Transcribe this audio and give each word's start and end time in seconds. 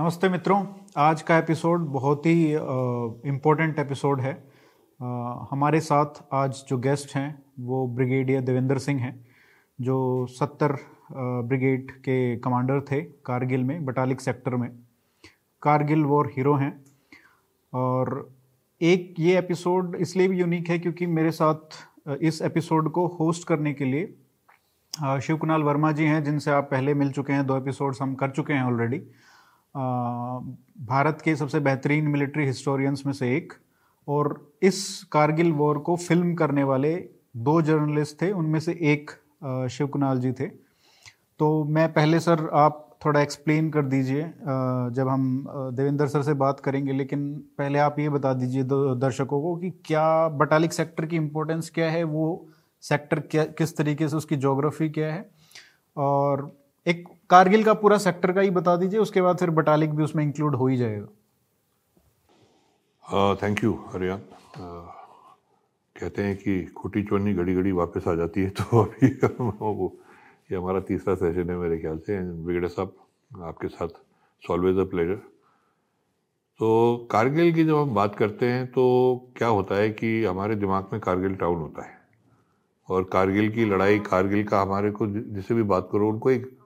नमस्ते 0.00 0.28
मित्रों 0.28 0.64
आज 0.96 1.22
का 1.22 1.36
एपिसोड 1.38 1.80
बहुत 1.80 2.26
ही 2.26 2.52
इम्पोर्टेंट 3.28 3.78
एपिसोड 3.78 4.20
है। 4.20 4.32
आ, 5.02 5.06
हमारे 5.50 5.80
साथ 5.80 6.20
आज 6.32 6.62
जो 6.68 6.78
गेस्ट 6.78 7.16
हैं 7.16 7.42
वो 7.60 7.86
ब्रिगेडियर 7.86 8.40
देवेंद्र 8.40 8.78
सिंह 8.78 9.00
हैं 9.00 9.26
जो 9.80 10.26
सत्तर 10.26 10.76
ब्रिगेड 11.44 11.90
के 11.90 12.36
कमांडर 12.36 12.80
थे 12.80 13.00
कारगिल 13.00 13.64
में 13.64 13.84
बटालिक 13.84 14.20
सेक्टर 14.20 14.56
में। 14.56 14.70
कारगिल 15.62 16.04
वॉर 16.04 16.32
हीरो 16.36 16.54
हैं। 16.54 16.84
और 17.74 18.30
एक 18.80 19.14
ये 19.18 19.38
एपिसोड 19.38 19.96
इसलिए 20.00 20.28
भी 20.28 20.40
यूनिक 20.40 20.68
है 20.68 20.78
क्योंकि 20.78 21.06
मेरे 21.06 21.30
साथ 21.30 22.16
इस 22.22 22.42
एपिसोड 22.42 22.92
को 22.92 23.06
होस्ट 23.06 23.48
करने 23.48 23.72
के 23.72 23.84
लिए 23.84 24.14
शिव 25.20 25.36
कुणाल 25.36 25.62
वर्मा 25.62 25.92
जी 25.92 26.04
हैं 26.04 26.24
जिनसे 26.24 26.50
आप 26.50 26.68
पहले 26.70 26.94
मिल 26.94 27.10
चुके 27.10 27.32
हैं 27.32 27.46
दो 27.46 27.56
एपिसोड्स 27.56 28.02
हम 28.02 28.14
कर 28.14 28.30
चुके 28.30 28.52
हैं 28.52 28.62
ऑलरेडी 28.62 29.02
भारत 29.74 31.20
के 31.24 31.36
सबसे 31.36 31.60
बेहतरीन 31.60 32.08
मिलिट्री 32.08 32.46
हिस्टोरियंस 32.46 33.02
में 33.06 33.12
से 33.12 33.36
एक, 33.36 33.52
और 34.08 34.52
इस 34.62 35.02
कारगिल 35.12 35.52
वॉर 35.52 35.78
को 35.78 35.96
फ़िल्म 35.96 36.34
करने 36.34 36.64
वाले 36.64 36.94
दो 37.36 37.60
जर्नलिस्ट 37.62 38.20
थे, 38.22 38.30
उनमें 38.32 38.60
से 38.60 38.72
एक 38.92 39.10
शिव 39.70 39.86
कुणाल 39.86 40.20
जी 40.20 40.32
थे। 40.32 40.46
तो 41.40 41.64
मैं 41.64 41.92
पहले 41.92 42.20
सर 42.20 42.48
आप 42.54 42.84
थोड़ा 43.04 43.20
एक्सप्लेन 43.20 43.68
कर 43.70 43.82
दीजिए 43.84 44.22
जब 44.22 45.08
हम 45.08 45.44
देवेंद्र 45.48 46.06
सर 46.08 46.22
से 46.22 46.32
बात 46.34 46.60
करेंगे, 46.60 46.92
लेकिन 46.92 47.32
पहले 47.58 47.78
आप 47.78 47.98
ये 47.98 48.08
बता 48.08 48.32
दीजिए 48.34 48.62
दर्शकों 48.64 49.40
को 49.42 49.54
कि 49.56 49.70
क्या 49.84 50.28
बटालिक 50.28 50.72
सेक्टर 50.72 51.06
की 51.06 51.16
इम्पोर्टेंस 51.16 51.70
क्या 51.74 51.90
है, 51.90 52.02
वो 52.04 52.46
सेक्टर 52.82 53.20
क्या, 53.20 53.44
किस 53.44 53.76
तरीके 53.76 54.08
से 54.08 54.16
उसकी 54.16 54.36
जोग्राफी 54.36 54.88
क्या 54.90 55.12
है, 55.14 55.28
और 55.96 56.50
एक 56.86 57.08
कारगिल 57.30 57.64
का 57.64 57.74
पूरा 57.74 57.96
सेक्टर 57.98 58.32
का 58.32 58.40
ही 58.40 58.50
बता 58.50 58.76
दीजिए, 58.76 59.00
उसके 59.00 59.22
बाद 59.22 59.38
फिर 59.38 59.50
बटालिक 59.50 59.94
भी 59.94 60.02
उसमें 60.02 60.22
इंक्लूड 60.24 60.54
हो 60.54 60.66
ही 60.66 60.76
जाएगा। 60.76 61.06
थैंक 63.42 63.62
यू 63.64 63.72
हरियान 63.92 64.20
कहते 65.96 66.22
हैं 66.22 66.36
कि 66.36 66.64
खोटी 66.76 67.02
चोनी 67.02 67.32
घड़ी 67.34 67.54
घड़ी 67.54 67.72
वापस 67.72 68.08
आ 68.08 68.14
जाती 68.14 68.42
है 68.42 68.50
तो 68.58 68.82
अभी 68.82 69.08
वो, 69.38 69.96
ये 70.52 70.56
हमारा 70.58 70.80
तीसरा 70.80 71.14
सेशन 71.14 71.50
है 71.50 71.56
मेरे 71.56 71.78
ख्याल 71.78 71.98
से। 71.98 72.18
बिगड़े 72.46 72.68
साहब, 72.68 72.92
आपके 73.44 73.68
साथ 73.68 73.88
सॉलवेज 74.42 74.78
अ 74.78 74.84
प्लेजर 74.90 75.14
तो 76.60 77.08
कारगिल 77.10 77.52
की 77.54 77.64
जब 77.64 77.76
हम 77.76 77.94
बात 77.94 78.14
करते 78.16 78.46
हैं 78.46 78.66
तो 78.72 78.84
क्या 79.36 79.48
होता 79.48 79.74
है 79.74 79.90
कि 79.90 80.24
हमारे 80.24 80.54
दिमाग 80.56 80.88
में 80.92 81.00
कारगिल 81.00 81.34
टाउन 81.36 81.58
होता 81.60 81.82
है। 81.86 81.96
और 82.88 83.04
कारगिल 83.12 83.50
की 83.52 83.64
लड़ाई, 83.64 83.98
कारगिल 84.00 84.44
का 84.44 84.60
हमारे 84.62 84.90
को 84.90 85.06
जिसे 85.06 85.54
भी 85.54 85.62
बात 85.64 85.88
करो, 85.92 86.08
उनको 86.10 86.30
एक 86.30 86.57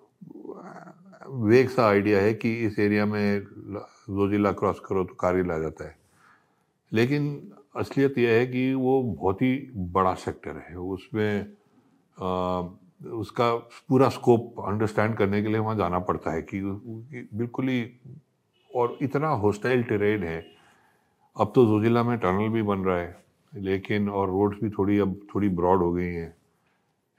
वेग 1.23 1.69
सा 1.69 1.87
आइडिया 1.89 2.21
है 2.21 2.33
कि 2.35 2.53
इस 2.67 2.79
एरिया 2.79 3.07
में 3.07 3.41
दो 3.43 4.29
जिला 4.31 4.53
क्रॉस 4.53 4.81
करो 4.81 5.05
तो 5.05 5.15
कारगिल 5.15 5.51
आ 5.51 5.59
जाता 5.59 5.85
है। 5.85 5.97
लेकिन 6.93 7.53
असलियत 7.77 8.19
यह 8.19 8.31
है 8.31 8.47
कि 8.47 8.73
वो 8.75 9.03
बहुत 9.03 9.43
ही 9.43 9.57
बड़ा 9.93 10.15
सेक्टर 10.15 10.57
है। 10.69 10.77
उसमें 10.77 11.47
उसका 13.13 13.55
पूरा 13.89 14.09
स्कोप 14.09 14.61
अंडरस्टैंड 14.69 15.17
करने 15.17 15.43
के 15.43 15.49
लिए 15.49 15.59
वहाँ 15.59 15.77
जाना 15.77 15.99
पड़ता 15.99 16.33
है 16.33 16.43
कि, 16.43 16.61
कि 16.61 17.29
बिल्कुल 17.35 17.69
ही 17.69 17.85
और 18.71 18.99
इतना 19.03 19.29
हॉस्टाइल 19.29 19.83
टेरेन 19.83 20.23
है। 20.23 20.45
अब 21.37 21.53
तो 21.55 21.65
जोजिला 21.67 22.03
में 22.03 22.17
टनल 22.19 22.49
भी 22.49 22.63
बन 22.63 22.79
रहा 22.79 22.99
है 22.99 23.17
लेकिन 23.53 24.09
और 24.09 24.29
रोड्स 24.29 24.63
भी 24.63 24.71
थोड़ी 24.71 24.99
अब 24.99 25.21
थोड़ी 25.35 25.49
ब्रॉड 25.49 25.79
हो 25.79 25.93
गई 25.93 26.05
हैं। 26.05 26.35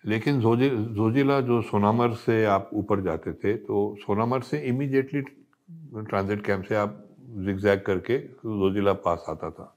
लेकिन 0.03 0.39
जोजि 0.41 0.69
जोजिला 0.69 1.39
जो 1.41 1.61
सोनामर 1.61 2.13
से 2.15 2.43
आप 2.45 2.69
ऊपर 2.73 3.01
जाते 3.01 3.33
थे 3.33 3.53
तो 3.57 3.95
सोनामर 3.99 4.41
से 4.41 4.59
इमीडिएटली 4.69 5.21
ट्रांजिट 5.21 6.45
कैंप 6.45 6.63
से 6.65 6.75
आप 6.75 6.99
जिगजैग 7.45 7.81
करके 7.81 8.17
जोजिला 8.17 8.93
पास 9.05 9.25
आता 9.29 9.49
था। 9.49 9.73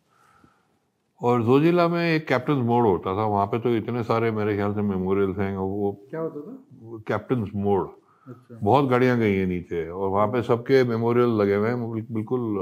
और 1.20 1.42
जोजिला 1.42 1.86
में 1.88 2.02
एक 2.04 2.26
कैप्टन 2.28 2.58
मोड़ 2.66 2.86
होता 2.86 3.16
था 3.16 3.24
वहाँ 3.26 3.46
पे 3.46 3.58
तो 3.58 3.74
इतने 3.76 4.02
सारे 4.02 4.30
मेरे 4.30 4.54
ख्याल 4.56 4.74
से 4.74 4.82
मेमोरियल्स 4.82 5.38
हैं 5.38 5.56
वो 5.56 5.92
क्या 6.10 6.20
होता 6.20 6.40
था? 6.40 6.98
कैप्टन 7.08 7.50
मोड़ 7.54 7.80
अच्छा। 7.82 8.58
बहुत 8.62 8.88
गाड़ियाँ 8.90 9.18
गई 9.18 9.34
हैं 9.34 9.46
नीचे 9.46 9.88
और 9.88 10.08
वहाँ 10.08 10.26
पे 10.28 10.42
सबके 10.42 10.82
मेमोरियल 10.84 11.28
लगे 11.40 11.54
हुए 11.54 11.68
हैं 11.68 12.04
बिल्कुल 12.12 12.58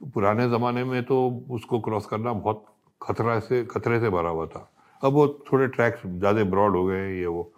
पुराने 0.00 0.48
ज़माने 0.48 0.84
में 0.84 1.02
तो 1.04 1.16
उसको 1.50 1.80
क्रॉस 1.80 2.06
करना 2.06 2.32
बहुत 2.32 2.64
खतरा 3.00 3.38
से 3.40 3.64
खतरे 3.64 4.00
से 4.00 4.10
भरा 4.10 4.30
हुआ 4.30 4.46
था। 4.46 4.70
अब 5.02 5.12
वो 5.12 5.26
थोड़े 5.52 5.66
ट्रैक्स 5.66 6.06
ज़्यादा 6.06 6.44
ब्रॉड 6.44 6.76
हो 6.76 6.84
गए 6.86 6.98
हैं, 6.98 7.12
ये 7.12 7.26
वो। 7.26 7.50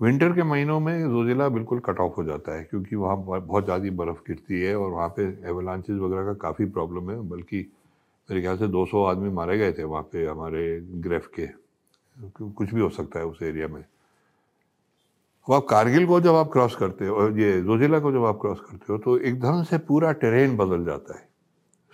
विंटर 0.00 0.32
के 0.32 0.42
महीनों 0.42 0.78
में 0.80 1.00
जोजिला 1.02 1.48
बिल्कुल 1.48 1.78
कट 1.78 2.00
ऑफ़ 2.00 2.12
हो 2.16 2.24
जाता 2.24 2.56
है, 2.56 2.64
क्योंकि 2.64 2.96
वहाँ 2.96 3.16
बहुत 3.18 3.64
ज़्यादा 3.64 3.90
बर्फ़ 3.96 4.18
गिरती 4.28 4.60
है 4.60 4.74
और 4.76 4.90
वहाँ 4.90 5.08
पे 5.08 5.24
एवलांचेस 5.48 5.98
वगैरह 5.98 6.24
का 6.24 6.32
काफ़ी 6.42 6.64
प्रॉब्लम 6.66 7.10
है, 7.10 7.20
बल्कि 7.28 7.58
मेरे 8.28 8.40
ख्याल 8.42 8.56
से 8.58 8.68
200 8.68 9.04
आदमी 9.04 9.30
मारे 9.30 9.58
गए 9.58 9.72
थे 9.72 9.84
वहाँ 9.84 10.02
पे 10.02 10.26
हमारे 10.26 10.80
ग्रेफ 11.00 11.26
के। 11.34 11.46
कुछ 12.16 12.72
भी 12.74 12.80
हो 12.80 12.88
सकता 12.90 13.18
है 13.18 13.26
उस 13.26 13.42
एरिया 13.42 13.68
में। 13.68 13.84
अब 15.46 15.52
आप 15.54 15.64
कारगिल 15.64 16.06
को 16.06 16.20
जब 16.20 16.34
आप 16.34 16.50
क्रॉस 16.52 16.74
करते 16.76 17.06
हो, 17.06 17.28
ये 17.30 17.60
जोजिला 17.62 17.98
को 17.98 18.12
जब 18.12 18.24
आप 18.24 18.38
क्रॉस 18.40 18.60
करते 18.60 18.92
हो 18.92 18.98
तो 18.98 19.16
एकदम 19.18 19.62
से 19.62 19.78
पूरा 19.80 20.12
टेरेन 20.14 20.56
बदल 20.56 20.84
जाता 20.84 21.18
है। 21.18 21.28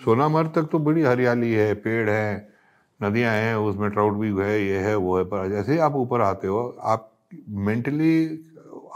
सोनामर्ग 0.00 0.52
तक 0.54 0.68
तो 0.72 0.78
बड़ी 0.78 1.02
हरियाली 1.02 1.52
है, 1.52 1.74
पेड़ 1.74 2.08
है 2.10 2.57
नदियाँ 3.00 3.32
हैं 3.32 3.54
उसमें 3.56 3.90
ट्राउट 3.90 4.14
भी 4.14 4.30
है 4.42 4.60
ये 4.62 4.78
है 4.78 4.94
वो 4.96 5.16
है 5.18 5.24
पर 5.24 5.48
जैसे 5.50 5.72
ही 5.72 5.78
आप 5.78 5.94
ऊपर 5.96 6.20
आते 6.20 6.46
हो 6.46 6.76
आप 6.82 7.10
मेंटली 7.48 8.44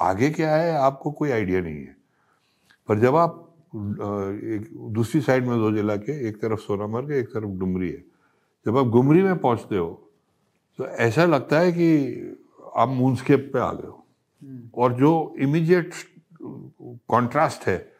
आगे 0.01 0.31
क्या 0.31 0.55
है 0.57 0.75
आपको 0.77 1.11
कोई 1.11 1.31
आइडिया 1.31 1.61
नहीं 1.61 1.75
है। 1.77 1.97
पर 2.89 2.99
जब 2.99 3.17
आप 3.17 3.39
एक 3.75 4.69
दूसरी 4.93 5.21
साइड 5.21 5.47
में 5.47 5.59
दो 5.59 5.71
जिला 5.73 5.97
के 5.97 6.13
एक 6.29 6.41
तरफ़ 6.43 6.61
सोनामर्ग 6.61 7.13
एक 7.13 7.29
तरफ़ 7.29 7.59
डुमरी 7.59 7.89
है। 7.89 8.05
जब 8.67 8.79
आप 8.79 8.87
गुमरी 8.87 9.23
में 9.23 9.39
पहुँचते 9.39 9.77
हो 9.77 9.89
तो 10.79 10.87
ऐसा 10.87 11.25
लगता 11.25 11.59
है 11.59 11.73
कि 11.73 12.39
आप 12.77 12.89
मूनस्केप 12.89 13.51
पे 13.53 13.59
आ 13.59 13.73
गए 13.73 13.87
हो। 13.87 14.05
हम्म। 14.43 14.69
और 14.75 14.93
जो 14.93 15.35
इमीडिएट 15.39 15.93
कंट्रास्ट 16.43 17.67
है 17.69 17.92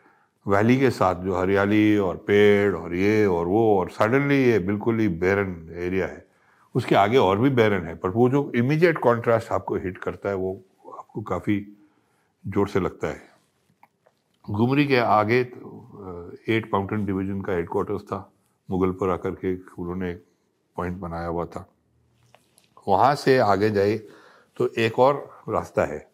वैली 0.47 0.79
के 0.79 0.91
साथ 0.91 1.15
जो 1.15 1.35
हरियाली 1.35 1.97
और 1.99 2.17
पेड़ 2.27 2.75
और 2.75 2.95
ये 2.95 3.25
और 3.27 3.47
वो 3.47 3.79
और 3.79 3.91
सडनली 3.91 4.43
ये 4.45 4.59
बिल्कुल 4.59 4.99
ही 5.01 5.09
बैरन 5.09 5.75
एरिया 5.79 6.07
है। 6.07 6.25
उसके 6.75 6.95
आगे 6.95 7.17
और 7.17 7.39
भी 7.39 7.51
बैरन 7.51 7.87
है, 7.87 7.95
पर 7.95 8.11
वो 8.11 8.29
जो 8.31 8.51
इमीडिएट 8.57 8.99
कॉन्ट्रास्ट 8.99 9.53
आपको 9.53 9.77
हिट 9.77 9.99
करता 9.99 10.29
है, 10.29 10.35
वो 10.35 10.55
आपको 10.99 11.23
काफ़ी 11.23 11.59
ज़ोर 12.45 12.69
से 12.69 12.81
लगता 12.81 13.09
है। 13.09 13.31
गुमरी 14.45 14.87
के 14.87 14.97
आगे 14.97 15.41
एट 16.49 16.69
माउंटेन 16.75 17.05
डिवीज़न 17.07 17.41
का 17.41 17.53
हेडक्वार्टर्स 17.53 18.03
था। 18.03 18.29
मुगलपुर 18.69 19.11
आकर 19.11 19.31
के 19.45 19.55
उन्होंने 19.55 20.11
एक 20.11 20.25
पॉइंट 20.77 20.97
बनाया 20.99 21.27
हुआ 21.27 21.45
था। 21.47 21.67
वहाँ 22.87 23.15
से 23.15 23.39
आगे 23.41 23.71
जाए 23.71 23.97
तो 24.57 24.69
एक 24.79 24.99
और 24.99 25.15
रास्ता 25.49 25.85
है। 25.85 26.07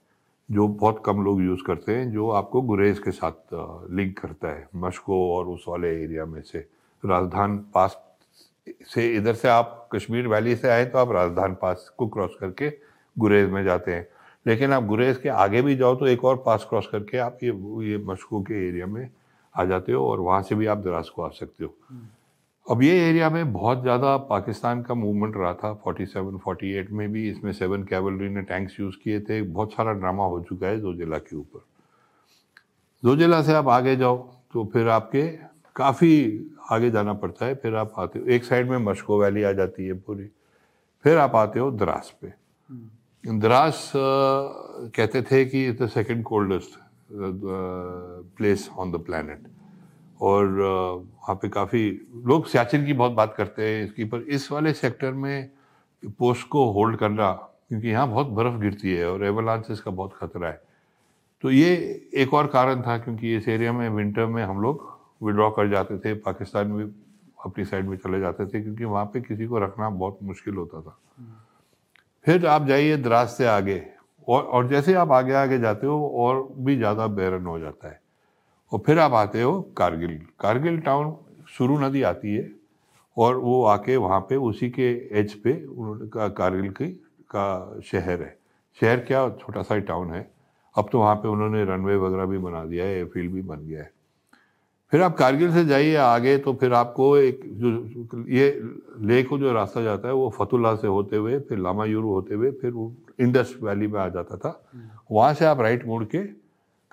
जो 0.49 0.67
बहुत 0.69 1.03
कम 1.07 1.23
लोग 1.25 1.43
यूज़ 1.43 1.63
करते 1.67 1.97
हैं, 1.97 2.11
जो 2.13 2.29
आपको 2.31 2.61
गुरेज 2.63 2.99
के 2.99 3.11
साथ 3.11 3.55
लिंक 3.91 4.19
करता 4.19 4.49
है, 4.49 4.69
मशको 4.77 5.17
और 5.37 5.47
उस 5.47 5.65
वाले 5.69 5.89
एरिया 6.03 6.25
में 6.27 6.41
से। 6.43 6.59
राजधान 7.03 7.59
पास 7.75 7.97
से 8.87 9.07
इधर 9.17 9.35
से 9.35 9.49
आप 9.49 9.89
कश्मीर 9.93 10.29
वैली 10.29 10.55
से 10.57 10.69
आए 10.69 10.85
तो 10.85 10.99
आप 10.99 11.13
राजधान 11.13 11.55
पास 11.63 11.91
को 11.99 12.07
क्रॉस 12.07 12.37
करके 12.41 12.71
गुरेज 13.17 13.51
में 13.51 13.63
जाते 13.65 13.93
हैं। 13.93 14.07
लेकिन 14.47 14.73
आप 14.73 14.85
गुरेज 14.87 15.17
के 15.17 15.29
आगे 15.29 15.63
भी 15.63 15.77
जाओ 15.77 15.95
तो 15.95 16.07
एक 16.07 16.25
और 16.25 16.43
पास 16.47 16.67
क्रॉस 16.69 16.89
करके 16.93 17.19
आप 17.19 17.39
ये 17.43 17.51
ये 17.91 17.99
मशको 18.05 18.41
के 18.43 18.67
एरिया 18.69 18.87
में 18.87 19.09
आ 19.55 19.65
जाते 19.65 19.93
हो 19.93 20.05
और 20.07 20.21
वहाँ 20.21 20.43
से 20.43 20.55
भी 20.55 20.67
आप 20.67 20.79
दराज 20.79 21.09
को 21.09 21.23
आ 21.23 21.29
सकते 21.31 21.65
हो। 21.65 21.75
अब 22.69 22.83
ये 22.83 22.93
एरिया 23.01 23.29
में 23.31 23.53
बहुत 23.53 23.83
ज़्यादा 23.83 24.17
पाकिस्तान 24.31 24.83
का 24.83 24.95
मूवमेंट 24.95 25.37
रहा 25.37 25.53
था। 25.55 25.73
47, 25.87 26.39
48 26.39 26.91
में 26.93 27.09
भी 27.13 27.29
इसमें 27.31 27.53
सेवन 27.53 27.83
कैवलरी 27.83 28.29
ने 28.29 28.43
टैंक्स 28.43 28.79
यूज़ 28.81 28.97
किए 29.05 29.21
थे। 29.21 29.41
बहुत 29.43 29.73
सारा 29.73 29.93
ड्रामा 29.93 30.25
हो 30.25 30.41
चुका 30.49 30.67
है 30.67 30.81
जोजिला 30.81 31.19
के 31.19 31.37
ऊपर। 31.37 31.65
जोजिला 33.03 33.41
से 33.43 33.55
आप 33.55 33.69
आगे 33.69 33.97
जाओ 33.97 34.17
तो 34.53 34.65
फिर 34.73 34.89
आपके 34.89 35.23
काफ़ी 35.77 36.13
आगे 36.71 36.91
जाना 36.91 37.13
पड़ता 37.15 37.47
है। 37.47 37.55
फिर 37.55 37.75
आप 37.77 37.93
आते 37.99 38.19
हो 38.19 38.27
एक 38.27 38.45
साइड 38.45 38.71
में 38.71 38.79
मशको 38.85 39.21
वैली 39.21 39.43
आ 39.43 39.53
जाती 39.53 39.87
है 39.87 39.93
पूरी। 40.01 40.29
फिर 41.05 41.19
आप 41.19 41.37
आते 41.37 41.61
हो 41.61 41.71
द्रास 41.73 42.15
पे। 42.23 42.29
हम्म। 42.29 43.39
द्रास 43.41 43.93
कहते 43.95 45.23
थे 45.23 45.45
कि 45.45 45.71
the 45.73 45.89
second 45.89 46.23
coldest 46.25 46.79
place 48.37 48.69
on 48.79 48.93
the 48.93 48.97
planet 49.07 49.49
और 50.21 50.45
वहाँ 51.29 51.39
पे 51.43 51.49
काफ़ी 51.49 51.89
लोग 52.27 52.47
सियाचिन 52.47 52.85
की 52.87 52.93
बहुत 52.93 53.13
बात 53.13 53.35
करते 53.37 53.63
हैं 53.63 53.85
इसकी, 53.85 54.05
पर 54.05 54.21
इस 54.21 54.51
वाले 54.53 54.73
सेक्टर 54.73 55.13
में 55.13 55.51
पोस्ट 56.19 56.49
को 56.49 56.65
होल्ड 56.73 56.97
करना, 56.99 57.31
क्योंकि 57.69 57.89
यहाँ 57.89 58.09
बहुत 58.09 58.27
बर्फ़ 58.29 58.59
गिरती 58.61 58.93
है 58.93 59.11
और 59.11 59.25
एवलांसेस 59.25 59.81
का 59.81 59.91
बहुत 59.91 60.15
खतरा 60.17 60.49
है। 60.49 60.61
तो 61.45 61.51
ये 61.51 61.75
एक 62.15 62.35
और 62.35 62.47
कारण 62.47 62.83
था, 62.83 62.97
क्योंकि 62.99 63.37
इस 63.37 63.49
एरिया 63.49 63.73
में, 63.73 63.89
विंटर 63.89 64.27
में 64.27 64.43
हम 64.45 64.61
लोग 64.61 64.89
विड्रॉ 65.23 65.51
कर 65.51 65.69
जाते 65.71 65.99
थे, 65.99 66.15
पाकिस्तान 66.15 66.67
में 66.67 66.85
अपनी 67.45 67.65
साइड 67.65 67.89
में 67.89 67.97
चले 67.97 68.21
जाते 68.21 68.47
थे, 68.47 68.63
क्योंकि 68.63 68.85
वहाँ 68.85 69.05
पे 69.05 69.21
किसी 69.21 69.47
को 69.47 69.59
रखना 69.59 69.91
बहुत 69.91 70.19
मुश्किल 70.23 70.55
होता 70.55 70.81
था। 70.81 70.99
फिर 72.25 72.47
आप 72.47 72.67
जाइए 72.67 72.97
द्रास 72.97 73.37
से 73.39 73.47
आगे, 73.49 73.83
और 74.29 74.43
और 74.43 74.69
जैसे 74.69 74.95
आप 74.95 75.13
आगे 75.13 75.35
आगे 75.35 75.59
जाते 75.59 75.87
हो, 75.87 76.09
और 76.09 76.49
भी 76.59 76.77
ज़्यादा 76.77 77.07
बैरन 77.07 77.47
हो 77.47 77.59
जाता 77.59 77.89
है। 77.89 78.01
और 78.73 78.83
फिर 78.87 78.99
आप 78.99 79.13
आते 79.15 79.43
हो 79.43 79.61
कारगिल। 79.77 80.19
कारगिल 80.41 80.79
टाउन 80.81 81.15
शुरू 81.49 81.79
नदी 81.79 82.03
आती 82.03 82.35
है 82.35 82.51
और 83.17 83.37
वो 83.37 83.63
आके 83.67 83.97
वहाँ 83.97 84.21
पे 84.21 84.37
उसी 84.39 84.69
के 84.71 84.91
एज 85.21 85.35
पे 85.35 85.53
उन्होंने 85.67 86.09
का 86.09 86.29
कारगिल 86.31 86.71
की 86.73 86.87
का 87.31 87.81
शहर 87.85 88.23
है। 88.23 88.37
शहर 88.79 88.99
क्या 89.01 89.29
छोटा 89.41 89.63
सा 89.63 89.75
ही 89.75 89.81
टाउन 89.83 90.13
है। 90.13 90.29
अब 90.77 90.89
तो 90.93 90.99
वहाँ 90.99 91.15
पे 91.17 91.29
उन्होंने 91.29 91.65
रनवे 91.65 91.97
वगैरह 91.97 92.27
भी 92.27 92.39
बना 92.39 92.65
दिया 92.65 92.85
है 92.85 92.97
एयरफील्ड 92.97 93.33
भी 93.33 93.43
बन 93.43 93.67
गया 93.67 93.81
है। 93.81 93.91
फिर 94.93 95.03
आप 95.03 95.17
कारगिल 95.17 95.53
से 95.53 95.65
जाइए 95.65 95.95
आगे 95.97 96.37
तो 96.39 96.53
फिर 96.55 96.73
आपको 96.75 97.17
एक 97.19 97.41
जो 97.55 98.25
ये 98.29 98.49
लेह 99.01 99.23
को 99.25 99.39
जो 99.39 99.53
रास्ता 99.53 99.83
जाता 99.83 100.09
है 100.09 100.15
वो 100.15 100.29
फतुल्ला 100.39 100.75
से 100.75 100.87
होते 100.89 101.17
हुए 101.17 101.39
फिर 101.41 101.59
लामा 101.59 101.85
यूरू 101.85 102.13
होते 102.13 102.35
हुए 102.35 102.51
फिर 102.53 102.71
वो 102.71 102.93
इंडस 103.21 103.55
वैली 103.63 103.87
में 103.87 103.99
आ 104.01 104.09
जाता 104.09 104.37
था। 104.37 104.61
वहाँ 105.11 105.35
से 105.35 105.45
आप 105.45 105.61
राइट 105.61 105.87
मोड़ 105.87 106.05
के 106.05 106.23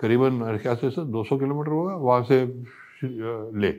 करीबन 0.00 0.32
मेरे 0.32 0.58
ख्याल 0.58 0.76
से 0.76 1.04
दो 1.04 1.24
सौ 1.24 1.38
किलोमीटर 1.38 1.70
होगा, 1.70 1.94
वहाँ 1.94 2.22
से 2.22 2.44
ले। 3.58 3.70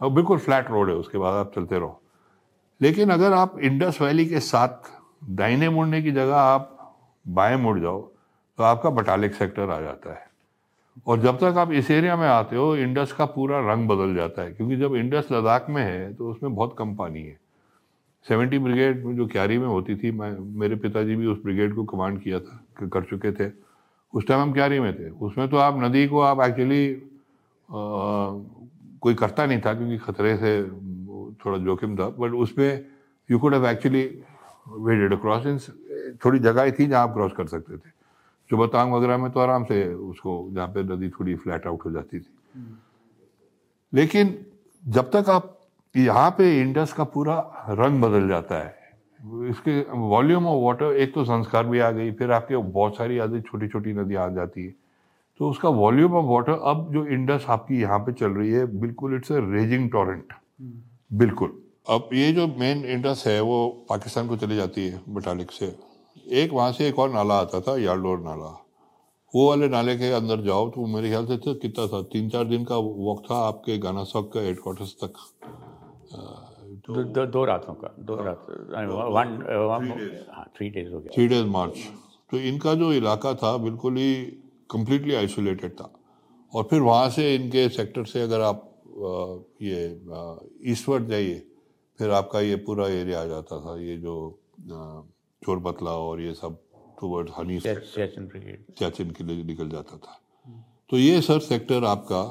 और 0.00 0.10
बिल्कुल 0.10 0.38
फ्लैट 0.38 0.70
रोड 0.70 0.88
है, 0.88 0.94
उसके 0.94 1.18
बाद 1.18 1.34
आप 1.34 1.52
चलते 1.54 1.78
रहो। 1.78 2.00
लेकिन 2.80 3.10
अगर 3.10 3.32
आप 3.32 3.58
इंडस 3.58 4.00
वैली 4.02 4.26
के 4.26 4.40
साथ 4.40 4.90
दाहिने 5.30 5.68
मुड़ने 5.68 6.02
की 6.02 6.10
जगह 6.10 6.36
आप 6.36 6.76
बाएँ 7.28 7.56
मुड़ 7.56 7.78
जाओ 7.80 8.00
तो 8.58 8.62
आपका 8.62 8.90
बटालिक 8.90 9.34
सेक्टर 9.34 9.70
आ 9.70 9.80
जाता 9.80 10.12
है। 10.12 10.28
और 11.06 11.20
जब 11.20 11.36
तक 11.36 11.58
आप 11.58 11.72
इस 11.72 11.90
एरिया 11.90 12.16
में 12.16 12.26
आते 12.28 12.56
हो, 12.56 12.76
इंडस 12.76 13.12
का 13.12 13.24
पूरा 13.26 13.58
रंग 13.72 13.88
बदल 13.88 14.14
जाता 14.14 14.42
है, 14.42 14.52
क्योंकि 14.52 14.76
जब 14.76 14.94
इंडस 14.94 15.28
लद्दाख 15.32 15.66
में 15.70 15.82
है 15.82 16.12
तो 16.14 16.30
उसमें 16.30 16.54
बहुत 16.54 16.74
कम 16.78 16.94
पानी 16.94 17.22
है। 17.22 17.38
सेवेंटी 18.28 18.58
ब्रिगेड 18.58 19.06
जो 19.06 19.26
क्यारी 19.26 19.58
में 19.58 19.66
होती 19.66 19.96
थी, 19.96 20.10
मैं, 20.10 20.58
मेरे 20.58 20.76
पिताजी 20.76 21.16
भी 21.16 21.26
उस 21.26 21.42
ब्रिगेड 21.42 21.74
को 21.74 21.84
कमांड 21.84 22.20
किया 22.20 22.40
था, 22.40 22.64
कर 22.86 23.02
चुके 23.02 23.32
थे। 23.32 23.69
उस 24.14 24.26
टाइम 24.26 24.40
हम 24.40 24.52
क्यारी 24.52 24.80
में 24.80 24.92
थे? 24.98 25.08
उसमें 25.10 25.48
तो 25.48 25.56
आप 25.56 25.82
नदी 25.82 26.06
को 26.08 26.20
आप 26.20 26.40
एक्चुअली 26.40 27.02
कोई 29.02 29.14
करता 29.14 29.46
नहीं 29.46 29.60
था 29.60 29.74
क्योंकि 29.74 29.98
खतरे 29.98 30.36
से 30.36 30.62
थोड़ा 31.44 31.58
जोखिम 31.58 31.96
था 31.96 32.08
बट 32.08 32.32
उसमें 32.36 32.84
you 33.30 33.38
could 33.38 33.54
have 33.54 33.66
actually 33.66 34.02
waded 34.68 35.20
cross 35.20 35.46
इन 35.46 35.58
थोड़ी 36.24 36.38
जगह 36.38 36.70
थी 36.70 36.86
जहाँ 36.86 37.02
आप 37.02 37.12
क्रॉस 37.14 37.32
कर 37.36 37.46
सकते 37.46 37.76
थे। 37.76 37.90
जो 38.50 38.56
बतांग 38.56 38.92
वगैरह 38.92 39.18
में 39.18 39.30
तो 39.30 39.40
आराम 39.40 39.64
से 39.64 39.82
उसको, 39.94 40.48
जहाँ 40.52 40.68
पे 40.68 40.82
नदी 40.84 41.08
थोड़ी 41.10 41.34
फ्लैट 41.36 41.66
आउट 41.66 41.84
हो 41.84 41.90
जाती 41.90 42.18
थी। 42.20 42.26
लेकिन 43.92 44.34
जब 44.84 45.10
तक 45.10 45.28
आप 45.28 45.58
यहाँ 45.94 46.30
पे 46.30 46.60
इंडस 46.60 46.92
का 46.92 47.04
पूरा 47.04 47.38
रंग 47.70 48.02
बदल 48.02 48.28
जाता 48.28 48.58
है 48.58 48.74
इसके 49.50 49.80
वॉल्यूम 50.08 50.46
ऑफ़ 50.46 50.62
वाटर 50.64 50.96
एक 50.96 51.14
तो 51.14 51.24
संस्कार 51.24 51.66
भी 51.66 51.78
आ 51.78 51.90
गई 51.90 52.10
फिर 52.12 52.32
आपके 52.32 52.56
बहुत 52.56 52.96
सारी 52.96 53.18
आदि 53.18 53.40
छोटी 53.40 53.68
छोटी 53.68 53.92
नदियाँ 53.92 54.24
आ 54.24 54.28
जाती 54.34 54.64
है। 54.64 54.74
तो 55.40 55.48
उसका 55.50 55.68
वॉल्यूम 55.68 56.14
ऑफ़ 56.16 56.24
वाटर 56.26 56.60
अब 56.70 56.88
जो 56.92 57.04
इंडस 57.14 57.44
आपकी 57.48 57.80
यहाँ 57.80 57.98
पे 57.98 58.12
चल 58.12 58.30
रही 58.32 58.50
है 58.50 58.64
बिल्कुल 58.80 59.14
इट्स 59.16 59.32
अ 59.32 59.38
रेजिंग 59.44 59.90
टोरेंट 59.90 60.32
बिल्कुल। 61.10 61.52
अब 61.90 62.08
ये 62.12 62.32
जो 62.32 62.46
मेन 62.58 62.84
इंडस 62.86 63.24
है 63.26 63.40
वो 63.40 63.66
पाकिस्तान 63.88 64.28
को 64.28 64.36
चली 64.36 64.56
जाती 64.56 64.86
है 64.88 65.00
बटालिक 65.08 65.52
से। 65.52 65.74
एक 66.34 66.52
वहाँ 66.52 66.72
से 66.72 66.88
एक 66.88 66.98
और 66.98 67.12
नाला 67.12 67.34
आता 67.40 67.60
था 67.60 67.76
यार्डोर 67.80 68.18
नाला। 68.20 68.56
वो 69.34 69.48
वाले 69.48 69.68
नाले 69.68 69.96
के 69.96 70.10
अंदर 70.12 70.40
जाओ 70.44 70.68
तो 70.70 70.86
मेरे 70.86 71.08
ख्याल 71.08 71.26
से 71.26 71.36
तो 71.38 71.54
कितना 71.56 71.86
था 71.86 72.02
तीन 72.12 72.28
चार 72.30 72.44
दिन 72.44 72.64
का 72.64 72.76
वक्त 72.76 73.30
था 73.30 73.36
आपके 73.48 73.78
गाना 73.78 74.04
सॉक 74.04 74.32
का 74.32 74.40
हेडक्वार्टर्स 74.40 74.94
तक। 75.02 75.12
तो 76.90 77.02
दो, 77.02 77.02
दो, 77.04 77.26
दो 77.26 77.44
रातों 77.44 77.74
का 77.74 77.94
दो 77.98 78.14
हाँ। 78.16 78.24
रात 78.24 78.46
वन 79.16 79.28
थ्री 80.56 80.68
डेज़ 80.70 80.92
हो 80.92 81.00
गया। 81.00 81.10
थ्री 81.14 81.26
डेज़ 81.28 81.46
मार्च 81.46 81.74
तो 82.30 82.38
इनका 82.38 82.74
जो 82.74 82.92
इलाका 82.92 83.34
था 83.34 83.56
बिल्कुल 83.56 83.96
ही 83.96 84.14
कम्प्लीटली 84.70 85.14
आइसोलेटेड 85.14 85.72
था। 85.72 85.92
और 86.52 86.62
फिर 86.70 86.80
वहाँ 86.80 87.08
से 87.10 87.34
इनके 87.34 87.68
सेक्टर 87.68 88.04
से 88.04 88.22
अगर 88.22 88.40
आप 88.40 88.66
ये 89.62 89.84
ईस्टवर्ड 90.72 91.08
जाइए 91.08 91.38
फिर 91.98 92.10
आपका 92.10 92.40
ये 92.40 92.56
पूरा 92.66 92.86
एरिया 92.88 93.20
आ 93.22 93.24
जाता 93.24 93.60
था। 93.60 93.78
ये 93.80 93.96
जो 93.96 94.14
चोरबतला 95.42 95.90
और 95.90 96.20
ये 96.20 96.34
सब 96.34 96.58
टूवर्ड 97.00 97.30
हनी 97.38 97.58
चैचिन 97.60 99.10
के 99.10 99.24
लिए 99.24 99.44
निकल 99.44 99.68
जाता 99.68 99.96
था। 99.96 100.20
तो 100.90 100.98
ये 100.98 101.20
सर 101.20 101.38
सेक्टर 101.38 101.84
आपका 101.84 102.22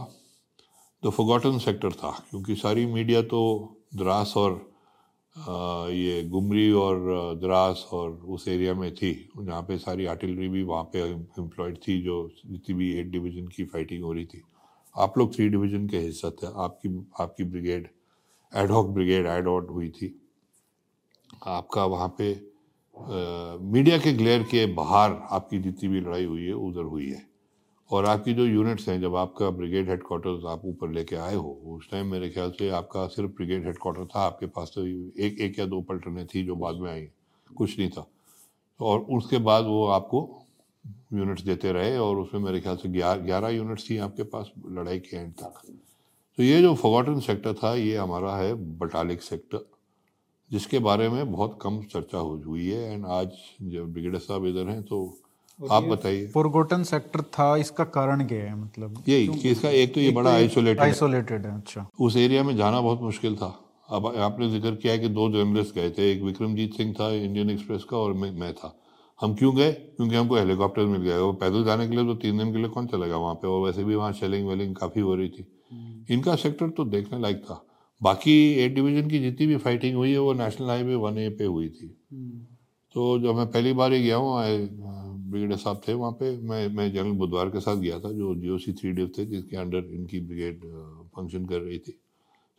द 1.04 1.10
फोगॉटन 1.10 1.58
सेक्टर 1.58 1.92
था 1.92 2.12
क्योंकि 2.30 2.56
सारी 2.56 2.86
मीडिया 2.86 3.22
तो 3.22 3.40
द्रास 3.92 4.34
और 4.38 4.54
आ, 5.36 5.88
ये 5.90 6.24
गुमरी 6.30 6.72
और 6.72 7.00
द्रास 7.42 7.86
और 7.94 8.12
उस 8.28 8.48
एरिया 8.48 8.74
में 8.74 8.94
थी। 8.96 9.12
जहाँ 9.38 9.62
पे 9.64 9.78
सारी 9.78 10.06
आर्टिलरी 10.06 10.48
भी 10.50 10.64
वहाँ 10.64 10.84
पे 10.94 11.00
एम्प्लॉयड 11.02 11.78
थी 11.88 12.02
जो 12.04 12.18
जितनी 12.46 12.76
भी 12.76 12.92
एट 13.00 13.12
डिवीज़न 13.12 13.48
की 13.48 13.66
फाइटिंग 13.66 14.04
हो 14.04 14.14
रही 14.14 14.26
थी। 14.26 14.42
आप 14.96 15.18
लोग 15.18 15.34
थ्री 15.36 15.48
डिवीज़न 15.50 15.88
के 15.88 15.98
हिस्सा 15.98 16.30
थे। 16.32 16.48
आपकी 16.64 16.90
आपकी 17.22 17.44
ब्रिगेड 17.46 17.88
एडहॉक 18.52 18.88
ब्रिगेड 18.90 19.26
एड 19.28 19.48
आउट 19.48 19.70
हुई 19.70 19.90
थी। 19.90 20.14
आपका 21.48 21.86
वहाँ 21.86 22.16
पे 22.20 22.34
मीडिया 22.98 23.98
के 23.98 24.14
ग्लेयर 24.14 24.44
के 24.44 24.66
बाहर 24.76 25.12
आपकी 25.32 25.60
जितनी 25.60 25.90
भी 25.90 26.00
लड़ाई 26.02 26.26
हुई 26.26 26.46
है 26.46 26.54
उधर 26.54 26.84
हुई 26.84 27.10
है। 27.10 27.28
और 27.90 28.06
आपकी 28.06 28.34
जो 28.34 28.46
यूनिट्स 28.46 28.88
हैं, 28.90 29.00
जब 29.02 29.16
आपका 29.16 29.50
ब्रिगेड 29.50 29.90
हेडक्वार्टर्स 29.90 30.44
आप 30.48 30.66
ऊपर 30.66 30.90
लेके 30.92 31.16
आए 31.18 31.36
हो, 31.36 31.50
उस 31.68 31.90
टाइम 31.92 32.08
मेरे 32.08 32.30
ख्याल 32.30 32.52
से 32.52 32.70
आपका 32.70 33.06
सिर्फ़ 33.08 33.32
ब्रिगेड 33.38 33.66
हेडक्वार्टर 33.66 34.06
था, 34.06 34.20
आपके 34.22 34.46
पास 34.48 34.72
तो 34.76 34.86
एक 34.86 35.40
एक 35.42 35.60
या 35.60 35.66
दो 35.66 35.82
पलटने 35.82 36.26
थी 36.26 36.44
जो 36.46 36.56
बाद 36.56 36.76
में 36.76 36.90
आई 36.92 37.08
कुछ 37.50 37.78
नहीं 37.80 37.90
था। 37.90 38.06
और 38.80 39.00
उसके 39.12 39.38
बाद 39.40 39.66
वो 39.66 39.86
आपको 39.90 40.20
यूनिट्स 41.14 41.44
देते 41.44 41.72
रहे 41.72 41.98
और 41.98 42.20
उसमें 42.20 42.42
मेरे 42.42 42.60
ख्याल 42.60 42.76
से 42.78 42.90
ग्यारह 42.90 43.50
यूनिट्स 43.50 43.90
थी 43.90 43.98
आपके 44.00 44.24
पास 44.26 44.52
लड़ाई 44.68 45.00
के 45.00 45.18
एंड 45.18 45.34
तक। 45.34 45.62
तो 46.38 46.44
ये 46.44 46.62
जो 46.62 46.74
फॉगटन 46.76 47.20
सेक्टर 47.20 47.54
था, 47.54 47.74
ये 47.76 47.96
हमारा 47.98 48.36
है 48.36 48.54
बटालिक 48.80 49.22
सेक्टर 49.22 49.66
जिसके 50.52 50.80
बारे 50.80 51.10
में 51.10 51.32
बहुत 51.32 51.58
कम 51.62 51.82
चर्चा 51.84 52.18
हुई 52.18 52.68
है। 52.68 52.94
एंड 52.94 53.06
आज 53.08 53.32
जब 53.64 53.92
ब्रिगेडर 53.94 54.20
साहब 54.20 54.46
इधर 54.46 54.70
हैं 54.70 54.82
तो 54.84 55.02
आप 55.60 55.84
बताइए। 55.84 56.28
फॉरगोटन 56.28 56.84
सेक्टर 56.84 57.22
था 57.34 57.56
इसका 57.58 57.84
कारण 57.86 58.26
क्या 58.28 58.44
है 58.44 58.56
मतलब? 58.56 59.04
यही 59.08 59.28
कि 59.30 59.50
इसका 59.50 59.70
एक 59.70 59.94
तो 59.94 60.02
ये 60.02 60.12
बड़ा 60.12 60.32
आइसोलेटेड 60.32 60.84
आइसोलेटेड 60.84 61.46
है। 61.46 61.56
अच्छा। 61.58 61.88
उस 62.00 62.18
एरिया 62.18 62.44
में 62.44 62.56
जाना 62.58 62.82
बहुत 62.82 63.02
मुश्किल 63.02 63.36
था। 63.36 63.48
अब 63.90 64.06
आपने 64.18 64.50
ज़िक्र 64.50 64.72
किया 64.76 64.96
कि 64.98 65.08
दो 65.10 65.30
जर्नलिस्ट 65.30 65.76
गए 65.76 65.90
थे 65.90 66.12
एक 66.12 66.22
विक्रमजीत 66.24 66.74
सिंह 66.74 66.94
था 66.94 67.10
इंडियन 67.14 67.50
एक्सप्रेस 67.50 67.84
का 67.84 67.98
और 67.98 68.14
मैं 68.14 68.32
मैं 68.32 68.54
था। 68.54 68.76
हम 69.20 69.34
क्यों 69.36 69.56
गए? 69.56 69.72
क्योंकि 69.72 70.16
हमको 70.16 70.36
हेलीकॉप्टर 70.36 70.86
मिल 70.86 71.02
गया। 71.02 71.18
वो 71.20 71.32
पैदल 71.34 71.64
जाने 71.64 71.88
के 71.88 71.96
लिए 71.96 72.06
तो 72.06 72.14
तीन 72.16 72.38
दिन 72.38 72.52
के 72.52 72.58
लिए 72.58 72.68
कौन 72.70 72.88
चलेगा 72.88 73.18
वहाँ 73.18 73.34
पे? 73.36 73.48
और 73.48 73.66
वैसे 73.66 73.84
भी 73.84 73.96
वहाँ 73.96 74.12
शेलिंग 74.14 74.48
वेलिंग 74.48 74.76
काफ़ी 74.76 75.02
हो 75.02 75.16
रही 75.16 75.30
थी। 75.30 75.46
हम्म। 75.72 76.14
इनका 76.14 76.36
सेक्टर 76.36 76.70
तो 76.70 76.86
देखने 76.86 77.20
लायक 77.20 77.42
था। 77.44 77.64
बाकी 78.02 78.36
ए 78.56 78.68
डिवीज़न 78.70 79.10
की 79.10 79.20
जितनी 79.20 79.48
भी 79.48 79.58
फाइटिंग 79.58 79.96
हुई 79.96 80.12
है 80.12 80.20
वो 80.20 80.34
नेशनल 80.34 80.70
हाईवे 80.70 80.96
वन 80.96 81.18
ए 81.18 81.30
पे 81.30 81.46
हुई 81.46 81.68
थी। 81.70 81.96
हम्म। 82.12 82.46
तो 82.96 83.20
जब 83.20 83.36
मैं 83.36 83.46
पहली 83.48 83.74
बार 83.74 83.94
ही 83.94 84.04
गया 84.04 84.16
हूँ 84.16 84.38
ब्रिगेडर 85.32 85.56
साहब 85.58 85.82
थे 85.88 85.94
वहाँ 85.94 86.12
पे 86.20 86.32
मैं 86.50 86.68
मैं 86.76 86.92
जनरल 86.94 87.12
बुधवार 87.18 87.50
के 87.50 87.60
साथ 87.60 87.78
गया 87.78 88.00
था 88.00 88.12
जो 88.14 88.36
जियो 88.36 88.58
सी 88.58 88.74
थ्री 88.74 88.92
डिव 88.92 89.12
थे 89.18 89.26
जिसके 89.28 89.58
अंडर 89.58 89.90
इनकी 89.96 90.20
ब्रिगेड 90.22 90.62
फ़ंक्शन 91.16 91.46
कर 91.46 91.60
रही 91.62 91.78
थी। 91.80 92.00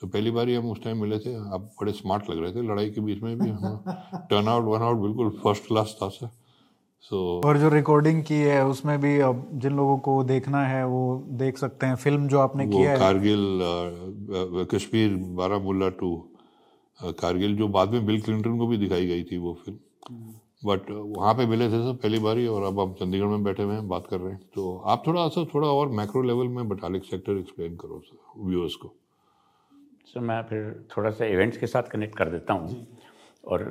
तो 0.02 0.06
पहली 0.06 0.30
बार 0.30 0.48
ही 0.48 0.54
हम 0.54 0.70
उस 0.70 0.82
टाइम 0.84 1.00
मिले 1.00 1.18
थे। 1.18 1.34
आप 1.54 1.70
बड़े 1.80 1.92
स्मार्ट 1.92 2.30
लग 2.30 2.42
रहे 2.42 2.52
थे 2.52 2.62
लड़ाई 2.68 2.90
के 2.90 3.00
बीच 3.00 3.22
में 3.22 3.38
भी 3.38 3.50
टर्न 4.30 4.48
आउट 4.48 4.64
वन 4.64 4.82
आउट 4.82 4.98
बिल्कुल 4.98 5.30
फ़र्स्ट 5.42 5.66
क्लास 5.66 5.96
था 6.02 6.08
सर 6.08 6.30
सो 7.04 7.16
so, 7.16 7.46
और 7.46 7.58
जो 7.58 7.68
रिकॉर्डिंग 7.68 8.22
की 8.24 8.34
है 8.34 8.64
उसमें 8.66 9.00
भी 9.00 9.18
अब 9.20 9.46
जिन 9.54 9.76
लोगों 9.76 9.96
को 9.98 10.22
देखना 10.24 10.64
है 10.66 10.84
वो 10.86 11.02
देख 11.42 11.58
सकते 11.58 11.86
हैं। 11.86 11.94
फ़िल्म 11.96 12.28
जो 12.28 12.38
आपने 12.38 12.66
किया 12.66 12.90
है। 12.90 12.98
कारगिल 12.98 14.66
कश्मीर 14.72 15.16
बारामूला 15.38 15.88
टू 16.00 16.10
कारगिल 17.00 17.56
जो 17.56 17.68
बाद 17.68 17.92
में 17.92 18.06
बिल 18.06 18.20
क्लिंटन 18.20 18.58
को 18.58 18.66
भी 18.66 18.76
दिखाई 18.76 19.06
गई 19.06 19.24
थी 19.24 19.38
वो 19.38 19.52
फ़िल्म 19.64 19.78
बट 20.62 20.90
वहाँ 20.90 21.34
पे 21.34 21.46
मिले 21.46 21.66
थे 21.66 21.78
सर 21.82 21.92
पहली 22.02 22.18
बारी 22.18 22.46
और 22.46 22.62
अब 22.62 22.80
हम 22.80 22.92
चंडीगढ़ 22.94 23.26
में 23.26 23.44
बैठे 23.44 23.62
हुए 23.62 23.74
हैं, 23.74 23.86
बात 23.88 24.06
कर 24.06 24.18
रहे 24.20 24.32
हैं। 24.32 24.40
तो 24.54 24.76
आप 24.86 25.02
थोड़ा 25.06 25.26
सा 25.28 25.44
थोड़ा 25.54 25.68
और 25.68 25.88
मैक्रो 25.90 26.22
लेवल 26.22 26.48
में 26.48 26.68
बटालिक 26.68 27.04
सेक्टर 27.04 27.38
एक्सप्लेन 27.38 27.76
करो 27.76 28.00
सर 28.06 28.18
व्यूअर्स 28.40 28.74
को। 28.74 28.94
सर, 30.06 30.20
मैं 30.20 30.42
फिर 30.42 30.86
थोड़ा 30.96 31.10
सा 31.10 31.24
इवेंट्स 31.26 31.58
के 31.58 31.66
साथ 31.66 31.90
कनेक्ट 31.92 32.16
कर 32.18 32.28
देता 32.30 32.52
हूँ। 32.52 32.86
और 33.44 33.62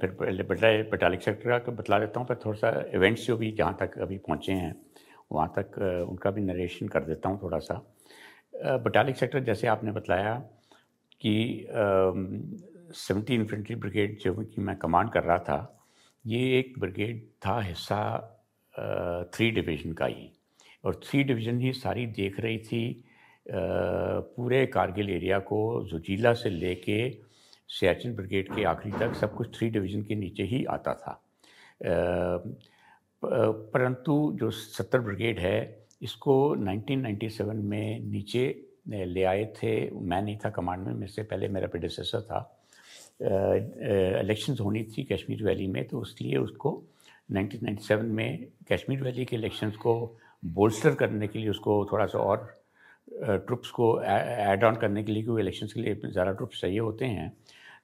फिर 0.00 0.10
पहले 0.10 0.42
बटाए 0.44 0.82
बटालिक 0.92 1.22
सेक्टर 1.22 1.58
का 1.58 1.72
बतला 1.72 1.98
देता 1.98 2.20
हूँ 2.20 2.26
फिर 2.28 2.36
थोड़ा 2.44 2.58
सा 2.58 2.70
इवेंट्स 2.94 3.26
जो 3.26 3.36
भी 3.36 3.50
जहाँ 3.52 3.76
तक 3.80 3.98
अभी 3.98 4.16
पहुँचे 4.18 4.52
हैं, 4.52 4.74
वहाँ 5.32 5.52
तक 5.58 5.78
उनका 6.10 6.30
भी 6.30 6.42
नरेशन 6.42 6.88
कर 6.88 7.04
देता 7.04 7.28
हूँ 7.28 7.40
थोड़ा 7.42 7.58
सा। 7.58 7.74
बटालिक 8.84 9.16
सेक्टर 9.16 9.40
जैसे 9.44 9.66
आपने 9.66 9.92
बताया 9.92 10.34
कि 11.22 11.34
सेवेंटी 12.96 13.34
इन्फेंट्री 13.34 13.74
ब्रिगेड 13.76 14.18
जो 14.18 14.34
कि 14.34 14.60
मैं 14.60 14.76
कमांड 14.76 15.10
कर 15.10 15.22
रहा 15.22 15.38
था 15.38 15.58
ये 16.24 16.58
एक 16.58 16.74
ब्रिगेड 16.78 17.22
था 17.46 17.60
हिस्सा 17.60 18.02
थ्री 19.34 19.50
डिवीज़न 19.50 19.92
का 19.92 20.06
ही। 20.06 20.30
और 20.84 21.00
थ्री 21.04 21.22
डिवीज़न 21.24 21.60
ही 21.60 21.72
सारी 21.72 22.06
देख 22.06 22.40
रही 22.40 22.58
थी 22.58 23.04
पूरे 23.48 24.64
कारगिल 24.66 25.10
एरिया 25.10 25.38
को 25.38 25.60
जुजीला 25.90 26.32
से 26.34 26.50
लेके 26.50 27.10
सियाचिन 27.68 28.14
ब्रिगेड 28.16 28.54
के 28.54 28.64
आखिरी 28.64 28.98
तक 28.98 29.14
सब 29.14 29.34
कुछ 29.34 29.58
थ्री 29.58 29.68
डिवीज़न 29.70 30.02
के 30.02 30.14
नीचे 30.14 30.42
ही 30.42 30.64
आता 30.64 30.94
था। 30.94 31.22
परंतु 33.22 34.36
जो 34.40 34.50
सत्तर 34.50 35.00
ब्रिगेड 35.00 35.38
है, 35.38 35.86
इसको 36.02 36.54
1997 36.56 37.62
में 37.62 38.00
नीचे 38.00 38.46
ले 38.88 39.22
आए 39.24 39.44
थे। 39.56 39.90
मैं 39.90 40.22
नहीं 40.22 40.36
था 40.44 40.50
कमांड 40.50 40.86
में, 40.86 40.94
मेरे 40.94 41.12
से 41.12 41.22
पहले 41.22 41.48
मेरा 41.48 41.66
प्रोडिसेसर 41.68 42.20
था। 42.20 42.59
इलेक्शंस 43.20 44.60
होनी 44.60 44.82
थी 44.92 45.02
कश्मीर 45.12 45.42
वैली 45.44 45.66
में 45.66 45.86
तो 45.88 46.00
उसलिए 46.00 46.36
उसको 46.38 46.70
1997 47.32 48.02
में 48.02 48.46
कश्मीर 48.72 49.02
वैली 49.02 49.24
के 49.24 49.36
इलेक्शंस 49.36 49.76
को 49.76 49.94
बोल्स्टर 50.42 50.94
करने 50.94 51.28
के 51.28 51.38
लिए 51.38 51.48
उसको 51.50 51.84
थोड़ा 51.92 52.06
सा 52.06 52.18
और 52.18 52.48
ट्रुप्स 53.46 53.70
को 53.70 53.86
ऐड 54.02 54.64
ऑन 54.64 54.76
करने 54.76 55.02
के 55.04 55.12
लिए 55.12 55.22
क्योंकि 55.22 55.42
इलेक्शंस 55.42 55.72
के 55.72 55.80
लिए 55.80 55.94
ज़्यादा 56.04 56.32
ट्रुप्स 56.32 56.60
चाहिए 56.60 56.78
होते 56.78 57.04
हैं। 57.04 57.32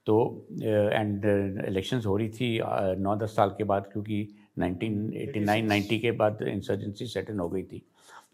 तो 0.07 0.47
एंड 0.62 1.25
इलेक्शंस 1.69 2.07
हो 2.07 2.16
रही 2.16 2.28
थी 2.28 2.59
नौ 2.99 3.16
दस 3.16 3.37
साल 3.37 3.50
के 3.59 3.64
बाद 3.64 3.88
क्योंकि 3.93 4.23
1989 4.59 5.62
90 5.62 5.99
के 6.00 6.11
बाद 6.21 6.43
इंसर्जेंसी 6.49 7.07
सेटन 7.07 7.38
हो 7.40 7.49
गई 7.49 7.62
थी। 7.62 7.83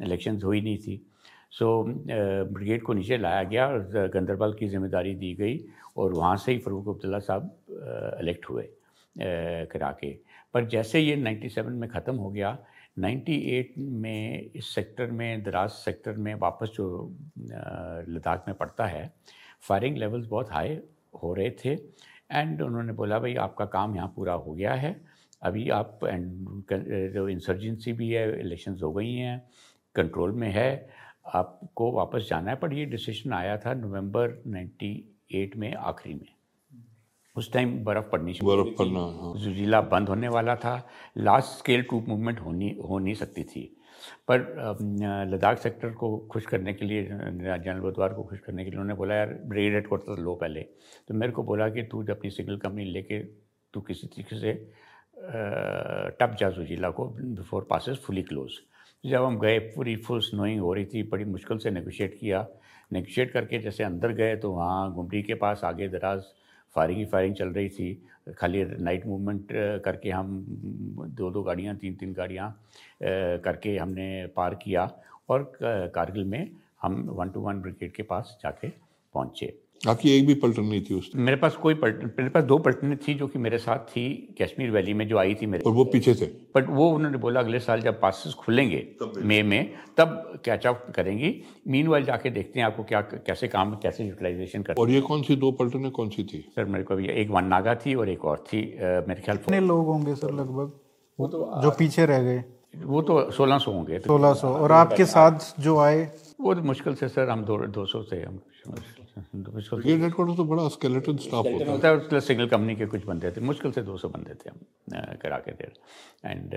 इलेक्शंस 0.02 0.44
हुई 0.44 0.60
नहीं 0.60 0.78
थी। 0.78 1.00
सो 1.52 1.66
so, 1.82 1.94
ब्रिगेड 2.52 2.82
को 2.82 2.92
नीचे 2.92 3.16
लाया 3.18 3.42
गया 3.42 3.66
और 3.68 4.10
गंदरबल 4.14 4.52
की 4.58 4.68
ज़िम्मेदारी 4.68 5.14
दी 5.14 5.32
गई। 5.34 5.56
और 5.96 6.12
वहाँ 6.14 6.36
से 6.36 6.52
ही 6.52 6.58
फ़रूक 6.58 6.88
अब्दुल्ला 6.88 7.18
साहब 7.20 8.18
इलेक्ट 8.20 8.48
हुए 8.50 8.68
करा 9.16 9.90
के। 10.00 10.10
पर 10.54 10.64
जैसे 10.68 11.00
ये 11.00 11.16
97 11.16 11.68
में 11.70 11.88
ख़त्म 11.90 12.14
हो 12.16 12.30
गया 12.30 12.56
98 12.98 13.78
में 13.78 14.50
इस 14.54 14.74
सेक्टर 14.74 15.10
में, 15.10 15.42
दराज 15.42 15.70
सेक्टर 15.70 16.16
में 16.16 16.34
वापस 16.36 16.72
जो 16.76 17.16
लद्दाख 17.38 18.44
में 18.48 18.56
पड़ता 18.56 18.86
है 18.86 19.12
फायरिंग 19.62 19.96
लेवल्स 19.98 20.26
बहुत 20.28 20.52
हाई 20.52 20.78
हो 21.22 21.32
रहे 21.34 21.50
थे 21.64 21.72
एंड 22.30 22.62
उन्होंने 22.62 22.92
बोला, 22.92 23.18
भाई 23.18 23.34
आपका 23.36 23.64
काम 23.66 23.96
यहाँ 23.96 24.12
पूरा 24.16 24.32
हो 24.34 24.52
गया 24.52 24.74
है, 24.74 24.96
अभी 25.42 25.68
आप 25.70 26.00
एंड 26.04 27.12
जो 27.14 27.28
इंसर्जेंसी 27.28 27.92
भी 27.92 28.10
है 28.10 28.40
इलेक्शंस 28.40 28.82
हो 28.82 28.92
गई 28.92 29.14
हैं 29.14 29.38
कंट्रोल 29.94 30.32
में 30.32 30.48
है, 30.50 30.88
आपको 31.26 31.90
वापस 31.92 32.26
जाना 32.30 32.50
है। 32.50 32.56
पर 32.56 32.72
ये 32.72 32.84
डिसीज़न 32.86 33.32
आया 33.32 33.56
था 33.58 33.74
नवंबर 33.74 34.42
98 34.48 34.92
में 35.56 35.72
आखिरी 35.74 36.14
में। 36.14 36.28
उस 37.36 37.52
टाइम 37.52 37.72
बर्फ़ 37.84 38.08
पड़नी 38.10 38.32
बर्फ़ 38.44 38.76
पड़ना 38.78 39.00
हाँ। 39.00 39.32
जुजीला 39.40 39.80
बंद 39.80 40.08
होने 40.08 40.28
वाला 40.28 40.56
था। 40.56 40.74
लास्ट 41.18 41.58
स्केल 41.58 41.82
ट्रूप 41.82 42.08
मूवमेंट 42.08 42.40
होनी 42.40 42.70
हो 42.88 42.98
नहीं 42.98 43.14
सकती 43.14 43.44
थी। 43.44 43.64
पर 44.28 44.40
लद्दाख 45.28 45.58
सेक्टर 45.58 45.90
को 45.90 46.16
खुश 46.32 46.46
करने 46.46 46.72
के 46.74 46.86
लिए 46.86 47.04
जनरल 47.04 47.80
बुधवार 47.80 48.14
को 48.14 48.22
खुश 48.22 48.40
करने 48.40 48.64
के 48.64 48.70
लिए 48.70 48.78
उन्होंने 48.78 48.94
बोला 48.98 49.14
यार 49.14 49.32
ब्रिगेड 49.44 49.74
हेड 49.74 49.88
क्वार्टर 49.88 50.18
लो 50.22 50.34
पहले। 50.34 50.60
तो 51.08 51.14
मेरे 51.14 51.32
को 51.32 51.42
बोला 51.42 51.68
कि 51.68 51.82
तू 51.82 52.02
जब 52.04 52.16
अपनी 52.18 52.30
सिग्नल 52.30 52.56
कंपनी 52.56 52.84
लेके 52.84 53.18
तू 53.74 53.80
किसी 53.80 54.06
तरीके 54.06 54.38
से 54.40 54.52
टप 56.20 56.36
जा 56.40 56.50
जुजीला 56.50 56.90
को 56.90 57.06
बिफोर 57.08 57.66
पासिस 57.70 57.98
फुली 57.98 58.22
क्लोज 58.22 58.52
जब 59.04 59.24
हम 59.24 59.38
गए 59.40 59.58
पूरी 59.58 59.96
फुल 59.96 60.20
स्नोइंग 60.20 60.60
हो 60.60 60.72
रही 60.74 60.84
थी 60.84 61.02
बड़ी 61.02 61.24
मुश्किल 61.24 61.58
से 61.58 61.70
नेगोशिएट 61.70 62.18
किया। 62.20 62.46
नेगोशिएट 62.92 63.30
करके 63.32 63.58
जैसे 63.58 63.84
अंदर 63.84 64.12
गए 64.12 64.36
तो 64.36 64.50
वहाँ 64.52 64.92
गुमरी 64.94 65.22
के 65.22 65.34
पास 65.34 65.60
आगे 65.64 65.88
दराज 65.88 66.22
फायरिंग 66.76 66.98
ही 66.98 67.04
फायरिंग 67.04 67.34
चल 67.36 67.48
रही 67.48 67.68
थी। 67.68 67.94
खाली 68.38 68.64
नाइट 68.64 69.06
मूवमेंट 69.06 69.48
करके 69.84 70.10
हम 70.10 70.44
दो 71.10 71.30
दो 71.30 71.42
गाड़ियाँ, 71.42 71.74
तीन 71.76 71.94
तीन 71.94 72.12
गाड़ियाँ 72.12 72.50
करके 73.02 73.76
हमने 73.76 74.26
पार 74.36 74.54
किया 74.54 74.90
और 75.28 75.52
कारगिल 75.62 76.24
में 76.24 76.50
हम 76.82 77.02
वन 77.10 77.30
टू 77.30 77.40
वन 77.40 77.60
ब्रिगेड 77.62 77.92
के 77.92 78.02
पास 78.02 78.36
जाके 78.42 78.68
पहुँचे। 79.14 79.46
आपकी 79.82 80.10
एक 80.10 80.26
भी 80.26 80.34
पलटन 80.34 80.62
नहीं 80.62 80.80
थी 80.80 80.94
उस 80.94 81.10
मेरे 81.16 81.36
पास 81.36 81.56
कोई 81.56 81.74
पलटन 81.74 82.10
मेरे 82.18 82.28
पास 82.30 82.44
दो 82.44 82.58
पलटनें 82.58 82.96
थी 82.98 83.14
जो 83.14 83.26
कि 83.26 83.38
मेरे 83.38 83.58
साथ 83.58 83.78
थी 83.88 84.04
कश्मीर 84.42 84.70
वैली 84.70 84.92
में 84.94 85.06
जो 85.08 85.18
आई 85.18 85.34
थी 85.34 85.46
मेरे। 85.46 85.64
और 85.66 85.72
वो 85.72 85.84
पीछे 85.84 86.14
थे। 86.14 86.26
बट 86.56 86.68
वो 86.70 86.88
उन्होंने 86.90 87.18
बोला 87.18 87.40
अगले 87.40 87.58
साल 87.58 87.80
जब 87.80 88.00
पासिस 88.00 88.34
खुलेंगे 88.34 88.86
मई 89.18 89.42
में 89.42 89.72
तब 89.96 90.40
कैच 90.44 90.66
अप 90.66 90.86
करेंगी। 90.96 91.34
मीन 91.68 91.88
वाइल 91.88 92.04
जाके 92.04 92.30
देखते 92.30 92.60
हैं 92.60 92.66
आपको 92.66 92.84
क्या 92.84 93.00
कैसे 93.00 93.48
काम 93.48 93.74
कैसे 93.82 94.04
यूटिलाइजेशन 94.04 94.62
कर 94.62 94.74
और 94.74 94.90
ये 94.90 95.00
कौन 95.00 95.22
सी 95.22 95.36
दो 95.36 95.50
पलटनें 95.52 95.90
कौन 95.90 96.08
सी 96.08 96.24
थी? 96.24 96.44
सर 96.56 96.64
मेरे 96.64 96.84
को 96.84 96.98
एक 97.00 97.30
वन 97.30 97.44
नागा 97.44 97.74
थी 97.76 97.94
और 97.94 98.08
एक 98.08 98.24
और 98.24 98.44
थी 98.48 98.62
मेरे 99.08 99.20
ख्याल 99.20 99.36
कितने 99.36 99.60
लोग 99.62 99.86
होंगे 99.86 100.14
सर 100.14 100.32
लगभग? 100.32 100.72
वो 101.18 101.28
तो 101.28 101.60
जो 101.62 101.70
पीछे 101.78 102.06
रह 102.06 102.22
गए। 102.22 102.44
वो 102.84 103.02
तो 103.02 103.30
सोलह 103.30 103.58
सौ 103.58 103.72
होंगे। 103.72 103.98
सोलह 104.00 104.34
सौ। 104.34 104.48
और 104.48 104.72
आपके 104.72 105.04
साथ 105.06 105.60
जो 105.60 105.78
आए? 105.78 106.10
वो 106.40 106.54
तो 106.54 106.62
मुश्किल 106.62 106.94
से 106.94 107.08
सर 107.08 107.28
हम 107.30 107.44
दो 107.44 107.58
दो 107.68 107.84
सौ 107.86 108.02
से 108.02 108.22
हम 108.22 108.40
हेडक्वार्टर 109.16 110.34
तो 110.36 110.44
बड़ा 110.44 110.66
स्केलेटन 110.68 111.16
स्टाफ 111.18 111.46
होता 111.46 111.88
है। 111.88 111.96
उसके 111.96 112.20
सिग्नल 112.22 112.46
कंपनी 112.48 112.76
के 112.76 112.86
कुछ 112.86 113.04
बंदे 113.06 113.30
थे। 113.30 113.40
मुश्किल 113.42 113.72
से 113.72 113.82
200 113.82 114.08
बंदे 114.08 114.34
थे 114.34 114.50
हम 114.50 115.16
करा 115.22 115.38
के 115.38 115.52
देर 115.52 115.72
एंड 116.24 116.54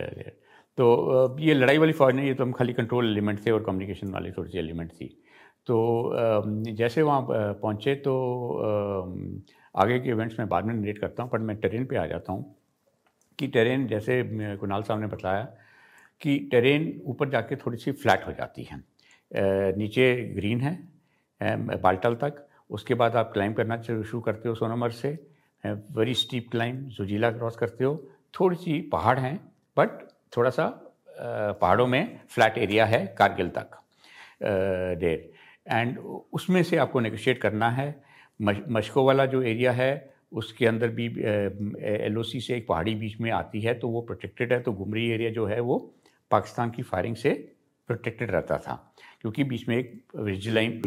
तो 0.77 1.37
ये 1.39 1.53
लड़ाई 1.53 1.77
वाली 1.77 1.93
फौज 1.93 2.15
नहीं 2.15 2.27
ये 2.27 2.33
तो 2.33 2.43
हम 2.43 2.51
खाली 2.51 2.73
कंट्रोल 2.73 3.11
एलिमेंट 3.11 3.45
थे 3.45 3.51
और 3.51 3.63
कम्युनिकेशन 3.63 4.11
वाली 4.11 4.31
थोड़ी 4.31 4.49
सी 4.51 4.57
एलिमेंट 4.59 4.91
थी। 4.91 5.07
तो 5.67 5.75
जैसे 6.73 7.01
वहाँ 7.01 7.25
पहुँचे 7.29 7.95
तो 8.07 8.15
आगे 9.75 9.99
के 9.99 10.09
इवेंट्स 10.09 10.39
में 10.39 10.47
बाद 10.49 10.65
में 10.65 10.73
नरेट 10.73 10.97
करता 10.97 11.23
हूँ 11.23 11.31
पर 11.31 11.39
मैं 11.39 11.55
ट्रेन 11.57 11.85
पे 11.85 11.97
आ 11.97 12.05
जाता 12.07 12.33
हूँ 12.33 12.55
कि 13.39 13.47
ट्रेन 13.47 13.87
जैसे 13.87 14.21
कुणाल 14.57 14.83
साहब 14.83 14.99
ने 15.01 15.07
बताया 15.07 15.43
कि 16.21 16.37
ट्रेन 16.51 16.91
ऊपर 17.05 17.29
जाके 17.29 17.55
थोड़ी 17.55 17.77
सी 17.77 17.91
फ्लैट 17.93 18.27
हो 18.27 18.31
जाती 18.33 18.63
है। 18.63 18.83
नीचे 19.77 20.13
ग्रीन 20.35 20.61
है 20.61 20.73
बाल्टल 21.41 22.15
तक। 22.15 22.45
उसके 22.69 22.93
बाद 22.93 23.15
आप 23.15 23.31
क्लाइंब 23.33 23.55
करना 23.55 23.81
शुरू 23.81 24.19
करते 24.21 24.49
हो 24.49 24.55
सोनामर 24.55 24.91
से। 24.93 25.09
Very 25.63 26.13
steep 26.13 26.47
climb 26.51 26.87
Zojila 26.89 27.31
cross 27.31 27.55
करते 27.55 27.83
हो। 27.83 27.95
थोड़ी 28.33 28.55
सी 28.55 28.79
पहाड़ 28.91 29.17
हैं 29.19 29.35
बट 29.77 29.89
थोड़ा 30.37 30.49
सा 30.49 30.67
पहाड़ों 31.17 31.87
में 31.87 32.19
फ्लैट 32.29 32.57
एरिया 32.57 32.85
है, 32.85 33.05
कारगिल 33.19 33.49
तक 33.49 33.77
देर 34.99 35.31
एंड 35.67 35.97
उसमें 36.33 36.61
से 36.63 36.77
आपको 36.77 36.99
नेगोशिएट 36.99 37.41
करना 37.41 37.69
है। 37.69 37.93
मशको 38.39 39.05
वाला 39.05 39.25
जो 39.25 39.41
एरिया 39.41 39.71
है, 39.71 40.13
उसके 40.31 40.65
अंदर 40.65 40.89
भी 40.89 41.05
एलओसी 41.85 42.39
से 42.39 42.55
एक 42.55 42.67
पहाड़ी 42.67 42.95
बीच 42.95 43.19
में 43.21 43.29
आती 43.31 43.61
है 43.61 43.73
तो 43.73 43.89
वो 43.89 44.01
प्रोटेक्टेड 44.01 44.53
है 44.53 44.59
तो 44.61 44.73
घुमरी 44.73 45.09
एरिया 45.11 45.29
जो 45.29 45.45
है 45.45 45.59
वो 45.59 45.77
पाकिस्तान 46.31 46.71
की 46.71 46.83
फायरिंग 46.83 47.15
से 47.15 47.31
प्रोटेक्टेड 47.89 48.31
रहता 48.31 48.57
था 48.57 48.75
क्योंकि 49.21 49.43
बीच 49.43 49.67
में 49.69 49.77
एक 49.77 50.03
line 50.47 50.81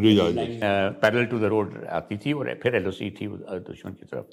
parallel 1.01 1.25
to 1.25 1.39
the 1.39 1.43
road 1.53 1.83
आती 1.91 2.17
थी 2.17 2.33
और 2.33 2.53
फिर 2.63 2.75
एलओसी 2.75 3.09
थी 3.11 3.27
दुश्मन 3.27 3.93
की 3.93 4.05
तरफ़। 4.05 4.25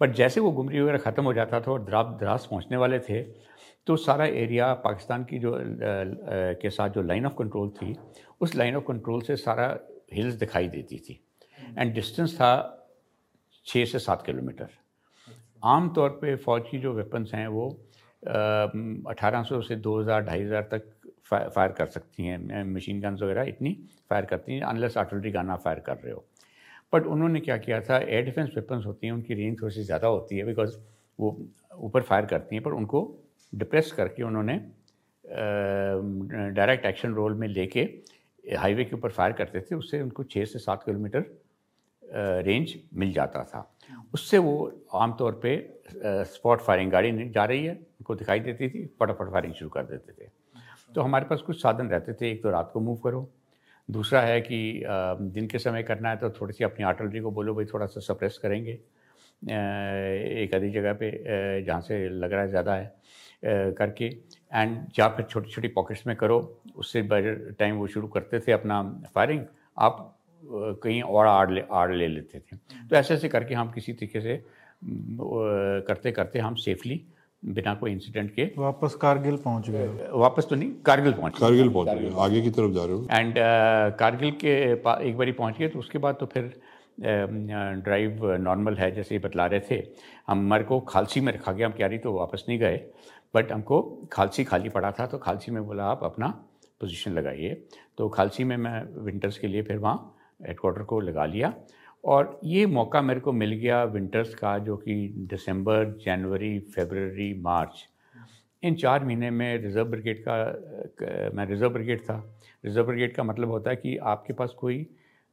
बट 0.00 0.14
जैसे 0.16 0.40
वो 0.40 0.50
गुमरी 0.52 0.80
वगैरह 0.80 0.98
ख़त्म 0.98 1.24
हो 1.24 1.32
जाता 1.34 1.60
था 1.60 1.70
और 1.72 1.82
द्रास 1.84 2.06
द्रास 2.20 2.46
पहुँचने 2.50 2.76
वाले 2.76 2.98
थे 2.98 3.22
तो 3.86 3.96
सारा 3.98 4.26
एरिया 4.26 4.72
पाकिस्तान 4.84 5.24
की 5.24 5.38
जो 5.38 5.54
के 6.60 6.70
साथ 6.70 6.90
जो 6.90 7.02
लाइन 7.02 7.26
ऑफ़ 7.26 7.34
कंट्रोल 7.38 7.68
थी 7.76 7.94
उस 8.40 8.54
लाइन 8.56 8.76
ऑफ़ 8.76 8.84
कंट्रोल 8.84 9.22
से 9.22 9.36
सारा 9.36 9.66
हिल्स 10.12 10.34
दिखाई 10.34 10.68
देती 10.68 10.98
थी। 10.98 11.20
एंड 11.78 11.94
डिस्टेंस 11.94 12.34
था 12.34 12.52
छः 13.66 13.84
से 13.84 13.98
सात 13.98 14.22
किलोमीटर। 14.26 14.68
आम 15.62 15.88
तौर 15.94 16.10
पे 16.20 16.34
फ़ौज 16.36 16.62
की 16.70 16.78
जो 16.78 16.92
वेपन्स 16.92 17.34
हैं 17.34 17.46
वो 17.48 17.68
अठारह 18.22 19.42
सौ 19.42 19.60
से 19.62 19.76
दो 19.78 20.00
हज़ार 20.00 20.24
ढाई 20.24 20.42
हज़ार 20.42 20.68
तक 20.72 20.82
फायर 21.24 21.72
कर 21.72 21.86
सकती 21.88 22.26
हैं। 22.26 22.64
मशीन 22.72 23.00
गन्स 23.00 23.22
वगैरह 23.22 23.42
इतनी 23.48 23.72
फायर 24.10 24.24
करती 24.24 24.54
हैं 24.54 24.62
अनलेस 24.64 24.96
आर्टिलरी 24.98 25.30
गाना 25.30 25.56
फायर 25.56 25.78
कर 25.80 25.96
रहे 25.96 26.12
हो। 26.12 26.24
बट 26.92 27.06
उन्होंने 27.06 27.40
क्या 27.40 27.56
किया 27.58 27.80
था 27.80 27.98
एयर 27.98 28.24
डिफेंस 28.24 28.50
वेपन्स 28.56 28.86
होती 28.86 29.06
हैं 29.06 29.14
उनकी 29.14 29.34
रेंज 29.34 29.60
थोड़ी 29.62 29.74
सी 29.74 29.82
ज़्यादा 29.82 30.08
होती 30.08 30.38
है 30.38 30.44
बिकॉज़ 30.46 30.76
वो 31.18 31.36
ऊपर 31.78 32.02
फायर 32.02 32.26
करती 32.26 32.56
हैं 32.56 32.62
पर 32.64 32.72
उनको 32.72 33.02
डिप्रेस 33.52 33.92
करके 33.92 34.22
उन्होंने 34.22 34.56
डायरेक्ट 36.54 36.86
एक्शन 36.86 37.12
रोल 37.14 37.34
में 37.34 37.46
लेके 37.48 37.80
हाईवे 38.44 38.84
के 38.84 38.96
ऊपर 38.96 39.10
फायर 39.10 39.32
करते 39.32 39.60
थे 39.60 39.74
उससे 39.74 40.00
उनको 40.02 40.24
छः 40.24 40.44
से 40.44 40.58
सात 40.58 40.82
किलोमीटर 40.82 41.24
रेंज 42.42 42.74
मिल 42.94 43.12
जाता 43.12 43.42
था। 43.44 43.60
उससे 44.14 44.38
वो 44.38 44.72
आमतौर 44.94 45.40
पे 45.42 45.52
स्पॉट 46.26 46.60
फायरिंग 46.60 46.90
गाड़ी 46.90 47.28
जा 47.30 47.44
रही 47.44 47.64
है। 47.64 47.78
उनको 48.10 48.18
दिखाई 48.18 48.40
देती 48.40 48.68
थी, 48.68 48.86
फटाफट 49.00 49.30
फायरिंग 49.32 49.54
शुरू 49.54 49.70
कर 49.70 49.82
देते 49.84 50.12
थे। 50.14 50.28
तो 50.92 51.02
हमारे 51.02 51.24
पास 51.24 51.42
कुछ 51.42 51.62
साधन 51.62 51.88
रहते 51.88 52.12
थे, 52.12 52.30
एक 52.30 52.42
तो 52.42 52.50
रात 52.50 52.70
को 52.72 52.80
मूव 52.80 52.96
करो। 53.04 53.28
दूसरा 53.88 54.20
है 54.20 54.40
कि 54.40 54.58
दिन 55.30 55.46
के 55.46 55.58
समय 55.58 55.82
करना 55.82 56.10
है 56.10 56.16
तो 56.16 56.30
थोड़ी 56.30 56.52
सी 56.52 56.64
अपनी 56.64 56.84
आर्टलरी 56.84 57.20
को 57.20 57.30
बोलो 57.30 57.54
भाई 57.54 57.64
थोड़ा 57.64 57.86
सा 57.86 58.00
सप्रेस 58.02 58.38
करेंगे 58.42 58.72
एक 59.42 60.54
आधी 60.54 60.70
जगह 60.70 60.92
पे 60.92 61.10
जहाँ 61.62 61.80
से 61.80 62.08
लग 62.10 62.32
रहा 62.32 62.42
है 62.42 62.48
ज़्यादा 62.48 62.74
है 62.74 63.72
करके। 63.74 64.06
एंड 64.52 64.76
जहाँ 64.94 65.08
फिर 65.16 65.26
छोटी 65.26 65.50
छोटी 65.50 65.68
पॉकेट्स 65.70 66.06
में 66.06 66.14
करो, 66.16 66.38
उससे 66.76 67.02
बजट 67.04 67.56
टाइम 67.58 67.76
वो 67.76 67.86
शुरू 67.88 68.08
करते 68.08 68.40
थे 68.40 68.52
अपना 68.52 68.82
फायरिंग 69.14 69.44
आप 69.78 70.06
कहीं 70.42 71.02
और 71.02 71.26
आड़ 71.26 71.50
ले 71.50 71.62
आड़ 71.72 71.92
ले 71.92 72.08
लेते 72.08 72.38
थे। 72.40 72.56
तो 72.56 72.96
ऐसे 72.96 73.14
ऐसे 73.14 73.28
करके 73.28 73.54
हम 73.54 73.70
किसी 73.72 73.92
तरीके 73.92 74.20
से 74.20 74.42
करते 75.86 76.12
करते 76.12 76.38
हम 76.38 76.54
सेफली 76.56 77.02
बिना 77.42 77.74
कोई 77.74 77.92
इंसिडेंट 77.92 78.30
के। 78.30 78.44
वापस 78.58 78.94
कारगिल 79.02 79.36
पहुँच 79.36 79.68
गए 79.70 80.08
वापस 80.12 80.46
तो 80.48 80.56
नहीं 80.56 80.70
कारगिल 80.86 81.12
पहुँच 81.12 81.38
कारगिल 81.38 81.68
पहुँच 81.68 81.88
गए 81.88 82.10
आगे 82.20 82.40
की 82.42 82.50
तरफ़ 82.50 82.72
जा 82.72 82.84
रहे 82.84 82.94
हो? 82.94 83.06
एंड 83.10 83.30
uh, 83.30 83.98
कारगिल 83.98 84.30
के 84.40 84.56
एक 85.08 85.16
बारी 85.18 85.32
पहुँच 85.32 85.58
गए 85.58 85.68
तो 85.68 85.78
उसके 85.78 85.98
बाद 85.98 86.16
तो 86.20 86.26
फिर 86.26 86.52
ड्राइव 87.00 88.20
uh, 88.24 88.38
नॉर्मल 88.40 88.74
है 88.76 88.90
जैसे 88.94 89.18
बतला 89.18 89.46
रहे 89.46 89.60
थे। 89.70 89.82
हमारे 90.28 90.64
को 90.64 90.80
खालसी 90.88 91.20
में 91.20 91.32
रखा 91.32 91.52
गया 91.52 91.66
हम 91.66 91.72
क्या 91.72 91.86
रही 91.86 91.98
तो 91.98 92.12
वापस 92.12 92.44
नहीं 92.48 92.58
गए। 92.58 92.76
बट 93.34 93.52
हमको 93.52 93.80
खालसी 94.12 94.44
खाली 94.44 94.68
पड़ा 94.68 94.90
था 94.92 95.06
तो 95.06 95.18
खालसी 95.18 95.52
में 95.52 95.64
बोला 95.66 95.84
आप 95.86 96.00
अपना 96.04 96.28
पोजीशन 96.80 97.12
लगाइए। 97.12 97.54
तो 97.98 98.08
खालसी 98.08 98.44
में 98.44 98.56
मैं 98.56 98.82
विंटर्स 99.04 99.38
के 99.38 99.46
लिए 99.46 99.62
फिर 99.62 99.78
वहाँ 99.78 100.16
हेडकोार्टर 100.40 100.82
को 100.82 101.00
लगा 101.00 101.24
लिया। 101.26 101.54
और 102.04 102.38
ये 102.44 102.66
मौका 102.66 103.00
मेरे 103.02 103.20
को 103.20 103.32
मिल 103.32 103.52
गया 103.52 103.82
विंटर्स 103.84 104.34
का, 104.34 104.58
जो 104.58 104.76
कि 104.76 104.94
दिसंबर, 105.30 105.84
जनवरी 106.04 106.58
फेबररी 106.74 107.32
मार्च। 107.40 107.86
इन 108.62 108.74
चार 108.74 109.04
महीने 109.04 109.30
में 109.30 109.62
रिज़र्व 109.62 109.88
ब्रिगेड 109.88 110.24
का 110.28 111.30
मैं 111.34 111.46
रिज़र्व 111.46 111.70
ब्रिगेड 111.70 112.00
था। 112.00 112.38
रिज़र्व 112.64 112.86
ब्रिगेड 112.86 113.14
का 113.14 113.22
मतलब 113.22 113.50
होता 113.50 113.70
है 113.70 113.76
कि 113.76 113.96
आपके 113.96 114.32
पास 114.32 114.54
कोई 114.58 114.86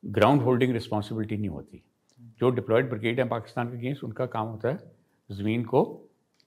ग्राउंड 0.03 0.41
होल्डिंग 0.41 0.73
रिस्पॉन्सिबिलिटी 0.73 1.37
नहीं 1.37 1.49
होती। 1.49 1.83
जो 2.39 2.49
डिप्लॉयड 2.49 2.89
ब्रिगेड 2.89 3.19
है 3.19 3.27
पाकिस्तान 3.27 3.69
के 3.69 3.77
अगेंस्ट, 3.77 4.03
उनका 4.03 4.25
काम 4.25 4.47
होता 4.47 4.69
है 4.69 4.79
ज़मीन 5.29 5.63
को, 5.63 5.83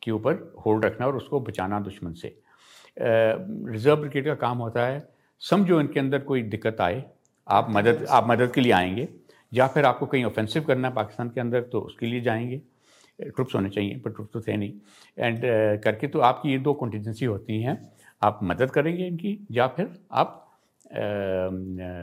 के 0.03 0.11
ऊपर 0.11 0.53
होल्ड 0.67 0.85
रखना 0.85 1.07
और 1.07 1.17
उसको 1.17 1.41
बचाना 1.41 1.81
दुश्मन 1.81 2.12
से। 2.12 2.37
रिज़र्व 2.99 3.97
ब्रिगेड 3.97 4.25
का 4.25 4.35
काम 4.35 4.59
होता 4.59 4.87
है, 4.87 5.09
समझो 5.43 5.81
इनके 5.81 6.00
अंदर 6.00 6.19
कोई 6.19 6.43
दिक्कत 6.43 6.81
आए, 6.81 7.05
आप 7.49 7.67
मदद 7.71 8.07
आप 8.11 8.29
मदद 8.29 8.53
के 8.53 8.61
लिए 8.61 8.73
आएँगे। 8.73 9.09
या 9.52 9.66
फिर 9.66 9.85
आपको 9.85 10.07
कहीं 10.07 10.25
ऑफेंसिव 10.25 10.64
करना 10.64 10.88
है 10.88 10.95
पाकिस्तान 10.95 11.28
के 11.28 11.40
अंदर 11.40 11.62
तो 11.62 11.80
उसके 11.80 12.07
लिए 12.07 12.21
जाएँगे। 12.21 12.61
ट्रुप्स 13.21 13.54
होने 13.54 13.71
चाहिए 13.71 13.99
पर 13.99 14.11
ट्रुप्स 14.11 14.33
तो 14.33 14.40
थे 14.40 14.57
नहीं। 14.57 14.73
एंड 15.19 15.38
uh, 15.38 15.85
करके 15.85 16.09
तो 16.09 16.21
आपकी 16.21 16.50
ये 16.50 16.59
दो 16.59 16.75
कंटीजेंसी 16.75 17.25
होती 17.25 17.61
हैं। 17.62 17.76
आप 18.23 18.40
मदद 18.42 18.71
करेंगे 18.71 19.07
इनकी 19.07 19.38
या 19.50 19.66
फिर 19.66 19.90
आप 20.12 20.47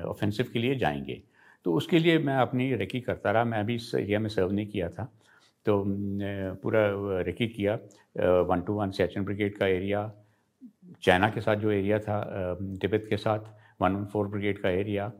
ऑफेंसिव 0.10 0.46
uh, 0.46 0.52
के 0.52 0.60
लिए 0.60 0.76
जाएँगे। 0.76 1.22
तो 1.66 1.74
उसके 1.74 2.00
लिए 2.00 2.20
मैं 2.20 2.36
अपनी 2.36 2.74
रेकी 2.76 3.02
करता 3.02 3.32
रहा। 3.32 3.44
मैं 3.44 3.60
अभी 3.60 3.76
इस 3.76 3.92
एरिया 3.96 4.20
में 4.20 4.30
सर्व 4.30 4.52
नहीं 4.52 4.68
किया 4.68 4.90
था। 4.90 5.12
तो 5.66 5.84
पूरा 6.62 6.82
रेकी 7.22 7.48
किया। 7.48 7.76
वन 8.42 8.62
टू 8.62 8.74
वन 8.74 8.92
सेचन 8.92 9.24
ब्रिगेड 9.26 9.58
का 9.58 9.68
एरिया 9.68 10.12
चाइना 11.04 11.30
के 11.30 11.42
साथ 11.42 11.56
जो 11.56 11.72
एरिया 11.72 12.00
था 12.00 12.18
तिब्बत 12.82 13.06
के 13.10 13.18
साथ 13.18 13.40
वन 13.82 13.96
वन 13.96 14.06
फोर 14.06 14.28
ब्रिगेड 14.28 14.60
का 14.60 14.70
एरिया 14.70 15.12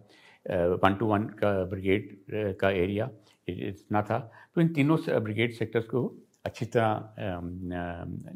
वन 0.50 0.96
टू 0.96 1.06
वन 1.06 1.24
का 1.40 1.52
ब्रिगेड 1.66 2.56
का 2.60 2.70
एरिया 2.70 3.10
इतना 3.48 4.02
था। 4.02 4.20
तो 4.56 4.62
इन 4.62 4.68
तीनों 4.68 4.98
ब्रिगेड 5.24 5.54
सेक्टर्स 5.54 5.86
को 5.86 6.04
अच्छी 6.46 6.66
तरह 6.66 7.16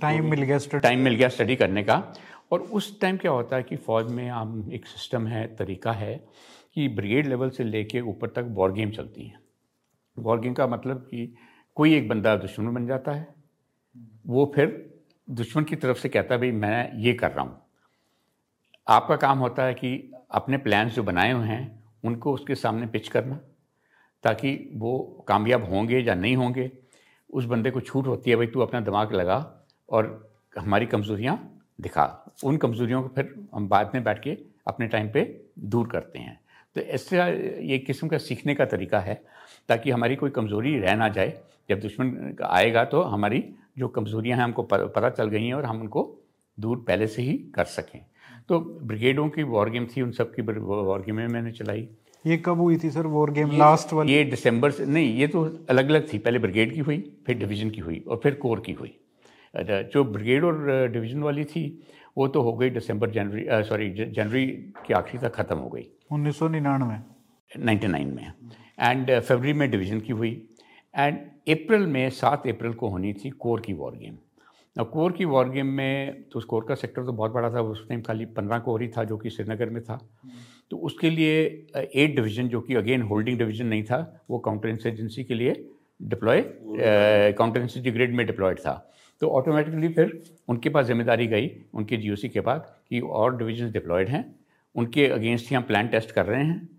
टाइम 0.02 0.30
मिल 0.30 0.42
गया 0.42 0.80
टाइम 0.80 1.00
मिल 1.00 1.16
गया 1.16 1.30
स्टडी 1.30 1.56
करने 1.56 1.84
का। 1.84 2.14
और 2.52 2.62
उस 2.62 3.00
टाइम 3.02 3.18
क्या 3.18 3.32
होता 3.32 3.56
है 3.56 3.64
कि 3.64 3.76
फ़ौज 3.76 4.12
में 4.12 4.28
हम 4.30 4.70
एक 4.74 4.88
सिस्टम 4.88 5.28
है 5.28 5.46
तरीका 5.56 5.92
है 5.92 6.16
कि 6.76 6.88
ब्रिगेड 6.88 7.28
लेवल 7.28 7.50
से 7.50 7.64
लेके 7.64 8.02
ऊपर 8.02 8.30
तक 8.30 8.48
वॉर 8.50 8.72
गेम 8.74 8.92
चलती 8.92 9.26
हैं। 9.28 9.40
वॉर 10.18 10.40
गेम 10.40 10.54
का 10.54 10.68
मतलब 10.68 11.08
कि 11.12 11.34
कोई 11.78 11.96
एक 11.96 12.08
बंदा 12.10 12.36
दुश्मन 12.36 12.74
बन 12.74 12.88
जाता 12.88 13.12
है। 13.12 13.28
वो 14.28 14.52
फिर 14.56 14.90
दुश्मन 15.28 15.64
की 15.64 15.76
तरफ़ 15.76 15.98
से 15.98 16.10
कहता 16.10 16.34
है 16.36 16.40
भाई 16.42 16.52
मैं 16.52 16.98
ये 17.00 17.14
कर 17.14 17.32
रहा 17.32 17.46
हूँ। 17.46 17.62
आपका 18.88 19.16
काम 19.16 19.40
होता 19.40 19.64
है 19.64 19.74
कि 19.74 20.12
अपने 20.32 20.58
प्लान्स 20.58 20.94
जो 20.94 21.04
बनाए 21.04 21.32
हुए 21.32 21.48
हैं 21.48 21.81
उनको 22.04 22.34
उसके 22.34 22.56
सामने 22.56 22.88
पिच 22.88 23.08
करना, 23.08 23.40
ताकि 24.24 24.54
वो 24.74 25.24
कामयाब 25.28 25.70
होंगे 25.70 26.00
या 26.00 26.16
नहीं 26.16 26.36
होंगे। 26.36 26.70
उस 27.30 27.46
बंदे 27.46 27.72
को 27.72 27.82
छूट 27.82 28.08
होती 28.08 28.30
है, 28.30 28.36
भाई 28.36 28.48
तू 28.48 28.60
अपना 28.60 28.80
दिमाग 28.82 29.14
लगा 29.14 29.38
और 29.90 30.30
हमारी 30.56 30.86
कमज़ोरियाँ 30.86 31.38
दिखा। 31.82 32.36
उन 32.44 32.58
कमज़ोरियों 32.58 33.02
को 33.04 33.10
फिर 33.16 33.34
हम 33.54 33.68
बाद 33.70 33.92
में 33.96 34.04
बैठ 34.04 34.24
के 34.24 34.38
अपने 34.68 34.88
टाइम 34.88 35.10
पे 35.10 35.24
दूर 35.60 35.88
करते 35.88 36.20
हैं। 36.20 36.40
तो 36.76 36.82
इससे 36.82 37.18
ये 37.64 37.78
किस्म 37.80 38.08
का 38.08 38.18
सीखने 38.18 38.56
का 38.56 38.66
तरीका 38.66 39.00
है, 39.00 39.22
ताकि 39.70 39.92
हमारी 39.92 40.16
कोई 40.16 40.30
कमज़ोरी 40.30 40.78
रह 40.80 40.96
ना 40.96 41.08
जाए। 41.10 41.40
जब 41.70 41.80
दुश्मन 41.80 42.36
आएगा 42.44 42.84
तो 42.86 43.02
हमारी 43.04 43.44
जो 43.78 43.88
कमज़ोरियाँ 43.88 44.38
हैं, 44.38 44.44
हमको 44.44 44.64
पता 44.64 45.10
चल 45.10 45.30
गई 45.30 45.46
हैं 45.46 45.54
और 45.54 45.66
हम 45.66 45.82
उनको 45.82 46.04
दूर, 46.58 46.78
पहले 46.78 47.08
से 47.08 47.22
ही 47.22 47.34
कर 47.56 47.66
सकें। 47.66 48.00
तो 48.50 48.60
ब्रिगेडों 48.60 49.28
की 49.30 49.44
वॉर 49.46 49.70
गेम 49.70 49.86
थी 49.88 50.02
उन 50.02 50.12
सब 50.12 50.34
की 50.34 50.42
वॉर 50.42 51.02
गेमें 51.02 51.28
मैंने 51.28 51.52
चलाई। 51.54 51.88
ये 52.26 52.38
कब 52.38 52.60
हुई 52.60 52.78
थी 52.78 52.90
सर 52.92 53.06
वॉर 53.08 53.32
गेम 53.32 53.52
लास्ट 53.58 53.94
वाली? 53.94 54.14
ये 54.14 54.24
दिसंबर 54.26 54.72
से 54.72 54.86
नहीं 54.86 55.14
ये 55.16 55.28
तो 55.28 55.44
अलग 55.70 55.90
अलग 55.90 56.12
थी। 56.14 56.18
पहले 56.18 56.40
ब्रिगेड 56.40 56.74
की 56.74 56.80
हुई 56.82 56.98
फिर 57.28 57.38
डिवीज़न 57.38 57.70
की 57.70 57.82
हुई 57.82 58.04
और 58.08 58.20
फिर 58.24 58.34
कोर 58.36 58.60
की 58.66 58.74
हुई। 58.74 58.94
अच्छा, 59.54 59.82
जो 59.84 60.04
ब्रिगेड 60.06 60.44
और 60.44 60.88
डिवीज़न 60.94 61.24
वाली 61.24 61.44
थी 61.46 61.64
वो 62.18 62.28
तो 62.28 62.42
हो 62.42 62.54
गई 62.54 62.70
दिसंबर 62.70 63.10
जनवरी 63.12 63.46
सॉरी 63.66 63.90
जनवरी 63.90 64.46
के 64.88 64.94
आखिरी 64.94 65.18
तक 65.20 65.36
ख़त्म 65.36 65.58
हो 65.58 65.70
गई। 65.70 65.88
उन्नीस 66.12 66.40
सौ 66.40 66.48
निन्यानवे। 66.50 66.98
नाइन्टी 67.52 67.88
नाइन 67.88 68.14
में 68.16 68.32
एंड 68.80 69.20
फरवरी 69.20 69.54
में 69.54 69.70
डिवीज़न 69.72 70.00
की 70.00 70.14
हुई। 70.14 70.32
एंड 70.94 71.18
अप्रैल 71.50 71.86
में 71.88 72.10
सात 72.12 72.48
अप्रैल 72.48 72.74
को 72.74 72.88
होनी 72.90 73.14
थी 73.16 73.30
कोर 73.40 73.62
की 73.62 73.74
वॉर 73.74 73.96
गेम 73.96 74.18
अब 74.76 74.90
कोर 74.90 75.12
की 75.12 75.26
वॉर 75.26 75.50
गेम 75.50 75.68
में 75.68 76.24
तो 76.32 76.40
उस 76.40 76.46
कोर 76.46 76.66
का 76.68 76.76
सेक्टर 76.76 77.06
तो 77.06 77.14
बहुत 77.14 77.32
बड़ा 77.32 77.50
था, 77.50 77.62
उस 77.62 77.88
टाइम 77.88 78.02
खाली 78.02 78.26
पंद्रह 78.28 78.60
कोर 78.60 78.82
ही 78.82 78.88
था, 78.88 79.04
जो 79.04 79.18
कि 79.18 79.30
श्रीनगर 79.30 79.70
में 79.70 79.84
था। 79.84 80.00
तो 80.72 80.78
उसके 80.80 81.10
लिए 81.10 81.42
एट 81.76 82.16
डिवीज़न 82.16 82.48
जो 82.50 82.62
कि 82.62 82.76
अगेन 82.76 83.02
होल्डिंग 83.02 83.38
डिवीज़न 83.38 83.66
नहीं 83.68 83.84
था, 83.84 84.24
वो 84.30 84.40
काउंटर 84.40 84.70
इंसर्जेंसी 84.70 85.24
के 85.24 85.34
लिए 85.34 85.54
डिप्लॉय 86.04 86.44
काउंटर 87.38 87.62
इंसर्जी 87.62 87.92
ग्रेड 87.92 88.16
में 88.16 88.26
डिप्लॉयड 88.28 88.60
था। 88.60 88.74
तो 89.22 89.28
ऑटोमेटिकली 89.30 89.88
फिर 89.90 90.22
उनके 90.50 90.70
पास 90.70 90.86
ज़िम्मेदारी 90.86 91.28
गई, 91.28 91.50
उनके 91.74 91.98
जीओसी 91.98 92.30
के 92.30 92.42
पास 92.42 92.74
कि 92.90 93.00
और 93.00 93.38
डिवीज़न 93.38 93.72
डिप्लॉयड 93.72 94.10
हैं। 94.10 94.24
उनके 94.76 95.08
अगेंस्ट 95.10 95.50
ही 95.50 95.56
हम 95.56 95.64
प्लान 95.64 95.88
टेस्ट 95.88 96.12
कर 96.12 96.26
रहे 96.26 96.44
हैं। 96.44 96.70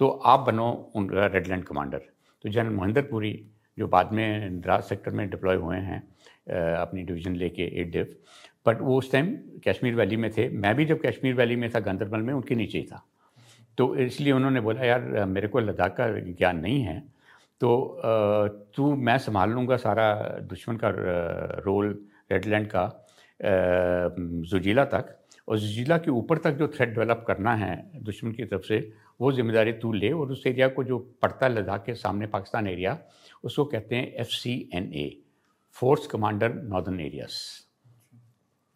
तो 0.00 0.08
आप 0.08 0.40
बनो 0.40 0.70
उनका 0.96 1.26
रेडलैंड 1.26 1.64
कमांडर 1.64 2.02
तो 2.44 2.48
जनरल 2.48 2.74
महेंद्रपुरी 2.74 3.32
जो 3.78 3.86
बाद 3.88 4.12
में 4.12 4.60
द्रास 4.60 4.88
सेक्टर 4.88 5.10
में 5.10 5.28
डिप्लॉय 5.30 5.56
हुए 5.56 5.76
हैं 5.78 6.02
अपनी 6.46 7.02
डिवीज़न 7.02 7.36
लेके 7.36 7.62
एट 7.80 7.90
डिव 7.92 8.14
बट 8.66 8.80
वो 8.80 8.96
उस 8.98 9.10
टाइम 9.12 9.34
कश्मीर 9.66 9.94
वैली 9.94 10.16
में 10.16 10.30
थे. 10.32 10.48
मैं 10.48 10.74
भी 10.76 10.84
जब 10.84 11.00
कश्मीर 11.06 11.34
वैली 11.34 11.56
में 11.56 11.68
था 11.74 11.80
गंदरबल 11.80 12.20
में, 12.20 12.32
उनके 12.34 12.54
नीचे 12.54 12.78
ही 12.78 12.84
था. 12.84 13.04
तो 13.78 13.94
इसलिए 13.96 14.32
उन्होंने 14.32 14.60
बोला, 14.60 14.84
यार, 14.84 15.24
मेरे 15.26 15.48
को 15.48 15.60
लद्दाख 15.60 15.94
का 15.96 16.08
ज्ञान 16.20 16.58
नहीं 16.60 16.80
है. 16.82 17.00
तो 17.60 18.70
तू, 18.76 18.94
मैं 18.96 19.16
संभाल 19.18 19.50
लूँगा 19.50 19.76
सारा 19.76 20.12
दुश्मन 20.50 20.76
का 20.76 20.90
रोल 21.64 21.88
रेडलैंड 22.32 22.66
का 22.74 22.84
जुजीला 23.40 24.84
तक. 24.84 25.16
और 25.48 25.58
जुजीला 25.58 25.96
के 25.98 26.10
ऊपर 26.10 26.38
तक 26.38 26.50
जो 26.52 26.68
थ्रेड 26.68 26.94
डेवलप 26.94 27.24
करना 27.26 27.54
है 27.54 27.74
दुश्मन 28.04 28.32
की 28.32 28.44
तरफ़ 28.44 28.62
से, 28.62 28.78
वो 29.20 29.32
ज़िम्मेदारी 29.32 29.72
तू 29.72 29.92
ले 29.92 30.10
और 30.12 30.30
उस 30.32 30.46
एरिया 30.46 30.68
को 30.68 30.84
जो 30.84 30.98
पड़ता 31.22 31.46
है 31.46 31.52
लद्दाख 31.52 31.84
के 31.86 31.94
सामने 31.94 32.26
पाकिस्तान 32.26 32.66
एरिया 32.66 32.98
उसको 33.44 33.64
कहते 33.64 33.96
हैं 33.96 34.12
F 34.20 34.28
C 34.28 34.54
N 34.74 34.92
A 34.94 35.10
force 35.80 36.06
commander 36.06 36.52
northern 36.52 37.00
areas 37.00 37.34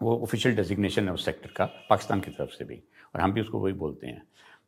वो 0.00 0.16
ऑफिशियल 0.22 0.54
डेजिग्नेशन 0.56 1.08
है 1.08 1.12
उस 1.14 1.24
सेक्टर 1.24 1.50
का, 1.56 1.64
पाकिस्तान 1.90 2.20
की 2.20 2.30
तरफ़ 2.30 2.50
से 2.50 2.64
भी, 2.64 2.82
और 3.14 3.20
हम 3.20 3.32
भी 3.32 3.40
उसको 3.40 3.58
वही 3.60 3.72
बोलते 3.72 4.06
हैं। 4.06 4.22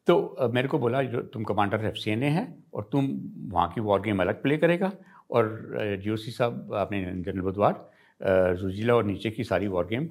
तो 0.09 0.51
मेरे 0.53 0.69
को 0.69 0.79
बोला, 0.79 1.03
जो, 1.03 1.21
तुम 1.23 1.45
commander 1.45 1.85
F 1.85 1.97
C 1.97 2.11
N 2.11 2.23
A 2.23 2.29
है, 2.29 2.47
और 2.75 2.89
तुम 2.93 3.09
वहाँ 3.53 3.69
की 3.75 3.81
वॉर 3.81 4.01
गेम 4.03 4.21
अलग 4.23 4.43
प्ले 4.43 4.57
करेगा। 4.59 4.93
और 5.31 5.99
जी 6.03 6.11
ओ 6.11 6.17
सी 6.17 6.31
साहब 6.31 6.75
अपने 6.75 7.03
जनरल 7.05 7.41
बुधवार 7.41 8.55
जुजिला 8.57 8.95
और 8.95 9.05
नीचे 9.05 9.31
की 9.31 9.45
सारी 9.45 9.67
वॉर 9.69 9.87
गेम 9.87 10.07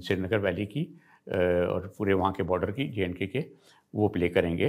श्रीनगर 0.00 0.38
वैली 0.38 0.66
की 0.66 0.84
और 1.28 1.92
पूरे 1.98 2.14
वहाँ 2.14 2.32
के 2.32 2.42
बॉर्डर 2.42 2.70
की 2.70 2.88
जे 2.88 3.04
एंड 3.04 3.16
के 3.18 3.44
वो 3.94 4.08
प्ले 4.08 4.28
करेंगे 4.28 4.66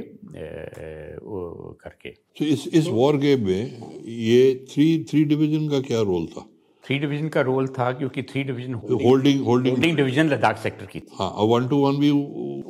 वो 1.23 1.77
करके। 1.81 2.09
तो 2.09 2.45
इस 2.45 2.67
इस 2.73 2.87
वॉर 2.89 3.17
गेम 3.17 3.45
में 3.45 3.61
ये 4.07 4.53
थ्री 4.71 4.87
थ्री 5.09 5.23
डिवीज़न 5.25 5.67
का 5.69 5.79
क्या 5.87 6.01
रोल 6.01 6.25
था? 6.27 6.45
थ्री 6.83 6.97
डिवीज़न 6.99 7.27
का 7.29 7.41
रोल 7.41 7.67
था 7.69 7.91
क्योंकि 7.91 8.21
three 8.23 8.43
division 8.43 8.73
holding 8.73 9.43
holding 9.45 9.95
division 9.95 10.29
Ladakh 10.29 10.57
sector 10.57 10.85
की 10.85 10.99
थी। 10.99 11.15
हाँ 11.19 11.31
वन 11.47 11.67
टू 11.67 11.77
वन 11.77 11.99
भी 11.99 12.09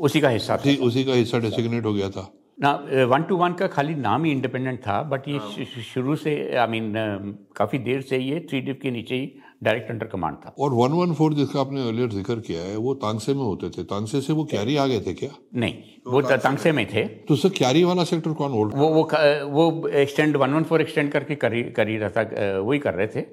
उसी 0.02 0.22
का 0.22 0.30
हिस्सा 0.30 0.58
था। 0.58 0.76
उसी 0.86 1.04
का 1.04 1.14
हिस्सा 1.14 1.40
डेसिग्नेट 1.40 1.86
हो 1.86 1.94
गया 1.94 2.10
था। 2.10 2.32
ना 2.58 2.72
वन 3.10 3.24
टू 3.24 3.36
वन 3.38 3.54
का 3.54 3.68
खाली 3.68 3.94
नाम 3.98 4.24
ही 4.24 4.32
इंडिपेंडेंट 4.32 4.80
था 4.80 5.02
बट 5.12 5.28
ये 5.28 5.38
हाँ। 5.38 5.66
शुरू 5.84 6.16
से 6.16 6.34
आई 6.56 6.68
मीन 6.68 6.94
काफ़ी 7.56 7.78
देर 7.80 8.02
से 8.02 8.18
ये 8.18 8.40
थ्री 8.50 8.62
डिव 8.62 8.78
के 8.82 8.92
नीचे 8.92 9.16
ही 9.16 9.32
डायरेक्ट 9.62 9.90
अंडर 9.92 10.08
कमांड 10.08 10.36
था। 10.38 10.54
और 10.60 10.74
वन 10.74 10.92
वन 10.94 11.14
फोर 11.14 11.34
जिसका 11.34 11.60
आपने 11.60 11.88
अर्लियर 11.88 12.10
ज़िक्र 12.10 12.36
किया 12.42 12.62
है 12.62 12.76
वो 12.78 12.94
तांगसे 12.98 13.34
में 13.34 13.42
होते 13.42 13.70
थे। 13.70 13.84
तांगसे 13.86 14.22
से 14.22 14.34
वो 14.34 14.44
क्यारी 14.46 14.76
आ 14.76 14.86
गए 14.88 15.00
थे 15.00 15.14
क्या? 15.16 15.30
नहीं 15.56 15.74
तो 16.06 16.12
वो 16.12 16.22
तांगसे 16.24 16.72
में 16.72 16.86
थे। 16.94 17.04
तो 17.28 17.36
सर 17.36 17.50
क्यारी 17.58 17.84
वाला 17.84 18.04
सेक्टर 18.06 18.34
कौन 18.36 18.52
होल्ड 18.52 18.76
वो 18.76 18.88
वो 18.90 19.04
वो 19.50 19.88
extend 19.90 20.38
one 20.38 20.54
one 20.54 20.64
four 20.64 20.82
extend 20.82 21.12
करके 21.12 21.36
कर 21.38 21.54
ही 21.54 21.64
कर 21.74 21.88
ही 21.88 21.98
रहा 21.98 22.10
था 22.10 22.58
वही 22.60 22.80
कर 22.80 22.94
रहे 22.94 23.08
थे। 23.08 23.26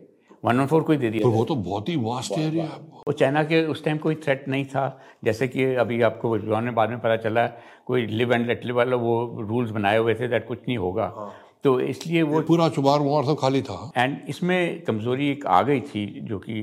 वन 0.45 0.59
वन 0.59 0.67
फोर 0.67 0.83
को 0.83 0.93
ही 0.93 0.99
दे 0.99 1.11
दिया 1.11 1.23
तो 1.23 1.31
वो 1.31 1.45
तो 1.45 1.55
बहुत 1.57 1.89
ही 1.89 1.97
वास्ट 1.99 2.39
एरिया 2.39 2.65
वो 3.07 3.13
चाइना 3.13 3.43
के 3.45 3.65
उस 3.67 3.85
टाइम 3.85 3.99
कोई 3.99 4.15
थ्रेट 4.17 4.45
नहीं 4.49 4.65
था। 4.67 4.85
जैसे 5.25 5.49
कि 5.49 5.65
अभी 5.77 6.01
आपको 6.03 6.37
बाद 6.73 6.91
में 6.91 6.99
पता 7.01 7.17
चला 7.19 7.47
कोई 7.87 8.07
लिव 8.09 8.33
एंड 8.33 8.47
लेट 8.47 8.65
लिव 8.65 8.77
वाला 8.77 8.97
वो 8.99 9.47
रूल्स 9.49 9.71
बनाए 9.71 9.99
हुए 9.99 10.15
थे 10.15 10.29
दैट 10.29 10.47
कुछ 10.49 10.59
नहीं 10.59 10.79
होगा। 10.79 11.13
हाँ। 11.17 11.33
तो 11.67 11.79
इसलिए 11.83 12.23
वो 12.25 12.41
पूरा 12.49 12.69
चुबार 12.71 13.01
मुबार 13.01 13.25
सब 13.25 13.37
खाली 13.39 13.63
था। 13.63 13.79
एंड 13.97 14.19
इसमें 14.29 14.83
कमज़ोरी 14.85 15.31
एक 15.31 15.47
आ 15.49 15.63
गई 15.63 15.81
थी 15.83 16.05
जो 16.25 16.39
कि 16.39 16.61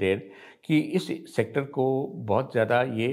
देर 0.00 0.18
कि 0.64 0.78
इस 0.98 1.06
सेक्टर 1.36 1.64
को 1.76 1.86
बहुत 2.26 2.52
ज़्यादा 2.52 2.82
ये 2.98 3.08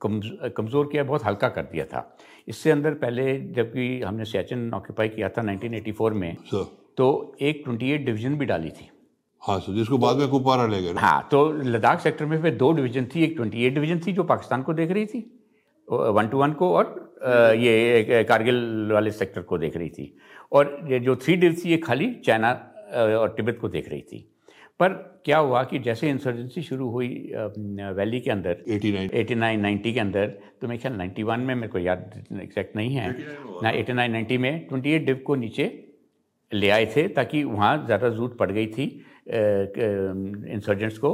कमज़ोर 0.00 0.88
किया 0.92 1.04
बहुत 1.04 1.24
हल्का 1.24 1.48
कर 1.48 1.62
दिया 1.64 1.84
था। 1.86 2.02
इससे 2.48 2.70
अंदर 2.70 2.94
पहले 3.04 3.38
जबकि 3.52 4.00
हमने 4.02 4.24
सियाचिन 4.24 4.72
ऑक्यूपाई 4.74 5.08
किया 5.10 5.28
था 5.28 5.42
1984 5.44 6.12
में 6.14 6.36
तो 6.96 7.06
एक 7.42 7.62
28 7.68 8.04
डिवीज़न 8.06 8.38
भी 8.38 8.46
डाली 8.46 8.70
थी। 8.70 8.90
हाँ 9.42 9.58
सर 9.60 9.72
जिसको 9.74 9.98
बाद 9.98 10.16
में 10.16 10.28
कुपवारा 10.28 10.66
ले 10.66 10.82
गए 10.82 10.92
हाँ 10.98 11.28
तो 11.30 11.46
लद्दाख 11.52 12.00
सेक्टर 12.00 12.26
में 12.26 12.40
फिर 12.42 12.54
दो 12.56 12.72
डिवीज़न 12.72 13.08
थी 13.14 13.24
एक 13.24 13.36
ट्वेंटी 13.36 13.64
एट 13.66 13.74
डिवीज़न 13.74 14.00
थी 14.06 14.12
जो 14.12 14.24
पाकिस्तान 14.24 14.62
को 14.62 14.74
देख 14.74 14.90
रही 14.90 15.06
थी 15.06 15.30
वन 15.88 16.28
टू 16.28 16.38
वन 16.38 16.52
को 16.52 16.74
और 16.74 17.02
ये 17.58 18.24
कारगिल 18.28 18.90
वाले 18.92 19.10
सेक्टर 19.12 19.42
को 19.42 19.58
देख 19.58 19.76
रही 19.76 19.88
थी। 19.88 20.14
और 20.52 20.78
ये 20.90 21.00
जो 21.00 21.16
थ्री 21.16 21.36
डिव 21.36 21.56
थी 21.64 21.70
ये 21.70 21.76
खाली 21.78 22.12
चाइना 22.26 22.52
और 23.18 23.34
तिब्बत 23.36 23.58
को 23.60 23.68
देख 23.68 23.88
रही 23.88 24.00
थी। 24.02 24.30
पर 24.80 24.92
क्या 25.24 25.38
हुआ 25.38 25.62
कि 25.64 25.78
जैसे 25.78 26.08
इंसर्जेंसी 26.10 26.62
शुरू 26.62 26.88
हुई 26.90 27.08
वैली 27.96 28.20
के 28.20 28.30
अंदर 28.30 28.62
89 28.68 29.08
89 29.14 29.56
90 29.58 29.92
के 29.92 30.00
अंदर 30.00 30.26
तो 30.60 30.68
मेरे 30.68 30.78
ख्याल 30.80 30.96
91 30.98 31.38
में 31.38 31.54
मेरे 31.54 31.68
को 31.72 31.78
याद 31.78 32.22
एग्जैक्ट 32.42 32.76
नहीं 32.76 32.94
है। 32.94 33.10
ना 33.62 33.72
89 33.72 34.08
90 34.14 34.38
में 34.38 34.66
28 34.68 35.04
डिव 35.06 35.22
को 35.26 35.34
नीचे 35.34 35.66
ले 36.52 36.70
आए 36.70 36.86
थे 36.96 37.06
ताकि 37.10 37.42
वहाँ 37.44 37.84
ज़्यादा 37.86 38.08
ज़रूरत 38.08 38.36
पड़ 38.38 38.50
गई 38.50 38.66
थी 38.68 38.84
इंसर्जेंट्स 40.54 40.98
को 40.98 41.12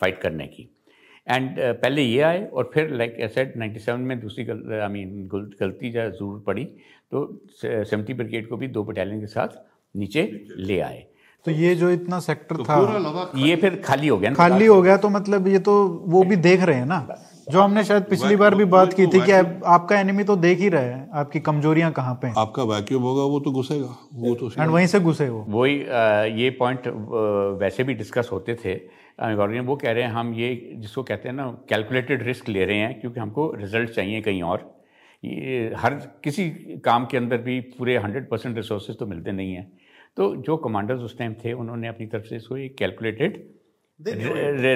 फाइट 0.00 0.18
करने 0.20 0.46
की। 0.46 0.68
एंड 1.26 1.58
पहले 1.58 2.02
ये 2.02 2.20
आए 2.22 2.44
और 2.46 2.70
फिर 2.74 2.90
लाइक 2.92 3.16
एसेड 3.20 3.52
97 3.58 3.98
में 3.98 4.18
दूसरी 4.20 4.44
गल 4.44 4.80
आई 4.80 4.88
मीन 4.88 5.28
गलती 5.60 5.96
या 5.96 6.08
ज़रूरत 6.08 6.42
पड़ी। 6.46 6.64
तो 7.12 7.26
सेवेंटी 7.56 8.14
ब्रिगेड 8.14 8.48
को 8.48 8.56
भी 8.56 8.68
दो 8.68 8.82
बटालियन 8.84 9.20
के 9.20 9.26
साथ 9.28 9.58
नीचे 9.94 10.22
ले 10.58 10.78
आए। 10.80 11.04
तो 11.46 11.50
ये 11.50 11.74
जो 11.74 11.90
इतना 11.90 12.18
सेक्टर 12.20 12.56
तो 12.56 12.64
था 12.64 13.30
ये 13.38 13.56
फिर 13.56 13.80
खाली 13.84 14.08
हो 14.08 14.18
गया 14.18 14.32
खाली 14.34 14.66
हो 14.66 14.80
गया 14.82 14.96
तो 14.96 15.08
मतलब 15.10 15.48
ये 15.48 15.58
तो 15.60 15.74
वो 16.06 16.22
भी 16.24 16.36
देख 16.38 16.62
रहे 16.62 16.76
हैं 16.76 16.86
ना। 16.86 17.06
जो 17.48 17.60
हमने 17.60 17.84
शायद 17.84 18.02
पिछली 18.10 18.36
बार 18.36 18.54
भी 18.54 18.64
बात 18.74 18.92
की 18.92 19.06
थी 19.06 19.20
कि 19.20 19.32
आपका 19.32 19.98
एनिमी 20.00 20.24
तो 20.24 20.36
देख 20.38 20.58
ही 20.58 20.68
रहे 20.68 20.84
हैं 20.84 21.08
आपकी 21.20 21.40
कमजोरियाँ 21.40 21.90
कहाँ 21.92 22.14
पे 22.22 22.32
आपका 22.38 22.62
वैक्यूम 22.64 23.02
होगा 23.02 23.22
वो 23.32 23.40
तो 23.40 23.52
घुसेगा 23.52 23.96
वो 24.14 24.34
तो 24.34 24.50
एंड 24.58 24.70
वहीं 24.70 24.86
से 24.86 25.00
घुसे 25.00 25.28
वो। 25.28 25.44
वही 25.48 25.74
ये 26.42 26.50
पॉइंट 26.58 26.86
वैसे 27.60 27.84
भी 27.84 27.94
डिस्कस 27.94 28.28
होते 28.32 28.54
थे। 28.64 28.74
वो 29.62 29.76
कह 29.76 29.92
रहे 29.92 30.02
हैं 30.02 30.10
हम 30.10 30.32
ये 30.34 30.54
जिसको 30.76 31.02
कहते 31.02 31.28
हैं 31.28 31.34
ना 31.36 31.46
कैलकुलेटेड 31.68 32.22
रिस्क 32.26 32.48
ले 32.48 32.64
रहे 32.64 32.78
हैं 32.78 33.00
क्योंकि 33.00 33.20
हमको 33.20 33.52
रिज़ल्ट 33.56 33.90
चाहिए 33.90 34.20
कहीं 34.20 34.42
और। 34.44 34.70
ये 35.22 35.72
हर 35.78 35.94
किसी 36.24 36.48
काम 36.84 37.06
के 37.06 37.16
अंदर 37.16 37.38
भी 37.38 37.60
पूरे 37.78 37.96
हंड्रेड 37.96 38.28
परसेंट 38.28 38.56
रिसोर्सेज 38.56 38.98
तो 38.98 39.06
मिलते 39.06 39.32
नहीं 39.32 39.54
हैं। 39.54 39.70
तो 40.16 40.34
जो 40.36 40.56
कमांडर्स 40.56 41.00
उस 41.00 41.16
टाइम 41.18 41.34
थे 41.44 41.52
उन्होंने 41.52 41.88
अपनी 41.88 42.06
तरफ़ 42.06 42.24
से 42.26 42.36
इसको 42.36 42.56
एक 42.56 42.76
कैलकुलेटेड 42.78 43.36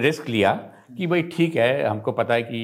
रिस्क 0.05 0.29
लिया 0.29 0.53
कि 0.97 1.07
भाई 1.07 1.23
ठीक 1.33 1.57
है 1.57 1.87
हमको 1.87 2.13
पता 2.13 2.35
है 2.35 2.43
कि 2.43 2.61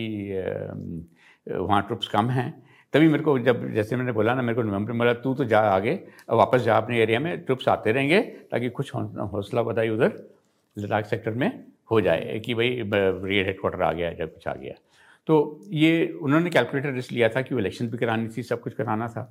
वहाँ 1.46 1.82
ट्रुप्स 1.86 2.08
कम 2.08 2.28
हैं। 2.30 2.50
तभी 2.94 3.08
मेरे 3.08 3.22
को 3.24 3.38
जब 3.38 3.72
जैसे 3.74 3.96
मैंने 3.96 4.12
बोला 4.12 4.34
ना 4.34 4.42
मेरे 4.42 4.54
को 4.56 4.62
नवंबर 4.62 4.92
में 4.92 4.98
बोला 4.98 5.12
तू 5.14 5.34
तो 5.34 5.44
जा 5.44 5.60
आगे 5.60 5.98
वापस 6.30 6.60
जा 6.62 6.76
अपने 6.76 7.00
एरिया 7.02 7.20
में 7.20 7.44
ट्रुप्स 7.44 7.68
आते 7.68 7.92
रहेंगे 7.92 8.20
ताकि 8.50 8.68
कुछ 8.70 8.94
हौसला 8.94 9.62
बताई 9.62 9.88
उधर 9.88 10.12
लद्दाख 10.76 11.06
सेक्टर 11.06 11.34
में 11.34 11.50
हो 11.90 12.00
जाए 12.00 12.40
कि 12.44 12.54
भाई 12.54 12.82
ब्रिगेड 12.84 13.46
हेडक्वार्टर 13.46 13.82
आ 13.82 13.92
गया 13.92 14.12
जब 14.12 14.34
कुछ 14.34 14.48
आ 14.48 14.54
गया 14.54 14.74
तो 15.26 15.34
ये 15.72 16.06
उन्होंने 16.22 16.50
कैलकुलेटर 16.50 16.92
रिस्क 16.94 17.12
लिया 17.12 17.28
था 17.28 17.42
कि 17.42 17.54
वो 17.54 17.60
इलेक्शन 17.60 17.88
भी 17.88 17.98
करानी 17.98 18.28
थी 18.36 18.42
सब 18.42 18.60
कुछ 18.60 18.74
कराना 18.74 19.08
था। 19.08 19.22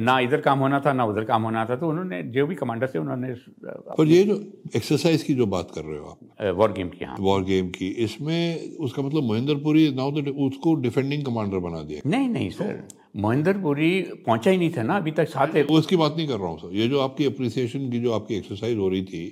ना 0.00 0.18
इधर 0.20 0.40
काम 0.40 0.58
होना 0.58 0.78
था 0.80 0.92
ना 0.92 1.04
उधर 1.04 1.24
काम 1.24 1.42
होना 1.42 1.64
था 1.64 1.76
तो 1.76 1.88
उन्होंने 1.88 2.22
जो 2.34 2.46
भी 2.46 2.54
कमांडर 2.54 2.88
थे 2.88 2.98
उन्होंने 2.98 3.32
पर 3.64 4.06
ये 4.06 4.22
जो 4.24 4.34
एक्सरसाइज 4.76 5.22
की 5.22 5.34
जो 5.34 5.46
बात 5.46 5.70
कर 5.74 5.84
रहे 5.84 5.98
हो 5.98 6.06
आप? 6.06 6.54
वॉर 6.56 6.72
गेम 6.72 6.88
की 6.88 7.04
हाँ। 7.04 7.16
वॉर 7.20 7.42
गेम 7.44 7.68
की 7.70 7.88
इसमें 8.04 8.76
उसका 8.76 9.02
मतलब 9.02 9.30
महेंद्रपुरी 9.32 9.88
नाउ 9.94 10.10
तो 10.10 10.32
उसको 10.46 10.74
डिफेंडिंग 10.82 11.24
कमांडर 11.24 11.58
बना 11.58 11.82
दिया। 11.82 12.08
नहीं 12.10 12.28
नहीं 12.28 12.48
सर 12.50 12.82
महेंद्रपुरी 13.16 14.00
पहुँचा 14.26 14.50
ही 14.50 14.56
नहीं 14.56 14.70
था 14.76 14.82
ना 14.82 14.96
अभी 14.96 15.10
तक 15.10 15.28
साथ 15.28 15.56
उसकी 15.70 15.96
बात 15.96 16.14
नहीं 16.16 16.28
कर 16.28 16.38
रहा 16.38 16.48
हूँ 16.48 16.58
सर 16.58 16.76
ये 16.76 16.88
जो 16.88 17.00
आपकी 17.00 17.24
अप्रिसिएशन 17.24 17.90
की 17.90 18.00
जो 18.00 18.12
आपकी 18.12 18.36
एक्सरसाइज 18.36 18.78
हो 18.78 18.88
रही 18.88 19.02
थी 19.04 19.24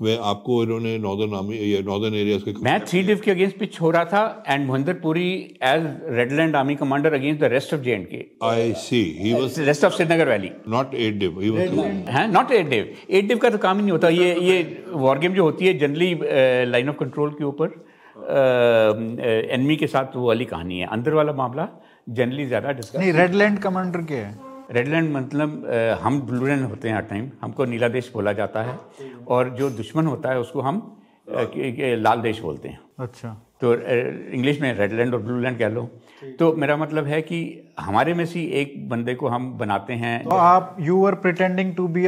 वे 0.00 0.16
आपको 0.30 0.62
इन्होंने 0.62 0.96
नॉर्दर्न 0.98 1.34
आर्मी 1.34 1.56
या 1.74 1.80
नॉर्दर्न 1.86 2.14
एरियाज़ 2.14 2.42
के 2.44 2.52
मैं 2.64 2.78
थ्री 2.86 3.02
डिव 3.02 3.20
के 3.24 3.30
अगेंस्ट 3.30 3.58
पिच 3.58 3.80
हो 3.80 3.90
रहा 3.90 4.04
था 4.12 4.44
and 4.48 4.66
Mahendrapuri 4.68 5.30
as 5.70 5.86
Redland 6.18 6.56
army 6.56 6.74
commander 6.82 7.14
against 7.14 7.40
the 7.40 7.50
rest 7.52 7.74
of 7.74 7.80
J 7.82 7.92
and 7.92 8.06
K 8.06 8.24
I 8.48 8.72
C 8.78 9.02
he 9.18 9.32
was 9.34 9.58
rest 9.68 9.84
of 9.84 9.94
Srinagar 9.96 10.28
valley 10.28 10.50
not 10.68 10.94
eight 10.94 11.18
div 11.18 11.40
he 11.40 11.50
was 11.50 12.08
हाँ 12.16 12.26
not 12.28 12.52
eight 12.52 12.68
div 12.70 12.94
eight 13.10 13.28
div 13.28 13.38
का 13.38 13.50
तो 13.50 13.58
काम 13.58 13.76
ही 13.76 13.82
नहीं 13.82 13.92
होता. 13.92 14.08
ये 14.08 14.34
ये 14.40 14.84
war 14.88 15.18
game 15.18 15.34
जो 15.34 15.44
होती 15.44 15.66
है 15.66 15.78
जनरली 15.78 16.14
लाइन 16.70 16.88
ऑफ़ 16.88 16.96
कंट्रोल 17.00 17.30
के 17.38 17.44
ऊपर 17.44 17.76
एनमी 18.18 19.74
uh, 19.74 19.80
के 19.80 19.86
साथ 19.86 20.16
वो 20.16 20.26
वाली 20.26 20.44
कहानी 20.44 20.78
है. 20.78 20.86
अंदर 20.86 21.14
वाला 21.14 21.32
मामला 21.32 21.68
जनरली 22.08 22.46
ज़्यादा 22.46 22.72
डिस्कस 22.72 22.98
नहीं 22.98 23.12
रेडलैंड 23.12 23.58
कमांडर 23.58 24.02
क्या 24.10 24.26
है. 24.26 24.47
रेडलैंड 24.70 25.10
मतलब 25.12 25.66
हम 26.02 26.20
ब्लू 26.20 26.46
लैंड 26.46 26.64
होते 26.64 26.88
हैं 26.88 26.94
हर 26.96 27.02
टाइम 27.10 27.30
हमको 27.42 27.64
नीला 27.64 27.88
देश 27.88 28.10
बोला 28.14 28.32
जाता 28.32 28.62
है 28.62 28.78
और 29.28 29.48
जो 29.58 29.70
दुश्मन 29.72 30.06
होता 30.06 30.30
है 30.30 30.40
उसको 30.40 30.60
हम 30.60 30.80
लाल 31.28 32.20
देश 32.22 32.40
बोलते 32.40 32.68
हैं। 32.68 32.80
अच्छा। 33.00 33.28
तो 33.60 33.72
इंग्लिश 33.74 34.60
में 34.60 34.72
रेडलैंड 34.74 35.14
और 35.14 35.20
ब्लू 35.22 35.38
लैंड 35.40 35.58
कह 35.58 35.68
लो। 35.68 35.82
तो 36.38 36.52
मेरा 36.54 36.76
मतलब 36.76 37.06
है 37.06 37.20
कि 37.22 37.38
हमारे 37.80 38.14
में 38.14 38.24
से 38.26 38.40
एक 38.60 38.88
बंदे 38.88 39.14
को 39.14 39.28
हम 39.28 39.52
बनाते 39.58 39.92
हैं 39.94 40.22
तो 40.24 40.36
आप 40.36 40.76
you 40.80 41.04
are 41.06 41.14
pretending 41.24 41.74
to 41.76 41.88
be 41.88 42.04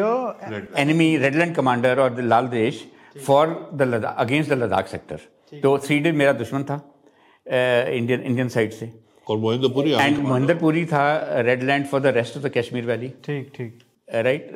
enemy 0.81 1.17
Redland 1.17 1.55
commander 1.55 2.01
और 2.01 2.21
लाल 2.23 2.47
देश 2.49 2.87
for 3.27 3.71
the 3.75 3.83
Ladakh 3.85 4.17
against 4.19 4.51
the 4.51 4.63
Ladakh 4.63 4.87
sector 4.89 5.61
तो 5.63 5.77
थ्री 5.79 5.99
डे 5.99 6.13
मेरा 6.13 6.33
दुश्मन 6.35 6.65
था 6.65 6.81
इंडियन 7.47 8.21
इंडियन 8.21 8.49
साइड 8.49 8.71
से। 8.73 8.93
और 9.27 9.39
महेंद्रपुरी 9.39 9.93
एंड 9.93 10.19
महेंद्रपुरी 10.19 10.85
था 10.87 11.07
red 11.41 11.63
land 11.63 11.87
for 11.87 12.01
the 12.01 12.15
rest 12.17 12.37
of 12.37 12.45
the 12.45 12.53
Kashmir 12.57 12.87
valley 12.87 13.09
ठीक 13.25 13.51
ठीक। 13.57 13.79
राइट 14.17 14.51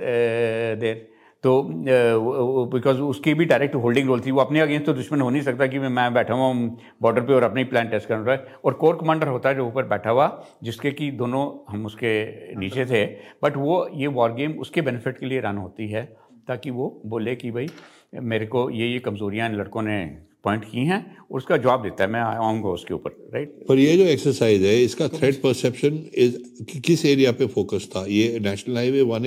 देर 0.81 1.07
तो 1.44 1.50
बिकॉज़ 1.62 2.96
uh, 2.96 3.03
उसकी 3.05 3.33
भी 3.35 3.44
डायरेक्ट 3.44 3.74
होल्डिंग 3.77 4.07
रोल 4.09 4.20
थी। 4.20 4.31
वो 4.31 4.40
अपने 4.40 4.61
अगेंस्ट 4.61 4.87
तो 4.87 4.92
दुश्मन 4.94 5.20
हो 5.20 5.29
नहीं 5.31 5.42
सकता 5.42 5.66
कि 5.66 5.79
मैं 5.79 6.12
बैठा 6.14 6.35
हुआ 6.35 6.46
हूँ 6.46 6.79
बॉर्डर 7.03 7.22
पे 7.22 7.35
और 7.35 7.42
अपने 7.42 7.61
ही 7.61 7.68
प्लान 7.68 7.88
टेस्ट 7.88 8.09
कर 8.09 8.16
रहा 8.16 8.35
है 8.35 8.55
और 8.64 8.72
कोर 8.74 8.96
कमांडर 8.96 9.29
होता 9.29 9.48
है 9.48 9.55
जो 9.55 9.66
ऊपर 9.66 9.85
बैठा 9.87 10.11
हुआ 10.11 10.29
जिसके 10.62 10.90
कि 10.92 11.11
दोनों 11.12 11.44
हम 11.68 11.85
उसके 11.87 12.14
नीचे 12.57 12.87
थे। 12.87 13.05
बट 13.44 13.57
वो 13.57 13.77
ये 13.94 14.07
वॉर 14.16 14.33
गेम 14.35 14.59
उसके 14.61 14.83
बेनिफिट 14.83 15.18
के 15.18 15.27
लिए 15.27 15.40
रन 15.40 15.57
होती 15.57 15.88
है 15.88 16.05
ताकि 16.48 16.70
वो 16.70 16.88
बोले 17.07 17.35
कि 17.37 17.50
भाई 17.50 17.68
मेरे 18.14 18.46
को 18.46 18.68
ये 18.70 18.87
ये 18.87 18.98
कमज़ोरियाँ 19.00 19.48
इन 19.48 19.57
लड़कों 19.57 19.83
ने 19.83 19.98
पॉइंट 20.44 20.64
की 20.64 20.85
हैं 20.87 21.00
उसका 21.30 21.57
जवाब 21.57 21.83
देता 21.83 22.04
है 22.04 22.11
मैं 22.11 22.20
आऊँगा 22.20 22.68
उसके 22.70 22.94
ऊपर 22.94 23.11
राइट 23.35 23.52
पर 23.68 23.78
ये 23.78 23.96
जो 23.96 24.04
एक्सरसाइज 24.07 24.62
है 24.64 24.76
इसका 24.83 25.09
थ्रेट 25.11 25.42
परसेप्शन 25.42 26.00
इज़ 26.16 26.37
किस 26.80 27.04
एरिया 27.07 27.33
पे 27.33 27.46
फोकस 27.48 27.88
था? 27.92 28.04
ये 28.09 28.38
नेशनल 28.42 28.76
हाईवे 28.76 29.02
वन 29.04 29.26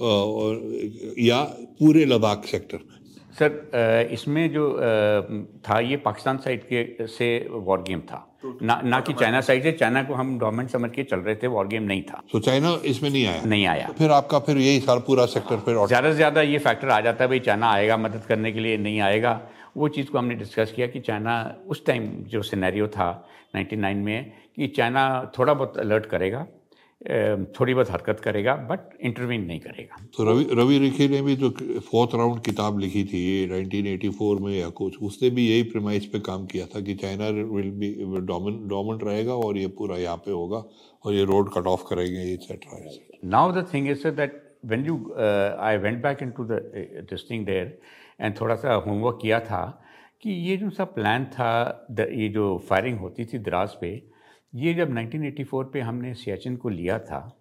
और 0.00 1.14
या 1.20 1.42
पूरे 1.78 2.04
लद्दाख 2.06 2.44
सेक्टर 2.46 2.92
सर 3.38 4.08
इसमें 4.12 4.52
जो 4.52 4.64
था 5.66 5.78
ये 5.82 5.96
पाकिस्तान 6.02 6.36
साइड 6.38 6.62
के 6.64 7.06
से 7.08 7.26
वॉर 7.50 7.82
गेम 7.88 8.00
था। 8.02 8.20
ना 8.62 8.80
ना 8.84 9.00
कि 9.00 9.12
चाइना 9.14 9.40
साइड 9.40 9.62
से 9.62 9.72
चाइना 9.72 10.02
को 10.04 10.14
हम 10.14 10.38
गवर्नमेंट 10.38 10.70
समझ 10.70 10.90
के 10.90 11.04
चल 11.04 11.18
रहे 11.18 11.34
थे 11.36 11.46
वॉर 11.46 11.66
गेम 11.66 11.82
नहीं 11.82 12.02
था। 12.02 12.22
तो 12.32 12.40
चाइना 12.40 12.78
इसमें 12.84 13.08
नहीं 13.10 13.26
आया? 13.26 13.42
नहीं 13.44 13.66
आया। 13.66 13.86
तो 13.86 13.92
फिर 13.98 14.10
आपका 14.12 14.38
फिर 14.40 14.58
यही 14.58 14.80
सारा 14.80 15.00
पूरा 15.06 15.26
सेक्टर 15.26 15.56
फिर 15.66 15.86
ज़्यादा 15.86 16.10
से 16.10 16.16
ज़्यादा 16.16 16.42
ये 16.42 16.58
फैक्टर 16.60 16.88
आ 16.88 17.00
जाता 17.00 17.24
है 17.24 17.28
भाई 17.28 17.38
चाइना 17.40 17.70
आएगा 17.72 17.96
मदद 17.98 18.24
करने 18.28 18.52
के 18.52 18.60
लिए 18.60 18.76
नहीं 18.78 19.00
आएगा। 19.00 19.40
वो 19.76 19.88
चीज़ 19.88 20.10
को 20.10 20.18
हमने 20.18 20.34
डिस्कस 20.34 20.72
किया 20.76 20.86
कि 20.86 21.00
चाइना 21.00 21.34
उस 21.68 21.84
टाइम 21.86 22.10
जो 22.28 22.42
सिनेरियो 22.42 22.88
था 22.88 23.08
99 23.56 23.94
में 24.04 24.32
कि 24.56 24.66
चाइना 24.76 25.32
थोड़ा 25.38 25.54
बहुत 25.54 25.78
अलर्ट 25.78 26.06
करेगा 26.06 26.46
थोड़ी 27.56 27.74
बहुत 27.74 27.90
हरकत 27.90 28.20
करेगा 28.20 28.54
बट 28.68 28.96
इंटरवीन 29.00 29.44
नहीं 29.46 29.60
करेगा। 29.60 29.96
तो 30.16 30.24
रवि 30.24 30.46
रवि 30.52 30.78
रिखी 30.78 31.08
ने 31.08 31.20
भी 31.22 31.34
जो 31.36 31.50
फोर्थ 31.90 32.14
राउंड 32.14 32.40
किताब 32.40 32.78
लिखी 32.78 33.04
थी 33.04 33.22
1984 33.48 34.40
में 34.40 34.52
या 34.52 34.68
कुछ 34.78 34.96
उसने 35.02 35.30
भी 35.30 35.48
यही 35.48 35.62
प्रेमाइज 35.72 36.06
पे 36.12 36.20
काम 36.20 36.46
किया 36.46 36.66
था 36.66 36.80
कि 36.80 36.94
चाइना 36.94 37.28
विल 37.28 37.70
बी 37.80 37.90
डोमेंट 38.24 39.04
रहेगा 39.04 39.34
और 39.46 39.58
ये 39.58 39.66
पूरा 39.80 39.96
यहाँ 39.96 40.16
पे 40.16 40.30
होगा 40.30 40.64
और 41.04 41.14
ये 41.14 41.24
रोड 41.24 41.52
कट 41.54 41.66
ऑफ़ 41.66 41.84
करेंगे 41.90 42.22
etcetera 42.32 42.80
now 43.36 43.52
the 43.52 43.66
thing 43.74 43.90
is 43.90 44.06
that 44.08 44.42
when 44.64 44.86
you 44.86 44.96
I 45.60 45.76
went 45.78 46.02
back 46.02 46.22
into 46.22 46.44
the 46.44 46.60
this 47.10 47.30
thing 47.30 47.46
there 47.46 47.78
and 48.20 48.40
थोड़ा 48.40 48.54
सा 48.54 48.74
होमवर्क 48.74 49.18
किया 49.22 49.40
था 49.40 49.82
कि 50.22 50.30
ये 50.30 50.56
जो 50.56 50.70
सा 50.70 50.84
प्लान 50.84 51.24
था 51.24 51.86
ये 52.00 52.28
जो 52.28 52.58
फायरिंग 52.68 52.98
होती 52.98 53.24
थी 53.24 53.38
द्रास 53.38 53.78
पे 53.80 54.02
ये 54.54 54.74
जब 54.74 54.94
1984 54.94 55.64
पे 55.72 55.80
हमने 55.80 56.14
सियाचिन 56.14 56.56
को 56.56 56.68
लिया 56.68 56.98
था 56.98 57.36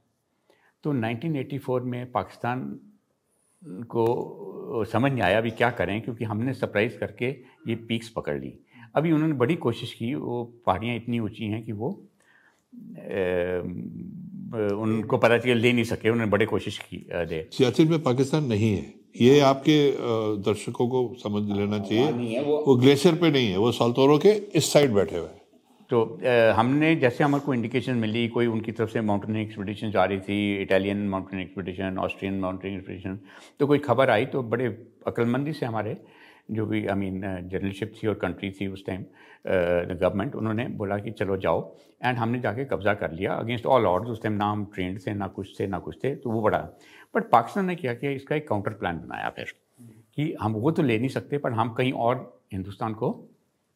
तो 0.83 0.93
1984 0.93 1.81
में 1.81 2.11
पाकिस्तान 2.11 2.79
को 3.63 4.85
समझ 4.85 5.11
नहीं 5.11 5.21
आया 5.21 5.37
अभी 5.37 5.51
क्या 5.51 5.69
करें 5.69 6.01
क्योंकि 6.01 6.25
हमने 6.25 6.53
सरप्राइज़ 6.53 6.97
करके 6.97 7.29
ये 7.67 7.75
पीक्स 7.75 8.09
पकड़ 8.09 8.39
ली। 8.39 8.53
अभी 8.95 9.11
उन्होंने 9.11 9.33
बड़ी 9.33 9.55
कोशिश 9.55 9.93
की 9.93 10.13
वो 10.15 10.43
पहाड़ियाँ 10.65 10.95
इतनी 10.95 11.19
ऊँची 11.19 11.45
हैं 11.45 11.63
कि 11.65 11.71
वो 11.71 11.89
ए, 12.97 13.59
उनको 14.73 15.17
पता 15.17 15.37
चल 15.37 15.57
ले 15.57 15.73
नहीं 15.73 15.83
सके 15.83 16.09
उन्होंने 16.09 16.31
बड़ी 16.31 16.45
कोशिश 16.45 16.77
की 16.77 16.97
दे 17.11 17.47
सियाचिन 17.51 17.89
में 17.89 18.03
पाकिस्तान 18.03 18.45
नहीं 18.45 18.77
है। 18.77 19.02
ये 19.15 19.39
आपके 19.41 19.75
दर्शकों 20.43 20.87
को 20.89 20.99
समझ 21.19 21.43
लेना 21.57 21.79
चाहिए। 21.79 22.39
वो, 22.41 22.63
वो 22.67 22.75
ग्लेशियर 22.75 23.15
पे 23.15 23.29
नहीं 23.31 23.47
है 23.47 23.57
वो 23.57 23.71
सालतोरो 23.71 24.17
के 24.17 24.29
इस 24.29 24.71
साइड 24.73 24.93
बैठे 24.93 25.17
हुए 25.17 25.27
तो 25.89 26.01
आ, 26.03 26.53
हमने 26.59 26.95
जैसे 26.95 27.23
हमारे 27.23 27.43
को 27.45 27.53
इंडिकेशन 27.53 27.95
मिली 27.97 28.27
कोई 28.27 28.47
उनकी 28.47 28.71
तरफ़ 28.71 28.89
से 28.89 29.01
माउंटेनिंग 29.01 29.45
एक्सपीडिशन 29.45 29.91
जा 29.91 30.05
रही 30.05 30.19
थी 30.19 30.61
Italian 30.61 31.07
mountaineering 31.09 31.45
expedition 31.45 31.97
Austrian 31.99 32.39
mountaineering 32.39 32.77
expedition 32.79 33.19
तो 33.59 33.67
कोई 33.67 33.79
खबर 33.79 34.09
आई 34.09 34.25
तो 34.25 34.43
बड़े 34.43 34.67
अक्लमंदी 35.07 35.53
से 35.53 35.65
हमारे 35.65 35.97
जो 36.51 36.65
भी 36.65 36.85
आई 36.87 36.95
मीन 36.95 37.21
जनरलशिप 37.21 37.93
थी 37.97 38.07
और 38.07 38.13
कंट्री 38.21 38.51
थी 38.51 38.67
उस 38.67 38.85
टाइम 38.85 39.03
गवर्नमेंट 39.45 40.35
उन्होंने 40.35 40.65
बोला 40.79 40.97
कि 40.97 41.11
चलो 41.11 41.37
जाओ। 41.37 41.61
एंड 42.03 42.17
हमने 42.17 42.39
जाके 42.39 42.65
कब्ज़ा 42.65 42.93
कर 42.93 43.11
लिया 43.11 43.33
अगेंस्ट 43.33 43.65
ऑल 43.65 43.85
ऑर्ड्स 43.85 44.09
उस 44.09 44.21
टाइम 44.23 44.35
ना 44.35 44.45
हम 44.51 44.65
ट्रेंड 44.75 44.99
थे 45.05 45.13
ना 45.13 45.27
कुछ 45.27 45.59
थे 45.59 45.67
ना 45.67 45.79
कुछ 45.79 45.97
थे 46.03 46.15
तो 46.15 46.29
वो 46.29 46.41
बड़ा 46.41 46.59
बट 47.13 47.29
पाकिस्तान 47.29 47.65
ने 47.65 47.75
क्या 47.75 47.93
किया? 47.93 48.11
इसका 48.11 48.35
एक 48.35 48.47
काउंटर 48.47 48.73
प्लान 48.73 48.99
बनाया 48.99 49.29
फिर, 49.29 49.53
कि 50.15 50.33
हम 50.41 50.53
वो 50.53 50.71
तो 50.71 50.83
ले 50.83 50.97
नहीं 50.97 51.09
सकते, 51.09 51.37
पर 51.37 51.51
हम 51.51 51.73
कहीं 51.73 51.91
और 51.93 52.41
हिंदुस्तान 52.53 52.93
को 52.93 53.11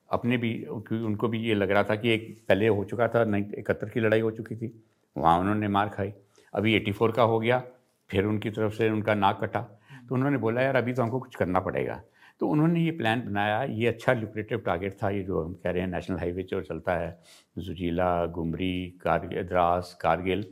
अपने 0.10 0.38
भी 0.38 0.52
उनको 0.66 1.28
भी 1.28 1.40
ये 1.40 1.54
लग 1.56 1.72
रहा 1.72 1.84
था 1.84 1.96
कि 1.96 2.10
एक 2.10 2.36
पहले 2.50 2.68
हो 2.68 2.84
चुका 2.84 3.08
था, 3.08 3.24
नहीं 3.24 3.46
इकहत्तर 3.58 3.90
की 3.90 4.00
लड़ाई 4.00 4.20
हो 4.20 4.32
चुकी 4.32 4.56
थी, 4.56 4.72
वहाँ 5.16 5.40
उन्होंने 5.40 5.68
मार 5.68 5.90
खाई। 5.90 6.14
अभी 6.54 6.74
एटी 6.76 6.92
फोर 6.92 7.12
का 7.12 7.24
हो 7.24 7.40
गया, 7.40 7.64
फिर 8.10 8.26
उनकी 8.26 8.50
तरफ़ 8.50 8.74
से 8.74 8.90
उनका 8.90 9.14
नाक 9.16 9.40
कटा। 9.42 9.62
तो 10.10 10.16
उन्होंने 10.16 10.38
बोला, 10.38 10.62
यार, 10.62 10.76
अभी 10.76 10.94
तो 10.94 11.04
हमको 11.04 11.20
कुछ 11.20 11.36
करना 11.36 11.60
पड़ेगा। 11.60 12.02
तो 12.42 12.48
उन्होंने 12.48 12.82
ये 12.82 12.92
प्लान 12.92 13.22
बनाया, 13.22 13.62
ये 13.64 13.88
अच्छा 13.88 14.14
लुक्रेटिव 14.14 14.60
टारगेट 14.66 14.98
था, 15.04 15.10
ये 15.10 15.24
जो 15.24 15.44
हम 15.44 15.54
कह 15.54 15.70
रहे 15.70 15.82
हैं 15.82 15.90
नेशनल 15.90 16.18
हाईवे 16.18 16.44
जो 16.44 16.62
चलता 16.62 16.96
है 16.96 17.18
जुजीला 17.58 18.26
गुमरी 18.26 19.00
कारगिल 19.02 19.44
द्रास 19.44 19.98
कारगिल 20.02 20.46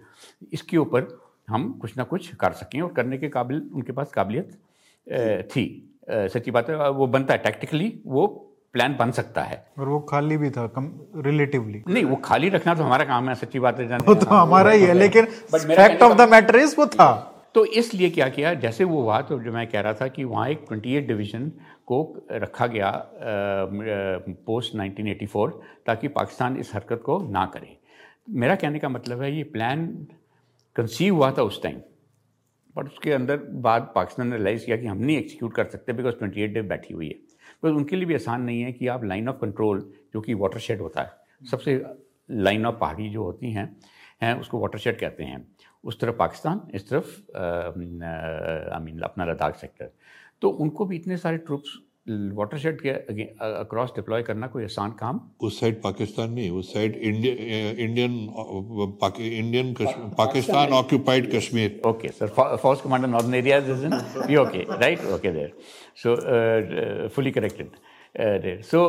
इसके 0.53 0.77
ऊपर 0.77 1.01
हम 1.47 1.71
कुछ 1.81 1.97
ना 1.97 2.03
कुछ 2.05 2.33
कर 2.35 2.51
सकें 2.53 2.79
और 2.81 2.93
करने 2.93 3.17
के 3.17 3.29
काबिल 3.29 3.61
उनके 3.73 3.91
पास 3.91 4.11
काबिलियत 4.11 4.51
थी। 5.47 5.65
सच्ची 6.09 6.51
बात 6.51 6.69
है 6.69 6.89
वो 6.91 7.07
बनता 7.07 7.33
है 7.33 7.39
टैक्टिकली 7.43 7.93
वो 8.05 8.25
प्लान 8.73 8.95
बन 8.95 9.11
सकता 9.11 9.41
है। 9.43 9.65
और 9.79 9.87
वो 9.87 9.99
खाली 10.09 10.37
भी 10.37 10.49
था 10.51 10.65
कम 10.69 10.89
रिलेटिवली 11.25 11.83
नहीं 11.87 12.03
वो 12.05 12.15
खाली 12.25 12.49
रखना 12.49 12.73
तो 12.75 12.83
हमारा 12.83 13.05
काम 13.05 13.29
है 13.29 13.35
सच्ची 13.35 13.59
बात 13.59 13.79
है 13.79 13.97
वो 13.99 14.15
तो 14.15 14.25
हमारा 14.27 14.71
ही 14.71 14.83
है 14.83 14.93
लेकिन 14.93 15.25
fact 15.25 16.01
of 16.03 16.17
the 16.17 16.29
matter 16.31 16.55
is 16.55 16.75
वो 16.79 16.85
था। 16.87 17.07
तो 17.55 17.63
इसलिए 17.73 18.09
क्या 18.09 18.27
किया 18.29 18.53
जैसे 18.55 18.83
वो 18.83 19.01
हुआ 19.01 19.19
तो 19.21 19.39
जो 19.39 19.51
मैं 19.51 19.65
कह 19.67 19.81
रहा 19.81 19.93
था 19.93 20.07
कि 20.07 20.23
वहाँ 20.23 20.47
एक 20.49 20.65
ट्वेंटी 20.67 20.95
एट 20.95 21.07
डिवीज़न 21.07 21.51
को 21.87 21.99
रखा 22.33 22.67
गया 22.67 22.91
पोस्ट 24.47 24.75
1984 24.75 25.51
ताकि 25.85 26.07
पाकिस्तान 26.09 26.57
इस 26.57 26.73
हरकत 26.73 27.01
को 27.05 27.17
ना 27.29 27.45
करे। 27.45 27.77
मेरा 28.29 28.55
कहने 28.55 28.79
का 28.79 28.89
मतलब 28.89 29.21
है 29.21 29.35
ये 29.35 29.43
प्लान 29.45 29.87
कंसीव 30.75 31.15
हुआ 31.15 31.31
था 31.31 31.43
उस 31.43 31.61
टाइम 31.63 31.79
बट 32.75 32.87
उसके 32.87 33.11
अंदर 33.13 33.37
बाद 33.65 33.91
पाकिस्तान 33.95 34.27
ने 34.27 34.37
रिलाइज़ 34.37 34.65
किया 34.65 34.77
कि 34.77 34.85
हम 34.87 34.97
नहीं 34.97 35.17
एक्सिक्यूट 35.17 35.53
कर 35.55 35.65
सकते 35.65 35.93
बिकॉज़ 35.93 36.15
ट्वेंटी 36.15 36.41
एट 36.41 36.53
डे 36.53 36.61
बैठी 36.63 36.93
हुई 36.93 37.07
है. 37.07 37.13
बिकॉज़ 37.13 37.73
उनके 37.73 37.95
लिए 37.95 38.05
भी 38.05 38.15
आसान 38.15 38.41
नहीं 38.41 38.61
है 38.61 38.71
कि 38.73 38.87
आप 38.87 39.03
लाइन 39.03 39.29
ऑफ़ 39.29 39.37
कंट्रोल 39.41 39.79
जो 40.13 40.21
कि 40.21 40.33
वाटर 40.33 40.59
शेड 40.59 40.81
होता 40.81 41.01
है, 41.01 41.11
सबसे 41.41 41.83
लाइन 42.29 42.65
ऑफ़ 42.65 42.75
पहाड़ी 42.79 43.09
जो 43.09 43.23
होती 43.23 43.51
हैं 43.51 43.75
हैं, 44.21 44.33
उसको 44.39 44.59
वाटर 44.59 44.79
शेड 44.79 44.99
कहते 44.99 45.23
हैं. 45.23 45.45
उस 45.83 45.99
तरफ़ 45.99 46.15
पाकिस्तान, 46.17 46.61
इस 46.73 46.89
तरफ़ 46.89 47.37
आई 47.37 48.83
मीन 48.83 48.99
अपना 49.03 49.25
लद्दाख 49.25 49.55
सेक्टर 49.55 49.91
तो 50.41 50.49
उनको 50.49 50.85
भी 50.85 50.95
इतने 50.95 51.17
सारे 51.17 51.37
ट्रुप्स 51.37 51.77
वाटर 52.07 52.57
शेड 52.57 52.81
के 52.81 52.89
अक्रॉस 52.89 53.89
डिप्लॉय 53.95 54.23
करना 54.23 54.47
कोई 54.47 54.63
आसान 54.63 54.91
काम? 54.99 55.19
उस 55.41 55.59
साइड 55.59 55.81
पाकिस्तान 55.83 56.31
नहीं 56.31 56.49
उस 56.59 56.73
side 56.73 56.95
Indian 56.95 58.11
Indian 59.39 59.73
Pakistan 60.17 60.73
occupied 60.73 61.31
Kashmir 61.35 61.81
okay 61.87 62.07
sir 62.19 62.27
force 62.61 62.81
commander 62.81 63.07
northern 63.07 63.33
areas 63.35 63.71
is 63.71 63.85
in 63.85 63.93
okay 64.37 64.61
right 64.81 65.05
okay 65.15 65.31
there 65.31 65.51
so 66.03 67.09
fully 67.15 67.31
corrected 67.31 68.61
so 68.63 68.85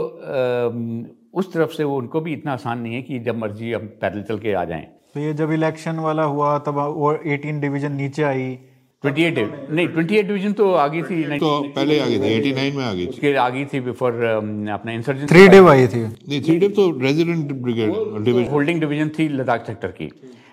उस 1.38 1.52
तरफ़ 1.52 1.72
से 1.72 1.84
वो 1.84 1.96
उनको 1.98 2.20
भी 2.20 2.32
इतना 2.32 2.52
आसान 2.52 2.80
नहीं 2.80 2.94
है 2.94 3.02
कि 3.02 3.18
जब 3.20 3.36
मर्ज़ी 3.38 3.72
हम 3.72 3.86
पैदल 4.02 4.22
चल 4.28 4.38
के 4.38 4.52
आ 4.52 4.64
जाएँ। 4.64 4.84
तो 5.14 5.20
ये 5.20 5.32
जब 5.34 5.52
इलेक्शन 5.52 5.98
वाला 6.00 6.22
हुआ 6.24 6.58
तब 6.66 6.78
वो 6.96 7.12
18 7.14 7.60
डिवीज़न 7.60 7.92
नीचे 7.92 8.22
आई 8.22 8.58
ट्वेंटी 9.06 9.24
एट 9.24 9.38
नहीं 9.70 9.86
ट्वेंटी 9.88 10.16
एट 10.16 10.26
डिवीज़न 10.26 10.52
तो 10.52 10.72
आ 10.74 10.86
गई 10.88 11.02
थी 11.02 11.38
तो 11.38 11.50
पहले 11.74 11.98
आ 12.00 12.06
गई 12.06 12.18
थी 12.20 12.32
एटी 12.34 12.52
नाइन 12.54 12.76
में 12.76 12.84
आ 12.84 12.92
गई 12.92 13.06
थी। 13.06 13.32
आ 13.34 13.48
गई 13.48 13.64
थी 13.64 13.80
बिफोर 13.80 14.12
um, 14.12 14.68
अपना 14.70 14.92
इंसर्जेंसी 14.92 15.34
थ्री 15.34 15.48
डेव 15.48 15.68
आई 15.70 15.86
थी। 15.88 16.02
नहीं 16.02 16.40
थ्री 16.42 16.58
डेव 16.58 16.70
तो 16.76 16.90
resident 17.00 17.52
brigade 17.62 17.92
division 18.24 18.50
holding 18.52 18.80
division 18.80 19.08
थी 19.18 19.28
लद्दाख 19.30 19.66
सेक्टर 19.66 19.88
की। 20.00 20.10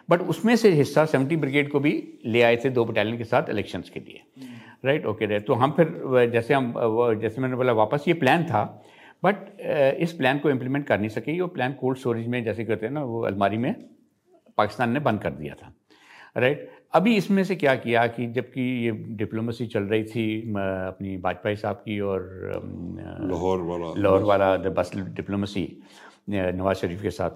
बट 0.09 0.21
उसमें 0.29 0.55
से 0.55 0.71
हिस्सा 0.73 1.05
सेवेंटी 1.05 1.35
ब्रिगेड 1.37 1.69
को 1.71 1.79
भी 1.79 1.91
ले 2.25 2.41
आए 2.41 2.55
थे 2.63 2.69
दो 2.71 2.85
बटालियन 2.85 3.17
के 3.17 3.23
साथ 3.25 3.49
इलेक्शंस 3.49 3.89
के 3.89 3.99
लिए। 3.99 4.49
राइट 4.85 5.05
ओके 5.05 5.25
राइट 5.25 5.45
तो 5.47 5.53
हम 5.55 5.71
फिर 5.71 6.29
जैसे 6.31 6.53
हम 6.53 6.73
जैसे 7.21 7.41
मैंने 7.41 7.55
बोला 7.55 7.73
वापस 7.73 8.07
ये 8.07 8.13
प्लान 8.15 8.43
था। 8.45 8.63
बट 9.23 9.35
इस 9.99 10.13
प्लान 10.13 10.39
को 10.39 10.49
इम्प्लीमेंट 10.49 10.85
कर 10.87 10.99
नहीं 10.99 11.09
सके 11.09 11.39
वो 11.41 11.47
प्लान 11.49 11.73
कोल्ड 11.81 11.97
स्टोरेज 11.97 12.27
में 12.27 12.43
जैसे 12.45 12.65
कहते 12.65 12.85
हैं 12.85 12.93
ना 12.93 13.03
वो 13.05 13.21
अलमारी 13.25 13.57
में 13.57 13.73
पाकिस्तान 14.57 14.91
ने 14.91 14.99
बंद 15.01 15.21
कर 15.21 15.29
दिया 15.33 15.53
था। 15.53 15.73
राइट 16.37 16.69
अभी 16.93 17.15
इसमें 17.17 17.43
से 17.43 17.55
क्या 17.55 17.75
किया 17.75 18.05
कि 18.07 18.25
जबकि 18.27 18.61
ये 18.85 18.91
डिप्लोमेसी 18.91 19.65
चल 19.67 19.83
रही 19.83 20.03
थी 20.03 20.25
अपनी 20.57 21.15
वाजपेयी 21.17 21.55
साहब 21.55 21.75
की 21.75 21.99
और 21.99 22.51
लाहौर 23.29 23.61
वाला 23.61 23.93
लाहौर 23.97 24.23
वाला 24.23 24.55
बस 24.57 24.91
डिप्लोमेसी 24.95 25.67
नवाज़ 26.29 26.77
शरीफ 26.77 27.01
के 27.01 27.09
साथ 27.09 27.29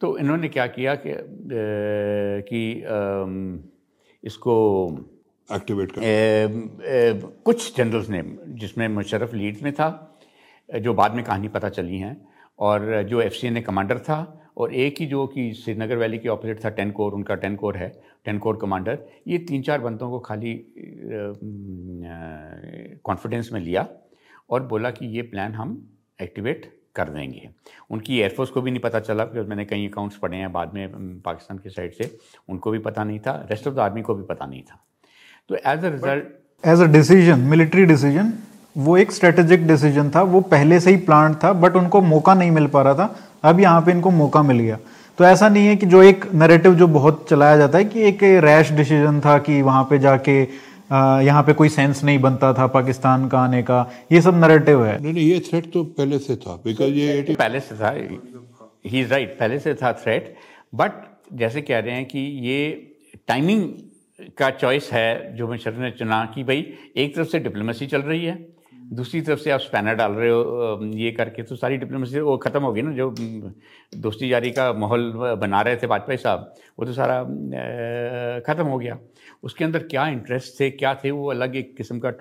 तो 0.00 0.16
इन्होंने 0.18 0.48
क्या 0.48 0.66
किया 0.66 0.94
कि 0.94 1.14
कि 2.50 2.62
इसको 4.24 4.56
एक्टिवेट 5.54 5.92
कर। 5.92 7.32
कुछ 7.44 7.76
जनरल्स 7.76 8.08
ने 8.08 8.22
जिसमें 8.48 8.88
मुशरफ 8.88 9.34
लीड 9.34 9.62
में 9.62 9.72
था 9.72 9.88
जो 10.68 10.94
बाद 10.94 11.14
में 11.14 11.24
कहानी 11.24 11.48
पता 11.48 11.68
चली 11.68 11.98
हैं 11.98 12.16
और 12.58 13.02
जो 13.02 13.20
एफ़ 13.20 13.34
सी 13.34 13.60
कमांडर 13.60 13.98
था 13.98 14.36
और 14.56 14.74
एक 14.74 14.96
ही 15.00 15.06
जो 15.06 15.26
कि 15.26 15.52
श्रीनगर 15.52 15.96
वैली 15.96 16.18
के 16.18 16.28
ऑपोजिट 16.28 16.64
था 16.64 16.70
टेन 16.70 16.90
कोर 16.90 17.12
उनका 17.12 17.34
टेन 17.34 17.56
कोर 17.56 17.76
है 17.76 18.09
टेन 18.26 18.38
कोर 18.38 18.56
कमांडर 18.62 18.98
ये 19.28 19.38
तीन 19.48 19.62
चार 19.62 19.80
बंदों 19.80 20.10
को 20.10 20.18
खाली 20.20 20.54
कॉन्फिडेंस 23.04 23.50
में 23.52 23.60
लिया 23.60 23.86
और 24.50 24.62
बोला 24.66 24.90
कि 24.90 25.06
ये 25.16 25.22
प्लान 25.24 25.52
हम 25.54 25.80
एक्टिवेट 26.18 26.70
कर 26.96 27.08
देंगे। 27.08 27.48
उनकी 27.90 28.18
एयरफोर्स 28.18 28.50
को 28.50 28.62
भी 28.62 28.70
नहीं 28.70 28.80
पता 28.80 29.00
चला 29.00 29.24
बिकॉज़ 29.24 29.48
मैंने 29.48 29.64
कई 29.64 29.86
अकाउंट्स 29.86 30.16
पढ़े 30.16 30.36
हैं 30.36 30.52
बाद 30.52 30.74
में 30.74 31.20
पाकिस्तान 31.20 31.58
की 31.58 31.70
साइड 31.70 31.92
से 31.92 32.10
उनको 32.48 32.70
भी 32.70 32.78
पता 32.80 33.04
नहीं 33.04 33.18
था 33.20 33.34
रेस्ट 33.50 33.66
ऑफ़ 33.68 33.74
द 33.74 33.78
आर्मी 33.80 34.02
को 34.02 34.14
भी 34.14 34.24
पता 34.24 34.46
नहीं 34.46 34.62
था। 34.62 34.78
तो 35.48 35.56
as 35.56 35.84
a 35.84 35.88
result 35.88 36.24
as 36.64 36.80
a 36.80 36.86
decision 36.92 37.40
military 37.50 37.84
decision 37.86 38.32
वो 38.76 38.96
एक 38.96 39.12
स्ट्रेटेजिक 39.12 39.66
डिसीज़न 39.66 40.10
था 40.14 40.22
वो 40.24 40.40
पहले 40.50 40.80
से 40.80 40.90
ही 40.90 40.96
प्लान 41.06 41.34
था 41.44 41.52
बट 41.54 41.76
उनको 41.76 42.00
मौका 42.02 42.34
नहीं 42.34 42.50
मिल 42.50 42.66
पा 42.66 42.82
रहा 42.82 42.94
था। 42.94 43.14
अब 43.44 43.60
यहाँ 43.60 43.80
पे 43.82 43.90
इनको 43.90 44.10
मौका 44.12 44.42
मिल 44.42 44.58
गया। 44.58 44.78
तो 45.20 45.24
ऐसा 45.26 45.48
नहीं 45.48 45.66
है 45.66 45.74
कि 45.76 45.86
जो 45.86 46.02
एक 46.02 46.24
नरेटिव 46.34 46.74
जो 46.74 46.86
बहुत 46.88 47.26
चलाया 47.30 47.56
जाता 47.56 47.78
है 47.78 47.84
कि 47.84 48.02
एक 48.02 48.22
रैश 48.44 48.70
डिसीज़न 48.72 49.18
था 49.20 49.36
कि 49.38 49.60
वहाँ 49.62 49.82
पे 49.90 49.98
जाके 49.98 50.36
यहाँ 51.26 51.42
पे 51.42 51.52
कोई 51.52 51.68
सेंस 51.68 52.02
नहीं 52.04 52.18
बनता 52.18 52.52
था 52.54 52.66
पाकिस्तान 52.66 53.28
का 53.28 53.38
आने 53.38 53.62
का। 53.62 53.80
ये 54.12 54.20
सब 54.20 54.40
नरेटिव 54.44 54.84
है। 54.84 54.96
नहीं 55.02 55.12
नहीं 55.12 55.26
ये 55.26 55.40
थ्रेट 55.40 55.70
तो 55.72 55.82
पहले 55.98 56.18
से 56.18 56.36
था 56.36 56.54
बिकॉज़ 56.64 56.94
ये 56.94 57.34
पहले 57.38 57.60
से 57.60 57.74
था 57.74 57.90
ही 57.90 59.00
इज़ 59.00 59.10
राइट 59.10 59.36
पहले 59.40 59.58
से 59.58 59.74
था 59.74 59.92
थ्रेट 59.92 60.34
बट 60.74 60.92
जैसे 61.32 61.62
कह 61.62 61.78
रहे 61.78 61.94
हैं 61.94 62.04
कि 62.04 62.20
ये 62.48 62.58
टाइमिंग 63.28 63.68
का 64.38 64.50
चॉइस 64.50 64.92
है 64.92 65.36
जो 65.36 65.48
मिशर 65.48 65.74
ने 65.74 65.90
चुना 65.90 66.24
कि 66.34 66.44
भाई 66.44 66.66
एक 66.96 67.14
तरफ़ 67.16 67.28
से 67.28 67.38
डिप्लोमेसी 67.38 67.86
चल 67.86 68.02
रही 68.02 68.24
है 68.24 68.38
दूसरी 68.90 69.20
तरफ़ 69.20 69.38
से 69.38 69.50
आप 69.50 69.60
स्पैनर 69.60 69.94
डाल 69.94 70.12
रहे 70.12 70.30
हो 70.30 70.78
ये 70.94 71.10
करके 71.12 71.42
तो 71.42 71.56
सारी 71.56 71.76
डिप्लोमेसी 71.76 72.20
वो 72.20 72.36
ख़त्म 72.36 72.62
हो 72.62 72.72
गई 72.72 72.82
ना 72.82 72.92
जो 72.92 73.10
दोस्ती 73.96 74.28
जारी 74.28 74.50
का 74.50 74.72
माहौल 74.72 75.12
बना 75.40 75.60
रहे 75.60 75.76
थे 75.76 75.86
वाजपेयी 75.86 76.18
साहब 76.18 76.54
वो 76.78 76.86
तो 76.86 76.92
सारा 76.92 77.22
ख़त्म 78.46 78.66
हो 78.66 78.78
गया। 78.78 78.98
उसके 79.42 79.64
अंदर 79.64 79.82
क्या 79.90 80.06
इंटरेस्ट 80.08 80.60
थे 80.60 80.70
क्या 80.72 80.94
थे 80.94 81.10
वो 81.10 81.30
अलग 81.30 81.56
एक 81.56 81.76
किस्म 81.76 81.98
का 81.98 82.12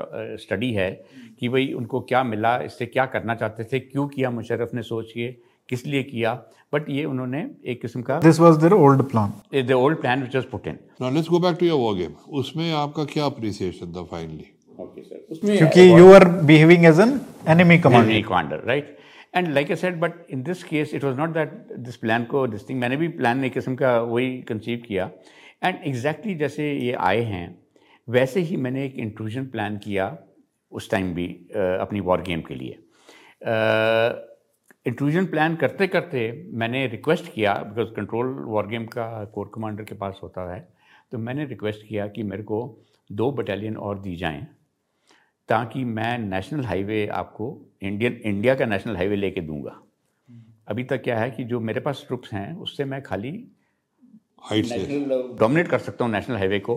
स्टडी 0.43 0.71
है 0.73 0.91
कि 1.39 1.49
भाई 1.49 1.71
उनको 1.73 2.01
क्या 2.12 2.23
मिला 2.23 2.58
इससे 2.62 2.86
क्या 2.86 3.05
करना 3.15 3.36
चाहते 3.36 3.63
थे 3.63 3.79
क्यों 3.79 4.08
किया 4.08 4.32
मुशरफ 4.32 4.73
ने 4.73 4.84
सोच 4.84 5.12
के 5.12 5.27
किस 5.69 5.86
लिए 5.88 6.03
किया 6.03 6.34
बट 6.73 6.89
ये 6.89 7.03
उन्होंने 7.05 7.45
एक 7.65 7.82
किस्म 7.82 8.01
का 8.01 8.19
this 8.19 8.39
was 8.39 8.58
their 8.58 8.73
old 8.73 9.03
plan 9.10 9.34
the 9.63 9.71
old 9.71 10.01
plan 10.01 10.19
which 10.19 10.36
was 10.36 10.45
put 10.45 10.67
in 10.67 10.79
now 11.01 11.13
let's 11.13 11.29
go 11.29 11.39
back 11.39 11.58
to 11.60 11.65
your 11.65 11.79
war 11.79 11.95
game 11.95 12.15
उसमें 12.39 12.71
आपका 12.75 13.03
क्या 13.13 13.25
अप्रिसिएशन 13.25 13.93
था 13.93 14.03
फाइनली 14.12 14.45
क्योंकि 14.79 15.89
you 15.89 16.11
are 16.13 16.27
behaving 16.43 16.85
as 16.85 16.99
an 16.99 17.19
enemy 17.49 17.77
commander 17.79 18.21
commander 18.27 18.63
right 18.67 18.97
and 19.35 19.47
like 19.53 19.71
I 19.71 19.75
said 19.75 19.99
but 19.99 20.13
in 20.29 20.43
this 20.43 20.63
case 20.63 20.93
it 20.93 21.03
was 21.03 21.17
not 21.17 21.29
that 21.29 21.73
this 21.79 21.97
plan 21.97 22.23
को 22.25 22.45
this 22.47 22.69
thing 22.69 22.79
मैंने 22.79 22.97
भी 22.97 23.07
plan 23.17 23.43
एक 23.45 23.53
किस्म 23.53 23.75
का 23.75 23.99
वही 24.01 24.31
कंसीव 24.49 24.81
किया। 24.87 25.09
एंड 25.63 25.75
एग्जैक्टली 25.75 26.31
exactly 26.31 26.39
जैसे 26.39 26.71
ये 26.73 26.93
आए 26.99 27.21
हैं 27.21 27.47
वैसे 28.07 28.39
ही 28.41 28.57
मैंने 28.57 28.85
एक 28.85 28.95
इंट्रूजन 28.97 29.45
प्लान 29.45 29.77
किया 29.77 30.17
उस 30.71 30.89
टाइम 30.91 31.13
भी 31.13 31.27
uh, 31.27 31.79
अपनी 31.81 31.99
वॉर 31.99 32.21
गेम 32.21 32.41
के 32.41 32.55
लिए। 32.55 32.77
इंट्रूजन 34.85 35.25
uh, 35.25 35.29
प्लान 35.31 35.55
करते 35.55 35.87
करते 35.87 36.21
मैंने 36.53 36.85
रिक्वेस्ट 36.87 37.33
किया 37.33 37.53
बिकॉज़ 37.53 37.93
कंट्रोल 37.95 38.27
वॉर 38.47 38.67
गेम 38.67 38.85
का 38.85 39.07
कोर 39.33 39.51
कमांडर 39.55 39.83
के 39.83 39.95
पास 39.95 40.19
होता 40.23 40.53
है 40.53 40.59
तो 41.11 41.17
मैंने 41.17 41.45
रिक्वेस्ट 41.45 41.87
किया 41.87 42.07
कि 42.07 42.23
मेरे 42.23 42.43
को 42.43 42.61
दो 43.09 43.31
बटालियन 43.31 43.77
और 43.77 43.99
दी 43.99 44.15
जाएँ। 44.15 44.47
ताकि 45.49 45.83
मैं 45.83 46.17
नेशनल 46.19 46.65
हाईवे 46.65 47.05
आपको 47.13 47.45
इंडियन 47.81 48.19
इंडिया 48.25 48.55
का 48.55 48.65
नेशनल 48.65 48.95
हाईवे 48.95 49.15
लेके 49.15 49.41
दूँगा। 49.41 49.79
अभी 50.67 50.83
तक 50.83 51.01
क्या 51.03 51.17
है 51.19 51.29
कि 51.31 51.43
जो 51.43 51.59
मेरे 51.59 51.79
पास 51.79 52.03
ट्रुप्स 52.07 52.33
हैं 52.33 52.53
उससे 52.57 52.85
मैं 52.85 53.01
खाली 53.03 53.31
हाइट 54.49 54.65
से। 54.65 54.77
डोमिनेट 55.39 55.67
कर 55.67 55.79
सकता 55.79 56.05
हूँ 56.05 56.12
नेशनल 56.13 56.38
हाईवे 56.38 56.59
को। 56.59 56.75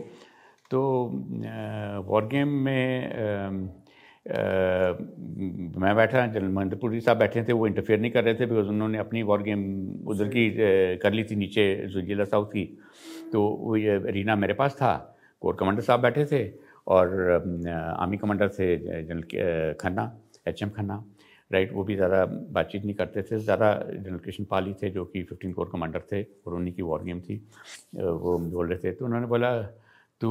तो 0.70 0.80
वॉर 2.06 2.26
गेम 2.26 2.48
में 2.48 3.06
आ, 3.06 3.20
आ, 4.22 4.92
मैं 5.80 5.94
बैठा 5.96 6.26
जनरल 6.26 6.48
महेंद्रपुरी 6.48 7.00
साहब 7.00 7.18
बैठे 7.18 7.42
थे 7.44 7.52
वो 7.52 7.66
इंटरफेयर 7.66 8.00
नहीं 8.00 8.11
कर 8.11 8.24
रहे 8.24 8.35
थे 8.35 8.46
बिकॉज़ 8.46 8.68
उन्होंने 8.68 8.98
अपनी 8.98 9.22
वॉर 9.22 9.42
गेम 9.42 9.62
उधर 10.06 10.28
की 10.28 10.48
कर 10.98 11.12
ली 11.12 11.24
थी 11.24 11.37
नीचे 11.37 11.64
जिला 12.02 12.24
साउथ 12.24 12.46
की। 12.46 12.64
तो 13.32 13.42
वो 13.42 13.76
ये 13.76 13.98
रीना 14.12 14.37
मेरे 14.37 14.54
पास 14.54 14.74
था 14.74 14.92
कोर 15.42 15.56
कमांडर 15.61 15.82
साहब 15.82 16.00
बैठे 16.00 16.24
थे 16.24 16.44
और 16.87 17.66
आर्मी 17.97 18.16
कमांडर 18.16 18.49
थे, 18.51 18.77
general 19.03 19.75
Khanna 19.81 20.05
H 20.49 20.62
M 20.62 20.71
Khanna, 20.71 21.03
right? 21.51 21.73
वो 21.73 21.85
भी 21.85 21.95
ज़्यादा 21.97 22.25
बातचीत 22.25 22.85
नहीं 22.85 22.95
करते 22.95 23.23
थे। 23.23 23.38
ज़्यादा 23.38 23.73
जनरल 23.87 24.18
कृष्ण 24.18 24.45
पाली 24.45 24.73
थे, 24.83 24.90
जो 24.90 25.05
कि 25.05 25.23
फिफ्टीन 25.23 25.53
कोर 25.53 25.68
कमांडर 25.73 26.03
थे 26.12 26.23
और 26.23 26.55
उन्हीं 26.55 26.75
की 26.75 26.83
वॉर 26.83 27.03
गेम 27.05 27.21
थी 27.21 27.37
वो 27.95 28.38
बोल 28.40 28.66
रहे 28.68 28.79
थे। 28.79 28.92
तो 28.92 29.05
उन्होंने 29.05 29.27
बोला 29.27 29.51
तो 30.21 30.31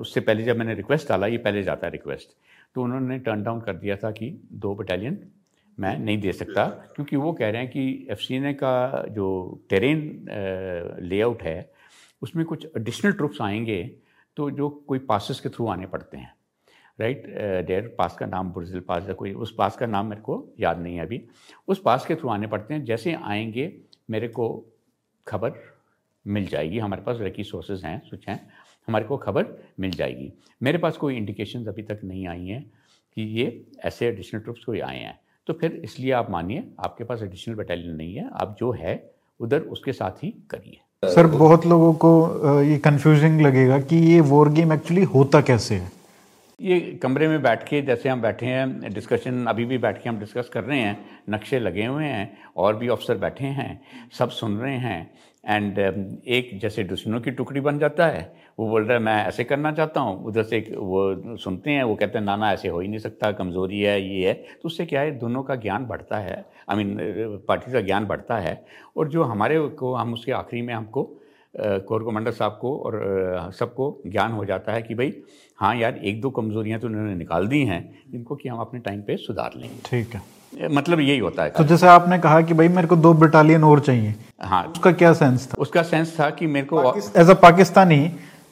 उससे 0.00 0.20
पहले 0.20 0.42
जब 0.44 0.56
मैंने 0.56 0.74
रिक्वेस्ट 0.74 1.08
डाला, 1.08 1.26
ये 1.26 1.38
पहले 1.38 1.62
जाता 1.62 1.86
है 1.86 1.92
रिक्वेस्ट। 1.92 2.36
तो 2.74 2.82
उन्होंने 2.82 3.18
टर्न 3.18 3.42
डाउन 3.42 3.60
कर 3.60 3.76
दिया 3.76 3.96
था 3.96 4.10
कि 4.10 4.30
दो 4.54 4.74
बटालियन 4.74 5.18
मैं 5.78 5.98
नहीं 5.98 6.18
दे 6.20 6.32
सकता, 6.32 6.64
क्योंकि 6.94 7.16
वो 7.16 7.32
कह 7.32 7.50
रहे 7.50 7.62
हैं 7.62 7.70
कि 7.70 8.06
एफ़ 8.10 8.20
का 8.60 9.04
जो 9.10 9.26
टेरेन 9.70 10.26
लेआउट 11.02 11.42
है, 11.42 11.70
उसमें 12.22 12.44
कुछ 12.46 12.66
एडिशनल 12.76 13.12
ट्रुप्स 13.12 13.40
आएँगे 13.42 13.80
तो 14.38 14.50
जो 14.50 14.68
कोई 14.68 14.98
पासिस 14.98 15.40
के 15.40 15.48
थ्रू 15.48 15.66
आने 15.68 15.86
पड़ते 15.86 16.16
हैं 16.16 16.34
राइट 17.00 17.26
डेयर 17.66 17.94
पास 17.98 18.16
का 18.16 18.26
नाम 18.26 18.52
ब्राज़ील 18.52 18.80
पास 18.80 19.08
या 19.08 19.14
कोई, 19.14 19.32
उस 19.32 19.54
पास 19.58 19.76
का 19.76 19.86
नाम 19.86 20.06
मेरे 20.06 20.22
को 20.22 20.54
याद 20.60 20.78
नहीं 20.78 20.96
है 20.96 21.02
अभी। 21.02 21.28
उस 21.68 21.82
पास 21.84 22.06
के 22.06 22.14
थ्रू 22.14 22.28
आने 22.28 22.46
पड़ते 22.46 22.74
हैं, 22.74 22.84
जैसे 22.84 23.14
आएँगे, 23.14 23.80
मेरे 24.10 24.28
को 24.28 24.66
खबर 25.26 25.52
मिल 26.26 26.46
जाएगी, 26.46 26.78
हमारे 26.78 27.02
पास 27.02 27.18
रेकी 27.20 27.44
सोर्सेज 27.44 27.84
हैं, 27.84 28.00
कुछ 28.10 28.28
हैं, 28.28 28.48
हमारे 28.88 29.04
को 29.04 29.16
खबर 29.16 29.46
मिल 29.80 29.90
जाएगी। 29.90 30.32
मेरे 30.62 30.78
पास 30.78 30.96
कोई 30.96 31.16
इंडिकेशन 31.16 31.66
अभी 31.66 31.82
तक 31.82 32.00
नहीं 32.04 32.26
आई 32.28 32.46
हैं 32.46 32.72
कि 33.16 33.22
ये 33.22 33.66
ऐसे 33.84 34.08
एडिशनल 34.08 34.40
ट्रुप्स 34.40 34.64
कोई 34.64 34.80
आए 34.80 34.98
हैं। 34.98 35.20
तो 35.46 35.52
फिर 35.52 35.72
इसलिए 35.84 36.12
आप 36.12 36.30
मानिए, 36.30 36.70
आपके 36.80 37.04
पास 37.04 37.22
एडिशनल 37.22 37.54
बटालियन 37.54 37.96
नहीं 37.96 38.14
है, 38.14 38.30
आप 38.32 38.56
जो 38.60 38.72
है, 38.72 39.10
उधर 39.40 39.60
उसके 39.60 39.92
साथ 39.92 40.24
ही 40.24 40.30
करिए। 40.50 40.80
सर, 41.02 41.26
बहुत 41.26 41.66
लोगों 41.66 41.92
को 41.94 42.60
ये 42.62 42.76
कंफ्यूजिंग 42.78 43.40
लगेगा 43.40 43.78
कि 43.80 43.96
ये 43.96 44.20
वॉर 44.20 44.48
गेम 44.48 44.72
एक्चुअली 44.72 45.02
होता 45.04 45.40
कैसे 45.40 45.74
है? 45.74 45.90
ये 46.60 46.78
कमरे 47.02 47.28
में 47.28 47.42
बैठ 47.42 47.62
के, 47.68 47.82
जैसे 47.82 48.08
हम 48.08 48.22
बैठे 48.22 48.46
हैं 48.46 48.92
डिस्कशन 48.94 49.44
अभी 49.46 49.64
भी 49.64 49.78
बैठ 49.78 50.02
के 50.02 50.08
हम 50.08 50.18
डिस्कस 50.18 50.48
कर 50.52 50.64
रहे 50.64 50.78
हैं, 50.78 50.98
नक्शे 51.30 51.58
लगे 51.58 51.84
हुए 51.86 52.04
हैं, 52.04 52.38
और 52.56 52.76
भी 52.76 52.88
अफसर 52.88 53.18
बैठे 53.18 53.44
हैं, 53.44 53.80
सब 54.18 54.30
सुन 54.30 54.56
रहे 54.56 54.76
हैं। 54.76 55.10
एंड 55.48 55.74
um, 55.74 56.28
एक 56.28 56.58
जैसे 56.60 56.84
दुश्मनों 56.84 57.20
की 57.20 57.30
टुकड़ी 57.30 57.60
बन 57.60 57.78
जाता 57.78 58.06
है। 58.06 58.48
वो 58.58 58.68
बोल 58.68 58.84
रहा 58.84 58.92
है 58.92 59.02
मैं 59.02 59.26
ऐसे 59.26 59.44
करना 59.44 59.72
चाहता 59.72 60.00
हूँ। 60.00 60.24
उधर 60.24 60.42
से 60.42 60.74
वो 60.78 61.36
सुनते 61.36 61.70
हैं 61.70 61.82
वो 61.82 61.94
कहते 61.94 62.18
हैं 62.18 62.24
ना 62.24 62.36
ना 62.36 62.52
ऐसे 62.52 62.68
हो 62.68 62.80
ही 62.80 62.88
नहीं 62.88 62.98
सकता 62.98 63.32
कमज़ोरी 63.32 63.80
है 63.80 64.02
ये 64.02 64.28
है। 64.28 64.34
तो 64.34 64.66
उससे 64.66 64.86
क्या 64.86 65.00
है 65.00 65.18
दोनों 65.18 65.42
का 65.42 65.54
ज्ञान 65.54 65.86
बढ़ता 65.86 66.18
है। 66.18 66.44
आई 66.68 66.76
मीन 66.76 66.96
पार्टी 67.48 67.72
का 67.72 67.80
ज्ञान 67.80 68.06
बढ़ता 68.06 68.38
है। 68.38 68.64
और 68.96 69.08
जो 69.08 69.22
हमारे 69.22 69.60
को 69.60 69.94
हम 69.94 70.12
उसके 70.14 70.32
आखिरी 70.32 70.62
में 70.62 70.74
हमको 70.74 71.20
कोर 71.60 72.04
कमांडर 72.04 72.30
साहब 72.30 72.58
को 72.60 72.76
और 72.78 73.50
सबको 73.58 73.86
ज्ञान 74.06 74.32
हो 74.32 74.44
जाता 74.44 74.72
है 74.72 74.82
कि 74.82 74.94
भाई 74.94 75.12
हाँ 75.58 75.74
यार 75.76 75.96
एक 76.04 76.20
दो 76.20 76.30
कमजोरियाँ 76.30 76.80
तो 76.80 76.86
उन्होंने 76.86 77.14
निकाल 77.14 77.46
दी 77.46 77.60
हैं 77.64 77.80
जिनको 78.12 78.34
कि 78.34 78.48
हम 78.48 78.58
अपने 78.58 78.80
टाइम 78.80 79.00
पे 79.02 79.16
सुधार 79.16 79.50
लेंगे। 79.56 79.76
ठीक 79.84 80.14
है। 80.14 80.22
मतलब 80.74 81.00
यही 81.00 81.18
होता 81.18 81.42
है 81.42 81.50
तो 81.50 81.64
जैसे 81.64 81.86
आपने 81.86 82.18
कहा 82.18 82.40
कि 82.40 82.54
भाई 82.54 82.68
मेरे 82.68 82.88
को 82.88 82.96
दो 82.96 83.12
बटालियन 83.14 83.64
और 83.64 83.80
चाहिए 83.80 84.14
हाँ। 84.42 84.62
उसका 84.64 84.92
क्या 84.92 85.12
सेंस 85.12 85.46
था? 85.48 85.54
उसका 85.58 85.82
सेंस 85.82 86.16
था 86.20 86.30
कि 86.30 86.46
मेरे 86.46 86.66
को 86.66 86.94
एज 87.16 87.30
अ 87.30 87.34
पाकिस्तानी 87.34 87.98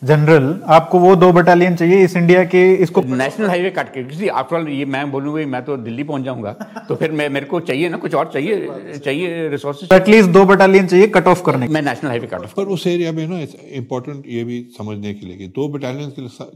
जनरल 0.03 0.49
आपको 0.69 0.99
वो 0.99 1.15
दो 1.17 1.31
बटालियन 1.33 1.77
चाहिए 1.77 2.05
इस 2.05 2.17
इंडिया 2.17 2.45
के 2.45 2.63
इसको 2.83 3.03
नेशनल 3.03 3.49
हाईवे 3.49 3.71
काट 3.71 3.93
के। 3.95 4.03
किसी 4.05 4.29
आफ्टर 4.41 4.57
ऑल 4.57 4.69
ये 4.69 4.85
मैं 4.87 5.11
बोलूँगा 5.11 5.47
मैं 5.49 5.65
तो 5.65 5.77
दिल्ली 5.79 6.05
पहुँच 6.05 6.23
जाऊँगा। 6.23 6.53
तो 6.89 6.97
फिर 6.97 7.13
मैं 7.13 7.29
मेरे 7.29 7.47
को 7.47 7.61
चाहिए 7.63 7.89
ना 7.89 7.97
कुछ 7.97 8.15
और 8.15 8.31
चाहिए 8.33 8.99
चाहिए 8.99 9.49
रिसोर्सेज 9.49 9.93
एटलीस्ट 9.93 10.31
दो 10.31 10.45
बटालियन 10.45 10.87
चाहिए 10.87 11.07
कट 11.17 11.27
ऑफ़ 11.27 11.43
करने 11.45 11.69
मैं 11.69 11.83
नेशनल 11.83 12.11
हाईवे 12.11 12.27
कट 12.27 12.41
ऑफ़ 12.41 12.55
पर 12.57 12.75
उस 12.77 12.87
एरिया 12.87 13.13
में 13.13 13.27
ना 13.29 13.41
इम्पोर्टेंट 13.75 14.25
ये 14.29 14.45
भी 14.45 14.61
समझने 14.79 15.15
के 15.15 15.27
लिए 15.27 15.37
कि 15.37 15.49
दो 15.57 15.69
बटालियन 15.69 16.13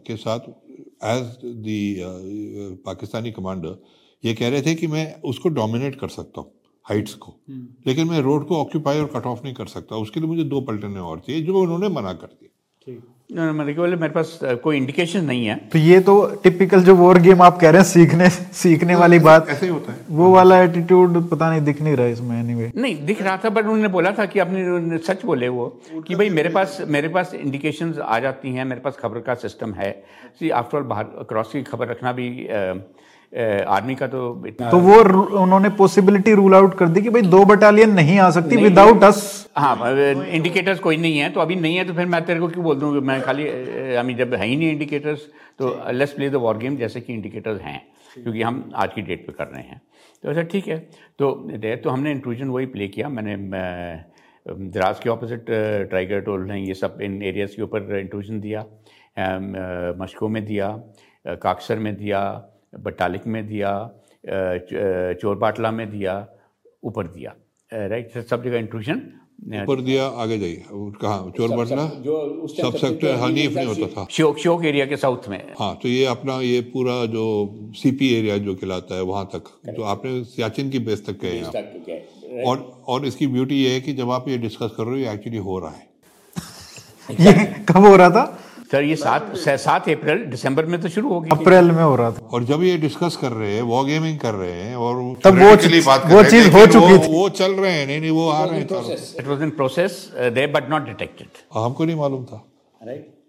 के 0.06 0.16
साथ 0.18 0.48
एज 1.06 1.24
दी 1.64 1.80
पाकिस्तानी 2.86 3.30
कमांडर 3.32 3.82
ये 4.24 4.34
कह 4.34 4.48
रहे 4.48 4.62
थे 4.62 4.74
कि 4.74 4.86
मैं 4.88 5.06
उसको 5.24 5.48
डोमिनेट 5.50 5.94
कर 6.00 6.08
सकता 6.10 6.40
हूँ 6.40 6.52
हाइट्स 6.86 7.14
को। 7.14 7.32
हम्म। 7.48 7.66
लेकिन 7.86 8.08
मैं 8.08 8.20
रोड 8.22 8.46
को 8.46 8.56
ऑक्यूपाई 8.56 8.98
और 8.98 9.10
कट 9.14 9.26
ऑफ़ 9.26 9.40
नहीं 9.44 9.54
कर 9.54 9.66
सकता। 9.68 9.96
उसके 9.98 10.20
लिए 10.20 10.28
मुझे 10.28 10.44
दो 10.46 10.60
पलटने 10.60 11.00
और 11.00 11.18
चाहिए 11.18 11.42
जो 11.42 11.58
उन्होंने 11.58 11.88
मना 11.90 12.12
कर 12.14 12.26
दिया। 12.28 12.48
मेरे 13.32 14.08
पास 14.08 14.38
कोई 14.42 14.76
इंडिकेशन 14.76 15.24
नहीं 15.24 15.46
है। 15.46 15.56
तो 15.72 15.78
ये 15.78 15.98
तो 16.00 16.14
टिपिकल 16.42 16.82
जो 16.84 16.94
वॉर 16.96 17.18
गेम 17.18 17.42
आप 17.42 17.58
कह 17.60 17.70
रहे 17.70 17.82
हैं 17.82 17.88
सीखने 17.88 18.28
सीखने 18.30 18.94
वाली 18.94 19.18
बात 19.18 19.48
ऐसे 19.48 19.66
ही 19.66 19.72
होता 19.72 19.92
है। 19.92 19.98
वो 20.10 20.30
वाला 20.32 20.60
एटीट्यूड 20.62 21.18
पता 21.30 21.50
नहीं 21.50 21.60
दिख 21.60 21.82
नहीं 21.82 21.96
रहा 21.96 22.06
इसमें 22.06 22.38
एनीवे 22.40 22.70
नहीं 22.76 23.04
दिख 23.06 23.22
रहा 23.22 23.36
था 23.44 23.50
बट 23.50 23.64
उन्होंने 23.64 23.88
बोला 23.88 24.10
था 24.10 24.26
कि 24.26 24.38
आपने 24.38 24.98
सच 24.98 25.24
बोले 25.24 25.48
वो 25.48 25.66
कि 26.08 26.14
भाई 26.14 26.30
मेरे 26.30 26.48
पास 26.48 26.78
मेरे 26.88 27.08
पास 27.08 27.34
इंडिकेशन 27.34 27.94
आ 28.02 28.18
जाती 28.18 28.54
हैं 28.54 28.64
मेरे 28.64 28.80
पास 28.80 28.96
खबर 29.02 29.20
का 29.20 29.34
सिस्टम 29.40 29.72
है। 29.74 29.90
आफ्टर 30.54 30.78
ऑल 30.78 30.84
बाहर 30.84 31.04
क्रॉस 31.28 31.52
की 31.52 31.62
खबर 31.62 31.88
रखना 31.88 32.12
भी 32.12 32.28
आर्मी 33.32 33.94
का 33.94 34.06
तो 34.06 34.20
इतना 34.46 34.70
तो 34.70 34.78
वो 34.78 34.94
उन्होंने 35.42 35.68
पॉसिबिलिटी 35.68 36.32
रूल 36.34 36.54
आउट 36.54 36.74
कर 36.78 36.88
दी 36.88 37.02
कि 37.02 37.10
भाई 37.10 37.22
दो 37.22 37.44
बटालियन 37.44 37.90
नहीं 37.94 38.18
आ 38.18 38.30
सकती 38.30 38.56
विदाउट 38.56 39.04
अस 39.04 39.20
हाँ 39.56 39.76
इंडिकेटर्स 39.92 40.78
कोई 40.78 40.96
नहीं 40.96 41.18
है 41.18 41.30
तो 41.30 41.40
अभी 41.40 41.56
नहीं 41.56 41.76
है 41.76 41.84
तो 41.84 41.94
फिर 41.94 42.06
मैं 42.06 42.24
तेरे 42.24 42.40
को 42.40 42.48
क्यों 42.48 42.64
बोल 42.64 42.76
दूँ 42.76 43.00
मैं 43.00 43.20
खाली 43.22 43.48
आई 43.96 44.14
जब 44.14 44.34
है 44.34 44.46
ही 44.46 44.56
नहीं 44.56 44.70
इंडिकेटर्स 44.72 45.26
तो 45.58 45.76
let's 45.92 46.12
play 46.12 46.30
the 46.30 46.34
war 46.34 46.58
game 46.58 46.76
जैसे 46.76 47.00
कि 47.00 47.14
इंडिकेटर्स 47.14 47.60
हैं 47.60 47.80
क्योंकि 48.14 48.42
हम 48.42 48.70
आज 48.74 48.92
की 48.94 49.02
डेट 49.02 49.26
पे 49.26 49.32
कर 49.32 49.46
रहे 49.46 49.62
हैं। 49.62 49.80
तो 50.22 50.28
अच्छा 50.28 50.42
ठीक 50.42 50.68
है। 50.68 50.78
तो 51.18 51.32
तो 51.84 51.90
हमने 51.90 52.10
इंट्रूजन 52.10 52.48
वही 52.48 52.66
प्ले 52.66 52.88
किया 52.88 53.08
मैंने 53.08 53.36
द्रास 54.46 55.00
के 55.00 55.10
ऑपोजिट 55.10 55.44
ट्राइगर 55.90 56.20
टोल 56.20 56.50
हैं 56.50 56.58
ये 56.58 56.74
सब 56.74 56.98
इन 57.02 57.22
एरियाज़ 57.22 57.56
के 57.56 57.62
ऊपर 57.62 57.98
इंट्रूजन 57.98 58.40
दिया 58.40 58.64
मशकों 60.00 60.28
में 60.28 60.44
दिया 60.44 60.68
काक्सर 61.42 61.78
में 61.78 61.94
दिया 61.96 62.20
बटालिक 62.72 63.26
में 63.26 63.46
दिया 63.46 63.72
चोरबाटला 65.20 65.70
में 65.70 65.90
दिया 65.90 66.26
ऊपर 66.84 67.06
दिया। 67.06 67.34
राइट 67.72 68.18
सब 68.30 68.44
जगह 68.44 68.58
इंट्रूजन 68.58 69.02
ऊपर 69.62 69.80
दिया 69.80 70.06
आगे 70.22 70.38
जाइए। 70.38 70.64
कहाँ? 70.70 71.32
चोरबाटला? 71.36 71.84
जो 72.04 72.46
सब 72.46 72.76
सेक्टर 72.76 73.14
हनीफ 73.14 73.54
नहीं 73.54 73.66
होता 73.66 73.86
था। 73.86 74.06
शोक 74.10 74.38
शोक 74.38 74.64
एरिया 74.64 74.86
के 74.86 74.96
साउथ 74.96 75.28
में। 75.28 75.52
हाँ 75.60 75.74
तो 75.82 75.88
ये 75.88 76.04
अपना 76.06 76.40
ये 76.40 76.60
पूरा 76.60 77.04
जो 77.06 77.24
सीपी 77.76 78.14
एरिया 78.14 78.36
जो 78.38 78.54
कहलाता 78.54 78.94
है 78.94 79.02
वहाँ 79.02 79.24
तक। 79.34 79.48
तो 79.76 79.82
आपने 79.82 80.22
सियाचिन 80.24 80.70
की 80.70 80.78
बेस 80.78 81.06
तक 81.06 81.20
गए 81.22 81.38
हैं 81.38 82.44
और 82.44 82.58
और 82.88 83.06
इसकी 83.06 83.26
ब्यूटी 83.26 83.62
ये 83.62 83.74
है 83.74 83.80
कि 83.80 83.92
जब 83.92 84.10
आप 84.10 84.28
ये 84.28 84.38
डिस्कस 84.38 84.70
कर 84.76 84.84
रहे 84.84 84.92
हो 84.92 84.98
ये 84.98 85.12
एक्चुअली 85.14 85.38
हो 85.38 85.58
रहा 85.58 85.70
है। 85.70 85.88
ये 87.20 87.64
कब 87.68 87.86
हो 87.86 87.96
रहा 87.96 88.10
था? 88.10 88.39
सर 88.70 88.82
ये 88.84 88.96
सात 88.96 89.32
सात 89.36 89.88
अप्रैल 89.88 90.24
दिसंबर 90.30 90.66
में 90.72 90.80
तो 90.80 90.88
शुरू 90.88 91.08
हो 91.08 91.20
गई 91.20 91.28
अप्रैल 91.32 91.70
में 91.70 91.82
हो 91.82 91.94
रहा 91.96 92.10
था। 92.10 92.26
और 92.26 92.44
जब 92.50 92.62
ये 92.62 92.76
डिस्कस 92.78 93.16
कर 93.20 93.32
रहे 93.32 93.54
हैं 93.54 93.62
वॉर 93.70 93.84
गेमिंग 93.86 94.18
कर 94.18 94.34
रहे 94.34 94.52
हैं 94.52 94.76
और 94.76 95.00
तब 95.24 95.38
वो 95.38 95.54
चीज़ 95.56 95.88
वो 96.12 96.22
चीज़ 96.24 96.50
हो 96.56 96.66
चुकी 96.66 96.98
थी। 96.98 97.12
वो 97.12 97.28
चल 97.40 97.52
रहे 97.54 97.72
हैं 97.72 97.86
नहीं 97.86 98.00
नहीं 98.00 98.10
वो 98.10 98.28
आ 98.30 98.44
रहे 98.44 98.60
हैं 98.60 98.66
it 99.20 99.26
was 99.28 99.42
in 99.42 99.50
process 99.56 99.96
they 100.36 100.46
but 100.54 100.70
not 100.70 100.86
detected 100.86 101.42
हमको 101.54 101.84
नहीं 101.84 101.96
मालूम 101.96 102.24
था। 102.24 102.38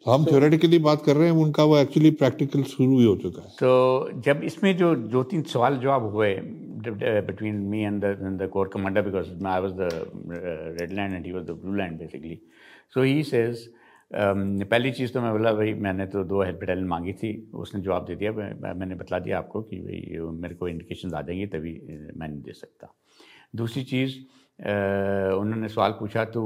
तो 0.05 0.11
हम 0.11 0.25
थ्योरेटिकली 0.25 0.77
बात 0.85 1.03
कर 1.05 1.15
रहे 1.15 1.27
हैं 1.29 1.35
उनका 1.41 1.63
वो 1.63 1.77
एक्चुअली 1.77 2.11
प्रैक्टिकल 2.21 2.63
शुरू 2.69 2.99
ही 2.99 3.05
हो 3.05 3.15
चुका 3.23 3.41
है। 3.41 3.49
तो 3.57 4.21
जब 4.25 4.41
इसमें 4.43 4.75
जो 4.77 4.93
दो 5.17 5.23
तीन 5.33 5.41
सवाल 5.49 5.79
जवाब 5.81 6.09
हुए 6.13 6.33
between 7.27 7.55
me 7.73 7.83
and 7.83 8.05
the 8.05 8.49
corps 8.53 8.69
commander 8.73 9.01
because 9.01 9.27
I 9.47 9.61
was 9.61 9.71
the 9.73 9.89
red 10.79 10.93
land 10.93 11.13
and 11.13 11.25
he 11.25 11.31
was 11.31 11.43
the 11.43 11.59
blue 11.61 11.75
land 11.75 11.99
basically 11.99 12.39
so 12.95 13.01
he 13.03 13.21
says 13.25 13.69
पहली 14.13 14.91
चीज़ 14.91 15.13
तो 15.13 15.21
मैं 15.21 15.31
बोला, 15.31 15.51
भाई, 15.53 15.73
मैंने 15.73 16.05
तो 16.05 16.23
दो 16.23 16.41
हेल्प 16.43 16.59
बटालियन 16.61 16.87
मांगी 16.87 17.13
थी। 17.13 17.31
उसने 17.55 17.81
जवाब 17.81 18.05
दे 18.05 18.15
दिया 18.15 18.31
मैंने 18.31 18.95
बतला 18.95 19.19
दिया 19.19 19.37
आपको 19.37 19.61
कि 19.61 19.79
भाई 19.81 20.31
मेरे 20.41 20.55
को 20.55 20.67
इंडिकेशन 20.67 21.13
आ 21.13 21.21
जाएँगी, 21.21 21.45
तभी 21.47 21.73
मैं 22.17 22.27
नहीं 22.27 22.41
दे 22.41 22.53
सकता। 22.53 22.93
दूसरी 23.55 23.83
चीज़ 23.83 24.17
उन्होंने 25.35 25.67
सवाल 25.69 25.91
पूछा 25.99 26.25
तो 26.25 26.43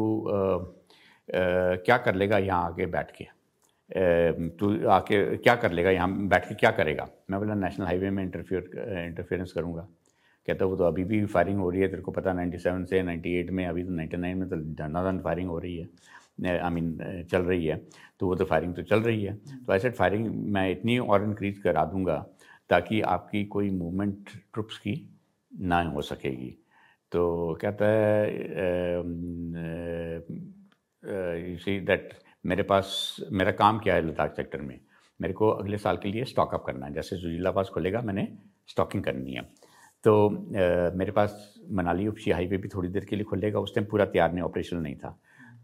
क्या 1.29 1.97
कर 1.97 2.15
लेगा 2.15 2.37
यहाँ 2.37 2.65
आके 2.65 2.85
बैठ 2.85 3.11
के? 3.11 3.25
तू 4.49 4.87
आके 4.89 5.25
क्या 5.37 5.55
कर 5.55 5.71
लेगा 5.71 5.89
यहाँ 5.91 6.27
बैठ 6.27 6.47
के? 6.47 6.55
क्या 6.55 6.71
करेगा? 6.71 7.07
मैं 7.29 7.39
बोला, 7.39 7.53
नेशनल 7.55 7.85
हाईवे 7.85 8.09
में 8.09 8.23
इंटरफियर 8.23 9.05
इंटरफेरेंस 9.05 9.51
करूँगा। 9.51 9.87
कहता, 10.47 10.65
वो 10.65 10.75
तो 10.75 10.83
अभी 10.83 11.03
भी 11.03 11.25
फायरिंग 11.25 11.59
हो 11.59 11.69
रही 11.69 11.81
है, 11.81 11.87
तेरे 11.87 12.01
को 12.01 12.11
पता 12.11 12.33
97 12.33 12.85
से 12.85 13.01
98 13.03 13.49
में, 13.51 13.65
अभी 13.67 13.83
तो 13.83 13.91
99 13.91 14.33
में 14.35 14.47
तो 14.49 14.55
धनाधन 14.75 15.19
फायरिंग 15.19 15.49
हो 15.49 15.57
रही 15.59 15.77
है। 15.77 15.87
आई 16.39 16.69
मीन 16.69 17.25
चल 17.31 17.41
रही 17.41 17.65
है 17.65 17.75
तो 18.19 18.27
वो 18.27 18.35
तो 18.35 18.45
फायरिंग 18.45 18.73
तो 18.75 18.83
चल 18.83 19.01
रही 19.01 19.23
है। 19.23 19.33
तो 19.35 19.73
ऐसे 19.73 19.89
फायरिंग 19.91 20.27
मैं 20.53 20.69
इतनी 20.71 20.97
और 20.99 21.23
इंक्रीज 21.23 21.57
करा 21.57 21.85
दूँगा 21.85 22.17
ताकि 22.69 23.01
आपकी 23.03 23.43
कोई 23.45 23.69
मूवमेंट 23.71 24.29
ट्रुप्स 24.53 24.77
की 24.77 24.93
ना 25.51 25.81
हो 25.83 26.01
सकेगी। 26.01 26.49
तो 27.11 27.57
कहता 27.61 27.85
है 27.85 28.33
यू 31.41 31.57
सी 31.57 31.79
दैट 31.81 32.13
मेरे 32.45 32.63
पास 32.63 33.15
मेरा 33.31 33.51
काम 33.53 33.79
क्या 33.79 33.95
है 33.95 34.07
लद्दाख 34.07 34.35
सेक्टर 34.35 34.61
में? 34.61 34.79
मेरे 35.19 35.33
को 35.33 35.49
अगले 35.49 35.77
साल 35.77 35.97
के 35.97 36.09
लिए 36.09 36.23
स्टॉकअप 36.25 36.63
करना 36.65 36.85
है। 36.85 36.93
जैसे 36.93 37.17
जुजीला 37.17 37.51
पास 37.51 37.69
खुलेगा 37.73 38.01
मैंने 38.01 38.27
स्टॉकिंग 38.67 39.03
करनी 39.03 39.33
है। 39.33 39.41
तो 40.03 40.27
आ, 40.27 40.95
मेरे 40.97 41.11
पास 41.11 41.53
मनाली 41.71 42.07
उपशी 42.07 42.31
हाईवे 42.31 42.57
भी 42.57 42.67
थोड़ी 42.67 42.89
देर 42.89 43.05
के 43.05 43.15
लिए 43.15 43.25
खुलेगा 43.25 43.59
उस 43.59 43.75
टाइम 43.75 43.87
पूरा 43.91 44.05
तैयार 44.05 44.33
नहीं 44.33 44.43
ऑपरेशनल 44.43 44.81
नहीं 44.81 44.95
था। 44.95 45.17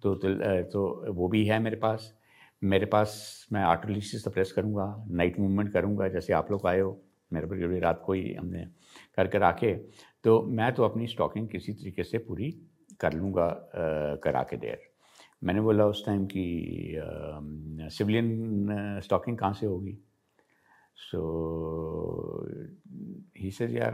तो 0.04 0.16
तो, 0.16 1.14
वो 1.14 1.28
भी 1.28 1.46
है 1.46 1.60
मेरे 1.60 1.76
पास। 1.76 2.14
मेरे 2.62 2.86
पास 2.86 3.14
मैं 3.54 3.62
आर्टिलिसी 3.62 4.18
सप्रेस 4.18 4.52
करूँगा 4.52 5.06
नाइट 5.10 5.40
मूवमेंट 5.40 5.72
करूँगा 5.74 6.08
जैसे 6.08 6.34
आप 6.34 6.52
लोग 6.52 6.68
आए 6.68 6.80
हो 6.80 7.02
मेरे 7.32 7.48
पर 7.48 7.80
रात 7.80 8.02
को 8.06 8.14
ही 8.14 8.34
हमने 8.34 8.66
कर 9.16 9.28
कर 9.28 9.44
आके 9.44 9.74
तो 10.24 10.42
मैं 10.44 10.72
तो 10.76 10.84
अपनी 10.84 11.08
स्टॉकिंग 11.08 11.48
किसी 11.48 11.74
तरीके 11.74 12.04
से 12.04 12.18
पूरी 12.18 12.52
कर 13.00 13.14
लूँगा 13.14 13.48
करा 14.24 14.44
के 14.44 14.58
देर। 14.58 14.82
मैंने 15.44 15.62
बोला 15.62 15.86
उस 15.86 16.06
टाइम 16.06 16.26
कि 16.26 17.02
सिविलियन 17.92 19.00
स्टॉकिंग 19.04 19.38
कहाँ 19.38 19.54
से 19.54 19.66
होगी? 19.66 19.98
सो 20.96 21.20
ही 23.38 23.52
से 23.52 23.68
यार 23.68 23.94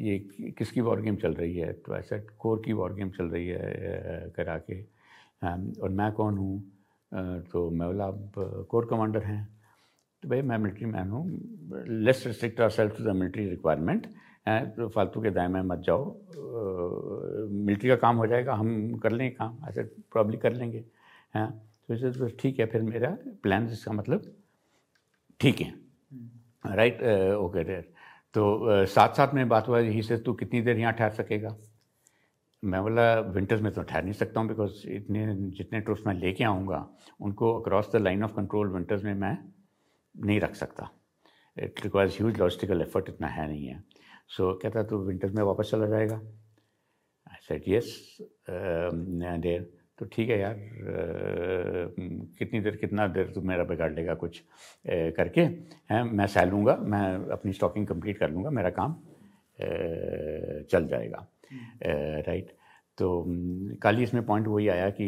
ये 0.00 0.18
किसकी 0.58 0.80
वॉर 0.80 1.00
गेम 1.00 1.16
चल 1.16 1.34
रही 1.34 1.56
है? 1.56 1.72
तो 1.72 1.96
ऐसा 1.96 2.18
कोर 2.38 2.62
की 2.64 2.72
वॉर 2.72 2.94
गेम 2.94 3.10
चल 3.10 3.24
रही 3.24 3.46
है 3.48 4.32
करा 4.36 4.56
के। 4.70 4.80
और 5.82 5.88
मैं 5.90 6.10
कौन 6.12 6.38
हूँ? 6.38 6.60
तो 7.52 7.68
मैं 7.70 7.88
बोला 7.88 8.04
आप 8.04 8.66
कोर 8.70 8.86
कमांडर 8.90 9.22
हैं। 9.22 9.46
तो 10.22 10.28
भाई 10.28 10.42
मैं 10.42 10.58
मिलिट्री 10.58 10.86
मैन 10.86 11.08
हूँ। 11.10 11.86
Let's 11.88 12.22
restrict 12.26 12.60
ourself 12.70 12.96
to 12.98 13.04
the 13.04 13.14
military 13.16 13.48
requirement 13.48 14.06
तो 14.76 14.88
फालतू 14.88 15.20
के 15.22 15.30
दाय 15.30 15.48
में 15.48 15.60
मत 15.62 15.78
जाओ। 15.86 16.04
मिलिट्री 17.50 17.88
का 17.88 17.96
काम 17.96 18.16
हो 18.16 18.26
जाएगा 18.26 18.54
हम 18.54 18.98
कर 19.02 19.12
लेंगे 19.12 19.30
काम 19.34 19.58
ऐसे 19.68 19.82
प्रॉब्ली 20.12 20.36
कर 20.38 20.52
लेंगे 20.52 20.84
हैं। 21.34 21.50
तो 21.88 21.94
इसे 21.94 22.10
तो 22.10 22.28
ठीक 22.40 22.58
है 22.60 22.66
फिर 22.66 22.82
मेरा 22.82 23.16
प्लान 23.42 23.66
इसका 23.68 23.92
मतलब 23.92 24.32
ठीक 25.40 25.60
है। 25.60 25.72
राइट 26.66 27.02
ओके 27.36 27.64
डेर 27.64 27.92
तो 28.34 28.84
साथ 28.86 29.14
साथ 29.16 29.34
में 29.34 29.48
बात 29.48 29.68
हुआ 29.68 29.78
यही 29.80 30.02
से 30.02 30.16
तू 30.18 30.32
कितनी 30.34 30.60
देर 30.62 30.78
यहाँ 30.78 30.92
ठहर 30.92 31.10
सकेगा? 31.12 31.56
मैं 32.62 32.82
बोला 32.82 33.04
विंटर्स 33.34 33.62
में 33.62 33.72
तो 33.72 33.82
ठहर 33.82 34.02
नहीं 34.04 34.12
सकता 34.14 34.40
हूँ 34.40 34.48
बिकॉज़ 34.48 34.86
इतने 34.88 35.26
जितने 35.58 35.80
ट्रूप्स 35.80 36.06
मैं 36.06 36.14
लेके 36.14 36.44
आऊँगा 36.44 36.86
उनको 37.20 37.52
across 37.60 37.90
the 37.92 37.96
line 38.02 38.22
of 38.24 38.32
control 38.36 38.68
winters 38.72 39.04
में 39.04 39.14
मैं 39.14 39.36
नहीं 40.14 40.40
रख 40.40 40.54
सकता। 40.54 40.88
It 41.56 41.80
requires 41.84 42.16
huge 42.18 42.38
logistical 42.38 42.80
effort 42.82 43.08
इतना 43.08 43.28
है 43.28 43.46
नहीं 43.48 43.66
है। 43.66 43.82
सो 44.28 44.52
so, 44.52 44.62
कहता 44.62 44.82
तो 44.82 44.98
विंटर्स 45.06 45.34
में 45.34 45.42
वापस 45.44 45.70
चला 45.70 45.86
जाएगा? 45.86 46.20
आई 47.26 47.38
सेट 47.48 47.64
यस 47.68 48.18
देर 48.50 49.70
तो 49.98 50.06
ठीक 50.12 50.30
है 50.30 50.38
यार 50.40 50.56
कितनी 52.38 52.60
देर 52.60 52.76
कितना 52.76 53.06
देर 53.08 53.32
तू 53.34 53.40
मेरा 53.40 53.64
बिगाड़ 53.64 53.92
लेगा 53.92 54.14
कुछ 54.14 54.42
करके 54.86 55.40
हैं? 55.90 56.02
मैं 56.02 56.26
सह 56.26 56.44
लूँगा 56.44 56.76
मैं 56.76 57.04
अपनी 57.32 57.52
स्टॉकिंग 57.52 57.86
कंप्लीट 57.86 58.18
कर 58.18 58.30
लूँगा 58.30 58.50
मेरा 58.50 58.70
काम 58.70 58.96
चल 60.70 60.86
जाएगा। 60.88 61.26
राइट 62.26 62.46
uh, 62.46 62.52
तो 62.98 63.24
कल 63.82 63.96
ही 63.96 64.02
इसमें 64.02 64.24
पॉइंट 64.26 64.46
वही 64.46 64.68
आया 64.68 64.88
कि 64.90 65.06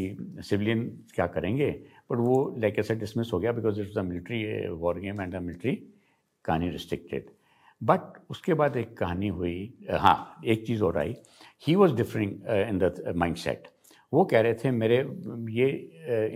सिविलियन 0.48 0.84
क्या 1.14 1.26
करेंगे 1.26 1.70
बट 2.10 2.18
वो 2.18 2.54
लाइक 2.58 2.78
ऐसा 2.78 2.94
डिसमिस 2.94 3.32
हो 3.32 3.38
गया 3.38 3.52
because 3.52 3.80
it's 3.80 3.94
the 3.96 4.04
military 4.04 4.68
war 4.68 4.98
game 5.00 5.20
and 5.20 5.34
the 5.34 5.42
military 5.42 5.74
कहानी 6.44 6.70
रिस्ट्रिक्टेड 6.70 7.30
बट 7.80 8.00
उसके 8.30 8.54
बाद 8.54 8.76
एक 8.76 8.96
कहानी 8.98 9.28
हुई 9.28 9.72
हाँ 9.90 10.40
एक 10.46 10.66
चीज़ 10.66 10.82
और 10.84 10.98
आई। 10.98 11.14
He 11.66 11.74
was 11.74 11.94
differing 11.96 12.32
in 12.68 12.78
the 12.78 13.12
mindset 13.36 13.68
वो 14.14 14.24
कह 14.24 14.40
रहे 14.40 14.54
थे 14.54 14.70
मेरे 14.70 14.96
ये 15.52 15.68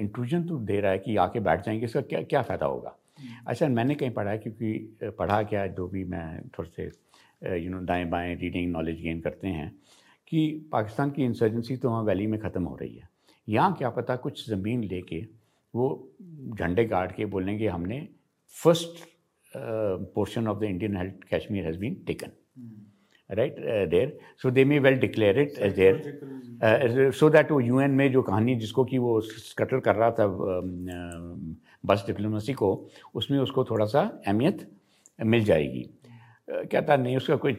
इंट्रूजन 0.00 0.44
तो 0.44 0.58
दे 0.68 0.80
रहा 0.80 0.92
है 0.92 0.98
कि 0.98 1.16
आके 1.16 1.40
बैठ 1.40 1.64
जाएँगे 1.66 1.84
इसका 1.84 2.00
क्या 2.02 2.22
क्या 2.22 2.42
फ़ायदा 2.42 2.66
होगा? 2.66 2.96
अच्छा 3.46 3.68
मैंने 3.68 3.94
कहीं 3.94 4.10
पढ़ा 4.10 4.30
है 4.30 4.38
क्योंकि 4.38 5.10
पढ़ा 5.18 5.42
क्या 5.42 5.66
जो 5.66 5.86
भी 5.88 6.04
मैं 6.04 6.48
थोड़े 6.48 6.70
से 6.76 7.58
यू 7.58 7.70
नो 7.70 7.80
दाएँ 7.86 8.04
बाएँ 8.10 8.34
रीडिंग 8.34 8.70
नॉलेज 8.72 9.00
गेन 9.02 9.20
करते 9.20 9.48
हैं 9.48 9.70
कि 10.28 10.40
पाकिस्तान 10.72 11.10
की 11.10 11.24
इंसर्जेंसी 11.24 11.76
तो 11.76 11.90
वहाँ 11.90 12.02
वैली 12.04 12.26
में 12.26 12.38
ख़त्म 12.40 12.62
हो 12.64 12.76
रही 12.76 12.94
है। 12.96 13.08
यहाँ 13.48 13.74
क्या 13.74 13.90
पता 13.90 14.16
कुछ 14.16 14.48
ज़मीन 14.50 14.82
लेके 14.84 15.20
वो 15.74 15.86
झंडे 16.54 16.84
गाड़ 16.84 17.10
के 17.12 17.26
बोलेंगे 17.26 17.68
हमने 17.68 18.06
first 18.56 19.04
portion 20.14 20.48
of 20.48 20.58
the 20.58 20.64
Indian 20.64 20.96
held 20.96 21.34
Kashmir 21.34 21.64
has 21.66 21.78
been 21.78 21.94
taken 22.06 22.32
right 23.30 23.56
there 23.90 24.16
so 24.42 24.50
they 24.50 24.64
may 24.64 24.78
well 24.78 24.98
declare 24.98 25.38
it 25.40 25.58
as 25.58 25.74
there 25.74 27.10
so 27.14 27.30
that 27.30 27.50
वो 27.52 27.60
यूएन 27.60 27.90
में 27.90 28.10
जो 28.12 28.22
कहानी 28.22 28.54
जिसको 28.56 28.84
कि 28.84 28.98
वो 28.98 29.20
स्कटल 29.20 29.80
कर 29.80 29.94
रहा 29.94 30.10
था 30.10 30.26
बस 31.86 32.04
डिप्लोमेसी 32.06 32.52
को 32.52 32.72
उसमें 33.14 33.38
उसको 33.38 33.64
थोड़ा 33.64 33.86
सा 33.86 34.00
अहमियत 34.26 34.68
मिल 35.18 35.44
जाएगी। 35.44 35.88
Uh, 36.48 36.68
क्या 36.70 36.80
था? 36.82 36.96
नहीं 36.96 37.16
उसका 37.16 37.36
कोई 37.36 37.52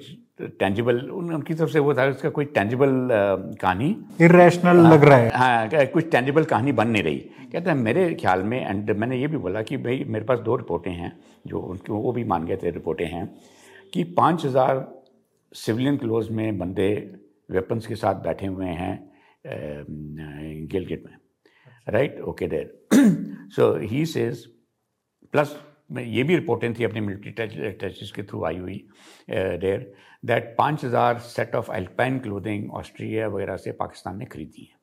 टेंजिबल 0.60 1.00
उन, 1.00 1.34
उनकी 1.34 1.54
तरफ़ 1.54 1.70
से 1.70 1.80
वो 1.80 1.94
था 1.94 2.06
उसका 2.10 2.30
कोई 2.30 2.46
टेंजिबल 2.46 2.90
uh, 2.90 3.60
कहानी। 3.62 3.90
इरेशनल 4.22 4.78
लग 4.88 5.04
रहा 5.04 5.18
है। 5.18 5.30
हाँ 5.32 5.86
कुछ 5.94 6.10
टेंजिबल 6.12 6.44
कहानी 6.44 6.72
बन 6.72 6.88
नहीं 6.88 7.04
रही। 7.04 7.18
कहता 7.52 7.72
है 7.72 7.78
मेरे 7.78 8.14
ख्याल 8.22 8.44
में 8.44 8.60
एंड 8.62 8.90
मैंने 8.92 9.18
ये 9.18 9.28
भी 9.28 9.38
बोला 9.38 9.62
कि 9.62 9.78
भाई 9.78 10.04
मेरे 10.08 10.26
पास 10.26 10.40
दो 10.40 10.56
रिपोर्टें 10.56 10.92
हैं 10.92 11.12
जो 11.48 11.60
उनकी 11.60 11.94
वो 11.94 12.12
भी 12.12 12.24
मान 12.24 12.46
गए 12.46 12.58
थे 12.64 12.72
रिपोर्टें 12.72 13.06
हैं 13.08 13.30
कि 13.94 14.04
पाँच 14.18 14.46
हज़ार 14.46 14.76
सिविलियन 15.54 15.98
क्लोज 15.98 16.30
में 16.30 16.58
बंदे 16.58 16.90
वेपन्स 17.52 17.88
के 17.88 17.96
साथ 17.96 18.16
बैठे 18.24 18.46
हुए 18.48 18.66
हैं 18.66 18.94
गिलगिट 20.72 21.06
में। 21.06 21.18
Right 21.88 22.20
okay 22.22 22.48
there 22.48 22.88
so 23.56 23.76
he 23.82 24.06
says 24.06 24.46
plus 25.34 25.58
ये 25.92 26.24
भी 26.24 26.36
रिपोर्टें 26.36 26.74
थी 26.74 26.84
अपनी 26.84 27.00
मिलिट्री 27.02 27.32
टचेस 27.32 28.12
के 28.16 28.24
थ्रू 28.24 28.44
आई 28.46 28.58
हुई 28.58 28.76
देर 29.30 29.92
दैट 30.26 30.54
पाँच 30.58 30.84
हज़ार 30.86 31.18
set 31.20 31.56
of 31.56 31.72
alpine 31.74 32.20
clothing 32.20 32.72
Australia 32.74 33.28
वगैरह 33.28 33.58
से 33.58 33.72
पाकिस्तान 33.72 34.18
ने 34.18 34.26
खरीदी 34.26 34.62
है। 34.62 34.78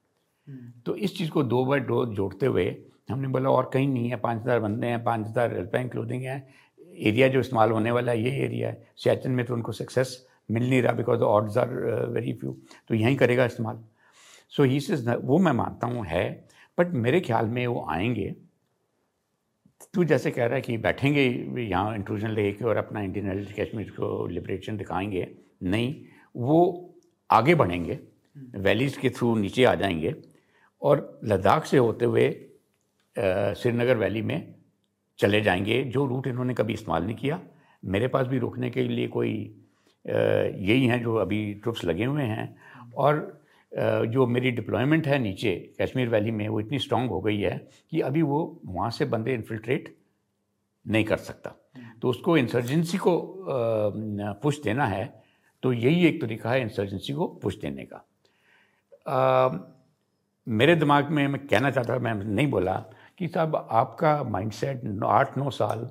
hmm. 0.48 0.84
तो 0.86 0.96
इस 0.96 1.16
चीज़ 1.18 1.30
को 1.30 1.42
दो 1.44 1.64
बार 1.64 1.80
दो 1.80 2.04
जोड़ते 2.14 2.46
हुए 2.46 2.64
हमने 3.10 3.28
बोला 3.28 3.50
और 3.50 3.70
कहीं 3.74 3.88
नहीं 3.88 4.08
है 4.10 4.16
पाँच 4.16 4.40
हज़ार 4.42 4.60
बंदे 4.60 4.86
हैं 4.86 5.02
पाँच 5.04 5.26
हज़ार 5.26 5.56
एल्पाइन 5.56 5.88
क्लोथिंग 5.88 6.22
है 6.22 6.46
एरिया 7.00 7.28
जो 7.28 7.40
इस्तेमाल 7.40 7.70
होने 7.70 7.90
वाला 7.90 8.12
है 8.12 8.22
ये 8.22 8.30
एरिया 8.44 8.68
है। 8.68 8.86
सियाचिन 8.96 9.32
में 9.32 9.44
तो 9.46 9.54
उनको 9.54 9.72
सक्सेस 9.72 10.25
मिल 10.48 10.68
नहीं 10.70 10.80
रहा 10.82 10.92
because 10.92 11.20
there 11.20 11.56
are 11.58 12.08
very 12.08 12.32
few 12.32 12.56
तो 12.88 12.94
यहीं 12.94 13.16
करेगा 13.16 13.44
इस्तेमाल। 13.44 13.84
सो 14.52 14.62
ही 14.62 14.80
से 14.80 15.16
वो 15.16 15.38
मैं 15.38 15.52
मानता 15.52 15.86
हूँ 15.86 16.04
है 16.06 16.24
बट 16.78 16.92
मेरे 16.96 17.20
ख्याल 17.20 17.46
में 17.46 17.66
वो 17.66 17.86
आएँगे। 17.90 18.34
तू 19.94 20.04
जैसे 20.04 20.30
कह 20.30 20.44
रहा 20.44 20.54
है 20.54 20.60
कि 20.60 20.76
बैठेंगे, 20.78 21.22
यहाँ 21.60 21.94
इंट्रूजन 21.94 22.30
लेके 22.30 22.64
और 22.64 22.76
अपना 22.76 23.00
इंडियन 23.00 23.26
हेल्थ 23.28 23.50
कश्मीर 23.60 23.90
को 23.90 24.26
लिबरेशन 24.26 24.76
दिखाएँगे। 24.76 25.26
नहीं, 25.64 25.94
वो 26.34 26.94
आगे 27.30 27.54
बढ़ेंगे 27.54 27.98
वैलीज़ 28.56 28.98
के 29.00 29.10
थ्रू 29.10 29.34
नीचे 29.36 29.64
आ 29.64 29.74
जाएँगे 29.74 30.14
और 30.82 31.20
लद्दाख 31.24 31.64
से 31.66 31.78
होते 31.78 32.04
हुए 32.04 32.28
श्रीनगर 33.16 33.96
वैली 33.96 34.22
में 34.22 34.54
चले 35.18 35.40
जाएँगे। 35.40 35.82
जो 35.84 36.06
रूट 36.06 36.26
इन्होंने 36.26 36.54
कभी 36.54 36.72
इस्तेमाल 36.74 37.04
नहीं 37.04 37.16
किया। 37.16 37.40
मेरे 37.82 38.08
पास 38.08 38.26
भी 38.26 38.38
रोकने 38.38 38.70
के 38.70 38.82
लिए 38.82 39.08
कोई 39.08 39.32
यही 40.08 40.86
हैं 40.86 41.02
जो 41.02 41.14
अभी 41.16 41.54
ट्रुप्स 41.54 41.84
लगे 41.84 42.04
हुए 42.04 42.22
हैं 42.22 42.54
और 42.96 43.40
जो 44.08 44.26
मेरी 44.26 44.50
डिप्लॉयमेंट 44.50 45.06
है 45.06 45.18
नीचे 45.18 45.54
कश्मीर 45.80 46.08
वैली 46.08 46.30
में 46.30 46.48
वो 46.48 46.60
इतनी 46.60 46.78
स्ट्रांग 46.78 47.08
हो 47.10 47.20
गई 47.20 47.40
है 47.40 47.56
कि 47.90 48.00
अभी 48.00 48.22
वो 48.22 48.60
वहाँ 48.66 48.90
से 48.90 49.04
बंदे 49.04 49.34
इन्फिल्ट्रेट 49.34 49.94
नहीं 50.86 51.04
कर 51.04 51.16
सकता। 51.16 51.54
तो 52.02 52.08
उसको 52.08 52.36
इंसर्जेंसी 52.36 52.98
को 52.98 53.14
पुश 54.42 54.62
देना 54.62 54.86
है 54.86 55.22
तो 55.62 55.72
यही 55.72 56.06
एक 56.06 56.20
तरीका 56.22 56.50
है 56.50 56.60
इंसर्जेंसी 56.62 57.12
को 57.12 57.26
पुश 57.42 57.56
देने 57.60 57.84
का। 57.84 58.04
आ, 59.06 59.58
मेरे 60.46 60.74
दिमाग 60.76 61.10
में 61.10 61.26
मैं 61.28 61.46
कहना 61.46 61.70
चाहता 61.70 61.98
मैं 61.98 62.14
नहीं 62.14 62.46
बोला 62.46 62.74
कि 63.18 63.28
साहब 63.28 63.56
आपका 63.70 64.22
माइंडसेट 64.24 64.82
आठ 65.04 65.38
नौ 65.38 65.50
साल 65.50 65.88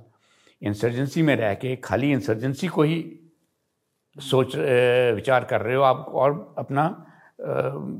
इंसर्जेंसी 0.62 1.22
में 1.22 1.36
रह 1.36 1.54
के 1.54 1.76
खाली 1.76 2.12
इंसर्जेंसी 2.12 2.68
को 2.68 2.84
ही 2.84 3.02
सोच 4.18 4.56
विचार 4.56 5.44
कर 5.44 5.62
रहे 5.62 5.76
हो 5.76 5.82
आप 5.84 6.06
और 6.10 6.56
अपना 6.58 6.84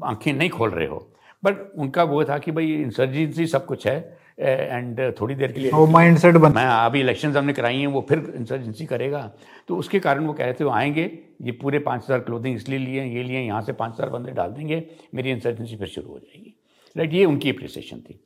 आँखें 0.06 0.32
नहीं 0.34 0.50
खोल 0.50 0.70
रहे 0.70 0.88
हो। 0.88 1.08
बट 1.44 1.58
उनका 1.78 2.04
वो 2.04 2.24
था 2.26 2.38
कि 2.38 2.52
भाई 2.52 2.72
इंसर्जेंसी 2.74 3.46
सब 3.48 3.66
कुछ 3.66 3.88
है 3.88 3.98
एंड 4.40 5.00
थोड़ी 5.20 5.36
देर 5.36 5.52
के 5.52 5.60
लिए 5.60 5.72
वो 5.72 5.86
माइंड 5.88 6.18
सेट 6.18 6.36
बन 6.36 6.54
मैं 6.54 6.66
अभी 6.66 7.00
इलेक्शन 7.00 7.36
हमने 7.38 7.54
कराई 7.54 7.80
हैं 7.80 7.88
वो 7.88 8.06
फिर 8.10 8.20
इंसर्जेंसी 8.36 8.86
करेगा। 8.86 9.22
तो 9.68 9.78
उसके 9.78 10.00
कारण 10.00 10.26
वो 10.26 10.34
कह 10.34 10.44
रहे 10.44 10.54
थे 10.54 10.64
वो 10.64 10.72
आएँगे 10.72 11.04
ये 11.42 11.52
पूरे 11.54 11.80
पाँच 11.80 12.04
हज़ार 12.04 12.20
क्लोथिंग 12.20 12.56
इसलिए 12.56 12.80
लिए 12.80 13.04
ये 13.06 13.24
लिए 13.24 13.42
यहाँ 13.42 13.62
से 13.62 13.74
पाँच 13.74 13.94
हज़ार 13.94 14.10
बंदे 14.10 14.32
डाल 14.32 14.52
देंगे 14.52 14.84
मेरी 15.16 15.32
इंसर्जेंसी 15.32 15.76
फिर 15.76 15.88
शुरू 15.88 16.10
हो 16.10 16.20
जाएगी। 16.20 16.56
राइट 16.96 17.14
ये 17.14 17.26
उनकी 17.26 17.50
अप्रिसिएशन 17.52 18.00
थी। 18.00 18.20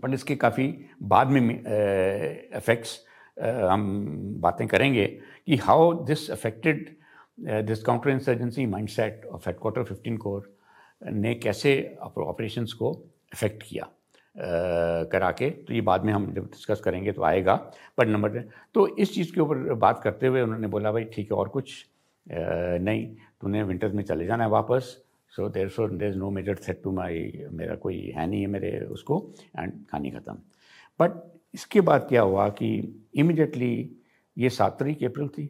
बट 0.00 0.14
इसके 0.14 0.36
काफ़ी 0.36 0.74
बाद 1.02 1.28
में 1.28 1.50
इफेक्ट्स 2.56 2.98
हम 3.36 3.84
बातें 4.40 4.66
करेंगे 4.68 5.06
कि 5.06 5.56
how 5.56 5.92
this 6.04 6.30
affected 6.30 6.95
this 7.38 7.82
counter 7.82 8.10
insurgency 8.10 8.66
mindset 8.66 9.24
of 9.26 9.48
headquarter 9.48 9.82
15 9.84 10.16
corps 10.18 10.54
ने 11.02 11.34
कैसे 11.34 11.74
ऑपरेशंस 12.02 12.72
को 12.72 12.92
अफेक्ट 13.32 13.62
किया? 13.62 13.88
करा 15.12 15.30
के। 15.30 15.48
तो 15.50 15.74
ये 15.74 15.80
बाद 15.80 16.04
में 16.04 16.12
हम 16.12 16.32
जब 16.34 16.46
डिस्कस 16.46 16.80
करेंगे 16.84 17.12
तो 17.12 17.22
आएगा। 17.24 17.54
पर 17.98 18.06
नंबर 18.06 18.38
तो 18.74 18.86
इस 18.96 19.14
चीज़ 19.14 19.32
के 19.34 19.40
ऊपर 19.40 19.72
बात 19.74 20.00
करते 20.04 20.26
हुए 20.26 20.40
उन्होंने 20.42 20.68
बोला, 20.68 20.92
भाई, 20.92 21.04
ठीक 21.04 21.32
है, 21.32 21.38
और 21.38 21.48
कुछ 21.48 21.86
नहीं। 22.26 23.06
तूने 23.40 23.62
विंटर्स 23.62 23.94
में 23.94 24.02
चले 24.04 24.26
जाना 24.26 24.44
है 24.44 24.50
वापस। 24.50 24.96
So 25.32 25.48
there 25.48 25.68
so 25.68 25.88
there 25.88 26.08
is 26.10 26.16
no 26.16 26.30
major 26.30 26.56
threat 26.56 26.80
to 26.82 26.92
my 26.92 27.46
मेरा 27.52 27.74
कोई 27.76 28.00
है 28.16 28.26
नहीं 28.26 28.40
है 28.40 28.46
मेरे 28.46 28.78
उसको। 28.86 29.18
एंड 29.58 29.72
कहानी 29.72 30.10
ख़त्म. 30.10 30.34
बट 31.00 31.22
इसके 31.54 31.80
बाद 31.80 32.06
क्या 32.08 32.22
हुआ 32.22 32.48
कि 32.50 32.68
इमिडिएटली 33.14 33.72
ये 34.36 34.50
सात 34.50 34.78
तारीख 34.78 35.02
अप्रैल 35.04 35.28
थी। 35.28 35.48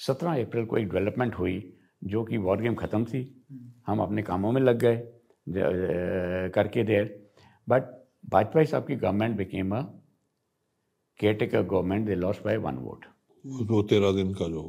सत्रह 0.00 0.42
अप्रैल 0.42 0.64
को 0.66 0.76
एक 0.78 0.88
डेवलपमेंट 0.88 1.34
हुई 1.34 1.56
जो 2.02 2.22
कि 2.24 2.36
वॉर 2.38 2.60
गेम 2.62 2.74
ख़त्म 2.74 3.04
थी। 3.04 3.22
हम 3.86 4.00
अपने 4.00 4.22
कामों 4.22 4.52
में 4.52 4.60
लग 4.60 4.78
गए 4.78 5.02
करके 6.54 6.82
देर। 6.84 7.04
बट 7.68 7.82
वाजपेयी 8.32 8.66
साहब 8.66 8.86
की 8.86 8.96
government 8.96 9.36
became 9.36 9.76
a 9.76 9.82
caretaker 11.34 11.62
government 11.64 12.06
they 12.06 12.14
lost 12.14 12.40
by 12.44 12.56
one 12.58 12.76
vote 12.78 13.04
दो 13.44 13.82
तेरह 13.84 14.12
दिन 14.12 14.32
का 14.34 14.48
जो 14.48 14.62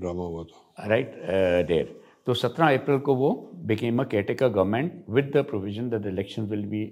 ड्रामा 0.00 0.24
हुआ 0.24 0.44
था। 0.44 0.86
Right 0.88 1.14
there. 1.68 2.00
तो 2.26 2.34
सत्रह 2.34 2.76
अप्रैल 2.78 2.98
को 3.00 3.14
वो 3.16 3.30
became 3.66 4.02
a 4.02 4.04
caretaker 4.06 4.48
government 4.48 5.04
with 5.10 5.30
the 5.36 5.44
provision 5.50 5.88
that 5.90 6.00
the 6.02 6.06
election 6.06 6.42
will 6.46 6.64
be 6.66 6.82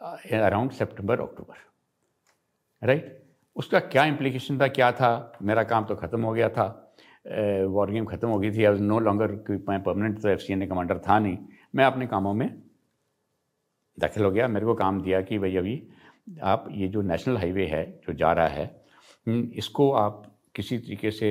around 0.00 0.70
September 0.72 1.20
October 1.20 1.56
right 2.82 3.16
उसका 3.58 3.78
क्या 3.92 4.04
इम्प्लीकेशन 4.04 4.58
था 4.60 4.68
क्या 4.68 4.90
था? 4.92 5.38
मेरा 5.42 5.62
काम 5.64 5.84
तो 5.84 5.94
ख़त्म 5.96 6.22
हो 6.22 6.32
गया 6.32 6.48
था। 6.48 6.66
वॉर 7.68 7.90
गेम 7.90 8.04
ख़त्म 8.06 8.28
हो 8.28 8.38
गई 8.38 8.50
थी। 8.52 8.64
आई 8.64 8.78
नो 8.80 8.98
लॉन्गर 9.00 9.32
मैं 9.68 9.82
परमानेंट 9.82 10.20
तो 10.22 10.28
F 10.28 10.40
C 10.40 10.52
N 10.52 10.62
A 10.62 10.66
commander 10.66 10.98
था 11.08 11.18
नहीं। 11.18 11.38
मैं 11.74 11.84
अपने 11.84 12.06
कामों 12.06 12.34
में 12.34 12.48
दाखिल 13.98 14.24
हो 14.24 14.30
गया। 14.30 14.48
मेरे 14.48 14.66
को 14.66 14.74
काम 14.74 15.00
दिया 15.02 15.20
कि 15.20 15.38
भाई 15.38 15.56
अभी 15.56 15.82
आप 16.44 16.66
ये 16.72 16.88
जो 16.88 17.02
नेशनल 17.02 17.36
हाईवे 17.36 17.66
है 17.66 17.84
जो 18.06 18.12
जा 18.14 18.32
रहा 18.32 18.48
है 18.48 18.64
हम्म, 19.26 19.50
इसको 19.54 19.90
आप 19.92 20.22
किसी 20.54 20.78
तरीके 20.78 21.10
से 21.10 21.30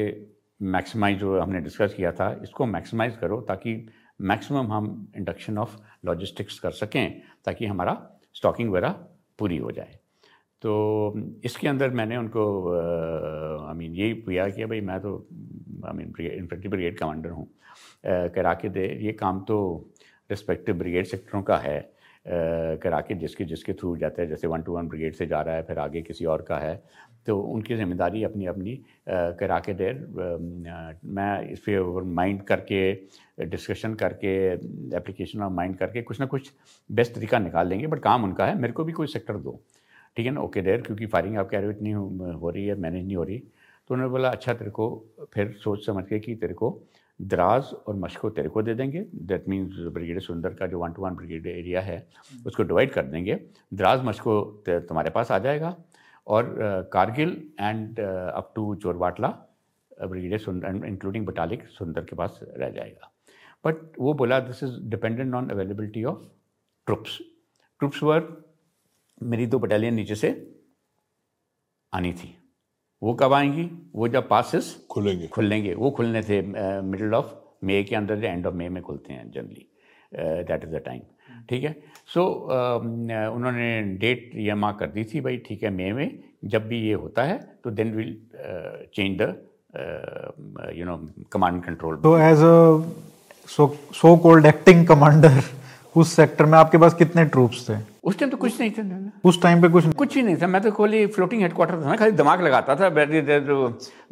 मैक्सिमाइज 0.62 1.18
जो 1.20 1.40
हमने 1.40 1.60
डिस्कस 1.62 1.94
किया 1.94 2.12
था 2.12 2.32
इसको 2.44 2.66
मैक्सिमाइज 2.66 3.16
करो 3.18 3.40
ताकि 3.48 3.74
मैक्सिमम 4.22 4.72
हम 4.74 4.86
इंडक्शन 5.18 5.58
ऑफ़ 5.58 5.78
लॉजिस्टिक्स 6.06 6.60
कर 6.60 6.72
सकें 6.74 7.22
ताकि 7.46 7.66
हमारा 7.66 7.94
स्टॉकिंग 8.36 8.70
वगैरह 8.70 8.90
पूरी 9.40 9.58
हो 9.58 9.72
जाए। 9.72 10.00
तो 10.62 11.14
इसके 11.46 11.68
अंदर 11.68 11.90
मैंने 11.90 12.18
उनको 12.18 12.44
आई 13.68 13.76
मीन 13.78 13.96
यही 13.96 14.14
किया 14.14 14.48
कि 14.50 14.66
भाई, 14.66 14.82
मैं 14.82 15.00
तो 15.02 15.16
I 15.86 15.98
mean 15.98 16.14
infantry 16.20 16.70
brigade 16.70 16.98
commander 17.00 17.30
हूँ। 17.30 17.48
करा 18.06 18.54
के 18.54 18.70
दे। 18.70 18.88
ये 19.02 19.12
काम 19.14 19.44
तो 19.48 19.58
रिस्पेक्टिव 20.30 20.78
ब्रिगेड 20.78 21.06
सेक्टरों 21.06 21.42
का 21.44 21.58
है। 21.58 21.80
करा 22.84 23.00
के 23.02 23.16
जिसके 23.16 23.46
जिसके 23.46 23.74
थ्रू 23.74 23.96
जाता 23.98 24.22
है। 24.22 24.28
जैसे 24.28 24.48
वन 24.48 24.62
टू 24.62 24.74
वन 24.74 24.88
ब्रिगेड 24.88 25.14
से 25.16 25.26
जा 25.26 25.42
रहा 25.42 25.56
है, 25.56 25.64
फिर 25.64 25.80
आगे 25.80 26.02
किसी 26.02 26.26
और 26.26 26.42
का 26.50 26.58
है। 26.60 26.76
तो 27.28 27.40
उनकी 27.40 27.76
ज़िम्मेदारी 27.76 28.24
अपनी 28.24 28.46
अपनी 28.46 28.76
करा 29.10 29.60
के 29.60 29.74
देर 29.74 29.96
मैं 31.06 31.50
इस 31.52 31.60
पर 31.60 32.04
माइंड 32.04 32.42
करके 32.44 33.46
डिस्कशन 33.46 33.94
करके 33.94 34.36
एप्लीकेशन 34.98 35.42
ऑफ़ 35.44 35.54
माइंड 35.54 35.78
करके 35.78 36.02
कुछ 36.02 36.20
ना 36.20 36.26
कुछ 36.26 36.52
बेस्ट 36.90 37.14
तरीका 37.16 37.40
निकाल 37.40 37.68
लेंगे 37.68 37.88
बट 37.88 38.00
काम 38.00 38.24
उनका 38.24 38.46
है। 38.46 38.58
मेरे 38.60 38.74
को 38.74 38.84
भी 38.84 38.92
कोई 38.92 39.08
सेक्टर 39.08 39.38
दो। 39.38 39.60
ठीक 40.18 40.26
है 40.26 40.32
ना? 40.32 40.42
ओके 40.42 40.62
देर 40.62 40.82
क्योंकि 40.82 41.06
फायरिंग 41.06 41.38
आप 41.38 41.50
कह 41.50 41.60
रहे 41.60 41.66
हो 41.68 41.72
इतनी 41.72 41.92
हो 41.92 42.50
रही 42.50 42.66
है 42.66 42.76
मैनेज 42.76 43.06
नहीं 43.06 43.16
हो 43.16 43.24
रही। 43.24 43.38
तो 43.38 43.94
उन्होंने 43.94 44.12
बोला 44.12 44.30
अच्छा 44.30 44.54
तेरे 44.54 44.72
को 44.72 44.86
फिर 45.34 45.52
सोच 45.64 45.86
समझ 45.86 46.04
के 46.06 46.20
कि 46.20 46.36
तेरे 46.36 46.54
को 46.54 46.70
द्राज 47.20 47.74
और 47.88 47.96
मशको 47.96 48.30
तेरे 48.30 48.50
को 48.50 48.62
दे 48.62 48.74
देंगे। 48.74 49.06
दैट 49.30 49.48
मीन्स 49.50 49.78
ब्रिगेड 49.94 50.20
सुंदर 50.22 50.54
का 50.54 50.68
जो 50.68 50.80
one 50.80 50.94
two 50.94 51.02
one 51.02 51.16
brigade 51.16 51.48
area 51.48 51.82
है 51.82 51.98
उसको 52.48 52.64
डिवाइड 52.64 52.92
कर 52.94 53.06
देंगे। 53.06 53.40
द्राज 53.74 54.04
मशको 54.06 54.42
तुम्हारे 54.70 55.10
पास 55.10 55.32
आ 55.32 55.40
जाएगा। 55.40 55.76
और 56.28 56.90
Kargil 56.94 57.30
and 57.60 58.00
up 58.00 58.52
to 58.56 58.74
Chorbatla 58.76 59.28
brigade 60.02 60.40
Sundar 60.40 60.86
including 60.88 61.26
Batalik 61.26 61.68
Sundar 61.70 62.04
के 62.06 62.16
पास 62.16 62.40
रह 62.44 62.70
जाएगा। 62.70 63.12
बट 63.66 63.76
वो 64.00 64.14
बोला 64.14 64.40
this 64.42 64.64
is 64.64 64.80
dependent 64.90 65.34
on 65.36 65.50
availability 65.50 66.04
of 66.06 66.28
troops 66.88 67.18
troops 67.80 68.04
were 68.04 68.20
मेरी 69.22 69.46
दो 69.46 69.60
बटालियन 69.60 69.94
नीचे 69.94 70.16
से 70.16 70.30
आनी 71.94 72.12
थी। 72.14 72.34
वो 73.02 73.14
कब 73.14 73.34
आएँगी? 73.34 73.70
वो 73.96 74.08
जब 74.08 74.28
पासिस 74.30 74.66
खुलेंगे। 74.92 75.28
खुलेंगे। 75.28 75.74
वो 75.74 75.92
खुलने 75.92 76.22
थे 76.24 76.42
मिडल 76.82 77.14
ऑफ़ 77.14 77.34
मे 77.66 77.84
के 77.84 77.96
अंदर 77.96 78.24
एंड 78.26 78.48
ऑफ़ 78.48 78.56
मे 78.56 78.70
में 78.70 78.82
खुलते 78.84 79.14
हैं 79.14 79.30
generally 79.32 79.66
that 80.14 80.64
is 80.64 80.72
the 80.72 80.82
time 80.86 81.02
ठीक 81.50 81.64
है? 81.64 81.76
सो 82.08 82.22
so, 82.22 82.28
uh, 82.50 83.36
उन्होंने 83.36 83.82
डेट 84.00 84.32
ये 84.36 84.54
मार्क 84.56 84.78
कर 84.80 84.88
दी 84.88 85.04
थी 85.04 85.22
भाई 85.22 85.38
ठीक 85.48 85.64
है 85.64 85.70
मे 85.70 85.92
में। 85.94 86.20
जब 86.46 86.68
भी 86.68 86.82
ये 86.82 86.94
होता 86.94 87.24
है 87.24 87.38
तो 87.64 87.72
then 87.72 87.92
will 87.96 88.16
change 88.96 89.18
the 89.22 89.36
you 90.76 90.86
know 90.86 90.98
command 91.32 91.64
control 91.64 91.96
तो 91.98 92.18
as 92.20 92.38
a 92.38 92.56
so 93.48 93.68
so 93.94 94.16
called 94.18 94.46
acting 94.46 94.86
commander 94.88 95.42
उस 95.96 96.14
सेक्टर 96.16 96.46
में 96.46 96.58
आपके 96.58 96.78
पास 96.78 96.94
कितने 96.94 97.26
ट्रूप्स 97.26 97.70
थे? 97.70 97.78
उस 98.08 98.18
टाइम 98.20 98.30
तो 98.32 98.38
कुछ 98.38 98.60
नहीं 98.60 98.72
थे 98.72 98.84
उस 99.30 99.42
टाइम 99.42 99.62
पे 99.62 99.68
कुछ 99.70 99.88
कुछ 99.96 100.16
ही 100.16 100.22
नहीं 100.24 100.36
था। 100.42 100.48
मैं 100.48 100.62
तो 100.62 100.72
खोली 100.72 101.06
फ्लोटिंग 101.16 101.42
हेडक्वार्टर 101.42 101.82
था 101.82 101.90
मैं 101.90 101.98
खाली 101.98 102.12
दिमाग 102.14 102.42
लगाता 102.42 102.76
था। 102.76 102.90
बैटरी 102.90 103.22
देर 103.22 103.42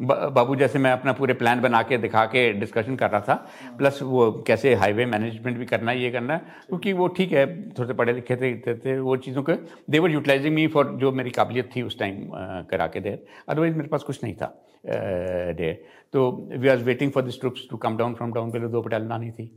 बाबू 0.01 0.55
जैसे 0.55 0.79
मैं 0.79 0.91
अपना 0.91 1.13
पूरे 1.13 1.33
प्लान 1.33 1.61
बना 1.61 1.81
के 1.83 1.97
दिखा 1.97 2.25
के 2.25 2.51
डिस्कशन 2.53 2.95
कर 2.95 3.09
रहा 3.09 3.21
था। 3.21 3.35
प्लस 3.77 3.99
वो 4.03 4.31
कैसे 4.47 4.73
हाईवे 4.75 5.05
मैनेजमेंट 5.05 5.57
भी 5.57 5.65
करना 5.65 5.91
ये 5.93 6.11
करना 6.11 6.37
क्योंकि 6.37 6.93
वो 6.93 7.07
ठीक 7.17 7.31
है 7.31 7.45
थोड़े 7.69 7.87
से 7.87 7.93
पढ़े 7.93 8.13
लिखे 8.13 8.35
थे, 8.35 8.53
थे, 8.57 8.75
थे 8.75 8.99
वो 8.99 9.15
चीज़ों 9.17 9.43
के। 9.43 9.53
देवर 9.89 10.11
यूटिलाइजिंग 10.11 10.55
मी 10.55 10.67
फॉर 10.67 10.91
जो 11.01 11.11
मेरी 11.11 11.29
काबिलियत 11.31 11.69
थी 11.75 11.81
उस 11.81 11.99
टाइम 11.99 12.29
करा 12.71 12.87
के 12.87 12.99
देर 12.99 13.25
अदरवाइज़ 13.49 13.75
मेरे 13.75 13.89
पास 13.89 14.03
कुछ 14.03 14.23
नहीं 14.23 14.33
था 14.35 14.53
देर 14.85 15.83
तो 16.13 16.29
we 16.51 16.67
are 16.67 16.77
waiting 16.83 17.11
for 17.11 17.23
this 17.23 17.39
troops 17.39 17.67
to 17.69 17.77
come 17.77 17.97
down 17.97 18.13
from 18.13 18.33
down 18.33 18.51
पहले 18.51 18.67
दो 18.67 18.81
पटाल 18.81 19.11
आनी 19.11 19.31
थी 19.31 19.51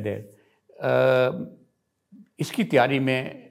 देर 0.00 0.20
इसकी 2.40 2.64
तैयारी 2.64 2.98
में 2.98 3.43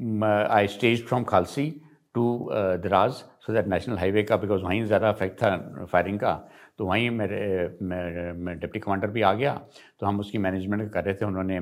आई 0.00 0.66
stage 0.68 1.06
from 1.06 1.24
Khalsi 1.24 1.70
to 2.14 2.48
Dras 2.52 3.10
so 3.12 3.52
that 3.52 3.66
national 3.68 3.98
highway 3.98 4.22
का 4.22 4.36
बिकॉज़ 4.36 4.62
वहीं 4.62 4.84
ज़्यादा 4.86 5.08
अफेक्ट 5.08 5.36
था 5.42 5.86
फायरिंग 5.92 6.18
का 6.18 6.32
तो 6.78 6.86
वहीं 6.86 7.10
मेरे 7.10 7.78
मैं 7.82 8.58
डिप्टी 8.58 8.78
कमांडर 8.78 9.10
भी 9.10 9.22
आ 9.22 9.32
गया। 9.34 9.52
तो 10.00 10.06
हम 10.06 10.20
उसकी 10.20 10.38
मैनेजमेंट 10.38 10.90
कर 10.92 11.04
रहे 11.04 11.14
थे। 11.14 11.24
उन्होंने 11.24 11.58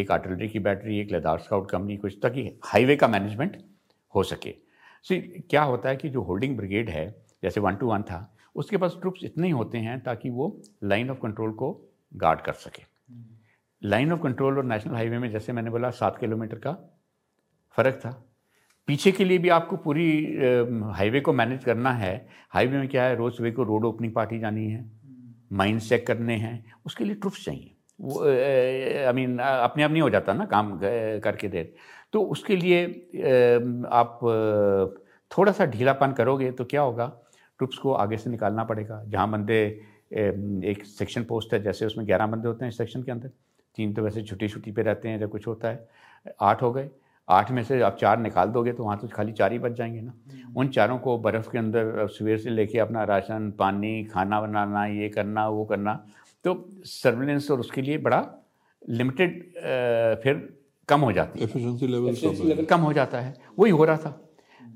एक 0.00 0.10
आर्टिलरी 0.12 0.48
की 0.48 0.58
बैटरी 0.58 0.98
एक 1.00 1.12
लद्दाख 1.12 1.40
स्काउट 1.40 1.70
कंपनी 1.70 1.96
कुछ 1.96 2.18
ताकि 2.22 2.42
हाईवे 2.64 2.96
का 2.96 3.08
मैनेजमेंट 3.08 3.56
हो 4.14 4.22
सके। 4.22 4.54
सो 5.06 5.14
क्या 5.50 5.62
होता 5.62 5.88
है 5.88 5.96
कि 5.96 6.08
जो 6.08 6.22
होल्डिंग 6.22 6.56
ब्रिगेड 6.56 6.90
है 6.90 7.08
जैसे 7.42 7.60
वन 7.60 7.76
टू 7.76 7.86
वन 7.86 8.02
था 8.02 8.20
उसके 8.56 8.76
पास 8.76 8.96
ट्रुप्स 9.00 9.24
इतने 9.24 9.46
ही 9.46 9.52
होते 9.52 9.78
हैं 9.78 9.98
ताकि 10.02 10.30
वो 10.30 10.56
लाइन 10.84 11.10
ऑफ़ 11.10 11.18
कंट्रोल 11.18 11.52
को 11.52 11.72
गार्ड 12.14 12.40
कर 12.40 12.52
सके। 12.60 12.82
लाइन 13.82 14.12
ऑफ़ 14.12 14.20
कंट्रोल 14.20 14.58
और 14.58 14.64
नेशनल 14.64 14.94
हाईवे 14.94 15.18
में 15.18 15.30
जैसे 15.30 15.52
मैंने 15.52 15.70
बोला 15.70 15.90
सात 15.92 16.18
किलोमीटर 16.18 16.58
का 16.58 16.76
फ़र्क 17.80 17.94
था। 17.96 18.10
पीछे 18.88 19.10
के 19.12 19.24
लिए 19.24 19.38
भी 19.38 19.48
आपको 19.48 19.76
पूरी 19.78 20.06
हाईवे 20.94 21.20
को 21.20 21.32
मैनेज 21.32 21.64
करना 21.64 21.90
है। 21.92 22.14
हाईवे 22.50 22.78
में 22.78 22.88
क्या 22.88 23.04
है, 23.04 23.16
रोज 23.16 23.32
सुबह 23.32 23.50
को 23.50 23.62
रोड 23.64 23.84
ओपनिंग 23.84 24.12
पार्टी 24.14 24.38
जानी 24.38 24.66
है 24.66 24.84
माइंड 25.52 25.80
चेक 25.80 26.06
करने 26.06 26.34
हैं, 26.36 26.72
उसके 26.86 27.04
लिए 27.04 27.14
ट्रुप्स 27.14 27.44
चाहिए। 27.44 27.74
वो 28.00 28.20
आई 28.22 29.12
मीन 29.12 29.38
अपने 29.38 29.82
आप 29.82 29.90
नहीं 29.90 30.02
हो 30.02 30.10
जाता 30.10 30.32
ना 30.32 30.44
काम 30.46 30.78
करके 30.82 31.48
देर। 31.48 31.72
तो 32.12 32.22
उसके 32.26 32.56
लिए 32.56 32.84
आप 33.92 34.18
थोड़ा 35.30 35.52
सा 35.52 35.66
ढीलापन 35.66 36.12
करोगे 36.12 36.50
तो 36.52 36.64
क्या 36.64 36.82
होगा, 36.82 37.06
ट्रुप्स 37.60 37.78
को 37.78 37.92
आगे 37.94 38.16
से 38.16 38.30
निकालना 38.30 38.64
पड़ेगा। 38.64 39.02
जहाँ 39.06 39.30
बंदे 39.30 39.60
एक 40.70 40.84
सेक्शन 40.86 41.24
पोस्ट 41.24 41.54
है, 41.54 41.62
जैसे 41.62 41.86
उसमें 41.86 42.06
ग्यारह 42.06 42.26
बंदे 42.26 42.48
होते 42.48 42.64
हैं 42.64 42.72
सेक्शन 42.72 43.02
के 43.02 43.12
अंदर, 43.12 43.28
तीन 43.76 43.94
तो 43.94 44.02
वैसे 44.02 44.22
छुट्टी 44.22 44.48
छुट्टी 44.48 44.72
पे 44.72 44.82
रहते 44.82 45.08
हैं 45.08 45.18
जब 45.20 45.30
कुछ 45.30 45.46
होता 45.46 45.68
है। 45.68 45.88
आठ 46.42 46.62
हो 46.62 46.72
गए 46.72 46.88
आठ 47.30 47.50
में 47.50 47.62
से 47.64 47.80
आप 47.82 47.96
चार 47.96 48.18
निकाल 48.18 48.48
दोगे 48.48 48.72
तो 48.72 48.84
वहाँ 48.84 48.98
तो 48.98 49.08
खाली 49.08 49.32
चार 49.32 49.52
ही 49.52 49.58
बच 49.58 49.72
जाएँगे 49.72 50.00
ना। 50.00 50.12
उन 50.56 50.68
चारों 50.68 50.98
को 50.98 51.16
बर्फ़ 51.18 51.50
के 51.50 51.58
अंदर 51.58 52.06
सवेर 52.10 52.38
से 52.38 52.50
लेके 52.50 52.78
अपना 52.78 53.04
राशन 53.04 53.50
पानी 53.58 54.04
खाना 54.04 54.40
बनाना 54.40 54.84
ये 54.86 55.08
करना 55.08 55.48
वो 55.48 55.64
करना 55.64 55.94
तो 56.44 56.54
सर्विलेंस 56.84 57.50
और 57.50 57.60
उसके 57.60 57.82
लिए 57.82 57.98
बड़ा 57.98 58.24
लिमिटेड 58.82 59.42
फिर 60.22 60.48
कम 60.88 61.00
हो 61.00 61.12
जाती 61.12 61.40
है। 61.40 61.86
लेवल 61.86 62.64
कम 62.70 62.80
हो 62.80 62.92
जाता 62.92 63.20
है। 63.20 63.34
वही 63.58 63.72
हो 63.72 63.84
रहा 63.84 63.96
था। 63.96 64.10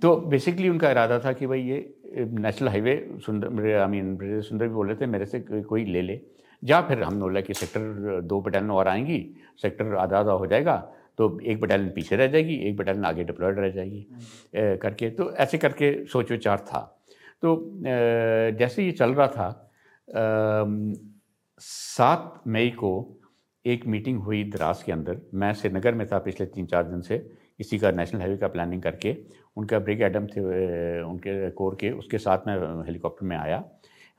तो 0.03 0.17
बेसिकली 0.27 0.69
उनका 0.69 0.91
इरादा 0.91 1.19
था 1.19 1.33
कि 1.33 1.47
भाई 1.47 1.61
ये 1.61 1.79
नेशनल 2.17 2.69
हाईवे 2.69 2.95
सुंदर 3.27 3.73
आई 3.75 3.87
मीन 3.89 4.41
सुंदर 4.43 4.69
भी 4.69 4.75
बोल 4.75 4.87
रहे 4.87 4.97
थे 4.97 5.07
मेरे 5.07 5.27
से 5.27 5.41
कोई 5.41 5.85
ले 5.85 6.03
ले। 6.03 6.21
या 6.63 6.81
फिर 6.83 7.03
हमने 7.03 7.21
बोला 7.21 7.41
कि 7.41 7.55
सेक्टर 7.55 8.21
दो 8.23 8.41
बटालियन 8.41 8.71
और 8.71 8.89
आएँगी 8.89 9.19
सेक्टर 9.63 9.95
आधा 9.97 10.19
आधा 10.19 10.33
हो 10.33 10.47
जाएगा। 10.47 10.77
तो 11.19 11.39
एक 11.41 11.61
बटालियन 11.61 11.91
पीछे 11.95 12.17
रह 12.17 12.27
जाएगी 12.27 12.55
एक 12.69 12.77
बटालियन 12.77 13.05
आगे 13.05 13.25
डिप्लॉयड 13.25 13.59
रह 13.59 13.71
जाएगी। 13.71 14.07
हम्म। 14.11 14.77
करके 14.79 15.11
तो 15.11 15.31
ऐसे 15.35 15.59
करके 15.59 15.93
सोच 16.07 16.31
विचार 16.31 16.59
था। 16.69 16.81
तो 17.43 17.57
जैसे 18.59 18.85
ये 18.85 18.93
चल 18.93 19.15
रहा 19.15 19.27
था 19.29 19.71
सात 21.61 22.43
मई 22.47 22.71
को 22.79 22.93
एक 23.65 23.87
मीटिंग 23.87 24.19
हुई 24.21 24.43
द्रास 24.45 24.83
के 24.83 24.93
अंदर। 24.93 25.21
मैं 25.35 25.53
श्रीनगर 25.55 25.95
में 25.95 26.07
था 26.07 26.19
पिछले 26.19 26.47
तीन 26.47 26.67
चार 26.67 26.85
दिन 26.85 27.01
से 27.01 27.27
इसी 27.61 27.79
का 27.79 27.91
नेशनल 27.91 28.21
हाईवे 28.21 28.37
का 28.37 28.49
प्लानिंग 28.49 28.83
करके। 28.83 29.17
उनका 29.57 29.79
ब्रिग 29.79 30.03
एडम 30.03 30.27
थे 30.27 30.41
उनके 31.03 31.51
कोर 31.51 31.77
के 31.81 31.91
उसके 31.93 32.19
साथ 32.19 32.47
मैं 32.47 32.57
हेलीकॉप्टर 32.87 33.27
में 33.27 33.37
आया। 33.37 33.65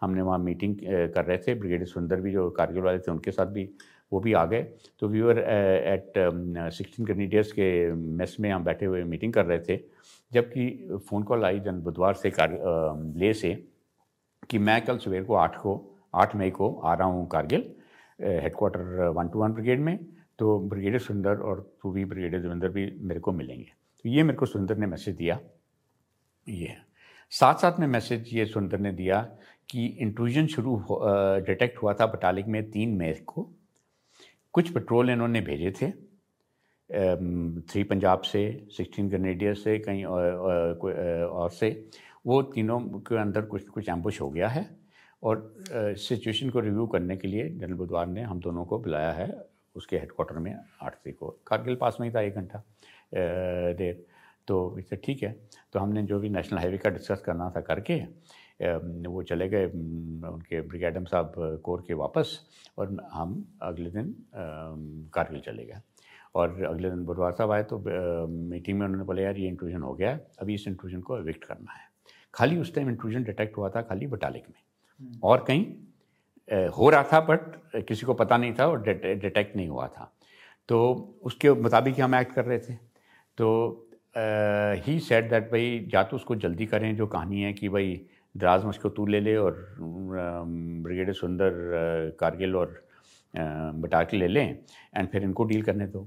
हमने 0.01 0.21
वहाँ 0.21 0.37
मीटिंग 0.39 0.75
कर 1.13 1.25
रहे 1.25 1.37
थे। 1.37 1.53
ब्रिगेडियर 1.55 1.87
सुंदर 1.87 2.21
भी 2.21 2.31
जो 2.31 2.49
कारगिल 2.51 2.83
वाले 2.83 2.99
थे 2.99 3.11
उनके 3.11 3.31
साथ 3.31 3.45
भी 3.47 3.69
वो 4.11 4.19
भी 4.19 4.33
आ 4.33 4.45
गए। 4.45 4.61
तो 4.99 5.07
we were 5.09 5.39
at 5.39 6.13
sixteen 6.73 7.05
candidates 7.05 7.51
के 7.51 7.91
मेस 7.93 8.35
में 8.39 8.49
हम 8.51 8.63
बैठे 8.63 8.85
हुए 8.85 9.03
मीटिंग 9.05 9.33
कर 9.33 9.45
रहे 9.45 9.59
थे, 9.59 9.77
जबकि 10.31 10.97
फ़ोन 11.09 11.23
कॉल 11.23 11.45
आई 11.45 11.59
जन 11.59 11.81
बुधवार 11.81 12.13
से 12.15 12.29
कार 12.31 12.57
ले 13.17 13.33
से 13.33 13.53
कि 14.49 14.57
मैं 14.59 14.81
कल 14.85 14.97
सवेर 14.97 15.23
को 15.23 15.35
आठ 15.35 15.57
को, 15.57 15.81
आठ 16.15 16.35
मई 16.35 16.49
को 16.51 16.73
आ 16.75 16.93
रहा 16.93 17.07
हूँ 17.07 17.27
Kargil 17.29 17.71
headquarter 18.19 19.07
one 19.09 19.27
two 19.27 19.39
one 19.39 19.53
brigade 19.53 19.79
में। 19.79 19.97
तो 20.39 20.57
ब्रिगेडियर 20.59 21.01
सुंदर 21.01 21.37
और 21.39 21.59
तू 21.83 21.91
भी 21.91 22.03
ब्रिगेडियर 22.05 22.41
देवेंद्र 22.41 22.69
भी 22.69 22.89
मेरे 23.01 23.19
को 23.19 23.31
मिलेंगे। 23.31 23.65
तो 24.05 24.09
ये 24.09 24.23
मेरे 24.23 24.37
को 24.37 24.45
सुंदर 24.45 24.77
ने 24.77 24.87
मैसेज 24.87 25.15
दिया। 25.15 25.39
ये 26.47 26.75
साथ 27.31 27.55
साथ 27.55 27.79
में 27.79 27.87
मैसेज 27.87 28.29
ये 28.33 28.45
सुंदर 28.45 28.79
ने 28.79 28.91
दिया 28.93 29.21
कि 29.69 29.85
इंट्रूजन 29.85 30.47
शुरू 30.47 30.75
डिटेक्ट 31.47 31.81
हुआ 31.83 31.93
था 31.93 32.05
बटालिक 32.07 32.47
में 32.47 32.61
तीन 32.71 32.97
मई 32.97 33.13
को। 33.25 33.49
कुछ 34.55 34.69
पेट्रोल 34.73 35.09
इन्होंने 35.09 35.41
भेजे 35.41 35.71
थे 35.71 35.91
थ्री 37.69 37.83
पंजाब 37.83 38.21
से 38.21 38.41
सिक्सटीन 38.71 39.07
ग्रेनेडियर 39.09 39.53
से 39.55 39.77
कहीं 39.79 40.03
और, 40.05 40.31
और 41.25 41.49
से 41.51 41.69
वो 42.25 42.41
तीनों 42.53 42.79
के 43.07 43.17
अंदर 43.21 43.41
कुछ 43.45 43.67
कुछ 43.69 43.89
एम्बुश 43.89 44.21
हो 44.21 44.29
गया 44.29 44.47
है। 44.47 44.65
और 45.23 45.53
सिचुएशन 45.97 46.49
को 46.49 46.59
रिव्यू 46.59 46.85
करने 46.87 47.17
के 47.17 47.27
लिए 47.27 47.49
जनरल 47.49 47.73
बुधवार 47.73 48.07
ने 48.07 48.21
हम 48.23 48.39
दोनों 48.39 48.65
को 48.65 48.79
बुलाया 48.79 49.11
है 49.11 49.29
उसके 49.75 49.97
हेडकोार्टर 49.97 50.39
में 50.39 50.53
आठ 50.53 50.93
तारीख 50.93 51.15
को। 51.19 51.29
कारगिल 51.47 51.75
पास 51.75 51.97
में 51.99 52.07
ही 52.07 52.13
था 52.15 52.21
एक 52.21 52.35
घंटा 52.35 52.63
देर। 53.13 54.05
तो 54.47 54.77
इससे 54.79 54.95
ठीक 55.05 55.23
है। 55.23 55.31
तो 55.73 55.79
हमने 55.79 56.03
जो 56.03 56.19
भी 56.19 56.29
नेशनल 56.29 56.59
हाईवे 56.59 56.77
का 56.77 56.89
डिस्कस 56.89 57.21
करना 57.25 57.49
था 57.55 57.61
करके 57.61 58.01
वो 58.59 59.21
चले 59.23 59.47
गए 59.49 59.65
उनके 59.65 60.61
ब्रिगेडम 60.61 61.05
साहब 61.05 61.33
कोर 61.63 61.83
के 61.87 61.93
वापस 61.93 62.39
और 62.77 62.97
हम 63.13 63.43
अगले 63.61 63.89
दिन 63.89 64.15
कारगिल 65.13 65.41
चले 65.41 65.65
गए। 65.65 65.81
और 66.35 66.63
अगले 66.65 66.89
दिन 66.89 67.03
बुधवार 67.05 67.31
साहब 67.31 67.51
आए 67.51 67.63
तो 67.63 67.77
मीटिंग 68.27 68.79
में 68.79 68.85
उन्होंने 68.85 69.05
बोला 69.05 69.21
यार 69.21 69.37
ये 69.37 69.47
इंट्रूजन 69.47 69.81
हो 69.81 69.93
गया 69.93 70.09
है 70.09 70.25
अभी 70.41 70.53
इस 70.53 70.67
इंट्रूजन 70.67 71.01
को 71.01 71.17
एविक्ट 71.17 71.43
करना 71.43 71.71
है। 71.71 71.83
खाली 72.33 72.57
उस 72.57 72.73
टाइम 72.75 72.89
इंट्रूजन 72.89 73.23
डिटेक्ट 73.23 73.57
हुआ 73.57 73.69
था 73.69 73.81
खाली 73.81 74.07
बटालिक 74.07 74.43
में। 74.49 74.59
हम्म। 74.99 75.19
और 75.23 75.43
कहीं 75.47 75.65
हो 76.69 76.89
रहा 76.89 77.03
था 77.03 77.19
बट 77.21 77.85
किसी 77.87 78.05
को 78.05 78.13
पता 78.13 78.37
नहीं 78.37 78.53
था 78.53 78.67
और 78.67 78.83
डिटेक्ट 78.83 79.55
नहीं 79.55 79.67
हुआ 79.67 79.87
था। 79.87 80.11
तो 80.69 81.17
उसके 81.23 81.51
मुताबिक 81.53 81.99
हम 82.01 82.15
एक्ट 82.15 82.33
कर 82.33 82.45
रहे 82.45 82.59
थे। 82.59 82.73
तो 83.37 83.47
ही 84.85 84.99
सेट 84.99 85.29
दैट 85.29 85.51
भाई 85.51 85.89
या 85.93 86.03
तो 86.03 86.15
उसको 86.15 86.35
जल्दी 86.37 86.65
करें 86.65 86.95
जो 86.95 87.07
कहानी 87.07 87.41
है 87.41 87.53
कि 87.53 87.69
भाई 87.69 87.95
द्राज 88.35 88.65
मस्को 88.65 88.89
तू 88.89 89.05
ले 89.05 89.19
ले 89.19 89.35
और 89.37 89.75
ब्रिगेडियर 89.79 91.13
सुंदर 91.13 92.15
कारगिल 92.19 92.55
और 92.55 92.81
बटाके 93.33 94.17
ले 94.17 94.27
लें 94.27 94.57
एंड 94.95 95.07
फिर 95.09 95.23
इनको 95.23 95.43
डील 95.43 95.61
करने 95.61 95.87
दो। 95.87 96.01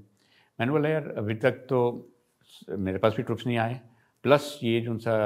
मैंने 0.58 0.72
बोला, 0.72 0.88
यार, 0.88 1.08
अभी 1.18 1.34
तक 1.34 1.66
तो 1.68 1.78
मेरे 2.70 2.98
पास 2.98 3.14
भी 3.16 3.22
ट्रुप्स 3.22 3.46
नहीं 3.46 3.56
आए। 3.58 3.80
प्लस 4.24 4.58
ये 4.62 4.80
जो 4.80 4.96
सा 4.98 5.16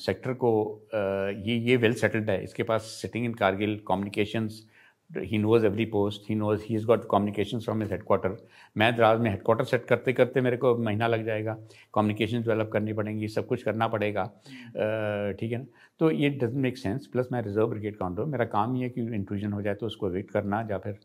सेक्टर 0.00 0.32
को 0.34 0.50
ये 0.94 1.56
ये 1.60 1.76
वेल 1.76 1.94
सेटल्ड 1.94 2.30
है। 2.30 2.42
इसके 2.44 2.62
पास 2.62 2.82
sitting 3.02 3.24
in 3.24 3.34
Kargil 3.34 3.78
communications 3.88 4.62
he 5.10 5.38
knows 5.38 5.64
every 5.66 5.84
post 5.86 6.28
he 6.28 6.34
knows 6.34 6.62
he 6.64 6.74
is 6.76 6.84
got 6.86 7.06
communication 7.10 7.60
from 7.60 7.82
his 7.82 7.92
headquarter 7.92 8.36
मैं 8.76 8.94
द्राज 8.96 9.20
में 9.20 9.30
हेडक्वार्टर 9.30 9.64
सेट 9.64 9.84
करते 9.84 10.12
करते 10.12 10.40
मेरे 10.40 10.56
को 10.56 10.76
महीना 10.78 11.06
लग 11.06 11.24
जाएगा। 11.26 11.56
कम्युनिकेशन 11.94 12.42
डेवलप 12.42 12.70
करनी 12.72 12.92
पड़ेंगी, 12.92 13.28
सब 13.28 13.46
कुछ 13.46 13.62
करना 13.62 13.88
पड़ेगा। 13.88 14.24
ठीक 15.40 15.52
है 15.52 15.58
ना? 15.58 15.64
तो 16.00 16.10
ये 16.10 16.28
डजेंट 16.30 16.54
मेक 16.54 16.78
सेंस 16.78 17.06
प्लस 17.06 17.28
मैं 17.32 17.42
रिज़र्व 17.42 17.66
ब्रिगेड 17.66 17.96
काउंटर 17.96 18.24
मेरा 18.24 18.44
काम 18.46 18.74
ही 18.74 18.82
है 18.82 18.88
कि 18.88 19.00
इंट्रूजन 19.14 19.52
हो 19.52 19.62
जाए 19.62 19.74
तो 19.74 19.86
उसको 19.86 20.08
वेट 20.10 20.30
करना 20.30 20.60
या 20.70 20.78
फिर 20.78 20.98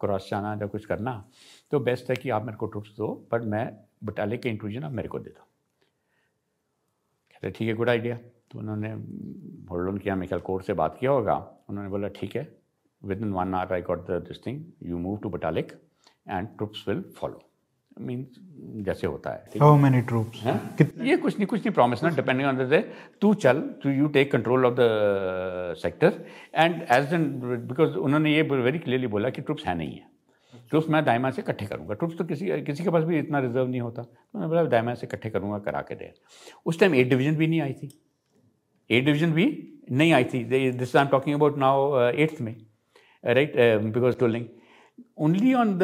क्रॉस 0.00 0.28
जाना 0.30 0.52
या 0.52 0.66
कुछ 0.66 0.84
करना। 0.86 1.24
तो 1.70 1.80
बेस्ट 1.80 2.10
है 2.10 2.16
कि 2.16 2.30
आप 2.30 2.44
मेरे 2.44 2.56
को 2.56 2.66
ट्रुप्स 2.66 2.90
दो 2.96 3.08
बट 3.32 3.44
मैं 3.46 3.66
बटाले 4.04 4.36
के 4.36 4.48
इंट्रूजन 4.48 4.84
आप 4.84 4.92
मेरे 4.92 5.08
को 5.08 5.18
दे 5.18 5.30
दो। 5.30 5.46
कहते, 7.32 7.50
ठीक 7.50 7.68
है 7.68 7.74
गुड 7.74 7.88
आइडिया 7.88 8.16
तो 8.50 8.58
उन्होंने 8.58 8.90
होल्ड 9.70 9.88
ऑन 9.88 9.98
किया 9.98 10.16
मेकल 10.16 10.38
कोर्ट 10.40 10.64
से 10.64 10.72
बात 10.74 10.96
किया 11.00 11.10
होगा। 11.10 11.34
उन्होंने 11.68 11.90
बोला, 11.90 12.08
ठीक 12.10 12.36
है 12.36 12.46
in 13.02 13.32
one 13.32 13.54
hour 13.54 13.74
I 13.74 13.82
got 13.82 14.06
the 14.10 14.22
this 14.28 14.46
thing 14.46 14.64
you 14.90 14.98
move 14.98 15.18
to 15.22 15.28
Batalik 15.30 15.72
and 16.30 16.48
troops 16.48 16.88
will 16.88 17.04
follow 17.20 17.44
means 18.00 18.38
जैसे 18.86 19.06
होता 19.06 19.30
है 19.30 19.60
हाउ 19.60 19.76
मेनी 19.76 20.00
ट्रूप्स 20.10 20.44
ये 21.06 21.16
कुछ 21.16 21.36
नहीं 21.36 21.46
कुछ 21.46 21.60
नहीं 21.60 21.72
प्रॉमिस 21.74 22.02
ना 22.04 22.10
डिपेंडिंग 22.16 22.48
ऑन 22.48 22.56
द 22.58 22.82
तू 23.20 23.32
चल 23.44 23.60
तू 23.82 23.90
you 23.90 24.06
take 24.16 24.30
control 24.32 24.66
of 24.66 24.74
the 24.78 25.74
sector 25.78 26.12
and 26.54 26.82
as 26.98 27.14
an 27.14 27.24
because 27.68 27.96
उन्होंने 27.96 28.34
ये 28.34 28.42
वेरी 28.42 28.78
क्लियरली 28.78 29.06
बोला 29.06 29.30
कि 29.30 29.42
ट्रुप्स 29.42 29.66
है 29.66 29.76
नहीं 29.78 29.96
है। 29.96 30.06
ट्रुप्स 30.70 30.88
मैं 30.90 31.04
दायमा 31.04 31.30
से 31.30 31.42
इकट्ठे 31.42 31.66
करूँगा। 31.66 31.94
ट्रुप्स 31.94 32.18
तो 32.18 32.24
किसी 32.24 32.60
किसी 32.62 32.84
के 32.84 32.90
पास 32.90 33.04
भी 33.04 33.18
इतना 33.18 33.38
रिज़र्व 33.38 33.68
नहीं 33.68 33.80
होता। 33.80 34.02
तो 34.02 34.38
मैं 34.38 34.48
बोला 34.48 34.62
दायमा 34.64 34.94
से 34.94 35.06
इकट्ठे 35.06 35.30
करूँगा 35.30 35.58
करा 35.66 35.80
के 35.88 35.94
दे। 35.94 36.12
उस 36.66 36.80
टाइम 36.80 36.94
एट 36.94 37.08
डिवीज़न 37.10 37.36
भी 37.36 37.46
नहीं 37.46 37.60
आई 37.60 37.72
थी। 37.72 37.88
एट 38.90 39.04
डिवीज़न 39.04 39.32
भी 39.32 39.46
नहीं 39.90 40.12
आई 40.12 40.24
थी। 40.24 40.44
This 40.70 40.96
I 40.96 41.02
am 41.02 41.08
talking 41.10 41.36
about 41.36 41.58
now 41.58 42.00
eighth 42.00 42.40
में। 42.40 42.54
Right 43.24 43.52
because 43.94 44.16
tolling 44.16 44.44
only 45.18 45.54
on 45.54 45.78
the 45.78 45.82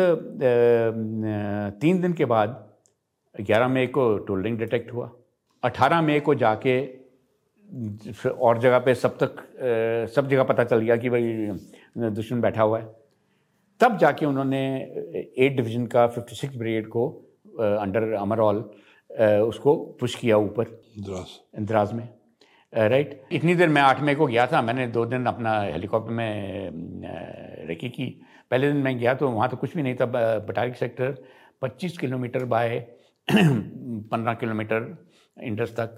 तीन 1.81 2.01
दिन 2.01 2.13
के 2.13 2.25
बाद 2.25 2.61
ग्यारह 3.35 3.69
मई 3.69 3.87
को 3.87 4.17
टोल्डिंग 4.19 4.59
डिटेक्ट 4.59 4.93
हुआ। 4.93 5.11
अठारह 5.63 6.01
मई 6.03 6.21
को 6.21 6.35
जाके 6.35 6.77
और 8.29 8.59
जगह 8.59 8.79
पे 8.79 8.95
सब 8.95 9.17
तक 9.23 9.37
uh, 9.37 10.15
सब 10.15 10.29
जगह 10.29 10.43
पता 10.43 10.65
चल 10.65 10.79
गया 10.79 10.97
कि 10.97 11.11
भाई 11.11 12.11
दुश्मन 12.11 12.41
बैठा 12.41 12.63
हुआ 12.63 12.79
है। 12.79 12.87
तब 13.81 13.97
जाके 13.99 14.27
उन्होंने 14.27 14.61
एट 15.39 15.57
डिवीज़न 15.57 15.87
का 15.87 16.07
फिफ्टी 16.07 16.37
सिक्स 16.37 16.57
ब्रिगेड 16.57 16.89
को 16.89 17.09
अंडर 17.61 18.13
अमरऑल 18.13 18.57
उसको 19.43 19.75
पुश 20.01 20.15
किया 20.15 20.37
ऊपर। 20.39 20.67
इंद्राज 21.59 21.93
में। 21.93 22.09
राइट 22.75 23.21
इतनी 23.33 23.55
देर 23.55 23.69
मैं 23.69 23.83
आठ 23.83 24.01
मई 24.01 24.15
को 24.15 24.27
गया 24.27 24.47
था 24.47 24.63
मैंने 24.63 24.87
दो 24.87 25.05
दिन 25.07 25.27
अपना 25.27 25.61
हेलीकॉप्टर 25.61 26.13
में 26.13 26.71
रखी 27.71 27.89
की। 27.89 28.07
पहले 28.51 28.67
दिन 28.69 28.77
मैं 28.77 28.99
गया 28.99 29.15
तो 29.15 29.29
वहाँ 29.29 29.49
तो 29.49 29.57
कुछ 29.57 29.77
भी 29.77 29.83
नहीं 29.83 29.95
था 29.95 30.07
Batalik 30.39 30.77
sector 30.77 31.15
25 31.65 31.97
kilometre 31.99 32.45
by 32.45 32.79
15 33.31 34.35
kilometre 34.41 35.07
Indus 35.43 35.75
तक 35.81 35.97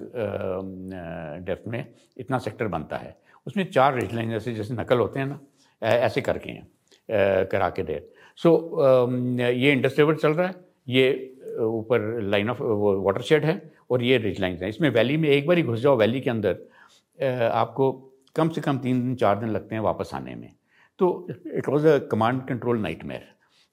डेप्थ 1.46 1.68
में 1.68 1.84
इतना 2.18 2.38
सेक्टर 2.38 2.68
बनता 2.68 2.96
है। 2.96 3.16
उसमें 3.46 3.70
चार 3.70 3.94
रेड 3.94 4.12
लाइन 4.12 4.30
जैसे 4.30 4.54
जैसे 4.54 4.74
नकल 4.74 4.98
होते 4.98 5.20
हैं 5.20 5.26
ना 5.26 5.40
ऐसे 5.82 6.20
करके 6.20 6.50
हैं 6.50 7.46
करा 7.46 7.70
के 7.70 7.82
दे। 7.82 8.08
सो 8.36 8.50
so, 8.50 9.40
ये 9.40 9.72
इंडस्ट्रियल 9.72 10.14
चल 10.14 10.32
रहा 10.32 10.46
है 10.46 10.54
ये 10.88 11.35
ऊपर 11.58 12.20
लाइन 12.22 12.50
ऑफ़ 12.50 12.62
वाटर 12.62 13.22
शेड 13.22 13.44
है 13.44 13.60
और 13.90 14.02
ये 14.02 14.18
रिज 14.18 14.40
लाइन 14.40 14.56
है। 14.62 14.68
इसमें 14.68 14.88
वैली 14.90 15.16
में 15.16 15.28
एक 15.28 15.46
बार 15.46 15.56
ही 15.56 15.62
घुस 15.62 15.80
जाओ 15.80 15.96
वैली 15.96 16.20
के 16.20 16.30
अंदर 16.30 17.48
आपको 17.52 17.92
कम 18.36 18.48
से 18.48 18.60
कम 18.60 18.78
तीन 18.78 19.02
दिन 19.02 19.14
चार 19.16 19.38
दिन 19.40 19.50
लगते 19.50 19.74
हैं 19.74 19.82
वापस 19.82 20.10
आने 20.14 20.34
में। 20.34 20.52
तो 20.98 21.26
it 21.30 21.68
was 21.68 21.86
a 21.88 21.98
command 22.10 22.42
control 22.48 22.80
nightmare 23.04 23.22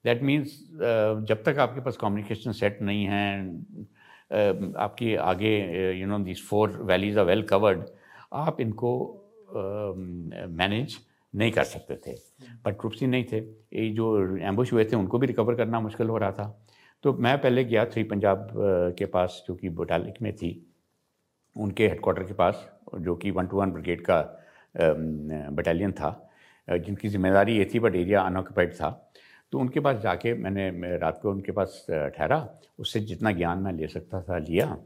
that 0.04 0.22
means 0.22 0.60
जब 1.28 1.42
तक 1.46 1.58
आपके 1.58 1.80
पास 1.80 1.96
कम्युनिकेशन 1.96 2.52
सेट 2.52 2.82
नहीं 2.82 3.04
है 3.06 3.28
आपकी 4.78 5.14
आगे 5.14 5.56
you 6.00 6.06
know 6.06 6.18
this 6.24 6.46
four 6.48 6.70
valleys 6.82 7.18
are 7.18 7.24
well 7.24 7.42
covered 7.50 7.84
आप 8.32 8.60
इनको 8.60 8.90
मैनेज 9.54 10.94
uh, 10.94 11.02
नहीं 11.34 11.50
कर 11.52 11.64
सकते 11.64 11.94
थे। 11.96 12.12
बट 12.64 12.78
ट्रुप्स 12.80 13.02
नहीं 13.02 13.24
थे। 13.24 13.38
ये 13.38 13.88
जो 13.90 14.36
एम्बुश 14.38 14.72
हुए 14.72 14.84
थे 14.84 14.96
उनको 14.96 15.18
भी 15.18 15.26
रिकवर 15.26 15.54
करना 15.54 15.80
मुश्किल 15.80 16.08
हो 16.08 16.18
रहा 16.18 16.32
था। 16.32 16.63
तो 17.04 17.12
मैं 17.14 17.36
पहले 17.40 17.64
गया 17.64 17.84
थ्री 17.84 18.02
पंजाब 18.04 18.48
के 18.98 19.06
पास, 19.06 19.42
जो 19.48 19.54
कि 19.54 19.68
बोटालिक 19.70 20.20
में 20.22 20.32
थी, 20.36 20.50
उनके 21.56 21.88
हेडकोार्टर 21.88 22.22
के 22.22 22.34
पास, 22.34 22.68
जो 22.96 23.14
कि 23.16 23.30
वन 23.30 23.46
टू 23.46 23.56
वन 23.56 23.70
ब्रिगेड 23.72 24.04
का 24.04 24.20
बटालियन 25.52 25.92
था 25.92 26.10
जिनकी 26.68 27.08
ज़िम्मेदारी 27.08 27.56
ये 27.56 27.64
थी 27.74 27.78
बट 27.78 27.96
एरिया 27.96 28.20
अनऑक्यूपाइड 28.22 28.72
था। 28.74 28.90
तो 29.52 29.58
उनके 29.58 29.80
पास 29.80 30.00
जाके 30.02 30.32
मैंने 30.34 30.96
रात 30.98 31.18
को 31.22 31.30
उनके 31.30 31.52
पास 31.52 31.86
ठहरा, 31.90 32.48
उससे 32.78 33.00
जितना 33.02 33.32
ज्ञान 33.32 33.58
मैं 33.58 33.72
ले 33.72 33.88
सकता 33.88 34.22
था, 34.22 34.38
लिया 34.38 34.76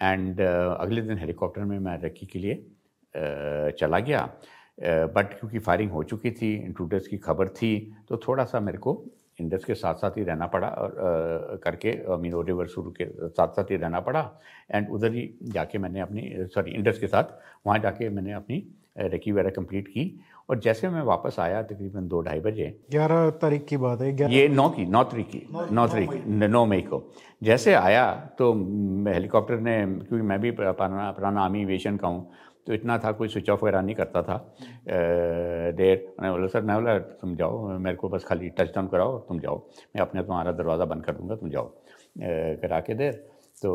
एंड 0.00 0.40
अगले 0.40 1.02
दिन 1.02 1.18
हेलीकॉप्टर 1.18 1.64
में 1.64 1.78
मैं 1.78 1.96
रखी 2.02 2.26
के 2.26 2.38
लिए 2.38 3.72
चला 3.72 3.98
गया। 4.00 4.26
बट 5.14 5.38
क्योंकि 5.38 5.58
फायरिंग 5.60 5.90
हो 5.90 6.02
चुकी 6.02 6.30
थी 6.32 6.54
इंट्रूडर्स 6.56 7.06
की 7.06 7.18
खबर 7.20 7.48
थी 7.56 7.72
तो 8.08 8.16
थोड़ा 8.26 8.44
सा 8.44 8.60
मेरे 8.60 8.78
को 8.78 8.92
इंडस 9.40 9.64
के 9.64 9.74
साथ 9.74 9.94
साथ 9.96 10.16
ही 10.18 10.24
रहना 10.24 10.46
पड़ा 10.46 10.68
और 10.68 11.60
करके 11.64 11.92
मीनो 12.18 12.42
रिवर 12.42 12.66
शुरू 12.68 12.90
के 12.92 13.06
साथ 13.28 13.56
साथ 13.56 13.70
ही 13.70 13.76
रहना 13.76 14.00
पड़ा। 14.00 14.28
एंड 14.70 14.90
उधर 14.90 15.12
ही 15.14 15.30
जाके 15.52 15.78
मैंने 15.78 16.00
अपनी 16.00 16.30
सॉरी 16.54 16.70
इंडस 16.72 16.98
के 16.98 17.06
साथ 17.08 17.38
वहाँ 17.66 17.78
जाके 17.78 18.08
मैंने 18.10 18.32
अपनी 18.34 18.66
रेकी 18.98 19.32
वगैरह 19.32 19.50
कंप्लीट 19.52 19.88
की। 19.88 20.04
और 20.50 20.58
जैसे 20.58 20.88
मैं 20.88 21.02
वापस 21.04 21.36
आया 21.40 21.62
तकरीबन 21.62 22.06
दो 22.08 22.20
ढाई 22.22 22.40
बजे 22.40 22.64
ग्यारह 22.90 23.28
तारीख 23.40 23.64
की 23.66 23.76
बात 23.76 24.00
है 24.00 24.32
ये 24.32 24.46
नौ 24.50 24.68
की। 24.70 24.86
नौ 24.86 25.02
तारीख 25.04 25.26
की 25.26 25.42
नौ 25.72 25.86
तारीख 25.86 26.10
नौ 26.26 26.64
मई 26.66 26.80
को। 26.82 27.02
जैसे 27.42 27.74
आया 27.74 28.04
तो 28.38 28.52
हेलीकॉप्टर 29.08 29.60
ने 29.60 29.76
क्योंकि 29.86 30.26
मैं 30.26 30.40
भी 30.40 30.50
पुराना 30.50 31.10
पुराना 31.12 31.42
आर्मी 31.42 31.62
एविएशन 31.62 31.96
का 31.96 32.08
हूँ 32.08 32.30
तो 32.70 32.74
इतना 32.74 32.96
था, 32.98 33.10
कोई 33.12 33.28
स्विच 33.28 33.48
ऑफ़ 33.50 33.64
वगैरह 33.64 33.80
नहीं 33.82 33.94
करता 33.96 34.22
था। 34.22 34.36
देर, 35.74 35.96
मैंने 36.20 36.30
बोला, 36.32 36.46
सर, 36.46 36.62
मैं 36.62 36.76
बोला, 36.76 36.98
तुम 37.18 37.34
जाओ, 37.36 37.78
मेरे 37.78 37.96
को 37.96 38.08
बस 38.08 38.24
खाली 38.24 38.48
टच 38.58 38.70
डाउन 38.74 38.86
कराओ, 38.88 39.18
तुम 39.28 39.40
जाओ। 39.40 39.56
मैं 39.96 40.02
अपने 40.02 40.22
तुम्हारा 40.22 40.52
दरवाज़ा 40.52 40.84
बंद 40.84 41.04
कर 41.04 41.14
दूँगा, 41.14 41.36
तुम 41.36 41.50
जाओ। 41.50 41.66
करा 42.62 42.80
के 42.80 42.94
देर 42.94 43.12
तो 43.62 43.70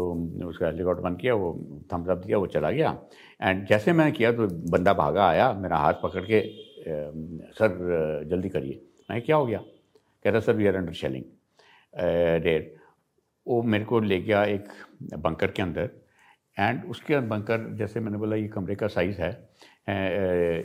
उसका 0.48 0.66
हेलीकॉप्टर 0.66 1.02
बंद 1.04 1.20
किया, 1.20 1.34
वो 1.34 1.52
थम्स 1.94 2.10
अप 2.10 2.18
दिया, 2.18 2.38
वो 2.38 2.48
चला 2.48 2.72
गया। 2.72 2.98
एंड 3.42 3.66
जैसे 3.68 3.94
मैंने 3.94 4.12
किया 4.12 4.32
तो 4.32 4.48
बंदा 4.72 4.94
भागा 4.94 5.28
आया, 5.28 5.52
मेरा 5.56 5.78
हाथ 5.78 5.94
पकड़ 6.04 6.24
के 6.24 6.42
सर, 7.52 8.24
जल्दी 8.30 8.50
करिए। 8.50 8.82
मैं, 9.12 9.22
क्या 9.22 9.36
हो 9.36 9.46
गया? 9.46 9.60
कह 10.26 10.30
रहा 10.30 10.40
sir 10.40 10.56
we 10.56 10.68
are 10.68 10.76
under 10.76 10.94
shelling 10.94 11.24
there 12.44 12.74
वो 13.46 13.62
मेरे 13.64 13.86
को 13.86 14.00
ले 14.02 14.20
गया 14.22 14.44
एक 14.46 14.68
बंकर 15.16 15.52
के 15.52 15.62
अंदर। 15.62 15.90
एंड 16.58 16.84
उसके 16.90 17.20
बंकर 17.22 17.68
जैसे 17.78 18.00
मैंने 18.00 18.18
बोला, 18.18 18.36
ये 18.36 18.48
कमरे 18.48 18.76
का 18.76 18.88
साइज़ 18.88 19.22
है 19.22 19.32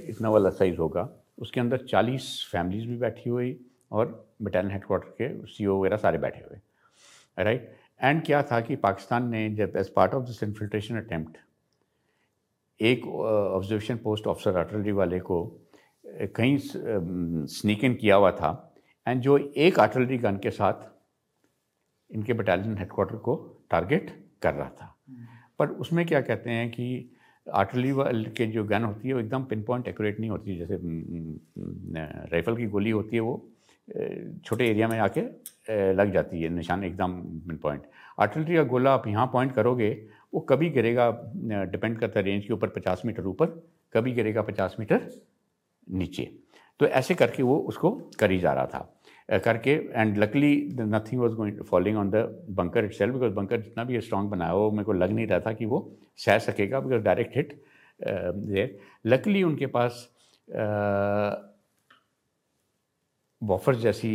इतना 0.09 0.29
वाला 0.31 0.51
साइज़ 0.51 0.77
होगा। 0.79 1.09
उसके 1.39 1.61
अंदर 1.61 1.85
चालीस 1.87 2.49
फैमिलीज़ 2.53 2.87
भी 2.89 2.97
बैठी 2.99 3.31
हुई 3.31 3.59
और 3.93 4.07
बटालियन 4.43 4.73
हेडकोार्टर 4.73 5.09
के 5.19 5.47
सी 5.47 5.67
वगैरह 5.67 5.97
सारे 5.97 6.19
बैठे 6.19 6.41
हुए। 6.41 6.59
राइट 7.39 7.77
एंड 8.01 8.23
क्या 8.27 8.43
था 8.43 8.61
कि 8.61 8.77
पाकिस्तान 8.79 9.29
ने 9.29 9.49
जब 9.55 9.73
as 9.77 9.89
part 9.95 10.15
of 10.15 10.25
this 10.27 10.43
infiltration 10.43 10.97
attempt 10.97 11.37
एक 12.81 13.07
ऑब्जर्वेशन 13.07 13.97
पोस्ट 14.05 14.27
ऑफिसर 14.27 14.57
आर्टलरी 14.59 14.93
वाले 14.93 15.19
को 15.21 15.43
कहीं 16.37 16.57
स्नीक 16.59 17.85
इन 17.85 17.95
किया 17.95 18.17
हुआ 18.17 18.31
था। 18.33 18.51
एंड 19.07 19.21
जो 19.23 19.37
एक 19.39 19.79
आर्टलरी 19.81 20.19
गन 20.19 20.37
के 20.39 20.51
साथ 20.51 20.89
इनके 22.11 22.33
बटालियन 22.33 22.79
हेडकोार्टर 22.79 23.17
को 23.19 23.35
टारगेट 23.71 24.11
कर 24.43 24.55
रहा 24.55 24.69
था। 24.71 24.97
पर 25.61 25.69
उसमें 25.81 26.05
क्या 26.07 26.21
कहते 26.23 26.51
हैं 26.51 26.69
कि 26.71 26.87
आर्टलरी 27.47 27.93
के 28.37 28.47
जो 28.47 28.65
गन 28.65 28.85
होती 28.85 29.09
है 29.09 29.15
वो 29.15 29.21
एकदम 29.21 29.45
पिन 29.45 29.63
पॉइंट 29.63 29.89
एक्यूरेट 29.89 30.21
नहीं 30.21 30.31
होती, 30.31 30.57
जैसे 30.59 30.77
राइफ़ल 32.33 32.57
की 32.57 32.67
गोली 32.67 32.91
होती 32.91 33.17
है 33.17 33.23
वो 33.23 33.35
छोटे 34.45 34.69
एरिया 34.69 34.89
में 34.89 34.99
आके 34.99 35.21
लग 35.95 36.13
जाती 36.13 36.43
है, 36.43 36.49
निशान 36.49 36.85
एकदम 36.85 37.13
पिन 37.49 37.57
पॉइंट 37.63 37.83
आर्टलरी 38.19 38.57
का 38.57 38.63
गोला 38.65 38.93
आप 38.95 39.07
यहाँ 39.09 39.27
पॉइंट 39.33 39.53
करोगे, 39.53 39.91
वो 40.35 40.41
कभी 40.41 40.69
गिरेगा 40.71 41.11
डिपेंड 41.67 41.99
करता 41.99 42.21
है 42.21 42.25
रेंज 42.27 42.45
के 42.45 42.53
ऊपर 42.53 42.69
पचास 42.71 43.03
मीटर 43.07 43.27
ऊपर, 43.27 43.47
कभी 43.95 44.13
गिरेगा 44.13 44.43
पचास 44.43 44.77
मीटर 44.81 45.09
नीचे. 45.89 46.31
तो 46.81 46.87
ऐसे 46.89 47.15
करके 47.15 47.43
वो 47.43 47.57
उसको 47.69 47.91
करी 48.21 48.39
जा 48.39 48.53
रहा 48.53 48.67
था. 48.67 49.00
करके 49.31 49.71
and 49.71 50.17
luckily 50.19 50.55
nothing 50.73 51.21
was 51.21 51.35
going 51.35 51.63
following 51.65 51.99
on 51.99 52.11
the 52.11 52.25
bunker 52.51 52.85
itself 52.95 53.15
because 53.15 53.33
bunker 53.35 53.61
जितना 53.61 53.85
भी 53.85 54.01
स्ट्रॉन्ग 54.01 54.31
बनाया 54.31 54.55
वो 54.55 54.71
मेरे 54.71 54.85
को 54.85 54.93
लग 54.93 55.11
नहीं 55.13 55.27
रहा 55.27 55.41
था 55.41 55.53
कि 55.53 55.67
वो 55.67 55.79
सह 56.19 56.39
सकेगा 56.41 56.81
because 56.81 57.03
direct 57.03 57.37
hit 57.37 57.61
there 58.01 58.79
luckily 59.07 59.43
उनके 59.43 59.67
पास 59.69 60.09
बॉफर 63.43 63.75
जैसी 63.77 64.13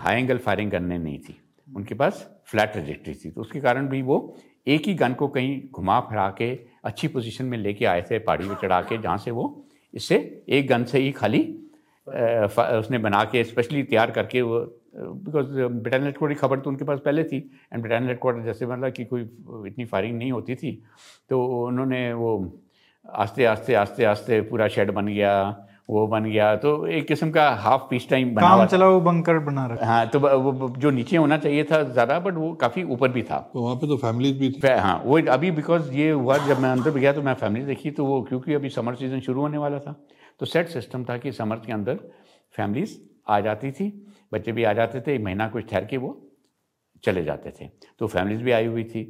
हाई 0.00 0.16
एंगल 0.16 0.38
फायरिंग 0.38 0.70
करने 0.70 0.98
नहीं 0.98 1.18
थी। 1.18 1.36
उनके 1.68 1.94
पास 1.94 2.28
फ्लैट 2.46 2.72
ट्रेजेक्ट्री 2.72 3.14
थी 3.14 3.30
तो 3.30 3.40
उसके 3.40 3.60
कारण 3.60 3.88
भी 3.88 4.02
वो 4.02 4.18
एक 4.66 4.86
ही 4.86 4.94
गन 4.94 5.14
को 5.14 5.28
कहीं 5.28 5.60
घुमा 5.70 5.98
फिरा 6.00 6.28
के, 6.38 6.52
अच्छी 6.84 7.08
पोजीशन 7.08 7.44
में 7.44 7.56
लेके 7.58 7.84
आए 7.84 8.02
थे, 8.10 8.18
पहाड़ी 8.18 8.44
में 8.48 8.54
चढ़ा 8.62 8.80
के, 8.82 8.98
जहाँ 8.98 9.16
से 9.18 9.30
वो 9.30 9.64
इससे 9.94 10.44
एक 10.48 10.68
गन 10.68 10.84
से 10.84 10.98
ही 10.98 11.10
खाली 11.12 11.42
उसने 12.06 12.98
बना 12.98 13.24
के 13.24 13.42
स्पेशली 13.44 13.82
तैयार 13.82 14.10
करके 14.10 14.42
वो 14.42 14.58
बिकॉज़ 14.96 15.46
ब्रिटानियन 15.46 16.04
हेडकोार्टर 16.04 16.34
की 16.34 16.40
खबर 16.40 16.58
तो 16.60 16.70
उनके 16.70 16.84
पास 16.84 16.98
पहले 17.04 17.24
थी 17.24 17.36
एंड 17.72 17.82
ब्रिटानियन 17.82 18.08
हेडकोार्टर 18.08 18.42
जैसे 18.44 18.66
मतलब 18.66 18.92
कि 18.92 19.04
कोई 19.04 19.22
इतनी 19.66 19.84
फायरिंग 19.84 20.16
नहीं 20.18 20.32
होती 20.32 20.54
थी 20.54 20.72
तो 21.30 21.44
उन्होंने 21.66 22.12
वो 22.14 22.32
आस्ते 23.04 23.44
आस्ते 23.44 23.74
आस्ते 23.74 24.04
आस्ते 24.04 24.40
पूरा 24.50 24.68
शेड 24.68 24.90
बन 24.90 25.06
गया 25.06 25.34
वो 25.90 26.06
बन 26.06 26.24
गया 26.24 26.54
तो 26.56 26.86
एक 26.88 27.06
किस्म 27.08 27.30
का 27.30 27.48
हाफ़ 27.62 27.82
पीस 27.90 28.08
टाइम 28.10 28.34
बना 28.34 28.48
काम 28.48 28.66
चला 28.66 28.86
वो 28.88 29.00
बंकर 29.00 29.38
बना 29.38 29.66
रखा। 29.66 29.86
हाँ 29.86 30.06
तो 30.08 30.18
वो 30.18 30.68
जो 30.78 30.90
नीचे 30.90 31.16
होना 31.16 31.36
चाहिए 31.38 31.64
था 31.64 31.82
ज़्यादा 31.82 32.18
बट 32.18 32.34
वो 32.34 32.52
काफ़ी 32.60 32.82
ऊपर 32.84 33.08
भी 33.12 33.22
था। 33.22 33.38
तो 33.52 33.62
वहाँ 33.62 33.76
पे 33.76 33.86
तो 33.86 33.96
फैमिलीज़ 33.96 34.38
भी 34.38 34.50
थी। 34.50 34.68
हाँ 34.68 35.02
वो 35.04 35.20
अभी 35.32 35.50
बिकॉज़ 35.50 35.90
ये 35.92 36.10
हुआ 36.10 36.36
जब 36.46 36.60
मैं 36.60 36.70
अंदर 36.70 36.90
भी 36.90 37.00
गया 37.00 37.12
तो 37.12 37.22
मैं 37.22 37.34
फैमिली 37.34 37.64
देखी 37.66 37.90
तो 37.90 38.04
वो 38.04 38.22
क्योंकि 38.22 38.54
अभी 38.54 38.68
समर 38.70 38.94
सीज़न 38.94 39.20
शुरू 39.20 39.40
होने 39.40 39.58
वाला 39.58 39.78
था 39.78 39.92
तो 40.42 40.46
सेट 40.46 40.68
सिस्टम 40.68 41.04
था 41.04 41.16
कि 41.22 41.30
समर 41.32 41.56
के 41.56 41.72
अंदर 41.72 41.98
फैमिलीज़ 42.54 42.96
आ 43.30 43.38
जाती 43.40 43.70
थी 43.72 43.84
बच्चे 44.32 44.52
भी 44.52 44.64
आ 44.64 44.72
जाते 44.72 45.00
थे 45.00 45.14
एक 45.14 45.20
महीना 45.20 45.46
कुछ 45.48 45.68
ठहर 45.70 45.84
के 45.84 45.96
वो 45.96 46.08
चले 47.04 47.22
जाते 47.24 47.50
थे। 47.50 47.68
तो 47.98 48.06
फैमिलीज़ 48.06 48.42
भी 48.42 48.50
आई 48.50 48.66
हुई 48.66 48.84
थी 48.84 49.04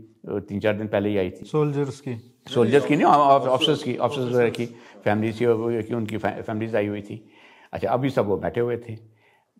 तीन 0.48 0.60
चार 0.60 0.76
दिन 0.76 0.88
पहले 0.88 1.08
ही 1.08 1.16
आई 1.18 1.30
थी। 1.30 1.44
सोल्जर्स 1.44 2.00
की। 2.00 2.16
सोल्जर्स 2.48 2.86
की 2.86 2.96
नहीं 2.96 3.06
ऑफिसर्स 3.06 3.82
की 3.82 3.96
ऑफिसर्स 3.96 4.32
वगैरह 4.32 4.50
की 4.50 4.66
फैमिलीज़ 5.04 5.38
की 5.38 5.94
उनकी 5.94 6.18
फैमिलीज़ 6.18 6.76
आई 6.76 6.86
हुई 6.86 7.02
थी। 7.02 7.16
अच्छा 7.72 7.88
अभी 7.88 8.10
सब 8.10 8.26
वो 8.26 8.36
बैठे 8.36 8.60
हुए 8.60 8.76
थे। 8.88 8.98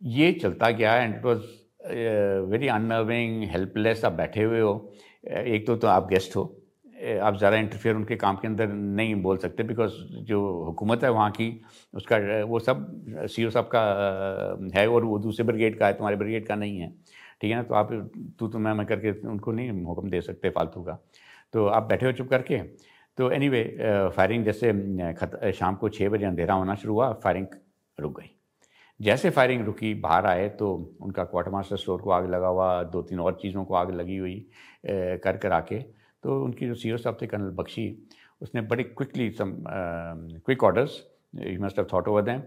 ये 0.02 0.32
चलता 0.32 0.70
गया 0.70 0.94
and 0.96 1.14
it 1.16 1.24
was 1.24 1.40
very 2.50 2.68
unnerving 2.68 3.44
helpless 3.50 4.04
आप 4.04 4.12
बैठे 4.12 4.42
हुए 4.42 4.60
हो। 4.60 4.92
एक 5.24 5.66
तो 5.66 5.76
तो 5.76 5.88
आप 5.88 6.08
गेस्ट 6.08 6.36
हो। 6.36 6.44
आप 7.02 7.36
ज़्यादा 7.38 7.56
इंटरफेयर 7.56 7.96
उनके 7.96 8.16
काम 8.16 8.36
के 8.36 8.48
अंदर 8.48 8.68
नहीं 8.68 9.14
बोल 9.22 9.36
सकते 9.38 9.62
बिकॉज़ 9.62 9.92
जो 10.24 10.40
हुकूमत 10.64 11.04
है 11.04 11.10
वहाँ 11.10 11.30
की, 11.30 11.48
उसका, 11.94 12.16
वो 12.44 12.58
सब 12.60 12.86
सी 13.26 13.44
ओ 13.46 13.50
साहब 13.50 13.68
का 13.74 13.82
है 14.74 14.86
और 14.88 15.04
वो 15.04 15.18
दूसरे 15.18 15.44
ब्रिगेड 15.46 15.78
का 15.78 15.86
है, 15.86 15.92
तुम्हारे 15.92 16.16
ब्रिगेड 16.16 16.46
का 16.46 16.54
नहीं 16.54 16.78
है। 16.78 16.90
ठीक 17.40 17.50
है 17.50 17.56
ना? 17.56 17.62
तो 17.62 17.74
आप, 17.74 17.92
तू 18.38 18.48
तो 18.48 18.58
मैं 18.58 18.72
मैं 18.72 18.86
करके 18.86 19.10
उनको 19.28 19.52
नहीं 19.52 19.84
हुक्म 19.84 20.10
दे 20.10 20.20
सकते 20.20 20.50
फालतू 20.50 20.82
का। 20.82 20.98
तो 21.52 21.66
आप 21.68 21.88
बैठे 21.88 22.06
हो 22.06 22.12
चुप 22.12 22.28
करके। 22.28 22.58
तो 23.18 23.30
एनी 23.30 23.48
वे 23.48 23.62
फायरिंग 24.16 24.44
जैसे 24.44 24.72
खत 25.14 25.40
शाम 25.54 25.74
को 25.76 25.88
छः 25.88 26.08
बजे 26.08 26.24
अंधेरा 26.26 26.54
होना 26.54 26.74
शुरू 26.74 26.94
हुआ 26.94 27.12
फायरिंग 27.24 27.46
रुक 27.98 28.20
गई। 28.20 28.30
जैसे 29.00 29.30
फायरिंग 29.30 29.64
रुकी, 29.66 29.92
बाहर 29.96 30.26
आए 30.26 30.48
तो 30.50 30.70
उनका 31.00 31.24
क्वार्टर 31.24 31.50
मास्टर 31.50 31.76
स्टोर 31.76 32.00
को 32.00 32.10
आग 32.10 32.30
लगा 32.30 32.46
हुआ, 32.46 32.82
दो 32.84 33.02
तीन 33.02 33.20
और 33.20 33.38
चीज़ों 33.42 33.64
को 33.64 33.74
आग 33.74 33.90
लगी 33.94 34.16
हुई 34.16 34.46
कर 34.86 35.36
कर 35.36 35.52
आके। 35.52 35.80
तो 36.24 36.42
उनकी 36.44 36.66
जो 36.66 36.74
सी 36.74 36.92
ओ 36.92 36.96
साहब 36.96 37.18
थे, 37.22 37.26
कर्नल 37.26 37.50
बख्शी, 37.52 37.86
उसने 38.40 38.60
बड़ी 38.62 38.84
quickly 38.84 39.30
some 39.32 39.54
quick 39.66 40.64
orders 40.64 41.02
you 41.34 41.60
must 41.62 41.78
have 41.78 41.86
thought 41.92 42.08
over 42.08 42.22
them 42.22 42.42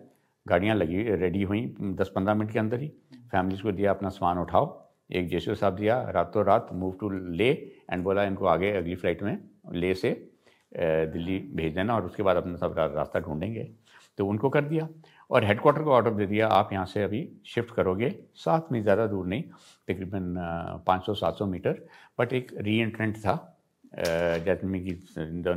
गाड़ियाँ 0.45 0.75
लगी 0.75 1.03
रेडी 1.15 1.41
हुई 1.43 1.61
दस 1.99 2.11
पंद्रह 2.15 2.33
मिनट 2.35 2.51
के 2.51 2.59
अंदर 2.59 2.79
ही। 2.79 2.87
फैमिलीज़ 3.31 3.61
को 3.63 3.71
दिया 3.71 3.91
अपना 3.91 4.09
सामान 4.11 4.37
उठाओ। 4.39 4.65
एक 5.11 5.27
जेसो 5.29 5.55
साहब 5.55 5.75
दिया, 5.75 6.01
रातों 6.11 6.45
रात 6.45 6.67
मूव 6.73 6.93
टू 6.99 7.09
ले 7.09 7.49
एंड 7.91 8.03
बोला, 8.03 8.23
इनको 8.23 8.45
आगे 8.47 8.71
अगली 8.73 8.95
फ़्लाइट 8.95 9.23
में 9.23 9.37
ले 9.73 9.93
से 9.95 10.11
दिल्ली 10.71 11.37
भेज 11.55 11.73
देना, 11.75 11.95
और 11.95 12.05
उसके 12.05 12.23
बाद 12.23 12.37
अपना 12.37 12.55
सब 12.57 12.75
रास्ता 12.77 13.19
ढूंढेंगे। 13.19 13.67
तो 14.17 14.27
उनको 14.27 14.49
कर 14.49 14.61
दिया। 14.63 14.87
और 15.29 15.43
हेडकोार्टर 15.45 15.83
को 15.83 15.91
ऑर्डर 15.91 16.13
दे 16.13 16.25
दिया, 16.25 16.47
आप 16.47 16.73
यहाँ 16.73 16.85
से 16.85 17.03
अभी 17.03 17.27
शिफ्ट 17.45 17.73
करोगे, 17.75 18.09
साथ 18.35 18.71
में 18.71 18.81
ज़्यादा 18.81 19.07
दूर 19.07 19.27
नहीं, 19.27 19.43
तकरीबन 19.87 20.35
पाँच 20.87 21.05
सौ, 21.05 21.13
सात 21.13 21.35
सौ 21.35 21.45
मीटर। 21.47 21.85
बट 22.19 22.33
एक 22.33 22.51
री 22.59 22.77
एंट्रेंट 22.79 23.17
था 23.17 23.35
जैसे 23.97 24.67
में 24.67 24.81
कि 24.83 24.97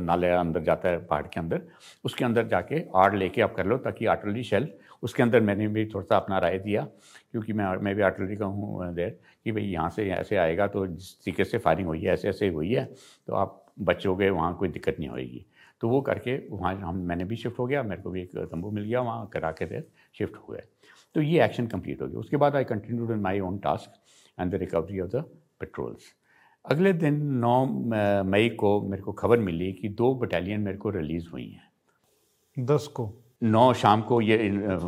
नाले 0.01 0.29
अंदर 0.29 0.63
जाता 0.63 0.89
है 0.89 0.97
पहाड़ 1.05 1.25
के 1.27 1.39
अंदर, 1.39 1.61
उसके 2.03 2.25
अंदर 2.25 2.47
जाके 2.47 2.83
आड़ 2.95 3.15
लेके 3.15 3.41
आप 3.41 3.55
कर 3.55 3.65
लो 3.65 3.77
ताकि 3.79 4.05
आर्टलरी 4.07 4.43
शेल 4.43 4.67
उसके 5.03 5.23
अंदर 5.23 5.41
मैंने 5.41 5.67
भी 5.67 5.85
थोड़ा 5.85 6.05
सा 6.05 6.17
अपना 6.17 6.37
राय 6.39 6.57
दिया, 6.59 6.81
क्योंकि 7.31 7.53
मैं 7.53 7.65
मैं 7.77 7.95
भी 7.95 8.01
आर्टलरी 8.01 8.35
का 8.35 8.45
हूँ 8.45 8.93
देर 8.95 9.19
कि 9.45 9.51
भाई 9.51 9.63
यहाँ 9.63 9.89
से 9.89 10.09
ऐसे 10.11 10.37
आएगा 10.37 10.67
तो 10.67 10.85
जिस 10.87 11.13
तरीके 11.15 11.43
से 11.45 11.57
फायरिंग 11.57 11.87
हुई 11.87 12.01
है 12.01 12.13
ऐसे 12.13 12.29
ऐसे 12.29 12.47
हुई 12.49 12.73
है 12.73 12.85
तो 13.27 13.33
आप 13.35 13.63
बचोगे, 13.79 14.29
वहाँ 14.29 14.55
कोई 14.55 14.69
दिक्कत 14.69 14.95
नहीं 14.99 15.09
होएगी। 15.09 15.45
तो 15.81 15.89
वो 15.89 16.01
करके 16.01 16.35
वहाँ 16.49 16.75
हम, 16.75 16.97
मैंने 16.97 17.25
भी 17.25 17.35
शिफ्ट 17.35 17.59
हो 17.59 17.65
गया, 17.67 17.83
मेरे 17.83 18.01
को 18.01 18.09
भी 18.11 18.21
एक 18.21 18.35
तंबू 18.37 18.71
मिल 18.71 18.83
गया 18.83 19.01
वहाँ 19.01 19.29
करा 19.33 19.51
के 19.51 19.65
देर 19.65 19.87
शिफ्ट 20.15 20.35
हो 20.37 20.53
गए 20.53 20.63
तो 21.15 21.21
ये 21.21 21.43
एक्शन 21.45 21.67
कंप्लीट 21.67 22.01
हो 22.01 22.07
गया। 22.07 22.19
उसके 22.19 22.37
बाद 22.37 22.55
I 22.55 22.63
continued 22.65 23.11
in 23.11 23.19
my 23.19 23.39
own 23.39 23.57
task 23.59 23.99
and 24.37 24.51
the 24.51 24.55
recovery 24.55 24.99
of 24.99 25.09
the 25.09 25.23
patrols 25.59 26.13
अगले 26.65 26.91
दिन 26.93 27.15
9 27.41 27.65
मई 28.25 28.49
को 28.49 28.81
मेरे 28.81 29.03
को 29.03 29.11
खबर 29.11 29.39
मिली 29.39 29.71
कि 29.73 29.89
दो 29.89 30.13
बटालियन 30.15 30.61
मेरे 30.61 30.77
को 30.77 30.89
रिलीज़ 30.89 31.27
हुई 31.29 31.45
हैं। 31.45 32.65
दस 32.65 32.87
को? 32.87 33.11
नौ 33.43 33.73
शाम 33.73 34.01
को 34.01 34.19
ये 34.21 34.37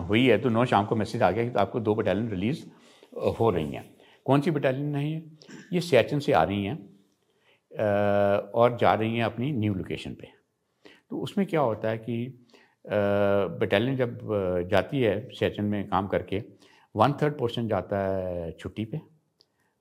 हुई 0.08 0.26
है 0.28 0.38
तो 0.38 0.50
नौ 0.50 0.66
शाम 0.66 0.86
को 0.86 0.96
मैसेज 0.96 1.22
आ 1.22 1.30
गया 1.32 1.44
कि 1.44 1.58
आपको 1.60 1.80
दो 1.80 1.96
बटालियन 1.96 2.30
रिलीज़ 2.30 2.64
हो 3.40 3.50
रही 3.50 3.72
हैं। 3.72 3.84
कौन 4.26 4.42
सी 4.42 4.52
बटालियन 4.52 4.96
है 4.96 5.06
ये? 5.10 5.24
ये 5.74 5.82
सियाचिन 5.82 6.20
से 6.20 6.34
आ 6.34 6.44
रही 6.44 6.66
हैं 6.66 6.78
और 8.54 8.78
जा 8.78 8.94
रही 8.94 9.18
हैं 9.18 9.24
अपनी 9.24 9.52
न्यू 9.52 9.74
लोकेशन 9.74 10.14
पे। 10.14 10.28
तो 11.10 11.20
उसमें 11.20 11.46
क्या 11.48 11.62
होता 11.62 11.90
है 11.90 11.98
कि 11.98 12.48
बटालियन 13.62 13.96
जब 13.98 14.20
जाती 14.72 15.02
है 15.02 15.20
सियाचिन 15.30 15.66
में 15.66 15.88
काम 15.90 16.08
करके 16.08 16.44
वन 16.96 17.14
थर्ड 17.22 17.38
पोर्शन 17.38 17.68
जाता 17.68 17.98
है 18.08 18.52
छुट्टी 18.52 18.86
पे 18.86 19.02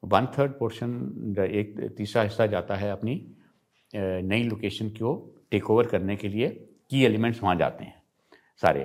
वन 0.02 0.26
थर्ड 0.38 0.52
पोर्शन 0.58 1.34
एक 1.40 1.94
तीसरा 1.96 2.22
हिस्सा 2.22 2.46
जाता 2.48 2.76
है 2.76 2.90
अपनी 2.90 3.14
नई 3.92 4.42
लोकेशन 4.44 4.88
को 4.90 5.14
टेक 5.50 5.70
ओवर 5.70 5.86
करने 5.86 6.16
के 6.16 6.28
लिए 6.28 6.48
की 6.90 7.04
एलिमेंट्स 7.04 7.42
वहाँ 7.42 7.56
जाते 7.56 7.84
हैं 7.84 7.94
सारे 8.62 8.80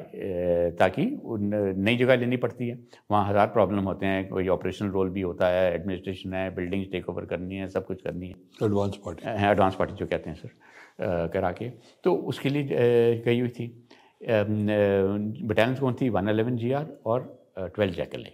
ताकि 0.79 1.05
नई 1.25 1.95
जगह 1.97 2.15
लेनी 2.15 2.37
पड़ती 2.37 2.67
है। 2.67 2.77
वहाँ 3.11 3.29
हज़ार 3.29 3.47
प्रॉब्लम 3.47 3.83
होते 3.83 4.05
हैं 4.05 4.27
कोई 4.29 4.47
ऑपरेशनल 4.47 4.89
रोल 4.89 5.09
भी 5.09 5.21
होता 5.21 5.47
है 5.47 5.73
एडमिनिस्ट्रेशन 5.73 6.33
है 6.33 6.53
बिल्डिंग्स 6.55 6.91
टेक 6.91 7.09
ओवर 7.09 7.25
करनी 7.25 7.55
है 7.55 7.67
सब 7.69 7.85
कुछ 7.85 8.01
करनी 8.01 8.27
है। 8.27 8.35
एडवांस 8.63 8.99
पार्टी 9.05 9.27
है 9.27 9.51
एडवांस 9.51 9.75
पार्टी 9.75 9.95
जो 9.95 10.05
कहते 10.05 10.29
हैं 10.29 10.37
सर 10.37 11.27
करा 11.33 11.51
के। 11.51 11.69
तो 12.03 12.15
उसके 12.31 12.49
लिए 12.49 12.63
गई 13.25 13.39
हुई 13.39 13.49
थी 13.49 13.67
बटालियन 14.23 15.75
कौन 15.75 15.95
थी? 16.01 16.09
वन 16.09 16.27
अलेवन 16.27 16.57
जी 16.57 16.71
आर 16.71 16.85
और 17.05 17.49
ट्वेल्व 17.57 17.93
जैकल 17.93 18.25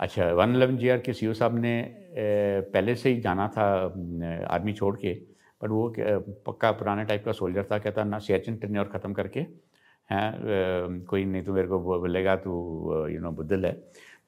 अच्छा 0.00 0.30
वन 0.34 0.54
अलेवन 0.54 0.76
जी 0.76 0.88
आर 0.88 0.98
के 1.00 1.12
सी 1.12 1.26
ओ 1.26 1.32
साहब 1.34 1.58
ने 1.58 1.74
पहले 2.72 2.94
से 2.94 3.10
ही 3.10 3.20
जाना 3.20 3.46
था 3.48 3.64
आर्मी 4.50 4.72
छोड़ 4.72 4.96
के, 4.96 5.12
पर 5.60 5.68
वो 5.70 5.94
पक्का 6.46 6.70
पुराने 6.72 7.04
टाइप 7.04 7.24
का 7.24 7.32
सोल्जर 7.32 7.64
था, 7.70 7.78
कहता 7.78 8.04
ना 8.04 8.18
सियाचिन 8.18 8.56
टेन्योर 8.56 8.88
ख़त्म 8.92 9.12
करके, 9.12 9.40
हैं 10.08 11.04
कोई 11.08 11.24
नहीं 11.24 11.42
तो 11.42 11.52
मेरे 11.52 11.68
को 11.68 11.78
बोलेगा 12.00 12.36
तो 12.36 13.08
यू 13.08 13.20
नो, 13.20 13.30
बुद्धल 13.32 13.64
है। 13.66 13.72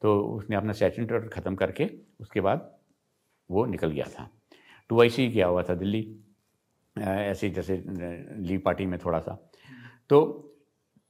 तो 0.01 0.19
उसने 0.37 0.55
अपना 0.55 0.73
सेशन 0.73 1.05
टेन्योर 1.05 1.27
ख़त्म 1.33 1.55
करके, 1.55 1.89
उसके 2.21 2.41
बाद 2.41 2.71
वो 3.49 3.65
निकल 3.65 3.91
गया 3.91 4.05
था। 4.09 4.29
टू 4.89 5.01
आई 5.01 5.09
सी 5.09 5.27
गया 5.27 5.47
हुआ 5.47 5.63
था 5.63 5.75
दिल्ली 5.75 6.03
ऐसे 6.95 7.49
जैसे 7.49 7.83
लीव 7.85 8.61
पार्टी 8.65 8.85
में 8.85 8.97
थोड़ा 8.99 9.19
सा। 9.19 9.37
तो 10.09 10.19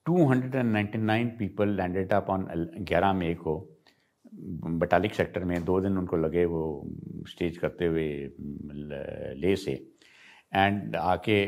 299 0.05 1.25
पीपल 1.39 1.69
लैंडेड 1.77 2.13
अप 2.13 2.29
ऑन 2.29 2.45
11 2.81 3.13
मई 3.13 3.33
को 3.35 3.57
बटालिक 4.33 5.13
सेक्टर 5.13 5.43
में 5.43 5.63
दो 5.65 5.79
दिन 5.81 5.97
उनको 5.97 6.17
लगे 6.17 6.45
वो 6.45 6.61
स्टेज 7.29 7.57
करते 7.57 7.85
हुए, 7.85 8.07
ले 9.41 9.55
से। 9.55 9.71
एंड 10.53 10.95
आके 10.95 11.43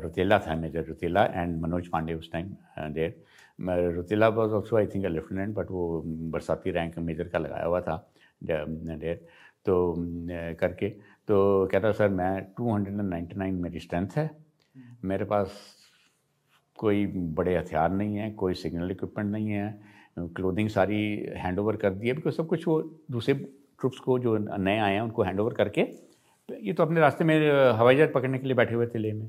रुतेला 0.00 0.38
था 0.38 0.54
मेजर 0.56 0.84
रुतेला 0.84 1.24
एंड 1.24 1.60
मनोज 1.60 1.88
पांडे 1.88 2.14
उस 2.14 2.30
time 2.32 2.54
there 2.92 3.92
Rutela 3.94 4.28
was 4.30 4.52
also 4.52 4.76
I 4.76 4.86
think 4.86 5.06
lieutenant 5.06 5.54
but 5.54 5.70
वो 5.70 6.02
बरसाती 6.04 6.70
रैंक 6.70 6.98
मेजर 7.00 7.28
का 7.28 7.38
लगाया 7.38 7.64
हुआ 7.64 7.80
था 7.80 7.96
देर 8.42 9.26
तो 9.66 9.94
करके 10.60 10.88
तो 11.28 11.66
कहता 11.66 11.90
सर, 11.92 12.08
मैं 12.08 12.46
299 12.54 13.60
मेरी 13.62 13.80
स्ट्रेंथ 13.80 14.16
है। 14.16 14.30
मेरे 15.04 15.24
पास 15.24 15.52
कोई 16.78 17.06
बड़े 17.06 17.56
हथियार 17.56 17.92
नहीं 17.92 18.16
है, 18.16 18.30
कोई 18.32 18.54
सिग्नल 18.54 18.90
इक्विपमेंट 18.90 19.30
नहीं 19.30 19.48
है। 19.48 19.93
क्लोथिंग 20.18 20.68
सारी 20.68 21.04
हैंड 21.36 21.58
ओवर 21.58 21.76
कर 21.76 21.90
दी 21.90 22.08
है 22.08 22.14
बिकॉज़ 22.14 22.34
सब 22.34 22.46
कुछ 22.46 22.66
वो 22.68 22.80
दूसरे 23.10 23.34
ट्रुप्स 23.34 23.98
को 23.98 24.18
जो 24.18 24.36
नए 24.38 24.78
आए 24.78 24.92
हैं, 24.94 25.00
उनको 25.00 25.22
हैंड 25.22 25.40
ओवर 25.40 25.54
करके, 25.54 25.80
ये 26.62 26.72
तो 26.72 26.82
अपने 26.82 27.00
रास्ते 27.00 27.24
में 27.24 27.36
हवाई 27.72 27.96
जहाज़ 27.96 28.10
पकड़ने 28.10 28.38
के 28.38 28.46
लिए 28.46 28.54
बैठे 28.54 28.74
हुए 28.74 28.86
थे 28.86 28.98
ले 28.98 29.12
में। 29.12 29.28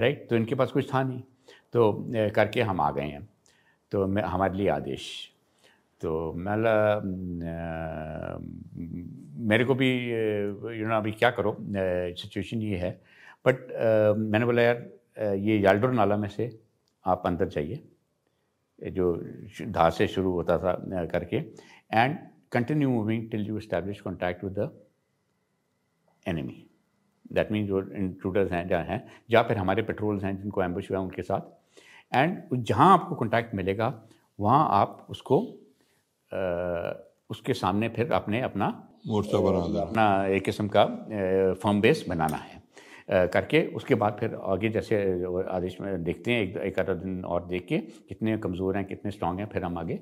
राइट 0.00 0.26
तो 0.30 0.36
इनके 0.36 0.54
पास 0.54 0.72
कुछ 0.72 0.92
था 0.94 1.02
नहीं। 1.02 1.22
तो 1.72 1.92
करके 2.34 2.62
हम 2.62 2.80
आ 2.80 2.90
गए 2.90 3.02
हैं। 3.02 3.28
तो 3.92 4.06
मैं, 4.06 4.22
हमारे 4.22 4.56
लिए 4.56 4.68
आदेश। 4.68 5.08
तो 6.00 6.32
मैं 6.32 6.56
मेरे 9.48 9.64
को 9.64 9.74
भी 9.74 9.90
यू 10.80 10.86
नो 10.88 10.96
अभी 10.96 11.12
क्या 11.12 11.30
करो? 11.30 11.56
सिचुएशन 11.60 12.62
ये 12.62 12.76
है। 12.76 12.90
बट 13.46 13.66
मैंने 14.18 14.44
बोला, 14.44 14.62
यार 14.62 15.36
ये 15.36 15.58
याल्डोर 15.58 15.92
नाला 15.92 16.16
में 16.16 16.28
से 16.28 16.50
आप 17.06 17.22
अंदर 17.26 17.48
जाइए। 17.48 17.82
जो 18.80 19.12
धा 19.68 19.88
से 19.90 20.06
शुरू 20.08 20.32
होता 20.32 20.58
था 20.58 20.72
करके। 21.06 21.36
And 21.36 22.16
continue 22.52 22.90
moving 22.90 23.30
till 23.30 23.46
you 23.46 23.58
establish 23.58 24.00
contact 24.00 24.44
with 24.44 24.58
the 24.58 24.70
enemy 26.26 26.64
that 27.32 27.52
mean 27.52 27.66
जो 27.66 27.80
इंट्रूडर्स 27.92 28.52
हैं 28.52 28.66
जहाँ 28.68 28.84
हैं 28.84 29.04
या 29.30 29.42
फिर 29.42 29.56
हमारे 29.56 29.82
पेट्रोल्स 29.82 30.24
हैं 30.24 30.36
जिनको 30.38 30.62
एम्बुश 30.62 30.90
हुआ 30.90 31.00
उनके 31.00 31.22
साथ। 31.22 31.40
एंड 32.12 32.62
जहाँ 32.64 32.92
आपको 32.92 33.14
कॉन्टैक्ट 33.14 33.54
मिलेगा 33.54 33.92
वहाँ 34.38 34.68
आप 34.72 35.06
उसको 35.10 35.40
आ, 36.30 36.92
उसके 37.30 37.54
सामने 37.54 37.88
फिर 37.88 38.12
अपने 38.12 38.40
अपना 38.40 38.66
मोर्चा 39.06 39.38
बना 39.40 39.80
अपना 39.80 40.04
एक 40.26 40.44
किस्म 40.44 40.68
का 40.68 40.84
फॉर्म 41.62 41.80
बेस 41.80 42.04
बनाना 42.08 42.36
है। 42.36 42.57
करके 43.08 43.62
उसके 43.76 43.94
बाद 43.94 44.16
फिर 44.20 44.34
आगे 44.44 44.68
जैसे 44.68 44.96
आदेश 45.50 45.80
में 45.80 46.02
देखते 46.04 46.32
हैं, 46.32 46.42
एक 46.42 46.56
एक 46.58 46.78
आधा 46.78 46.94
दिन 46.94 47.24
और 47.24 47.46
देख 47.46 47.66
के 47.68 47.78
कितने 47.78 48.36
कमज़ोर 48.38 48.76
हैं, 48.76 48.84
कितने 48.86 49.10
स्ट्रांग 49.10 49.38
हैं, 49.38 49.46
फिर 49.46 49.64
हम 49.64 49.78
आगे 49.78 50.00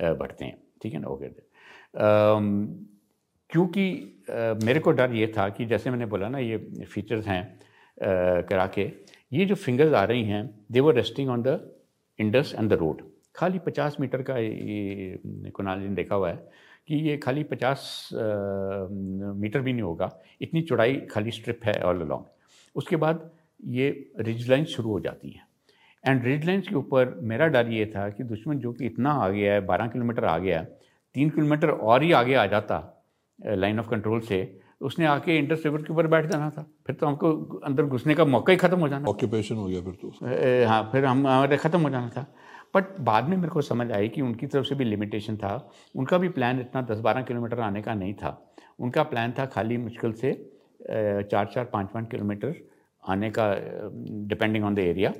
बढ़ते 0.00 0.44
हैं। 0.44 0.56
ठीक 0.82 0.94
है 0.94 1.00
ना? 1.00 1.08
ओके 1.08 1.28
क्योंकि 3.50 3.82
मेरे 4.64 4.80
को 4.80 4.90
डर 4.92 5.12
ये 5.14 5.26
था 5.36 5.48
कि 5.48 5.64
जैसे 5.66 5.90
मैंने 5.90 6.06
बोला 6.06 6.28
ना, 6.28 6.38
ये 6.38 6.84
फीचर्स 6.84 7.26
हैं 7.26 7.58
करा 7.98 8.66
के, 8.68 8.90
ये 9.32 9.44
जो 9.44 9.54
फिंगर्स 9.56 9.92
आ 9.94 10.04
रही 10.04 10.24
हैं 10.24 10.48
they 10.72 10.80
were 10.80 10.94
resting 10.94 11.30
on 11.30 11.42
the 11.42 11.60
Indus 12.18 12.54
and 12.58 12.70
the 12.70 12.72
road 12.74 13.02
खाली 13.36 13.58
पचास 13.58 13.96
मीटर 14.00 14.22
का 14.22 14.36
ये 14.38 15.50
कुनाल 15.54 15.80
जी 15.80 15.88
ने 15.88 15.94
देखा 15.94 16.14
हुआ 16.14 16.30
है 16.30 16.36
कि 16.88 16.96
ये 17.08 17.16
खाली 17.18 17.42
पचास 17.44 18.08
मीटर 18.12 19.60
भी 19.60 19.72
नहीं 19.72 19.82
होगा, 19.82 20.10
इतनी 20.40 20.62
चौड़ाई 20.62 20.96
खाली 21.10 21.30
स्ट्रिप 21.30 21.60
है 21.64 21.80
ऑल 21.82 22.00
अलॉन्ग 22.00 22.24
उसके 22.76 22.96
बाद 22.96 23.30
ये 23.60 23.88
रिज 24.20 24.48
लाइन 24.50 24.64
शुरू 24.66 24.90
हो 24.90 25.00
जाती 25.00 25.30
है। 25.30 25.44
एंड 26.04 26.24
रिज 26.24 26.44
लाइन्स 26.46 26.68
के 26.68 26.74
ऊपर 26.74 27.14
मेरा 27.22 27.46
डर 27.48 27.70
ये 27.72 27.86
था 27.86 28.08
कि 28.10 28.24
दुश्मन 28.24 28.58
जो 28.58 28.72
कि 28.72 28.86
इतना 28.86 29.12
आ 29.12 29.28
गया 29.28 29.52
है 29.52 29.64
बारह 29.66 29.86
किलोमीटर 29.88 30.24
आ 30.24 30.36
गया 30.38 30.58
है 30.60 30.64
तीन 31.14 31.30
किलोमीटर 31.30 31.70
और 31.70 32.02
ही 32.02 32.12
आगे 32.12 32.34
आ 32.34 32.46
जाता 32.46 32.78
लाइन 33.38 33.80
ऑफ़ 33.80 33.88
कंट्रोल 33.88 34.20
से 34.22 34.38
उसने 34.82 35.06
आके 35.06 35.36
इंटर 35.38 35.54
रिवर 35.56 35.82
के 35.82 35.92
ऊपर 35.92 36.06
बैठ 36.06 36.26
जाना 36.26 36.48
था। 36.50 36.62
फिर 36.86 36.96
तो 36.96 37.06
हमको 37.06 37.32
अंदर 37.58 37.84
घुसने 37.84 38.14
का 38.14 38.24
मौका 38.24 38.52
ही 38.52 38.56
ख़त्म 38.58 38.78
हो 38.78 38.88
जाना 38.88 39.08
ऑक्यूपेशन 39.08 39.54
हो 39.56 39.66
गया 39.66 39.80
फिर 39.82 39.94
तो 40.02 40.66
हाँ 40.68 40.82
फिर 40.92 41.04
हम 41.04 41.26
हमारे 41.26 41.56
ख़त्म 41.56 41.80
हो 41.80 41.90
जाना 41.90 42.08
था। 42.08 42.26
बट 42.74 42.98
बाद 43.00 43.28
में 43.28 43.36
मेरे 43.36 43.48
को 43.48 43.62
समझ 43.62 43.90
आई 43.92 44.08
कि 44.08 44.22
उनकी 44.22 44.46
तरफ़ 44.46 44.66
से 44.66 44.74
भी 44.74 44.84
लिमिटेशन 44.84 45.36
था। 45.36 45.52
उनका 45.94 46.18
भी 46.18 46.28
प्लान 46.30 46.60
इतना 46.60 46.82
दस 46.90 46.98
बारह 47.00 47.22
किलोमीटर 47.22 47.60
आने 47.60 47.82
का 47.82 47.94
नहीं 47.94 48.14
था। 48.14 48.36
उनका 48.78 49.02
प्लान 49.04 49.32
था 49.38 49.46
खाली 49.46 49.76
मुश्किल 49.78 50.12
से 50.12 50.32
चार 50.90 51.50
चार 51.54 51.64
पाँच 51.64 51.88
पाँच 51.94 52.10
किलोमीटर 52.10 52.54
आने 53.02 53.30
का 53.30 53.54
depending 54.28 54.64
on 54.64 54.74
the 54.74 54.78
area 54.78 55.12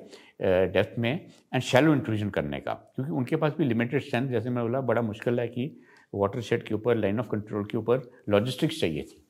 depth 0.72 0.98
में 0.98 1.12
एंड 1.54 1.62
शैलो 1.62 1.92
इंट्रूजन 1.94 2.30
करने 2.30 2.60
का। 2.60 2.72
क्योंकि 2.94 3.12
उनके 3.12 3.36
पास 3.36 3.52
भी 3.58 3.64
लिमिटेड 3.64 4.02
स्ट्रेंथ 4.02 4.28
जैसे 4.28 4.50
मैं 4.50 4.64
बोला 4.64 4.80
बड़ा 4.80 5.02
मुश्किल 5.02 5.40
है 5.40 5.46
कि 5.48 5.70
वाटर 6.14 6.40
शेड 6.40 6.62
के 6.62 6.74
ऊपर 6.74 6.96
लाइन 6.96 7.20
ऑफ़ 7.20 7.28
कंट्रोल 7.28 7.64
के 7.64 7.78
ऊपर 7.78 8.10
लॉजिस्टिक्स 8.28 8.80
चाहिए 8.80 9.02
थी। 9.02 9.22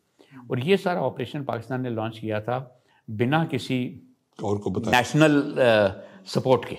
और 0.51 0.61
ये 0.61 0.77
सारा 0.77 1.01
ऑपरेशन 1.03 1.45
पाकिस्तान 1.45 1.83
ने 1.83 1.91
लॉन्च 1.91 2.19
किया 2.19 2.41
था 2.41 2.59
बिना 3.09 3.45
किसी 3.45 3.79
और 4.39 4.59
को 4.59 4.71
बता 4.71 4.91
नेशनल 4.91 5.43
सपोर्ट 6.27 6.65
के। 6.65 6.79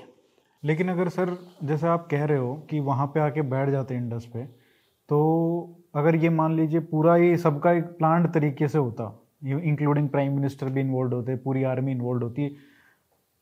लेकिन 0.64 0.90
अगर 0.90 1.10
सर 1.10 1.36
जैसे 1.64 1.88
आप 1.88 2.08
कह 2.12 2.26
रहे 2.26 2.38
हो 2.38 2.54
कि 2.70 2.80
वहाँ 2.80 3.08
पे 3.08 3.20
आके 3.20 3.42
बैठ 3.42 3.70
जाते 3.70 3.94
हैं 3.94 4.02
इंडस 4.02 4.26
पे 4.34 4.44
तो 5.10 5.18
अगर 5.96 6.16
ये 6.16 6.30
मान 6.30 6.56
लीजिए 6.58 6.80
पूरा 6.80 7.16
ये 7.18 7.38
सबका 7.38 7.72
एक 7.72 7.84
प्लान 7.98 8.28
तरीके 8.32 8.68
से 8.68 8.78
होता 8.78 9.04
इंक्लूडिंग 9.42 10.10
प्राइम 10.10 10.36
मिनिस्टर 10.36 10.70
भी 10.70 10.82
इन्वॉल्व 10.82 11.14
होते 11.16 11.32
हैं, 11.32 11.42
पूरी 11.44 11.64
आर्मी 11.64 11.92
इन्वॉल्व 11.92 12.24
होती 12.24 12.44
है 12.44 12.50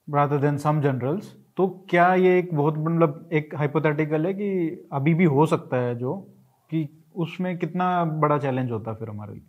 रादर 0.07 0.37
देन 0.37 0.57
सम 0.57 0.81
जनरल्स 0.81 1.33
तो 1.57 1.67
क्या 1.89 2.13
ये 2.15 2.37
एक 2.39 2.53
बहुत 2.55 2.77
मतलब 2.77 3.29
एक 3.33 3.55
हाइपोथेटिकल 3.55 4.25
है 4.25 4.33
कि 4.33 4.87
अभी 4.93 5.13
भी 5.13 5.23
हो 5.25 5.45
सकता 5.45 5.77
है 5.77 5.95
जो, 5.95 6.15
कि 6.69 6.87
उसमें 7.15 7.57
कितना 7.57 8.03
बड़ा 8.05 8.37
चैलेंज 8.37 8.71
होता 8.71 8.93
फिर 8.93 9.09
हमारे 9.09 9.33
लिए? 9.33 9.43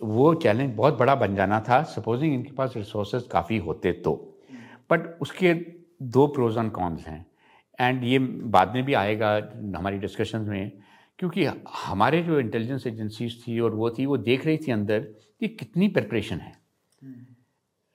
वो 0.00 0.34
चैलेंज 0.34 0.74
बहुत 0.76 0.98
बड़ा 0.98 1.14
बन 1.14 1.34
जाना 1.34 1.60
था। 1.60 1.82
सपोजिंग 1.84 2.34
इनके 2.34 2.52
पास 2.52 2.74
रिसोर्सेज 2.76 3.22
काफ़ी 3.32 3.58
होते 3.58 3.92
तो। 3.92 4.12
बट 4.90 5.06
उसके 5.20 5.54
दो 6.02 6.26
प्रोज 6.26 6.58
एंड 6.58 6.70
कॉन्स 6.72 7.06
हैं। 7.06 7.24
एंड 7.78 8.04
ये 8.04 8.18
बाद 8.18 8.74
में 8.74 8.84
भी 8.84 8.94
आएगा 8.94 9.34
हमारी 9.76 9.98
डिस्कशन 9.98 10.40
में। 10.40 10.72
क्योंकि 11.18 11.44
हमारे 11.84 12.22
जो 12.22 12.40
इंटेलिजेंस 12.40 12.86
एजेंसीज 12.86 13.48
थी 13.48 13.60
और 13.60 13.74
वो 13.74 13.90
थी 13.90 14.06
वो 14.06 14.16
देख 14.16 14.46
रही 14.46 14.56
थी 14.56 14.72
अंदर 14.72 15.00
कि 15.40 15.48
कितनी 15.48 15.88
प्रिपरेशन 15.88 16.36
है। 16.36 16.52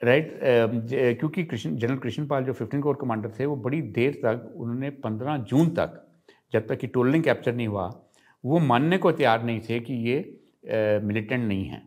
राइट 0.03 0.31
right? 0.31 1.13
uh, 1.13 1.19
क्योंकि 1.19 1.43
कृष्ण 1.43 1.75
जनरल 1.75 1.97
कृष्ण 1.97 2.27
पाल 2.27 2.43
जो 2.43 2.53
फिफ्टीन 2.53 2.81
कोर 2.81 2.97
कमांडर 3.01 3.31
थे 3.39 3.45
वो 3.45 3.55
बड़ी 3.55 3.81
देर 3.81 4.13
तक 4.13 4.53
उन्होंने 4.57 4.89
पंद्रह 4.89 5.37
जून 5.37 5.69
तक 5.69 6.07
जब 6.53 6.67
तक 6.67 6.77
कि 6.77 6.87
टोलिंग 6.87 7.23
कैप्चर 7.23 7.55
नहीं 7.55 7.67
हुआ 7.67 8.05
वो 8.45 8.59
मानने 8.59 8.97
को 8.97 9.11
तैयार 9.11 9.43
नहीं 9.43 9.59
थे 9.59 9.79
कि 9.79 9.93
ये 9.93 10.99
मिलिटेंट 11.03 11.47
नहीं 11.47 11.65
है। 11.65 11.81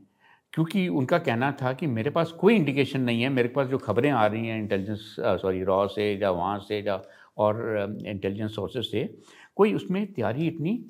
क्योंकि 0.52 0.88
उनका 0.88 1.18
कहना 1.18 1.52
था 1.52 1.72
कि 1.72 1.86
मेरे 1.86 2.10
पास 2.10 2.32
कोई 2.32 2.54
इंडिकेशन 2.54 3.00
नहीं 3.00 3.22
है 3.22 3.28
मेरे 3.28 3.48
पास 3.48 3.66
जो 3.66 3.78
खबरें 3.78 4.10
आ 4.10 4.26
रही 4.26 4.46
हैं 4.46 4.58
इंटेलिजेंस 4.58 5.16
सॉरी 5.20 5.62
रॉ 5.62 5.86
से 5.86 6.12
या 6.22 6.30
वहाँ 6.30 6.58
से 6.58 6.80
या 6.80 7.02
और 7.38 7.96
इंटेलिजेंस 8.06 8.54
सोर्सेज 8.54 8.84
से 8.84 9.18
कोई 9.56 9.74
उसमें 9.74 10.12
तैयारी 10.12 10.46
इतनी 10.46 10.84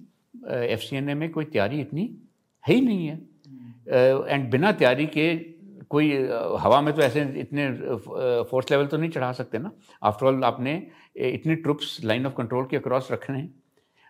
एफ़ 0.47 0.80
सी 0.80 0.97
एन 0.97 1.09
ए 1.09 1.14
में 1.14 1.30
कोई 1.30 1.45
तैयारी 1.47 1.80
इतनी 1.80 2.11
है 2.64 2.74
ही 2.74 2.80
नहीं 2.80 3.07
है। 3.07 3.16
एंड 4.26 4.51
बिना 4.51 4.72
तैयारी 4.74 5.07
के 5.09 5.34
कोई 5.91 6.12
हवा 6.61 6.80
में 6.80 6.93
तो 6.95 7.03
ऐसे 7.03 7.22
इतने 7.41 7.68
फोर्स 8.51 8.70
लेवल 8.70 8.87
तो 8.87 8.97
नहीं 8.97 9.11
चढ़ा 9.11 9.32
सकते 9.32 9.59
ना। 9.59 9.70
आफ्टरऑल 10.03 10.45
आपने 10.45 10.72
इतनी 11.16 11.55
ट्रुप्स 11.57 11.99
लाइन 12.05 12.26
ऑफ़ 12.26 12.34
कंट्रोल 12.37 12.64
के 12.64 12.76
अक्रॉस 12.76 13.12
रखने 13.12 13.39
हैं 13.39 13.55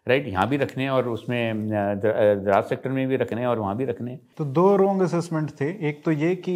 राइट 0.06 0.26
यहाँ 0.28 0.48
भी 0.48 0.56
रखने 0.56 0.82
हैं 0.82 0.90
और 0.90 1.08
उसमें 1.08 1.68
दराज 1.68 2.64
सेक्टर 2.64 2.90
में 2.90 3.06
भी 3.08 3.16
रखने 3.16 3.40
हैं 3.40 3.48
और 3.48 3.58
वहाँ 3.58 3.76
भी 3.76 3.84
रखने 3.84 4.10
हैं। 4.10 4.20
तो 4.38 4.44
दो 4.46 4.76
रॉन्ग 4.76 5.02
असेसमेंट 5.02 5.50
थे। 5.60 5.68
एक 5.88 6.02
तो 6.04 6.12
ये 6.12 6.34
कि 6.36 6.54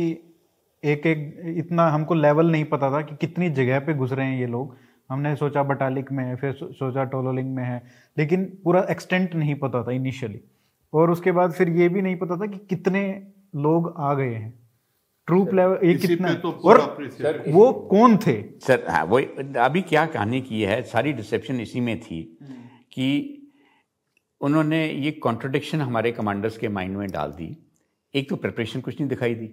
एक 0.83 1.07
एक, 1.07 1.55
इतना 1.59 1.89
हमको 1.89 2.14
लेवल 2.14 2.51
नहीं 2.51 2.64
पता 2.64 2.91
था 2.93 3.01
कि 3.03 3.16
कितनी 3.16 3.51
जगह 3.51 3.81
पे 3.81 3.93
रहे 4.14 4.27
हैं 4.27 4.39
ये 4.41 4.47
लोग। 4.47 4.77
हमने 5.11 5.35
सोचा 5.37 5.63
बटालिक 5.63 6.13
में 6.13 6.25
है 6.25 6.37
फिर 6.37 6.53
सोचा 6.53 7.05
टोलोलिंग 7.05 7.55
में 7.55 7.65
है 7.65 7.83
लेकिन 8.19 8.45
पूरा 8.65 8.87
एक्सटेंट 8.91 9.35
नहीं 9.35 9.55
पता 9.55 9.83
था 9.83 9.93
इनिशियली 9.93 10.41
और 10.93 11.11
उसके 11.11 11.33
बाद 11.33 11.53
फिर 11.53 11.69
ये 11.69 11.89
भी 11.89 12.03
नहीं 12.03 12.17
पता 12.17 12.37
था 12.37 12.47
कि 12.47 12.59
कितने 12.69 13.03
लोग 13.57 13.95
आ 13.99 14.13
गए 14.15 14.35
हैं। 14.35 14.53
ट्रूप 15.29 15.53
लेवल 15.55 15.87
ये 15.87 15.95
कितना 15.95 16.33
तो 16.35 16.51
और 16.51 17.09
सर, 17.11 17.43
वो 17.49 17.73
कौन 17.73 18.17
थे? 18.17 18.43
सर 18.61 18.85
हाँ 18.89 19.05
वो 19.05 19.21
अभी 19.61 19.83
क्या 19.83 20.05
कहानी 20.07 20.41
की 20.41 20.63
है 20.63 20.83
सारी 20.83 21.13
डिसेप्शन 21.13 21.61
इसी 21.61 21.81
में 21.81 22.01
थी 22.01 22.23
कि 22.93 23.09
उन्होंने 24.41 24.87
ये 24.87 25.11
कॉन्ट्रोडिक्शन 25.11 25.81
हमारे 25.81 26.13
कमांडर्स 26.13 26.57
के 26.59 26.69
माइंड 26.69 26.97
में 26.97 27.11
डाल 27.11 27.33
दी। 27.33 27.57
एक 28.15 28.29
तो 28.31 28.37
प्रिपरेशन 28.37 28.81
कुछ 28.81 29.01
नहीं 29.01 29.09
दिखाई 29.09 29.35
दी 29.35 29.47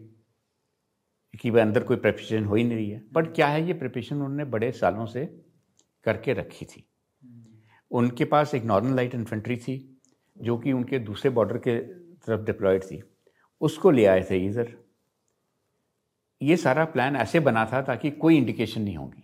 कि 1.34 1.49
वह 1.49 1.62
अंदर 1.62 1.84
कोई 1.84 1.97
प्रिपरेशन 1.97 2.45
हो 2.45 2.55
ही 2.55 2.64
नहीं 2.64 2.78
रही 2.78 2.89
है। 2.89 3.01
बट 3.14 3.34
क्या 3.36 3.47
है 3.47 3.66
ये 3.68 3.74
प्रिपरेशन 3.74 4.16
उन्होंने 4.16 4.45
बड़े 4.45 4.72
सालों 4.72 5.05
से 5.05 5.26
करके 6.08 6.34
रखी 6.34 6.66
थी। 6.66 6.84
उनके 7.91 8.26
पास 8.26 8.53
एक 8.55 8.64
नॉर्मल 8.64 8.95
लाइट 8.95 9.16
इन्फेंट्री 9.16 9.58
थी 9.58 9.78
जो 10.38 10.58
कि 10.58 10.72
उनके 10.72 10.99
दूसरे 10.99 11.30
बॉर्डर 11.32 11.58
के 11.58 11.78
तरफ़ 11.80 12.41
डिप्लॉयड 12.41 12.84
थी। 12.84 13.01
उसको 13.62 13.91
ले 13.91 14.05
आए 14.05 14.26
थे 14.30 14.45
इधर। 14.45 14.74
ये 16.41 16.58
सारा 16.58 16.86
प्लान 16.86 17.16
ऐसे 17.16 17.39
बना 17.39 17.66
था 17.66 17.82
ताकि 17.82 18.12
कोई 18.12 18.38
इंडिकेशन 18.38 18.82
नहीं 18.82 18.97
होगी। 18.97 19.24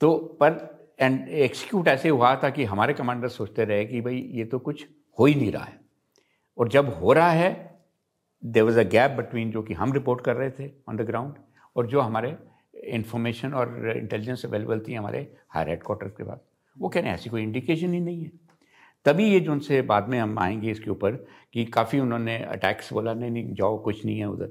तो 0.00 0.16
पर 0.40 0.58
एंड 1.00 1.28
एक्सिक्यूट 1.28 1.88
ऐसे 1.88 2.08
हुआ 2.08 2.34
था 2.36 2.50
कि 2.50 2.64
हमारे 2.64 2.94
कमांडर 2.94 3.28
सोचते 3.28 3.64
रहे 3.64 3.84
कि 3.84 4.00
भाई 4.00 4.20
ये 4.30 4.44
तो 4.44 4.58
कुछ 4.58 4.86
हो 5.18 5.26
ही 5.26 5.34
नहीं 5.34 5.50
रहा 5.52 5.64
है। 5.64 5.78
और 6.58 6.68
जब 6.68 6.88
हो 6.94 7.12
रहा 7.12 7.30
है 7.30 7.50
there 8.42 8.62
was 8.62 8.78
a 8.78 8.82
gap 8.82 9.10
between 9.10 9.50
जो 9.50 9.62
कि 9.62 9.74
हम 9.74 9.92
रिपोर्ट 9.92 10.24
कर 10.24 10.36
रहे 10.36 10.50
थे 10.50 10.70
ऑन 10.88 10.96
द 10.96 11.02
ग्राउंड 11.02 11.34
और 11.76 11.86
जो 11.86 12.00
हमारे 12.00 12.36
इंफॉर्मेशन 12.86 13.54
और 13.54 13.92
इंटेलिजेंस 13.96 14.46
अवेलेबल 14.46 14.80
थी 14.88 14.94
हमारे 14.94 15.32
हायर 15.48 15.68
हेड 15.68 15.82
क्वार्टर 15.82 16.06
के 16.06 16.24
बाद 16.24 16.40
वो 16.78 16.88
कह 16.88 17.00
रहे 17.00 17.10
हैं 17.10 17.18
ऐसी 17.18 17.30
कोई 17.30 17.42
इंडिकेशन 17.42 17.94
ही 17.94 18.00
नहीं 18.00 18.24
है 18.24 18.30
तभी 19.04 19.24
ये 19.24 19.40
जो 19.40 19.52
उनसे 19.52 19.82
बाद 19.82 20.08
में 20.08 20.18
हम 20.20 20.38
आएँगे 20.38 20.70
इसके 20.70 20.90
ऊपर 20.90 21.12
कि 21.52 21.64
काफ़ी 21.64 22.00
उन्होंने 22.00 22.38
अटैक्स 22.38 22.92
बोला 22.92 23.14
नहीं 23.14 23.30
नहीं 23.30 23.54
जाओ 23.54 23.82
कुछ 23.82 24.04
नहीं 24.04 24.18
है 24.18 24.28
उधर 24.28 24.46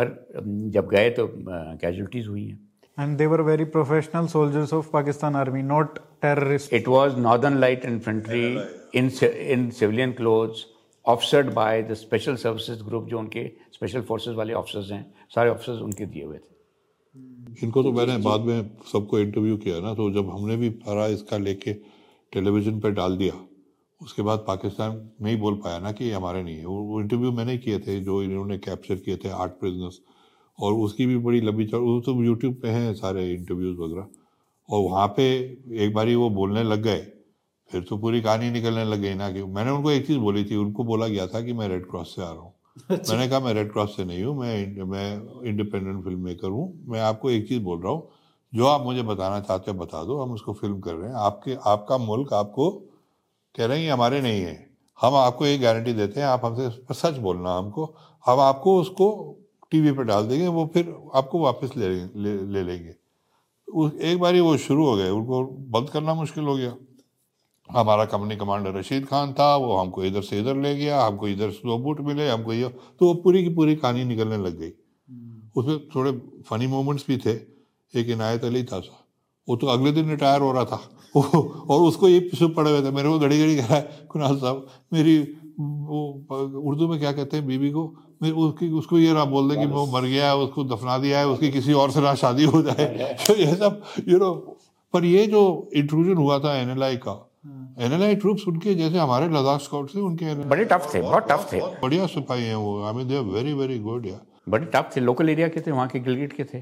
पर 0.00 0.28
जब 0.66 0.88
गए 0.88 1.10
तो 1.10 1.30
कैजुअलिटीज़ 1.36 2.28
हुई 2.28 2.46
हैं 2.48 2.74
and 2.98 3.18
they 3.18 3.26
were 3.26 3.42
very 3.44 3.64
professional 3.66 4.28
soldiers 4.32 4.72
of 4.72 4.90
Pakistan 4.92 5.34
army 5.34 5.62
not 5.62 5.96
terrorists 6.22 6.72
It 6.72 6.88
was 6.88 7.16
Northern 7.16 7.56
Light 7.60 7.84
Infantry 7.84 8.58
in 8.94 9.08
in 9.56 9.64
civilian 9.80 10.12
clothes, 10.20 10.60
officered 11.04 11.52
by 11.54 11.72
the 11.90 11.96
Special 12.02 12.36
Services 12.36 12.84
Group 12.88 13.08
जो 13.08 13.18
उनके 13.18 13.52
Special 13.78 14.04
Forces 14.04 14.34
वाले 14.34 14.54
officers 14.54 14.90
हैं 14.90 15.14
सारे 15.34 15.50
officers 15.50 15.80
उनके 15.80 16.06
दिए 16.06 16.24
हुए 16.24 16.38
थे 16.38 16.53
इनको 17.62 17.82
तो 17.82 17.92
मैंने 17.92 18.16
बाद 18.18 18.40
में 18.40 18.70
सबको 18.92 19.18
इंटरव्यू 19.18 19.56
किया 19.56 19.80
ना 19.80 19.94
तो 19.94 20.10
जब 20.10 20.30
हमने 20.30 20.56
भी 20.56 20.70
सारा 20.70 21.06
इसका 21.06 21.38
लेके 21.38 21.72
टेलीविज़न 22.32 22.80
पे 22.80 22.90
डाल 22.90 23.16
दिया 23.16 23.34
उसके 24.00 24.22
बाद 24.22 24.44
पाकिस्तान 24.46 25.10
नहीं 25.22 25.36
बोल 25.38 25.54
पाया 25.54 25.78
ना 25.78 25.92
कि 25.92 26.04
ये 26.04 26.12
हमारे 26.12 26.42
नहीं 26.42 26.56
है। 26.58 26.66
वो, 26.66 26.82
वो 26.82 27.00
इंटरव्यू 27.00 27.32
मैंने 27.32 27.56
किए 27.58 27.78
थे 27.78 28.00
जो 28.00 28.22
इन्होंने 28.22 28.58
कैप्चर 28.58 28.94
किए 28.96 29.16
थे 29.16 29.28
आर्ट 29.28 29.52
प्रिजनर्स 29.52 30.00
और 30.58 30.72
उसकी 30.74 31.06
भी 31.06 31.16
बड़ी 31.18 31.40
लंबी 31.40 31.66
चौड़ 31.66 31.82
वो 31.82 32.00
तो 32.00 32.22
यूट्यूब 32.24 32.54
पे 32.62 32.68
हैं 32.68 32.94
सारे 32.94 33.30
इंटरव्यूज़ 33.34 33.78
वगैरह 33.78 34.08
और 34.68 34.90
वहाँ 34.90 35.06
पे 35.08 35.24
एक 35.84 35.94
बारी 35.94 36.14
वो 36.14 36.30
बोलने 36.30 36.62
लग 36.62 36.82
गए 36.82 37.00
फिर 37.70 37.82
तो 37.82 37.98
पूरी 37.98 38.20
कहानी 38.22 38.50
निकलने 38.50 38.84
लग 38.84 39.00
गई 39.00 39.14
ना 39.14 39.30
कि 39.32 39.42
मैंने 39.42 39.70
उनको 39.70 39.90
एक 39.90 40.06
चीज़ 40.06 40.18
बोली 40.18 40.44
थी 40.44 40.56
उनको 40.56 40.84
बोला 40.84 41.08
गया 41.08 41.26
था 41.26 41.40
कि 41.42 41.52
मैं 41.52 41.68
रेड 41.68 41.90
क्रॉस 41.90 42.16
से 42.16 42.22
आ 42.22 42.30
रहा 42.32 42.40
हूँ। 42.42 42.53
मैंने 42.90 43.28
कहा 43.28 43.38
मैं 43.40 43.52
रेड 43.54 43.72
क्रॉस 43.72 43.96
से 43.96 44.04
नहीं 44.04 44.22
हूँ 44.24 44.34
मैं 44.38 44.84
मैं 44.84 45.42
इंडिपेंडेंट 45.48 46.04
फ़िल्म 46.04 46.20
मेकर 46.20 46.48
हूँ। 46.48 46.64
मैं 46.88 47.00
आपको 47.00 47.30
एक 47.30 47.46
चीज़ 47.48 47.62
बोल 47.62 47.80
रहा 47.82 47.92
हूँ 47.92 48.08
जो 48.52 48.66
आप 48.66 48.82
मुझे 48.82 49.02
बताना 49.02 49.40
चाहते 49.40 49.70
हो 49.70 49.78
बता 49.78 50.02
दो 50.04 50.18
हम 50.22 50.32
उसको 50.32 50.52
फ़िल्म 50.52 50.80
कर 50.80 50.94
रहे 50.94 51.08
हैं। 51.10 51.16
आपके 51.16 51.56
आपका 51.66 51.98
मुल्क 51.98 52.32
आपको 52.32 52.70
कह 53.54 53.66
रहे 53.66 53.78
हैं 53.78 53.84
ये 53.84 53.90
हमारे 53.90 54.20
नहीं 54.20 54.40
है। 54.42 54.54
हम 54.98 55.14
आपको 55.14 55.46
ये 55.46 55.58
गारंटी 55.58 55.92
देते 55.92 56.20
हैं 56.20 56.26
आप 56.26 56.44
हमसे 56.44 56.94
सच 56.94 57.18
बोलना 57.18 57.56
हमको। 57.58 57.84
हम 58.26 58.40
आपको 58.40 58.80
उसको 58.80 59.08
टीवी 59.70 59.92
पे 59.92 60.04
डाल 60.04 60.26
देंगे 60.28 60.46
वो 60.48 60.70
फिर 60.74 60.94
आपको 61.14 61.40
वापस 61.40 61.76
ले 61.76 61.88
ले, 61.88 62.36
ले 62.44 62.62
लेंगे। 62.62 62.94
एक 64.12 64.18
बार 64.20 64.34
ही 64.34 64.40
वो 64.40 64.56
शुरू 64.56 64.86
हो 64.86 64.96
गए 64.96 65.10
उनको 65.10 65.44
बंद 65.70 65.90
करना 65.90 66.14
मुश्किल 66.14 66.44
हो 66.44 66.56
गया। 66.56 66.74
हमारा 67.70 68.04
कंपनी 68.04 68.36
कमांडर 68.36 68.74
रशीद 68.74 69.06
खान 69.06 69.32
था 69.32 69.56
वो 69.56 69.76
हमको 69.76 70.04
इधर 70.04 70.22
से 70.22 70.40
इधर 70.40 70.56
ले 70.56 70.74
गया 70.76 71.04
हमको 71.04 71.28
इधर 71.28 71.50
से 71.50 71.68
दो 71.68 71.78
बूट 71.78 72.00
मिले 72.00 72.28
हमको 72.28 72.52
ये 72.52 72.68
तो 72.68 73.06
वो 73.06 73.14
पूरी 73.14 73.42
की 73.44 73.54
पूरी 73.54 73.76
कहानी 73.76 74.04
निकलने 74.04 74.36
लग 74.38 74.58
गई। 74.58 74.70
उसमें 75.56 75.78
थोड़े 75.88 76.12
फनी 76.50 76.66
मोमेंट्स 76.66 77.04
भी 77.08 77.16
थे। 77.16 77.32
एक 77.94 78.08
इनायत 78.10 78.44
अली 78.44 78.64
था 78.64 78.80
सा 78.80 79.00
वो 79.48 79.56
तो 79.56 79.66
अगले 79.66 79.92
दिन 79.92 80.10
रिटायर 80.10 80.40
हो 80.40 80.52
रहा 80.52 80.64
था। 80.64 80.80
और 81.16 81.80
उसको 81.80 82.08
ये 82.08 82.20
पिछू 82.20 82.48
पड़े 82.48 82.70
हुए 82.70 82.82
थे 82.82 82.90
मेरे 82.90 83.08
को 83.08 83.18
घड़ी 83.18 83.38
घड़ी 83.38 83.56
कह 83.56 83.66
रहा 83.66 83.76
है 83.76 84.06
कुणाल 84.10 84.36
साहब 84.36 84.66
मेरी 84.92 85.18
वो 85.60 86.26
उर्दू 86.60 86.88
में 86.88 86.98
क्या 87.00 87.12
कहते 87.12 87.36
हैं 87.36 87.46
बीबी 87.46 87.70
को? 87.70 87.84
मेरे 88.22 88.34
उसकी 88.34 88.68
उसको 88.70 88.98
ये 88.98 89.12
ना 89.12 89.24
बोल 89.24 89.48
दे 89.48 89.56
कि 89.56 89.66
वो 89.66 89.86
मर 89.86 90.04
गया 90.04 90.28
है 90.28 90.36
उसको 90.36 90.64
दफना 90.64 90.98
दिया 90.98 91.18
है 91.18 91.28
उसकी 91.28 91.50
किसी 91.50 91.72
और 91.72 91.90
से 91.90 92.00
ना 92.00 92.14
शादी 92.14 92.44
हो 92.44 92.62
जाए। 92.62 93.16
तो 93.26 93.34
ये 93.34 93.54
सब 93.54 93.82
यू 94.08 94.18
नो 94.18 94.32
पर 94.92 95.04
ये 95.04 95.26
जो 95.26 95.70
इंट्रूजन 95.74 96.14
हुआ 96.14 96.38
था 96.38 96.56
एनएलआई 96.56 96.96
का 96.96 97.30
एनएलआई 97.76 98.14
ट्रूप्स 98.16 98.46
उनके 98.48 98.74
जैसे 98.74 98.98
हमारे 98.98 99.26
लद्दाख 99.28 99.60
स्काउट 99.60 99.94
थे 99.94 100.00
उनके 100.00 100.34
बड़े 100.48 100.64
टफ 100.64 100.90
थे 100.94 101.00
बहुत 101.02 101.26
टफ 101.30 101.48
थे। 101.52 101.60
बढ़िया 101.82 102.06
सिपाही 102.06 102.44
हैं 102.46 102.56
वो। 102.56 102.82
I 102.86 102.94
mean 102.94 103.08
they 103.08 103.16
are 103.16 103.24
very 103.24 103.52
very 103.54 103.78
good 103.78 104.06
या 104.06 104.20
बड़े 104.48 104.66
टफ 104.74 104.90
थे 104.96 105.00
लोकल 105.00 105.30
एरिया 105.30 105.48
के 105.48 105.60
थे 105.60 105.70
वहाँ 105.70 105.88
के 105.88 106.00
गिलगिट 106.00 106.32
के 106.32 106.44
थे। 106.44 106.60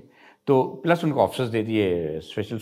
तो 0.48 0.62
प्लस 0.82 1.04
उनको 1.04 1.20
ऑफिसर्स 1.20 1.48
दे 1.50 1.62
दिए 1.62 2.20
स्पेशल 2.20 2.58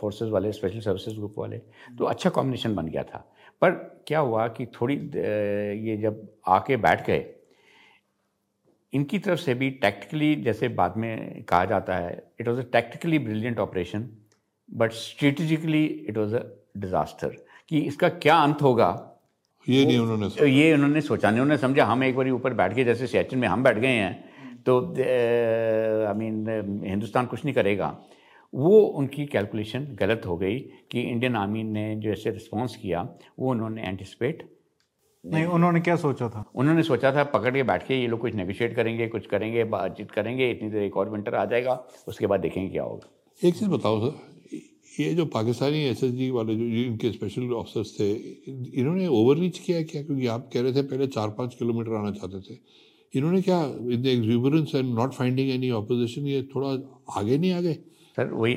फोर्सेस 0.00 0.28
वाले 0.30 0.52
स्पेशल 0.52 0.80
सर्विसेज़ 0.80 1.16
ग्रुप 1.16 1.34
वाले। 1.38 1.58
तो 1.98 2.04
अच्छा 2.04 2.30
कॉम्बिनेशन 2.30 2.74
बन 2.74 2.88
गया 2.88 3.02
था। 3.02 3.24
पर 3.62 3.70
क्या 4.06 4.18
हुआ 4.20 4.46
कि 4.48 4.66
थोड़ी 4.80 4.94
ये 4.94 5.96
जब 6.02 6.28
आके 6.48 6.76
बैठ 6.78 7.06
गए 7.06 7.24
इनकी 8.92 9.18
तरफ़ 9.18 9.40
से 9.40 9.54
भी 9.54 9.70
टैक्टिकली 9.82 10.34
जैसे 10.42 10.68
बाद 10.76 10.94
में 10.96 11.42
कहा 11.48 11.64
जाता 11.64 11.96
है 11.96 12.12
it 12.40 12.48
was 12.48 12.60
a 12.60 12.64
tactically 12.72 13.18
brilliant 13.18 13.58
operation 13.60 14.08
but 14.68 14.92
strategically 14.92 15.84
it 15.84 16.18
was 16.18 16.34
a 16.36 16.42
disaster 16.76 17.36
कि 17.70 17.78
इसका 17.80 18.08
क्या 18.08 18.36
अंत 18.36 18.62
होगा? 18.62 18.88
ये 19.66 19.84
नहीं 19.86 19.98
उन्होंने 19.98 20.28
तो 20.30 20.46
ये 20.46 20.72
उन्होंने 20.74 21.00
सोचा 21.00 21.30
नहीं 21.30 21.40
उन्होंने 21.40 21.60
समझा 21.60 21.84
हम 21.84 22.04
एक 22.04 22.16
बार 22.16 22.28
ऊपर 22.30 22.54
बैठ 22.54 22.72
गए 22.74 22.84
जैसे 22.84 23.06
सियाचिन 23.06 23.38
में 23.38 23.48
हम 23.48 23.62
बैठ 23.62 23.78
गए 23.78 23.88
हैं 23.88 24.62
तो 24.62 24.80
आई 26.06 26.14
मीन 26.14 26.82
हिंदुस्तान 26.84 27.26
कुछ 27.26 27.44
नहीं 27.44 27.54
करेगा। 27.54 27.96
वो 28.52 28.78
उनकी 28.78 29.26
कैलकुलेशन 29.26 29.86
गलत 30.00 30.22
हो 30.26 30.36
गई 30.36 30.58
कि 30.90 31.00
इंडियन 31.00 31.36
आर्मी 31.36 31.62
ने 31.62 31.94
जो 31.96 32.10
ऐसे 32.10 32.30
रिस्पॉन्स 32.30 32.76
किया 32.76 33.08
वो 33.38 33.50
उन्होंने 33.50 33.82
एंटिसिपेट 33.82 34.48
नहीं 35.24 35.44
उन्होंने 35.46 35.80
क्या 35.80 35.96
सोचा 35.96 36.28
था? 36.28 36.44
उन्होंने 36.54 36.82
सोचा 36.82 37.12
था 37.12 37.24
पकड़ 37.24 37.54
के 37.54 37.62
बैठ 37.62 37.86
के 37.86 38.00
ये 38.00 38.06
लोग 38.06 38.20
कुछ 38.20 38.34
नेगोशिएट 38.34 38.74
करेंगे 38.76 39.08
कुछ 39.08 39.26
करेंगे 39.26 39.64
बातचीत 39.66 40.10
करेंगे 40.10 40.50
इतनी 40.50 40.68
देर 40.70 40.82
एक 40.82 40.96
और 40.96 41.10
विंटर 41.10 41.34
आ 41.34 41.44
जाएगा 41.44 41.74
उसके 42.08 42.26
बाद 42.26 42.40
देखेंगे 42.40 42.68
क्या 42.70 42.82
होगा। 42.82 43.08
एक 43.44 43.54
चीज़ 43.54 43.70
बताओ 43.70 44.00
सर 44.00 44.35
ये 45.00 45.12
जो 45.14 45.24
पाकिस्तानी 45.28 45.78
एसएसजी 45.84 46.30
वाले 46.30 46.54
जो 46.56 46.64
इनके 46.82 47.10
स्पेशल 47.12 47.52
ऑफिसर्स 47.54 47.94
थे 47.98 48.10
इन्होंने 48.80 49.06
ओवर 49.08 49.36
रीच 49.38 49.58
किया 49.58 49.82
क्या? 49.82 50.02
क्योंकि 50.02 50.26
आप 50.26 50.48
कह 50.52 50.60
रहे 50.60 50.72
थे 50.72 50.82
पहले 50.82 51.06
चार 51.06 51.28
पाँच 51.38 51.54
किलोमीटर 51.54 51.94
आना 51.96 52.10
चाहते 52.12 52.40
थे। 52.48 52.58
इन्होंने 53.14 53.40
क्या 53.42 53.60
in 53.92 54.02
the 54.02 54.06
exuberance 54.06 54.74
and 54.74 54.94
not 54.94 55.12
finding 55.14 55.50
any 55.50 55.70
opposition 55.70 56.26
ये 56.26 56.42
थोड़ा 56.54 56.70
आगे 57.18 57.38
नहीं 57.38 57.52
आ 57.52 57.60
गए? 57.60 57.74
सर 58.16 58.30
वही 58.32 58.54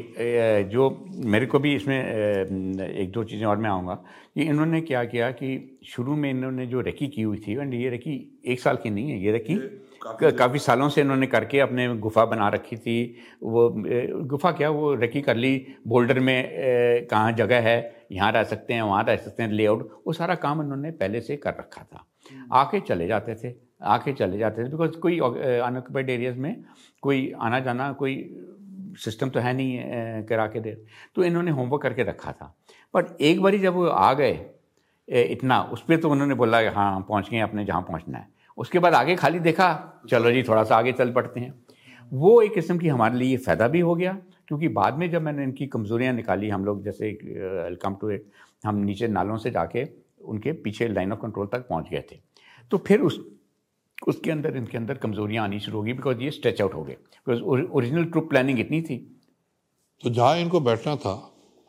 जो 0.71 0.89
मेरे 1.25 1.45
को 1.45 1.59
भी 1.59 1.75
इसमें 1.75 1.97
एक 1.97 3.11
दो 3.11 3.23
चीज़ें 3.23 3.45
और 3.45 3.57
मैं 3.57 3.69
आऊँगा 3.69 3.93
कि 4.35 4.41
इन्होंने 4.43 4.81
क्या 4.81 5.03
किया 5.03 5.29
कि 5.31 5.79
शुरू 5.85 6.15
में 6.15 6.29
इन्होंने 6.29 6.65
जो 6.67 6.81
रेकी 6.81 7.07
की 7.07 7.21
हुई 7.21 7.37
थी 7.37 7.53
एंड 7.53 7.73
ये 7.73 7.89
रेकी 7.89 8.13
एक 8.47 8.59
साल 8.59 8.77
की 8.83 8.89
नहीं 8.89 9.09
है 9.11 9.23
ये 9.23 9.31
रेकी 9.31 9.55
काफ़ी 10.02 10.32
काफ़ी 10.32 10.60
सालों 10.60 10.89
से 10.89 11.02
इन्होंने 11.02 11.28
करके 11.28 11.60
अपने 11.60 11.88
गुफा 11.97 12.26
बना 12.26 12.47
रखी 12.50 12.78
थी। 12.78 13.16
वो 13.43 13.70
गुफा 14.28 14.52
क्या? 14.52 14.70
वो 14.70 14.93
रखी 14.95 15.22
कर 15.22 15.36
ली। 15.36 15.66
बोल्डर 15.88 16.20
में 16.20 17.08
कहाँ 17.08 17.32
जगह 17.34 17.62
है 17.62 18.06
यहाँ 18.12 18.32
रह 18.32 18.43
सकते 18.43 18.74
हैं 18.74 18.82
वहाँ 18.82 19.04
रह 19.04 19.16
सकते 19.18 19.43
हैं 19.43 19.52
लेआउट। 19.52 19.89
वो 20.08 20.14
सारा 20.14 20.36
काम 20.38 20.62
इन्होंने 20.62 20.91
पहले 20.93 21.22
से 21.22 21.36
कर 21.38 21.56
रखा 21.60 21.84
था। 21.84 22.06
आके 22.54 22.80
चले 22.82 23.08
जाते 23.08 23.36
थे 23.36 23.54
आके 23.86 24.14
चले 24.14 24.38
जाते 24.38 24.64
थे 24.64 24.70
बिकॉज़ 24.70 24.97
कोई 25.00 25.20
अनऑक्यूपाइड 25.20 26.10
एरियाज़ 26.10 26.38
में 26.38 26.64
कोई 27.04 27.32
आना 27.41 27.60
जाना 27.60 27.91
कोई 27.93 28.16
सिस्टम 29.00 29.30
तो 29.30 29.39
है 29.39 29.54
नहीं 29.54 30.24
करा 30.28 30.47
के 30.47 30.60
दे। 30.60 30.72
तो 31.16 31.24
इन्होंने 31.24 31.52
होमवर्क 31.52 31.82
करके 31.82 32.04
रखा 32.04 32.32
था। 32.32 32.54
बट 32.93 33.22
एक 33.22 33.41
बारी 33.41 33.60
जब 33.60 33.74
वो 33.74 33.86
आ 33.86 34.14
गए 34.14 34.34
इतना 35.08 35.62
उस 35.74 35.82
पर 35.84 35.97
तो 35.97 36.10
उन्होंने 36.10 36.36
बोला 36.36 36.62
कि 36.62 36.68
हाँ 36.70 37.00
पहुँच 37.10 37.30
गए 37.30 37.39
अपने 37.39 37.66
जहाँ 37.66 37.82
पहुँचना 37.82 38.18
है। 38.18 38.28
उसके 38.60 38.80
बाद 38.80 38.93
आगे 38.93 39.16
खाली 39.16 39.39
देखा 39.39 39.68
चलो 40.10 40.32
जी 40.32 40.43
थोड़ा 40.43 40.64
सा 40.64 40.78
आगे 40.78 40.91
चल 40.91 41.12
पड़ते 41.12 41.39
हैं। 41.39 41.53
वो 42.12 42.41
एक 42.41 42.53
किस्म 42.53 42.78
की 42.78 42.88
हमारे 42.88 43.18
लिए 43.18 43.38
फ़ायदा 43.38 43.68
भी 43.68 43.80
हो 43.80 43.95
गया 43.95 44.18
क्योंकि 44.47 44.68
बाद 44.76 44.97
में 44.97 45.10
जब 45.12 45.22
मैंने 45.22 45.43
इनकी 45.43 45.68
कमज़ोरियाँ 45.68 46.14
निकाली 46.14 46.49
हम 46.49 46.66
लोग 46.66 46.84
जैसे 46.84 47.10
वेलकम 47.24 47.95
टू 48.01 48.10
इट 48.12 48.26
हम 48.66 48.76
नीचे 48.84 49.07
नालों 49.07 49.38
से 49.38 49.51
जाके 49.51 49.88
उनके 50.26 50.51
पीछे 50.64 50.88
लाइन 50.88 51.12
ऑफ़ 51.12 51.20
कंट्रोल 51.20 51.47
तक 51.47 51.68
पहुँच 51.68 51.89
गए 51.91 52.03
थे। 52.12 52.20
तो 52.72 52.78
फिर 52.88 53.01
उस 53.01 53.20
उसके 54.07 54.32
अंदर 54.32 54.55
इनके 54.57 54.78
अंदर 54.78 54.97
कमज़ोरियाँ 54.97 55.43
आनी 55.43 55.60
शुरू 55.60 55.78
होगी 55.78 55.93
बिकॉज़ 55.93 56.22
ये 56.22 56.32
स्ट्रेच 56.32 56.62
आउट 56.62 56.74
हो 56.74 56.84
गए। 56.84 56.93
बिकॉज़ 56.93 57.41
ओरिजिनल 57.41 58.05
ट्रुप 58.05 58.30
प्लानिंग 58.30 58.60
इतनी 58.60 58.82
थी। 58.82 58.97
तो 60.03 60.10
जहाँ 60.10 60.38
इनको 60.38 60.60
बैठना 60.60 60.95
था 60.95 61.14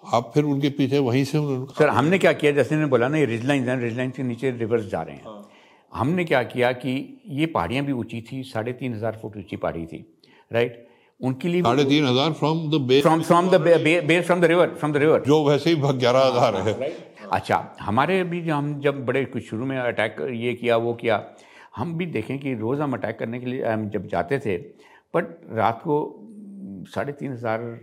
आप 0.03 0.30
फिर 0.34 0.45
उनके 0.45 0.68
पीछे 0.70 0.99
वहीं 1.01 1.24
से 1.24 1.38
सर 1.78 1.88
हमने 1.91 2.18
क्या 2.18 2.32
किया? 2.32 2.53
जैसे 2.53 2.76
ने 2.76 2.86
बोला 2.86 3.09
ना 3.09 3.18
ये 3.18 3.24
रिज 3.26 3.47
लाइन 3.47 3.80
रिज 3.80 3.97
लाइन 3.97 4.11
के 4.11 4.22
नीचे 4.22 4.51
रिवर्स 4.51 4.86
जा 4.86 5.03
रहे 5.03 5.16
हैं। 5.16 5.24
हाँ। 5.24 5.49
हमने 5.93 6.24
क्या 6.24 6.43
किया 6.45 6.70
कि 6.74 6.93
ये 7.28 7.47
पहाड़ियाँ 7.47 7.84
भी 7.84 7.93
ऊँची 7.93 8.20
थी 8.22 8.43
साढ़े 8.43 8.72
तीन 8.72 8.95
हज़ार 8.95 9.18
फुट 9.22 9.36
ऊँची 9.36 9.57
पहाड़ी 9.57 9.86
थी 9.86 10.05
राइट 10.53 10.86
उनके 11.20 11.49
लिए 11.49 11.62
साढ़े 11.62 11.84
तीन 11.84 12.05
हज़ार 12.07 12.32
from 12.32 12.59
the 12.70 12.80
base 12.82 13.03
from 13.03 13.22
from 13.22 13.51
the 13.51 13.61
base 14.07 14.26
from 14.26 14.41
the 14.41 14.45
river 14.45 14.74
from 14.74 14.93
the 14.93 14.97
river 14.97 15.22
जो 15.26 15.43
वैसे 15.45 15.70
ही 15.70 15.76
ग्यारह 15.76 16.20
हज़ार 16.20 16.57
है। 16.68 16.93
अच्छा 17.32 17.57
हमारे 17.80 18.22
भी 18.24 18.41
जो 18.43 18.55
हम 18.55 18.80
जब 18.80 19.05
बड़े 19.07 19.24
कुछ 19.24 19.49
शुरू 19.49 19.66
में 19.66 19.76
अटैक 19.78 20.16
ये 20.32 20.55
किया 20.55 20.76
वो 20.76 20.95
किया 20.95 21.24
हम 21.76 21.95
भी 21.99 22.07
देखें 22.09 22.38
कि 22.38 22.55
रोज़ 22.55 22.80
हम 22.80 22.93
अटैक 22.93 23.18
करने 23.18 23.41
के 23.41 23.47
लिए 23.47 23.64
हम 23.64 23.88
जब 23.91 24.07
जाते 24.09 24.38
थे 24.38 24.57
बट 25.14 25.36
रात 25.53 25.80
को 25.84 25.99
साढ़े 26.88 27.12
तीन 27.12 27.32
हज़ार 27.32 27.78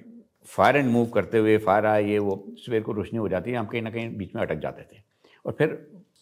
फायर 0.47 0.77
एंड 0.77 0.89
मूव 0.91 1.05
करते 1.09 1.37
हुए 1.37 1.57
फायर 1.57 1.85
आए 1.85 2.03
ये 2.05 2.19
वो 2.19 2.43
सवेर 2.57 2.81
को 2.81 2.91
रोशनी 2.91 3.19
हो 3.19 3.27
जाती 3.29 3.51
है 3.51 3.57
हम 3.57 3.65
कहीं 3.65 3.81
ना 3.81 3.89
कहीं 3.89 4.09
बीच 4.17 4.35
में 4.35 4.41
अटक 4.41 4.59
जाते 4.59 4.81
थे 4.81 5.01
और 5.45 5.55
फिर 5.57 5.77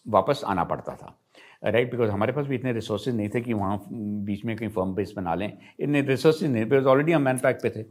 वापस 0.08 0.42
आना 0.46 0.64
पड़ता 0.64 0.94
था। 0.94 1.16
राइट 1.62 1.90
बिकॉज़ 1.90 2.10
हमारे 2.10 2.32
पास 2.32 2.46
भी 2.46 2.54
इतने 2.54 2.72
रिसोर्सेज 2.72 3.16
नहीं 3.16 3.28
थे 3.28 3.40
कि 3.40 3.52
वहाँ 3.52 3.80
बीच 3.90 4.44
में 4.44 4.56
कहीं 4.56 4.68
फर्म 4.68 4.94
बेस 4.94 5.12
बना 5.16 5.34
लें। 5.34 5.52
इतने 5.80 6.00
रिसोर्सेज 6.02 6.50
नहीं 6.50 6.64
बिकॉज़ 6.64 6.86
ऑलरेडी 6.86 7.12
हम 7.12 7.22
मैन 7.22 7.38
पैक 7.38 7.58
पे 7.62 7.70
थे। 7.70 7.82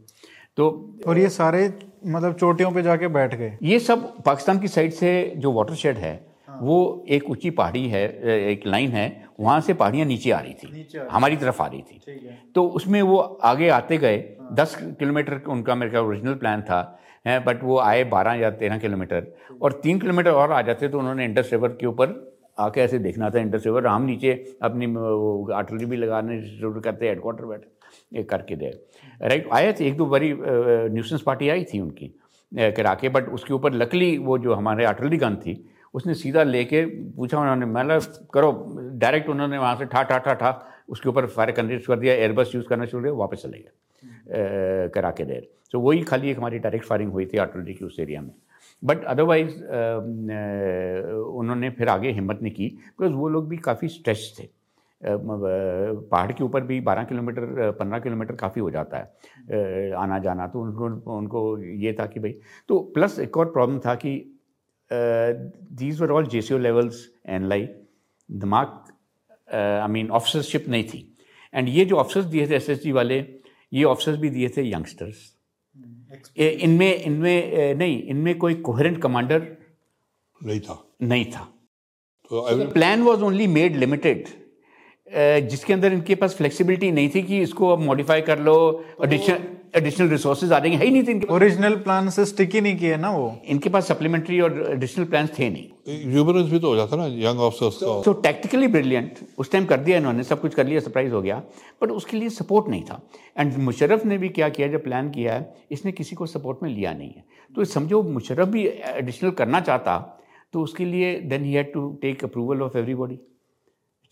तो 0.58 0.68
और 1.08 1.18
ये 1.18 1.28
सारे 1.28 1.66
मतलब 2.06 2.34
चोटियों 2.34 2.70
पे 2.72 2.82
जाके 2.82 3.08
बैठ 3.08 3.34
गए। 3.34 3.56
ये 3.62 3.78
सब 3.80 4.06
पाकिस्तान 4.24 4.58
की 4.58 4.68
साइड 4.68 4.92
से 4.92 5.32
जो 5.36 5.52
वाटर 5.52 5.74
शेड 5.74 5.96
है 5.96 6.14
हाँ। 6.48 6.58
वो 6.62 7.04
एक 7.08 7.30
ऊँची 7.30 7.50
पहाड़ी 7.50 7.86
है 7.88 8.04
एक 8.50 8.66
लाइन 8.66 8.90
है 8.90 9.24
वहाँ 9.40 9.60
से 9.60 9.74
पहाड़ियाँ 9.74 10.06
नीचे 10.06 10.30
आ 10.30 10.38
रही 10.40 10.54
थी। 10.54 11.08
हमारी 11.10 11.36
तरफ़ 11.36 11.62
आ 11.62 11.66
रही 11.66 11.82
थी। 11.82 12.30
तो 12.54 12.66
उसमें 12.70 13.00
वो 13.02 13.16
आगे 13.18 13.68
आते 13.68 13.98
गए 13.98 14.16
हाँ। 14.40 14.54
दस 14.54 14.76
किलोमीटर 14.98 15.40
उनका 15.48 15.74
मेरे 15.74 15.92
का 15.92 16.00
ओरिजिनल 16.00 16.34
प्लान 16.34 16.62
था 16.62 16.80
है 17.26 17.38
बट 17.44 17.62
वो 17.62 17.78
आए 17.78 18.04
बारह 18.04 18.34
या 18.34 18.50
तेरह 18.52 18.78
किलोमीटर। 18.78 19.26
और 19.62 19.72
तीन 19.82 19.98
किलोमीटर 20.00 20.30
और 20.30 20.52
आ 20.52 20.62
जाते 20.62 20.88
तो 20.88 20.98
उन्होंने 20.98 21.24
इंडस 21.24 21.48
रिवर 21.52 21.68
के 21.68 21.86
ऊपर 21.86 22.14
आके 22.58 22.80
ऐसे 22.80 22.98
देखना 22.98 23.30
था 23.30 23.38
इंडस 23.38 23.66
रिवर 23.66 23.86
हम 23.86 24.02
नीचे 24.02 24.32
अपनी 24.62 24.86
आर्टलरी 25.54 25.86
भी 25.86 25.96
लगाने 25.96 26.40
शुरू 26.50 26.80
करते 26.80 27.08
हेडक्वार्टर 27.08 27.44
बैठे 27.46 28.22
करके 28.24 28.56
दे। 28.56 28.70
राइट 29.22 29.48
आए 29.52 29.72
थे, 29.72 29.86
एक 29.86 29.96
दो 29.96 30.06
बड़ी 30.06 30.32
न्यूसेंस 30.34 31.22
पार्टी 31.22 31.48
आई 31.48 31.64
थी 31.64 31.80
उनकी 31.80 32.12
करा 32.72 32.94
के 32.94 33.08
बट 33.08 33.28
उसके 33.30 33.54
ऊपर 33.54 33.72
लकली 33.74 34.16
वो 34.18 34.38
जो 34.38 34.54
हमारे 34.54 34.84
आर्टलरी 34.84 35.16
गन 35.18 35.36
थी, 35.36 35.64
उसने 35.94 36.14
सीधा 36.14 36.42
लेके 36.42 36.84
पूछा 36.86 37.38
उन्होंने, 37.40 37.66
मैं 37.66 37.98
करो 38.34 38.52
डायरेक्ट 38.94 39.28
उन्होंने 39.28 39.58
वहाँ 39.58 39.76
से 39.76 39.84
ठा 39.86 40.02
ठा 40.02 40.18
ठा 40.18 40.34
ठा, 40.34 40.50
उसके 40.88 41.08
ऊपर 41.08 41.26
फायर 41.26 41.50
करने 41.50 41.78
कर 41.78 41.98
दिया 41.98 42.14
एयरबस 42.14 42.52
यूज़ 42.54 42.66
करना 42.66 42.86
शुरू 42.86 43.02
किया, 43.02 43.12
वापस 43.14 43.42
चले 43.42 43.58
गए 43.58 44.88
करा 44.94 45.10
के 45.10 45.24
देर 45.24 45.48
तो 45.72 45.80
वही 45.80 46.02
खाली 46.02 46.30
एक 46.30 46.36
हमारी 46.38 46.58
डायरेक्ट 46.58 46.86
फायरिंग 46.86 47.12
हुई 47.12 47.26
थी 47.26 47.38
आर्टलरी 47.38 47.74
की 47.74 47.84
उस 47.84 47.96
एरिया 48.00 48.20
में। 48.20 48.30
बट 48.82 49.04
अदरवाइज़ 49.04 49.54
उन्होंने 51.34 51.70
फिर 51.70 51.88
आगे 51.88 52.10
हिम्मत 52.12 52.38
नहीं 52.42 52.52
की 52.54 52.68
बिकॉज़ 52.68 53.12
वो 53.12 53.28
लोग 53.28 53.48
भी 53.48 53.56
काफ़ी 53.58 53.88
स्ट्रेच 53.88 54.34
थे। 54.38 54.48
पहाड़ 55.00 56.32
के 56.32 56.44
ऊपर 56.44 56.60
भी 56.64 56.80
12 56.80 57.04
किलोमीटर 57.04 57.70
15 57.80 57.98
किलोमीटर 57.98 58.34
काफ़ी 58.34 58.60
हो 58.60 58.70
जाता 58.70 58.98
है। 58.98 59.92
आना 59.94 60.18
जाना 60.18 60.46
तो 60.46 60.60
उनको 60.60 61.16
उनको 61.16 61.58
ये 61.60 61.92
था 61.92 62.06
कि 62.06 62.20
भाई 62.20 62.34
तो 62.68 62.78
प्लस 62.94 63.18
एक 63.20 63.36
और 63.36 63.52
प्रॉब्लम 63.52 63.78
था 63.78 63.94
कि 63.94 64.14
these 64.90 66.00
were 66.00 66.10
all 66.10 66.26
J 66.26 66.40
C 66.42 66.54
O 66.54 66.58
levels 66.58 67.06
and 67.26 67.46
लाई 67.46 67.68
दिमाग 68.28 68.66
आई 69.48 69.88
मीन 69.88 70.10
ऑफिसरशिप 70.10 70.68
नहीं 70.68 70.84
थी। 70.84 71.16
एंड 71.54 71.68
ये 71.68 71.84
जो 71.84 71.96
ऑफिसर्स 71.96 72.26
दिए 72.26 72.48
थे 72.48 72.56
एस 72.56 72.86
वाले, 72.94 73.24
ये 73.72 73.84
ऑफिसर्स 73.84 74.18
भी 74.18 74.30
दिए 74.30 74.48
थे 74.56 74.62
यंगस्टर्स 74.70 75.35
इनमें 76.36 76.94
इनमें 76.94 77.74
नहीं 77.74 78.02
इनमें 78.02 78.36
कोई 78.38 78.54
कोहरेंट 78.68 79.00
कमांडर 79.02 79.46
नहीं 80.40 80.60
था। 80.60 80.82
नहीं 81.02 81.24
था। 81.24 81.44
तो 82.30 82.70
plan 82.72 83.02
was 83.02 83.22
only 83.22 83.46
made 83.46 83.76
limited 83.76 84.24
जिसके 85.48 85.72
अंदर 85.72 85.92
इनके 85.92 86.14
पास 86.14 86.34
फ्लेक्सिबिलिटी 86.36 86.90
नहीं 86.92 87.10
थी 87.14 87.22
कि 87.22 87.40
इसको 87.42 87.68
अब 87.68 87.78
मॉडिफाई 87.78 88.20
कर 88.22 88.38
लो 88.38 88.56
एडिशनल 89.04 89.42
एडिशनल 89.74 90.08
रिसोर्सेज 90.08 90.52
आ 90.52 90.58
जाएँगे 90.58 90.76
है। 90.76 90.84
ही 90.84 90.90
नहीं 90.90 91.02
थे 91.02 91.10
इनके 91.10 91.26
ओरिजिनल 91.34 91.74
प्लान 91.76 92.08
से 92.10 92.24
स्टिक 92.24 92.54
ही 92.54 92.60
नहीं 92.60 92.76
किए 92.76 92.96
ना 92.96 93.10
वो। 93.10 93.32
इनके 93.44 93.68
पास 93.68 93.88
सप्लीमेंट्री 93.88 94.40
और 94.40 94.60
एडिशनल 94.70 95.04
प्लान 95.04 95.26
थे 95.38 95.48
नहीं। 95.50 96.12
ह्यूमरस 96.12 96.50
भी 96.50 96.58
तो 96.58 96.68
हो 96.68 96.76
जाता 96.76 96.96
ना 96.96 97.06
यंग 97.06 97.40
ऑफिसर्स 97.40 97.76
का। 97.76 98.00
तो 98.02 98.12
टेक्निकली 98.22 98.68
ब्रिलियंट 98.68 99.18
उस 99.38 99.52
टाइम 99.52 99.64
कर 99.64 99.80
दिया 99.80 99.98
इन्होंने 99.98 100.22
सब 100.24 100.40
कुछ 100.40 100.54
कर 100.54 100.66
लिया 100.66 100.80
सरप्राइज़ 100.80 101.12
हो 101.12 101.22
गया। 101.22 101.42
बट 101.82 101.90
उसके 101.90 102.16
लिए 102.16 102.28
सपोर्ट 102.30 102.68
नहीं 102.68 102.82
था। 102.82 103.00
एंड 103.38 103.56
मुशरफ 103.58 104.04
ने 104.06 104.18
भी 104.18 104.28
क्या 104.30 104.48
किया 104.48 104.68
जब 104.68 104.84
प्लान 104.84 105.10
किया 105.10 105.34
है 105.34 105.54
इसने 105.70 105.92
किसी 105.92 106.16
को 106.16 106.26
सपोर्ट 106.26 106.62
में 106.62 106.70
लिया 106.70 106.92
नहीं 106.92 107.08
है। 107.08 107.24
तो 107.54 107.64
समझो 107.66 108.02
मुशरफ 108.02 108.48
भी 108.48 108.66
एडिशनल 108.66 109.30
करना 109.30 109.60
चाहता 109.60 109.98
तो 110.54 110.60
उसके 110.62 110.84
लिए 110.84 111.14
then 111.20 111.44
he 111.44 111.52
had 111.52 111.72
to 111.72 111.88
take 112.02 112.24
approval 112.24 112.62
of 112.62 112.76
everybody 112.78 113.18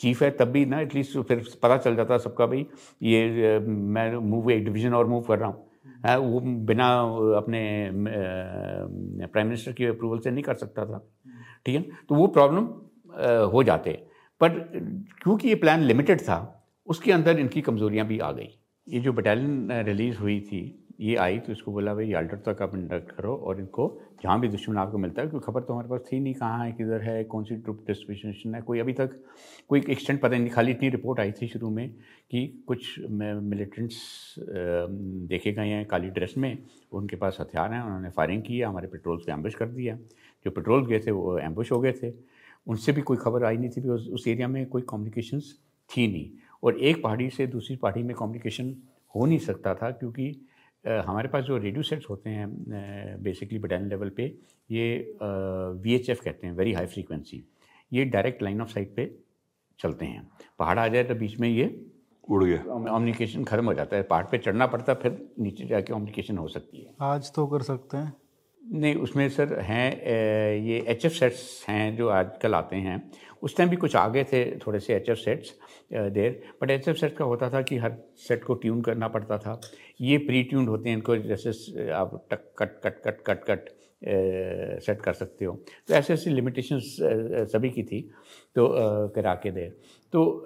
chief 0.00 0.22
है 0.22 0.30
तब 0.30 0.48
भी 0.48 0.64
ना 0.66 0.80
एटलीस्ट 0.80 1.18
फिर 1.18 1.44
पता 1.62 1.76
चल 1.76 1.96
जाता 1.96 2.18
सबका 2.18 2.46
भाई 2.46 2.66
ये 3.02 3.58
मैं 3.58 4.14
मूव 4.22 4.50
एक 4.50 4.64
डिवीज़न 4.64 4.94
और 4.94 5.06
मूव 5.06 5.22
कर 5.22 5.38
रहा 5.38 5.48
हूँ। 5.48 5.66
है 6.06 6.18
वो 6.18 6.40
बिना 6.40 6.88
अपने 7.36 7.60
प्राइम 9.26 9.46
मिनिस्टर 9.46 9.72
की 9.72 9.84
अप्रूवल 9.86 10.18
से 10.18 10.30
नहीं 10.30 10.42
कर 10.44 10.54
सकता 10.54 10.84
था। 10.86 10.98
ठीक 11.66 11.76
है? 11.76 11.82
तो 11.82 12.14
वो 12.14 12.26
प्रॉब्लम 12.28 12.64
हो 13.52 13.62
जाते। 13.62 13.92
पर 14.40 14.48
क्योंकि 15.22 15.48
ये 15.48 15.54
प्लान 15.54 15.80
लिमिटेड 15.82 16.20
था 16.20 16.38
उसके 16.86 17.12
अंदर 17.12 17.38
इनकी 17.38 17.60
कमज़ोरियाँ 17.60 18.06
भी 18.06 18.18
आ 18.18 18.30
गई। 18.32 18.48
ये 18.86 19.00
जो 19.00 19.12
बटालियन 19.12 19.84
रिलीज़ 19.86 20.18
हुई 20.18 20.40
थी 20.40 20.62
ये 21.00 21.14
आई 21.16 21.38
तो 21.38 21.52
इसको 21.52 21.72
बोला 21.72 21.94
भाई 21.94 22.12
अल्टर 22.12 22.36
तक 22.46 22.62
आप 22.62 22.74
इंडक्ट 22.74 23.10
करो 23.12 23.34
और 23.36 23.58
इनको 23.60 23.86
जहाँ 24.24 24.38
भी 24.40 24.48
दुश्मन 24.48 24.76
आपको 24.78 24.98
मिलता 24.98 25.22
है 25.22 25.28
क्योंकि 25.28 25.44
खबर 25.46 25.62
तो 25.62 25.72
हमारे 25.72 25.88
पास 25.88 26.00
थी 26.12 26.18
नहीं, 26.20 26.34
कहाँ 26.34 26.64
है, 26.64 26.70
किधर 26.72 27.02
है, 27.02 27.24
कौन 27.24 27.44
सी 27.44 27.56
ट्रुप 27.56 27.82
डिस्ट्रीब्यूशन 27.86 28.54
है, 28.54 28.60
कोई 28.62 28.78
अभी 28.80 28.92
तक 28.92 29.18
कोई 29.68 29.82
एक्सटेंट 29.90 30.20
पता 30.20 30.36
नहीं, 30.36 30.50
खाली 30.50 30.70
इतनी 30.72 30.88
रिपोर्ट 30.88 31.20
आई 31.20 31.32
थी 31.32 31.48
शुरू 31.48 31.70
में 31.70 31.88
कि 32.30 32.46
कुछ 32.66 33.00
मिलिटेंट्स 33.10 33.98
देखे 34.38 35.52
गए 35.52 35.68
हैं 35.68 35.84
काली 35.86 36.10
ड्रेस 36.10 36.34
में, 36.38 36.58
उनके 36.92 37.16
पास 37.16 37.36
हथियार 37.40 37.72
हैं, 37.72 37.82
उन्होंने 37.82 38.10
फायरिंग 38.10 38.42
की 38.42 38.58
है, 38.58 38.64
हमारे 38.66 38.88
पेट्रोल्स 38.88 39.22
पे 39.26 39.32
एम्बुश 39.32 39.54
कर 39.54 39.68
दिया। 39.68 39.96
जो 40.44 40.50
पेट्रोल 40.50 40.86
गए 40.86 41.00
थे, 41.00 41.10
वो 41.10 41.38
एम्बुश 41.38 41.72
हो 41.72 41.80
गए 41.80 41.92
थे। 41.92 42.12
उनसे 42.66 42.92
भी 42.92 43.02
कोई 43.02 43.16
खबर 43.16 43.44
आई 43.44 43.56
नहीं 43.56 43.70
थी 43.70 43.80
बिकॉज़ 43.80 44.08
उस 44.10 44.26
एरिया 44.28 44.48
में 44.48 44.64
कोई 44.66 44.82
कम्युनिकेशंस 44.88 45.54
थी 45.90 46.06
नहीं। 46.08 46.30
और 46.62 46.78
एक 46.80 47.02
पहाड़ी 47.02 47.28
से 47.30 47.46
दूसरी 47.46 47.76
पहाड़ी 47.76 48.02
में 48.02 48.14
कम्युनिकेशन 48.16 48.74
हो 49.14 49.26
नहीं 49.26 49.38
सकता 49.40 49.74
था, 49.74 49.90
क्योंकि 49.90 50.30
हमारे 50.86 51.28
पास 51.28 51.44
जो 51.44 51.56
रेडियो 51.58 51.82
सेट्स 51.82 52.06
होते 52.10 52.30
हैं 52.30 52.48
बेसिकली 53.22 53.58
बटालियन 53.58 53.88
लेवल 53.90 54.08
पे 54.08 54.24
ये 54.70 55.16
वी 55.82 55.94
एच 55.94 56.10
एफ़ 56.10 56.22
कहते 56.22 56.46
हैं 56.46 56.54
वेरी 56.54 56.72
हाई 56.72 56.86
फ्रीक्वेंसी 56.86 57.44
ये 57.92 58.04
डायरेक्ट 58.06 58.42
लाइन 58.42 58.60
ऑफ़ 58.60 58.68
साइट 58.68 58.94
पे 58.96 59.14
चलते 59.78 60.06
हैं। 60.06 60.28
पहाड़ 60.58 60.78
आ 60.78 60.86
जाए 60.88 61.04
तो 61.04 61.14
बीच 61.14 61.38
में 61.40 61.48
ये 61.48 61.64
उड़ 62.28 62.44
गया। 62.44 62.56
कम्युनिकेशन 62.58 63.44
खत्म 63.44 63.64
हो 63.66 63.74
जाता 63.74 63.96
है। 63.96 64.02
पहाड़ 64.02 64.24
पे 64.24 64.38
चढ़ना 64.38 64.66
पड़ता 64.66 64.92
है 64.92 64.98
फिर 65.00 65.18
नीचे 65.40 65.66
जाके 65.66 65.92
कम्युनिकेशन 65.92 66.38
हो 66.38 66.46
सकती 66.48 66.82
है। 66.82 66.94
आज 67.02 67.32
तो 67.34 67.46
कर 67.46 67.62
सकते 67.62 67.96
हैं। 67.96 68.12
नहीं 68.62 68.94
उसमें 68.96 69.28
सर 69.28 69.58
हैं 69.60 69.90
ये 70.60 70.78
एच 70.88 71.04
एफ़ 71.06 71.12
सेट्स 71.12 71.64
हैं 71.68 71.96
जो 71.96 72.08
आजकल 72.10 72.54
आते 72.54 72.76
हैं। 72.76 73.10
उस 73.42 73.56
टाइम 73.56 73.70
भी 73.70 73.76
कुछ 73.76 73.96
आगे 73.96 74.24
थे 74.24 74.44
थोड़े 74.58 74.80
से 74.80 74.94
H 74.94 75.08
F 75.08 75.18
sets 75.18 75.52
there. 75.90 76.40
But 76.62 76.70
H 76.70 76.88
F 76.88 76.96
set 76.96 77.16
का 77.16 77.24
होता 77.24 77.48
था 77.50 77.62
कि 77.62 77.76
हर 77.78 77.96
सेट 78.18 78.44
को 78.44 78.54
ट्यून 78.56 78.80
करना 78.82 79.08
पड़ता 79.08 79.38
था। 79.38 79.60
ये 80.00 80.18
प्री 80.18 80.42
ट्यून्ड 80.42 80.68
होते 80.68 80.88
हैं, 80.88 80.96
इनको 80.96 81.16
जैसे 81.18 81.90
आप 81.92 82.26
टक, 82.30 82.52
cut 82.58 82.80
cut 82.84 83.02
cut 83.04 83.20
cut 83.26 83.44
cut 83.44 83.68
set 84.82 85.00
कर 85.02 85.12
सकते 85.12 85.44
हो। 85.44 85.52
तो 85.88 85.94
ऐसे 85.94 86.12
ऐसी 86.14 86.30
लिमिटेशंस 86.30 86.96
सभी 87.52 87.70
की 87.70 87.82
थी 87.82 88.00
तो 88.56 88.68
करा 89.14 89.34
के 89.34 89.50
दे। 89.50 89.68
तो 90.12 90.42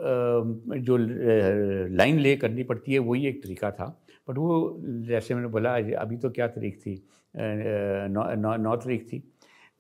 जो 0.78 0.97
लाइन 0.98 2.19
ले 2.19 2.36
करनी 2.36 2.62
पड़ती 2.65 2.93
है, 2.93 2.98
वही 3.01 3.27
एक 3.28 3.43
तरीका 3.43 3.70
था। 3.70 3.86
बट 4.28 4.39
वो, 4.39 4.77
जैसे 5.09 5.35
मैंने 5.35 5.48
बोला 5.48 5.74
अभी 6.01 6.16
तो 6.16 6.31
क्या 6.31 6.47
तारीख 6.48 6.78
थी? 6.81 7.02
नौ 7.35 8.56
नौ 8.56 8.77
तारीख 8.77 9.06
थी। 9.12 9.19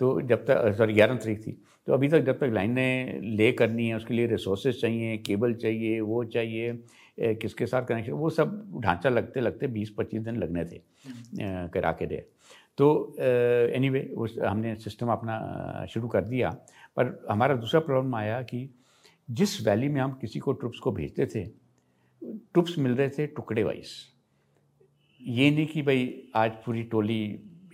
तो 0.00 0.20
जब 0.22 0.44
तक 0.46 0.74
सॉरी 0.78 0.94
ग्यारह 0.94 1.14
तारीख 1.16 1.40
थी। 1.40 1.60
तो 1.88 1.94
अभी 1.94 2.08
तक 2.08 2.20
जब 2.20 2.38
तक 2.38 2.50
लाइनें 2.52 3.20
ले 3.36 3.50
करनी 3.52 3.86
है 3.88 3.96
उसके 3.96 4.14
लिए 4.14 4.26
रिसोर्सेज 4.26 4.80
चाहिए 4.80 5.16
केबल 5.26 5.54
चाहिए 5.54 6.00
वो 6.00 6.24
चाहिए 6.24 6.72
किसके 7.40 7.66
साथ 7.66 7.86
कनेक्शन 7.86 8.12
वो 8.12 8.30
सब 8.30 8.80
ढांचा 8.84 9.08
लगते 9.08 9.40
लगते 9.40 9.66
बीस 9.66 9.90
पच्चीस 9.98 10.22
दिन 10.22 10.36
लगने 10.36 10.64
थे 10.64 10.80
हम्म। 11.06 11.68
करा 11.68 11.92
के 11.92 12.06
दे। 12.06 12.16
तो 12.78 13.16
एनी 13.18 13.88
वे 13.88 14.02
उस 14.16 14.36
हमने 14.38 14.74
सिस्टम 14.76 15.08
अपना 15.08 15.86
शुरू 15.90 16.08
कर 16.08 16.24
दिया। 16.24 16.50
पर 16.96 17.26
हमारा 17.30 17.54
दूसरा 17.56 17.80
प्रॉब्लम 17.80 18.14
आया 18.14 18.42
कि 18.42 18.68
जिस 19.28 19.60
वैली 19.66 19.88
में 19.88 20.00
हम 20.00 20.12
किसी 20.20 20.38
को 20.38 20.52
ट्रुप्स 20.52 20.78
को 20.78 20.92
भेजते 20.92 21.26
थे 21.26 21.44
ट्रुप्स 22.22 22.78
मिल 22.78 22.96
रहे 22.96 23.08
थे 23.08 23.26
टुकड़े 23.26 23.62
वाइज 23.62 23.94
ये 25.20 25.50
नहीं 25.50 25.66
कि 25.66 25.82
भाई 25.82 26.12
आज 26.34 26.52
पूरी 26.66 26.82
टोली 26.92 27.20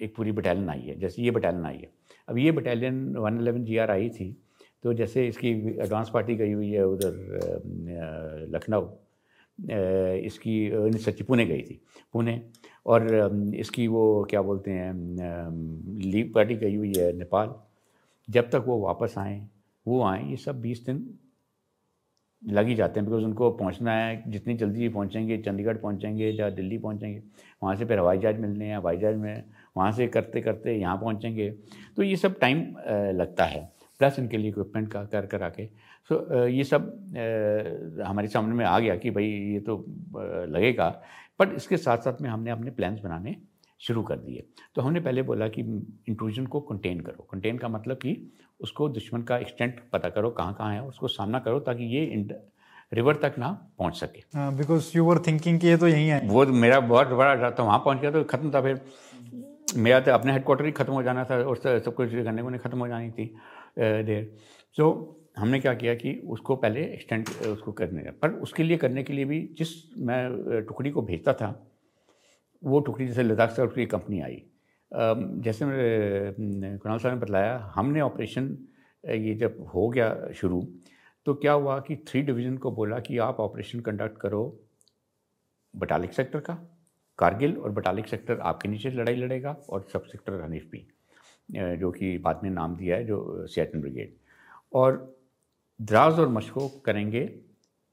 एक 0.02 0.14
पूरी 0.16 0.32
बटालियन 0.32 0.70
आई 0.70 0.80
है 0.80 0.98
जैसे 1.00 1.22
ये 1.22 1.30
बटालियन 1.30 1.66
आई 1.66 1.78
है। 1.78 1.92
अब 2.28 2.38
ये 2.38 2.52
battalion 2.52 3.16
one 3.16 3.38
eleven 3.40 3.64
G 3.64 3.76
R 3.76 3.90
आई 3.90 4.08
थी 4.10 4.36
तो 4.84 4.92
जैसे 4.94 5.26
इसकी 5.28 5.50
एडवांस 5.82 6.10
पार्टी 6.14 6.34
गई 6.36 6.52
हुई 6.52 6.70
है 6.70 6.86
उधर 6.86 8.48
लखनऊ 8.54 8.88
इसकी 9.58 10.98
सच्ची 10.98 11.24
पुणे 11.24 11.44
गई 11.46 11.62
थी, 11.62 11.80
पुणे, 12.14 12.40
और 12.86 13.06
इसकी 13.56 13.86
वो 13.88 14.26
क्या 14.30 14.40
बोलते 14.42 14.70
हैं 14.70 14.92
लीग 16.02 16.32
पार्टी 16.34 16.54
गई 16.54 16.74
हुई 16.76 16.92
है 16.96 17.12
नेपाल, 17.18 17.54
जब 18.28 18.50
तक 18.50 18.64
वो 18.66 18.78
वापस 18.80 19.14
आए, 19.18 19.40
वो 19.86 20.02
आए, 20.04 20.24
ये 20.30 20.36
सब 20.36 20.60
बीस 20.60 20.84
दिन 20.86 21.06
लग 22.42 22.66
ही 22.66 22.74
जाते 22.74 23.00
हैं 23.00 23.08
बिकॉज़ 23.08 23.24
उनको 23.24 23.50
पहुँचना 23.50 23.92
है, 23.94 24.22
जितनी 24.30 24.54
जल्दी 24.54 24.88
पहुँचेंगे, 24.88 25.38
चंडीगढ़ 25.38 25.76
पहुँचेंगे, 25.78 26.30
या 26.30 26.50
दिल्ली 26.50 26.78
पहुँचेंगे, 26.78 27.22
वहाँ 27.62 27.74
से 27.76 27.84
फिर 27.84 27.98
हवाई 27.98 28.18
जहाज़ 28.18 28.40
मिलने 28.40 28.66
हैं, 28.66 28.76
हवाई 28.76 28.96
जहाज़ 28.96 29.16
में 29.16 29.44
वहाँ 29.76 29.92
से 29.92 30.06
करते 30.08 30.40
करते 30.40 30.74
यहाँ 30.74 30.96
पहुँचेंगे। 30.96 31.50
तो 31.96 32.02
ये 32.02 32.16
सब 32.16 32.38
टाइम 32.40 32.58
लगता 33.14 33.44
है। 33.44 33.72
प्लस 34.00 34.18
इनके 34.18 34.36
लिए 34.36 34.50
इक्विपमेंट 34.50 34.92
का 34.92 35.02
कर 35.04 35.26
कर 35.26 35.42
आके। 35.42 35.66
सो 36.10 36.46
ये 36.46 36.64
सब 36.64 38.02
हमारे 38.06 38.28
सामने 38.28 38.54
में 38.54 38.64
आ 38.64 38.78
गया 38.78 38.96
कि 38.96 39.10
भाई 39.10 39.24
ये 39.24 39.60
तो 39.60 39.84
लगेगा। 40.48 40.88
बट 41.40 41.54
इसके 41.56 41.76
साथ 41.76 41.98
साथ 41.98 42.20
में 42.22 42.28
हमने 42.30 42.50
अपने 42.50 42.70
प्लान्स 42.70 43.00
बनाने 43.00 43.36
शुरू 43.80 44.02
कर 44.02 44.16
दिए। 44.16 44.44
तो 44.74 44.82
हमने 44.82 45.00
पहले 45.00 45.22
बोला 45.22 45.48
कि 45.48 45.60
इंट्रूजन 45.60 46.46
को 46.46 46.60
कंटेन 46.62 47.00
करो। 47.00 47.26
कंटेन 47.32 47.58
का 47.58 47.68
मतलब 47.68 47.96
कि 47.96 48.16
उसको 48.60 48.88
दुश्मन 48.88 49.22
का 49.22 49.38
एक्सटेंट 49.38 49.80
पता 49.92 50.08
करो 50.08 50.30
कहाँ 50.30 50.54
कहाँ 50.54 50.74
है 50.74 50.82
उसको 50.82 51.08
सामना 51.08 51.38
करो 51.38 51.60
ताकि 51.60 51.84
ये 51.96 52.26
रिवर 52.92 53.16
तक 53.16 53.34
ना 53.38 53.48
पहुँच 53.78 53.96
सके। 53.96 54.20
बिकॉज़ 54.56 54.90
यू 54.96 55.04
वर 55.04 55.18
थिंकिंग 55.26 55.58
कि 55.60 55.66
ये 55.66 55.76
तो 55.76 55.88
यहीं 55.88 56.08
है। 56.08 56.20
वो 56.28 56.44
मेरा 56.46 56.80
बहुत 56.82 57.08
बड़ा 57.08 57.34
डर 57.34 57.54
था 57.58 57.62
वहाँ 57.62 57.78
पहुँच 57.78 58.00
गया 58.00 58.10
तो 58.10 58.22
खत्म 58.24 58.50
था 58.54 58.60
फिर। 58.62 58.80
मेरा 59.68 60.00
तो 60.00 60.12
अपने 60.12 60.32
हेडक्वार्टर 60.32 60.64
ही 60.64 60.72
खत्म 60.72 60.92
हो 60.92 61.02
जाना 61.02 61.24
था 61.24 61.36
और 61.42 61.56
सब 61.56 61.94
कुछ 61.94 62.14
करने 62.14 62.42
को 62.42 62.58
खत्म 62.58 62.78
हो 62.78 62.88
जानी 62.88 63.10
थी 63.10 63.26
देर। 63.78 64.24
तो 64.76 65.20
हमने 65.38 65.60
क्या 65.60 65.74
किया 65.74 65.94
कि 65.94 66.12
उसको 66.30 66.56
पहले 66.56 66.82
एक्सटेंड 66.84 67.28
उसको 67.46 67.72
करने 67.72 68.02
का। 68.02 68.10
पर 68.22 68.32
उसके 68.42 68.62
लिए 68.62 68.76
करने 68.76 69.02
के 69.04 69.12
लिए 69.12 69.24
भी 69.24 69.40
जिस 69.58 69.68
मैं 69.98 70.64
टुकड़ी 70.66 70.90
को 70.90 71.02
भेजता 71.02 71.32
था, 71.32 71.48
वो 72.62 72.80
टुकड़ी 72.80 73.06
जैसे 73.06 73.22
लद्दाख 73.22 73.50
से 73.50 73.62
उसकी 73.62 73.86
कंपनी 73.86 74.20
आई। 74.20 74.42
जैसे 74.92 75.64
कुणाल 75.64 76.98
साहब 76.98 77.14
ने 77.14 77.20
बताया, 77.20 77.72
हमने 77.74 78.00
ऑपरेशन 78.00 78.56
ये 79.04 79.34
जब 79.34 79.56
हो 79.74 79.88
गया 79.88 80.32
शुरू 80.34 80.62
तो 81.26 81.34
क्या 81.34 81.52
हुआ 81.52 81.78
कि 81.80 81.96
थ्री 82.08 82.22
डिवीज़न 82.22 82.56
को 82.56 82.70
बोला 82.72 82.98
कि 83.00 83.18
आप 83.18 83.40
ऑपरेशन 83.40 83.80
कंडक्ट 83.80 84.18
करो, 84.20 84.42
बटालिक 85.74 86.12
सेक्टर 86.12 86.40
का 86.40 86.54
कारगिल 87.18 87.56
और 87.56 87.70
बटालिक 87.70 88.08
सेक्टर 88.08 88.38
आपके 88.42 88.68
नीचे 88.68 88.90
लड़ाई 88.90 89.16
लड़ेगा 89.16 89.56
और 89.68 89.86
सब 89.92 90.04
सेक्टर 90.04 90.40
हनीफ 90.42 90.68
भी 90.72 90.86
जो 91.48 91.90
कि 91.90 92.16
बाद 92.18 92.40
में 92.42 92.50
नाम 92.50 92.76
दिया 92.76 92.96
है, 92.96 93.04
जो 93.06 93.46
सियाचिन 93.46 93.80
ब्रिगेड। 93.80 94.14
और 94.72 95.16
द्राज 95.80 96.18
और 96.18 96.28
मशको 96.28 96.68
करेंगे 96.86 97.20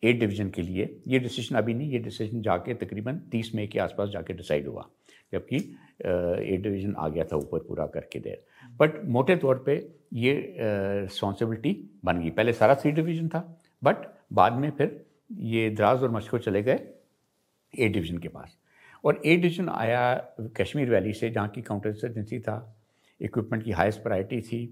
एट 0.03 0.19
डिवीज़न 0.19 0.49
के 0.49 0.61
लिए। 0.61 1.01
ये 1.07 1.19
डिसीज़न 1.19 1.55
अभी 1.57 1.73
नहीं, 1.73 1.91
ये 1.91 1.99
डिसीज़न 1.99 2.41
जाके 2.41 2.73
तकरीबन 2.75 3.17
तीस 3.31 3.51
मई 3.55 3.67
के 3.67 3.79
आसपास 3.79 4.09
जाके 4.09 4.33
डिसाइड 4.33 4.67
हुआ, 4.67 4.87
जबकि 5.33 5.55
एट 5.55 6.61
डिवीज़न 6.61 6.95
आ 6.97 7.07
गया 7.09 7.23
था 7.23 7.37
ऊपर 7.37 7.59
पूरा 7.67 7.85
करके 7.87 8.19
देर। 8.19 8.43
बट 8.79 9.03
मोटे 9.07 9.35
तौर 9.35 9.63
पे 9.65 9.75
ये 10.13 10.33
रिस्पॉन्सिबिलिटी 10.59 11.75
बन 12.05 12.21
गई। 12.21 12.29
पहले 12.31 12.53
सारा 12.53 12.75
थ्री 12.75 12.91
डिवीज़न 12.91 13.27
था 13.29 13.43
बट 13.81 14.07
बाद 14.33 14.53
में 14.53 14.69
फिर 14.71 15.05
ये 15.51 15.69
द्राज 15.71 16.03
और 16.03 16.11
मशको 16.11 16.37
चले 16.39 16.63
गए 16.63 16.79
ए 17.73 17.87
डिवीज़न 17.89 18.17
के 18.17 18.27
पास। 18.29 18.57
और 19.03 19.21
ए 19.25 19.35
डिवीज़न 19.35 19.69
आया 19.69 20.01
कश्मीर 20.57 20.89
वैली 20.89 21.13
से 21.13 21.29
जहाँ 21.29 21.47
की 21.49 21.61
काउंटर 21.61 21.89
इंसर्जेंसी 21.89 22.39
था 22.39 22.55
इक्विपमेंट 23.21 23.63
की 23.63 23.71
हाइस्ट 23.71 24.03
प्रायोरिटी 24.03 24.41
थी 24.41 24.63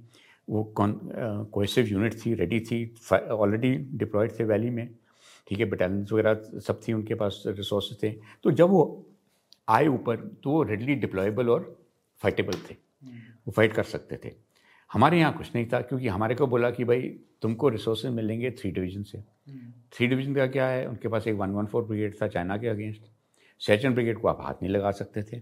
वो 0.49 0.63
कौन 0.75 0.99
कोहेसिव 1.53 1.87
यूनिट 1.87 2.13
थी 2.25 2.33
रेडी 2.33 2.59
थी 2.59 2.79
ऑलरेडी 3.13 3.75
डिप्लॉयड 3.97 4.39
थे 4.39 4.43
वैली 4.43 4.69
में 4.69 4.87
ठीक 5.47 5.59
है 5.59 5.65
बटालियंस 5.65 6.11
वगैरह 6.11 6.59
सब 6.59 6.79
थी 6.87 6.93
उनके 6.93 7.15
पास 7.15 7.43
रिसोर्स 7.47 7.97
थे 8.03 8.11
तो 8.43 8.51
जब 8.51 8.69
वो 8.69 8.83
आए 9.69 9.87
ऊपर 9.87 10.15
तो 10.43 10.51
वो 10.51 10.63
रेडली 10.63 10.95
डिप्लॉयबल 10.95 11.49
और 11.49 11.75
फाइटेबल 12.21 12.53
थे 12.69 12.75
वो 13.03 13.51
फाइट 13.51 13.73
कर 13.73 13.83
सकते 13.83 14.17
थे। 14.25 14.31
हमारे 14.89 15.19
यहाँ 15.19 15.33
कुछ 15.37 15.55
नहीं 15.55 15.65
था 15.73 15.79
क्योंकि 15.81 16.07
हमारे 16.07 16.35
को 16.35 16.47
बोला 16.47 16.69
कि 16.71 16.83
भाई 16.83 17.01
तुमको 17.41 17.69
रिसोर्स 17.69 18.05
मिलेंगे 18.05 18.51
थ्री 18.51 18.71
डिवीज़न 18.71 19.03
से। 19.03 19.21
थ्री 19.93 20.07
डिवीज़न 20.07 20.35
का 20.35 20.47
क्या 20.47 20.67
है? 20.67 20.87
उनके 20.87 21.07
पास 21.07 21.27
एक 21.27 21.35
वन 21.35 21.51
वन 21.51 21.65
फोर 21.65 21.83
ब्रिगेड 21.83 22.15
था 22.21 22.27
चाइना 22.27 22.57
के 22.57 22.67
अगेंस्ट 22.67 23.01
सेचन 23.61 23.93
ब्रिगेड 23.93 24.17
को 24.19 24.27
आप 24.27 24.41
हाथ 24.41 24.61
नहीं 24.61 24.71
लगा 24.71 24.91
सकते 24.91 25.23
थे। 25.23 25.37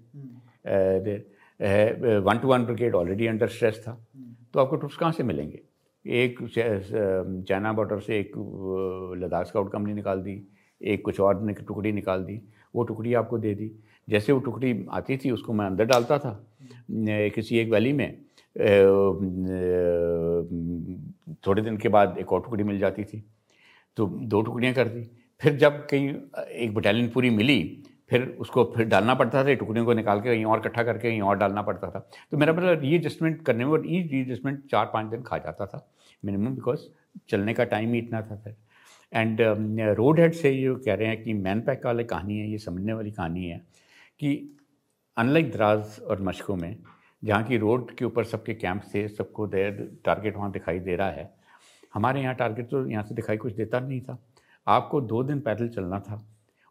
One 2.19 2.37
two 2.37 2.47
one 2.47 2.65
brigade 2.65 2.95
already 2.95 3.27
under 3.27 3.47
stress 3.49 3.81
था। 3.87 3.91
तो 4.53 4.59
आपको 4.59 4.75
ट्रुप्स 4.75 4.97
कहाँ 4.97 5.11
से 5.11 5.23
मिलेंगे? 5.23 5.59
एक 6.05 6.39
चाइना 7.47 7.73
बॉर्डर 7.73 7.99
से 7.99 8.19
एक 8.19 8.31
लद्दाख 9.23 9.47
स्काउट 9.47 9.71
कंपनी 9.71 9.93
निकाल 9.93 10.21
दी 10.21 10.41
एक 10.81 11.01
कुछ 11.05 11.19
और 11.19 11.41
ने 11.43 11.53
टुकड़ी 11.55 11.91
निकाल 11.91 12.23
दी 12.23 12.41
वो 12.75 12.83
टुकड़ी 12.83 13.13
आपको 13.13 13.37
दे 13.37 13.53
दी। 13.55 13.71
जैसे 14.07 14.33
वो 14.33 14.39
टुकड़ी 14.39 14.85
आती 14.91 15.17
थी 15.17 15.31
उसको 15.31 15.53
मैं 15.53 15.65
अंदर 15.65 15.85
डालता 15.85 16.17
था। 16.19 16.31
किसी 16.91 17.57
एक 17.59 17.69
वैली 17.71 17.93
में 17.93 18.21
थोड़े 21.47 21.61
दिन 21.61 21.77
के 21.77 21.89
बाद 21.89 22.17
एक 22.19 22.33
और 22.33 22.41
टुकड़ी 22.41 22.63
मिल 22.63 22.79
जाती 22.79 23.03
थी। 23.03 23.23
तो 23.97 24.05
दो 24.05 24.41
टुकड़ियाँ 24.41 24.73
कर 24.75 24.87
दी। 24.87 25.03
फिर 25.41 25.55
जब 25.57 25.85
कहीं 25.87 26.13
एक 26.63 26.73
बटालियन 26.73 27.09
पूरी 27.09 27.29
मिली 27.29 27.83
फिर 28.11 28.23
उसको 28.39 28.63
फिर 28.75 28.85
डालना 28.87 29.13
पड़ता 29.15 29.43
था 29.43 29.53
टुकड़ियों 29.53 29.85
को 29.85 29.93
निकाल 29.93 30.21
के 30.21 30.29
कहीं 30.29 30.45
और 30.45 30.59
इकट्ठा 30.59 30.83
करके 30.83 31.09
कहीं 31.09 31.21
और 31.21 31.37
डालना 31.37 31.61
पड़ता 31.61 31.89
था। 31.89 31.99
तो 32.31 32.37
मेरा 32.37 32.53
मतलब 32.53 32.81
रीएडजस्टमेंट 32.81 33.41
करने 33.45 33.65
में 33.65 33.71
और 33.71 33.83
ई 33.87 34.01
रीएडजस्टमेंट 34.03 34.63
चार 34.71 34.89
पाँच 34.93 35.09
दिन 35.11 35.21
खा 35.23 35.37
जाता 35.37 35.65
था 35.65 35.87
मिनिमम 36.23 36.55
बिकॉज़ 36.55 36.87
चलने 37.29 37.53
का 37.53 37.63
टाइम 37.65 37.93
ही 37.93 37.99
इतना 37.99 38.21
था 38.21 38.35
फिर। 38.35 38.55
एंड 39.11 39.41
रोड 39.97 40.19
हेड 40.19 40.33
से 40.33 40.51
ये 40.51 40.75
कह 40.85 40.93
रहे 40.93 41.07
हैं 41.07 41.23
कि 41.23 41.33
मैन 41.35 41.61
पैक 41.61 41.85
वाली 41.85 42.03
कहानी 42.03 42.37
है, 42.39 42.49
ये 42.51 42.57
समझने 42.57 42.93
वाली 42.93 43.11
कहानी 43.11 43.45
है 43.45 43.57
कि 44.19 44.59
अनलाइक 45.17 45.51
द्राज 45.51 45.99
और 46.01 46.21
मशकों 46.21 46.55
में, 46.55 46.77
जहाँ 47.23 47.43
की 47.43 47.57
रोड 47.57 47.91
के 47.91 48.05
ऊपर 48.05 48.23
सबके 48.25 48.53
कैंप 48.55 48.81
थे, 48.93 49.07
सबको 49.07 49.47
देर 49.47 49.99
टारगेट 50.05 50.35
वहाँ 50.37 50.51
दिखाई 50.51 50.79
दे 50.79 50.95
रहा 50.95 51.09
है, 51.09 51.29
हमारे 51.93 52.21
यहाँ 52.21 52.35
टारगेट 52.35 52.69
तो 52.69 52.85
यहाँ 52.87 53.03
से 53.03 53.15
दिखाई 53.15 53.37
कुछ 53.37 53.53
देता 53.53 53.79
नहीं 53.79 54.01
था। 54.01 54.17
आपको 54.67 55.01
दो 55.03 55.23
दिन 55.23 55.39
पैदल 55.39 55.67
चलना 55.69 55.99
था 55.99 56.21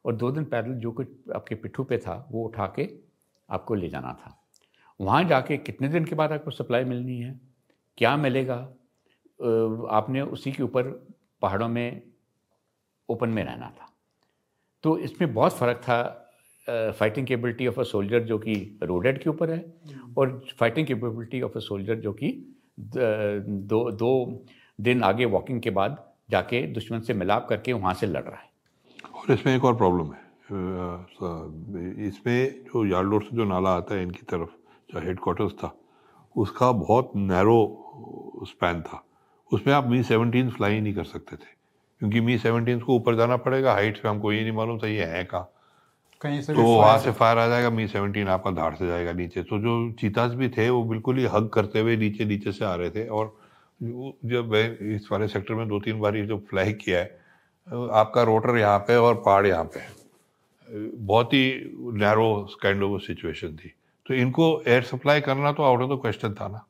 और 0.07 0.17
दो 0.17 0.31
दिन 0.31 0.45
पैदल 0.45 0.75
जो 0.81 0.93
कुछ 0.93 1.09
आपके 1.35 1.55
पिट्ठू 1.55 1.85
पे 1.85 1.99
था 1.99 2.15
वो 2.33 2.45
उठा 2.45 2.67
के 2.77 2.89
आपको 3.49 3.75
ले 3.75 3.89
जाना 3.89 4.13
था। 4.21 4.37
वहाँ 5.01 5.23
जाके 5.25 5.57
कितने 5.59 5.89
दिन 5.89 6.05
के 6.05 6.15
बाद 6.15 6.33
आपको 6.33 6.51
सप्लाई 6.51 6.85
मिलनी 6.85 7.19
है? 7.19 7.41
क्या 7.99 8.17
मिलेगा? 8.17 8.55
आपने 9.93 10.21
उसी 10.21 10.53
के 10.53 10.63
ऊपर 10.63 10.91
पहाड़ों 11.43 11.69
में 11.69 12.03
ओपन 13.09 13.29
में 13.29 13.43
रहना 13.45 13.71
था। 13.71 13.89
तो 14.85 14.97
इसमें 14.99 15.33
बहुत 15.35 15.53
फ़र्क 15.53 15.77
था 15.79 16.03
fighting 16.69 17.27
capability 17.27 17.67
of 17.67 17.81
a 17.81 17.83
soldier 17.83 18.23
जो 18.25 18.39
कि 18.39 18.55
रोडेड 18.83 19.23
के 19.23 19.31
ऊपर 19.31 19.51
है 19.51 19.65
और 20.19 20.41
fighting 20.59 20.87
capability 20.87 21.41
of 21.43 21.57
a 21.57 21.61
soldier 21.61 21.97
जो 22.01 22.13
कि 22.13 22.31
दो 22.81 23.91
दो 23.93 24.11
दिन 24.79 25.03
आगे 25.03 25.25
वॉकिंग 25.27 25.61
के 25.63 25.71
बाद 25.71 26.05
जाके 26.31 26.63
दुश्मन 26.67 27.01
से 27.01 27.15
मिलाप 27.15 27.47
करके 27.49 27.73
वहाँ 27.73 27.95
से 27.95 28.07
लड़ 28.07 28.23
रहा 28.23 28.37
है। 28.37 28.46
और 29.27 29.35
इसमें 29.35 29.55
एक 29.57 29.65
और 29.65 29.75
प्रॉब्लम 29.77 30.13
है। 30.13 30.21
इसमें 32.09 32.65
जो 32.65 32.85
यार्डोर 32.87 33.23
से 33.23 33.37
जो 33.37 33.45
नाला 33.45 33.71
आता 33.77 33.95
है 33.95 34.03
इनकी 34.03 34.23
तरफ़ 34.31 34.51
जो 34.91 35.01
हेड 35.07 35.19
क्वार्टर्स 35.23 35.53
था 35.55 35.75
उसका 36.37 36.71
बहुत 36.75 37.13
नैरो 37.17 37.59
स्पैन 38.49 38.81
था। 38.83 39.03
उसमें 39.51 39.75
आप 39.75 39.87
मी 39.89 40.03
सेवनटीन 40.03 40.51
फ्लाई 40.51 40.81
नहीं 40.81 40.95
कर 40.95 41.05
सकते 41.05 41.37
थे 41.37 41.55
क्योंकि 42.01 42.21
मी 42.21 42.37
सेवनटीन 42.39 42.81
को 42.81 42.95
ऊपर 42.97 43.17
जाना 43.17 43.37
पड़ेगा 43.37 43.73
हाइट 43.73 44.03
पे 44.03 44.09
हमको 44.09 44.33
ये 44.33 44.43
नहीं 44.43 44.53
मालूम 44.53 44.79
था 44.79 44.87
ये 44.87 45.05
है 45.07 45.25
कहाँ? 45.25 45.51
कहीं 46.23 46.41
से 46.43 46.55
तो 46.55 46.63
वहाँ 46.63 46.99
से 46.99 47.11
फायर 47.13 47.39
आ 47.39 47.47
जाएगा 47.49 47.71
मी 47.71 47.87
सेवनटीन 47.89 48.29
आपका 48.29 48.51
धाड़ 48.51 48.75
से 48.75 48.87
जाएगा 48.87 49.13
नीचे। 49.13 49.43
तो 49.43 49.59
जो 49.59 49.93
चीताज 50.01 50.35
भी 50.35 50.49
थे 50.49 50.69
वो 50.71 50.83
बिल्कुल 50.85 51.19
ही 51.19 51.25
हग 51.33 51.49
करते 51.55 51.81
हुए 51.81 51.97
नीचे 51.97 52.25
नीचे 52.25 52.53
से 52.53 52.65
आ 52.65 52.75
रहे 52.75 52.91
थे। 52.91 53.07
और 53.09 53.37
जब 53.81 54.55
इस 54.95 55.09
वाले 55.13 55.29
सेक्टर 55.29 55.55
में 55.55 55.69
दो 55.69 55.81
तीन 55.81 56.01
बार 56.01 56.17
जो 56.27 56.39
फ्लाई 56.51 56.73
किया 56.75 56.99
है 56.99 57.26
आपका 57.69 58.23
रोटर 58.23 58.57
यहाँ 58.57 58.79
पे 58.79 58.97
और 58.97 59.15
पहाड़ 59.17 59.47
यहाँ 59.47 59.65
पे। 59.65 59.81
बहुत 60.69 61.33
ही 61.33 61.45
नैरो 61.99 62.29
काइंड 62.63 62.83
ऑफ़ 62.83 63.03
सिचुएशन 63.03 63.57
थी। 63.57 63.73
तो 64.07 64.15
इनको 64.15 64.63
एयर 64.69 64.83
सप्लाई 64.85 65.21
करना 65.21 65.53
तो 65.53 65.63
आउट 65.63 65.81
ऑफ़ 65.81 65.93
द 65.93 66.01
क्वेश्चन 66.03 66.35
था 66.35 66.49
ना। 66.49 66.65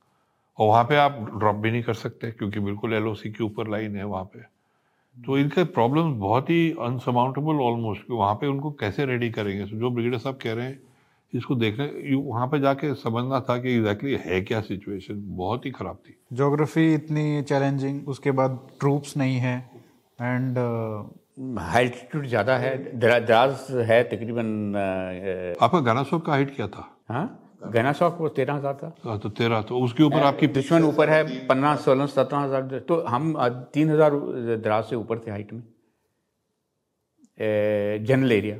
और 0.58 0.68
वहाँ 0.68 0.84
पे 0.84 0.96
आप 0.96 1.18
ड्रॉप 1.38 1.56
भी 1.56 1.70
नहीं 1.70 1.82
कर 1.82 1.94
सकते, 1.94 2.30
क्योंकि 2.30 2.60
बिल्कुल 2.60 2.94
एलओसी 2.94 3.30
के 3.30 3.44
ऊपर 3.44 3.68
लाइन 3.68 3.96
है 3.96 4.04
वहाँ 4.04 4.24
पे। 4.24 4.40
तो 5.16 5.38
इनके 5.38 5.64
प्रॉब्लम 5.64 6.12
बहुत 6.20 6.50
ही 6.50 6.70
अनसमाउंटेबल 6.80 7.60
ऑलमोस्ट 7.62 8.10
वहाँ 8.10 8.34
पे 8.34 8.46
उनको 8.46 8.70
कैसे 8.80 9.04
रेडी 9.06 9.30
करेंगे? 9.30 9.64
तो 9.64 9.76
जो 9.76 9.90
ब्रिगेडर 9.90 10.18
साहब 10.18 10.38
कह 10.42 10.52
रहे 10.52 10.66
हैं, 10.66 10.80
इसको 11.32 11.54
देखने 11.54 12.14
वहाँ 12.16 12.46
पे 12.46 12.60
जाके 12.60 12.94
समझना 12.94 13.40
था 13.40 13.56
कि 13.58 13.74
एग्जैक्टली 13.74 14.14
exactly 14.14 14.26
है 14.26 14.40
क्या 14.40 14.60
सिचुएशन 14.60 15.22
बहुत 15.36 15.66
ही 15.66 15.70
ख़राब 15.70 15.96
थी। 15.96 16.16
जोग्राफी 16.32 16.92
इतनी 16.94 17.42
चैलेंजिंग 17.42 18.08
उसके 18.08 18.30
बाद 18.30 18.58
ट्रूप्स 18.80 19.16
नहीं 19.16 19.36
है। 19.36 19.58
एंड 20.18 20.58
हाइट 21.58 21.92
एल्टीट्यूड 21.92 22.26
ज़्यादा 22.26 22.56
है 22.58 22.76
दराज 22.98 23.66
है 23.88 24.02
तकरीबन 24.04 24.46
uh, 24.74 25.62
आपका 25.62 25.80
गाना 25.80 26.02
शॉप 26.04 26.24
का 26.26 26.32
हाइट 26.32 26.54
क्या 26.56 26.66
था? 26.68 26.84
हाँ? 27.08 27.42
गना 27.72 27.92
शॉप 27.92 28.16
वो 28.20 28.28
तेरह 28.28 28.54
हज़ार 28.54 28.74
था। 28.74 28.94
हाँ, 29.04 29.18
तो 29.18 29.28
तेरह 29.30 29.62
तो 29.68 29.78
उसके 29.80 30.02
ऊपर 30.02 30.22
आपकी 30.22 30.46
दुश्मन 30.46 30.82
ऊपर 30.84 31.10
है 31.10 31.46
पंद्रह 31.46 31.76
सोलह 31.84 32.06
सत्रह 32.06 32.38
हज़ार 32.38 32.78
तो 32.88 33.00
हम 33.08 33.34
तीन 33.74 33.90
हज़ार 33.90 34.12
दराज 34.64 34.84
से 34.84 34.96
ऊपर 34.96 35.18
थे 35.18 35.30
हाइट 35.30 35.52
में। 35.52 35.62
जनरल 38.06 38.32
एरिया 38.32 38.56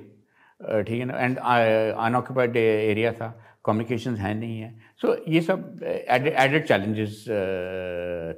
ठीक 0.82 0.98
है 1.00 1.04
ना? 1.04 1.18
एंड 1.18 1.38
अनऑक्यूपाइड 1.38 2.56
एरिया 2.56 3.12
था 3.12 3.28
कम्युनिकेशन 3.64 4.14
है 4.16 4.34
नहीं 4.34 4.60
है। 4.60 4.74
सो 5.02 5.08
so, 5.08 5.18
ये 5.28 5.40
सब 5.40 5.80
एडेड 5.84 6.66
चैलेंजेस 6.66 7.24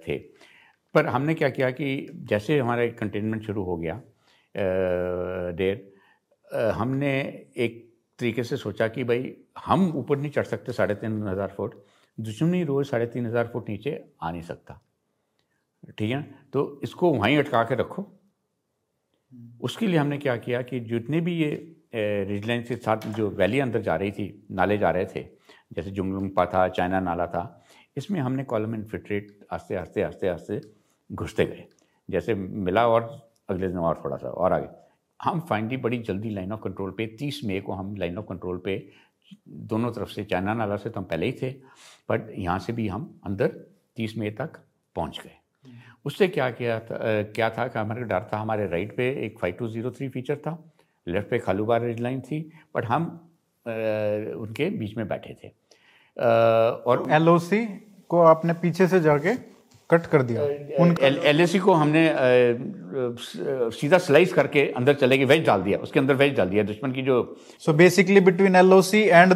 थे। 0.07 0.19
पर 0.99 1.07
हमने 1.07 1.35
क्या 1.35 1.49
किया 1.51 1.70
कि 1.70 1.89
जैसे 2.29 2.59
हमारा 2.59 2.83
एक 2.83 2.99
कंटेनमेंट 2.99 3.43
शुरू 3.47 3.62
हो 3.65 3.77
गया 3.77 4.01
देर 5.55 6.73
हमने 6.75 7.11
एक 7.57 7.85
तरीके 8.19 8.45
से 8.45 8.57
सोचा 8.57 8.89
कि 8.89 9.05
भाई 9.05 9.35
हम 9.66 9.91
ऊपर 9.97 10.19
नहीं 10.19 10.31
चढ़ 10.31 10.45
सकते 10.45 10.73
साढ़े 10.73 10.95
तीन 10.95 11.23
हज़ार 11.29 11.53
फुट, 11.57 11.75
दुश्मनी 12.19 12.62
रोज़ 12.65 12.89
साढ़े 12.89 13.07
तीन 13.07 13.27
हज़ार 13.27 13.51
फुट 13.53 13.69
नीचे 13.69 13.93
आ 14.23 14.31
नहीं 14.31 14.43
सकता। 14.43 14.81
ठीक 15.99 16.11
है? 16.11 16.23
तो 16.53 16.81
इसको 16.83 17.11
वहीं 17.12 17.37
अटका 17.39 17.62
के 17.65 17.75
रखो। 17.75 18.03
उसके 19.61 19.87
लिए 19.87 19.99
हमने 19.99 20.19
क्या 20.19 20.37
किया 20.39 20.62
कि 20.62 20.81
जितने 20.81 21.20
भी 21.20 21.35
ये 21.35 21.51
रिजलाइन 22.25 22.62
के 22.62 22.77
साथ 22.79 23.07
जो 23.16 23.29
वैली 23.33 23.61
अंदर 23.61 23.83
जा 23.83 23.97
रही 23.97 24.11
थी, 24.11 24.47
नाले 24.51 24.79
जा 24.79 24.91
रहे 24.91 25.07
थे, 25.07 25.23
जैसे 25.73 25.91
जुमलुम्पा 25.91 26.47
था, 26.47 26.69
चाइना 26.70 27.01
नाला 27.01 27.27
था, 27.27 27.45
इसमें 27.97 28.20
हमने 28.20 28.45
कॉलम 28.45 28.75
इन्फिल्ट्रेट 28.75 29.47
आस्ते 29.53 29.75
आस्ते 29.77 30.03
आस्ते 30.03 30.29
आस्ते 30.29 30.61
घुसते 31.11 31.45
गए। 31.47 31.65
जैसे 32.09 32.35
मिला 32.35 32.87
और 32.89 33.03
अगले 33.49 33.69
दिन 33.69 33.79
और 33.79 34.01
थोड़ा 34.05 34.17
सा 34.17 34.29
और 34.29 34.53
आगे। 34.53 34.69
हम 35.21 35.41
फाइनली 35.41 35.77
बड़ी 35.77 35.99
जल्दी 35.99 36.31
लाइन 36.31 36.53
ऑफ़ 36.53 36.61
कंट्रोल 36.61 36.91
पे 36.91 37.07
तीस 37.19 37.41
मई 37.45 37.61
को 37.61 37.73
हम 37.73 37.95
लाइन 37.97 38.19
ऑफ़ 38.19 38.27
कंट्रोल 38.29 38.59
पे 38.65 38.77
दोनों 39.49 39.91
तरफ़ 39.93 40.09
से 40.09 40.25
चाइना 40.25 40.55
नाला 40.55 40.77
से 40.77 40.91
तो 40.91 41.01
हम 41.01 41.07
पहले 41.07 41.27
ही 41.27 41.33
थे 41.33 41.51
बट 42.11 42.31
यहाँ 42.39 42.59
से 42.59 42.73
भी 42.73 42.87
हम 42.89 43.21
अंदर 43.27 43.49
तीस 43.97 44.17
मई 44.19 44.31
तक 44.31 44.59
पहुँच 44.97 45.21
गए। 45.25 45.37
उससे 46.07 46.29
क्या 46.29 46.51
किया 46.51 46.79
था 46.81 46.95
आ, 46.95 47.23
क्या 47.23 47.51
था 47.51 47.67
कि 47.69 47.79
हमारे 47.79 48.03
डर 48.03 48.29
था 48.33 48.39
हमारे 48.39 48.67
राइट 48.67 48.97
पे 48.97 49.09
एक 49.27 49.39
five 49.39 49.55
two 49.55 49.69
zero 49.69 49.91
three 49.91 50.09
feature 50.09 50.37
था 50.37 50.59
लेफ़्ट 51.07 51.31
पे 51.31 51.39
खालूबार 51.39 51.81
रेड 51.81 52.01
लाइन 52.01 52.21
थी 52.21 52.41
बट 52.77 52.87
हम 52.87 53.05
आ, 53.67 53.71
उनके 54.37 54.71
बीच 54.71 54.97
में 54.97 55.07
बैठे 55.09 55.37
थे। 55.43 55.49
आ, 55.49 56.29
और 56.87 57.05
एलओसी 57.11 57.65
को 58.11 58.21
आपने 58.23 58.53
पीछे 58.53 58.89
से 58.89 59.01
जाके 59.01 59.35
कट 59.90 60.06
कर 60.06 60.23
दिया। 60.23 60.43
उन 60.82 60.94
एल 61.02 61.47
को 61.60 61.73
हमने 61.74 62.02
सीधा 63.73 63.98
स्लाइस 63.98 64.32
करके 64.32 64.66
अंदर 64.77 64.94
चले 64.94 65.19
गए 65.19 65.24
वेज 65.27 65.47
डाल 65.47 65.62
दिया। 65.62 65.78
उसके 65.78 66.01
अंदर 66.01 66.15
वेज 66.15 66.36
डाल 66.36 66.48
दिया। 66.48 66.62
दुश्मन 66.65 66.93
की 66.93 67.02
जो 67.02 67.16
सो 67.62 67.73
basically 67.74 68.20
between 68.23 68.56
LOC 68.56 69.02
and 69.02 69.32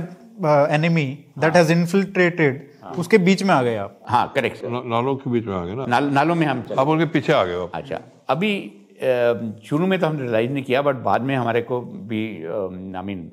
enemy 0.46 1.06
that 1.38 1.56
has 1.56 1.72
infiltrated 1.72 2.68
उसके 2.98 3.18
बीच 3.20 3.42
में 3.42 3.54
आ 3.54 3.62
गए 3.62 3.76
आप। 3.76 3.98
हाँ 4.08 4.32
करेक्ट 4.34 4.64
नालों 4.64 5.14
के 5.16 5.30
बीच 5.30 5.46
में 5.46 5.54
आ 5.54 5.64
गए 5.64 5.74
ना? 5.74 5.86
नाल, 5.86 6.04
नालों 6.10 6.34
में 6.34 6.46
हम 6.46 6.64
अब 6.78 6.88
उनके 6.88 7.06
पीछे 7.12 7.32
आ 7.32 7.44
गए 7.44 7.66
अच्छा। 7.74 8.00
अभी 8.28 8.52
शुरू 9.64 9.86
में 9.86 9.98
तो 10.00 10.06
हमने 10.06 10.22
रियलाइज़ 10.22 10.50
नहीं 10.52 10.64
किया 10.64 10.82
बट 10.82 10.96
बाद 11.04 11.22
में 11.22 11.34
हमारे 11.36 11.62
को 11.62 11.80
भी 12.10 12.22
आई 12.44 13.02
मीन 13.04 13.30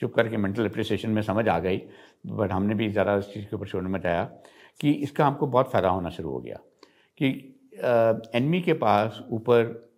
चुप 0.00 0.14
करके 0.14 0.36
मेंटल 0.36 0.64
अप्रिसिएशन 0.66 1.10
में 1.10 1.22
समझ 1.22 1.48
आ 1.48 1.58
गई। 1.58 1.80
बट 2.26 2.52
हमने 2.52 2.74
भी 2.74 2.88
ज़रा 2.90 3.16
इस 3.16 3.24
चीज़ 3.34 3.44
के 3.44 3.56
ऊपर 3.56 3.66
शोर 3.66 3.82
मचाया। 3.88 4.28
कि 4.80 4.90
इसका 4.92 5.26
हमको 5.26 5.46
बहुत 5.46 5.70
फ़ायदा 5.70 5.88
होना 5.88 6.10
शुरू 6.10 6.30
हो 6.30 6.40
गया 6.40 6.56
कि 7.20 7.28
एनमी 8.34 8.60
के 8.60 8.72
पास 8.74 9.22
ऊपर 9.30 9.88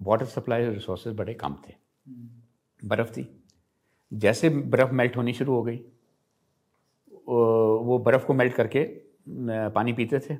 वाटर 0.00 0.24
सप्लाई 0.26 0.66
रिसोर्स 0.66 1.06
बड़े 1.08 1.34
कम 1.34 1.56
थे। 1.68 1.74
बर्फ़ 2.82 3.10
थी। 3.12 3.28
जैसे 4.12 4.48
बर्फ़ 4.48 4.92
मेल्ट 4.92 5.16
होनी 5.16 5.32
शुरू 5.32 5.54
हो 5.54 5.62
गई 5.62 5.76
वो 7.28 7.98
बर्फ़ 8.06 8.26
को 8.26 8.34
मेल्ट 8.34 8.54
करके 8.54 8.84
पानी 9.70 9.92
पीते 9.92 10.18
थे। 10.20 10.36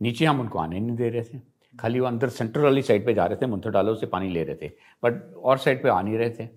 नीचे 0.00 0.24
हम 0.24 0.40
उनको 0.40 0.58
आने 0.58 0.80
नहीं 0.80 0.96
दे 0.96 1.08
रहे 1.10 1.22
थे। 1.24 1.40
खाली 1.74 2.00
वो 2.00 2.06
अंदर 2.06 2.28
सेंट्रल 2.28 2.62
वाली 2.62 2.82
साइड 2.82 3.06
पे 3.06 3.14
जा 3.14 3.26
रहे 3.26 3.36
थे 3.36 3.46
मुंथर 3.46 3.70
डालो 3.70 3.94
से 3.94 4.06
पानी 4.06 4.28
ले 4.28 4.42
रहे 4.44 4.56
थे 4.56 4.68
बट 5.02 5.34
और 5.34 5.58
साइड 5.58 5.82
पे 5.82 5.88
आ 5.88 6.00
नहीं 6.02 6.16
रहे 6.18 6.30
थे। 6.30 6.48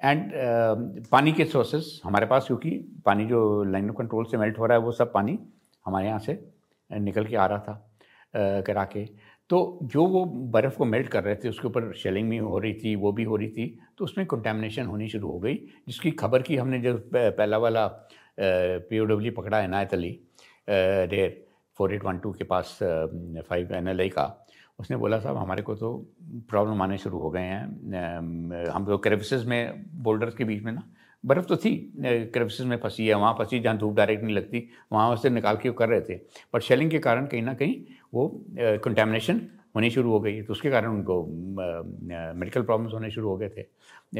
एंड 0.00 0.22
uh, 0.24 1.08
पानी 1.10 1.32
के 1.32 1.44
सोर्सेस 1.44 2.00
हमारे 2.04 2.26
पास 2.26 2.46
क्योंकि 2.46 2.70
पानी 3.06 3.26
जो 3.26 3.42
लाइन 3.64 3.90
ऑफ़ 3.90 3.96
कंट्रोल 3.96 4.24
से 4.24 4.36
मेल्ट 4.36 4.58
हो 4.58 4.66
रहा 4.66 4.78
है 4.78 4.84
वो 4.84 4.92
सब 4.92 5.12
पानी 5.12 5.38
हमारे 5.86 6.06
यहाँ 6.06 6.18
से 6.20 6.32
निकल 6.90 7.24
के 7.26 7.36
आ 7.36 7.46
रहा 7.46 7.58
था 7.58 8.62
करा 8.62 8.84
के। 8.86 9.04
तो 9.50 9.78
जो 9.84 10.04
वो 10.06 10.24
बर्फ़ 10.24 10.76
को 10.76 10.84
मेल्ट 10.84 11.08
कर 11.08 11.24
रहे 11.24 11.34
थे, 11.36 11.48
उसके 11.48 11.66
ऊपर 11.68 11.92
शेलिंग 11.94 12.28
भी 12.30 12.36
हो 12.38 12.58
रही 12.58 12.74
थी, 12.74 12.94
वो 12.96 13.12
भी 13.12 13.24
हो 13.24 13.36
रही 13.36 13.48
थी 13.48 13.66
तो 13.98 14.04
उसमें 14.04 14.26
कंटेमिनेशन 14.26 14.86
होनी 14.86 15.08
शुरू 15.08 15.28
हो 15.28 15.38
गई, 15.38 15.54
जिसकी 15.86 16.10
खबर 16.12 16.42
की 16.42 16.56
हमने 16.56 16.80
जब 16.80 17.10
पहला 17.14 17.58
वाला 17.58 17.86
पी 18.38 18.98
ओ 18.98 19.04
डब्ल्यू 19.04 19.32
पकड़ा 19.36 19.58
है 19.60 19.68
Nayat 19.68 19.94
Ali 19.94 20.18
rear 20.68 21.44
four 21.78 21.94
eight 21.94 22.04
one 22.04 22.18
two 22.18 22.32
के 22.32 22.44
पास 22.44 22.78
फाइव 22.82 23.74
एन 23.74 23.88
एल 23.88 24.00
आई 24.00 24.08
का, 24.08 24.24
उसने 24.78 24.96
बोला, 24.96 25.18
साहब, 25.20 25.36
हमारे 25.36 25.62
को 25.62 25.74
तो 25.74 25.96
प्रॉब्लम 26.50 26.82
आने 26.82 26.98
शुरू 26.98 27.18
हो 27.18 27.30
गए 27.30 27.40
हैं 27.42 28.70
हम 28.70 28.86
लोग 28.88 29.02
क्रेविसेस 29.02 29.44
में 29.46 29.84
बोल्डर्स 30.02 30.34
के 30.34 30.44
बीच 30.44 30.62
में 30.62 30.72
ना 30.72 30.82
बर्फ़ 31.24 31.46
तो 31.46 31.56
थी 31.56 31.74
क्रेविसेस 31.98 32.66
में 32.66 32.76
फंसी 32.76 33.06
है 33.06 33.14
वहाँ 33.14 33.32
फंसी 33.38 33.58
जहाँ 33.60 33.76
धूप 33.78 33.94
डायरेक्ट 33.96 34.22
नहीं 34.24 34.34
लगती 34.34 34.68
वहाँ 34.92 35.16
से 35.16 35.30
निकाल 35.30 35.56
के 35.56 35.70
कर 35.72 35.88
रहे 35.88 36.00
थे। 36.00 36.16
पर 36.52 36.60
शेलिंग 36.60 36.90
के 36.90 36.98
कारण 36.98 37.26
कहीं 37.26 37.42
ना 37.42 37.54
कहीं 37.54 37.74
वो 38.14 38.28
कंटेमिनेशन 38.56 39.40
होनी 39.76 39.90
शुरू 39.90 40.10
हो 40.10 40.20
गई 40.20 40.42
तो 40.42 40.52
उसके 40.52 40.70
कारण 40.70 40.88
उनको 40.88 41.22
मेडिकल 41.24 42.62
प्रॉब्लम्स 42.62 42.92
होने 42.94 43.10
शुरू 43.10 43.28
हो 43.28 43.36
गए 43.36 43.48
थे। 43.48 43.62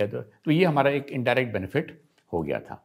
तो, 0.06 0.20
तो 0.20 0.50
ये 0.50 0.64
हमारा 0.64 0.90
एक 0.90 1.10
इनडायरेक्ट 1.10 1.52
बेनिफिट 1.52 2.00
हो 2.32 2.42
गया 2.42 2.58
था। 2.60 2.82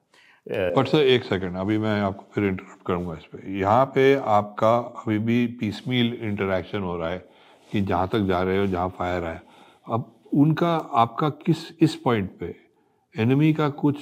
बट 0.48 0.88
सर 0.88 1.02
एक 1.06 1.24
सेकंड 1.24 1.58
अभी 1.58 1.78
मैं 1.78 2.00
आपको 2.02 2.26
फिर 2.34 2.44
इंटरप्ट 2.44 2.86
करूँगा 2.88 3.14
इस 3.14 3.26
पर 3.26 3.48
यहाँ 3.50 3.86
पे 3.96 4.14
आपका 4.34 4.76
अभी 4.78 5.18
भी 5.20 5.46
पीसमील 5.60 6.14
इंटरेक्शन 6.22 6.82
हो 6.82 6.98
रहा 6.98 7.10
है 7.10 7.24
कि 7.72 7.82
जहाँ 7.82 8.08
तक 8.08 8.20
जा 8.28 8.42
रहे 8.44 8.58
हो 8.58 8.68
जहाँ 8.68 8.90
फायर 8.98 9.24
है 9.24 9.42
अब 9.88 10.14
उनका 10.34 10.76
आपका 10.96 11.30
किस 11.46 11.58
इस 11.82 11.96
पॉइंट 11.96 12.30
पे 12.40 12.56
एनिमी 13.18 13.54
का 13.54 13.68
कुछ 13.70 13.96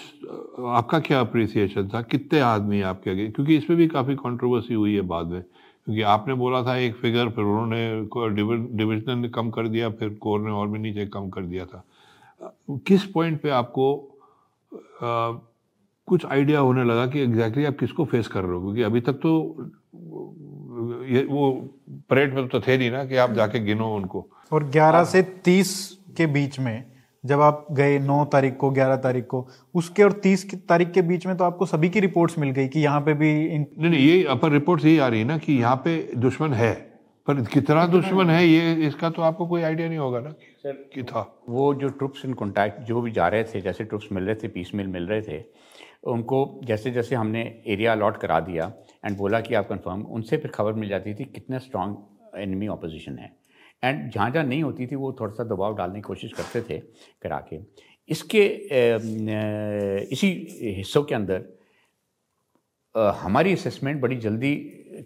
आपका 0.60 1.00
क्या 1.00 1.20
अप्रिसिएशन 1.20 1.88
था? 1.88 2.02
कितने 2.02 2.40
आदमी 2.40 2.82
आपके 2.82 3.12
आगे? 3.12 3.28
क्योंकि 3.28 3.56
इसमें 3.58 3.78
भी 3.78 3.88
काफ़ी 3.88 4.16
कंट्रोवर्सी 4.16 4.74
हुई 4.74 4.96
है 4.96 5.02
बाद 5.02 5.28
में। 5.28 5.42
क्योंकि 5.42 6.02
आपने 6.02 6.34
बोला 6.34 6.62
था 6.64 6.76
एक 6.78 6.96
फिगर 6.96 7.30
फिर 7.30 7.44
उन्होंने 7.44 8.78
डिविजन 8.78 9.20
ने 9.20 9.30
कम 9.30 9.50
कर 9.50 9.68
दिया 9.68 9.90
फिर 9.90 10.10
कोर 10.22 10.40
ने 10.40 10.52
और 10.52 10.68
भी 10.68 10.80
नीचे 10.80 11.06
कम 11.06 11.30
कर 11.30 11.42
दिया 11.42 11.66
था। 11.66 11.84
किस 12.88 13.06
पॉइंट 13.06 13.42
पे 13.42 13.50
आपको 13.50 13.94
आ, 14.74 15.32
कुछ 16.08 16.26
आइडिया 16.26 16.60
होने 16.60 16.84
लगा 16.84 17.06
कि 17.08 17.20
एग्जैक्टली 17.20 17.44
exactly 17.46 17.68
आप 17.68 17.80
किसको 17.80 18.06
फेस 18.06 18.28
कर 18.28 18.44
रहे 18.44 18.54
हो? 18.54 18.62
क्योंकि 18.62 18.82
अभी 18.82 19.02
तक 19.02 19.14
तो 19.14 19.32
ये 21.10 21.24
वो 21.26 21.52
परेड 22.10 22.34
में 22.34 22.48
तो 22.48 22.60
थे 22.60 22.78
नहीं 22.78 22.92
ना 22.92 23.04
कि 23.06 23.16
आप 23.16 23.32
जाके 23.34 23.60
गिनो 23.60 23.96
उनको। 23.96 24.26
और 24.52 24.64
11 24.72 25.04
से 25.04 25.22
30 25.46 25.72
के 26.18 26.26
बीच 26.26 26.60
में 26.60 26.84
जब 27.26 27.42
आप 27.42 27.66
गए 27.72 27.98
नौ 28.00 28.24
तारीख 28.26 28.58
को 28.58 28.72
11 28.72 28.98
तारीख 29.04 29.26
को 29.26 29.48
उसके 29.76 30.04
और 30.04 30.20
30 30.26 30.44
तारीख 30.70 30.92
के 30.92 31.02
बीच 31.04 31.26
में 31.28 31.36
तो 31.38 31.44
आपको 31.44 31.66
सभी 31.66 31.90
की 31.90 32.00
रिपोर्ट्स 32.00 32.38
मिल 32.40 32.50
गई 32.52 32.68
कि 32.68 32.80
यहाँ 32.80 33.02
पे 33.02 33.14
भी 33.14 33.30
इन... 33.46 33.66
नहीं 33.80 33.90
नहीं 33.92 34.08
ये 34.08 34.24
अपर 34.30 34.52
रिपोर्ट्स 34.52 34.86
यही 34.86 34.98
आ 34.98 35.08
रही 35.08 35.20
है 35.20 35.26
ना 35.26 35.38
कि 35.38 35.54
यहाँ 35.54 35.76
पे 35.86 35.98
दुश्मन 36.18 36.54
है। 36.54 36.74
पर 37.28 37.42
कितना 37.44 37.86
दुश्मन 37.88 38.30
है 38.30 38.46
ये 38.48 38.74
इसका 38.88 39.10
तो 39.10 39.22
आपको 39.22 39.48
कोई 39.48 39.62
आइडिया 39.62 39.88
नहीं 39.88 40.00
होगा 40.00 40.20
ना 40.20 40.30
सर 40.30 40.74
कि 40.94 41.04
था। 41.04 41.22
वो 41.50 41.74
जो 41.74 41.88
ट्रुप्स 41.92 42.26
इन 42.26 42.34
कॉन्टैक्ट 42.34 42.82
जो 42.82 43.02
भी 43.02 43.12
जा 43.12 43.28
रहे 43.28 43.44
थे 43.44 43.62
जैसे 43.62 43.84
ट्रुप्स 43.84 44.08
मिल 44.12 44.24
रहे 44.24 44.36
थे 44.36 44.48
पीस 44.48 44.72
मिल 44.76 44.88
मिल 44.88 45.08
रहे 45.08 45.22
थे 45.22 45.44
उनको 46.08 46.40
जैसे 46.66 46.92
जैसे 46.92 47.16
हमने 47.16 47.42
एरिया 47.68 47.92
अलॉट 47.92 48.18
करा 48.18 48.40
दिया 48.42 48.72
एंड 49.06 49.18
बोला 49.18 49.40
कि 49.40 49.56
आप 49.56 49.68
कंफर्म 49.70 50.02
उनसे 50.12 50.38
फिर 50.38 50.52
खबर 50.52 50.74
मिल 50.74 50.90
जाती 50.90 51.14
थी 51.14 51.26
कितना 51.26 51.58
स्ट्रॉन्ग 51.60 52.40
एनिमी 52.40 52.68
ऑपोजिशन 52.68 53.18
है। 53.18 53.32
एंड 53.84 54.12
जहाँ 54.12 54.30
जहाँ 54.32 54.46
नहीं 54.46 54.64
होती 54.64 54.88
थी, 54.88 54.96
वो 54.96 55.12
थोड़ा 55.20 55.34
सा 55.34 55.44
दबाव 55.46 55.76
डालने 55.78 55.96
की 55.96 56.02
कोशिश 56.04 56.34
करते 56.34 56.62
थे 56.70 56.80
करा 57.22 57.40
के। 57.50 57.60
इसके 58.10 58.46
इसी 60.12 60.28
हिस्सों 60.78 61.04
के 61.04 61.16
अंदर 61.16 61.44
हमारी 62.96 63.54
असेसमेंट 63.54 64.02
बड़ी 64.02 64.16
जल्दी 64.18 64.56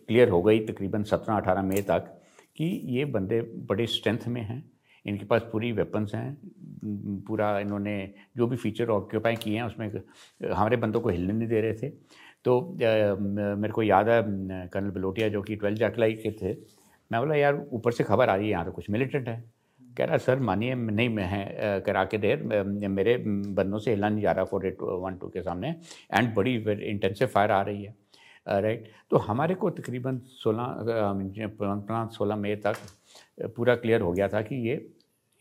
क्लियर 0.07 0.29
हो 0.29 0.41
गई 0.43 0.59
तकरीबन 0.65 1.03
सत्रह 1.03 1.35
अठारह 1.35 1.61
मई 1.63 1.81
तक 1.83 2.15
कि 2.57 2.65
ये 2.87 3.05
बंदे 3.07 3.41
बड़े 3.67 3.85
स्ट्रेंथ 3.87 4.27
में 4.27 4.41
हैं, 4.41 4.63
इनके 5.05 5.25
पास 5.25 5.41
पूरी 5.51 5.71
वेपन्स 5.71 6.13
हैं, 6.15 6.37
पूरा 7.27 7.59
इन्होंने 7.59 7.95
जो 8.37 8.47
भी 8.47 8.57
फीचर 8.57 8.89
ऑक्यूपाई 8.91 9.35
किए 9.35 9.55
हैं, 9.55 9.63
उसमें 9.63 9.91
हमारे 10.43 10.77
बंदों 10.77 11.01
को 11.01 11.09
हिलने 11.09 11.33
नहीं 11.33 11.47
दे 11.47 11.61
रहे 11.61 11.73
थे। 11.73 11.89
तो 12.45 12.59
मेरे 12.79 13.73
को 13.73 13.83
याद 13.83 14.09
है 14.09 14.21
कर्नल 14.67 14.89
बलोटिया 14.91 15.29
जो 15.29 15.41
कि 15.41 15.55
ट्वेल्थ 15.55 15.79
जैकलाई 15.79 16.13
के 16.15 16.31
थे 16.33 16.53
मैं 17.11 17.22
बोला, 17.22 17.36
यार, 17.36 17.65
ऊपर 17.72 17.91
से 17.91 18.03
खबर 18.03 18.30
आ 18.30 18.36
रही 18.36 18.45
है, 18.45 18.52
यहाँ 18.52 18.65
तो 18.65 18.72
कुछ 18.72 18.90
मिलिटेंट 18.90 19.27
है। 19.27 19.44
कह 19.98 20.06
रहा, 20.06 20.18
सर, 20.18 20.40
मानिए, 20.40 20.76
नहीं, 20.76 21.10
मैं 21.10 21.23
है 21.26 21.80
करा 21.86 22.03
के 22.06 22.18
देर 22.18 22.44
मेरे 22.90 23.18
बंदों 23.18 23.80
से 23.80 23.91
हिला 23.91 24.10
नहीं 24.10 24.22
जा 24.23 24.31
रहा 24.31 24.45
फोर 24.45 24.65
एट 24.68 24.81
वन 24.81 25.15
टू 25.18 25.27
के 25.30 25.41
सामने 25.41 25.69
एंड 26.14 26.34
बड़ी 26.36 26.56
इंटेंसिव 26.90 27.27
फायर 27.27 27.52
आ 27.52 27.61
रही 27.61 27.84
है। 27.84 27.95
राइट 28.48 28.88
तो 29.11 29.18
हमारे 29.19 29.56
को 29.56 29.69
तकरीबन 29.72 30.18
सोलह 30.36 32.07
सोलह 32.14 32.36
मई 32.36 32.56
तक 32.57 32.76
पूरा 33.56 33.76
क्लियर 33.76 34.02
हो 34.02 34.11
गया 34.11 34.27
था 34.27 34.41
कि 34.41 34.56
ये 34.68 34.76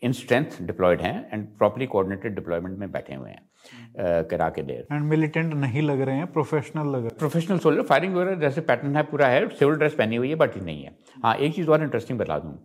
इन 0.03 0.11
स्ट्रेंथ 0.13 0.61
डिप्लॉयड 0.61 1.01
हैं 1.01 1.29
एंड 1.33 1.47
प्रॉपरली 1.57 1.85
कोऑर्डिनेटेड 1.87 2.35
डिप्लॉयमेंट 2.35 2.77
में 2.79 2.91
बैठे 2.91 3.15
हुए 3.15 3.29
हैं। 3.29 3.48
करा 3.97 4.49
के 4.49 4.61
देर 4.63 4.85
एंड 4.91 5.03
मिलिटेंट 5.05 5.53
नहीं 5.53 5.81
लग 5.81 6.01
रहे 6.01 6.15
हैं 6.15 6.31
प्रोफेशनल 6.33 6.87
लग 6.87 6.95
रहे 6.95 7.03
हैं। 7.03 7.17
प्रोफेशनल 7.19 7.57
सोल्जर 7.59 7.81
फायरिंग 7.83 8.15
वगैरह 8.15 8.35
जैसे 8.39 8.61
पैटर्न 8.61 8.95
है 8.95 9.03
पूरा 9.03 9.27
है 9.27 9.47
सिविल 9.49 9.75
ड्रेस 9.75 9.93
पहनी 9.93 10.15
हुई 10.15 10.29
है 10.29 10.35
बट 10.35 10.57
नहीं 10.57 10.83
है। 10.83 10.95
हाँ 11.23 11.35
एक 11.37 11.55
चीज़ 11.55 11.69
और 11.69 11.83
इंटरेस्टिंग 11.83 12.19
बता 12.19 12.39
दूँ। 12.39 12.57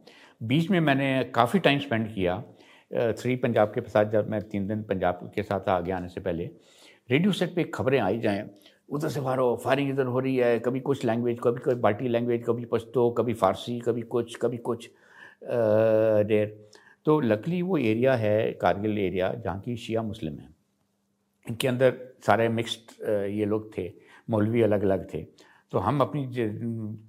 बीच 0.42 0.70
में 0.70 0.78
मैंने 0.80 1.08
काफ़ी 1.34 1.58
टाइम 1.60 1.78
स्पेंड 1.80 2.12
किया 2.14 2.42
थ्री 2.90 3.36
पंजाब 3.36 3.72
के 3.74 3.80
साथ 3.80 4.10
जब 4.10 4.30
मैं 4.30 4.40
तीन 4.42 4.66
दिन 4.68 4.82
पंजाब 4.84 5.30
के 5.34 5.42
साथ 5.42 5.68
आगे 5.68 5.92
आने 5.92 6.08
से 6.08 6.20
पहले 6.20 6.44
रेडियो 7.08 7.32
सेट 7.32 7.54
पे 7.54 7.64
खबरें 7.74 7.98
आई 8.00 8.18
जाएँ। 8.20 8.48
उधर 8.88 9.08
से 9.08 9.20
मारो 9.20 9.54
फायरिंग 9.64 9.90
इधर 9.90 10.06
हो 10.06 10.20
रही 10.20 10.36
है 10.36 10.58
कभी 10.58 10.80
कुछ 10.80 11.04
लैंग्वेज 11.04 11.38
कभी 11.44 11.60
कोई 11.60 11.74
बाटी 11.76 12.08
लैंग्वेज 12.08 12.42
कभी 12.46 12.64
पश्तो 12.64 13.08
कभी 13.10 13.34
फारसी 13.34 13.78
कभी 13.80 14.02
कुछ 14.04 14.36
कभी 14.42 14.56
कुछ 14.58 14.88
देर। 15.44 16.46
तो 17.06 17.18
लकली 17.20 17.60
वो 17.62 17.78
एरिया 17.78 18.14
है 18.16 18.52
कारगिल 18.60 18.98
एरिया 18.98 19.32
जहाँ 19.34 19.60
की 19.60 19.76
शिया 19.76 20.02
मुस्लिम 20.02 20.38
है। 20.38 20.48
इनके 21.46 21.68
अंदर 21.68 21.94
सारे 22.26 22.48
मिक्स्ड 22.48 23.02
ये 23.30 23.44
लोग 23.44 23.70
थे 23.76 23.92
मौलवी 24.30 24.62
अलग 24.62 24.82
अलग 24.84 25.12
थे। 25.14 25.22
तो 25.72 25.78
हम 25.78 26.00
अपनी 26.00 26.26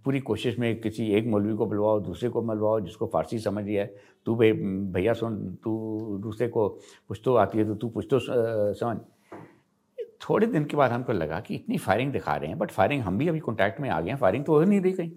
पूरी 0.03 0.19
कोशिश 0.19 0.57
में 0.59 0.79
किसी 0.81 1.07
एक 1.15 1.25
मौलवी 1.27 1.53
को 1.55 1.65
बुलवाओ 1.65 1.99
दूसरे 2.01 2.29
को 2.29 2.41
बुलवाओ 2.41 2.79
जिसको 2.79 3.07
फ़ारसी 3.07 3.39
समझ 3.39 3.63
है 3.67 3.85
तू 4.25 4.35
भाई 4.35 4.51
भैया 4.93 5.13
सुन 5.13 5.35
तू 5.63 6.17
दूसरे 6.23 6.47
को 6.47 6.67
कुछ 7.07 7.21
तो 7.25 7.35
आती 7.35 7.57
है 7.57 7.65
तो 7.65 7.75
तू 7.75 7.89
कुछ 7.89 8.07
तो 8.11 8.19
समझ 8.19 8.97
थोड़े 10.29 10.47
दिन 10.47 10.65
के 10.65 10.77
बाद 10.77 10.91
हमको 10.91 11.13
लगा 11.13 11.39
कि 11.39 11.55
इतनी 11.55 11.77
फायरिंग 11.77 12.11
दिखा 12.11 12.35
रहे 12.35 12.49
हैं 12.49 12.57
बट 12.59 12.71
फायरिंग 12.71 13.01
हम 13.03 13.17
भी 13.17 13.27
अभी 13.27 13.39
कॉन्टैक्ट 13.39 13.79
में 13.81 13.89
आ 13.89 13.99
गए 14.01 14.09
हैं 14.09 14.17
फायरिंग 14.17 14.45
तो 14.45 14.53
हो 14.53 14.63
नहीं 14.63 14.81
रही 14.81 14.93
कहीं। 14.93 15.11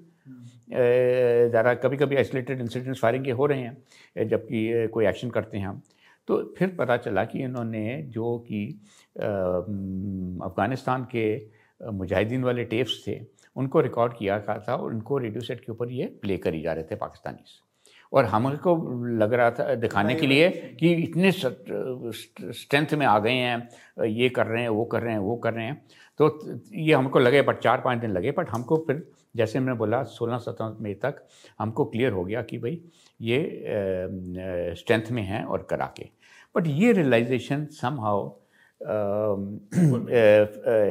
ज़रा 1.51 1.74
कभी 1.74 1.97
कभी 1.97 2.16
आइसोलेटेड 2.16 2.61
इंसिडेंट्स 2.61 3.01
फायरिंग 3.01 3.24
के 3.24 3.31
हो 3.31 3.47
रहे 3.47 3.61
हैं 3.61 4.27
जबकि 4.28 4.89
कोई 4.95 5.07
एक्शन 5.07 5.31
करते 5.31 5.59
हैं 5.59 5.66
हम। 5.66 5.81
तो 6.29 6.43
फिर 6.59 6.75
पता 6.79 6.97
चला 6.97 7.25
कि 7.25 7.43
इन्होंने 7.43 8.03
जो 8.13 8.39
कि 8.49 8.65
अफ़गानिस्तान 9.17 11.07
के 11.15 11.25
मुजाहिदीन 11.93 12.45
वाले 12.45 12.65
टेप्स 12.65 13.03
थे, 13.07 13.21
उनको 13.57 13.81
रिकॉर्ड 13.81 14.13
किया 14.19 14.39
था 14.41 14.75
और 14.75 14.93
उनको 14.95 15.19
रेडियो 15.19 15.41
सेट 15.41 15.61
के 15.61 15.73
ऊपर 15.73 15.91
ये 15.93 16.07
प्ले 16.23 16.37
करी 16.39 16.61
जा 16.63 16.73
रहे 16.73 16.85
थे 16.85 16.97
पाकिस्तानी 16.97 17.45
और 18.13 18.25
हमको 18.25 18.75
लग 19.19 19.33
रहा 19.35 19.51
था, 19.51 19.75
दिखाने 19.75 20.15
के 20.15 20.27
लिए 20.27 20.49
कि 20.81 20.93
इतने 20.95 21.31
स्ट्रेंथ 21.33 22.95
में 22.95 23.07
आ 23.07 23.19
गए 23.19 23.33
हैं, 23.33 23.69
ये 24.07 24.29
कर 24.29 24.47
रहे 24.47 24.63
हैं, 24.63 24.69
वो 24.69 24.85
कर 24.85 25.03
रहे 25.03 25.13
हैं, 25.13 25.21
वो 25.21 25.37
कर 25.37 25.53
रहे 25.55 25.65
हैं। 25.67 25.83
तो 26.21 26.59
ये 26.75 26.95
हमको 26.95 27.19
लगे 27.19 27.43
बट 27.43 27.59
चार 27.59 27.81
पाँच 27.81 27.99
दिन 27.99 28.11
लगे 28.11 28.31
बट 28.31 28.49
हमको 28.51 28.77
फिर, 28.87 29.07
जैसे 29.37 29.61
मैंने 29.61 29.79
बोला, 29.79 30.03
सोलह 30.03 30.39
सत्रह 30.39 30.77
मई 30.81 30.95
तक 30.95 31.27
हमको 31.59 31.85
क्लियर 31.85 32.13
हो 32.13 32.25
गया 32.25 32.43
कि 32.43 32.59
भाई 32.59 32.81
ये 33.21 34.75
स्ट्रेंथ 34.79 35.11
में 35.13 35.23
हैं 35.23 35.45
और 35.45 35.67
करा 35.71 35.93
के। 35.97 36.09
बट 36.59 36.66
ये 36.68 36.93
realization 36.93 37.64
somehow 38.01 38.26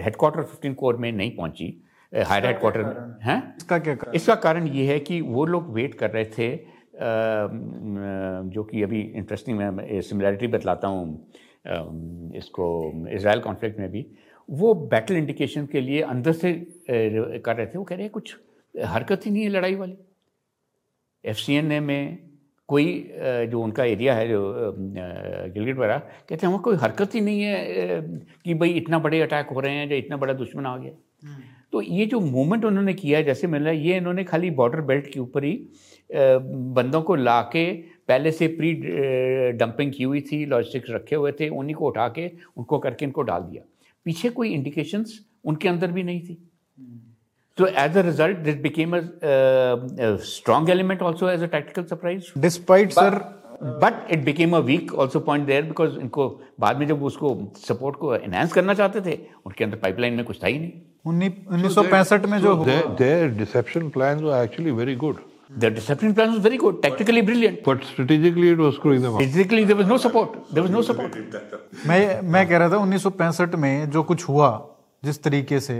headquarter 0.03 0.43
fifteen 0.43 0.73
corps 0.73 0.97
में 0.97 1.11
नहीं 1.11 1.35
पहुँची। 1.35 1.67
हायर 2.13 2.45
हेडकोार्टर 2.45 2.83
में 2.83 2.93
हैं? 3.23 3.55
इसका 3.57 3.79
क्या 3.79 3.95
कारण? 3.95 4.13
इसका 4.15 4.35
कारण 4.35 4.67
ये 4.67 4.85
है 4.87 4.99
कि 4.99 5.19
वो 5.21 5.45
लोग 5.45 5.73
वेट 5.73 5.93
कर 5.95 6.11
रहे 6.11 6.25
थे 6.37 6.49
जो 8.53 8.63
कि 8.63 8.83
अभी 8.83 9.01
इंटरेस्टिंग 9.01 9.57
मैं 9.57 10.01
सिमिलैरिटी 10.01 10.47
बतलाता 10.47 10.87
हूँ 10.87 12.31
इसको 12.37 12.67
इसराइल 13.11 13.39
कॉन्फ्लिक्ट 13.41 13.79
में 13.79 13.89
भी। 13.91 14.05
वो 14.49 14.73
बैटल 14.91 15.15
इंडिकेशन 15.15 15.65
के 15.65 15.81
लिए 15.81 16.01
अंदर 16.03 16.31
से 16.33 16.53
कर 16.89 17.55
रहे 17.55 17.65
थे। 17.65 17.77
वो 17.77 17.83
कह 17.83 17.95
रहे 17.95 18.03
हैं 18.03 18.11
कुछ 18.11 18.35
हरकत 18.75 19.25
ही 19.25 19.31
नहीं 19.31 19.43
है 19.43 19.49
लड़ाई 19.49 19.75
वाली। 19.75 19.97
एफ़ 21.23 21.37
सी 21.37 21.53
एन 21.55 21.71
ए 21.71 21.79
में 21.79 22.26
कोई 22.69 22.85
जो 23.51 23.61
उनका 23.61 23.83
एरिया 23.85 24.13
है 24.15 24.27
जो 24.27 24.39
गिलगिट 24.77 25.75
वगैरह 25.77 25.97
कहते 25.97 26.45
हैं 26.45 26.47
वहाँ 26.47 26.61
कोई 26.61 26.75
हरकत 26.75 27.15
ही 27.15 27.21
नहीं 27.21 27.41
है 27.41 28.01
कि 28.45 28.53
भाई 28.53 28.69
इतना 28.71 28.99
बड़े 28.99 29.21
अटैक 29.21 29.49
हो 29.49 29.59
रहे 29.59 29.73
हैं 29.73 29.89
या 29.91 29.97
इतना 29.97 30.17
बड़ा 30.17 30.33
दुश्मन 30.33 30.65
आ 30.65 30.77
गया। 30.77 30.91
हम्म। 31.23 31.43
तो 31.71 31.81
ये 31.81 32.05
जो 32.05 32.19
मूवमेंट 32.19 32.65
उन्होंने 32.65 32.93
किया 32.93 33.21
जैसे 33.21 33.47
मिल 33.47 33.63
रहा 33.63 33.71
है 33.71 33.85
ये 33.85 33.97
इन्होंने 33.97 34.23
खाली 34.23 34.49
बॉर्डर 34.51 34.81
बेल्ट 34.81 35.07
के 35.13 35.19
ऊपर 35.19 35.43
ही 35.43 35.53
बंदों 36.09 37.01
को 37.01 37.15
ला 37.15 37.41
के 37.53 37.71
पहले 38.07 38.31
से 38.31 38.47
प्री 38.47 38.73
डंपिंग 39.53 39.91
की 39.93 40.03
हुई 40.03 40.21
थी 40.21 40.45
लॉजिस्टिक्स 40.45 40.89
रखे 40.91 41.15
हुए 41.15 41.31
थे 41.31 41.49
उन्हीं 41.49 41.75
को 41.75 41.87
उठा 41.87 42.07
के 42.09 42.29
उनको 42.57 42.79
करके 42.79 43.05
इनको 43.05 43.21
डाल 43.21 43.41
दिया। 43.41 43.63
पीछे 44.05 44.29
कोई 44.29 44.49
इंडिकेशंस 44.49 45.19
उनके 45.45 45.69
अंदर 45.69 45.91
भी 45.91 46.03
नहीं 46.03 46.21
थी। 46.21 46.37
So 47.57 47.65
as 47.65 47.95
a 47.95 48.03
result, 48.03 48.43
this 48.43 48.55
became 48.55 48.93
a, 48.93 49.01
uh, 49.23 50.07
a 50.07 50.19
strong 50.19 50.69
element 50.69 51.01
also 51.01 51.27
as 51.27 51.41
a 51.41 51.47
tactical 51.47 51.87
surprise. 51.87 52.31
Despite, 52.47 52.95
but, 52.95 53.13
sir. 53.13 53.33
But 53.61 54.11
it 54.11 54.23
became 54.23 54.51
a 54.55 54.59
weak 54.65 54.93
also 54.93 55.19
point 55.19 55.45
there 55.45 55.63
because 55.65 55.97
इनको 55.99 56.27
बाद 56.59 56.77
में 56.79 56.85
जब 56.87 57.03
उसको 57.03 57.29
सपोर्ट 57.67 57.95
को 57.99 58.13
एनहांस 58.15 58.53
करना 58.53 58.73
चाहते 58.73 59.01
थे 59.01 59.17
उनके 59.45 59.63
अंदर 59.63 59.77
पाइपलाइन 59.77 60.13
में 60.13 60.25
कुछ 60.25 60.43
था 60.43 60.47
ही 60.47 60.59
नहीं 60.59 61.31
उन्नीस 61.53 61.75
सौ 61.75 61.83
पैंसठ 61.83 62.25
में 62.33 62.37
जो 62.41 62.53
their 62.99 63.29
deception 63.37 63.89
plan 63.97 64.23
were 64.23 64.43
actually 64.43 64.71
very 64.81 64.95
good 65.05 65.23
The 65.61 65.69
deception 65.71 66.13
plan 66.13 66.33
was 66.33 66.39
very 66.45 66.57
good, 66.61 66.81
tactically 66.83 67.21
brilliant. 67.21 67.59
But 67.65 67.83
strategically 67.89 68.49
it 68.49 68.57
was 68.57 68.73
screwing 68.75 69.01
them 69.01 69.13
up. 69.13 69.21
Strategically 69.21 69.63
there 69.63 69.77
was 69.77 69.87
no 69.87 69.97
support. 70.05 70.33
There 70.51 70.63
was 70.65 70.73
no 70.73 70.81
support. 70.87 71.15
मैं 71.87 72.21
मैं 72.33 72.47
कह 72.47 72.57
रहा 72.57 72.69
था 72.69 72.79
1965 72.81 73.55
में 73.55 73.89
जो 73.91 74.03
कुछ 74.09 74.27
हुआ 74.29 74.49
जिस 75.05 75.23
तरीके 75.23 75.59
से 75.59 75.77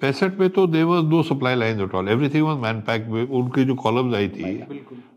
पैंसठ 0.00 0.38
में 0.40 0.48
तो 0.50 0.66
देवर 0.66 1.00
दो 1.10 1.22
supply 1.22 1.54
line 1.54 1.80
at 1.80 1.94
all 1.94 2.08
everything 2.08 2.46
was 2.46 2.58
man 2.58 2.80
pack 2.80 3.30
उनकी 3.32 3.64
जो 3.64 3.74
कॉलम्स 3.84 4.14
आई 4.14 4.28
थी 4.28 4.54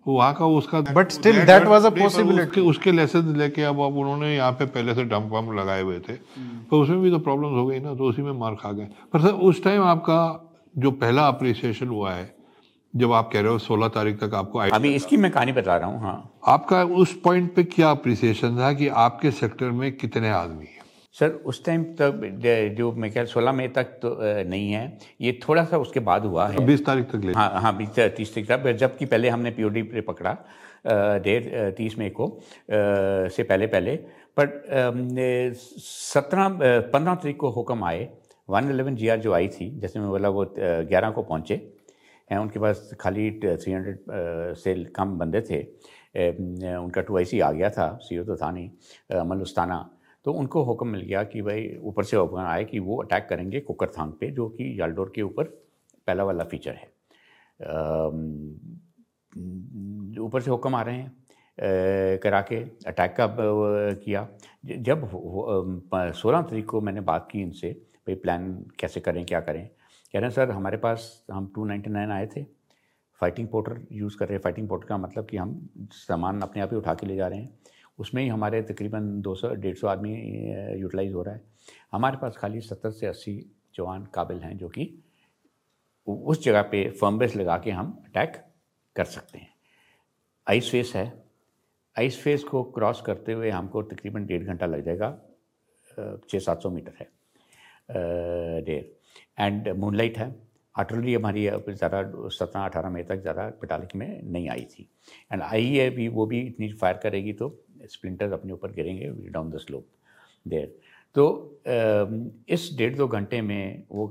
वो 0.08 0.14
वहाँ 0.14 0.34
का 0.34 0.46
उसका 0.58 0.82
but 0.94 1.12
still 1.12 1.44
that 1.46 1.66
was 1.68 1.86
a 1.86 1.90
possibility 2.00 2.62
उसके 2.70 2.92
लेसन 2.92 3.36
लेके 3.38 3.64
अब 3.64 3.80
अब 3.82 3.98
उन्होंने 3.98 4.36
यहाँ 4.36 4.52
पे 4.52 4.66
पहले 4.68 4.96
से 4.96 5.04
डंप 5.04 5.30
वम्प 5.34 5.54
लगाए 5.60 5.82
हुए 5.82 6.00
थे। 6.00 6.14
तो 6.70 6.82
उसमें 6.82 7.02
भी 7.02 7.12
तो 7.12 7.20
प्रॉब्लम्स 7.20 7.56
हो 7.58 7.66
गई 7.66 7.80
ना 7.80 7.94
तो 7.96 8.10
उसी 8.10 8.22
में 8.22 8.32
मार 8.40 8.56
खा 8.56 8.72
गए। 8.72 8.88
पर 9.14 9.22
सर 9.22 9.42
उस 9.50 9.64
टाइम 9.64 9.84
आपका 9.84 10.20
जो 10.76 10.92
पहला 11.04 11.28
अप्रिसिएशन 11.28 11.88
हुआ 11.88 12.12
है 12.12 12.34
जब 12.94 13.12
आप 13.14 13.30
कह 13.34 13.42
रहे 13.42 13.52
हो 13.52 13.58
सोलह 13.60 13.88
तारीख 13.94 14.20
तक 14.20 14.34
आपको 14.36 14.60
अभी 14.60 14.94
इसकी 14.96 15.18
मैं 15.18 15.32
कहानी 15.32 15.52
बता 15.52 15.78
रहा 15.78 15.90
हूँ 15.90 16.02
हाँ। 16.02 16.30
आपका 16.48 16.84
उस 17.02 17.14
पॉइंट 17.24 17.54
पे 17.56 17.64
क्या 17.64 17.92
अप्रिसिएशन 17.92 18.58
था 18.58 18.74
कि 18.74 18.88
आपके 19.08 19.32
सेक्टर 19.32 19.72
में 19.72 19.92
कितने 19.98 20.30
आदमी 20.32 20.66
हैं? 20.66 20.83
सर 21.16 21.30
उस 21.46 21.64
टाइम 21.66 21.84
तक 22.02 22.22
जो 22.78 22.92
मैं 22.92 23.12
क्या 23.12 23.24
सोलह 23.26 23.52
मई 23.52 23.68
तक 23.68 23.88
तो 24.02 24.18
नहीं 24.22 24.72
है। 24.72 24.98
ये 25.22 25.40
थोड़ा 25.48 25.64
सा 25.66 25.78
उसके 25.78 26.00
बाद 26.02 26.26
हुआ 26.26 26.48
है। 26.48 26.66
बीस 26.66 26.86
तारीख 26.86 27.06
तक 27.12 27.26
ले। 27.26 27.34
हाँ 27.34 27.62
हाँ 27.62 27.76
बीस 27.78 28.00
तीस 28.18 28.34
तारीख 28.36 28.50
तक। 28.50 28.72
जबकि 28.80 29.06
पहले 29.06 29.30
हमने 29.30 29.52
पी 29.52 29.64
ओ 29.64 29.70
डी 29.70 29.84
पे 29.84 30.02
पकड़ा 30.02 30.36
डेढ़ 31.20 31.72
तीस 31.72 31.98
मई 32.00 32.10
को 32.10 32.28
से 32.72 33.44
पहले 33.44 33.68
पहले। 33.68 33.96
पर 34.38 34.48
सत्रह 35.78 36.48
पंद्रह 36.90 37.16
तारीख 37.16 37.38
को 37.38 37.50
हुक्म 37.52 37.84
आए। 37.84 38.10
वन 38.50 38.70
एलेवन 38.72 38.96
जी 38.96 39.08
आर 39.08 39.20
जो 39.20 39.34
आई 39.34 39.48
थी 39.50 39.70
जैसे 39.80 40.00
मैं 40.00 40.10
बोला 40.10 40.30
वो 40.30 40.46
ग्यारह 40.58 41.10
को 41.10 41.22
पहुँचे। 41.24 41.56
हैं 42.30 42.40
उनके 42.40 42.60
पास 42.60 42.90
खाली 43.00 43.30
थ्री 43.40 43.72
हंड्रेड 43.72 44.00
से 44.58 44.74
कम 44.96 45.18
बंदे 45.18 45.42
थे। 45.42 45.62
उनका 46.78 47.02
टू 47.02 47.18
आई 47.18 47.26
सी 47.26 47.40
आ 47.40 47.52
गया 47.52 47.70
था 47.70 47.98
सी 48.02 48.18
ओ 48.20 48.24
तो 48.24 48.36
था 48.36 48.52
नहीं 48.52 49.20
अमल 49.20 49.42
उस्ताना। 49.42 49.78
तो 50.26 50.34
उनको 50.34 50.64
हुक्म 50.64 50.88
मिल 50.88 51.02
गया 51.02 51.24
कि 51.24 51.42
भाई, 51.42 51.76
ऊपर 51.82 52.04
से 52.04 52.18
हुक्म 52.18 52.38
आए 52.40 52.64
कि 52.66 52.80
वो 52.80 53.02
अटैक 53.04 53.28
करेंगे 53.30 53.60
कुकर 53.60 53.90
थांग 53.90 54.12
पे, 54.12 54.30
जो 54.30 54.48
कि 54.50 54.80
याल्डोर 54.80 55.12
के 55.16 55.22
ऊपर 55.22 55.44
पहला 56.08 56.24
वाला 56.24 56.44
फीचर 56.44 56.74
है। 56.74 56.92
ऊपर 60.20 60.42
से 60.42 60.52
हुक्म 60.52 60.76
आ 60.76 60.82
रहे 60.82 60.96
हैं 60.96 61.12
करा 62.20 62.42
के 62.42 62.56
अटैक 62.88 63.16
का 63.20 63.28
किया। 63.96 64.28
जब 64.66 65.08
सोलह 66.16 66.42
तारीख 66.42 66.66
को 66.66 66.82
मैंने 66.82 67.02
बात 67.02 67.28
की 67.32 67.42
इनसे, 67.42 67.72
भाई 68.08 68.16
प्लान 68.16 68.54
कैसे 68.80 69.00
करें, 69.00 69.26
क्या 69.26 69.40
करें? 69.42 69.68
कह 69.68 70.20
रहे 70.20 70.24
हैं, 70.24 70.30
सर, 70.30 70.52
हमारे 70.52 70.78
पास, 70.78 71.26
हम 71.32 71.52
टू 71.56 71.66
नाइन्टी 71.66 71.90
नाइन 71.90 72.12
आए 72.12 72.28
थे 72.36 72.44
फाइटिंग 73.22 73.48
पोर्टर 73.48 73.82
यूज़ 73.92 74.18
कर 74.18 74.28
रहे 74.28 74.36
हैं। 74.36 74.42
फाइटिंग 74.42 74.68
पोर्टर 74.70 74.88
का 74.88 74.98
मतलब 74.98 75.26
कि 75.26 75.38
हम 75.38 75.70
सामान 75.92 76.42
अपने 76.42 76.62
आप 76.62 76.70
ही 76.72 76.78
उठा 76.78 76.94
के 76.94 77.08
ले 77.08 77.16
जा 77.16 77.28
रहे 77.28 77.40
हैं। 77.40 77.50
उसमें 78.00 78.22
ही 78.24 78.28
हमारे 78.30 78.62
तकरीबन 78.64 79.22
200 79.22 79.54
डेढ़ 79.56 79.76
सौ 79.78 79.88
आदमी 79.88 80.14
यूटिलाइज 80.80 81.14
हो 81.14 81.22
रहा 81.22 81.36
है। 81.36 81.42
हमारे 81.92 82.18
पास 82.18 82.38
खाली 82.38 82.62
सत्तर 82.62 82.92
से 82.92 83.08
अस्सी 83.08 83.34
जवान 83.76 84.06
काबिल 84.14 84.40
हैं 84.40 84.58
जो 84.58 84.70
कि 84.70 84.94
उस 86.08 86.44
जगह 86.44 86.62
पे 86.72 86.90
फर्म 86.92 87.18
बेस 87.18 87.36
लगा 87.36 87.58
के 87.58 87.72
हम 87.72 87.92
अटैक 88.06 88.44
कर 88.96 89.06
सकते 89.06 89.38
हैं। 89.38 89.52
आइस 90.48 90.72
फेस 90.72 90.92
है। 90.96 91.06
आइस 91.96 92.22
फेस 92.22 92.44
को 92.44 92.64
क्रॉस 92.72 93.02
करते 93.02 93.34
हुए 93.34 93.50
हमको 93.50 93.82
तकरीबन 93.84 94.26
डेढ़ 94.26 94.44
घंटा 94.44 94.66
लग 94.66 94.84
जाएगा। 94.86 95.18
छः 96.30 96.40
सात 96.40 96.62
सौ 96.62 96.70
मीटर 96.70 96.94
है। 97.00 97.08
डेढ़। 98.62 98.84
एंड 99.40 99.70
मूनलाइट 99.78 100.18
है। 100.18 100.34
आर्टलरी 100.76 101.14
हमारी 101.14 101.44
ज़्यादा 101.44 102.02
सत्रह, 102.30 102.62
अठारह 102.62 102.90
मई 102.90 103.04
तक 103.04 103.22
ज़्यादा 103.22 103.48
पिटालिक 103.62 103.96
में 103.96 104.22
नहीं 104.24 104.50
आई 104.50 104.64
थी। 104.72 104.90
एंड 105.32 105.42
आई 105.42 105.66
है 105.68 105.90
भी, 105.90 106.08
वो 106.08 106.26
भी 106.26 106.40
इतनी 106.42 106.72
फायर 106.74 106.98
करेगी 106.98 107.34
तो 107.34 107.50
स्प्लिंटर्स 107.88 108.32
अपने 108.34 108.54
ऊपर 108.54 108.72
गिरेंगे 108.72 109.10
डाउन 109.30 109.52
द 109.52 109.58
स्लोप 109.58 109.86
देर 110.46 110.76
तो 111.16 111.26
इस 112.50 112.70
डेढ़ 112.78 112.96
दो 112.96 113.08
घंटे 113.08 113.42
में 113.42 113.84
वो 113.92 114.08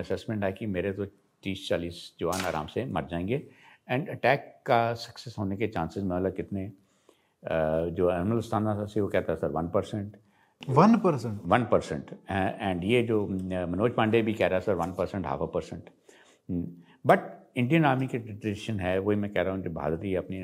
असेसमेंट 0.00 0.44
आया 0.44 0.52
कि 0.52 0.66
मेरे 0.66 0.92
तो 0.92 1.04
तीस 1.42 1.68
चालीस 1.68 2.12
जवान 2.20 2.44
आराम 2.46 2.66
से 2.66 2.84
मर 2.84 3.06
जाएँगे 3.10 3.42
एंड 3.88 4.08
अटैक 4.10 4.54
का 4.66 4.94
सक्सेस 4.94 5.34
होने 5.38 5.56
के 5.56 5.66
चांसेस 5.66 6.04
मतलब 6.04 6.32
कितने 6.32 6.70
जो 7.42 8.10
एनमल 8.12 8.40
स्थाना 8.40 8.84
से 8.84 9.00
वो 9.00 9.08
कहता 9.08 9.32
है 9.32 9.38
sir 9.38 9.50
one 9.50 9.68
percent 9.68 10.16
one 10.68 10.96
percent 10.98 11.40
one 11.44 11.64
percent 11.64 12.10
and 12.30 12.84
ये 12.84 13.02
जो 13.02 13.26
मनोज 13.26 13.94
पांडे 13.94 14.22
भी 14.22 14.34
कह 14.34 14.46
रहा 14.46 14.58
है 14.58 14.64
sir 14.64 14.74
one 14.74 14.92
percent 14.92 15.26
half 15.26 15.42
a 15.42 15.46
percent 15.54 15.90
but 17.04 17.37
Indian 17.58 17.84
army 17.84 18.06
की 18.06 18.18
ट्रेडिशन 18.18 18.80
है 18.80 18.98
वही 18.98 19.16
मैं 19.16 19.32
कह 19.32 19.42
रहा 19.42 19.54
हूँ 19.54 19.62
जो 19.62 19.70
बहादुरी 19.70 20.14
अपनी 20.14 20.38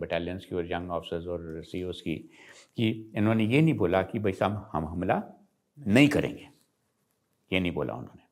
बटालियंस 0.00 0.44
की 0.44 0.56
और 0.56 0.72
यंग 0.72 0.90
ऑफिसर्स 0.90 1.26
और 1.26 1.62
सी 1.64 1.82
की 2.02 2.16
कि 2.76 3.12
इन्होंने 3.16 3.44
ये 3.44 3.60
नहीं 3.62 3.74
बोला 3.74 4.02
कि 4.02 4.18
भाई 4.18 4.32
साहब 4.32 4.70
हम 4.72 4.86
हमला 4.86 5.22
नहीं 5.78 6.08
करेंगे। 6.08 6.48
ये 7.50 7.60
नहीं 7.60 7.72
बोला 7.72 7.94
उन्होंने। 7.94 8.22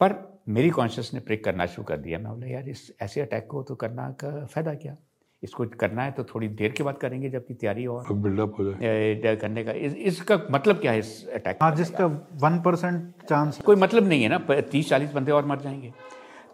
पर 0.00 0.42
मेरी 0.48 0.70
कॉन्शियस 0.70 1.10
ने 1.14 1.20
प्रिक 1.20 1.44
करना 1.44 1.66
शुरू 1.66 1.84
कर 1.84 1.96
दिया। 1.96 2.18
मैं 2.18 2.32
बोला 2.32 2.46
यार 2.46 2.68
इस 2.68 2.96
ऐसे 3.02 3.20
अटैक 3.20 3.46
को 3.46 3.62
तो 3.62 3.74
करना 3.74 4.10
का 4.20 4.44
फ़ायदा 4.46 4.74
क्या? 4.74 4.96
इसको 5.42 5.64
करना 5.80 6.02
है 6.02 6.12
तो 6.12 6.24
थोड़ी 6.24 6.48
देर 6.48 6.72
के 6.72 6.82
बाद 6.82 6.98
करेंगे 6.98 7.30
जबकि 7.30 7.54
तैयारी 7.54 7.86
और 7.86 8.12
बिल्डअप 8.12 8.54
हो 8.58 8.64
जाए। 8.64 9.36
करने 9.36 9.64
का 9.64 9.72
इस, 9.72 9.94
इसका 9.94 10.40
मतलब 10.50 10.80
क्या 10.80 10.92
है 10.92 10.98
इस 10.98 11.28
अटैक 11.28 11.58
हाँ 11.62 11.74
जिसका 11.76 12.06
वन 12.42 12.60
परसेंट 12.62 13.26
चांस 13.28 13.58
कोई 13.60 13.76
मतलब 13.76 14.08
नहीं 14.08 14.22
है 14.22 14.28
ना 14.28 14.60
तीस 14.60 14.88
चालीस 14.88 15.12
बंदे 15.12 15.32
और 15.32 15.46
मर 15.46 15.60
जाएँगे। 15.60 15.92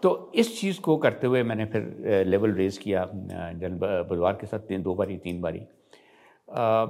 तो 0.03 0.33
इस 0.35 0.61
चीज़ 0.61 0.81
को 0.81 0.97
करते 0.97 1.27
हुए 1.27 1.43
मैंने 1.43 1.65
फिर 1.73 2.25
लेवल 2.27 2.53
रेज 2.55 2.79
किया 2.79 3.05
जन 3.61 3.79
बुधवार 4.09 4.39
के 4.41 4.47
साथ 4.47 4.59
तीन 4.69 4.83
दो 4.83 4.95
बारी 4.95 5.17
तीन 5.19 5.41
बारी। 5.41 5.59
आ, 5.59 6.87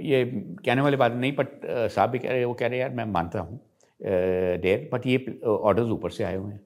ये 0.00 0.24
कहने 0.64 0.82
वाली 0.82 0.96
बात 0.96 1.12
नहीं 1.12 1.32
बट 1.36 1.60
साहब 1.64 2.10
भी 2.10 2.18
कह 2.18 2.30
रहे 2.30 2.44
वो 2.44 2.54
कह 2.54 2.66
रहे 2.66 2.78
यार 2.78 2.90
मैं 2.94 3.04
मानता 3.12 3.40
हूँ 3.40 3.60
देर 4.00 4.88
बट 4.92 5.06
ये 5.06 5.40
ऑर्डर्स 5.46 5.88
ऊपर 5.90 6.10
से 6.10 6.24
आए 6.24 6.36
हुए 6.36 6.52
हैं। 6.52 6.60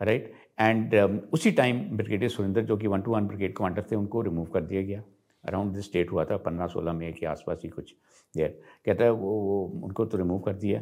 राइट 0.00 0.32
एंड 0.60 0.94
उसी 1.32 1.50
टाइम 1.52 1.80
ब्रिगेडियर 1.96 2.30
सुरेंद्र 2.30 2.62
जो 2.62 2.76
कि 2.76 2.86
one 2.86 3.00
two 3.02 3.12
one 3.12 3.26
brigade 3.26 3.56
commander 3.56 3.84
थे 3.90 3.96
उनको 3.96 4.22
रिमूव 4.22 4.46
कर 4.54 4.60
दिया 4.62 4.82
गया। 4.82 5.02
अराउंड 5.44 5.72
दिस 5.74 5.92
डेट 5.92 6.12
हुआ 6.12 6.24
था 6.24 6.36
पंद्रह 6.38 6.66
सोलह 6.66 6.92
मई 6.92 7.12
के 7.12 7.26
आसपास 7.26 7.60
ही 7.64 7.68
कुछ 7.68 7.94
देर। 8.34 8.48
कहता 8.86 9.04
है 9.04 9.10
वो, 9.10 9.30
वो 9.30 9.80
उनको 9.84 10.04
तो 10.04 10.18
रिमूव 10.18 10.38
कर 10.40 10.52
दिया। 10.54 10.80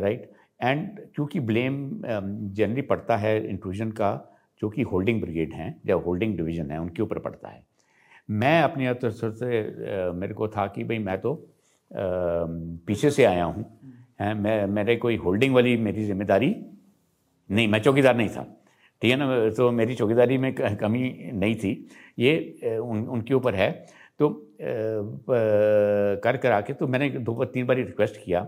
राइट 0.00 0.30
एंड 0.64 0.98
क्योंकि 1.14 1.40
ब्लेम 1.42 1.76
जनरली 2.02 2.82
um, 2.82 2.88
पड़ता 2.88 3.16
है 3.16 3.32
इंट्रूजन 3.48 3.90
का 3.92 4.10
जो 4.62 4.68
कि 4.70 4.82
होल्डिंग 4.82 5.20
ब्रिगेड 5.22 5.52
हैं 5.52 5.74
या 5.86 5.94
होल्डिंग 6.04 6.36
डिवीज़न 6.36 6.70
है 6.70 6.78
उनके 6.80 7.02
ऊपर 7.02 7.18
पड़ता 7.18 7.48
है। 7.48 7.62
मैं 8.30 8.62
अपनी 8.62 8.92
तरफ़ 8.94 9.34
से 9.34 10.12
मेरे 10.12 10.34
को 10.34 10.48
था 10.48 10.66
कि 10.66 10.84
भाई 10.84 10.98
मैं 10.98 11.20
तो 11.20 11.34
पीछे 11.90 13.10
से 13.10 13.24
आया 13.24 13.44
हूँ। 13.44 13.64
मैं 14.20 14.66
मेरे 14.66 14.96
कोई 14.96 15.16
होल्डिंग 15.16 15.54
वाली 15.54 15.76
मेरी 15.78 16.04
ज़िम्मेदारी 16.04 16.54
नहीं 17.50 17.68
मैं 17.68 17.80
चौकीदार 17.82 18.16
नहीं 18.16 18.28
था। 18.28 18.42
ठीक 19.02 19.10
है 19.10 19.16
ना? 19.16 19.50
तो 19.50 19.70
मेरी 19.72 19.94
चौकीदारी 19.94 20.38
में 20.38 20.54
कमी 20.54 21.30
नहीं 21.32 21.54
थी। 21.56 21.72
ये 22.18 22.78
उन 22.78 23.06
उनके 23.06 23.34
ऊपर 23.34 23.54
है। 23.54 23.70
तो 24.20 24.28
कर 26.22 26.36
कर 26.36 26.52
आके 26.52 26.72
तो 26.72 26.86
मैंने 26.86 27.08
दो 27.10 27.44
तीन 27.44 27.66
बार 27.66 27.76
रिक्वेस्ट 27.76 28.16
किया। 28.24 28.40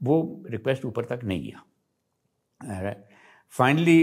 वो 0.00 0.44
रिक्वेस्ट 0.50 0.84
ऊपर 0.84 1.04
तक 1.04 1.20
नहीं 1.24 1.42
गया 1.42 2.94
फाइनली 3.52 4.00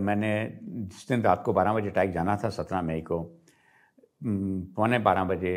मैंने 0.00 0.58
जिस 0.62 1.08
दिन 1.08 1.22
रात 1.22 1.42
को 1.44 1.52
बारह 1.52 1.72
बजे 1.72 1.88
अटैक 1.90 2.12
जाना 2.12 2.36
था 2.44 2.48
सत्रह 2.50 2.82
मई 2.82 3.00
को 3.00 3.20
पौने 4.24 4.98
बारह 4.98 5.24
बजे 5.24 5.52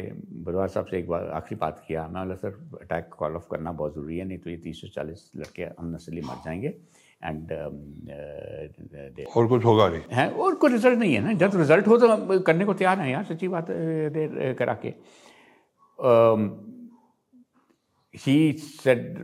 बुधवार 0.46 0.68
साहब 0.68 0.86
से 0.86 0.98
एक 1.00 1.08
बार 1.08 1.28
आखिरी 1.34 1.58
बात 1.60 1.84
किया। 1.88 2.08
मैं 2.08 2.24
बोला 2.24 2.36
सर 2.36 2.80
अटैक 2.82 3.10
कॉल 3.18 3.36
ऑफ़ 3.36 3.48
करना 3.52 3.72
बहुत 3.72 3.94
ज़रूरी 3.94 4.18
है 4.18 4.26
नहीं 4.26 4.38
तो 4.38 4.50
ये 4.50 4.58
तीस 4.58 4.82
से 4.82 4.88
चालीस 4.96 5.32
लड़के 5.38 5.64
अननेसली 5.64 6.22
मर 6.22 6.42
जाएँगे 6.46 6.68
एंड 7.24 7.52
um, 7.52 7.76
uh, 9.20 9.38
और 9.38 9.48
कुछ 9.48 9.66
होगा 9.66 9.88
नहीं। 9.90 10.02
है 10.12 10.30
और 10.32 10.56
कोई 10.56 10.72
रिज़ल्ट 10.72 11.00
नहीं 11.00 11.14
है 11.14 11.22
ना। 11.24 11.34
जब 11.34 11.52
रिज़ल्ट 11.56 11.88
हो 11.88 11.98
तो 11.98 12.40
करने 12.40 12.66
को 12.66 12.74
तैयार 12.74 13.00
है 13.00 13.12
यार 13.12 13.24
सच्ची 13.24 13.48
बात 13.48 13.72
देर 13.72 14.54
करा 14.60 14.74
के। 14.86 14.90
He 18.20 18.54
said 18.54 19.18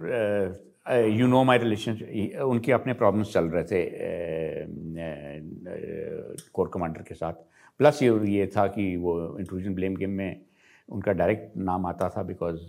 you 1.11 1.27
know 1.27 1.43
my 1.43 1.57
relation 1.57 1.97
उनके 2.43 2.71
अपने 2.71 2.93
प्रॉब्लम्स 2.93 3.33
चल 3.33 3.45
रहे 3.49 3.63
थे 3.63 3.81
कोर 6.51 6.69
कमांडर 6.73 7.01
के 7.01 7.15
साथ। 7.15 7.33
प्लस 7.79 8.01
ये 8.03 8.09
ये 8.29 8.47
था 8.57 8.65
कि 8.67 8.95
वो 8.97 9.13
इंट्रूजन 9.39 9.75
ब्लेम 9.75 9.95
गेम 9.95 10.09
में 10.11 10.41
उनका 10.89 11.11
डायरेक्ट 11.13 11.57
नाम 11.57 11.85
आता 11.85 12.09
था 12.09 12.23
बिकॉज़ 12.23 12.59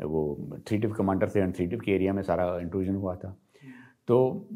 वो 0.00 0.22
थ्री 0.68 0.78
टिप 0.78 0.92
कमांडर 0.92 1.28
थे 1.34 1.40
एंड 1.40 1.54
थ्री 1.56 1.66
टिप 1.66 1.80
के 1.80 1.92
एरिया 1.92 2.12
में 2.12 2.22
सारा 2.22 2.58
इंट्रूजन 2.60 2.94
हुआ 2.94 3.14
था। 3.16 3.36
तो 4.08 4.48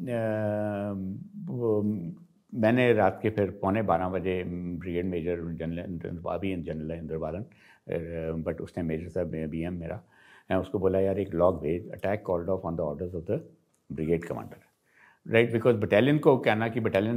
मैंने 2.54 2.92
रात 2.92 3.18
के 3.22 3.30
फिर 3.30 3.50
पौने 3.62 3.82
बारह 3.82 4.08
बजे 4.08 4.42
ब्रिगेड 4.46 5.06
मेजर 5.06 5.40
जनरल 5.60 6.16
अभी 6.30 6.54
जनरल 6.62 6.92
इंद्र 6.92 7.18
बालन 7.18 7.44
बट 8.42 8.60
उस 8.60 8.74
टाइम 8.74 8.86
मेजर 8.88 9.10
था 9.10 9.24
बी 9.24 9.62
एम 9.62 9.74
मेरा 9.74 10.00
मैं 10.50 10.56
उसको 10.58 10.78
बोला, 10.78 11.00
यार, 11.00 11.18
एक 11.18 11.34
लॉग 11.34 11.60
भेज 11.62 11.90
attack 11.92 12.22
called 12.26 12.48
off 12.48 12.66
on 12.66 12.76
the 12.76 12.80
orders 12.80 13.14
of 13.14 13.24
the 13.24 13.40
brigade 13.90 14.24
commander 14.24 14.66
right 15.26 15.52
because 15.52 15.76
battalion 15.76 16.18
को 16.18 16.36
कहना 16.38 16.68
कि 16.68 16.80
बटालियन 16.80 17.16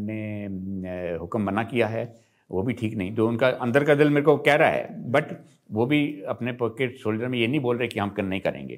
ने 0.00 1.16
हुक्म 1.20 1.42
मना 1.42 1.62
किया 1.64 1.86
है, 1.86 2.04
वो 2.50 2.62
भी 2.62 2.72
ठीक 2.72 2.94
नहीं। 2.96 3.14
तो 3.14 3.26
उनका 3.28 3.48
अंदर 3.48 3.84
का 3.84 3.94
दिल 3.94 4.10
मेरे 4.10 4.22
को 4.22 4.36
कह 4.38 4.54
रहा 4.54 4.68
है 4.68 5.10
बट 5.12 5.32
वो 5.72 5.86
भी 5.86 6.00
अपने 6.28 6.52
पॉकेट 6.54 6.96
शोल्डर 6.98 7.28
में 7.28 7.38
ये 7.38 7.46
नहीं 7.46 7.60
बोल 7.60 7.76
रहे 7.78 7.88
कि 7.88 7.98
हम 8.00 8.10
कर 8.10 8.22
नहीं 8.22 8.40
करेंगे। 8.40 8.76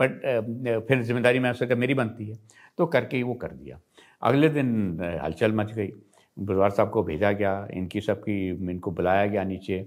बट 0.00 0.20
फिर 0.88 1.02
ज़िम्मेदारी 1.02 1.38
मैं 1.38 1.50
उससे 1.50 1.74
मेरी 1.74 1.94
बनती 1.94 2.28
है। 2.30 2.38
तो 2.78 2.86
करके 2.86 3.16
ही 3.16 3.22
वो 3.22 3.34
कर 3.34 3.52
दिया। 3.52 3.78
अगले 4.22 4.48
दिन 4.48 5.00
हलचल 5.22 5.52
मच 5.52 5.72
गई। 5.72 5.90
बुधवार 6.36 6.70
साहब 6.70 6.90
को 6.90 7.02
भेजा 7.02 7.30
गया, 7.32 7.68
इनकी 7.74 8.00
सबकी, 8.00 8.48
इनको 8.70 8.90
बुलाया 8.90 9.26
गया 9.26 9.44
नीचे। 9.44 9.78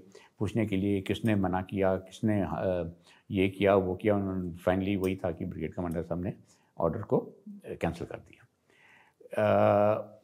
पूछने 0.42 0.66
के 0.66 0.78
लिए 0.78 1.02
किसने 1.08 1.36
मना 1.38 1.62
किया, 1.70 1.96
किसने 1.98 2.36
ये 3.30 3.48
किया, 3.50 3.76
वो 3.76 3.96
किया, 3.96 4.16
उन्होंने 4.16 4.52
फाइनली 4.66 4.96
वही 4.98 5.16
था 5.16 5.32
कि 5.32 5.46
ब्रिगेड 5.46 5.74
कमांडर 5.74 6.02
साहब 6.04 6.24
ने 6.24 6.34
ऑर्डर 6.78 7.02
को 7.10 7.18
कैंसिल 7.82 8.08
कर 8.08 8.18
दिया। 8.20 8.42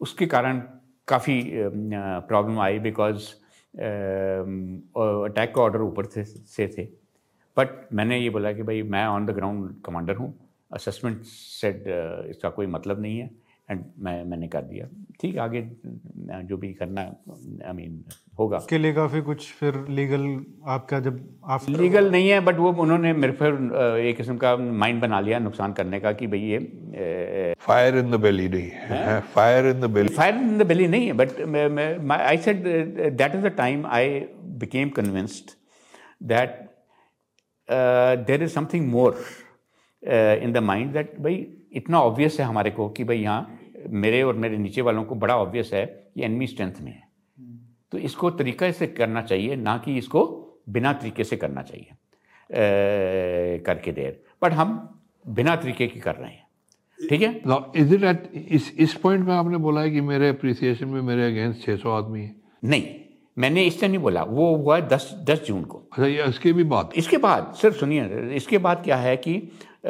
उसके 0.02 0.26
कारण 0.28 0.60
काफ़ी 1.08 1.42
प्रॉब्लम 2.28 2.60
आई 2.60 2.80
बिकॉज़ 2.80 3.28
अटैक 5.28 5.54
का 5.56 5.62
ऑर्डर 5.62 5.82
ऊपर 5.82 6.06
से 6.06 6.24
से 6.24 6.68
थे। 6.78 6.86
बट 7.58 7.68
मैंने 7.94 8.18
ये 8.20 8.30
बोला 8.30 8.52
कि 8.54 8.64
भाई 8.64 8.82
मैं 8.84 9.06
ऑन 9.08 9.26
द 9.26 9.32
ग्राउंड 9.36 9.82
कमांडर 9.86 10.16
हूँ। 10.16 10.34
असेसमेंट 10.74 11.22
सेट 11.26 11.84
इसका 12.30 12.50
कोई 12.50 12.68
मतलब 12.68 13.02
नहीं 13.02 13.20
है। 13.20 13.30
एंड 13.70 13.84
मैं 14.00 14.24
मैंने 14.26 14.48
कर 14.48 14.62
दिया। 14.64 14.88
ठीक 15.22 15.38
आगे 15.38 15.62
जो 16.50 16.58
भी 16.58 16.72
करना 16.74 17.02
आई 17.02 17.74
मीन 17.74 18.04
होगा। 18.40 18.58
उसके 18.58 18.78
लिए 18.78 18.94
काफ़ी 18.94 19.22
कुछ 19.22 19.52
फिर 19.54 19.86
लीगल 19.90 20.26
आपका 20.68 21.00
जब 21.00 21.20
आप 21.46 21.66
लीगल 21.70 22.10
नहीं 22.12 22.30
है 22.30 22.40
बट 22.42 22.58
वो 22.58 22.72
उन्होंने 22.84 23.14
मेरे 23.14 23.34
फिर 23.34 23.54
एक 24.00 24.18
किस्म 24.18 24.38
का 24.38 24.56
माइंड 24.58 25.02
बना 25.02 25.20
लिया 25.20 25.40
नुकसान 25.40 25.74
करने 25.74 26.00
का 26.00 26.12
कि 26.12 26.28
भाई 26.28 26.40
ये 26.42 27.54
फायर 27.60 27.98
इन 27.98 28.12
द 28.12 28.20
बेली 28.22 28.48
नहीं। 28.48 28.70
है? 28.72 29.20
Fire 29.36 29.66
in 29.66 29.80
the 29.82 29.90
belly 29.90 30.16
fire 30.16 30.36
in 30.36 30.58
the 30.58 30.68
belly 30.68 30.88
नहीं 30.88 31.08
है 31.08 31.14
but 31.14 32.12
I 32.12 32.38
said 32.38 32.64
that 33.18 33.36
is 33.36 33.42
the 33.42 33.54
time 33.58 33.86
I 33.88 34.20
became 34.60 34.90
convinced 34.92 35.52
that 36.24 36.66
there 38.28 38.44
is 38.44 38.52
something 38.52 38.88
more 38.92 39.20
in 40.44 40.52
the 40.54 40.58
mind 40.64 40.94
that 40.94 41.20
भाई 41.22 41.46
इतना 41.74 42.02
obvious 42.02 42.40
है 42.40 42.46
हमारे 42.46 42.72
को 42.72 42.90
कि 42.90 43.04
भाई 43.04 43.18
यहाँ 43.18 43.57
मेरे 43.78 44.22
और 44.24 44.36
मेरे 44.36 44.58
नीचे 44.58 44.82
वालों 44.82 45.04
को 45.04 45.16
बड़ा 45.16 45.38
ऑब्वियस 45.38 45.74
है 45.74 45.86
कि 45.86 46.24
एनमी 46.24 46.48
स्ट्रेंथ 46.48 46.82
में 46.82 46.92
है। 46.92 47.04
तो 47.92 47.98
इसको 47.98 48.30
तरीक़े 48.32 48.72
से 48.72 48.88
करना 48.88 49.22
चाहिए 49.22 49.56
ना 49.56 49.78
कि 49.78 49.98
इसको 49.98 50.26
बिना 50.70 50.94
तरीके 50.94 51.24
से 51.24 51.38
करना 51.38 51.62
चाहिए 51.62 51.96
ए, 52.50 53.64
करके 53.66 53.92
देर। 53.92 54.22
बट 54.44 54.54
हम 54.54 54.78
बिना 55.26 55.56
तरीके 55.56 55.88
की 55.88 56.00
कर 56.00 56.16
रहे 56.16 56.32
हैं। 56.32 56.46
ठीक 57.00 57.22
है? 57.22 57.30
इज़ 57.76 57.94
इट 57.96 58.04
एट 58.04 58.32
इस 58.50 58.72
इस 58.78 58.94
पॉइंट 58.94 59.26
में 59.28 59.34
आपने 59.34 59.58
बोला 59.58 59.82
है 59.82 59.92
कि 59.92 60.02
मेरे 60.02 60.30
अप्रिसिएशन 60.30 60.88
में 60.88 61.02
मेरे 61.02 61.26
अगेंस्ट 61.28 61.66
600 61.66 61.92
आदमी 61.92 62.22
है? 62.22 62.36
नहीं 62.64 62.96
मैंने 63.38 63.64
इससे 63.64 63.88
नहीं 63.88 64.00
बोला। 64.00 64.24
वो 64.24 64.56
हुआ 64.56 64.80
दस 64.80 65.10
दस 65.28 65.44
जून 65.48 65.64
को। 65.64 65.78
अच्छा 65.78 66.06
ये 66.06 66.24
इसके 66.26 66.54
भी 66.54 66.64
बाद? 66.64 66.94
इसके 66.98 67.18
बाद 67.18 67.54
सर 67.62 67.72
सुनिए 67.72 68.36
इसके 68.36 68.58
बाद 68.58 68.84
क्या 68.84 68.96
है 68.98 69.16
कि 69.18 69.36
आ, 69.36 69.90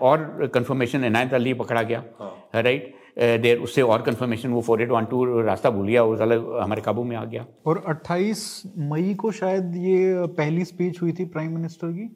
और 0.00 0.50
कंफर्मेशन 0.54 1.04
इनायत 1.04 1.34
अली 1.34 1.54
पकड़ा 1.54 1.82
गया। 1.82 2.04
हाँ। 2.18 2.62
राइट 2.62 2.94
देर 3.16 3.58
उससे 3.58 3.82
और 3.82 4.02
कंफर्मेशन 4.02 4.50
वो 4.50 4.60
फोर 4.60 4.82
एट 4.82 4.90
वन 4.90 5.04
टू 5.04 5.24
रास्ता 5.42 5.70
भूल 5.70 5.86
गया 5.86 6.02
वो 6.02 6.14
हमारे 6.60 6.82
काबू 6.82 7.04
में 7.04 7.16
आ 7.16 7.24
गया। 7.24 7.46
और 7.66 7.82
28 7.88 8.62
मई 8.90 9.14
को 9.14 9.30
शायद 9.32 9.76
ये 9.76 10.26
पहली 10.36 10.64
स्पीच 10.64 11.00
हुई 11.02 11.12
थी 11.12 11.24
प्राइम 11.26 11.54
मिनिस्टर 11.54 11.92
की 11.92 12.06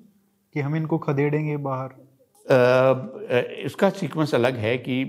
कि 0.54 0.60
हम 0.60 0.76
इनको 0.76 0.98
खदेड़ेंगे 0.98 1.56
बाहर। 1.58 1.90
इसका 3.64 3.90
सीक्वेंस 3.90 4.34
अलग 4.34 4.56
है 4.56 4.76
कि 4.78 5.00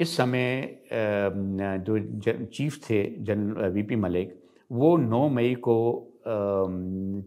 इस 0.00 0.16
समय 0.16 0.78
जो 0.92 1.98
चीफ 2.44 2.78
थे 2.90 3.02
जनरल 3.24 3.70
वीपी 3.72 3.96
मलिक 3.96 4.38
वो 4.70 4.96
9 4.98 5.28
मई 5.30 5.54
को 5.68 5.78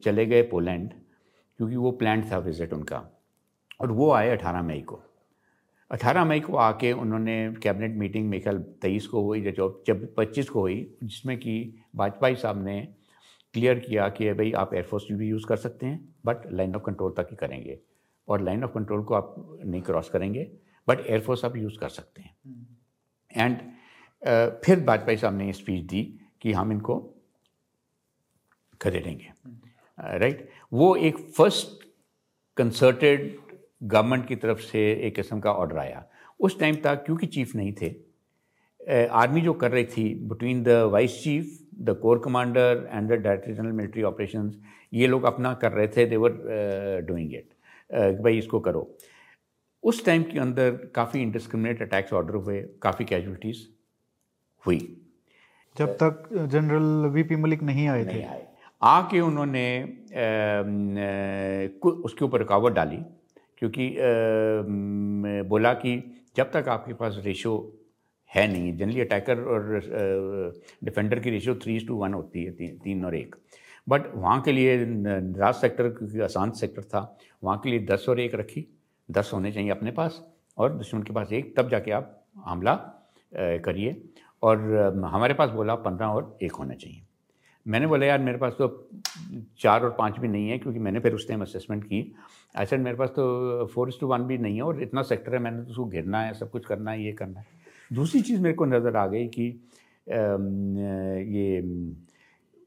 चले 0.03 0.26
गए 0.26 0.41
पोलैंड 0.52 0.90
क्योंकि 0.90 1.76
वो 1.76 1.91
प्लान 1.94 2.23
था 2.32 2.38
विज़िट 2.38 2.73
उनका। 2.73 3.03
और 3.82 3.91
वो 3.91 4.11
आए 4.11 4.30
अठारह 4.30 4.61
मई 4.61 4.80
को। 4.82 5.02
अठारह 5.91 6.26
मई 6.26 6.40
को 6.40 6.56
आके 6.56 6.91
उन्होंने 6.91 7.53
कैबिनेट 7.64 7.91
मीटिंग 7.91 8.30
मेरे 8.30 8.44
ख्याल 8.44 8.57
तेईस 8.57 9.07
को 9.07 9.22
हुई 9.22 9.41
जब 9.41 9.84
जब 9.88 10.16
पच्चीस 10.16 10.49
को 10.49 10.60
हुई 10.60 10.98
जिसमें 11.03 11.38
कि 11.38 11.76
वाजपेयी 11.95 12.36
साहब 12.36 12.66
ने 12.66 12.88
क्लियर 13.53 13.80
किया 13.80 14.10
कि 14.10 14.34
भाई 14.34 14.52
आप 14.52 14.74
एयरफोर्स 14.74 15.03
भी 15.12 15.28
यूज़ 15.28 15.45
कर 15.45 15.57
सकते 15.57 15.86
हैं 15.86 16.16
बट 16.26 16.52
लाइन 16.52 16.76
ऑफ़ 16.76 16.84
कंट्रोल 16.84 17.12
तक 17.12 17.28
ही 17.32 17.36
करेंगे। 17.36 17.80
और 18.28 18.41
लाइन 18.41 18.64
ऑफ़ 18.64 18.72
कंट्रोल 18.72 19.03
को 19.03 19.14
आप 19.14 19.60
नहीं 19.66 19.82
क्रॉस 19.82 20.10
करेंगे 20.10 20.52
बट 20.88 20.99
एयरफोर्स 20.99 21.45
आप 21.45 21.56
यूज़ 21.56 21.78
कर 21.78 21.90
सकते 21.90 22.22
हैं। 22.22 22.38
एंड 23.38 23.57
uh, 23.57 24.66
फिर 24.66 24.84
वाजपेयी 24.84 25.18
साहब 25.18 25.38
ने 25.38 25.53
स्पीच 25.53 25.86
दी 25.86 26.20
कि 26.41 26.53
हम 26.53 26.72
इनको 26.72 27.14
खदेड़ेंगे। 28.82 29.32
Right 29.99 30.36
uh, 30.36 30.41
right? 30.41 30.53
वो 30.74 30.95
एक 30.95 31.18
फ़र्स्ट 31.18 31.88
कंसर्टेड 32.57 33.40
गवर्नमेंट 33.81 34.27
की 34.27 34.35
तरफ़ 34.35 34.60
से 34.61 34.81
एक 35.07 35.15
किस्म 35.15 35.39
का 35.39 35.52
ऑर्डर 35.53 35.77
आया। 35.77 36.06
उस 36.39 36.60
टाइम 36.60 36.76
तक 36.84 37.03
क्योंकि 37.06 37.27
चीफ 37.27 37.56
नहीं 37.56 37.73
थे 37.81 37.93
आर्मी 39.14 39.41
जो 39.41 39.53
कर 39.56 39.72
रही 39.72 39.85
थी 39.88 40.03
between 40.30 40.64
the 40.64 40.69
vice 40.91 41.22
chief 41.23 41.57
the 41.80 41.97
corps 42.02 42.22
commander 42.26 42.88
and 42.91 43.10
the 43.10 43.14
director 43.14 43.53
general 43.53 43.72
military 43.72 44.03
operation 44.03 44.52
ये 44.93 45.07
लोग 45.07 45.23
अपना 45.23 45.53
कर 45.61 45.72
रहे 45.72 45.88
थे 45.88 46.06
देवर 46.06 46.31
डूइंग 47.07 47.34
इट 47.34 48.22
भाई 48.22 48.38
इसको 48.38 48.60
करो। 48.60 48.88
उस 49.84 50.06
टाइम 50.06 50.23
के 50.23 50.39
अंदर 50.39 50.72
काफ़ी 50.95 51.22
इंडिस्क्रिमिनेट 51.22 51.81
अटैक्स 51.81 52.14
ऑर्डर 52.14 52.35
हुए 52.35 52.61
काफ़ी 52.81 53.06
कैजुअलिटीज़ 53.06 53.65
हुई। 54.64 54.80
जब 55.76 55.89
तक 56.03 56.30
जनरल 56.52 57.10
वी 57.14 57.23
पी 57.23 57.35
मलिक 57.35 57.64
नहीं 57.64 57.88
आए 57.88 58.06
थे। 58.06 58.22
आए। 58.23 58.45
आके 58.81 59.19
उन्होंने 59.22 59.65
उसके 62.03 62.26
ऊपर 62.26 62.39
रुकावट 62.39 62.73
डाली। 62.73 62.97
क्योंकि 63.57 63.95
बोला 65.49 65.73
कि 65.73 65.98
जब 66.38 66.52
तक 66.52 66.68
आपके 66.69 66.94
पास 66.94 67.22
रेशो 67.26 67.53
है 68.32 68.48
नहीं 68.52 68.76
जनरली 68.77 69.02
अटैकर 69.02 69.41
और 69.44 70.53
डिफेंडर 70.84 71.19
की 71.19 71.30
रेशियो 71.30 71.56
थ्री 71.56 71.77
टू 71.80 71.95
वन 71.95 72.14
होती 72.14 72.44
है 72.44 72.52
ती, 72.52 72.68
तीन 72.68 73.06
और 73.06 73.15
एक। 73.15 73.36
बट 73.88 74.02
वहाँ 74.15 74.41
के 74.41 74.52
लिए 74.52 74.76
राज 75.38 75.53
सेक्टर 75.53 75.90
क्योंकि 75.90 76.19
आसान 76.22 76.52
सेक्टर 76.52 76.84
था 76.84 77.18
वहाँ 77.44 77.57
के 77.64 77.69
लिए 77.69 77.86
दस 77.86 78.06
और 78.10 78.19
एक 78.19 78.36
रखी 78.36 78.65
दस 79.10 79.32
होने 79.34 79.52
चाहिए 79.52 79.69
अपने 79.69 79.91
पास 79.91 80.22
और 80.57 80.73
दुश्मन 80.73 81.03
के 81.03 81.14
पास 81.14 81.34
एक 81.34 81.56
तब 81.57 81.69
जाके 81.69 81.91
आप 81.91 82.22
हमला 82.45 82.73
करिए 83.65 84.02
और 84.44 84.60
हमारे 85.06 85.34
पास 85.34 85.49
बोला 85.49 85.76
पंद्रह 85.76 86.07
और 86.07 86.38
एक 86.44 86.52
होना 86.52 86.73
चाहिए। 86.73 87.02
मैंने 87.65 87.88
बोला 87.88 88.06
यार 88.06 88.19
मेरे 88.19 88.38
पास 88.38 88.53
तो 88.57 88.68
चार 89.60 89.84
और 89.84 89.95
पाँच 89.99 90.19
भी 90.19 90.27
नहीं 90.27 90.49
है 90.49 90.57
क्योंकि 90.57 90.80
मैंने 90.80 90.99
फिर 90.99 91.14
उस 91.14 91.27
टाइम 91.27 91.41
असेसमेंट 91.41 91.84
की 91.84 92.02
ऐसा 92.56 92.77
मेरे 92.77 92.98
पास 92.98 93.10
तो 93.10 93.65
फोर 93.73 93.91
टू 93.99 94.07
वन 94.07 94.23
भी 94.27 94.38
नहीं 94.38 94.56
है 94.56 94.61
और 94.61 94.82
इतना 94.84 95.02
सेक्टर 95.03 95.34
है 95.34 95.40
मैंने 95.40 95.64
तो 95.64 95.69
उसको 95.72 95.86
घिरना 95.86 96.22
है 96.22 96.34
सब 96.34 96.49
कुछ 96.52 96.65
करना 96.65 96.91
है 96.91 97.03
ये 97.03 97.11
करना 97.14 97.40
है। 97.40 97.45
दूसरी 97.91 98.22
चीज़ 98.22 98.41
मेरे 98.41 98.56
को 98.56 98.65
नज़र 98.65 98.95
आ 98.98 99.06
गई 99.07 99.27
कि 99.30 99.48
ये 101.36 101.61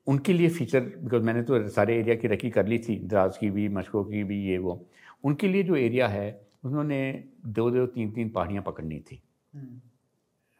उनके 0.06 0.32
लिए 0.32 0.48
फ़ीचर 0.48 0.80
बिकॉज़ 0.80 1.22
मैंने 1.22 1.42
तो 1.42 1.66
सारे 1.70 1.96
एरिया 1.98 2.14
की 2.14 2.28
रखी 2.28 2.50
कर 2.50 2.66
ली 2.66 2.78
थी 2.78 2.98
द्रास 3.04 3.38
की 3.40 3.50
भी 3.50 3.68
मशकों 3.68 4.04
की 4.04 4.22
भी 4.24 4.42
ये 4.44 4.58
वो। 4.58 4.80
उनके 5.24 5.48
लिए 5.48 5.62
जो 5.62 5.76
एरिया 5.76 6.08
है 6.08 6.28
उन्होंने 6.64 7.00
दो 7.46 7.70
दो 7.70 7.86
तीन 7.88 8.10
तीन 8.12 8.28
पहाड़ियाँ 8.30 8.62
पकड़नी 8.62 8.98
थी। 9.00 9.20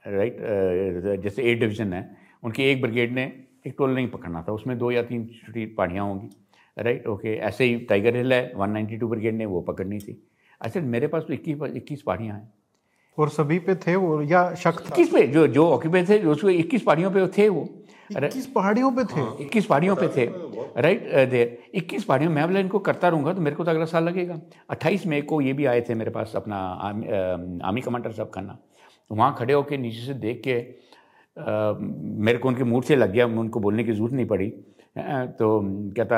राइट 0.05 0.41
हम्म। 0.41 1.17
जैसे 1.23 1.43
ए 1.43 1.55
डिवीज़न 1.55 1.93
है 1.93 2.03
उनकी 2.43 2.63
एक 2.63 2.83
ब्रिगेड 2.83 3.13
ने 3.15 3.25
एक 3.67 3.75
टोल 3.79 3.95
नहीं 3.95 4.09
पकड़ना 4.09 4.43
था 4.43 4.53
उसमें 4.53 4.77
दो 4.79 4.91
या 4.91 5.03
तीन 5.03 5.27
छोटी 5.37 5.67
पहाड़ियाँ 5.67 6.05
होंगी। 6.05 6.29
राइट 6.79 7.07
ओके 7.07 7.35
ऐसे 7.37 7.65
ही 7.65 7.77
टाइगर 7.89 8.17
हिल 8.17 8.33
है 8.33 8.53
192 8.57 9.09
ब्रिगेड 9.11 9.35
ने 9.35 9.47
वो 9.47 9.61
पकड़नी 9.61 9.99
थी। 9.99 10.23
अच्छा 10.61 10.81
मेरे 10.83 11.07
पास 11.07 11.23
तो 11.29 11.33
इक्कीस 11.35 11.63
इक्कीस 11.77 12.03
पहाड़ियाँ 12.03 12.37
हैं। 12.37 12.53
और 13.19 13.29
सभी 13.29 13.59
पे 13.59 13.75
थे 13.77 13.95
वो 13.97 14.21
या 14.23 14.55
शक 14.55 14.83
इक्कीस 14.87 15.09
पे 15.13 15.27
जो 15.29 15.47
जो 15.49 15.67
ऑक्यूपे 15.69 16.03
थे 16.09 16.19
उसको 16.25 16.49
इक्कीस 16.51 16.83
पहाड़ियों 16.83 17.11
पे 17.11 17.27
थे 17.39 17.49
वो। 17.49 17.69
इक्कीस 18.11 18.47
पहाड़ियों 18.47 18.91
पे 18.93 19.05
थे? 19.05 19.21
हाँ, 19.21 19.37
इक्कीस 19.41 19.67
पहाड़ियों 19.67 19.97
पे 19.97 20.09
थे। 20.09 20.25
राइट 20.83 21.03
देर 21.31 21.59
इक्कीस 21.75 22.05
पहाड़ियों 22.05 22.31
मैं 22.33 22.47
बोला 22.47 22.61
इनको 22.61 22.79
करता 22.79 23.09
रहूँगा 23.09 23.33
तो 23.33 23.41
मेरे 23.41 23.57
को 23.57 23.65
तो 23.65 23.71
अगला 23.71 23.85
साल 23.87 24.05
लगेगा। 24.05 24.41
अट्ठाईस 24.71 25.07
मई 25.07 25.21
को 25.23 25.41
ये 25.41 25.53
भी 25.53 25.65
आए 25.67 25.81
थे 25.89 25.95
मेरे 25.95 26.11
पास 26.11 26.33
अपना 26.37 26.57
आर्मी 26.57 27.81
कमांडर 27.81 28.13
साहब 28.13 28.31
खाना 28.35 28.59
वहाँ 29.11 29.35
खड़े 29.39 29.53
होकर 29.53 29.79
नीचे 29.79 30.07
से 30.07 30.15
देख 30.17 30.41
के 30.45 30.59
आ, 31.37 31.75
मेरे 31.79 32.39
को 32.39 32.49
उनके 32.49 32.65
मूड 32.65 32.85
से 32.85 32.97
लग 32.97 33.13
गया 33.13 33.27
उनको 33.27 33.61
बोलने 33.61 33.85
की 33.85 33.93
ज़रूरत 33.93 34.13
नहीं 34.13 34.27
पड़ी। 34.27 34.49
तो 35.39 35.61
कहता 35.97 36.17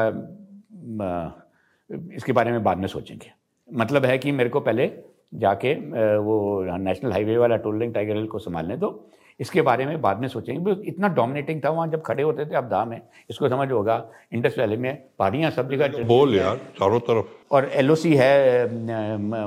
इसके 2.14 2.32
बारे 2.32 2.50
में 2.52 2.62
बाद 2.64 2.78
में 2.78 2.86
सोचेंगे। 2.88 3.32
मतलब 3.68 4.04
है 4.04 4.18
कि 4.18 4.32
मेरे 4.32 4.50
को 4.50 4.60
पहले 4.60 4.90
जाके 5.34 5.74
वो 6.18 6.76
नेशनल 6.78 7.12
हाईवे 7.12 7.36
वाला 7.38 7.56
टोलिंग 7.58 7.94
टाइगर 7.94 8.16
हिल 8.16 8.26
को 8.26 8.38
संभालने 8.38 8.76
दो। 8.76 9.08
इसके 9.40 9.62
बारे 9.62 9.84
में 9.86 10.00
बाद 10.00 10.18
में 10.20 10.26
सोचेंगे। 10.28 10.72
इतना 10.88 11.08
डोमिनेटिंग 11.08 11.60
था 11.64 11.70
वहाँ 11.70 11.86
जब 11.88 12.02
खड़े 12.02 12.22
होते 12.22 12.44
थे 12.46 12.54
अब 12.54 12.68
दाम 12.68 12.92
है। 12.92 13.00
इसको 13.30 13.48
समझ 13.48 13.70
होगा 13.72 14.04
इंडस 14.32 14.58
वैली 14.58 14.76
में 14.76 14.94
पहाड़ियाँ 15.18 15.50
सब 15.50 15.70
जगह 15.70 16.02
बोल 16.04 16.34
यार 16.36 16.56
चारों 16.78 17.00
तरफ़। 17.00 17.54
और 17.54 17.70
एलओसी 17.74 18.14
है 18.16 18.66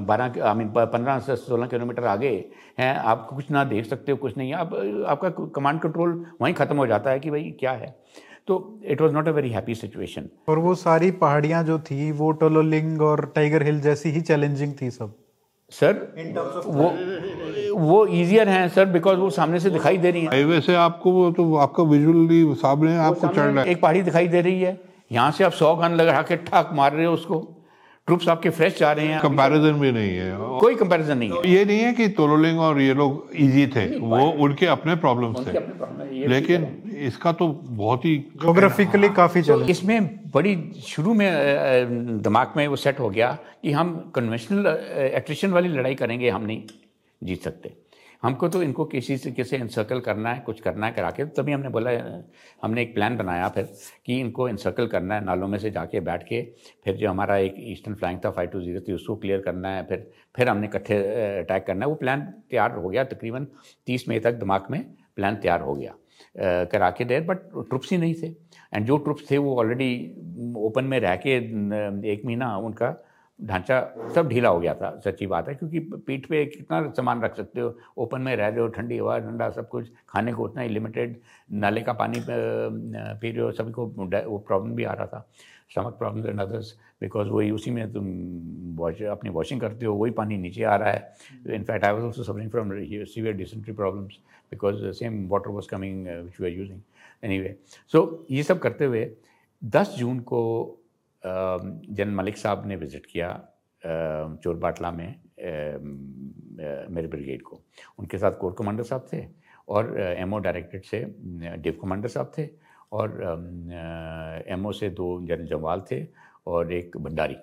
बारह 0.01 0.41
आई 0.43 0.53
मीन 0.53 0.71
पंद्रह 0.75 1.19
से 1.19 1.35
सोलह 1.35 1.67
किलोमीटर 1.67 2.03
आगे 2.05 2.29
हैं। 2.79 2.95
आप 2.95 3.27
कुछ 3.29 3.51
ना 3.51 3.63
देख 3.65 3.85
सकते 3.85 4.11
हो 4.11 4.17
कुछ 4.17 4.37
नहीं। 4.37 4.53
आप 4.53 4.73
आपका 5.07 5.29
कमांड 5.29 5.81
कंट्रोल 5.81 6.25
वहीं 6.41 6.53
ख़त्म 6.53 6.77
हो 6.77 6.87
जाता 6.87 7.11
है 7.11 7.19
कि 7.19 7.29
भाई 7.29 7.55
क्या 7.59 7.71
है। 7.73 7.95
तो 8.47 8.79
it 8.85 9.01
was 9.01 9.13
not 9.13 9.27
a 9.27 9.31
very 9.31 9.49
happy 9.49 9.75
situation 9.75 10.29
और 10.49 10.59
वो 10.59 10.75
सारी 10.75 11.11
पहाड़ियाँ 11.19 11.63
जो 11.63 11.77
थी 11.81 12.11
वो 12.13 12.31
टोलोलिंग 12.41 13.01
और 13.01 13.25
टाइगर 13.35 13.63
हिल 13.63 13.79
जैसी 13.81 14.09
ही 14.09 14.21
चैलेंजिंग 14.21 14.73
थी 14.81 14.89
सब। 14.91 15.13
सर 15.71 15.93
वो 16.67 16.91
वो 17.79 18.05
इजियर 18.07 18.49
हैं 18.49 18.67
सर 18.69 18.85
बिकॉज़ 18.85 19.19
वो 19.19 19.29
सामने 19.29 19.59
से 19.59 19.69
दिखाई 19.69 19.97
दे 19.97 20.11
रही 20.11 20.21
है। 20.21 20.27
हाईवे 20.27 20.59
से 20.61 20.75
आपको 20.75 21.11
वो 21.11 21.29
तो 21.31 21.55
आपका 21.57 21.83
विजुअली 21.83 22.43
सामने 22.55 22.95
आपको 22.97 23.27
चढ़ना 23.27 23.61
है। 23.61 23.67
एक 23.67 23.81
पहाड़ी 23.81 24.01
दिखाई 24.01 24.27
दे 24.27 24.41
रही 24.41 24.61
है। 24.61 24.79
यहाँ 25.11 25.31
से 25.31 25.43
आप 25.43 25.51
सौ 25.53 25.75
गन 25.75 25.91
लगा 25.93 26.21
के 26.21 26.35
ठाक 26.45 26.69
मार 26.73 26.93
रहे 26.93 27.05
हो 27.05 27.13
उसको। 27.13 27.39
ट्रूप्स 28.07 28.27
आपके 28.29 28.49
फ्रेश 28.49 28.77
जा 28.79 28.91
रहे 28.91 29.07
हैं 29.07 29.19
कंपैरिजन 29.21 29.79
भी 29.79 29.91
नहीं 29.91 30.09
है। 30.09 30.31
कोई 30.59 30.75
कंपैरिजन 30.75 31.17
नहीं 31.17 31.29
है। 31.31 31.51
ये 31.51 31.65
नहीं 31.65 31.79
है 31.79 31.93
कि 31.93 32.07
तोलोलिंग 32.17 32.59
और 32.59 32.81
ये 32.81 32.93
लोग 32.93 33.29
इजी 33.35 33.65
थे 33.67 33.85
वो 33.99 34.19
उनके 34.45 34.65
अपने 34.65 34.95
प्रॉब्लम्स 34.95 35.47
थे। 35.47 36.27
लेकिन 36.27 36.67
इसका 37.01 37.31
तो 37.31 37.47
बहुत 37.47 38.05
ही 38.05 38.15
जोग्राफिकली 38.43 39.09
काफ़ी 39.09 39.41
चल 39.41 39.65
इसमें 39.69 40.09
बड़ी 40.31 40.55
शुरू 40.87 41.13
में 41.13 42.21
दिमाग 42.21 42.53
में 42.57 42.67
वो 42.67 42.75
सेट 42.75 42.99
हो 42.99 43.09
गया 43.09 43.31
कि 43.63 43.71
हम 43.71 44.11
कन्वेंशनल 44.15 44.67
एट्रिशन 45.13 45.51
वाली 45.51 45.69
लड़ाई 45.69 45.95
करेंगे 45.95 46.29
हम 46.29 46.45
नहीं 46.45 46.61
जीत 47.21 47.43
सकते। 47.43 47.82
हमको 48.23 48.47
तो 48.49 48.61
इनको 48.63 48.85
किसी 48.85 49.17
से, 49.17 49.31
किसी 49.31 49.55
इंसर्कल 49.55 49.99
करना 49.99 50.33
है, 50.33 50.39
कुछ 50.39 50.59
करना 50.61 50.85
है 50.85 50.91
करा 50.93 51.09
के। 51.11 51.25
तभी 51.27 51.51
हमने 51.51 51.69
बोला, 51.69 51.91
हमने 52.63 52.81
एक 52.81 52.93
प्लान 52.95 53.17
बनाया 53.17 53.47
फिर 53.49 53.67
कि 54.05 54.19
इनको 54.19 54.47
इंसर्कल 54.49 54.87
करना 54.87 55.15
है, 55.15 55.23
नालों 55.25 55.47
में 55.47 55.57
से 55.59 55.71
जाके 55.71 55.99
बैठ 56.01 56.23
के, 56.23 56.41
फिर 56.83 56.95
जो 56.95 57.09
हमारा 57.09 57.37
एक 57.37 57.55
ईस्टर्न 57.71 57.95
फ्लैंक 57.95 58.23
था 58.25 58.31
फाइव 58.31 58.49
टू 58.49 58.61
ज़ीरो 58.61 58.81
थी, 58.87 58.93
उसको 58.93 59.15
क्लियर 59.15 59.41
करना 59.41 59.75
है, 59.75 59.83
फिर 59.85 60.11
फिर 60.35 60.49
हमने 60.49 60.67
इकट्ठे 60.67 60.97
अटैक 61.39 61.65
करना 61.67 61.85
है। 61.85 61.89
वो 61.89 61.95
प्लान 61.95 62.21
तैयार 62.49 62.75
हो 62.75 62.89
गया, 62.89 63.03
तकरीबन 63.05 63.47
तीस 63.87 64.07
मई 64.09 64.19
तक 64.19 64.33
दिमाग 64.35 64.67
में 64.71 64.83
प्लान 65.15 65.35
तैयार 65.35 65.61
हो 65.61 65.73
गया 65.75 65.95
करा 66.65 66.89
के 66.91 67.05
देर 67.05 67.21
बट 67.23 67.37
ट्रुप्स 67.69 67.91
ही 67.91 67.97
नहीं 67.97 68.13
थे। 68.13 68.27
एंड 68.73 68.85
जो 68.85 68.97
ट्रुप्स 68.97 69.29
थे, 69.31 69.37
वो 69.37 69.55
ऑलरेडी 69.59 70.53
ओपन 70.57 70.85
में 70.85 70.99
रह 70.99 71.15
के 71.17 71.35
एक 72.11 72.21
महीना 72.25 72.55
उनका 72.59 72.89
ढांचा 73.43 73.81
सब 74.15 74.27
ढीला 74.27 74.49
हो 74.49 74.59
गया 74.59 74.73
था 74.73 74.91
सच्ची 75.05 75.25
बात 75.27 75.47
है 75.49 75.55
क्योंकि 75.55 75.79
पीठ 76.07 76.25
पे 76.25 76.45
कितना 76.45 76.81
सामान 76.97 77.21
रख 77.21 77.35
सकते 77.35 77.61
हो 77.61 77.73
ओपन 77.97 78.21
में 78.21 78.35
रह 78.35 78.47
रहे 78.47 78.59
हो 78.59 78.67
ठंडी 78.67 78.97
हवा 78.97 79.17
ठंडा 79.19 79.49
सब 79.49 79.67
कुछ 79.69 79.89
खाने 80.09 80.33
को 80.33 80.43
उतना 80.43 80.61
ही 80.61 80.69
लिमिटेड 80.69 81.15
नाले 81.63 81.81
का 81.81 81.93
पानी 81.93 82.23
पी 82.27 83.31
रहे 83.31 83.41
हो 83.41 83.51
सभी 83.51 83.71
को 83.71 83.85
वो 83.85 84.37
प्रॉब्लम 84.47 84.75
भी 84.75 84.83
आ 84.83 84.93
रहा 84.93 85.05
था 85.05 85.27
stomach 85.71 85.93
problem 85.93 86.27
and 86.27 86.41
others 86.41 86.73
because 87.01 87.27
वही 87.27 87.51
उसी 87.51 87.71
में 87.71 87.91
तुम 87.93 88.05
वॉश 88.77 89.01
अपनी 89.11 89.29
वॉशिंग 89.29 89.61
करते 89.61 89.85
हो 89.85 89.93
वही 89.95 90.11
पानी 90.11 90.37
नीचे 90.37 90.63
आ 90.63 90.75
रहा 90.75 90.91
है। 90.91 91.55
In fact 91.55 91.85
I 91.85 91.93
was 91.93 92.03
also 92.03 92.23
suffering 92.23 92.49
from 92.51 92.71
severe 93.05 93.35
dysentery 93.35 93.73
problems 93.73 94.17
because 94.51 94.91
same 94.99 95.27
water 95.29 95.49
was 95.49 95.67
coming 95.69 96.07
which 96.07 96.39
we 96.41 96.47
are 96.47 96.57
using 96.57 96.79
anyway 97.39 97.55
so 97.91 98.25
ये 98.31 98.43
सब 98.43 98.59
करते 98.59 98.85
हुए 98.85 99.09
दस 99.61 99.95
जून 99.97 100.19
को 100.19 100.39
जनरल 101.23 102.13
मलिक 102.15 102.37
साहब 102.37 102.65
ने 102.67 102.75
विज़िट 102.75 103.05
किया 103.05 103.29
चोर 104.43 104.55
बाटला 104.57 104.91
में 104.91 105.07
मेरे 106.89 107.07
ब्रिगेड 107.07 107.41
को। 107.41 107.61
उनके 107.99 108.17
साथ 108.17 108.37
कोर 108.39 108.55
कमांडर 108.59 108.83
साहब 108.83 109.07
थे 109.13 109.25
और 109.67 109.99
एमओ 109.99 110.39
डायरेक्टरेट 110.39 110.85
से 110.85 110.99
डिव 111.57 111.77
कमांडर 111.81 112.07
साहब 112.09 112.31
थे 112.37 112.47
और 112.91 113.17
एमओ 114.47 114.71
से 114.71 114.89
दो 114.91 115.19
जनरल 115.21 115.45
जवाल 115.47 115.81
थे 115.91 116.05
और 116.47 116.73
एक 116.73 116.97
भंडारी 116.97 117.35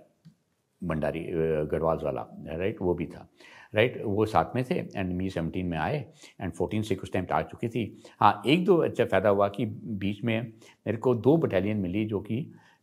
भंडारी 0.82 1.20
गढ़वाल 1.70 1.98
वाला, 2.02 2.26
राइट, 2.48 2.76
वो 2.82 2.94
भी 2.94 3.06
था, 3.06 3.26
राइट, 3.74 4.00
वो 4.04 4.26
साथ 4.26 4.54
में 4.54 4.64
थे 4.64 4.74
एंड 4.74 5.12
मी 5.14 5.28
सेवनटीन 5.30 5.66
में 5.66 5.76
आए 5.78 5.98
एंड 6.40 6.52
फोर्टीन 6.52 6.82
से 6.82 6.94
कुछ 6.94 7.12
टाइम 7.12 7.26
आ 7.32 7.40
चुकी 7.42 7.68
थी। 7.68 8.02
हाँ 8.20 8.42
एक 8.46 8.64
दो 8.64 8.76
अच्छा 8.76 9.04
फ़ायदा 9.04 9.28
हुआ 9.28 9.48
कि 9.48 9.66
बीच 9.66 10.22
में 10.24 10.40
मेरे 10.40 10.98
को 10.98 11.14
दो 11.16 11.36
बटालियन 11.36 11.76
मिली 11.76 12.04
जो 12.04 12.20
कि 12.20 12.40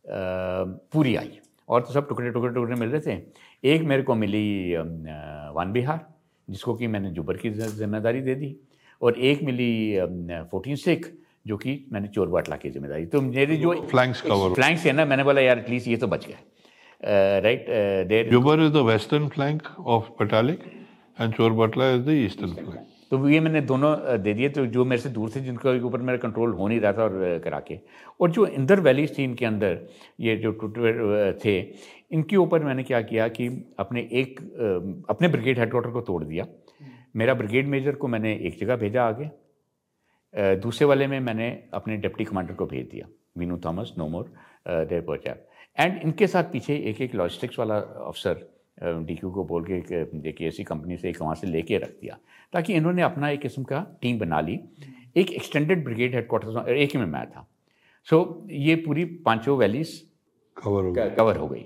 पूरी 0.08 1.14
आई। 1.16 1.38
और 1.68 1.80
तो 1.82 1.92
सब 1.92 2.08
टुकड़े 2.08 2.30
टुकड़े 2.30 2.52
टुकड़े 2.54 2.76
मिल 2.76 2.88
रहे 2.90 3.00
थे। 3.06 3.20
एक 3.64 3.82
मेरे 3.84 4.02
को 4.02 4.14
मिली 4.14 4.74
वन 4.76 5.72
बिहार 5.72 6.06
जिसको 6.48 6.74
कि 6.74 6.86
मैंने 6.86 7.10
जुबर 7.12 7.36
की 7.36 7.50
ज़िम्मेदारी 7.50 8.20
दे 8.20 8.34
दी। 8.34 8.56
और 9.02 9.18
एक 9.20 9.42
मिली 9.44 9.98
फोर्टीन 10.50 10.76
सिख 10.76 11.12
जो 11.46 11.56
कि 11.56 11.72
मैंने 11.92 12.08
चोर 12.08 12.28
बाटला 12.28 12.56
की 12.56 12.70
ज़िम्मेदारी। 12.70 13.06
तो 13.06 13.20
मेरी 13.20 13.56
जो 13.56 13.74
फ्लैंक्स 13.90 14.20
कवर 14.20 14.54
फ्लैंक्स 14.54 14.86
है 14.86 14.92
ना 14.92 15.04
मैंने 15.04 15.24
बोला 15.24 15.40
यार 15.40 15.58
एटलीस्ट 15.58 15.88
ये 15.88 15.96
तो 15.96 16.06
बच 16.08 16.26
गया। 16.26 17.40
Right 17.40 17.66
there 18.08 18.30
Jubar 18.30 18.60
is 18.60 18.72
the 18.72 18.84
western 18.86 19.28
flank 19.28 19.62
of 19.86 20.10
Batalik 20.18 20.60
and 21.18 21.34
Chorbatla 21.54 21.90
is 21.90 22.02
the 22.02 22.08
eastern 22.24 22.52
flank 22.54 22.86
तो 23.12 23.28
ये 23.28 23.40
मैंने 23.40 23.60
दोनों 23.62 23.94
दे 24.22 24.32
दिए 24.34 24.48
तो 24.48 24.64
जो 24.66 24.84
मेरे 24.84 25.02
से 25.02 25.08
दूर 25.08 25.30
थे, 25.36 25.40
जिनके 25.40 25.80
ऊपर 25.80 26.00
मेरा 26.00 26.18
कंट्रोल 26.18 26.52
हो 26.52 26.68
नहीं 26.68 26.80
रहा 26.80 26.92
था 26.92 27.02
और 27.02 27.40
करा 27.44 27.60
के। 27.60 27.78
और 28.20 28.30
जो 28.30 28.46
इंदर 28.46 28.80
वैलीज 28.80 29.16
थी 29.18 29.24
इनके 29.24 29.46
अंदर, 29.46 29.78
ये 30.20 30.36
जो 30.36 30.52
टूटे 30.52 31.32
थे, 31.44 31.58
इनके 32.12 32.36
ऊपर 32.36 32.64
मैंने 32.64 32.82
क्या 32.82 33.00
किया 33.02 33.28
कि 33.30 33.46
अपने 33.78 34.00
एक 34.12 34.40
अपने 35.10 35.28
ब्रिगेड 35.28 35.58
हेडक्वार्टर 35.58 35.90
को 35.90 36.00
तोड़ 36.00 36.22
दिया। 36.24 36.46
मेरा 37.16 37.34
ब्रिगेड 37.34 37.68
मेजर 37.68 37.94
को 37.94 38.08
मैंने 38.08 38.34
एक 38.36 38.58
जगह 38.60 38.76
भेजा 38.76 39.04
आगे। 39.04 39.30
दूसरे 40.60 40.86
वाले 40.86 41.06
में 41.06 41.18
मैंने 41.20 41.48
अपने 41.74 41.96
डिप्टी 41.96 42.24
कमांडर 42.24 42.54
को 42.54 42.66
भेज 42.66 42.88
दिया। 42.90 43.06
वीनू 43.38 43.58
थॉमस 43.64 43.94
नोमोर 43.98 44.32
देर 44.68 45.00
पहुँचा। 45.00 45.34
एंड 45.78 46.02
इनके 46.02 46.26
साथ 46.26 46.44
पीछे 46.52 46.76
एक 46.90 47.00
एक 47.00 47.14
लॉजिस्टिक्स 47.14 47.58
वाला 47.58 47.76
अफसर 48.06 48.46
डीक्यू 48.82 49.30
को 49.30 49.44
बोल 49.44 49.64
के 49.64 50.04
देखिए 50.04 50.48
ऐसी 50.48 50.64
कंपनी 50.64 50.96
से 50.96 51.08
एक 51.10 51.20
वहाँ 51.22 51.34
से 51.34 51.46
लेके 51.46 51.78
रख 51.78 51.90
दिया। 52.00 52.18
ताकि 52.52 52.74
इन्होंने 52.74 53.02
अपना 53.02 53.28
एक 53.30 53.40
किस्म 53.40 53.62
का 53.64 53.86
टीम 54.02 54.18
बना 54.18 54.40
ली। 54.40 54.58
एक 55.16 55.30
एक्सटेंडेड 55.30 55.84
ब्रिगेड 55.84 56.14
हेडक्वार्टर 56.14 56.72
एक 56.72 56.90
ही 56.94 56.98
में 56.98 57.06
मैं 57.06 57.24
था। 57.30 57.46
सो 58.06 58.44
so, 58.44 58.50
ये 58.50 58.74
पूरी 58.76 59.04
पाँचों 59.04 59.56
वैलीज 59.58 59.90
कवर 60.56 60.84
हो 60.84 60.92
गई। 60.92 61.10
कवर 61.10 61.36
हो 61.36 61.48
गई। 61.48 61.64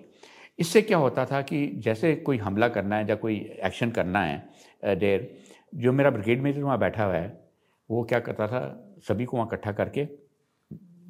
इससे 0.59 0.83
क्या 0.83 0.99
होता 0.99 1.25
था 1.27 1.41
कि 1.43 1.67
जैसे 1.77 2.15
कोई 2.17 2.39
हमला 2.39 2.69
करना 2.69 2.97
है 2.97 3.09
या 3.09 3.15
कोई 3.15 3.37
एक्शन 3.65 3.91
करना 3.91 4.23
है 4.23 4.97
देर 4.97 5.31
जो 5.75 5.93
मेरा 5.93 6.11
ब्रिगेड 6.11 6.43
मेजर 6.43 6.63
वहाँ 6.63 6.79
बैठा 6.79 7.05
हुआ 7.05 7.15
है 7.15 7.41
वो 7.91 8.03
क्या 8.05 8.21
करता 8.21 8.47
था 8.47 8.61
सभी 9.09 9.25
को 9.25 9.37
वहाँ 9.37 9.49
इकट्ठा 9.49 9.73
करके 9.73 10.07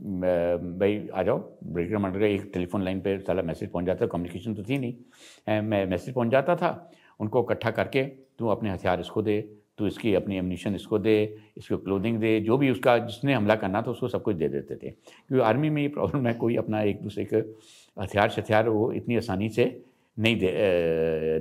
भाई, 0.03 1.09
आ 1.15 1.23
जाओ 1.23 1.39
ब्रिगेड 1.65 1.93
कमांडर 1.93 2.21
का 2.21 2.27
एक 2.27 2.51
टेलीफोन 2.55 2.83
लाइन 2.85 3.01
पे 3.01 3.19
सारा 3.21 3.43
मैसेज 3.43 3.71
पहुँच 3.71 3.85
जाता 3.87 4.07
कम्युनिकेशन 4.07 4.55
तो 4.55 4.63
थी 4.63 4.79
नहीं। 4.79 5.61
मैं 5.63 5.87
मैसेज 5.87 6.15
पहुँच 6.15 6.29
जाता 6.29 6.57
था, 6.57 6.91
उनको 7.21 7.43
इकट्ठा 7.43 7.71
करके, 7.71 8.03
तू 8.39 8.49
अपने 8.49 8.71
हथियार 8.71 9.01
इसको 9.01 9.23
दे, 9.23 9.41
तू 9.79 9.87
इसकी 9.87 10.15
अपनी 10.15 10.37
एमनीशन 10.37 10.75
इसको 10.75 10.99
दे, 10.99 11.15
इसको 11.57 11.77
क्लोथिंग 11.77 12.19
दे, 12.21 12.39
जो 12.41 12.57
भी 12.59 12.71
उसका, 12.71 12.97
जिसने 12.99 13.35
हमला 13.35 13.55
करना 13.57 13.83
था, 13.83 13.91
उसको 13.91 14.09
सब 14.09 14.23
कुछ 14.23 14.37
दे 14.37 14.49
देते 14.49 14.75
थे। 14.75 14.91
क्योंकि 14.91 15.45
आर्मी 15.45 15.71
में 15.71 15.81
ये 15.83 15.89
प्रॉब्लम 15.89 16.27
है, 16.27 16.35
कोई 16.35 16.57
अपना 16.57 16.83
एक 16.83 17.03
दूसरे 17.03 17.25
के 17.25 17.37
हथियार 17.97 18.31
शथियार 18.31 18.69
वो 18.69 18.91
इतनी 18.93 19.17
आसानी 19.17 19.49
से 19.49 19.65
नहीं 20.17 20.39
दे 20.39 20.51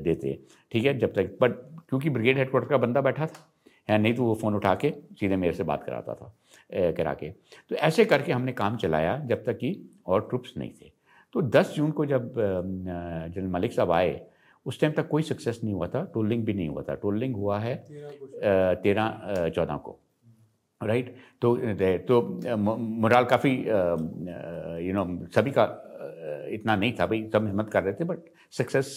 देते। 0.04 0.38
ठीक 0.72 0.86
है, 0.86 0.98
जब 1.00 1.14
तक 1.14 1.38
बट 1.42 1.56
क्योंकि 1.90 2.10
ब्रिगेड 2.10 2.38
हेडक्वार्टर 2.38 2.70
का 2.70 2.78
बंदा 2.78 3.02
बैठा 3.02 3.26
था, 3.26 3.48
है, 3.90 3.98
नहीं 3.98 4.14
तो 4.14 4.24
वो 4.24 4.36
फ़ोन 4.36 4.56
उठा 4.56 4.76
के 4.76 4.94
सीधे 5.20 5.36
मेरे 5.36 5.54
से 5.54 5.64
बात 5.64 5.84
कराता 5.84 6.14
था। 6.14 6.34
करा 6.74 7.14
के। 7.14 7.30
तो 7.70 7.76
ऐसे 7.78 8.06
करके 8.06 8.32
हमने 8.32 8.52
काम 8.54 8.78
चलाया 8.78 9.18
जब 9.26 9.44
तक 9.46 9.58
कि 9.58 9.76
और 10.08 10.28
ट्रुप्स 10.30 10.54
नहीं 10.58 10.72
थे। 10.82 10.92
तो 11.36 11.42
10 11.42 11.74
जून 11.76 11.92
को 11.92 12.06
जब 12.06 12.34
जनरल 12.36 13.48
मलिक 13.50 13.74
साहब 13.74 13.92
आए 13.92 14.20
उस 14.66 14.80
टाइम 14.80 14.94
तक 14.94 15.08
कोई 15.08 15.24
सक्सेस 15.24 15.60
नहीं 15.64 15.74
हुआ 15.74 15.88
था 15.88 16.04
टोलिंग 16.14 16.44
भी 16.46 16.54
नहीं 16.54 16.70
हुआ 16.70 16.82
था। 16.82 16.96
टोलिंग 16.96 17.36
हुआ 17.36 17.60
है 17.60 17.76
तेरह 18.84 19.50
चौदह 19.56 19.78
को। 19.78 19.98
राइट 20.82 21.16
तो 21.42 21.56
तो 22.08 22.22
मुराल 22.78 23.26
काफ़ी 23.26 23.52
यू 24.88 24.94
नो 24.94 25.06
सभी 25.36 25.52
का 25.52 25.64
इतना 26.52 26.76
नहीं 26.76 26.94
था 27.00 27.06
भाई 27.06 27.30
सब 27.34 27.46
हिम्मत 27.48 27.70
कर 27.70 27.84
रहे 27.84 27.94
थे 27.94 28.04
बट 28.04 28.20
सक्सेस 28.52 28.88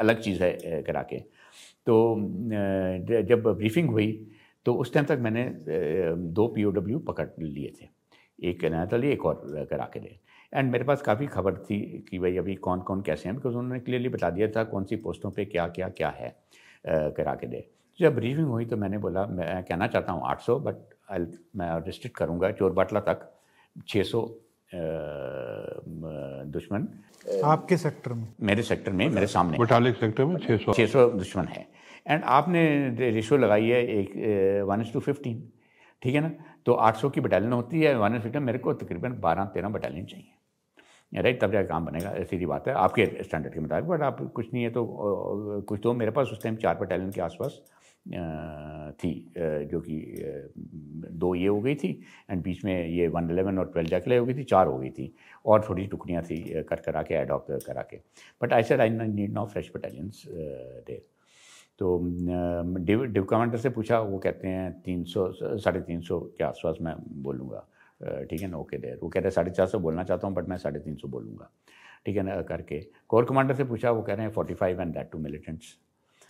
अलग 0.00 0.20
चीज़ 0.20 0.42
है 0.42 0.82
करा 0.82 1.02
के। 1.02 1.18
तो 1.86 2.16
जब 3.28 3.42
ब्रीफिंग 3.48 3.90
हुई 3.90 4.08
तो 4.66 4.74
उस 4.74 4.92
टाइम 4.94 5.06
तक 5.06 5.18
मैंने 5.20 5.44
दो 6.32 6.46
पी 6.48 6.64
पकड़ 7.06 7.28
लिए 7.40 7.72
थे। 7.80 7.88
एक 8.38 8.64
अली 8.64 9.10
एक 9.10 9.24
और 9.26 9.66
करा 9.70 9.84
के 9.92 10.00
दे 10.00 10.18
एंड 10.52 10.70
मेरे 10.72 10.84
पास 10.84 11.02
काफ़ी 11.02 11.26
खबर 11.26 11.56
थी 11.64 11.80
कि 12.08 12.18
भाई 12.18 12.36
अभी 12.36 12.54
कौन 12.58 12.80
कौन 12.82 13.02
कैसे 13.02 13.28
हैं 13.28 13.36
बिकॉज़ 13.36 13.54
उन्होंने 13.56 13.80
क्लियरली 13.80 14.08
बता 14.08 14.30
दिया 14.30 14.48
था 14.56 14.64
कौन 14.64 14.84
सी 14.84 14.96
पोस्टों 14.98 15.30
पे 15.30 15.44
क्या 15.44 15.66
क्या 15.68 15.88
क्या 15.90 16.08
है 16.10 16.34
करा 16.86 17.34
के 17.34 17.46
दे 17.46 17.66
जब 18.00 18.14
ब्रीफिंग 18.14 18.46
हुई 18.46 18.64
तो 18.64 18.76
मैंने 18.76 18.98
बोला, 18.98 19.26
मैं 19.26 19.62
कहना 19.64 19.86
चाहता 19.86 20.12
हूँ 20.12 20.22
800 20.26 20.58
बट 20.60 20.76
आई 21.10 21.26
मैं 21.56 21.70
रिस्ट्रिक्ट 21.86 22.16
करूँगा, 22.16 22.50
चोर 22.52 22.72
बाटला 22.72 23.00
तक 23.00 23.30
600 23.88 24.22
दुश्मन। 26.48 26.88
आपके 27.44 27.76
सेक्टर 27.76 28.12
में? 28.12 28.26
मेरे 28.40 28.62
सेक्टर 28.62 28.92
में 28.92 29.08
मेरे 29.08 29.26
सामने। 29.26 29.58
बटालिक 29.58 29.96
सेक्टर 29.96 30.24
में 30.24 30.36
600 30.38 30.72
600 30.72 31.08
दुश्मन 31.12 31.46
है। 31.46 31.66
एंड 32.06 32.22
आपने 32.24 32.62
रेशो 33.10 33.36
लगाई 33.36 33.68
है 33.68 33.82
एक 33.98 34.12
वन 34.68 34.84
टू 34.92 35.00
फिफ्टीन 35.00 35.42
ठीक 36.02 36.14
है 36.14 36.20
ना? 36.20 36.30
तो 36.66 36.72
800 36.72 37.10
की 37.10 37.20
बटालियन 37.20 37.52
होती 37.52 37.80
है 37.80 37.96
वन 37.98 38.18
फिफ्टीन 38.20 38.42
मेरे 38.42 38.58
को 38.58 38.72
तकरीबन 38.74 39.18
बारह 39.20 39.44
तेरह 39.54 39.68
बटालियन 39.68 40.04
चाहिए। 40.06 40.32
राइट 41.12 41.40
तब 41.40 41.52
जाकर 41.52 41.68
काम 41.68 41.84
बनेगा 41.86 42.12
सीधी 42.24 42.46
बात 42.46 42.68
है। 42.68 42.74
आपके 42.76 43.06
स्टैंडर्ड 43.22 43.54
के 43.54 43.60
मुताबिक 43.60 43.88
बट 43.90 44.02
आप 44.02 44.20
कुछ 44.34 44.52
नहीं 44.54 44.64
है 44.64 44.70
तो 44.70 44.84
कुछ 45.68 45.80
तो 45.82 45.92
मेरे 45.94 46.10
पास 46.10 46.28
उस 46.32 46.42
टाइम 46.42 46.56
चार 46.56 46.78
बटालियन 46.78 47.10
के 47.10 47.20
आसपास 47.20 47.60
थी 48.06 49.12
जो 49.70 49.80
कि 49.80 49.96
दो 51.12 51.34
ये 51.34 51.46
हो 51.46 51.60
गई 51.60 51.74
थी 51.74 51.88
एंड 52.30 52.42
बीच 52.42 52.64
में 52.64 52.86
ये 52.88 53.08
वन 53.08 53.30
एलेवन 53.30 53.58
और 53.58 53.70
ट्वेल्व 53.72 53.88
जाके 53.88 54.16
हो 54.16 54.26
गई 54.26 54.34
थी, 54.34 54.44
चार 54.44 54.66
हो 54.66 54.78
गई 54.78 54.90
थी, 54.90 55.12
और 55.46 55.64
थोड़ी 55.68 55.86
टुकड़ियाँ 55.86 56.22
थी 56.22 56.38
कर 56.68 56.80
करा 56.86 57.02
के 57.02 57.14
एडॉप्ट 57.14 57.64
करा 57.66 57.82
के 57.90 57.96
but 58.42 58.52
I 58.52 58.62
said 58.62 58.80
I 58.80 58.90
need 58.90 59.32
no 59.32 59.44
fresh 59.46 59.70
battalions 59.76 60.22
there 60.28 61.02
तो 61.78 61.98
डिव 62.78 63.04
डिव 63.04 63.24
कमांडर 63.24 63.58
से 63.58 63.70
पूछा, 63.70 63.98
वो 64.00 64.18
कहते 64.18 64.48
हैं, 64.48 64.72
तीन 64.80 65.04
सौ, 65.04 65.30
साढ़े 65.32 65.80
तीन 65.80 66.00
सौ 66.00 66.18
के 66.38 66.44
आसपास 66.44 66.78
मैं 66.82 66.94
बोलूँगा। 67.22 67.66
ठीक 68.30 68.42
है 68.42 68.48
ना, 68.48 68.56
ओके 68.56 68.78
देर 68.78 68.98
वो 69.02 69.08
कहते 69.08 69.26
हैं 69.26 69.30
साढ़े 69.34 69.50
चार 69.50 69.66
सौ 69.66 69.78
बोलना 69.78 70.04
चाहता 70.04 70.26
हूँ 70.26 70.34
बट 70.36 70.48
मैं 70.48 70.56
साढ़े 70.56 70.80
तीन 70.80 70.96
सौ 70.96 71.08
बोलूँगा। 71.08 71.50
ठीक 72.06 72.16
है 72.16 72.22
ना, 72.22 72.40
करके। 72.42 72.80
कोर 73.08 73.24
कमांडर 73.24 73.54
से 73.54 73.64
पूछा, 73.64 73.90
वो 73.90 74.02
कह 74.02 74.14
रहे 74.14 74.26
हैं 74.26 74.32
forty 74.32 74.54
five 74.54 74.80
and 74.80 74.92
that 74.94 75.10
too 75.12 75.18
militants 75.18 75.76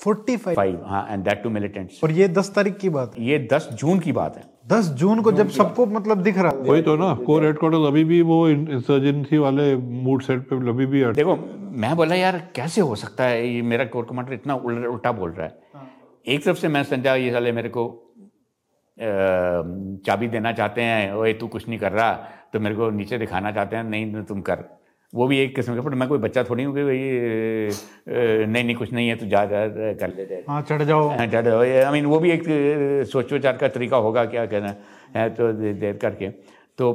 forty 0.00 0.36
five. 0.36 0.82
हाँ 0.86 1.06
एंड 1.10 1.24
दैट 1.24 1.42
टू 1.42 1.50
मिलिटेंट्स 1.50 2.00
और 2.04 2.10
ये 2.12 2.28
दस 2.30 2.52
तारीख 2.54 2.76
की 2.78 2.88
बात 2.90 3.16
है। 3.16 3.24
ये 3.24 3.38
दस 3.52 3.68
जून 3.74 3.98
की 3.98 4.12
बात 4.12 4.36
है। 4.36 4.42
दस 4.68 4.88
जून 4.98 5.20
को 5.22 5.32
जब 5.32 5.48
सबको 5.50 5.86
मतलब 5.88 6.22
दिख 6.22 6.38
रहा 6.38 6.52
वही 6.62 6.82
तो 6.82 6.96
ना 6.96 7.14
कोर 7.26 7.44
हेडक्वार्टर 7.44 7.86
अभी 7.86 8.04
भी 8.04 8.20
वो 8.22 8.48
इंसर्जेंसी 8.48 9.38
वाले 9.38 9.74
मूड 9.76 10.22
सेट 10.22 10.48
पे 10.48 10.56
अभी 10.70 10.86
भी 10.86 11.04
देखो 11.14 11.36
मैं 11.76 11.94
बोला 11.96 12.14
यार 12.14 12.38
कैसे 12.54 12.80
हो 12.80 12.94
सकता 12.96 13.24
है? 13.24 13.46
ये 13.46 13.62
मेरा 13.62 13.84
कोर 13.86 14.04
कमांडर 14.04 14.32
इतना 14.32 14.54
उल्टा 14.54 15.12
बोल 15.12 15.30
रहा 15.30 15.46
है। 15.46 15.58
हाँ। 15.74 15.90
एक 16.26 16.44
तरफ़ 16.44 16.58
से 16.58 16.68
मैं 16.68 16.82
समझा 16.84 17.14
ये 17.16 17.30
साले 17.32 17.52
मेरे 17.52 17.68
को 17.68 17.88
चाबी 20.06 20.26
देना 20.28 20.52
चाहते 20.52 20.82
हैं 20.82 21.12
ओए 21.14 21.32
तू 21.32 21.46
कुछ 21.48 21.68
नहीं 21.68 21.78
कर 21.78 21.92
रहा 21.92 22.12
तो 22.52 22.60
मेरे 22.60 22.74
को 22.76 22.90
नीचे 22.90 23.18
दिखाना 23.18 23.52
चाहते 23.52 23.76
हैं 23.76 23.84
नहीं 23.84 24.22
तुम 24.24 24.40
कर। 24.40 24.64
वो 25.12 25.26
भी 25.26 25.38
एक 25.38 25.54
किस्म 25.56 25.74
का 25.74 25.80
बट 25.82 25.94
मैं 25.94 26.08
कोई 26.08 26.18
बच्चा 26.18 26.42
थोड़ी 26.44 26.64
हूँ 26.64 26.74
कि 26.74 26.82
भाई 26.84 26.98
नहीं 28.46 28.64
नहीं 28.64 28.76
कुछ 28.76 28.92
नहीं 28.92 29.08
है 29.08 29.16
तो 29.16 29.26
जा 29.26 29.44
जा 29.44 29.66
कर 30.00 30.14
ले 30.16 30.42
हाँ 30.48 30.60
चढ़ 30.62 30.82
जाओ। 30.82 31.08
हाँ 31.08 31.26
चढ़ 31.26 31.44
जाओ। 31.44 31.60
आई 31.60 31.90
मीन 31.92 32.06
वो 32.06 32.18
भी 32.20 32.30
एक 32.30 32.42
सोच 33.10 33.32
विचार 33.32 33.56
का 33.56 33.68
तरीका 33.68 33.96
होगा 33.98 34.24
क्या 34.24 34.46
कहना 34.46 34.74
है 35.16 35.28
तो 35.34 35.52
देर 35.52 35.96
करके। 35.96 36.28
तो 36.78 36.92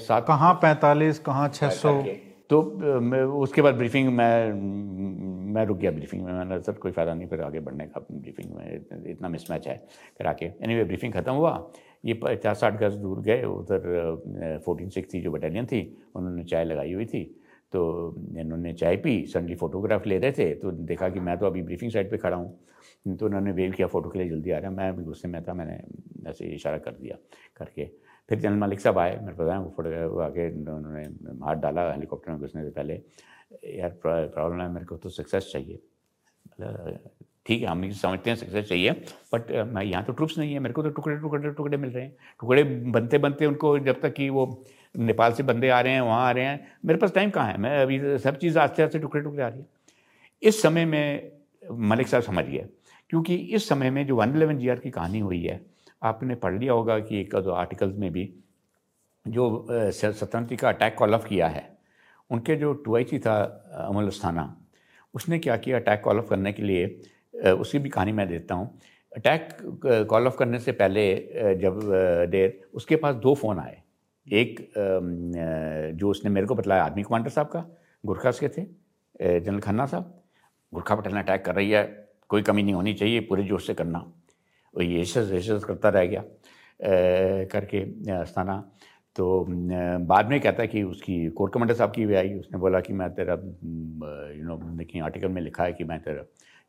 सात 0.00 0.26
कहाँ 0.26 0.52
पैंतालीस 0.62 1.18
कहाँ 1.20 1.48
छः 1.48 1.68
सौ? 1.76 2.02
तो 2.50 2.60
उसके 3.40 3.62
बाद 3.62 3.74
ब्रीफिंग 3.74 4.08
मैं 4.12 4.52
मैं 5.54 5.64
रुक 5.66 5.78
गया 5.78 5.90
ब्रीफिंग 5.90 6.22
में 6.24 6.32
मैंने 6.32 6.60
सर 6.60 6.72
कोई 6.82 6.92
फ़ायदा 6.92 7.14
नहीं 7.14 7.28
फिर 7.28 7.40
आगे 7.42 7.60
बढ़ने 7.60 7.84
का 7.86 8.00
ब्रीफिंग 8.10 8.54
में 8.54 9.10
इतना 9.10 9.28
मिसमैच 9.28 9.66
है 9.68 9.76
करा 10.18 10.32
के। 10.32 10.46
एनी 10.46 10.74
वे 10.76 10.84
ब्रीफिंग 10.84 11.12
ख़त्म 11.12 11.32
हुआ। 11.32 11.70
ये 12.04 12.14
पचास 12.16 12.60
साठ 12.60 12.80
गज 12.80 12.94
दूर 12.96 13.20
गए 13.22 13.42
उधर 13.44 14.60
फोर्टीन 14.64 14.88
सिक्स 14.88 15.14
थी 15.14 15.20
जो 15.20 15.30
बटालियन 15.30 15.66
थी 15.66 15.80
उन्होंने 16.14 16.44
चाय 16.44 16.64
लगाई 16.64 16.92
हुई 16.92 17.06
थी। 17.06 17.22
तो 17.72 17.80
इन्होंने 18.38 18.72
चाय 18.74 18.96
पी 18.96 19.24
सडनली 19.26 19.54
फ़ोटोग्राफ 19.54 20.06
ले 20.06 20.18
रहे 20.18 20.32
थे 20.32 20.54
तो 20.54 20.70
देखा 20.72 21.08
कि 21.08 21.20
मैं 21.20 21.36
तो 21.38 21.46
अभी 21.46 21.62
ब्रीफिंग 21.62 21.90
साइड 21.92 22.10
पे 22.10 22.16
खड़ा 22.18 22.36
हूँ। 22.36 23.14
तो 23.16 23.26
उन्होंने 23.26 23.52
वेव 23.52 23.72
किया 23.72 23.86
फ़ोटो 23.86 24.10
के 24.10 24.18
लिए 24.18 24.28
जल्दी 24.28 24.50
आ 24.50 24.58
रहा 24.58 24.70
मैं 24.70 25.04
गुस्से 25.04 25.28
में 25.28 25.42
था, 25.44 25.54
मैंने 25.54 25.80
ऐसे 26.30 26.46
इशारा 26.46 26.78
कर 26.78 26.92
दिया 26.92 27.16
करके। 27.56 27.84
फिर 28.28 28.38
जनरल 28.38 28.58
मलिक 28.58 28.80
साहब 28.80 28.98
आए 28.98 29.18
मेरे 29.22 29.36
पता 29.36 29.52
है 29.52 29.60
वो 29.60 29.72
फ़ोटो 29.76 30.18
आके 30.20 30.48
उन्होंने 30.50 31.04
हाथ 31.44 31.56
डाला 31.62 31.90
हेलीकॉप्टर 31.92 32.32
में 32.32 32.40
घुसने 32.40 32.64
से 32.64 32.70
पहले। 32.70 33.00
यार 33.78 33.98
प्रॉब्लम 34.02 34.60
है, 34.60 34.68
मेरे 34.72 34.86
को 34.86 34.96
तो 34.96 35.08
सक्सेस 35.10 35.50
चाहिए। 35.52 35.78
ठीक 37.46 37.60
है, 37.62 37.66
हम 37.66 37.90
समझते 37.90 38.30
हैं 38.30 38.36
सक्सेस 38.36 38.68
चाहिए 38.68 38.90
बट 39.32 39.50
मैं 39.66 39.82
यहाँ 39.84 40.04
तो 40.04 40.12
ट्रुप्स 40.12 40.38
नहीं 40.38 40.52
है, 40.52 40.58
मेरे 40.58 40.74
को 40.74 40.82
तो 40.82 40.90
टुकड़े 40.90 41.16
टुकड़े 41.16 41.50
टुकड़े 41.50 41.76
मिल 41.76 41.90
रहे 41.90 42.04
हैं। 42.04 42.16
टुकड़े 42.40 42.64
बनते 42.64 43.18
बनते 43.18 43.46
उनको 43.46 43.78
जब 43.80 44.00
तक 44.00 44.12
कि 44.14 44.28
वो 44.30 44.46
नेपाल 44.94 45.32
से 45.32 45.42
बंदे 45.42 45.68
आ 45.68 45.80
रहे 45.80 45.92
हैं, 45.92 46.00
वहाँ 46.00 46.26
आ 46.28 46.30
रहे 46.30 46.44
हैं। 46.44 46.66
मेरे 46.84 46.98
पास 46.98 47.12
टाइम 47.14 47.30
कहाँ 47.30 47.52
है? 47.52 47.58
मैं 47.58 47.78
अभी 47.78 48.18
सब 48.18 48.38
चीज़ 48.38 48.58
आस्ते 48.58 48.82
आस्ते 48.82 48.98
टुकड़े 48.98 49.22
टुकड़े 49.22 49.42
आ 49.42 49.48
रही 49.48 49.60
है। 49.60 49.66
इस 50.42 50.62
समय 50.62 50.84
में 50.84 51.32
मलिक 51.64 52.08
साहब 52.08 52.22
समझिए, 52.22 52.68
क्योंकि 53.10 53.34
इस 53.34 53.68
समय 53.68 53.90
में 53.90 54.06
जो 54.06 54.16
वन 54.16 54.34
इलेवन 54.36 54.58
जीआर 54.58 54.78
की 54.78 54.90
कहानी 54.90 55.18
हुई 55.20 55.42
है, 55.42 55.60
आपने 56.02 56.34
पढ़ 56.34 56.58
लिया 56.58 56.72
होगा 56.72 56.98
कि 56.98 57.20
एक 57.20 57.34
दो 57.36 57.50
आर्टिकल्स 57.52 57.96
में 57.96 58.10
भी 58.12 58.32
जो 59.26 59.66
स्वतंत्र 59.70 60.56
का 60.56 60.68
अटैक 60.68 60.94
कॉल 60.94 61.14
ऑफ़ 61.14 61.26
किया 61.26 61.48
है, 61.48 61.68
उनके 62.30 62.56
जो 62.56 62.72
टू 62.74 63.02
था 63.18 63.36
अमल 63.88 64.06
अस्थाना 64.06 64.56
उसने 65.14 65.38
क्या 65.38 65.56
किया 65.56 65.78
अटैक 65.78 66.00
कॉल 66.00 66.18
ऑफ़ 66.18 66.28
करने 66.28 66.52
के 66.52 66.62
लिए? 66.62 66.86
उसकी 67.52 67.78
भी 67.78 67.88
कहानी 67.88 68.12
मैं 68.12 68.26
देता 68.28 68.54
हूँ। 68.54 68.78
अटैक 69.12 69.48
कॉल 70.10 70.26
ऑफ़ 70.26 70.36
करने 70.36 70.58
से 70.58 70.72
पहले 70.72 71.04
जब 71.60 71.80
देर, 72.30 72.60
उसके 72.74 72.96
पास 72.96 73.14
दो 73.16 73.34
फ़ोन 73.34 73.58
आए। 73.58 73.79
एक 74.32 74.72
जो 75.98 76.10
उसने 76.10 76.30
मेरे 76.30 76.46
को 76.46 76.54
बतलाया 76.54 76.84
आर्मी 76.84 77.02
कमांडर 77.02 77.30
साहब 77.30 77.46
का 77.46 77.64
गुरखा 78.04 78.30
के 78.30 78.48
थे 78.48 78.62
जनरल 79.40 79.60
खन्ना 79.60 79.86
साहब 79.86 80.22
गुरखा 80.72 80.94
बटालियन 80.96 81.22
अटैक 81.22 81.44
कर 81.44 81.54
रही 81.54 81.70
है 81.70 81.84
कोई 82.28 82.42
कमी 82.42 82.62
नहीं 82.62 82.74
होनी 82.74 82.94
चाहिए 82.94 83.20
पूरे 83.28 83.42
जोश 83.44 83.66
से 83.66 83.74
करना। 83.74 83.98
वो 84.74 84.82
ये 84.82 85.00
एशस 85.00 85.64
करता 85.64 85.88
रह 85.88 86.04
गया 86.06 86.20
आ, 86.20 86.24
करके 87.52 87.80
आस्थाना 88.12 88.56
तो 89.16 89.44
बाद 89.48 90.28
में 90.30 90.40
कहता 90.40 90.62
है 90.62 90.68
कि 90.68 90.82
उसकी 90.82 91.28
कोर्ट 91.38 91.52
कमांडर 91.52 91.74
साहब 91.74 91.92
की 91.92 92.06
भी 92.06 92.14
आई 92.14 92.34
उसने 92.34 92.58
बोला 92.58 92.80
कि 92.80 92.92
मैं 92.92 93.08
तेरा 93.14 93.34
यू 93.34 94.44
नो 94.44 94.56
देखिए 94.78 95.02
आर्टिकल 95.02 95.28
में 95.28 95.42
लिखा 95.42 95.64
है 95.64 95.72
कि 95.72 95.84
मैं 95.84 95.98
तेरा 96.02 96.22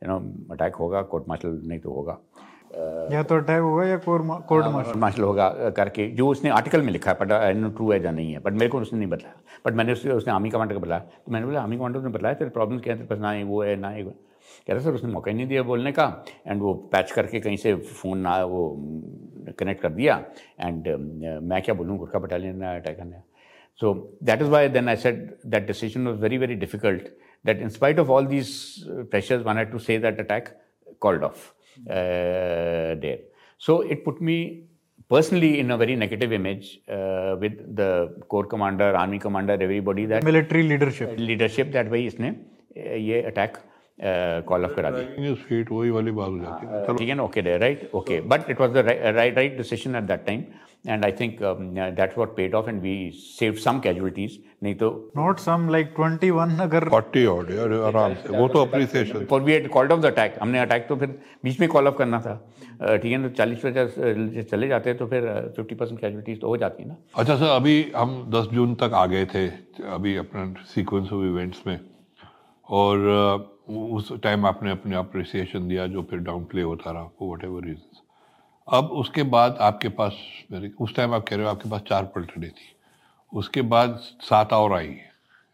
यू 0.04 0.08
नो 0.10 0.18
अटैक 0.54 0.76
होगा 0.76 1.02
कोर्ट 1.12 1.28
मार्शल 1.28 1.62
नहीं 1.64 1.80
तो 1.80 1.94
होगा। 1.94 2.18
या 3.14 3.22
तो 3.24 3.36
अटैक 3.36 3.62
होगा 3.62 3.86
या 3.86 3.98
कोर्ट 4.00 4.24
मार्शल। 4.24 5.00
मार्शल 5.00 5.24
होगा 5.24 5.50
करके 5.78 6.08
जो 6.16 6.28
उसने 6.28 6.50
आर्टिकल 6.50 6.82
में 6.82 6.92
लिखा 6.94 7.12
है 7.12 7.18
बट 7.20 7.32
आई 7.32 7.54
नो 7.54 7.70
ट्रू 7.70 7.92
है 7.92 8.04
या 8.04 8.12
नहीं 8.12 8.32
है 8.34 8.40
बट 8.40 8.54
मेरे 8.54 8.68
को 8.70 8.80
उसने 8.82 9.00
नहीं 9.00 9.10
बताया। 9.10 9.34
बट 9.66 9.74
मैंने 9.76 9.94
उसने 9.94 10.12
उसने 10.14 10.34
आर्मी 10.34 10.50
कमांडर 10.50 10.74
को 10.74 10.80
बताया 10.80 11.00
तो 11.00 11.32
मैंने 11.32 11.46
बोला 11.46 11.62
आर्मी 11.62 11.78
कमांडर 11.78 12.02
ने 12.02 12.10
बताया 12.10 12.34
तेरे 12.34 12.50
प्रॉब्लम 12.50 12.80
क्या 12.80 12.94
है? 12.94 13.00
तेरे 13.00 13.08
पास 13.10 13.20
ना 13.20 13.34
वो 13.46 13.62
है 13.64 13.76
ना 13.76 13.90
है। 13.90 14.04
कह 14.04 14.74
रहा 14.74 14.84
सर 14.84 14.94
उसने 14.94 15.12
मौका 15.12 15.32
ही 15.32 15.38
नहीं 15.38 15.48
दिया 15.48 15.64
बोलने 15.64 15.92
का 15.92 16.06
एंड 16.48 16.62
वो 16.62 16.74
पैच 16.94 17.12
करके 17.12 17.40
कहीं 17.40 17.58
से 17.58 17.76
फ़ोन 17.76 18.18
ना 18.20 18.44
वो 18.46 18.64
कनेक्ट 19.60 19.82
कर 19.82 19.90
दिया 19.92 20.16
एंड 20.60 20.88
मैं 21.44 21.62
क्या 21.62 21.76
बोलूँ 21.76 21.98
गुरखा 21.98 22.20
बटालियन 22.20 22.60
ने 22.60 22.76
अटैक 22.76 22.98
करने 22.98 23.22
so 23.80 23.94
that 24.24 24.42
is 24.42 24.50
why 24.50 24.70
then 24.70 24.90
I 24.90 24.96
said 24.96 25.30
that 25.46 25.68
decision 25.68 26.08
was 26.08 26.20
very 26.20 26.38
very 26.38 26.56
difficult 26.64 27.08
that 27.46 27.62
in 27.62 27.70
spite 27.70 28.00
of 28.00 28.10
all 28.10 28.26
these 28.28 28.54
pressures 28.88 29.46
one 29.46 29.58
had 29.58 29.72
to 29.72 29.80
say 29.80 29.98
that 30.00 30.20
attack 30.20 30.50
called 31.02 31.24
off 31.24 31.50
there. 31.86 33.20
So 33.58 33.82
it 33.82 34.04
put 34.04 34.22
me 34.22 34.64
personally 35.10 35.60
in 35.60 35.72
a 35.72 35.78
very 35.78 35.96
negative 35.96 36.32
image 36.34 36.80
uh, 36.90 37.36
with 37.40 37.76
the 37.76 38.16
corps 38.28 38.46
commander, 38.46 38.96
army 38.96 39.20
commander, 39.20 39.58
everybody 39.60 40.06
that 40.06 40.24
military 40.24 40.64
leadership 40.64 41.18
leadership 41.18 41.72
that 41.72 41.92
way 41.92 42.06
इसने 42.06 42.34
ये 43.10 43.22
attack 43.32 43.62
call 44.00 44.64
of 44.66 44.74
करा 44.76 44.90
दी 44.92 45.34
feet 45.48 45.72
वही 45.72 45.90
वाली 45.90 46.12
बात 46.12 46.30
हो 46.30 46.38
जाती 46.40 46.68
है 46.68 46.98
ठीक 46.98 47.10
है 47.10 47.16
ना 47.16 47.24
okay 47.24 47.58
right 47.58 47.90
okay 47.96 48.20
but 48.34 48.50
it 48.50 48.60
was 48.62 48.72
the 48.72 48.86
right 48.88 49.36
right 49.36 49.58
decision 49.58 49.96
at 49.96 50.04
that 50.04 50.26
time 50.26 50.44
and 50.86 51.06
I 51.06 51.12
think 51.12 51.42
um, 51.42 51.76
that's 51.76 52.16
what 52.18 52.36
paid 52.36 52.56
off, 52.56 52.68
and 52.68 52.82
we 52.82 53.12
saved 53.12 53.60
some 53.60 53.82
casualties. 53.82 54.38
नहीं 54.64 54.76
तो 54.76 54.90
not 55.16 55.40
some 55.44 55.68
like 55.76 55.94
21 55.98 56.60
अगर 56.62 56.88
40 56.90 57.26
odd 57.28 57.52
आराम 57.90 58.14
से। 58.14 58.38
वो 58.38 58.48
तो 58.48 58.66
appreciation 58.66 59.28
for 59.28 59.40
we 59.42 59.54
had 59.54 59.70
called 59.76 59.92
off 59.92 60.02
the 60.02 60.12
attack 60.12 60.40
हमने 60.42 60.60
attack 60.60 60.88
तो 60.90 60.96
फिर 60.96 61.20
बीच 61.44 61.60
में 61.60 61.68
कॉल 61.70 61.88
ऑफ़ 61.88 61.96
करना 61.98 62.20
था। 62.22 62.36
ठीक 62.98 63.12
है 63.12 63.18
ना 63.18 63.30
चालीस 63.38 63.60
पचास 63.66 63.96
चले 64.52 64.68
जाते 64.68 64.90
हैं 64.90 64.98
तो 65.00 65.08
फिर 65.08 65.30
फिफ्टी 65.56 65.76
परसेंट 65.76 66.00
कैजुअलिटीज 66.02 66.42
तो 66.42 66.48
हो 66.48 66.58
जाती 66.58 66.84
है 66.84 66.90
ना। 66.90 66.98
अच्छा 67.16 67.36
सर 67.36 67.56
अभी 67.56 67.76
हम 67.96 68.20
10 68.36 68.52
जून 68.54 68.76
तक 68.82 68.94
आ 68.94 69.06
गए 69.14 69.26
थे 69.34 69.48
अभी 69.94 70.16
अपना 70.26 70.54
सीक्वेंस 70.74 71.14
ऑफ़ 71.14 71.26
इवेंट्स 71.26 71.68
में। 71.68 71.80
और 72.70 72.96
उस 73.70 74.12
टाइम 74.24 74.46
आपने 74.46 74.72
अपने 74.72 74.96
अप्रिसिएशन 74.96 75.68
दिया 75.68 75.88
जो 75.88 76.02
फिर 76.10 76.20
डाउन 76.30 76.44
प्ले 76.52 76.62
होता 76.62 76.92
रहा 76.92 77.04
फॉर 77.20 77.36
वट 77.36 77.44
एवर 77.46 77.66
रीजन 77.66 78.00
अब 78.72 78.92
उसके 79.00 79.24
बाद 79.32 79.58
आपके 79.62 79.90
पास 79.90 80.18
उस 80.82 80.96
टाइम 80.96 81.14
आप 81.14 81.24
कह 81.28 81.36
रहे 81.36 81.46
हो 81.46 81.52
आपके 81.52 81.70
पास 81.70 81.82
चार 81.88 82.04
पलटने 82.16 82.48
थी। 82.48 82.76
उसके 83.32 83.62
बाद 83.64 83.98
सात 84.22 84.54
और 84.54 84.74
आई 84.74 84.96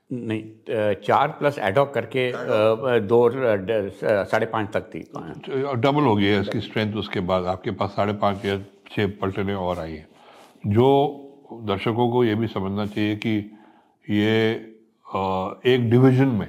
नहीं 0.09 0.93
चार 1.03 1.27
प्लस 1.39 1.57
एडॉक 1.59 1.93
करके 1.93 2.31
दो 3.07 3.29
साढ़े 4.01 4.45
पाँच 4.45 4.69
तक 4.73 4.89
थी। 4.93 4.99
डबल 5.77 6.03
हो 6.03 6.15
गई 6.15 6.25
है 6.25 6.39
इसकी 6.41 6.59
स्ट्रेंथ 6.61 6.93
उसके 6.95 7.19
बाद। 7.21 7.45
आपके 7.45 7.71
पास 7.71 7.89
साढ़े 7.95 8.13
पाँच 8.21 8.45
या 8.45 8.57
छः 8.91 9.07
पलटने 9.21 9.53
और 9.55 9.79
आई 9.79 9.93
है। 9.93 10.07
जो 10.67 10.87
दर्शकों 11.67 12.09
को 12.11 12.23
ये 12.23 12.35
भी 12.35 12.47
समझना 12.47 12.85
चाहिए 12.85 13.15
कि 13.15 13.35
ये 14.07 14.53
एक 15.67 15.89
डिवीज़न 15.89 16.27
में 16.29 16.47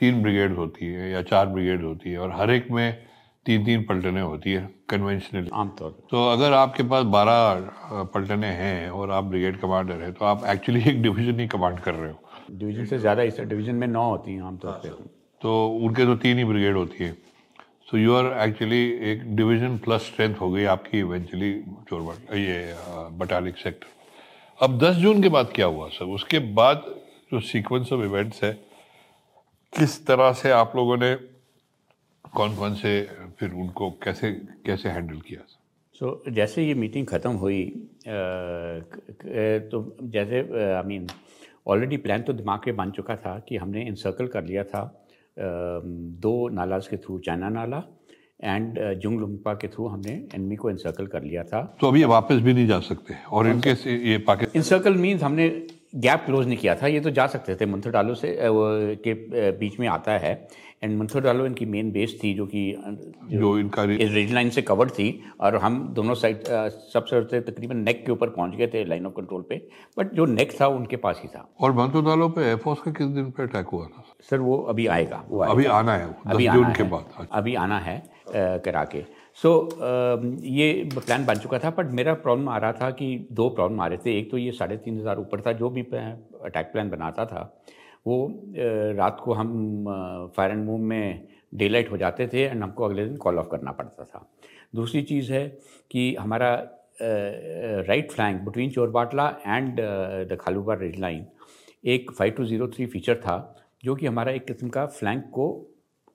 तीन 0.00 0.22
ब्रिगेड 0.22 0.56
होती 0.56 0.86
है 0.86 1.10
या 1.10 1.22
चार 1.24 1.46
ब्रिगेड 1.48 1.84
होती 1.84 2.10
है 2.10 2.18
और 2.18 2.32
हर 2.32 2.50
एक 2.50 2.70
में 2.70 3.07
तीन 3.48 3.64
तीन 3.64 3.82
पलटने 3.84 4.20
होती 4.20 4.52
है 4.52 4.68
कन्वेंशनली 4.90 5.50
आमतौर 5.54 5.90
तो 6.10 6.26
अगर 6.30 6.52
आपके 6.54 6.82
पास 6.88 7.04
बारह 7.12 8.04
पलटने 8.14 8.46
हैं 8.56 8.90
और 8.90 9.10
आप 9.10 9.24
ब्रिगेड 9.24 9.60
कमांडर 9.60 10.02
हैं 10.02 10.12
तो 10.12 10.24
आप 10.24 10.44
एक्चुअली 10.48 10.80
एक 10.90 11.02
डिवीज़न 11.02 11.40
ही 11.40 11.46
कमांड 11.48 11.78
कर 11.80 11.94
रहे 11.94 12.10
हो। 12.10 12.18
डिवीज़न 12.50 12.84
से 12.86 12.98
ज़्यादा 12.98 13.22
इस 13.22 13.40
डिवीज़न 13.42 13.74
में 13.74 13.86
नौ 13.86 14.08
होती 14.10 14.34
हैं 14.34 14.42
आमतौर 14.42 14.72
पर 14.84 15.06
तो 15.40 15.66
उनके 15.86 16.06
तो 16.06 16.14
तीन 16.16 16.38
ही 16.38 16.44
ब्रिगेड 16.44 16.76
होती 16.76 17.04
है। 17.04 17.12
सो 17.90 17.98
यू 17.98 18.14
आर 18.14 18.26
एक्चुअली 18.48 18.82
एक 19.10 19.22
डिवीज़न 19.36 19.78
प्लस 19.84 20.06
स्ट्रेंथ 20.06 20.34
हो 20.40 20.50
गई 20.50 20.64
आपकी 20.72 20.98
इवेंचुअली 20.98 21.52
चोरबाट 21.88 22.34
ये 22.36 22.58
बटालिक 23.18 23.56
सेक्टर 23.58 24.64
अब 24.64 24.78
10 24.80 24.94
जून 25.02 25.22
के 25.22 25.28
बाद 25.28 25.50
क्या 25.54 25.66
हुआ 25.66 25.88
सर? 25.88 26.04
उसके 26.04 26.38
बाद 26.54 26.84
जो 27.32 27.40
सीक्वेंस 27.42 27.92
ऑफ़ 27.92 28.02
इवेंट्स 28.04 28.44
है 28.44 28.52
किस 29.72 30.06
तरह 30.06 30.32
से 30.34 30.50
आप 30.52 30.72
लोगों 30.76 30.96
ने 30.96 31.14
कौन 32.34 32.54
कौन 32.56 32.74
से 32.74 33.00
फिर 33.38 33.52
उनको 33.52 33.90
कैसे 34.02 34.30
कैसे 34.66 34.88
हैंडल 34.88 35.20
किया? 35.28 35.40
सो 35.94 36.22
so, 36.26 36.32
जैसे 36.34 36.62
ये 36.62 36.74
मीटिंग 36.74 37.06
ख़त्म 37.06 37.30
हुई 37.36 37.64
तो 39.70 39.96
जैसे 40.02 40.40
आई 40.74 40.82
मीन 40.86 41.06
ऑलरेडी 41.66 41.96
प्लान 41.96 42.22
तो 42.22 42.32
दिमाग 42.32 42.60
के 42.64 42.72
बन 42.72 42.90
चुका 42.90 43.16
था 43.16 43.38
कि 43.48 43.56
हमने 43.56 43.82
इंसर्कल 43.86 44.26
कर 44.26 44.44
लिया 44.44 44.64
था 44.64 44.82
दो 45.36 46.48
नालाज 46.48 46.86
के 46.88 46.96
थ्रू 46.96 47.18
चाइना 47.26 47.48
नाला 47.48 47.82
एंड 48.44 48.78
जुंगलुम्पा 49.02 49.54
के 49.54 49.68
थ्रू 49.68 49.86
हमने 49.86 50.12
एनमी 50.34 50.56
को 50.56 50.70
इंसर्कल 50.70 51.06
कर 51.06 51.22
लिया 51.22 51.42
था। 51.44 51.62
तो 51.80 51.88
अभी 51.88 52.04
वापस 52.04 52.40
भी 52.42 52.54
नहीं 52.54 52.66
जा 52.66 52.78
सकते 52.80 53.14
और 53.30 53.48
इनके 53.48 53.74
से 53.74 53.96
ये 54.10 54.18
पाकिस्तान 54.28 54.58
इंसर्कल 54.58 54.94
मीन्स 54.96 55.22
हमने 55.22 55.48
गैप 55.96 56.22
क्लोज 56.26 56.46
नहीं 56.46 56.56
किया 56.58 56.74
था 56.74 56.86
ये 56.86 57.00
तो 57.00 57.10
जा 57.10 57.26
सकते 57.26 57.54
थे 57.56 57.66
मंथर 57.66 57.90
डालो 57.90 58.14
से 58.14 58.36
के 58.42 59.14
बीच 59.58 59.78
में 59.80 59.86
आता 59.88 60.12
है। 60.18 60.32
एंड 60.82 60.96
मंथर 60.98 61.20
डालो 61.20 61.46
इनकी 61.46 61.66
मेन 61.66 61.90
बेस 61.92 62.18
थी 62.22 62.32
जो 62.34 62.46
कि 62.46 62.60
जो, 62.72 63.38
जो 63.38 63.58
इनका 63.58 63.84
रेड 63.84 64.30
लाइन 64.30 64.50
से 64.50 64.62
कवर्ड 64.62 64.90
थी। 64.90 65.08
और 65.40 65.56
हम 65.56 65.78
दोनों 65.94 66.14
साइड 66.14 66.42
सबसे 66.92 67.40
तकरीबन 67.40 67.76
नेक 67.78 68.04
के 68.06 68.12
ऊपर 68.12 68.28
पहुँच 68.30 68.54
गए 68.56 68.66
थे 68.66 68.84
लाइन 68.84 69.06
ऑफ़ 69.06 69.12
कंट्रोल 69.14 69.44
पे। 69.48 69.56
बट 69.96 70.12
जो 70.14 70.26
नेक 70.26 70.52
था 70.60 70.66
उनके 70.68 70.96
पास 70.98 71.20
ही 71.22 71.28
था। 71.28 71.48
और 71.60 71.72
मंथर 71.74 72.04
डालो 72.06 72.28
पे 72.28 72.44
एयरफोर्स 72.44 72.80
का 72.80 72.90
किस 72.92 73.06
दिन 73.08 73.30
पे 73.30 73.42
अटैक 73.42 73.66
हुआ 73.68 73.86
था? 73.86 74.04
सर 74.30 74.40
वो 74.40 74.56
अभी 74.64 74.86
आएगा। 74.88 75.24
वो 75.28 75.40
आएगा। 75.40 75.52
अभी 75.52 75.64
आना 75.74 75.96
है 75.96 76.16
अभी 76.26 76.46
आना 76.46 76.72
के 76.72 76.82
बाद 76.84 77.04
अच्छा। 77.18 77.36
अभी 77.38 77.54
आना 77.56 77.78
है 77.80 78.02
करा 78.28 78.84
के। 78.84 79.04
सो 79.38 79.50
so, 79.62 80.44
ये 80.44 80.88
प्लान 80.94 81.24
बन 81.26 81.34
चुका 81.34 81.58
था। 81.58 81.70
बट 81.70 81.90
मेरा 81.92 82.14
प्रॉब्लम 82.14 82.48
आ 82.48 82.56
रहा 82.58 82.72
था 82.72 82.90
कि 82.90 83.26
दो 83.32 83.48
प्रॉब्लम 83.48 83.80
आ 83.80 83.86
रहे 83.86 83.98
थे। 83.98 84.18
एक 84.18 84.30
तो 84.30 84.38
ये 84.38 84.52
साढ़े 84.52 84.76
तीन 84.76 84.98
हज़ार 85.00 85.18
ऊपर 85.18 85.40
था 85.40 85.52
जो 85.52 85.70
भी 85.70 85.82
अटैक 85.82 86.70
प्लान 86.72 86.90
बनाता 86.90 87.24
था। 87.26 87.42
वो 88.08 88.16
रात 88.98 89.20
को 89.24 89.32
हम 89.32 89.50
फायर 90.36 90.50
एंड 90.50 90.64
मूव 90.64 90.78
में 90.90 91.26
डे 91.54 91.68
लाइट 91.68 91.90
हो 91.90 91.96
जाते 91.96 92.26
थे 92.32 92.42
एंड 92.42 92.62
हमको 92.62 92.84
अगले 92.84 93.04
दिन 93.04 93.16
कॉल 93.16 93.38
ऑफ़ 93.38 93.48
करना 93.50 93.72
पड़ता 93.72 94.04
था। 94.04 94.26
दूसरी 94.74 95.02
चीज़ 95.02 95.32
है 95.32 95.46
कि 95.90 96.14
हमारा 96.16 96.50
right 97.00 98.10
flank 98.12 98.40
between 98.42 98.70
Chorbatla 98.70 99.28
and 99.46 99.80
the 100.28 100.38
Khalubar 100.40 100.78
red 100.78 100.98
line 101.00 101.26
एक 101.86 102.10
five 102.12 102.32
two 102.36 102.44
zero 102.44 102.68
three 102.68 102.86
feature 102.86 103.16
था 103.16 103.36
जो 103.84 103.94
कि 103.94 104.06
हमारा 104.06 104.32
एक 104.32 104.46
किस्म 104.46 104.68
का 104.68 104.86
फ्लैंक 104.98 105.24
को 105.34 105.46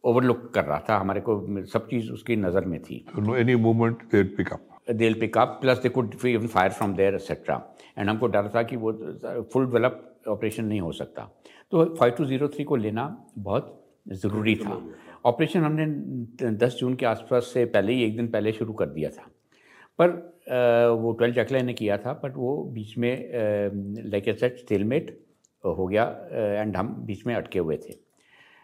ओवरलुक 0.03 0.52
कर 0.56 0.65
रहा 0.65 0.80
था। 0.90 0.98
हमारे 0.98 1.22
को 1.22 1.65
सब 1.65 1.88
चीज़ 1.90 2.11
उसकी 2.11 2.36
नज़र 2.36 2.65
में 2.65 2.82
थी। 2.84 3.06
Any 3.38 3.56
movement 3.56 4.03
they 4.11 4.24
pick 4.38 4.53
up 4.53 4.68
they 4.91 5.14
plus 5.36 5.78
they 5.78 5.90
could 5.90 6.15
even 6.26 6.48
fire 6.48 6.72
from 6.72 6.95
there 6.95 7.15
etcetera 7.15 7.56
and 7.98 8.10
हमको 8.10 8.28
डर 8.28 8.49
था 8.56 8.64
कि 8.64 8.76
वो 8.76 8.91
फुल 9.53 9.65
डेवलप 9.65 10.10
ऑपरेशन 10.30 10.65
नहीं 10.65 10.82
हो 10.82 10.91
सकता। 10.91 11.30
तो 11.73 11.83
फाइव 11.99 12.13
टू 12.13 12.25
ज़ीरो 12.25 12.47
थ्री 12.47 12.63
को 12.63 12.75
लेना 12.75 13.03
बहुत 13.37 13.69
ज़रूरी 14.13 14.55
था। 14.55 14.75
ऑपरेशन 15.25 15.59
हमने 15.59 16.51
दस 16.55 16.75
जून 16.79 16.95
के 16.95 17.05
आसपास 17.05 17.49
से 17.53 17.63
पहले 17.65 17.93
ही 17.93 18.03
एक 18.03 18.15
दिन 18.17 18.27
पहले 18.27 18.51
शुरू 18.53 18.73
कर 18.81 18.89
दिया 18.89 19.09
था। 19.09 19.25
पर 19.99 20.09
वो 21.01 21.11
ट्वेल्व 21.11 21.35
जकला 21.35 21.61
ने 21.61 21.73
किया 21.73 21.97
था 21.97 22.13
बट 22.23 22.35
वो 22.37 22.55
बीच 22.73 22.97
में 22.97 23.31
लाइक 24.05 24.27
ए 24.27 24.33
सेट 24.33 24.59
स्टेलमेट 24.59 25.09
हो 25.63 25.87
गया 25.87 26.05
एंड 26.61 26.77
हम 26.77 26.93
बीच 27.07 27.25
में 27.27 27.35
अटके 27.35 27.59
हुए 27.59 27.77
थे। 27.77 27.95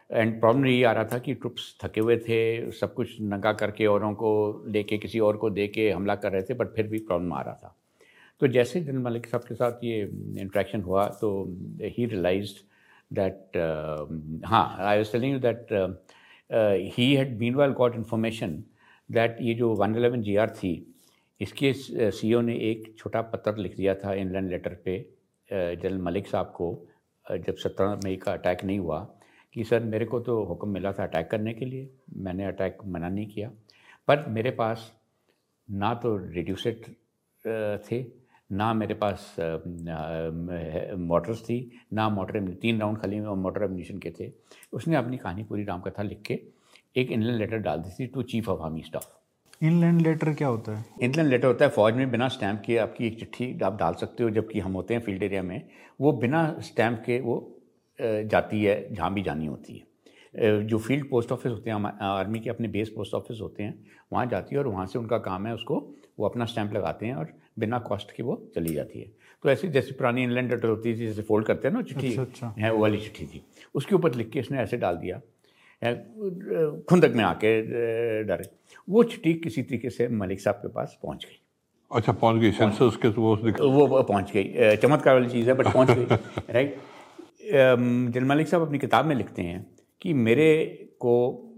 एंड 0.09 0.39
प्रॉब्लम 0.39 0.65
यही 0.65 0.83
आ 0.83 0.91
रहा 0.91 1.03
था 1.13 1.17
कि 1.17 1.33
ट्रुप्स 1.33 1.75
थके 1.83 2.01
हुए 2.01 2.17
थे 2.29 2.39
सब 2.75 2.93
कुछ 2.93 3.19
नंगा 3.21 3.53
करके 3.55 3.85
औरों 3.87 4.13
को 4.13 4.31
लेके 4.67 4.97
किसी 4.97 5.19
और 5.19 5.37
को 5.37 5.49
दे 5.49 5.67
के 5.67 5.91
हमला 5.91 6.15
कर 6.15 6.31
रहे 6.31 6.41
थे 6.43 6.53
बट 6.53 6.75
फिर 6.75 6.87
भी 6.87 6.99
प्रॉब्लम 7.01 7.33
आ 7.33 7.41
रहा 7.41 7.53
था। 7.53 7.75
तो 8.41 8.47
जैसे 8.47 8.81
जनरल 8.81 9.03
मलिक 9.03 9.25
साहब 9.27 9.43
के 9.43 9.55
साथ 9.55 9.83
ये 9.83 10.01
इंट्रैक्शन 10.41 10.81
हुआ 10.81 11.07
तो 11.21 11.29
ही 11.81 12.05
रियलाइज़ 12.05 12.57
दैट 13.11 13.57
हाँ 14.45 14.65
I 14.79 14.97
was 14.97 15.11
telling 15.11 15.33
you 15.33 15.39
that 15.39 15.67
he 16.97 17.13
had 17.15 17.37
been 17.37 17.55
वाल 17.55 17.71
गॉट 17.73 17.95
इन्फॉर्मेशन 17.95 18.63
दैट 19.09 19.37
ये 19.41 19.53
जो 19.53 19.75
जी 20.17 20.35
आर 20.35 20.49
थी 20.49 20.73
इसके 21.41 21.73
सी 21.73 22.33
uh, 22.33 22.41
ने 22.43 22.55
एक 22.71 22.93
छोटा 22.97 23.21
पत्र 23.21 23.55
लिख 23.57 23.75
दिया 23.77 23.93
था 23.95 24.13
इनलैंड 24.13 24.49
लेटर 24.49 24.73
पे 24.85 24.97
जनरल 25.51 25.97
uh, 25.97 26.03
मलिक 26.05 26.27
साहब 26.27 26.53
को 26.55 26.71
uh, 27.25 27.37
जब 27.37 27.55
सत्रह 27.55 27.99
मई 28.05 28.15
का 28.15 28.31
अटैक 28.31 28.63
नहीं 28.63 28.79
हुआ 28.79 28.99
कि 29.53 29.63
सर 29.63 29.83
मेरे 29.83 30.05
को 30.05 30.19
तो 30.19 30.43
हुक्म 30.43 30.69
मिला 30.69 30.91
था 30.91 31.03
अटैक 31.03 31.29
करने 31.31 31.53
के 31.53 31.65
लिए 31.65 31.89
मैंने 32.17 32.45
अटैक 32.45 32.77
मना 32.85 33.09
नहीं 33.09 33.27
किया 33.27 33.51
पर 34.07 34.25
मेरे 34.29 34.51
पास 34.51 34.91
ना 35.69 35.93
तो 35.93 36.15
रिड्यूसेड 36.17 36.85
थे 37.85 38.01
ना 38.49 38.73
मेरे 38.73 38.93
पास 38.93 39.35
मोटर्स 40.99 41.41
थी 41.41 41.59
ना 41.93 42.07
मोटर 42.09 42.47
तीन 42.61 42.79
राउंड 42.79 42.97
खाली 42.97 43.19
मोटर 43.19 43.63
एमिनेशन 43.63 43.97
के 43.97 44.11
थे। 44.11 44.31
उसने 44.73 44.95
अपनी 44.95 45.17
कहानी 45.17 45.43
पूरी 45.43 45.63
राम 45.63 45.81
कथा 45.81 46.03
लिख 46.03 46.21
के 46.27 46.39
एक 46.95 47.11
इनलैंड 47.11 47.37
लेटर 47.37 47.57
डाल 47.59 47.79
दी 47.79 47.89
थी 47.99 48.07
to 48.07 48.21
chief 48.23 48.49
of 48.49 48.61
army 48.61 48.81
staff 48.83 49.15
inland 49.61 50.01
letter 50.01 50.33
क्या 50.33 50.47
होता 50.47 50.77
है? 50.77 50.85
इनलैंड 51.01 51.29
लेटर 51.29 51.47
होता 51.47 51.65
है 51.65 51.71
फौज 51.71 51.93
में 51.93 52.09
बिना 52.11 52.27
स्टैंप 52.27 52.61
के 52.65 52.77
आपकी 52.77 53.07
एक 53.07 53.19
चिट्ठी 53.19 53.57
आप 53.63 53.77
डाल 53.77 53.93
सकते 53.93 54.23
हो 54.23 54.29
जबकि 54.29 54.59
हम 54.59 54.73
होते 54.73 54.93
हैं 54.93 55.01
फ़ील्ड 55.01 55.23
एरिया 55.23 55.43
में। 55.43 55.61
वो 56.01 56.11
बिना 56.13 56.43
स्टैंप 56.61 57.01
के 57.05 57.19
वो 57.19 57.35
जाती 57.99 58.63
है 58.63 58.93
जहाँ 58.95 59.13
भी 59.13 59.21
जानी 59.21 59.45
होती 59.45 59.77
है। 59.77 59.87
जो 60.67 60.77
फ़ील्ड 60.77 61.09
पोस्ट 61.09 61.31
ऑफ़िस 61.31 61.51
होते 61.51 61.69
हैं 61.69 61.91
आर्मी 62.07 62.39
के 62.39 62.49
अपने 62.49 62.67
बेस 62.67 62.89
पोस्ट 62.95 63.13
ऑफ़िस 63.13 63.39
होते 63.41 63.63
हैं 63.63 63.85
वहाँ 64.13 64.25
जाती 64.25 64.55
है 64.55 64.59
और 64.61 64.67
वहाँ 64.67 64.85
से 64.85 64.99
उनका 64.99 65.17
काम 65.19 65.47
है 65.47 65.53
उसको 65.53 65.79
वो 66.19 66.27
अपना 66.27 66.45
स्टैंप 66.45 66.73
लगाते 66.73 67.05
हैं 67.05 67.15
और 67.15 67.33
बिना 67.59 67.79
कॉस्ट 67.79 68.11
के 68.11 68.23
वो 68.23 68.35
चली 68.55 68.73
जाती 68.73 68.99
है। 68.99 69.11
तो 69.43 69.49
ऐसी 69.49 69.67
जैसे 69.67 69.91
पुरानी 69.91 70.23
इनलैंड 70.23 70.51
लेटर 70.51 70.67
होती 70.67 70.93
थी 70.93 71.05
जैसे 71.07 71.21
फोल्ड 71.21 71.45
करते 71.45 71.67
हैं 71.67 71.75
ना 71.75 71.81
चिट्ठी 71.81 72.07
अच्छा, 72.07 72.21
अच्छा। 72.21 72.53
है 72.59 72.71
वो 72.73 72.79
वाली 72.81 72.97
चिट्ठी 72.97 73.25
थी। 73.25 73.41
उसके 73.75 73.95
ऊपर 73.95 74.15
लिख 74.15 74.29
के 74.29 74.39
इसने 74.39 74.57
ऐसे 74.61 74.77
डाल 74.77 74.95
दिया 74.97 75.21
खुंदक 76.89 77.13
में 77.15 77.23
आके 77.23 77.61
डरे 78.23 78.49
वो 78.87 79.03
चिट्ठी 79.03 79.33
किसी 79.33 79.61
तरीके 79.63 79.89
से 79.89 80.07
मलिक 80.07 80.39
साहब 80.41 80.55
के 80.55 80.67
पास 80.67 80.97
पहुँच 81.03 81.25
गई। 81.25 81.39
अच्छा 81.91 82.11
पहुँच 82.11 82.41
गई। 82.41 82.51
सेंसस 82.51 82.97
के 83.01 83.11
तो 83.11 83.21
वो 83.71 83.85
वो 83.87 84.01
पहुँच 84.03 84.31
गई। 84.33 84.75
चमत्कार 84.75 85.13
वाली 85.15 85.29
चीज़ 85.29 85.47
है 85.49 85.53
बट 85.53 85.67
पहुँच 85.67 85.91
गई 85.91 86.05
राइट 86.53 86.75
जनरल 87.45 88.25
मलिक 88.25 88.47
साहब 88.47 88.63
अपनी 88.63 88.79
किताब 88.79 89.05
में 89.05 89.15
लिखते 89.15 89.41
हैं 89.41 89.65
कि 90.01 90.13
मेरे 90.13 90.49
को 90.99 91.13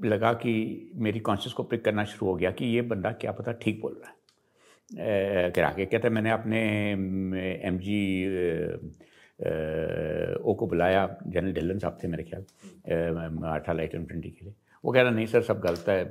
लगा 0.06 0.34
कि 0.34 0.54
मेरी 0.96 1.20
कॉन्शियस 1.20 1.54
को 1.54 1.64
पिक 1.64 1.84
करना 1.86 2.04
शुरू 2.04 2.28
हो 2.32 2.36
गया 2.36 2.52
कि 2.52 2.66
ये 2.66 2.82
बंदा 2.82 3.12
क्या 3.12 3.32
पता 3.32 3.52
ठीक 3.52 3.82
बोल 3.82 3.92
रहा 3.92 4.10
है। 4.10 4.16
करा 4.92 5.70
के 5.72 5.86
कहते 5.86 6.10
मैंने 6.10 6.32
अपने 6.32 6.60
एम 7.68 7.78
जी 7.80 8.00
ओ 10.42 10.54
को 10.54 10.68
बुलाया, 10.68 11.06
जनरल 11.28 11.54
ढिल्लन 11.54 11.80
साहब 11.80 11.98
थे 12.04 12.08
मेरे 12.08 12.24
ख्याल 12.24 12.44
अठा 13.52 13.74
लाइट 13.74 13.96
इन्फेंट्री 13.96 14.30
के 14.32 14.46
लिए। 14.46 14.54
वो 14.84 14.92
कह 14.92 15.02
रहा, 15.02 15.12
नहीं 15.12 15.26
सर, 15.28 15.42
सब 15.42 15.60
गलत 15.62 15.86
है, 15.90 16.04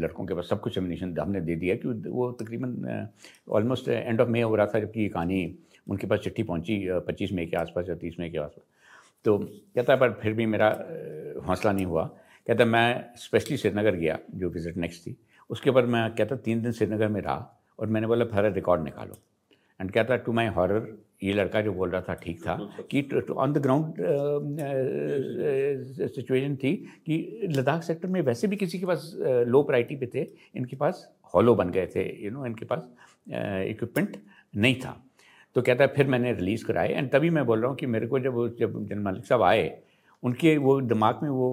लड़कों 0.00 0.24
के 0.26 0.34
पास 0.34 0.48
सब 0.50 0.60
कुछ 0.60 0.78
एमिनेशन 0.78 1.14
हमने 1.18 1.40
दे 1.40 1.56
दिया 1.56 1.74
कि 1.74 1.88
वो 1.88 2.30
तकरीबन 2.40 3.08
ऑलमोस्ट 3.50 3.88
एंड 3.88 4.20
ऑफ़ 4.20 4.28
मे 4.28 4.40
हो 4.42 4.54
रहा 4.56 4.66
था, 4.66 4.80
जबकि 4.80 5.00
ये 5.00 5.08
कहानी 5.08 5.58
उनके 5.88 6.06
पास 6.06 6.18
चिट्ठी 6.18 6.42
पहुँची 6.42 6.78
पच्चीस 7.06 7.32
मई 7.32 7.46
के 7.46 7.56
आसपास 7.56 7.88
या 7.88 7.94
तीस 7.96 8.16
मई 8.20 8.30
के 8.30 8.38
आसपास। 8.38 8.64
तो 9.24 9.38
कहता 9.38 9.92
है, 9.92 9.98
पर 10.00 10.12
फिर 10.22 10.32
भी 10.32 10.46
मेरा 10.46 10.68
हौसला 11.46 11.72
नहीं 11.72 11.86
हुआ। 11.86 12.04
कहता 12.46 12.64
मैं 12.64 13.14
स्पेशली 13.18 13.56
श्रीनगर 13.56 13.94
गया, 13.96 14.18
जो 14.34 14.48
विज़िट 14.50 14.76
नेक्स्ट 14.76 15.06
थी। 15.06 15.16
उसके 15.50 15.70
बाद 15.70 15.84
मैं, 15.84 16.10
कहता, 16.14 16.36
तीन 16.36 16.62
दिन 16.62 16.72
श्रीनगर 16.72 17.08
में 17.08 17.20
रहा 17.20 17.55
और 17.78 17.86
मैंने 17.86 18.06
बोला 18.06 18.24
फिर 18.24 18.52
रिकॉर्ड 18.52 18.84
निकालो. 18.84 19.18
एंड 19.80 19.90
कहता 19.90 20.16
टू 20.16 20.32
माई 20.32 20.46
हॉरर 20.56 20.86
ये 21.22 21.32
लड़का 21.32 21.60
जो 21.62 21.72
बोल 21.72 21.90
रहा 21.90 22.00
था 22.08 22.14
ठीक 22.14 22.40
था 22.40 22.56
कि 22.90 23.02
ऑन 23.32 23.52
द 23.52 23.58
ग्राउंड 23.62 23.94
सिचुएशन 26.14 26.56
थी 26.56 26.74
कि 27.06 27.48
लद्दाख 27.56 27.82
सेक्टर 27.82 28.08
में 28.08 28.20
वैसे 28.22 28.48
भी 28.48 28.56
किसी 28.56 28.78
के 28.78 28.86
पास 28.86 29.10
लो 29.46 29.62
प्रायरिटी 29.62 29.96
पे 29.96 30.06
थे 30.14 30.26
इनके 30.56 30.76
पास 30.76 31.08
हॉलो 31.34 31.54
बन 31.54 31.70
गए 31.70 31.86
थे 31.94 32.04
यू 32.24 32.30
नो 32.30 32.46
इनके 32.46 32.64
पास 32.64 32.88
इक्विपमेंट 33.28 34.16
नहीं 34.56 34.74
था। 34.80 34.96
तो 35.56 35.62
कहता 35.62 35.84
है 35.84 35.92
फिर 35.94 36.06
मैंने 36.06 36.32
रिलीज़ 36.32 36.64
कराए. 36.64 36.88
एंड 36.88 37.10
तभी 37.10 37.30
मैं 37.30 37.44
बोल 37.46 37.60
रहा 37.60 37.68
हूँ 37.68 37.76
कि 37.76 37.86
मेरे 37.86 38.06
को 38.06 38.18
जब 38.20 38.56
जब 38.58 38.84
जन 38.86 38.98
मलिक 39.02 39.26
साहब 39.26 39.42
आए 39.42 39.78
उनके 40.22 40.56
वो 40.58 40.80
दिमाग 40.80 41.20
में 41.22 41.30
वो 41.30 41.48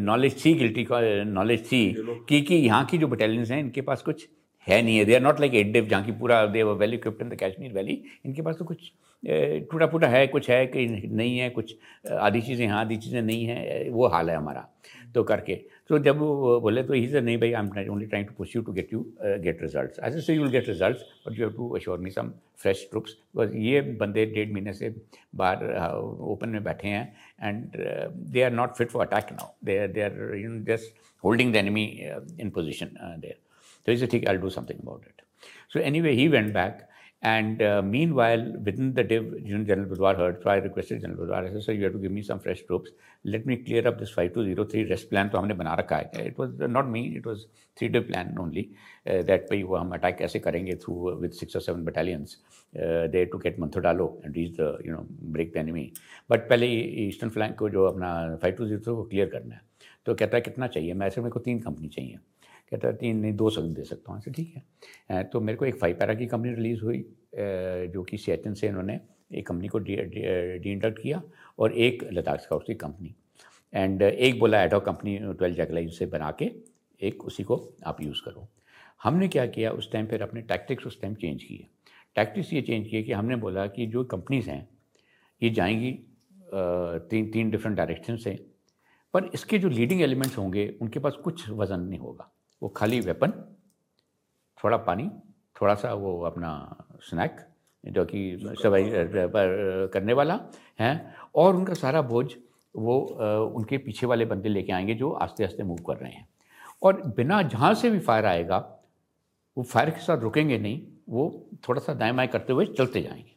नॉलेज 0.00 0.44
थी 0.44 0.52
गिल्टी 0.54 0.84
का 0.84 1.00
नॉलेज 1.24 1.64
थी 1.72 1.82
कि 2.28 2.40
कि 2.42 2.54
यहाँ 2.54 2.84
की 2.84 2.98
जो 2.98 3.08
बटालियंस 3.08 3.50
हैं 3.50 3.58
इनके 3.60 3.80
पास 3.80 4.02
कुछ 4.02 4.28
है 4.66 4.80
नहीं 4.82 4.96
है। 4.98 5.04
They 5.04 5.14
are 5.14 5.20
not 5.20 5.40
like 5.40 5.54
a div 5.54 5.86
जहाँ 5.88 6.04
की 6.04 6.12
पूरा 6.20 6.44
the 6.46 6.62
valley 6.62 6.96
equipped 6.96 7.22
in 7.22 7.28
the 7.28 7.36
Kashmir 7.42 7.72
valley 7.72 8.02
इनके 8.26 8.42
पास 8.42 8.56
तो 8.58 8.64
कुछ 8.64 8.92
टूटा 9.22 9.86
फूटा 9.86 10.08
है, 10.08 10.26
कुछ 10.26 10.50
है 10.50 10.66
कि 10.66 10.86
नहीं 10.86 11.38
है, 11.38 11.48
कुछ 11.50 11.74
आधी 12.10 12.40
चीज़ें 12.40 12.66
हाँ 12.66 12.80
आधी 12.80 12.96
चीज़ें 12.96 13.20
नहीं 13.22 13.44
है 13.46 13.88
वो 13.90 14.06
हाल 14.08 14.30
है 14.30 14.36
हमारा 14.36 14.68
तो 15.14 15.22
करके। 15.24 15.54
तो 15.88 15.98
जब 15.98 16.18
वो 16.18 16.60
बोले 16.60 16.82
तो 16.82 16.94
ही 16.94 17.20
नहीं 17.20 17.36
भाई 17.38 17.52
I 17.52 17.62
am 17.62 17.90
only 17.92 18.06
trying 18.06 18.26
to 18.28 18.34
push 18.38 18.54
you 18.56 18.62
to 18.62 18.72
get 18.72 18.92
you 18.92 19.00
get 19.22 19.62
result 19.62 19.98
I 20.00 20.20
so 20.20 20.32
you 20.32 20.42
will 20.42 20.50
get 20.50 20.68
result 20.68 20.96
but 21.26 21.38
you 21.38 21.46
have 21.46 21.56
to 21.56 21.68
assure 21.76 21.98
me 21.98 22.10
some 22.10 22.32
fresh 22.62 22.86
troops 22.90 23.16
because 23.36 23.56
ये 23.58 23.80
बंदे 24.00 24.26
डेढ़ 24.26 24.52
महीने 24.52 24.72
से 24.72 24.94
बाहर 25.36 25.94
ओपन 26.32 26.48
में 26.48 26.62
बैठे 26.64 26.88
हैं 26.88 27.04
and 27.42 27.76
they 28.32 28.42
are 28.42 28.52
not 28.52 28.74
fit 28.76 28.90
for 28.90 29.06
attack 29.06 29.32
now 29.32 29.52
they 29.66 29.78
are 29.78 29.88
they 29.88 30.02
are 30.02 30.34
you 30.36 30.58
just 30.66 30.94
holding 31.24 31.52
the 31.52 31.56
enemy 31.56 31.84
in 32.40 32.50
position 32.50 32.96
there 33.20 33.38
तो 33.85 33.91
इज 33.91 34.09
ठीक 34.11 34.27
I 34.29 34.37
do 34.37 34.49
something 34.49 34.79
about 34.79 35.05
it 35.07 35.21
so 35.73 35.79
anyway 36.01 36.11
he 36.11 36.27
went 36.27 36.53
back 36.53 36.87
And 37.23 37.59
uh, 37.59 37.81
meanwhile, 37.81 38.53
within 38.63 38.93
the 38.93 39.03
div, 39.03 39.33
you 39.43 39.57
know, 39.57 39.63
General 39.63 39.89
Budwar 39.89 40.15
heard, 40.15 40.43
so 40.43 40.49
I 40.51 40.57
requested 40.57 41.01
General 41.01 41.25
Budwar, 41.25 41.47
I 41.47 41.51
said, 41.53 41.63
sir, 41.63 41.71
you 41.71 41.85
have 41.85 41.93
to 41.93 41.97
give 41.97 42.11
me 42.11 42.21
some 42.21 42.39
fresh 42.39 42.61
troops. 42.67 42.91
Let 43.23 43.47
me 43.47 43.55
clear 43.57 43.87
up 43.87 43.97
this 43.97 44.11
5203 44.11 44.83
rest 44.91 45.09
plan. 45.09 45.29
तो 45.29 45.37
हमने 45.37 45.53
बना 45.53 45.73
रखा 45.79 45.97
है. 45.97 46.25
It 46.25 46.37
was 46.37 46.51
not 46.75 46.91
me, 46.95 47.01
it 47.19 47.25
was 47.25 47.47
three 47.79 47.89
day 47.95 48.01
plan 48.01 48.37
only. 48.43 48.65
Uh, 49.07 49.23
that 49.29 49.49
way 49.51 49.61
वो 49.63 49.75
हम 49.75 49.93
attack 49.97 50.17
कैसे 50.17 50.39
करेंगे 50.39 50.77
through 50.83 50.99
uh, 51.13 51.15
with 51.23 51.33
six 51.33 51.55
or 51.55 51.63
seven 51.69 51.83
battalions 51.89 52.37
uh, 52.75 53.07
there 53.15 53.25
to 53.33 53.41
get 53.45 53.59
Manthudalo 53.59 54.09
and 54.23 54.35
reach 54.35 54.55
the, 54.57 54.69
you 54.85 54.91
know, 54.91 55.03
break 55.37 55.53
the 55.53 55.59
enemy. 55.59 55.87
But 56.29 56.47
पहले 56.49 56.67
eastern 57.07 57.29
flank 57.29 57.57
को 57.59 57.69
जो 57.69 57.85
अपना 57.85 58.13
5203 58.45 58.85
को 58.85 59.03
clear 59.03 59.29
करना 59.29 59.55
है. 59.55 59.61
तो 60.05 60.15
कहता 60.15 60.37
है 60.37 60.41
कितना 60.41 60.67
चाहिए? 60.67 60.93
मैं 60.93 61.07
ऐसे 61.07 61.21
मेरे 61.21 61.31
को 61.31 61.39
तीन 61.39 61.59
कंपनी 61.59 61.87
चाहिए. 61.87 62.17
कहता 62.72 62.90
तीन 62.92 63.16
नहीं, 63.16 63.32
दो 63.34 63.50
सौ 63.50 63.62
दे 63.62 63.84
सकता 63.84 64.12
हूँ। 64.12 64.32
ठीक 64.32 64.54
है। 64.56 65.22
तो 65.24 65.40
मेरे 65.40 65.58
को 65.58 65.64
एक 65.66 65.78
फाइव 65.78 65.96
पैरा 65.98 66.14
की 66.14 66.26
कंपनी 66.26 66.54
रिलीज़ 66.54 66.82
हुई 66.82 66.98
जो 67.92 68.02
कि 68.02 68.18
सियाचिन 68.18 68.54
से 68.54 68.66
इन्होंने 68.68 69.00
एक 69.32 69.46
कंपनी 69.46 69.68
को 69.68 69.78
डी 69.78 70.72
इंडक्ट 70.72 70.98
किया 71.02 71.22
और 71.58 71.72
एक 71.74 72.04
लद्दाख 72.12 72.40
स्काउट 72.40 72.66
की 72.66 72.74
कंपनी 72.76 73.14
एंड 73.72 74.02
एक 74.02 74.38
बोला 74.40 74.62
एडॉक 74.62 74.84
कंपनी 74.84 75.16
ट्वेल्व 75.18 75.54
जैकलाइज 75.56 75.92
से 75.98 76.06
बना 76.06 76.30
के 76.38 76.50
एक 77.00 77.24
उसी 77.24 77.42
को 77.42 77.56
आप 77.86 78.02
यूज़ 78.02 78.22
करो। 78.24 78.46
हमने 79.00 79.28
क्या 79.28 79.46
किया, 79.46 79.70
उस 79.70 79.90
टाइम 79.92 80.06
फिर 80.06 80.22
अपने 80.22 80.40
टैक्टिक्स 80.42 80.86
उस 80.86 81.00
टाइम 81.00 81.14
चेंज 81.14 81.42
किए। 81.42 81.66
टैक्टिक्स 82.16 82.52
ये 82.52 82.62
चेंज 82.62 82.88
किए 82.88 83.02
कि 83.02 83.12
हमने 83.12 83.36
बोला 83.36 83.66
कि 83.68 83.86
जो 83.86 84.04
कंपनीज़ 84.06 84.50
हैं, 84.50 84.68
ये 85.42 85.50
जाएँगी 85.50 85.92
तीन 87.10 87.30
तीन 87.30 87.50
डिफरेंट 87.50 87.76
डायरेक्शन 87.76 88.16
से, 88.16 88.38
पर 89.14 89.30
इसके 89.34 89.58
जो 89.58 89.68
लीडिंग 89.68 90.02
एलिमेंट्स 90.02 90.36
होंगे, 90.38 90.68
उनके 90.80 90.98
पास 90.98 91.16
कुछ 91.24 91.48
वज़न 91.50 91.80
नहीं 91.80 91.98
होगा। 91.98 92.30
वो 92.62 92.68
खाली 92.68 93.00
वेपन 93.00 93.30
थोड़ा 94.58 94.76
पानी, 94.76 95.08
थोड़ा 95.56 95.74
सा 95.74 95.92
वो 95.94 96.20
अपना 96.22 96.50
स्नैक 97.02 97.36
जो 97.84 98.04
कि 98.04 98.54
सवाई 98.62 98.90
करने 99.92 100.12
वाला 100.12 100.38
है। 100.80 101.14
और 101.34 101.56
उनका 101.56 101.74
सारा 101.74 102.02
बोझ 102.02 102.26
वो 102.74 102.98
उनके 103.56 103.78
पीछे 103.78 104.06
वाले 104.06 104.24
बंदे 104.24 104.48
लेके 104.48 104.72
आएँगे 104.72 104.94
जो 104.94 105.10
आस्ते 105.12 105.44
आस्ते 105.44 105.62
मूव 105.62 105.78
कर 105.86 105.96
रहे 105.96 106.12
हैं। 106.12 106.28
और 106.82 107.02
बिना 107.16 107.40
जहाँ 107.42 107.72
से 107.74 107.90
भी 107.90 107.98
फायर 107.98 108.26
आएगा, 108.26 108.58
वो 109.56 109.64
फायर 109.64 109.90
के 109.90 110.00
साथ 110.00 110.18
रुकेंगे 110.18 110.58
नहीं, 110.58 110.82
वो 111.08 111.46
थोड़ा 111.68 111.80
सा 111.80 111.94
दाएँ 111.94 112.12
बाएँ 112.12 112.28
करते 112.28 112.52
हुए 112.52 112.66
चलते 112.68 113.02
जाएँगे। 113.02 113.36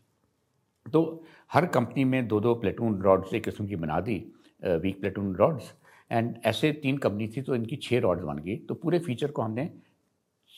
तो 0.86 1.24
हर 1.52 1.66
कंपनी 1.66 2.04
में 2.04 2.28
दो 2.28 2.40
दो 2.40 2.54
प्लेटून 2.56 3.02
रॉड्स 3.02 3.34
एक 3.34 3.44
किस्म 3.44 3.68
की 3.68 3.76
बना 3.76 4.00
दी 4.00 4.16
वीक 4.62 5.00
प्लेटून 5.02 5.36
रॉड्स 5.36 5.72
एंड 6.14 6.34
ऐसे 6.46 6.72
तीन 6.74 6.98
कंपनी 6.98 7.28
थी 7.28 7.42
तो 7.42 7.56
इनकी 7.56 7.76
छः 7.76 8.00
रॉड्स 8.00 8.24
बन 8.24 8.38
गई। 8.38 8.56
तो 8.60 8.74
पूरे 8.76 9.00
फीचर 9.00 9.32
को 9.32 9.42
हमने 9.42 9.70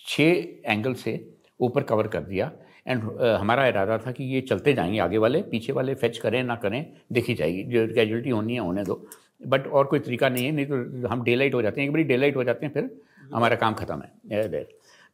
छः 0.05 0.71
एंगल 0.71 0.93
से 0.95 1.13
ऊपर 1.59 1.83
कवर 1.83 2.07
कर 2.07 2.23
दिया। 2.23 2.51
एंड 2.87 3.03
हमारा 3.21 3.67
इरादा 3.67 3.97
था 3.97 4.11
कि 4.11 4.23
ये 4.25 4.41
चलते 4.41 4.73
जाएँगे 4.73 4.99
आगे 4.99 5.17
वाले, 5.17 5.41
पीछे 5.43 5.73
वाले 5.73 5.95
फेच 5.95 6.17
करें, 6.17 6.43
ना 6.43 6.55
करें, 6.55 6.85
देखी 7.11 7.33
जाएगी। 7.33 7.63
जो 7.63 7.87
कैजुअलिटी 7.93 8.29
होनी 8.29 8.53
है, 8.53 8.59
होने 8.59 8.83
दो। 8.83 9.05
बट 9.47 9.67
और 9.67 9.85
कोई 9.85 9.99
तरीका 9.99 10.29
नहीं 10.29 10.45
है, 10.45 10.51
नहीं 10.51 10.65
तो 10.65 11.07
हम 11.07 11.23
डे 11.23 11.35
लाइट 11.35 11.53
हो 11.53 11.61
जाते 11.61 11.81
हैं। 11.81 11.87
एक 11.87 11.93
बारी 11.93 12.03
डे 12.03 12.17
लाइट 12.17 12.35
हो 12.35 12.43
जाते 12.43 12.65
हैं, 12.65 12.73
फिर 12.73 12.89
हमारा 13.33 13.55
काम 13.55 13.73
ख़त्म 13.73 14.01
है। 14.31 14.63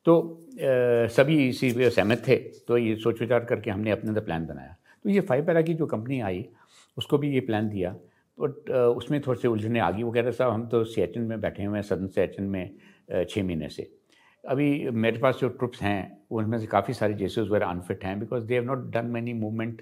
तो 0.06 0.14
सभी 1.16 1.48
इसी 1.48 1.72
पे 1.74 1.90
सहमत 1.90 2.24
थे। 2.28 2.36
तो 2.68 2.78
ये 2.78 2.96
सोच 2.96 3.20
विचार 3.22 3.44
करके 3.46 3.72
हमने 3.72 3.92
अपने 3.92 4.22
प्लान 4.22 4.46
बनाया। 4.46 4.76
तो 5.06 5.10
ये 5.10 5.20
फाइव 5.22 5.46
पैरा 5.46 5.62
की 5.62 5.74
जो 5.74 5.86
कंपनी 5.86 6.20
आई, 6.22 6.46
उसको 6.98 7.18
भी 7.18 7.34
ये 7.34 7.40
प्लान 7.42 7.70
दिया। 7.70 7.96
बट 8.42 8.70
उसमें 8.70 9.20
थोड़े 9.22 9.40
से 9.42 9.48
उलझने 9.48 9.80
आ 9.80 9.90
गई 9.92 10.04
वो 10.04 10.12
कह 10.12 10.22
रहे 10.22 10.32
साहब 10.34 10.52
हम 10.52 10.68
तो 10.68 10.84
सियाचिन 10.86 11.24
में 11.24 11.40
बैठे 11.42 11.64
हुए 11.64 11.78
हैं 11.78 11.84
सदन 11.84 12.08
सियाचिन 12.10 12.46
में 12.46 12.76
छः 13.26 13.44
महीने 13.44 13.70
से। 13.70 13.90
अभी 14.44 14.90
मेरे 14.92 15.20
पास 15.20 15.38
जो 15.42 15.50
ट्रुप्स 15.50 15.82
हैं 15.82 16.28
उनमें 16.32 16.58
से 16.60 16.68
काफ़ी 16.68 16.94
सारे 16.94 17.14
जेसेस 17.14 17.48
वगैरह 17.48 17.68
अनफिट 17.68 18.06
हैं 18.06 18.20
because 18.20 18.46
they 18.46 18.54
have 18.54 18.64
not 18.66 18.90
done 18.92 19.06
many 19.08 19.34
movement 19.36 19.82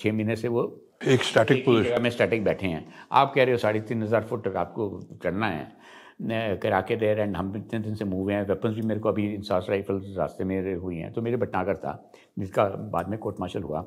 छः 0.00 0.12
महीने 0.12 0.36
से 0.36 0.48
वो 0.48 0.62
एक 1.08 1.22
स्टैटिक 1.22 1.64
पोजिशन 1.64 2.02
में 2.02 2.10
स्टैटिक 2.10 2.44
बैठे 2.44 2.66
हैं। 2.66 2.86
आप 3.12 3.32
कह 3.34 3.42
रहे 3.42 3.52
हो 3.52 3.58
साढ़े 3.58 3.80
तीन 3.82 4.02
हज़ार 4.02 4.24
फुट 4.24 4.44
तक 4.44 4.56
आपको 4.56 4.88
करना 5.22 5.46
है 5.48 6.58
करा 6.62 6.80
के 6.80 6.96
देर 6.96 7.20
एंड 7.20 7.36
हम 7.36 7.52
इतने 7.56 7.78
दिन 7.80 7.94
से 7.94 8.04
मूव 8.04 8.30
हैं 8.30 8.42
वेपन्स 8.48 8.74
भी 8.74 8.82
मेरे 8.82 9.00
को 9.00 9.08
अभी 9.08 9.26
इंसास 9.34 9.66
राइफल्स 9.70 10.16
रास्ते 10.16 10.44
में 10.44 10.74
हुई 10.76 10.96
हैं 10.96 11.12
तो 11.12 11.22
मेरे 11.22 11.36
भटनागर 11.36 11.76
था 11.76 11.92
जिसका 12.38 12.64
बाद 12.92 13.08
में 13.08 13.18
कोर्ट 13.18 13.40
मार्शल 13.40 13.62
हुआ। 13.62 13.80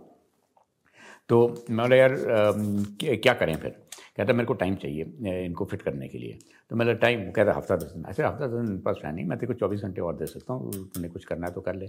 तो 1.30 1.48
मैं 1.70 1.86
बोला, 1.86 1.96
यार 1.96 2.16
क्या 3.02 3.34
करें 3.34 3.56
फिर? 3.58 3.72
कहता, 4.18 4.34
मेरे 4.34 4.46
को 4.46 4.54
टाइम 4.54 4.76
चाहिए 4.76 5.44
इनको 5.46 5.66
फिट 5.66 5.82
करने 5.82 6.08
के 6.08 6.18
लिए। 6.18 6.38
तो 6.72 6.76
मतलब 6.76 6.98
टाइम 7.00 7.30
कहता, 7.32 7.54
हफ़्ता 7.54 7.76
दस 7.76 7.92
दिन। 7.94 8.06
ऐसे 8.10 8.24
हफ़्ता 8.24 8.48
दस 8.48 8.66
दिन 8.66 8.78
पास 8.80 9.02
है 9.06 9.14
नहीं 9.16 9.26
मैं 9.26 9.38
तेरे 9.40 9.54
को 9.54 9.60
चौबीस 9.60 9.82
घंटे 9.84 10.02
और 10.02 10.16
दे 10.16 10.26
सकता 10.26 10.54
हूँ 10.54 10.72
तुमने 10.72 11.10
कुछ 11.10 11.26
करना 11.26 11.48
है 11.48 11.54
तो 11.54 11.62
कर 11.62 11.76
ले। 11.76 11.88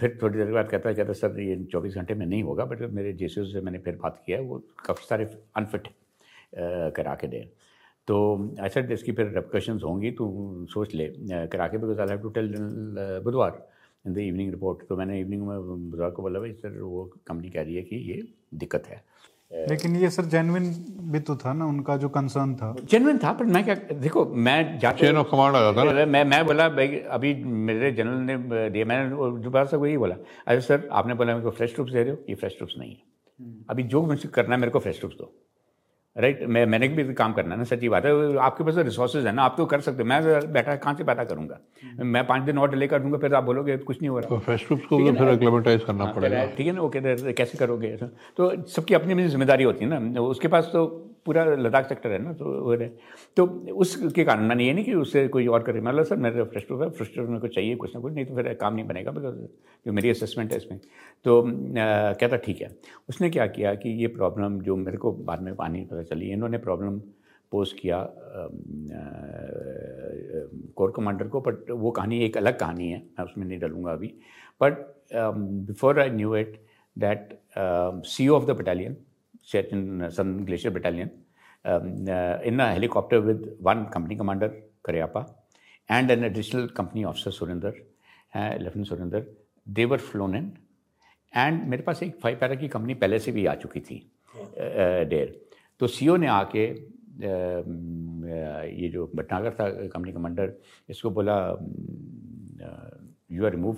फिर 0.00 0.18
थोड़ी 0.22 0.36
देर 0.38 0.46
के 0.46 0.52
बाद 0.52 0.68
कहता 0.70 0.88
है 0.88 0.94
कहता, 0.94 1.12
सर, 1.12 1.40
ये 1.40 1.56
चौबीस 1.72 1.94
घंटे 1.94 2.14
में 2.14 2.26
नहीं 2.26 2.42
होगा, 2.42 2.64
बट 2.64 2.80
मेरे 2.90 3.12
जे 3.12 3.28
से 3.28 3.60
मैंने 3.60 3.78
फिर 3.78 3.98
बात 4.02 4.22
किया 4.26 4.38
है, 4.38 4.44
वो 4.44 4.62
काफ़ी 4.86 5.06
सारे 5.08 5.24
अनफिट 5.56 5.88
करा 6.96 7.14
के 7.14 7.26
दें। 7.26 7.44
तो 8.08 8.16
सेड 8.74 8.90
इसकी 8.92 9.12
फिर 9.12 9.26
रेपकशंस 9.34 9.82
होंगी, 9.84 10.10
तू 10.10 10.66
सोच 10.70 10.94
ले 10.94 11.08
करा 11.48 11.66
के 11.68 11.78
because 11.78 12.00
I 12.00 12.06
have 12.08 12.18
to 12.20 12.28
tell 12.30 12.52
बुधवार। 13.24 13.66
इन 14.04 14.12
द 14.14 14.18
इवनिंग 14.18 14.50
रिपोर्ट 14.50 14.88
तो 14.88 14.96
मैंने 14.96 15.20
इवनिंग 15.20 15.46
में 15.46 15.58
बुधवार 15.90 16.10
को 16.10 16.22
बोला 16.22 16.40
भाई 16.40 16.52
सर 16.54 16.80
वो 16.80 17.04
कंपनी 17.26 17.50
कह 17.50 17.62
रही 17.62 17.74
है 17.76 17.82
कि 17.82 17.96
ये 18.10 18.22
दिक्कत 18.54 18.86
है. 18.86 19.02
लेकिन 19.68 19.94
ये 19.96 20.08
सर 20.10 20.24
जेनविन 20.24 20.64
भी 21.12 21.20
तो 21.20 21.36
था 21.36 21.52
ना 21.52 21.66
उनका 21.66 21.96
जो 21.96 22.08
कंसर्न 22.08 22.54
था। 22.54 22.74
जेनविन 22.84 23.18
था 23.18 23.32
पर 23.32 23.44
मैं 23.46 23.64
क्या 23.64 23.74
देखो 23.74 24.24
मैं 24.26 24.78
जाते 24.78 25.06
चेन 25.06 25.16
ऑफ़ 25.16 25.30
कमांड 25.30 25.56
आ 25.56 25.60
जाता 25.60 25.84
ना। 25.84 26.04
मैं 26.06 26.24
मैं 26.24 26.44
बोला 26.46 26.68
भाई 26.70 26.98
अभी 27.10 27.34
मेरे 27.44 27.90
जनरल 27.92 28.18
ने 28.20 28.68
दिया 28.70 28.84
मैंने 28.84 29.10
दोबारा 29.42 29.64
से 29.64 29.76
वही 29.76 29.96
बोला 29.96 30.16
अरे 30.46 30.60
सर 30.60 30.88
आपने 30.92 31.14
बोला 31.14 31.32
मेरे 31.32 31.44
को 31.44 31.50
फ्रेश 31.50 31.74
ट्रूप्स 31.74 31.92
दे 31.92 32.02
रहे 32.02 32.12
हो 32.12 32.18
ये 32.28 32.34
फ्रेश 32.34 32.56
ट्रूप्स 32.56 32.74
नहीं 32.78 32.90
है। 32.90 33.02
अभी 33.70 33.82
जो 33.84 34.02
मुझे 34.02 34.28
करना 34.28 34.54
है 34.54 34.60
मेरे 34.60 34.72
को 34.72 34.78
फ्रेश 34.78 34.98
ट्रूप्स 34.98 35.16
दो। 35.16 35.32
राइट 36.18 36.42
मैं 36.48 36.64
मैंने 36.66 36.88
भी 36.88 37.14
काम 37.14 37.32
करना 37.32 37.54
है 37.54 37.58
ना 37.58 37.64
सच्ची 37.64 37.88
बात 37.88 38.04
है। 38.04 38.36
आपके 38.40 38.64
पास 38.64 38.76
रिसोर्सेज 38.78 39.26
है 39.26 39.32
ना 39.32 39.42
आप 39.42 39.54
तो 39.56 39.66
कर 39.66 39.80
सकते 39.80 40.02
हो। 40.02 40.08
मैं 40.08 40.52
बैठा 40.52 40.74
कहाँ 40.76 40.94
से 40.94 41.04
पैदा 41.04 41.24
करूँगा? 41.24 41.58
मैं 42.04 42.26
पाँच 42.26 42.42
दिन 42.42 42.58
और 42.58 42.70
डिले 42.70 42.86
कर 42.88 43.02
दूँगा 43.02 43.18
फिर 43.18 43.34
आप 43.34 43.44
बोलोगे 43.44 43.76
कुछ 43.78 44.00
नहीं 44.00 44.08
हो 44.10 44.18
रहा। 44.18 44.28
तो 44.28 44.38
फ्रेश 44.38 44.66
ग्रुप्स 44.66 44.86
को 44.86 44.98
तो 44.98 45.12
फिर 45.14 45.28
एक्लेमेटाइज 45.28 45.84
करना 45.84 46.04
हाँ, 46.04 46.14
पड़ेगा। 46.14 46.44
ठीक 46.56 46.66
है 46.66 46.72
ना? 46.72 46.80
ओके 46.82 47.32
कैसे 47.32 47.58
करोगे? 47.58 47.96
तो 48.36 48.50
सबकी 48.66 48.94
अपनी 48.94 49.12
अपनी 49.12 49.28
ज़िम्मेदारी 49.28 49.64
होती 49.64 49.84
है 49.84 50.00
ना। 50.00 50.20
उसके 50.22 50.48
पास 50.48 50.70
तो 50.72 50.86
पूरा 51.28 51.44
लद्दाख 51.56 51.88
सेक्टर 51.88 52.10
है 52.10 52.18
ना 52.18 52.32
तो 52.32 52.44
वो 52.64 52.72
है। 52.72 52.88
तो 53.36 53.46
उसके 53.76 54.24
कारण 54.24 54.42
मैंने 54.48 54.66
ये 54.66 54.72
नहीं 54.72 54.84
कि 54.84 54.94
उससे 54.96 55.26
कोई 55.28 55.46
और 55.46 55.62
करे। 55.62 55.80
मतलब 55.80 56.04
सर, 56.04 56.16
मेरे 56.16 56.44
फ्रस्ट्रेट 56.44 56.80
है 56.80 56.88
फ्रस्ट्रेट 56.90 57.28
मेरे 57.28 57.40
को 57.40 57.48
चाहिए, 57.48 57.74
कुछ 57.76 57.94
ना 57.94 58.00
कुछ, 58.00 58.12
नहीं 58.12 58.24
तो 58.26 58.34
फिर 58.36 58.52
काम 58.60 58.74
नहीं 58.74 58.86
बनेगा 58.86 59.10
बिकॉज़ 59.10 59.36
जो 59.86 59.92
मेरी 59.92 60.10
असेसमेंट 60.10 60.52
है 60.52 60.56
इसमें। 60.56 60.78
तो 61.24 61.42
कहता 61.44 62.36
ठीक 62.36 62.60
है। 62.62 62.70
उसने 63.08 63.30
क्या 63.30 63.46
किया 63.48 63.74
कि 63.74 63.88
ये 64.00 64.06
प्रॉब्लम 64.16 64.60
जो 64.60 64.76
मेरे 64.76 64.98
को 64.98 65.12
बाद 65.12 65.42
में 65.42 65.54
पानी 65.54 65.84
पता 65.84 66.02
चली, 66.04 66.30
इन्होंने 66.32 66.58
प्रॉब्लम 66.58 67.00
पोस्ट 67.52 67.78
किया 67.78 67.98
कोर 70.76 70.92
कमांडर 70.96 71.28
को 71.28 71.40
बट 71.40 71.70
वो 71.72 71.90
कहानी 71.90 72.18
एक 72.24 72.36
अलग 72.36 72.58
कहानी 72.58 72.88
है, 72.88 72.98
मैं 72.98 73.24
उसमें 73.24 73.46
नहीं 73.46 73.58
डालूँगा 73.58 73.92
अभी। 73.92 74.14
But 74.60 74.86
before 75.12 76.00
I 76.00 76.10
knew 76.10 76.34
it 76.36 76.60
that 76.96 77.38
C 78.06 78.28
O 78.28 78.34
of 78.36 78.46
the 78.46 78.56
battalion 78.58 78.96
uh, 79.54 80.10
Southern 80.10 80.44
Glacier 80.44 80.70
Battalion 80.70 81.10
um, 81.64 82.06
uh, 82.08 82.38
in 82.42 82.60
a 82.60 82.72
helicopter 82.74 83.20
with 83.20 83.56
one 83.60 83.86
company 83.86 84.16
commander, 84.16 84.54
Karyapa, 84.84 85.30
and 85.88 86.10
an 86.10 86.24
additional 86.24 86.68
company 86.68 87.04
officer, 87.04 87.30
Surinder, 87.30 87.74
uh, 88.34 88.54
Lieutenant 88.58 88.88
Surinder. 88.88 89.26
They 89.66 89.86
were 89.86 89.98
flown 89.98 90.34
in. 90.34 90.56
And 91.36 91.66
मेरे 91.68 91.82
पास 91.82 92.02
एक 92.02 92.18
five 92.22 92.36
para 92.40 92.54
की 92.54 92.68
company 92.68 92.94
पहले 93.00 93.18
से 93.18 93.32
भी 93.32 93.44
आ 93.46 93.54
चुकी 93.54 93.80
थी 93.80 93.96
der 95.10 95.34
तो 95.80 95.86
सीओ 95.86 96.16
ने 96.16 96.26
आके 96.26 96.64
ये 98.80 98.88
जो 98.92 99.06
भटनागर 99.14 99.54
था 99.60 99.68
कंपनी 99.92 100.12
कमांडर 100.12 100.52
इसको 100.90 101.10
बोला 101.18 101.36
you 103.32 103.44
are 103.44 103.50
remove 103.52 103.74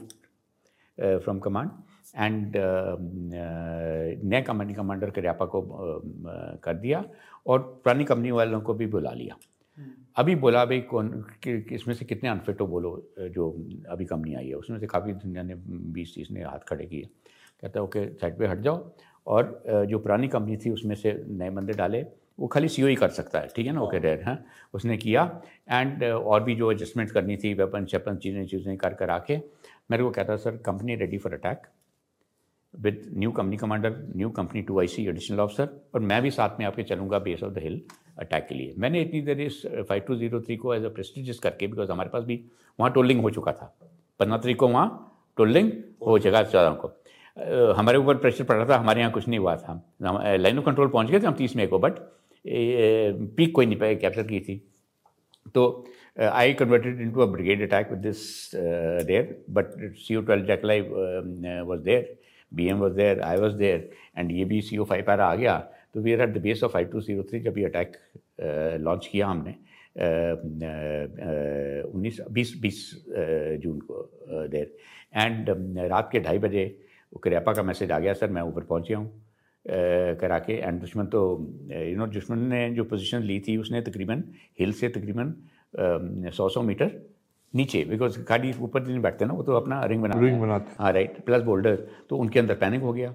from 1.25 1.39
command 1.39 1.71
and 2.17 2.57
नए 4.25 4.41
कंपनी 4.43 4.75
कमांडर 4.75 5.11
करियापा 5.11 5.45
को 5.47 5.61
uh, 5.61 6.63
कर 6.65 6.75
दिया 6.77 7.05
और 7.47 7.59
पुरानी 7.85 8.05
कंपनी 8.05 8.31
वालों 8.31 8.61
को 8.61 8.75
भी 8.75 8.87
बुला 8.87 9.13
लिया। 9.13 9.37
अभी 10.19 10.35
बोला 10.37 10.65
भाई 10.65 10.81
कौन 10.91 11.25
इसमें 11.47 11.95
से 11.95 12.05
कितने 12.05 12.29
अनफिट 12.29 12.61
हो 12.61 12.67
बोलो 12.67 12.91
जो 13.35 13.51
अभी 13.91 14.05
कंपनी 14.05 14.35
आई 14.35 14.49
है 14.49 14.55
उसमें 14.55 14.79
से 14.79 14.87
काफ़ी 14.87 15.13
दुनिया 15.15 15.43
ने 15.43 15.55
बीस 15.95 16.15
तीस 16.15 16.31
ने 16.31 16.43
हाथ 16.43 16.69
खड़े 16.69 16.87
किए। 16.87 17.09
कहता 17.61 17.79
है 17.81 17.85
ओके 17.85 18.07
साइड 18.15 18.39
पे 18.39 18.47
हट 18.47 18.61
जाओ। 18.61 18.93
और 19.27 19.87
जो 19.89 19.99
पुरानी 19.99 20.29
कंपनी 20.29 20.57
थी 20.57 20.71
उसमें 20.71 20.95
से 20.97 21.13
नए 21.29 21.51
बंदे 21.51 21.73
डाले। 21.73 22.03
वो 22.39 22.47
खाली 22.47 22.69
सी 22.69 22.83
ही 22.83 22.95
कर 22.95 23.09
सकता 23.09 23.39
है 23.39 23.49
ठीक 23.57 23.67
है 23.67 23.73
ना? 23.73 23.81
ओके 23.83 23.99
डेर 24.01 24.23
हाँ? 24.25 24.39
उसने 24.75 24.97
किया। 24.97 25.25
एंड 25.71 26.05
और 26.05 26.43
भी 26.45 26.55
जो 26.57 26.71
एडजस्टमेंट 26.73 27.11
करनी 27.11 27.37
थी 27.37 27.53
वेपन 27.55 27.87
शेपन 27.87 28.17
चीज़ें 28.17 28.47
चीज़ें 28.47 28.77
कर 28.77 28.95
कर 28.95 29.11
आके 29.11 29.37
मेरे 29.91 30.03
को 30.03 30.11
कहता 30.11 30.37
sir 30.37 30.57
company 30.67 30.95
ready 30.97 31.19
for 31.19 31.35
attack 31.35 31.67
with 32.75 33.03
new 33.15 33.31
company 33.31 33.57
commander 33.57 33.97
new 34.17 34.29
company 34.31 34.63
two 34.63 34.81
I 34.81 35.05
additional 35.09 35.41
officer 35.41 35.69
और 35.95 36.01
मैं 36.01 36.21
भी 36.23 36.31
साथ 36.31 36.59
में 36.59 36.67
आपके 36.67 36.83
चलूँगा 36.83 37.19
base 37.19 37.43
of 37.43 37.53
the 37.55 37.59
hill 37.63 37.81
attack 38.19 38.47
के 38.49 38.55
लिए। 38.55 38.75
मैंने 38.79 39.01
इतनी 39.03 39.21
देर 39.23 39.41
इस 39.41 39.63
फाइव 39.89 40.03
टू 40.07 40.17
ज़ीरो 40.17 40.41
थ्री 40.41 40.57
को 40.57 40.75
एज 40.75 40.85
अ 40.85 40.89
प्रेस्टिजियस 40.95 41.39
करके 41.39 41.67
बिकॉज़ 41.67 41.91
हमारे 41.91 42.11
पास 42.11 42.25
भी 42.25 42.41
वहाँ 42.79 42.93
टोलिंग 42.93 43.21
हो 43.23 43.31
चुका 43.31 43.53
था। 43.53 43.75
पंद्रह 44.21 44.37
तारीख 44.37 44.57
को 44.57 44.69
वहाँ 44.69 44.89
टोलिंग 45.37 45.71
हो 46.07 46.19
चुका 46.19 46.43
चौदह 46.45 46.77
को। 46.83 47.73
हमारे 47.75 47.99
ऊपर 47.99 48.17
प्रेशर 48.17 48.45
पड़ 48.45 48.57
रहा 48.57 48.67
था, 48.69 48.77
हमारे 48.77 49.01
यहाँ 49.01 49.13
कुछ 49.13 49.29
नहीं 49.29 49.39
हुआ 49.39 49.57
था। 49.57 49.83
लाइन 50.37 50.59
ऑफ़ 50.59 50.65
कंट्रोल 50.67 50.89
पहुँच 50.89 51.11
गए 51.11 51.21
थे 51.21 51.27
हम 51.27 51.35
तीस 51.35 51.57
मई 51.57 51.67
को 51.67 51.79
बट 51.79 51.99
पीक 52.45 53.55
कोई 53.55 53.67
नहीं 53.67 53.97
कैप्चर 53.97 54.23
की 54.23 54.41
थी। 54.41 54.63
तो 55.55 55.63
I 56.21 56.53
converted 56.55 57.01
in 57.01 57.11
to 57.13 57.21
a 57.21 57.27
brigade 57.27 57.63
attack 57.63 57.91
with 57.91 58.01
this 58.01 58.51
there 58.55 59.45
but 59.51 59.71
C 59.99 60.17
O 60.17 60.21
twelve 60.21 60.47
JAK LI 60.47 60.81
was 60.81 61.81
there 61.81 62.19
B 62.53 62.67
M 62.69 62.79
was 62.79 62.93
there 62.95 63.21
I 63.23 63.37
was 63.41 63.55
there 63.57 63.89
and 64.19 64.33
ये 64.33 64.45
भी 64.45 64.61
सी 64.63 64.79
ओ 64.79 64.85
फाइव 64.85 65.05
पैरा 65.07 65.27
आ 65.27 65.35
गया 65.35 65.59
तो 65.95 66.01
we 66.01 66.13
are 66.13 66.21
at 66.23 66.35
the 66.35 66.43
base 66.43 66.63
of 66.65 66.73
five 66.73 66.89
two 66.93 67.01
zero 67.01 67.23
three 67.31 67.41
जब 67.41 67.59
ये 67.59 67.65
attack 67.65 67.97
launch 68.81 69.07
किया 69.13 69.27
हमने 69.27 69.55
उन्नीस, 71.91 72.21
बीस 72.31 72.55
बीस 72.63 72.91
जून 73.63 73.79
को 73.81 74.47
देर 74.49 74.77
एंड 75.15 75.51
रात 75.91 76.09
के 76.13 76.21
ढाई 76.21 76.39
बजे 76.39 76.65
करियापा 77.23 77.53
का 77.53 77.63
मैसेज 77.63 77.91
आ 77.91 77.99
गया, 77.99 78.13
सर, 78.13 78.31
मैं 78.31 78.43
ऊपर 78.43 78.63
पहुँच 78.65 78.89
गया 78.89 78.99
हूँ 78.99 80.17
करा 80.21 80.39
के 80.39 80.53
एंड 80.53 80.81
दुश्मन 80.81 81.07
तो 81.07 81.21
यू 81.71 81.97
नो 81.97 82.07
दुश्मन 82.07 82.39
ने 82.49 82.69
जो 82.75 82.85
पोजीशन 82.85 83.23
ली 83.23 83.39
थी, 83.41 83.57
उसने 83.57 83.81
तकरीबन 83.83 84.23
हिल 84.61 84.73
से 84.73 84.89
तकरीबन 84.89 85.35
सौ 86.37 86.49
सौ 86.49 86.63
मीटर 86.63 86.91
नीचे 87.55 87.85
बिकॉज़ 87.85 88.19
गाड़ी 88.29 88.53
ऊपर 88.63 88.87
नहीं 88.87 89.01
बैठते 89.03 89.25
ना 89.25 89.35
वो 89.35 89.43
तो 89.43 89.53
अपना 89.57 89.85
रिंग 89.85 90.03
बना 90.03 90.21
रिंग 90.21 90.41
बनाते 90.41 90.77
हाँ। 90.79 90.93
राइट 90.93 91.25
प्लस 91.27 91.43
बोल्डर 91.43 91.77
तो 92.11 92.17
उनके 92.17 92.39
अंदर 92.41 92.55
पैनिक 92.57 92.83
हो 92.83 92.93
गया। 92.93 93.15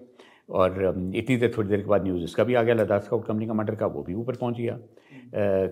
और 0.49 0.71
इतनी 1.15 1.35
देर 1.37 1.51
थोड़ी 1.57 1.69
देर 1.69 1.81
के 1.81 1.87
बाद 1.89 2.03
न्यूज़ 2.03 2.23
इसका 2.23 2.43
भी 2.43 2.53
आ 2.55 2.61
गया 2.63 2.73
लद्दाख 2.75 3.03
स्काउट 3.03 3.25
कंपनी 3.27 3.45
कमांडर 3.47 3.75
का 3.75 3.85
वो 3.87 4.03
भी 4.03 4.13
ऊपर 4.13 4.35
पहुँच 4.35 4.57
गया 4.57 4.77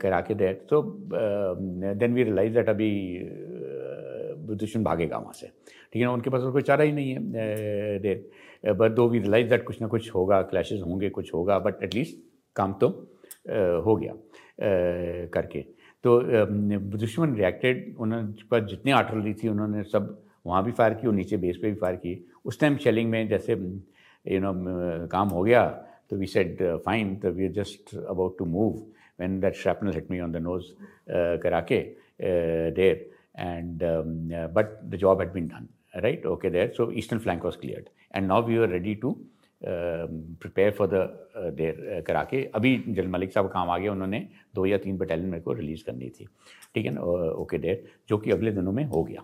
करा 0.01 0.21
के 0.21 0.33
दैट 0.35 0.65
तो 0.69 0.81
देन 1.13 2.13
वी 2.13 2.23
रियलाइज़ 2.23 2.53
दैट 2.53 2.69
अभी 2.69 2.89
दुश्मन 4.55 4.83
भागेगा 4.83 5.17
वहाँ 5.17 5.33
से। 5.33 5.47
ठीक 5.47 6.01
है 6.01 6.03
ना 6.03 6.11
उनके 6.13 6.29
पास 6.29 6.41
कोई 6.53 6.61
चारा 6.61 6.83
ही 6.83 6.91
नहीं 6.91 7.13
है 7.13 7.99
there 7.99 8.73
but 8.73 8.91
though 8.91 9.07
we 9.09 9.19
realize 9.19 9.49
that 9.49 9.63
कुछ 9.65 9.81
ना 9.81 9.87
कुछ 9.87 10.09
होगा 10.15 10.41
क्लैशेज 10.51 10.81
होंगे 10.81 11.09
कुछ 11.09 11.33
होगा 11.33 11.59
बट 11.59 11.83
एटलीस्ट 11.83 12.17
काम 12.55 12.73
तो 12.81 12.87
हो 13.85 13.95
गया 13.95 14.13
करके। 15.33 15.65
तो 16.03 16.19
दुश्मन 16.97 17.35
रिएक्टेड 17.35 17.95
उन्होंने 17.97 18.43
पर 18.51 18.65
जितनी 18.67 18.91
आर्टलरी 18.91 19.33
थी, 19.33 19.47
उन्होंने 19.47 19.83
सब 19.83 20.17
वहाँ 20.45 20.63
भी 20.63 20.71
फायर 20.71 20.93
की 20.93 21.07
और 21.07 21.13
नीचे 21.13 21.37
बेस 21.37 21.57
पे 21.61 21.69
भी 21.69 21.75
फायर 21.79 21.95
की। 21.95 22.13
उस 22.45 22.59
टाइम 22.59 22.77
शेलिंग 22.83 23.09
में 23.09 23.27
जैसे 23.27 23.53
यू 24.25 24.39
नो 24.41 24.53
काम 25.11 25.29
हो 25.29 25.43
गया 25.43 25.65
तो 26.09 26.17
वी 26.17 26.25
सेड 26.27 26.61
फाइन 26.85 27.15
तो 27.19 27.29
we 27.31 27.45
are 27.45 27.51
just 27.53 27.95
about 27.97 28.37
to 28.39 28.45
move 28.45 28.73
when 29.19 29.39
that 29.39 29.55
shrapnel 29.55 29.93
hit 29.93 30.11
me 30.11 30.19
on 30.19 30.31
the 30.31 30.37
nose 30.47 30.71
करा 31.43 31.61
के 31.71 31.79
there 32.79 33.09
and 33.39 33.83
but 34.55 34.79
the 34.83 34.95
job 35.01 35.21
had 35.21 35.31
been 35.33 35.47
done 35.47 35.67
right 36.03 36.25
okay 36.25 36.49
there 36.49 36.73
so 36.77 36.91
eastern 36.97 37.19
flank 37.19 37.45
was 37.45 37.57
clear 37.61 37.85
and 38.15 38.27
now 38.27 38.45
we 38.47 38.57
are 38.57 38.69
ready 38.69 38.95
to 38.95 39.15
prepare 39.65 40.71
for 40.71 40.87
the 40.87 41.53
there 41.57 42.03
करा 42.07 42.23
के 42.23 42.43
अभी 42.55 42.75
general 42.87 43.07
Malik 43.09 43.33
साहब 43.33 43.47
काम 43.49 43.69
आ 43.69 43.77
गया 43.77 43.91
उन्होंने 43.91 44.19
दो 44.55 44.65
या 44.65 44.77
तीन 44.77 44.97
बटालियन 44.97 45.29
मेरे 45.29 45.43
को 45.43 45.53
रिलीज़ 45.53 45.83
करनी 45.85 46.09
थी। 46.09 46.25
ठीक 46.75 46.85
है 46.85 46.91
ना? 46.93 47.01
ओके 47.01 47.57
देर 47.57 47.83
जो 48.09 48.17
कि 48.17 48.31
अगले 48.31 48.51
दिनों 48.51 48.71
में 48.71 48.83
हो 48.85 49.03
गया। 49.03 49.23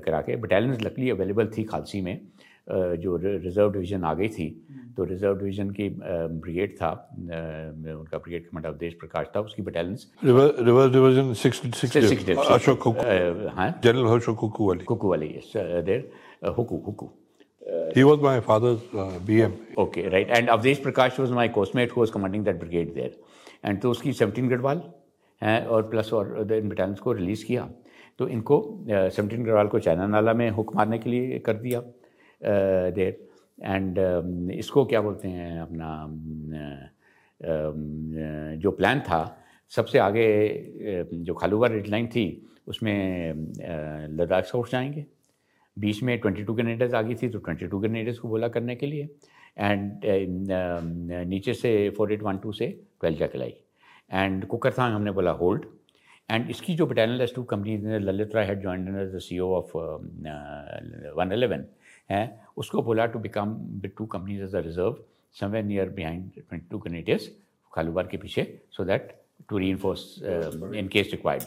करा 0.00 0.20
के 0.22 0.36
बटालियन 0.36 0.80
लकली 0.82 1.10
अवेलेबल 1.10 1.46
थी 1.56 1.64
खालसी 1.64 2.00
में। 2.00 2.18
जो 2.66 3.16
रिज़र्व 3.16 3.72
डिवीज़न 3.72 4.04
आ 4.04 4.12
गई 4.14 4.28
थी 4.28 4.48
तो 4.96 5.04
रिज़र्व 5.04 5.38
डिवीज़न 5.38 5.70
की 5.70 5.88
ब्रिगेड 5.92 6.72
था। 6.76 6.90
उनका 7.18 8.18
ब्रिगेड 8.18 8.46
कमांडर 8.46 8.68
अवधेश 8.68 8.94
प्रकाश 9.00 9.26
था 9.34 9.40
उसकी 9.40 9.62
बटालियंस 9.62 10.12
रिवर्स 10.24 10.92
डिवीज़न 10.92 12.36
अशोक 12.36 12.88
हाँ? 13.56 13.68
जनरल 13.84 14.06
अशोक 14.14 14.36
कुकू 14.38 14.68
वाली। 14.68 14.84
कुकू 14.84 15.10
वाली 15.10 15.28
देर 15.56 16.10
हुकू 16.56 16.82
हुकू 16.86 17.10
he 17.94 18.04
was 18.04 18.20
my 18.20 18.40
father's 18.40 18.80
uh, 18.92 19.18
BM. 19.24 19.52
Okay, 19.78 20.08
right. 20.08 20.28
And 20.30 20.48
Avdesh 20.48 20.80
Prakash 20.82 21.18
was 21.18 21.30
my 21.30 21.48
coastmate 21.48 21.90
who 21.90 22.00
was 22.00 22.10
commanding 22.10 22.44
that 22.44 22.58
brigade 22.58 22.94
there. 22.94 23.12
And 23.62 23.80
तो 23.80 23.90
उसकी 23.90 24.12
सेवनटीन 24.12 24.48
गढ़वाल 24.48 24.82
और 25.42 25.82
प्लस 25.90 26.12
और 26.12 26.52
इन 26.52 26.68
बटालियंस 26.68 26.98
को 27.00 27.12
रिलीज़ 27.12 27.44
किया 27.46 27.68
तो 28.18 28.28
इनको 28.28 28.56
सेवनटीन 28.88 29.44
गढ़वाल 29.44 29.68
को 29.68 29.78
चाइना 29.86 30.06
नाला 30.06 30.32
में 30.34 30.48
हुक 30.50 30.74
मारने 30.76 30.98
के 30.98 31.10
लिए 31.10 31.38
कर 31.46 31.56
दिया 31.64 31.80
देर 32.98 33.16
एंड 33.64 33.98
इसको 34.58 34.84
क्या 34.84 35.00
बोलते 35.00 35.28
हैं 35.28 35.60
अपना 35.60 35.88
जो 38.60 38.70
प्लान 38.70 39.00
था 39.08 39.22
सबसे 39.76 39.98
आगे 39.98 40.26
जो 41.24 41.34
खालूवा 41.34 41.68
रेड 41.68 41.86
लाइन 41.88 42.06
थी 42.14 42.26
उसमें 42.68 42.98
लद्दाख 44.16 44.44
से 44.44 44.58
उठ 44.58 44.70
जाएँगे 44.70 45.06
बीच 45.76 46.02
में 46.02 46.18
ट्वेंटी 46.18 46.42
टू 46.44 46.54
ग्रेनेडर्स 46.54 46.94
आ 46.94 47.02
गई 47.02 47.14
थी 47.22 47.28
तो 47.28 47.38
ट्वेंटी 47.38 47.66
टू 47.66 47.78
ग्रेनेडर्स 47.78 48.18
को 48.18 48.28
बोला 48.28 48.48
करने 48.48 48.74
के 48.76 48.86
लिए। 48.86 49.08
एंड 49.58 50.04
uh, 50.04 51.26
नीचे 51.28 51.54
से 51.54 51.90
फोर 51.96 52.12
एट 52.12 52.22
वन 52.22 52.38
टू 52.38 52.52
से 52.52 52.66
twelve 53.00 53.18
JAK 53.18 53.42
LI 53.42 53.54
and 54.12 54.44
Kukarthang 54.46 54.94
हमने 54.94 55.10
बोला 55.10 55.30
होल्ड 55.42 55.64
एंड 56.30 56.50
इसकी 56.50 56.74
जो 56.76 56.86
battalion 56.86 57.20
as 57.20 57.32
two 57.36 57.42
company 57.44 57.98
Lalit 57.98 58.34
Rai 58.34 58.46
head 58.46 58.60
join 58.62 58.84
the 59.14 59.18
C 59.18 59.38
O 59.38 59.50
of 59.54 59.76
one 61.16 61.32
eleven 61.32 61.64
है 62.10 62.22
उसको 62.56 62.82
बोला 62.82 63.06
to 63.06 63.18
become 63.18 63.56
two 63.96 64.06
companies 64.06 64.42
as 64.42 64.54
a 64.54 64.60
reserve 64.60 64.96
somewhere 65.36 65.64
near 65.64 65.88
behind 65.90 66.30
twenty 66.34 66.66
two 66.70 66.78
कनेटियस 66.78 67.30
Khalubar 67.72 68.06
के 68.06 68.16
पीछे 68.16 68.46
so 68.70 68.84
that 68.84 69.14
to 69.48 69.58
reinforce 69.70 70.02
in 70.22 70.88
case 70.92 71.08
required 71.12 71.44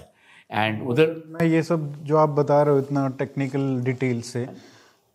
and 0.52 0.88
उधर 0.88 1.24
मैं 1.28 1.46
ये 1.46 1.64
सब 1.64 2.04
जो 2.04 2.18
आप 2.18 2.30
बता 2.30 2.62
रहे 2.62 2.74
हो 2.74 2.80
इतना 2.80 3.08
टेक्निकल 3.10 3.82
डिटेल 3.82 4.22
से 4.22 4.48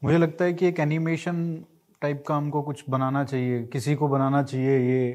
मुझे 0.05 0.19
लगता 0.19 0.45
है 0.45 0.53
कि 0.53 0.67
एक 0.67 0.81
एनिमेशन 0.81 1.65
टाइप 2.01 2.25
का 2.27 2.35
हमको 2.35 2.63
कुछ 2.63 2.85
बनाना 2.91 3.25
चाहिए 3.25 3.63
किसी 3.63 3.95
को 3.95 4.09
बनाना 4.09 4.43
चाहिए 4.43 4.79
ये 4.79 5.09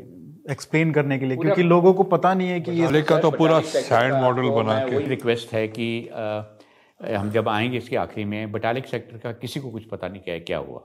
एक्सप्लेन 0.52 0.92
करने 0.92 1.20
के 1.20 1.26
लिए 1.26 1.38
क्योंकि 1.38 1.64
लोगों 1.64 1.94
को 1.94 2.04
पता 2.04 2.34
नहीं 2.34 2.50
है 2.50 2.62
कि 2.62 2.72
ये 2.72 3.02
का 3.02 3.20
तो 3.20 3.32
पूरा 3.32 3.60
सैंड 3.60 4.14
मॉडल 4.14 4.42
बना 4.42 4.80
के 4.80 5.08
रिक्वेस्ट 5.08 5.54
है 5.54 5.68
कि 5.68 6.08
आ, 6.08 6.42
हम 7.16 7.32
जब 7.32 7.50
आएँगे 7.50 7.78
इसके 7.78 7.96
आखिरी 7.96 8.26
में 8.26 8.52
बटालिक 8.52 8.86
सेक्टर 8.86 9.18
का 9.18 9.32
किसी 9.32 9.60
को 9.60 9.70
कुछ 9.70 9.84
पता 9.84 10.08
नहीं 10.08 10.22
क्या 10.22 10.40
क्या 10.40 10.58
हुआ। 10.58 10.80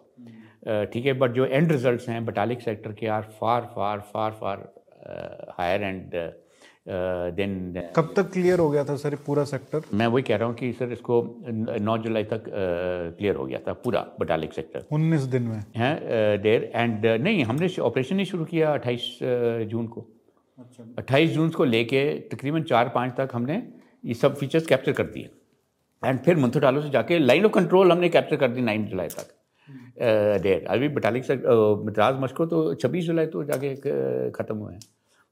ठीक 0.84 1.06
है 1.06 1.12
बट 1.12 1.30
जो 1.30 1.44
एंड 1.44 1.72
रिजल्ट्स 1.72 2.09
हैं 2.09 2.24
बटालिक 2.24 2.60
सेक्टर 2.60 2.92
के 2.92 3.06
are 3.06 3.22
far 3.22 3.60
far 3.76 4.00
far 4.00 4.30
far 4.30 4.72
higher 5.59 5.82
and 5.82 6.32
then 6.86 7.52
uh, 7.72 7.82
कब 7.96 8.12
तक 8.16 8.30
क्लियर 8.32 8.59
हो 8.59 8.68
गया 8.70 8.84
था 8.84 8.94
सर 8.96 9.14
पूरा 9.26 9.44
सेक्टर 9.44 9.82
मैं 9.94 10.06
वही 10.06 10.22
कह 10.22 10.36
रहा 10.36 10.48
हूँ 10.48 10.54
कि 10.56 10.72
सर 10.72 10.92
इसको 10.92 11.18
9 11.80 11.96
जुलाई 12.04 12.24
तक 12.32 12.44
क्लियर 12.46 13.34
uh, 13.34 13.40
हो 13.40 13.44
गया 13.46 13.59
था 13.66 13.72
पूरा 13.84 14.00
बटालिक 14.20 14.52
सेक्टर 14.52 14.84
19 14.92 15.26
दिन 15.32 15.42
में? 15.42 15.64
हैं 15.76 16.40
देर 16.42 16.70
एंड 16.74 17.06
नहीं 17.06 17.44
हमने 17.44 17.68
ऑपरेशन 17.80 18.18
ही 18.18 18.24
शुरू 18.24 18.44
किया 18.44 18.74
28 18.76 19.04
जून 19.70 19.86
को। 19.86 20.06
अच्छा। 20.59 20.84
28 21.02 21.30
जून 21.34 21.50
को 21.50 21.64
लेके 21.64 22.02
तकरीबन 22.32 22.62
चार 22.62 22.88
पाँच 22.94 23.12
तक 23.18 23.28
हमने 23.32 23.62
ये 24.04 24.14
सब 24.14 24.36
फीचर्स 24.36 24.66
कैप्चर 24.66 24.92
कर 24.92 25.06
दिए। 25.06 25.30
एंड 26.02 26.18
फिर 26.20 26.36
मंथोटालो 26.36 26.82
से 26.82 26.90
जाके 26.90 27.18
लाइन 27.18 27.44
ऑफ़ 27.44 27.52
कंट्रोल 27.52 27.92
हमने 27.92 28.09
कैप्चर 28.09 28.36
कर 28.36 28.50
दी 28.50 28.60
नाइन 28.62 28.86
जुलाई 28.86 29.09
तक। 29.09 29.28
देर 30.42 30.64
अभी 30.70 30.88
बटालिक 30.88 31.30
मद्रास 31.86 32.16
मस्को 32.20 32.46
तो 32.46 32.62
छब्बीस 32.74 33.04
जुलाई 33.04 33.26
तो 33.26 33.44
जाके 33.44 33.74
ख़त्म 34.30 34.56
हुए 34.56 34.72
हैं। 34.74 34.80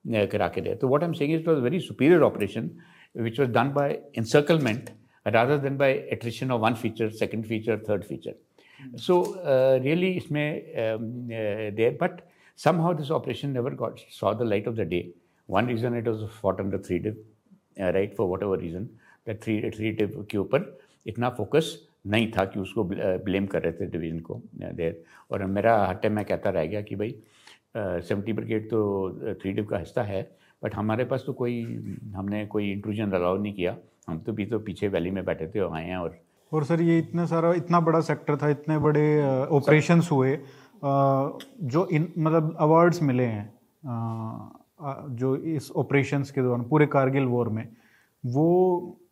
करा 0.04 0.48
के 0.48 0.60
दे 0.60 0.74
तो 0.74 0.88
what 0.88 1.02
am 1.02 1.12
seeing 1.12 1.32
it 1.34 1.48
was 1.48 1.58
very 1.60 1.80
superior 1.80 2.22
operation 2.22 2.70
which 3.14 3.40
was 3.40 3.50
done 3.50 3.72
by 3.72 3.98
encirclement 4.18 4.90
rather 5.26 5.58
than 5.58 5.76
by 5.76 5.92
attrition 6.12 6.50
of 6.50 6.60
one 6.60 6.74
feature 6.74 7.10
second 7.18 7.44
feature 7.44 7.78
third 7.88 8.04
feature 8.04 8.34
so 8.98 9.22
really 9.38 10.10
इसमें 10.12 10.62
there 11.74 11.98
but 12.02 12.20
somehow 12.80 12.94
this 12.94 13.10
operation 13.10 13.50
never 13.50 13.74
got 13.74 13.98
saw 14.10 14.32
the 14.34 14.42
light 14.42 14.68
of 14.68 14.76
the 14.76 14.88
day 14.88 15.02
one 15.48 15.68
reason 15.68 15.96
it 15.98 16.08
was 16.08 16.24
fought 16.40 16.60
on 16.60 16.70
the 16.70 16.82
three 16.86 16.98
div 16.98 17.24
right 17.78 18.14
for 18.16 18.26
whatever 18.42 18.58
reason 18.60 18.88
the 19.26 19.38
three 19.42 19.60
three 19.70 19.90
div 19.92 20.26
के 20.30 20.38
ऊपर 20.38 20.76
इतना 21.06 21.28
focus 21.30 21.78
नहीं 22.06 22.30
था 22.32 22.44
कि 22.44 22.60
उसको 22.60 22.84
blame 22.84 23.46
कर 23.46 23.62
रहे 23.62 23.72
थे 23.72 23.86
डिवीज़न 23.86 24.18
को 24.20 24.40
देर 24.56 25.02
और 25.30 25.44
मेरा 25.46 25.76
हटे 25.84 26.08
में 26.08 26.24
कहता 26.24 26.50
रह 26.50 26.64
गया 26.66 26.80
कि 26.82 26.96
भाई 26.96 27.14
सेवेंटी 27.76 28.32
ब्रिगेड 28.32 28.70
तो 28.70 29.10
थ्री 29.42 29.52
डिव 29.52 29.64
का 29.64 29.78
हिस्सा 29.78 30.02
है 30.02 30.30
बट 30.64 30.74
हमारे 30.74 31.04
पास 31.04 31.24
तो 31.26 31.32
कोई 31.32 31.62
हमने 32.14 32.46
कोई 32.46 32.72
इंट्रूजन 32.72 33.10
अलाउ 33.10 33.38
नहीं 33.38 33.52
किया 33.52 33.76
हम 34.08 34.18
तो 34.18 34.32
भी 34.32 34.46
तो 34.46 34.58
पीछे 34.58 34.88
वैली 34.88 35.10
में 35.10 35.24
बैठे 35.24 35.46
थे 35.46 35.60
और 35.60 35.76
आए 35.76 35.86
हैं 35.86 35.96
और 35.96 36.18
और 36.52 36.64
सर 36.64 36.80
ये 36.80 36.98
इतना 36.98 37.26
सारा 37.26 37.52
इतना 37.52 37.80
बड़ा 37.80 38.00
सेक्टर 38.00 38.36
था 38.36 38.48
इतने 38.48 38.78
बड़े 38.78 39.22
ऑपरेशंस 39.50 40.08
हुए 40.12 40.38
जो 40.84 41.86
इन 41.86 42.12
मतलब 42.18 42.56
अवार्ड्स 42.60 43.02
मिले 43.02 43.24
हैं 43.24 43.52
जो 45.16 45.36
इस 45.36 45.70
ऑपरेशंस 45.76 46.30
के 46.30 46.42
दौरान 46.42 46.62
पूरे 46.62 46.86
कारगिल 46.86 47.24
वॉर 47.24 47.48
में 47.48 47.68
वो 48.26 48.46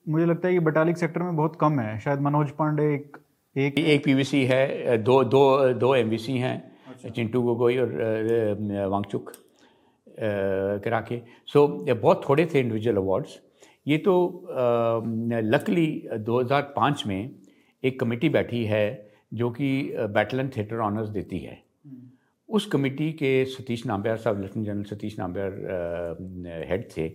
मुझे 0.09 0.27
लगता 0.27 0.49
है 0.49 0.55
कि 0.55 0.61
बटालिक 0.61 0.97
सेक्टर 0.97 1.23
में 1.23 1.37
बहुत 1.37 1.57
कम 1.61 1.81
है 1.81 1.99
शायद 2.01 2.21
मनोज 2.21 2.51
पांडे 2.51 2.95
एक 2.95 3.17
एक 3.57 3.79
एक 3.79 4.05
पीवीसी 4.05 4.45
है 4.45 4.99
दो 4.99 5.25
दो 5.25 5.73
दो 5.73 5.95
एमवीसी 5.95 6.39
हैं। 6.39 6.78
चिंटू 7.07 7.43
गोगोई 7.43 7.77
और 7.79 7.89
वांगचुक 8.91 9.33
करा 10.85 11.01
के। 11.01 11.21
सो 11.47 11.67
बहुत 11.95 12.23
थोड़े 12.29 12.47
थे 12.47 12.61
इंडिविजुअल 12.61 12.97
अवार्ड्स 12.97 13.39
ये 13.87 13.99
तो 13.99 14.15
लकली 15.45 15.87
2005 16.21 17.07
में 17.07 17.31
एक 17.83 18.01
कमेटी 18.01 18.29
बैठी 18.29 18.65
है 18.65 18.87
जो 19.35 19.51
कि 19.51 19.71
बैटलन 20.15 20.49
थिएटर 20.49 20.77
ऑनर्स 20.77 21.09
देती 21.09 21.39
है। 21.39 21.63
हम्म। 21.87 22.09
उस 22.49 22.67
कमेटी 22.67 23.13
के 23.13 23.45
सतीश 23.45 23.87
नाम्बियार 23.87 24.17
साहब 24.17 24.41
lieutenant 24.41 24.67
general 24.67 24.85
Satish 24.85 25.19
Nambiar 25.19 25.53
head 26.69 26.85
थे। 26.97 27.09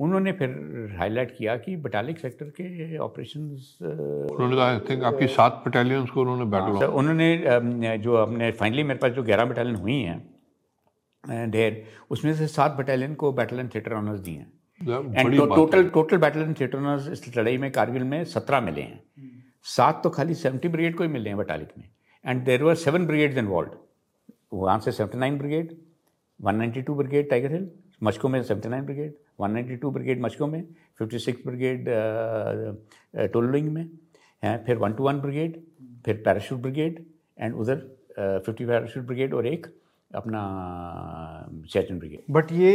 उन्होंने 0.00 0.32
फिर 0.32 0.50
हाईलाइट 0.98 1.36
किया 1.38 1.56
कि 1.56 1.76
बटालिक 1.78 2.18
सेक्टर 2.18 2.46
के 2.60 2.96
ऑपरेशन 2.98 3.40
उन्होंने 3.40 4.60
आई 4.62 4.78
थिंक 4.90 5.02
आपकी 5.04 5.26
सात 5.28 5.62
बटालियंस 5.66 6.10
को 6.10 6.20
उन्होंने 6.20 6.44
बैटल 6.50 6.76
हाँ, 6.76 6.88
उन्होंने 6.88 7.98
जो 7.98 8.14
अपने 8.16 8.50
फाइनली 8.52 8.82
मेरे 8.82 8.98
पास 8.98 9.12
जो 9.12 9.22
ग्यारह 9.22 9.44
बटालियन 9.44 9.76
हुई 9.76 9.98
हैं 10.02 11.50
ढेर 11.50 11.82
उसमें 12.10 12.34
से 12.34 12.46
सात 12.48 12.76
बटालियन 12.78 13.14
को 13.14 13.32
बैटलियन 13.32 13.68
थिएटर 13.74 13.92
ऑनर्स 13.94 14.20
दिए 14.20 14.34
हैं। 14.34 14.52
And 14.80 15.36
total 15.36 15.88
total 15.88 16.18
battalion 16.18 16.54
theatre 16.60 16.78
honours 16.78 17.08
इस 17.08 17.36
लड़ाई 17.36 17.58
में 17.58 17.70
कारगिल 17.72 18.04
में 18.04 18.24
सत्रह 18.26 18.60
मिले 18.60 18.80
हैं। 18.80 19.00
सात 19.66 20.00
तो 20.04 20.10
खाली 20.10 20.34
सेवेंटी 20.34 20.68
ब्रिगेड 20.68 20.96
को 20.96 21.02
ही 21.04 21.08
मिले 21.10 21.30
हैं 21.30 21.38
बटालिक 21.38 21.68
में। 21.78 21.84
And 22.24 22.44
there 22.44 22.62
were 22.62 22.74
seven 22.76 23.06
brigades 23.06 23.38
involve 23.38 23.76
वहाँ 24.52 24.78
से 24.80 24.92
seventy 24.92 25.18
nine 25.18 25.38
brigade 25.38 25.76
one 26.40 26.54
ninety 26.56 26.82
two 26.82 26.94
brigade 26.94 27.28
tiger 27.30 27.52
hill 27.52 27.70
Mushkoh 28.02 28.28
में 28.28 28.42
seventy 28.42 28.68
nine 28.68 28.84
brigade 28.84 29.14
192 29.40 29.92
brigade 29.92 30.20
Mushkoh 30.22 30.46
में 30.46 30.62
56 31.02 31.46
ब्रिगेड 31.46 31.88
टोलिंग 33.32 33.68
में 33.72 33.84
हैं 34.42 34.56
फिर 34.66 34.76
वन 34.76 34.92
टू 34.92 35.04
वन 35.04 35.20
ब्रिगेड 35.20 35.60
फिर 36.04 36.22
पैराशूट 36.24 36.58
ब्रिगेड 36.58 37.04
एंड 37.38 37.54
उधर 37.54 37.76
फिफ्टी 38.18 38.66
पैराशूट 38.66 39.04
ब्रिगेड 39.06 39.34
और 39.34 39.46
एक 39.46 39.66
अपना 40.10 40.40
चैचन 41.72 41.98
ब्रिगेड। 41.98 42.20
बट 42.30 42.52
ये 42.52 42.70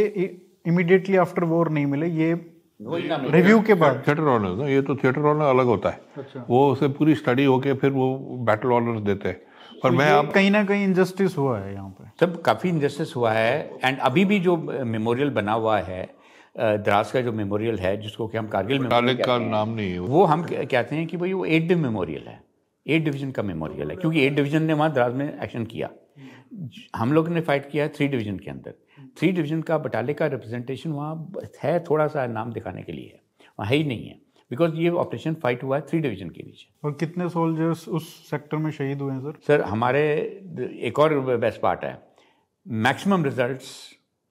इमिडिएटली 0.66 1.16
आफ्टर 1.16 1.44
वॉर 1.44 1.68
नहीं 1.70 1.86
मिले 1.86 2.06
ये 2.08 2.32
रिव्यू 2.80 3.60
के 3.62 3.74
बाद। 3.74 4.02
थिएटर 4.06 4.22
ऑनर्स 4.22 4.58
ना? 4.58 4.66
ये 4.68 4.80
तो 4.82 4.94
थिएटर 4.96 5.20
ऑनर 5.20 5.44
अलग 5.44 5.66
होता 5.66 5.90
है। 5.90 6.00
अच्छा। 6.18 6.44
वो 6.48 6.70
उसे 6.72 6.88
पूरी 6.88 7.14
स्टडी 7.14 7.44
होके 7.44 7.72
फिर 7.74 7.90
वो 7.90 8.06
बैटल 8.46 8.72
ऑनर्स 8.72 9.00
देते 9.02 9.28
हैं। 9.28 9.38
पर 9.82 9.90
तो 9.90 9.96
मैं 9.96 10.10
आप 10.10 10.32
कहीं 10.32 10.50
ना 10.50 10.64
कहीं 10.64 10.84
इंजस्टिस 10.84 11.36
हुआ 11.38 11.58
है 11.58 11.72
यहाँ 11.72 11.88
पे। 11.90 12.10
सब 12.20 12.40
काफ़ी 12.42 12.68
इंजस्टिस 12.68 13.14
हुआ 13.16 13.32
है 13.32 13.78
एंड 13.84 13.98
अभी 13.98 14.24
भी 14.24 14.38
जो 14.40 14.56
मेमोरियल 14.86 15.30
बना 15.30 15.52
हुआ 15.52 15.78
है 15.80 16.02
द्रास 16.56 17.12
का 17.12 17.20
जो 17.20 17.32
मेमोरियल 17.32 17.78
है 17.78 17.96
जिसको 18.00 18.26
कि 18.28 18.38
हम 18.38 18.46
कारगिल 18.48 18.78
मेमोरियल 18.78 19.16
का 19.18 19.38
नाम 19.40 19.68
नहीं 19.70 19.92
है 19.92 19.98
वो। 20.00 20.24
हम 20.24 20.42
कहते 20.44 20.96
हैं 20.96 21.06
कि 21.06 21.16
भाई 21.16 21.32
वो 21.32 21.44
एट 21.46 21.68
डिव 21.68 21.78
मेमोरियल 21.78 22.26
है। 22.28 22.40
एट 22.86 23.04
डिवीज़न 23.04 23.30
का 23.30 23.42
मेमोरियल 23.42 23.90
है 23.90 23.96
क्योंकि 23.96 24.24
एट 24.26 24.34
डिवीज़न 24.34 24.62
ने 24.62 24.72
वहाँ 24.72 24.92
द्रास 24.92 25.12
में 25.14 25.26
एक्शन 25.26 25.64
किया। 25.66 25.90
हम 26.96 27.12
लोग 27.12 27.28
ने 27.28 27.40
फाइट 27.40 27.70
किया 27.70 27.84
है 27.84 27.92
थ्री 27.96 28.08
डिवीज़न 28.08 28.38
के 28.38 28.50
अंदर। 28.50 28.74
थ्री 29.18 29.30
डिवीज़न 29.32 29.62
का 29.62 29.78
बटाले 29.78 30.14
का 30.14 30.26
रिप्रेजेंटेशन 30.26 30.92
वहाँ 30.92 31.32
है 31.62 31.78
थोड़ा 31.84 32.06
सा 32.06 32.26
नाम 32.28 32.52
दिखाने 32.52 32.82
के 32.82 32.92
लिए। 32.92 33.06
है 33.06 33.20
वहाँ 33.58 33.70
है 33.70 33.76
ही 33.76 33.84
नहीं 33.84 34.06
है 34.06 34.18
बिकॉज़ 34.50 34.74
ये 34.76 34.88
ऑपरेशन 34.96 35.34
फाइट 35.42 35.62
हुआ 35.62 35.76
है 35.76 35.82
थ्री 35.88 35.98
डिवीज़न 36.00 36.28
के 36.30 36.42
नीचे। 36.42 36.66
और 36.84 36.92
कितने 37.00 37.28
सोल्जर्स 37.28 37.86
उस 37.88 38.08
सेक्टर 38.30 38.56
में 38.56 38.70
शहीद 38.70 39.00
हुए 39.00 39.12
हैं 39.12 39.20
सर 39.20 39.38
सर 39.46 39.62
हमारे 39.64 40.02
एक 40.82 40.98
और 40.98 41.18
बेस्ट 41.36 41.60
पार्ट 41.60 41.84
है। 41.84 41.98
Maximum 42.66 43.24
results 43.24 43.72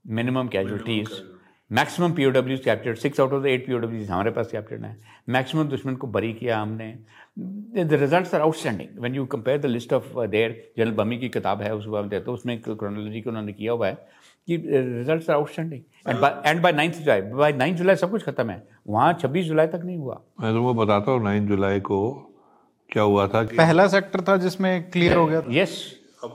minimum 0.06 0.48
casualties 0.48 1.22
maximum 1.72 2.12
P 2.14 2.26
O 2.26 2.30
डब्ल्यूज 2.30 2.60
captured 2.64 2.98
six 2.98 3.20
out 3.20 3.32
of 3.34 3.44
the 3.44 3.46
eight 3.48 3.66
P 3.68 3.74
O 3.74 3.78
डब्ल्यूज 3.78 4.10
हमारे 4.10 4.32
पास 4.32 4.48
कैप्चर्ड 4.52 4.84
है। 4.84 4.98
मैक्सिमम 5.30 5.64
दुश्मन 5.68 5.96
को 5.96 6.08
बरी 6.08 6.32
किया 6.34 6.60
हमने। 6.60 6.88
The 7.84 7.94
results 7.94 8.34
are 8.36 8.42
outstanding 8.42 9.00
when 9.00 9.16
you 9.16 9.26
compare 9.26 9.58
the 9.62 9.66
list 9.66 9.94
of 9.94 10.20
there 10.26 10.52
general 10.78 10.92
Bammi 10.96 11.18
की 11.18 11.30
किताब 11.30 11.62
है 11.62 11.74
उस 11.76 11.86
बार 11.86 12.20
तो 12.20 12.34
उसमें 12.34 12.62
क्रोनोलॉजी 12.62 13.22
को 13.22 13.30
उन्होंने 13.30 13.54
किया 13.54 13.72
हुआ 13.72 13.88
है 13.88 13.94
कि 14.48 14.58
results 14.58 15.30
are 15.30 15.36
outstanding 15.36 15.82
and 16.48 16.62
by 16.62 16.72
ninth 16.74 16.96
July 16.96 17.22
by 17.22 17.54
ninth 17.54 17.78
July 17.78 17.96
सब 17.96 18.12
कुछ 18.12 18.24
खत्म 18.24 18.50
है। 18.50 18.62
वहाँ 18.88 19.14
छब्बीस 19.22 19.46
जुलाई 19.46 19.68
तक 19.68 19.82
नहीं 19.86 19.98
हुआ। 19.98 20.22
मैं 20.42 20.54
तुमको 20.54 20.74
बताता 20.74 21.12
हूँ 21.12 21.24
नाइन्थ 21.24 21.50
जुलाई 21.50 21.80
को 21.80 22.00
क्या 22.92 23.04
हुआ 23.04 23.28
था 23.28 23.44
कि 23.44 23.58
पहला 23.58 23.88
सेक्टर 23.88 24.22
था 24.28 24.36
जिसमें 24.38 24.90
क्लियर 24.92 25.16
हो 25.18 25.26
गया 25.28 25.42
yes 25.52 25.74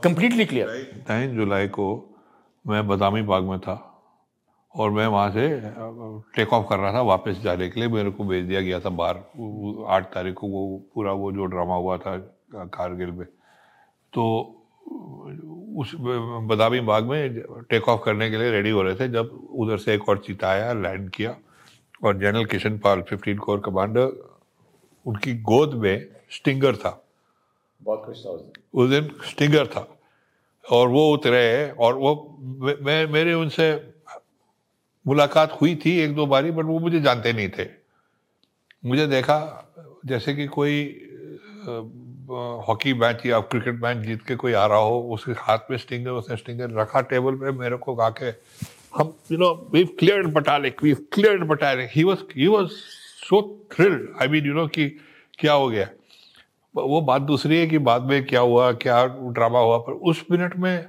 completely 0.04 0.44
clear 0.44 0.68
ninth 1.08 1.34
July 1.36 1.68
को 1.68 1.86
मैं 2.64 2.86
बदामी 2.88 3.22
बाग 3.24 3.44
में 3.44 3.58
था। 3.60 3.76
और 4.74 4.90
मैं 4.90 5.06
वहाँ 5.06 5.30
से 5.30 5.48
टेक 6.36 6.52
ऑफ़ 6.52 6.66
कर 6.68 6.78
रहा 6.78 6.92
था 6.92 7.00
वापस 7.02 7.40
जाने 7.42 7.68
के 7.70 7.80
लिए। 7.80 7.88
मेरे 7.88 8.10
को 8.10 8.24
भेज 8.24 8.44
दिया 8.44 8.60
गया 8.60 8.80
था 8.80 8.88
बाहर। 8.88 9.16
आठ 9.88 10.14
तारीख 10.14 10.34
को 10.34 10.46
वो 10.46 10.82
पूरा 10.94 11.12
वो 11.12 11.32
जो 11.32 11.44
ड्रामा 11.44 11.74
हुआ 11.74 11.98
था 11.98 12.16
कारगिल 12.54 13.10
में। 13.10 13.26
तो 14.12 14.56
उस 15.78 15.92
बदामी 16.50 16.80
बाग 16.80 17.04
में 17.04 17.40
टेक 17.70 17.88
ऑफ़ 17.88 18.00
करने 18.04 18.30
के 18.30 18.38
लिए 18.38 18.50
रेडी 18.50 18.70
हो 18.70 18.82
रहे 18.82 18.94
थे 18.94 19.08
जब 19.08 19.48
उधर 19.54 19.78
से 19.78 19.94
एक 19.94 20.08
और 20.08 20.18
चीता 20.18 20.48
आया 20.48 20.72
लैंड 20.72 21.10
किया। 21.10 21.36
और 22.04 22.18
general 22.18 22.44
Kishan 22.44 22.78
Pal 22.78 23.02
fifteen 23.02 23.38
corps 23.38 23.60
commander 23.60 24.30
उनकी 25.06 25.34
गोद 25.34 25.74
में 25.74 26.06
स्टिंगर 26.30 26.76
था। 26.76 27.04
बहुत 27.82 28.02
खुश 28.04 28.24
था 28.26 28.30
उस 28.74 28.90
दिन। 28.90 29.10
स्टिंगर 29.24 29.66
था। 29.66 29.88
और 30.72 30.88
वो 30.88 31.12
उतरे 31.14 31.70
और 31.70 31.94
वो 31.94 32.36
मैं 32.82 33.06
मेरे 33.06 33.34
उनसे 33.34 33.89
मुलाकात 35.06 35.56
हुई 35.60 35.74
थी 35.84 35.96
एक 36.00 36.14
दो 36.14 36.26
बारी 36.26 36.50
बट 36.50 36.64
वो 36.64 36.78
मुझे 36.78 37.00
जानते 37.00 37.32
नहीं 37.32 37.48
थे। 37.48 37.66
मुझे 38.84 39.06
देखा, 39.06 39.38
जैसे 40.06 40.34
कि 40.34 40.46
कोई 40.48 40.76
हॉकी 42.66 42.92
मैच 42.94 43.24
या 43.26 43.38
क्रिकेट 43.42 43.80
मैच 43.82 43.96
जीत 43.98 44.22
के 44.22 44.36
कोई 44.36 44.52
आ 44.52 44.66
रहा 44.66 44.78
हो, 44.78 45.00
उसके 45.14 45.32
हाथ 45.38 45.70
में 45.70 45.76
स्टिंगर 45.78 46.10
उसने 46.10 46.36
स्टिंगर 46.36 46.70
रखा 46.72 47.00
टेबल 47.02 47.34
पे, 47.34 47.50
मेरे 47.52 47.76
को 47.76 47.94
गा 47.94 48.08
के, 48.10 48.30
हम 48.96 49.12
you 49.32 49.38
know 49.38 49.52
we 49.72 49.84
clear 49.98 50.26
Batalik 50.28 50.82
we 50.82 50.94
clear 51.12 51.44
Batalik 51.44 51.90
he 51.92 52.04
was 52.04 52.18
he 52.36 52.46
was 52.46 52.68
so 53.28 53.42
thrilled 53.72 54.08
I 54.22 54.28
mean 54.28 54.46
you 54.46 54.54
know 54.54 54.66
कि 54.68 54.88
क्या 55.38 55.52
हो 55.52 55.68
गया। 55.68 55.88
वो 56.74 57.00
बात 57.00 57.22
दूसरी 57.22 57.58
है 57.58 57.66
कि 57.66 57.78
बाद 57.80 58.02
में 58.02 58.24
क्या 58.26 58.40
हुआ, 58.40 58.72
क्या 58.72 59.04
ड्रामा 59.06 59.58
हुआ, 59.58 59.78
पर 59.78 59.92
उस 59.92 60.24
मिनट 60.30 60.56
में 60.56 60.86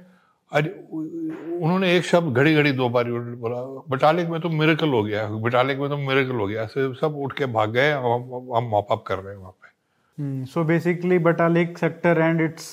उन्होंने 0.54 1.96
एक 1.96 2.04
शब्द 2.04 2.36
घड़ी 2.36 2.54
घड़ी 2.54 2.72
दो 2.72 2.88
बार 2.88 3.10
बोला 3.42 3.60
बटालिक 3.90 4.28
में 4.28 4.40
तो 4.40 4.48
मेरेकल 4.50 4.88
हो 4.88 5.02
गया 5.02 5.26
बटालिक 5.44 5.78
में 5.78 5.88
तो 5.90 5.96
मेरेकल 5.98 6.36
हो 6.36 6.46
गया 6.46 6.66
सब 7.00 7.14
उठ 7.18 7.32
के 7.38 7.46
भाग 7.54 7.70
गए 7.72 7.90
हम 7.92 8.68
मॉप 8.70 8.92
अप 8.92 9.04
कर 9.06 9.18
रहे 9.18 9.34
हैं 9.34 9.40
वहाँ 9.40 9.52
पे. 9.52 10.44
So 10.46 10.64
basically 10.64 11.18
Batalik 11.18 11.78
sector 11.78 12.20
and 12.20 12.40
it's 12.40 12.66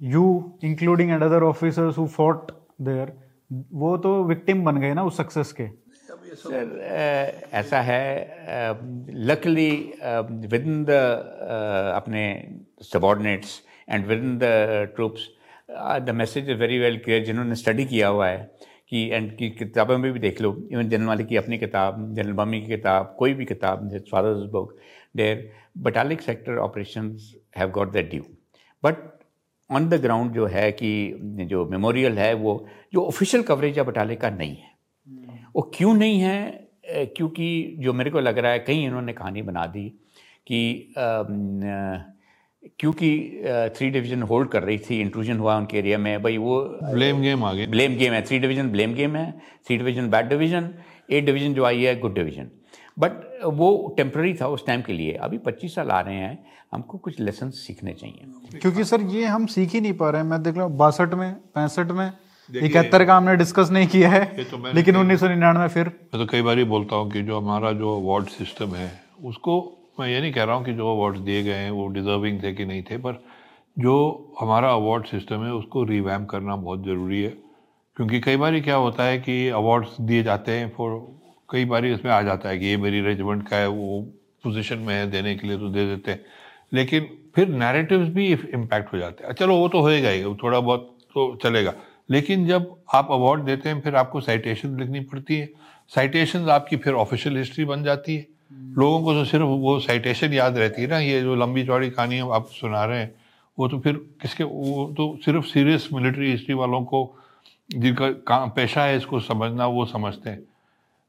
you 0.00 0.24
including 0.64 1.10
and 1.10 1.22
other 1.22 1.42
officers 1.42 1.98
who 1.98 2.06
fought 2.16 2.50
there 2.80 3.12
वो 3.74 3.96
तो 3.98 4.22
विक्टिम 4.24 4.64
बन 4.64 4.76
गए 4.80 4.94
ना 4.94 5.02
उस 5.04 5.16
सक्सेस 5.16 5.52
के। 5.52 5.68
सर 6.34 7.48
ऐसा 7.52 7.80
है 7.80 8.04
लकली 9.28 9.70
विद 10.02 10.62
इन 10.66 10.84
द 10.84 10.90
अपने 11.96 12.22
subordinates 12.92 13.60
and 13.88 14.06
within 14.18 14.38
the 14.38 14.44
troops 14.96 15.28
the 15.70 16.10
message 16.14 16.48
is 16.50 16.56
very 16.58 16.78
well 16.78 16.96
clear 16.98 17.24
जिन्होंने 17.24 17.54
स्टडी 17.54 17.84
किया 17.84 18.08
हुआ 18.08 18.28
है 18.28 18.38
कि 18.88 19.08
एंड 19.08 19.36
की 19.36 19.48
किताबों 19.50 19.98
में 19.98 20.12
भी 20.12 20.18
देख 20.18 20.40
लो 20.40 20.56
इवन 20.72 20.88
जनरल 20.88 21.04
मालिक 21.04 21.26
की 21.26 21.36
अपनी 21.36 21.58
किताब, 21.58 22.14
जनरल 22.14 22.32
बमी 22.32 22.60
की 22.60 22.66
किताब, 22.66 23.14
कोई 23.18 23.34
भी 23.34 23.44
किताब 23.44 23.88
fathers 24.12 24.50
book 24.50 24.76
there 25.16 25.50
Batalik 25.78 26.20
sector 26.20 26.56
operation 26.58 27.16
have 27.56 27.70
got 27.70 27.92
the 27.92 28.08
due 28.10 28.22
but 28.82 28.96
on 29.70 29.88
the 29.88 29.94
ground 30.02 30.32
जो 30.34 30.46
है 30.46 30.70
कि 30.72 31.46
जो 31.50 31.64
मेमोरियल 31.66 32.18
है 32.18 32.32
वो, 32.34 32.66
जो 32.92 33.04
ऑफिशियल 33.06 33.42
कवरेज 33.42 33.78
है 33.78 33.84
बटालिक 33.84 34.20
का 34.20 34.30
नहीं 34.30 34.56
है। 34.56 34.76
वो 35.56 35.62
क्यों 35.74 35.94
नहीं 35.94 36.20
है? 36.20 36.68
क्योंकि 37.16 37.76
जो 37.78 37.92
मेरे 37.92 38.10
को 38.10 38.20
लग 38.20 38.38
रहा 38.38 38.52
है, 38.52 38.58
कहीं 38.58 38.86
इन्होंने 38.86 39.12
कहानी 39.12 39.42
बना 39.42 39.66
दी 39.66 39.88
कि 40.46 40.94
क्योंकि 42.78 43.10
थ्री 43.76 43.88
डिवीज़न 43.90 44.22
होल्ड 44.22 44.48
कर 44.48 44.62
रही 44.62 44.78
थी 44.80 45.00
इंट्रूजन 45.00 45.38
हुआ 45.38 45.56
उनके 45.58 45.78
एरिया 45.78 45.98
में 45.98 46.22
भाई 46.22 46.36
वो 46.38 46.60
ब्लेम 46.84 47.20
गेम 47.22 47.44
आ 47.44 47.52
गया। 47.52 47.66
ब्लेम 47.68 47.96
गेम 47.96 48.12
है 48.12 48.22
थ्री 48.26 48.38
डिवीज़न 48.38 48.70
ब्लेम 48.72 48.94
गेम 48.94 49.16
है 49.16 49.30
three 49.66 49.76
division 49.78 50.10
bad 50.10 50.28
division 50.28 50.70
eight 51.10 51.24
division 51.26 51.54
जो 51.54 51.64
आई 51.64 51.82
है 51.82 51.98
गुड 52.00 52.14
डिवीज़न 52.14 52.50
बट 52.98 53.12
वो 53.54 53.94
टेम्प्रेरी 53.96 54.34
था 54.34 54.46
उस 54.48 54.66
टाइम 54.66 54.82
के 54.82 54.92
लिए। 54.92 55.12
अभी 55.14 55.38
25 55.38 55.74
साल 55.74 55.90
आ 55.90 56.00
रहे 56.00 56.14
हैं 56.14 56.38
हमको 56.72 56.98
कुछ 56.98 57.20
लेसन 57.20 57.50
सीखने 57.50 57.92
चाहिए। 57.92 58.58
क्योंकि 58.60 58.84
सर 58.84 59.00
ये 59.10 59.24
हम 59.26 59.46
सीख 59.48 59.72
ही 59.72 59.80
नहीं 59.80 59.92
पा 59.94 60.10
रहे 60.10 60.22
हैं। 60.22 60.28
मैं 60.28 60.42
देख 60.42 60.56
रहा 60.56 60.64
हूँ 60.64 60.76
बासठ 60.76 61.14
में 61.14 61.32
पैंसठ 61.54 61.90
में 61.90 62.10
इकहत्तर 62.50 63.04
का 63.04 63.16
हमने 63.16 63.36
डिस्कस 63.36 63.70
नहीं 63.72 63.86
किया 63.88 64.10
है 64.10 64.44
तो 64.44 64.62
लेकिन 64.74 64.96
उन्नीस 64.96 65.20
सौ 65.20 65.28
निन्यानवे 65.28 65.68
फिर। 65.68 65.86
मैं 65.86 66.20
तो 66.20 66.26
कई 66.26 66.42
बार 66.42 66.58
ही 66.58 66.64
बोलता 66.66 66.96
हूँ 66.96 67.10
कि 67.10 67.22
जो 67.22 67.38
हमारा 67.38 67.72
जो 67.72 67.96
अवार्ड 67.96 68.28
सिस्टम 68.30 68.74
है 68.74 68.90
उसको 69.24 69.60
मैं 70.00 70.08
ये 70.08 70.20
नहीं 70.20 70.32
कह 70.32 70.44
रहा 70.44 70.56
हूँ 70.56 70.64
कि 70.64 70.72
जो 70.72 70.96
अवार्ड्स 70.96 71.20
दिए 71.20 71.42
गए 71.42 71.54
हैं 71.54 71.70
वो 71.70 71.88
डिजर्विंग 71.88 72.42
थे 72.42 72.52
कि 72.52 72.64
नहीं 72.64 72.82
थे, 72.82 72.96
पर 72.96 73.24
जो 73.78 73.96
हमारा 74.40 74.70
अवार्ड 74.70 75.06
सिस्टम 75.06 75.44
है 75.44 75.52
उसको 75.52 75.84
रिवैम 75.84 76.24
करना 76.24 76.56
बहुत 76.56 76.84
ज़रूरी 76.84 77.22
है। 77.22 77.30
क्योंकि 77.96 78.20
कई 78.20 78.36
बार 78.36 78.60
क्या 78.60 78.76
होता 78.76 79.04
है 79.04 79.18
कि 79.18 79.48
अवार्ड्स 79.48 80.00
दिए 80.00 80.22
जाते 80.22 80.52
हैं 80.52 80.72
फॉर 80.76 81.20
कई 81.50 81.64
बार 81.64 81.84
इसमें 81.86 82.12
आ 82.12 82.22
जाता 82.22 82.48
है 82.48 82.58
कि 82.58 82.66
ये 82.66 82.76
मेरी 82.76 83.00
रेजिमेंट 83.00 83.48
का 83.48 83.56
है, 83.56 83.68
वो 83.68 84.02
पोजीशन 84.44 84.78
में 84.78 84.94
है, 84.94 85.10
देने 85.10 85.34
के 85.34 85.46
लिए 85.46 85.58
तो 85.58 85.68
दे 85.68 85.86
देते 85.86 86.10
हैं। 86.10 86.24
लेकिन 86.72 87.18
फिर 87.34 87.48
नैरेटिव्स 87.48 88.08
भी 88.08 88.32
इम्पैक्ट 88.34 88.92
हो 88.92 88.98
जाते 88.98 89.26
हैं। 89.26 89.32
चलो, 89.32 89.56
वो 89.56 89.68
तो 89.68 89.80
होएगा 89.80 90.08
ही 90.08 90.34
थोड़ा 90.34 90.60
बहुत 90.60 90.98
तो 91.08 91.36
चलेगा। 91.36 91.74
लेकिन 92.10 92.46
जब 92.46 92.76
आप 92.94 93.08
अवार्ड 93.10 93.40
देते 93.40 93.68
हैं, 93.68 93.80
फिर 93.80 93.96
आपको 93.96 94.20
साइटेशन 94.20 94.80
लिखनी 94.80 95.00
पड़ती 95.00 95.36
है। 95.36 95.50
साइटेशन 95.88 96.48
आपकी 96.48 96.76
फिर 96.76 96.94
ऑफिशियल 96.94 97.36
हिस्ट्री 97.36 97.64
बन 97.64 97.82
जाती 97.82 98.16
है। 98.16 98.37
लोगों 98.52 99.02
को 99.02 99.12
तो 99.12 99.24
सिर्फ़ 99.24 99.44
वो 99.44 99.78
साइटेशन 99.80 100.32
याद 100.32 100.58
रहती 100.58 100.82
है 100.82 100.88
ना, 100.88 100.98
ये 100.98 101.20
जो 101.22 101.34
लंबी 101.34 101.64
चौड़ी 101.66 101.90
कहानी 101.90 102.18
आप 102.18 102.46
सुना 102.50 102.84
रहे 102.84 102.98
हैं, 102.98 103.14
वो 103.58 103.68
तो 103.68 103.78
फिर 103.80 103.96
किसके, 104.22 104.44
वो 104.44 104.92
तो 104.96 105.16
सिर्फ़ 105.24 105.44
सीरियस 105.46 105.88
मिलिट्री 105.92 106.30
हिस्ट्री 106.30 106.54
वालों 106.54 106.82
को 106.84 107.00
जिनका 107.70 108.10
काम, 108.26 108.50
पेशा 108.50 108.84
है 108.84 108.96
इसको 108.96 109.20
समझना, 109.20 109.66
वो 109.66 109.84
समझते 109.86 110.30
हैं। 110.30 110.42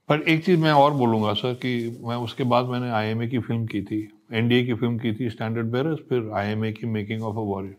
पर 0.10 0.22
एक 0.22 0.46
चीज़ 0.46 0.60
मैं 0.60 0.72
और 0.72 0.94
बोलूँगा, 0.94 1.34
सर, 1.34 1.54
कि 1.54 2.00
मैं, 2.04 2.16
उसके 2.18 2.44
बाद 2.44 2.66
मैंने 2.66 2.90
आईएमए 2.92 3.28
की 3.28 3.40
फ़िल्म 3.40 3.66
की 3.66 3.82
थी 3.82 4.08
एनडीए 4.34 4.66
की 4.66 4.74
फ़िल्म 4.74 4.98
की 4.98 5.14
थी 5.14 5.30
स्टैंडर्ड 5.30 5.72
बेरस 5.72 6.00
फिर 6.10 6.30
आईएमए 6.36 6.72
की 6.72 6.88
मेकिंग 6.88 7.24
ऑफ़ 7.24 7.36
अ 7.36 7.40
वॉरियर 7.40 7.76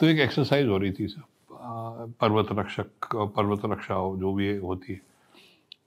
तो 0.00 0.06
एक 0.06 0.18
एक्सरसाइज 0.20 0.66
हो 0.68 0.78
रही 0.78 0.92
थी, 0.92 1.06
सर 1.06 2.12
पर्वत 2.20 2.48
रक्षक, 2.52 2.86
पर्वत 3.14 3.60
रक्षा 3.64 3.94
हो, 3.94 4.16
जो 4.16 4.32
भी 4.32 4.56
होती 4.56 4.92
है। 4.92 4.98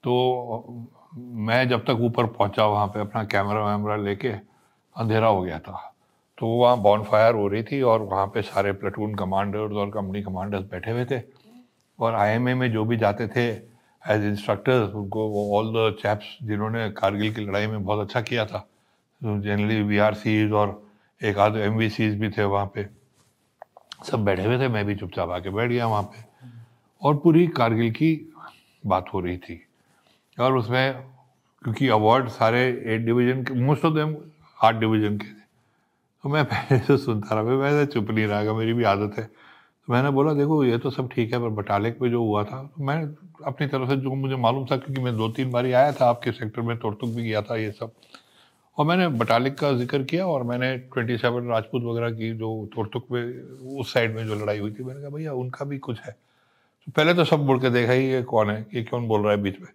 तो 0.03 0.87
मैं 1.13 1.67
जब 1.69 1.83
तक 1.85 2.01
ऊपर 2.01 2.25
पहुँचा 2.27 2.65
वहाँ 2.65 2.87
पे 2.87 2.99
अपना 2.99 3.23
कैमरा 3.23 3.65
वैमरा 3.65 3.95
लेके, 3.95 4.29
अंधेरा 4.95 5.27
हो 5.27 5.41
गया 5.41 5.59
था। 5.59 5.85
तो 6.37 6.47
वहाँ 6.47 6.77
बॉन 6.81 7.03
फायर 7.03 7.35
हो 7.35 7.47
रही 7.47 7.63
थी 7.63 7.81
और 7.81 8.01
वहाँ 8.01 8.25
पे 8.27 8.41
सारे 8.41 8.71
प्लेटून 8.73 9.15
कमांडर्स 9.15 9.71
और 9.73 9.89
कंपनी 9.89 10.21
कमांडर्स 10.23 10.65
बैठे 10.71 10.91
हुए 10.91 11.05
थे। 11.05 11.21
और 11.99 12.15
आईएमए 12.15 12.53
में 12.53 12.71
जो 12.71 12.85
भी 12.85 12.97
जाते 12.97 13.27
थे 13.27 13.47
एज 14.03 14.25
इंस्ट्रक्टर्स 14.25 14.93
उनको 14.93 15.27
वो 15.29 15.57
ऑल 15.57 15.73
द 15.73 15.95
चैप्स 16.01 16.37
जिन्होंने 16.43 16.89
कारगिल 16.91 17.33
की 17.33 17.45
लड़ाई 17.45 17.67
में 17.67 17.83
बहुत 17.83 17.99
अच्छा 17.99 18.21
किया 18.21 18.45
था। 18.45 18.65
जनरली 19.21 19.81
वी 19.81 19.97
आर 19.97 20.13
सीज 20.13 20.51
और 20.51 20.81
एक 21.21 21.37
आध 21.37 21.57
एम 21.57 21.77
वी 21.77 21.89
सीज 21.89 22.19
भी 22.19 22.29
थे 22.29 22.43
वहाँ 22.43 22.71
पे। 22.75 22.87
सब 24.05 24.23
बैठे 24.25 24.45
हुए 24.45 24.59
थे, 24.59 24.67
मैं 24.67 24.85
भी 24.85 24.95
चुपचाप 24.95 25.29
आके 25.29 25.49
बैठ 25.49 25.69
गया 25.69 25.87
वहाँ 25.87 26.03
पे। 26.03 26.27
और 27.01 27.17
पूरी 27.17 27.47
कारगिल 27.47 27.91
की 27.91 28.13
बात 28.83 29.05
हो 29.13 29.19
रही 29.19 29.37
थी। 29.37 29.65
और 30.39 30.57
उसमें 30.57 30.93
क्योंकि 31.63 31.87
अवार्ड 31.89 32.27
सारे 32.29 32.61
एट 32.85 33.01
डिवीज़न 33.05 33.43
के 33.43 33.53
मोस्ट 33.61 33.85
ऑफ़ 33.85 33.93
देम 33.93 34.15
आठ 34.59 34.75
डिवीज़न 34.75 35.17
के 35.17 35.27
थे। 35.27 35.39
तो 36.23 36.29
मैं 36.29 36.43
पहले 36.45 36.79
से 36.79 36.97
सुनता 36.97 37.35
रहा, 37.35 37.43
मैं 37.43 37.85
चुप 37.85 38.11
नहीं 38.11 38.25
रहा, 38.27 38.53
मेरी 38.53 38.73
भी 38.73 38.83
आदत 38.85 39.17
है। 39.17 39.23
तो 39.23 39.93
मैंने 39.93 40.09
बोला, 40.11 40.33
देखो, 40.33 40.63
ये 40.63 40.77
तो 40.77 40.89
सब 40.89 41.09
ठीक 41.11 41.33
है, 41.33 41.39
पर 41.39 41.49
बटालिक 41.55 41.99
पे 41.99 42.09
जो 42.09 42.23
हुआ 42.23 42.43
था 42.43 42.61
तो 42.65 42.83
मैं 42.83 42.97
अपनी 43.47 43.67
तरफ़ 43.67 43.89
से 43.89 43.95
जो 43.97 44.15
मुझे 44.15 44.35
मालूम 44.37 44.65
था, 44.65 44.77
क्योंकि 44.77 45.01
मैं 45.01 45.15
दो 45.17 45.29
तीन 45.29 45.51
बार 45.51 45.65
आया 45.65 45.91
था, 45.91 46.09
आपके 46.09 46.31
सेक्टर 46.31 46.61
में 46.61 46.77
तोड़तुक 46.77 47.09
भी 47.09 47.23
किया 47.23 47.41
था 47.41 47.55
ये 47.55 47.71
सब। 47.71 47.91
और 48.77 48.85
मैंने 48.85 49.07
बटालिक 49.09 49.57
का 49.59 49.71
ज़िक्र 49.73 50.03
किया 50.03 50.25
और 50.27 50.43
मैंने 50.43 50.77
ट्वेंटी 50.77 51.17
सेवन 51.17 51.47
राजपूत 51.47 51.83
वगैरह 51.83 52.11
की 52.11 52.31
जो 52.33 52.69
तोड़तुक 52.75 53.05
में, 53.11 53.23
उस 53.79 53.93
साइड 53.93 54.15
में 54.15 54.25
जो 54.27 54.35
लड़ाई 54.35 54.59
हुई 54.59 54.71
थी, 54.71 54.83
मैंने 54.83 55.01
कहा, 55.01 55.09
भैया, 55.09 55.33
उनका 55.33 55.65
भी 55.65 55.77
कुछ 55.79 55.99
है। 56.01 56.11
तो 56.11 56.91
पहले 56.91 57.13
तो 57.13 57.23
सब 57.25 57.45
मुड़ 57.45 57.57
के 57.59 57.69
देखा 57.69 57.93
ही 57.93 58.07
ये 58.07 58.21
कौन 58.23 58.49
है? 58.49 58.65
ये 58.73 58.83
कौन 58.83 59.07
बोल 59.07 59.21
रहा 59.21 59.31
है 59.31 59.41
बीच 59.41 59.59
में? 59.61 59.67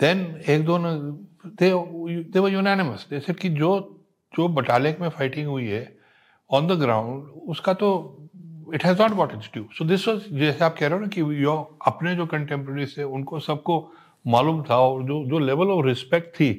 देन 0.00 0.24
एक 0.48 0.64
दो 0.64 0.78
दे 1.60 2.38
वर 2.38 2.52
यूनानिमस 2.52 3.06
जैसे 3.10 3.32
कि 3.34 3.48
जो 3.50 3.72
जो 4.34 4.48
बटालिक 4.50 5.00
में 5.00 5.08
फाइटिंग 5.08 5.46
हुई 5.48 5.66
है 5.66 5.84
ऑन 6.50 6.66
द 6.66 6.78
ग्राउंड 6.80 7.28
उसका 7.48 7.74
तो 7.74 7.88
it 8.74 8.84
has 8.84 9.00
not 9.02 9.12
got 9.12 9.32
its 9.34 9.50
due 9.52 9.68
so 9.78 9.84
this 9.84 10.06
was 10.08 10.22
जैसे 10.38 10.64
आप 10.64 10.76
कह 10.78 10.86
रहे 10.86 10.94
हो 10.94 11.00
ना 11.00 11.08
कि 11.08 11.20
यो 11.44 11.54
अपने 11.86 12.14
जो 12.16 12.26
कंटेम्प्रेरी 12.26 12.86
थे 12.88 13.02
उनको 13.10 13.40
सबको 13.40 13.78
मालूम 14.24 14.62
था 14.62 14.76
और 14.78 15.02
जो 15.02 15.24
जो 15.30 15.38
लेवल 15.38 15.70
ऑफ़ 15.70 15.84
रिस्पेक्ट 15.86 16.34
थी 16.40 16.52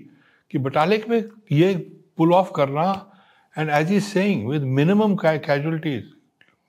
कि 0.53 0.57
बटालिक 0.59 1.07
में 1.09 1.23
ये 1.51 1.73
पुल 2.17 2.33
ऑफ़ 2.33 2.51
करना 2.55 2.89
and 3.55 3.69
as 3.71 3.91
is 3.93 4.03
saying 4.03 4.47
with 4.49 4.63
minimum 4.79 5.15
casualties 5.23 6.03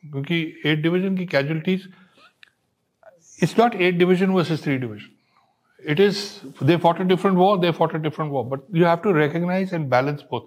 क्योंकि 0.05 0.41
एट 0.67 0.83
डिवीज़न 0.83 1.17
की 1.17 1.27
casualties 1.27 1.89
it's 3.41 3.59
not 3.59 3.75
eight 3.77 3.95
division 3.95 4.31
versus 4.31 4.63
three 4.63 4.77
division 4.79 5.18
it 5.85 6.01
is, 6.01 6.41
they 6.61 6.77
fought 6.79 7.01
a 7.01 7.05
different 7.05 7.37
war, 7.37 7.57
they 7.59 7.73
fought 7.73 7.95
a 7.95 7.99
different 7.99 8.33
war. 8.33 8.45
But 8.45 8.61
you 8.73 8.85
have 8.85 9.03
to 9.03 9.13
recognize 9.13 9.73
and 9.73 9.89
balance 9.89 10.23
both. 10.31 10.45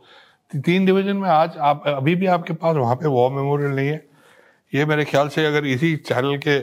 तीन 0.51 0.85
division 0.85 1.17
में 1.17 1.29
आज 1.29 1.57
आप, 1.57 1.83
अभी 1.87 2.15
भी 2.15 2.25
आपके 2.27 2.53
पास 2.53 2.75
वहाँ 2.75 2.95
पे 2.95 3.07
वॉर 3.07 3.31
मेमोरियल 3.31 3.71
नहीं 3.71 3.87
है। 3.87 4.05
ये 4.73 4.85
मेरे 4.85 5.05
ख्याल 5.05 5.29
से 5.29 5.45
अगर 5.45 5.65
इसी 5.65 5.95
चैनल 6.07 6.37
के 6.47 6.57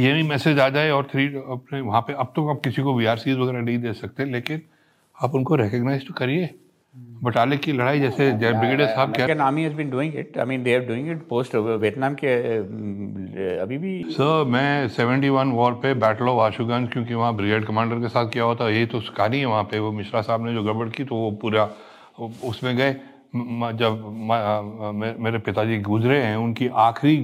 ये 0.00 0.12
भी 0.12 0.22
मैसेज 0.22 0.58
आ 0.60 0.68
जाए 0.68 0.90
और 0.90 1.08
थ्री 1.12 1.26
अपने 1.26 1.80
वहाँ 1.80 2.00
पे 2.06 2.12
अब 2.12 2.32
तो 2.36 2.48
आप 2.50 2.60
किसी 2.64 2.82
को 2.82 2.94
वी 2.94 3.06
वगैरह 3.06 3.60
नहीं 3.60 3.78
दे 3.78 3.92
सकते, 3.92 4.24
लेकिन 4.24 4.62
आप 5.22 5.34
उनको 5.34 5.54
रिकग्नाइज 5.56 6.06
तो 6.06 6.14
करिए। 6.14 6.54
बटाले 7.22 7.56
की 7.56 7.72
लड़ाई 7.72 8.00
जैसे 8.00 8.30
ब्रिगेडियर 8.32 8.88
साहब 8.88 9.12
क्या 9.14 9.34
नामी 9.34 9.62
has 9.62 9.74
been 9.74 9.90
doing 9.90 10.14
it 10.16 10.38
I 10.38 10.44
mean 10.46 10.62
they 10.62 10.74
are 10.74 10.84
doing 10.86 11.10
it 11.10 11.26
post 11.28 11.54
Vietnam 11.54 12.14
के 12.14 12.28
अभी 13.58 13.78
भी। 13.78 14.02
सर 14.10 14.44
मैं 14.48 14.88
71 14.88 15.52
वॉर 15.52 15.72
पे 15.82 15.94
बैटल 15.96 16.28
ऑफ़ 16.28 16.40
आशुगंज 16.42 16.88
क्योंकि 16.92 17.14
वहाँ 17.14 17.34
ब्रिगेड 17.36 17.64
कमांडर 17.66 18.00
के 18.00 18.08
साथ 18.08 18.30
क्या 18.32 18.44
होता 18.44 18.68
यही 18.68 18.86
तो 18.86 19.00
कहानी 19.16 19.38
है 19.38 19.46
वहाँ 19.46 19.64
पे। 19.64 19.78
वो 19.78 19.92
मिश्रा 19.92 20.20
साहब 20.22 20.46
ने 20.46 20.54
जो 20.54 20.62
गड़बड़ 20.64 20.88
की 20.88 21.04
तो 21.04 21.14
वो 21.14 21.30
पूरा 21.42 21.68
उसमें 22.44 22.76
गए। 22.76 22.92
जब 23.74 23.92
मेरे 25.20 25.38
पिताजी 25.40 25.78
गुजरे 25.82 26.18
हैं 26.22 26.36
उनकी 26.36 26.68
आखिरी 26.82 27.16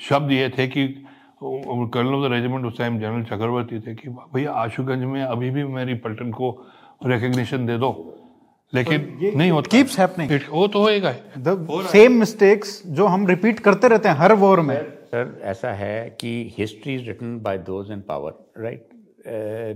शब्द 0.00 0.32
ये 0.32 0.48
थे 0.48 0.66
कि 0.68 0.86
कर्नल 1.42 2.14
ऑफ़ 2.14 2.28
द 2.28 2.32
रेजिमेंट 2.32 2.64
उस 2.66 2.78
टाइम 2.78 2.98
जनरल 3.00 3.22
चक्रवर्ती 3.24 3.80
थे 3.80 3.94
कि 3.94 4.08
भैया 4.34 4.52
आशुगंज 4.62 5.04
में 5.04 5.22
अभी 5.22 5.50
भी 5.50 5.64
मेरी 5.66 5.94
पलटन 6.00 6.30
को 6.32 6.50
रिकग्निशन 7.06 7.66
दे 7.66 7.76
दो। 7.78 7.90
लेकिन 8.74 9.32
नहीं 9.36 9.50
होता 9.50 9.76
कीप्स 9.76 9.98
हैपनिंग 9.98 10.40
वो 10.50 10.66
तो 10.68 10.82
होएगा 10.82 11.14
द 11.38 11.66
सेम 11.92 12.18
मिस्टेक्स 12.18 12.82
जो 12.98 13.06
हम 13.06 13.26
रिपीट 13.26 13.60
करते 13.60 13.88
रहते 13.88 14.08
हैं 14.08 14.16
हर 14.16 14.32
वॉर 14.42 14.60
में। 14.60 14.76
सर 15.12 15.40
ऐसा 15.42 15.72
है 15.72 16.10
कि 16.20 16.32
history 16.58 16.94
is 16.94 17.06
written 17.06 17.38
by 17.40 17.58
those 17.68 17.90
in 17.92 18.00
power 18.08 18.62
right 18.62 18.88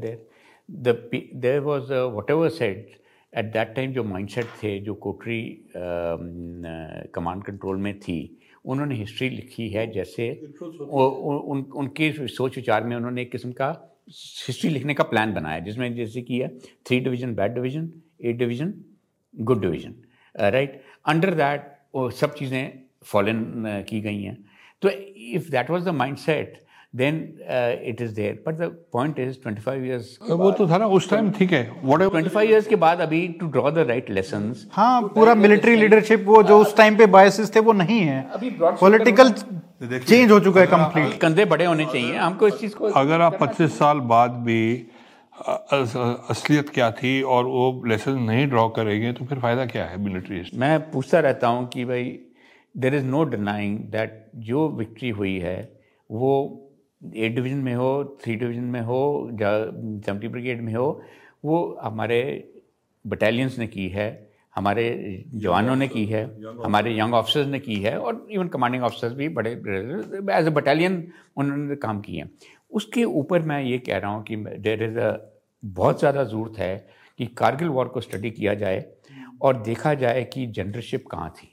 there 0.01 1.11
there 1.35 1.61
was 1.61 1.91
whatever 1.91 2.49
said 2.49 2.87
at 3.33 3.53
that 3.53 3.75
time 3.77 3.93
जो 3.93 4.05
माइंडसेट 4.05 4.47
थे 4.63 4.79
जो 4.81 4.95
कोटरी 5.07 5.43
कमांड 7.15 7.43
कंट्रोल 7.45 7.77
में 7.77 7.99
थी 8.01 8.19
उन्होंने 8.65 8.95
हिस्ट्री 8.95 9.29
लिखी 9.31 9.69
है 9.69 9.91
जैसे 9.93 10.31
उन, 10.61 11.67
उनके 11.75 12.13
सोच 12.29 12.57
विचार 12.57 12.85
में 12.85 12.97
उन्होंने 12.97 13.23
एक 13.23 13.33
किस्म 13.33 13.53
का 13.53 13.69
हिस्ट्री 14.49 14.71
लिखने 14.71 14.95
का 14.95 15.05
प्लान 15.05 15.35
बनाया 15.35 15.59
जिसमें 15.59 15.95
जैसे 15.95 16.23
कि 16.23 16.39
है 16.39 16.49
three 16.87 17.01
division 17.01 17.35
bad 17.35 17.55
division 17.55 17.93
eight 18.25 18.39
division 18.39 18.75
good 19.35 19.61
division 19.61 19.95
right 20.35 20.83
under 21.07 21.35
that 21.35 21.73
वो 21.95 22.09
सब 22.13 22.35
चीज़ें 22.35 22.73
फॉलन 23.07 23.43
की 23.89 24.01
गई 24.01 24.23
हैं। 24.23 24.37
तो 24.83 24.91
if 25.35 25.51
that 25.51 25.71
was 25.71 25.85
the 25.85 25.89
mind 25.95 26.17
set 26.19 26.63
then 26.97 27.17
it 27.85 28.01
is 28.03 28.15
there 28.15 28.43
but 28.47 28.55
the 28.55 28.71
point 28.93 29.19
is 29.19 29.37
25 29.47 29.85
years 29.85 30.19
वो 30.31 30.51
तो 30.51 30.69
था 30.69 30.79
ना 30.79 30.87
उस 30.99 31.09
टाइम 31.11 31.31
ठीक 31.39 31.53
है। 31.53 31.63
वट 31.85 32.03
25 32.15 32.43
इयर्स 32.43 32.67
के 32.67 32.77
बाद 32.85 33.01
अभी 33.01 33.27
to 33.41 33.47
draw 33.49 33.71
the 33.71 33.87
right 33.89 34.11
lessons 34.11 34.67
हाँ 34.73 35.03
पूरा 35.15 35.35
मिलिट्री 35.35 35.77
लीडरशिप 35.77 36.25
वो 36.27 36.43
जो 36.43 36.59
उस 36.61 36.77
टाइम 36.77 36.97
पे 36.97 37.07
बायसेस 37.17 37.55
थे 37.57 37.61
वो 37.61 37.73
नहीं 37.75 38.01
है। 38.01 38.21
पॉलिटिकल 38.81 39.33
चेंज 39.33 40.31
हो 40.31 40.39
चुका 40.41 40.61
है 40.61 40.67
कंप्लीट 40.67 41.19
कंधे 41.21 41.45
बड़े 41.45 41.65
होने 41.65 41.85
चाहिए। 41.87 42.17
हमको 42.17 42.49
इस 42.49 42.59
चीज़ 42.61 42.75
को 42.75 42.91
अगर 43.01 43.21
आप 43.21 43.39
25 43.43 43.79
साल 43.79 44.01
बाद 44.13 44.31
भी 44.47 44.61
असलियत 45.35 46.69
क्या 46.71 46.91
थी 46.93 47.21
और 47.23 47.45
वो 47.45 47.83
लेसन 47.87 48.19
नहीं 48.23 48.47
ड्रॉ 48.49 48.69
करेंगे 48.69 49.13
तो 49.13 49.25
फिर 49.25 49.39
फ़ायदा 49.39 49.65
क्या 49.67 49.85
है 49.85 49.97
मिलिट्री 50.03 50.43
मैं 50.59 50.79
पूछता 50.91 51.21
रहता 51.21 51.49
हूँ 51.49 51.67
कि 51.69 51.85
भाई 51.85 52.05
there 52.75 52.95
is 52.95 53.05
no 53.05 53.23
denying 53.25 53.79
that 53.91 54.31
जो 54.47 54.69
विक्ट्री 54.79 55.11
हुई 55.11 55.39
है, 55.39 55.57
वो 56.11 56.31
एट 57.03 57.35
डिवीज़न 57.35 57.59
में 57.59 57.75
हो 57.75 58.19
थ्री 58.23 58.37
डिवीज़न 58.37 58.65
में 58.65 58.81
हो 58.83 59.01
सेवेंटी 59.33 60.29
ब्रिगेड 60.29 60.63
में 60.63 60.75
हो, 60.75 61.01
वो 61.45 61.79
हमारे 61.83 62.21
बटालियंस 63.05 63.59
ने 63.59 63.67
की 63.67 63.89
है, 63.89 64.09
हमारे 64.55 64.85
जवानों 65.35 65.77
ने 65.77 65.89
की 65.89 66.05
है, 66.07 66.25
हमारे 66.65 66.97
यंग 66.99 67.15
ऑफिसर्स 67.15 67.47
ने 67.49 67.59
की 67.61 67.81
है 67.83 67.99
और 67.99 68.27
इवन 68.31 68.49
कमांडिंग 68.49 68.83
ऑफिसर्स 68.85 69.13
भी 69.13 69.29
बड़े 69.29 69.51
एज 69.51 70.47
ए 70.47 70.51
बटालियन 70.51 71.07
उन्होंने 71.37 71.77
काम 71.77 72.01
किए 72.01 72.21
हैं। 72.21 72.31
उसके 72.75 73.05
ऊपर 73.05 73.43
मैं 73.43 73.63
ये 73.63 73.79
कह 73.79 73.99
रहा 73.99 74.11
हूँ 74.11 74.23
कि 74.25 74.37
देर 74.37 74.83
इज़ 74.83 74.99
अ 74.99 75.17
बहुत 75.63 75.99
ज़्यादा 75.99 76.25
ज़रूरत 76.25 76.59
है 76.59 76.77
कि 77.19 77.27
कारगिल 77.27 77.69
वॉर 77.69 77.89
को 77.89 78.01
स्टडी 78.01 78.31
किया 78.31 78.55
जाए 78.55 78.85
और 79.43 79.63
देखा 79.63 79.95
जाए 79.95 80.25
कि 80.25 80.47
जनरलशिप 80.47 81.07
कहाँ 81.11 81.31
थी। 81.31 81.49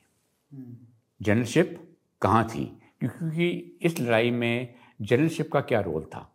जनरलशिप 1.22 1.78
कहाँ 2.22 2.44
थी? 2.48 2.66
क्योंकि 3.00 3.78
इस 3.82 4.00
लड़ाई 4.00 4.32
में 4.32 4.74
जनरलशिप 5.02 5.52
का 5.52 5.62
क्या 5.62 5.80
रोल 5.80 6.04
था? 6.06 6.28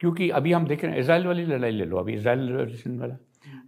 क्योंकि 0.00 0.28
अभी 0.30 0.52
हम 0.52 0.66
देख 0.66 0.84
रहे 0.84 0.92
हैं 0.92 1.00
इसराइल 1.00 1.26
वाली 1.26 1.44
लड़ाई 1.44 1.70
ले 1.70 1.84
लो, 1.84 1.96
अभी 1.96 2.14
इसराइल 2.14 2.52
वाला, 3.00 3.16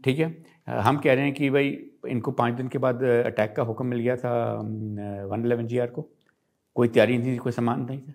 ठीक 0.04 0.18
है? 0.18 0.44
हम 0.68 0.98
कह 0.98 1.14
रहे 1.14 1.24
हैं 1.24 1.32
कि 1.34 1.50
भाई, 1.50 1.68
इनको 2.08 2.30
पाँच 2.32 2.54
दिन 2.54 2.68
के 2.68 2.78
बाद 2.78 3.02
अटैक 3.02 3.54
का 3.56 3.62
हुक्म 3.62 3.86
मिल 3.86 4.00
गया 4.00 4.16
था 4.16 4.32
वन 4.54 5.42
अलेवन 5.44 5.66
जी 5.66 5.78
को। 5.86 6.08
कोई 6.76 6.88
तैयारी 6.88 7.18
नहीं 7.18 7.32
थी, 7.32 7.36
कोई 7.36 7.52
सामान 7.52 7.84
नहीं 7.84 8.00
था। 8.00 8.12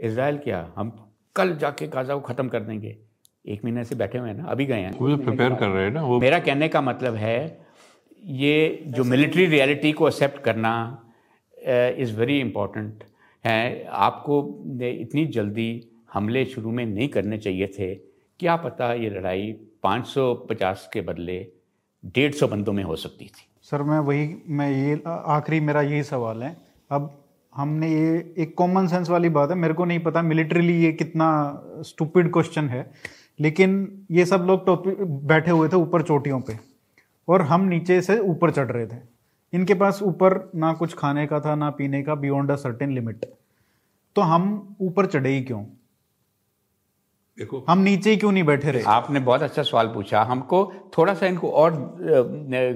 इसराइल 0.00 0.38
क्या? 0.38 0.72
हम 0.76 1.05
कल 1.36 1.56
जाके 1.56 1.86
गाजा 1.88 2.14
को 2.14 2.20
ख़त्म 2.22 2.48
कर 2.48 2.60
देंगे। 2.62 2.96
एक 3.44 3.64
महीने 3.64 3.84
से 3.84 3.94
बैठे 3.94 4.18
हुए 4.18 4.28
हैं 4.28 4.36
ना 4.36 4.44
अभी 4.50 4.66
गए 4.66 4.80
हैं। 4.80 4.92
वो 4.92 5.08
तो 5.08 5.16
प्रिपेयर 5.18 5.54
कर 5.54 5.68
रहे 5.68 5.84
हैं 5.84 5.92
ना 5.92 6.02
वो 6.02 6.20
मेरा 6.20 6.38
कहने 6.40 6.68
का 6.68 6.80
मतलब 6.82 7.14
है 7.16 7.66
ये 8.36 8.82
जो 8.88 9.04
मिलिट्री 9.04 9.46
रियलिटी 9.46 9.92
को 9.92 10.08
एक्सेप्ट 10.08 10.42
करना 10.44 10.72
इज़ 11.98 12.14
वेरी 12.16 12.38
इंपॉर्टेंट 12.40 13.04
है 13.44 13.84
आपको 14.04 14.38
इतनी 14.82 15.24
जल्दी 15.34 15.68
हमले 16.12 16.44
शुरू 16.46 16.70
में 16.70 16.84
नहीं 16.86 17.08
करने 17.08 17.38
चाहिए 17.38 17.66
थे। 17.78 17.94
क्या 18.40 18.56
पता 18.56 18.92
ये 18.94 19.10
लड़ाई 19.10 19.52
550 19.84 20.86
के 20.92 21.00
बदले 21.02 21.36
150 22.04 22.46
बंदों 22.46 22.72
में 22.72 22.82
हो 22.84 22.96
सकती 22.96 23.24
थी। 23.26 23.46
सर 23.62 23.82
मैं 23.82 23.98
वही 24.00 24.28
मैं 24.48 24.70
ये 24.70 25.00
आखिरी 25.06 25.60
मेरा 25.60 25.82
यही 25.82 26.02
सवाल 26.04 26.42
है। 26.42 26.56
अब 26.90 27.10
हमने 27.56 27.88
ये 27.90 28.34
एक 28.38 28.54
कॉमन 28.54 28.86
सेंस 28.86 29.10
वाली 29.10 29.28
बात 29.28 29.50
है, 29.50 29.56
मेरे 29.56 29.74
को 29.74 29.84
नहीं 29.84 29.98
पता 29.98 30.22
मिलिट्रीली 30.22 30.74
ये 30.84 30.92
कितना 30.92 31.28
स्टूपिड 31.86 32.32
क्वेश्चन 32.32 32.68
है, 32.68 32.90
लेकिन 33.38 34.06
ये 34.10 34.26
सब 34.26 34.44
लोग 34.46 34.64
टॉपिक 34.66 35.02
बैठे 35.26 35.50
हुए 35.50 35.68
थे 35.68 35.76
ऊपर 35.76 36.02
चोटियों 36.02 36.40
पे 36.40 36.58
और 37.28 37.42
हम 37.42 37.64
नीचे 37.64 38.00
से 38.00 38.18
ऊपर 38.20 38.50
चढ़ 38.50 38.70
रहे 38.70 38.86
थे। 38.86 39.00
इनके 39.52 39.74
पास 39.74 40.02
ऊपर 40.02 40.38
ना 40.54 40.72
कुछ 40.72 40.94
खाने 40.94 41.26
का 41.26 41.40
था, 41.40 41.54
ना 41.54 41.70
पीने 41.70 42.02
का 42.02 42.14
बियॉन्ड 42.14 42.50
अ 42.50 42.56
सर्टेन 42.56 42.92
लिमिट 42.92 43.24
तो 44.16 44.22
हम 44.22 44.76
ऊपर 44.80 45.06
चढ़े 45.06 45.30
ही 45.30 45.42
क्यों? 45.42 45.64
देखो। 47.38 47.64
हम 47.68 47.78
नीचे 47.78 48.10
ही 48.10 48.16
क्यों 48.16 48.30
नहीं 48.32 48.42
बैठे 48.44 48.70
रहे? 48.70 48.82
आपने 48.88 49.20
बहुत 49.20 49.42
अच्छा 49.42 49.62
सवाल 49.62 49.86
पूछा। 49.86 50.22
हमको 50.22 50.60
थोड़ा 50.96 51.14
सा 51.14 51.26
इनको 51.26 51.48
और 51.52 51.72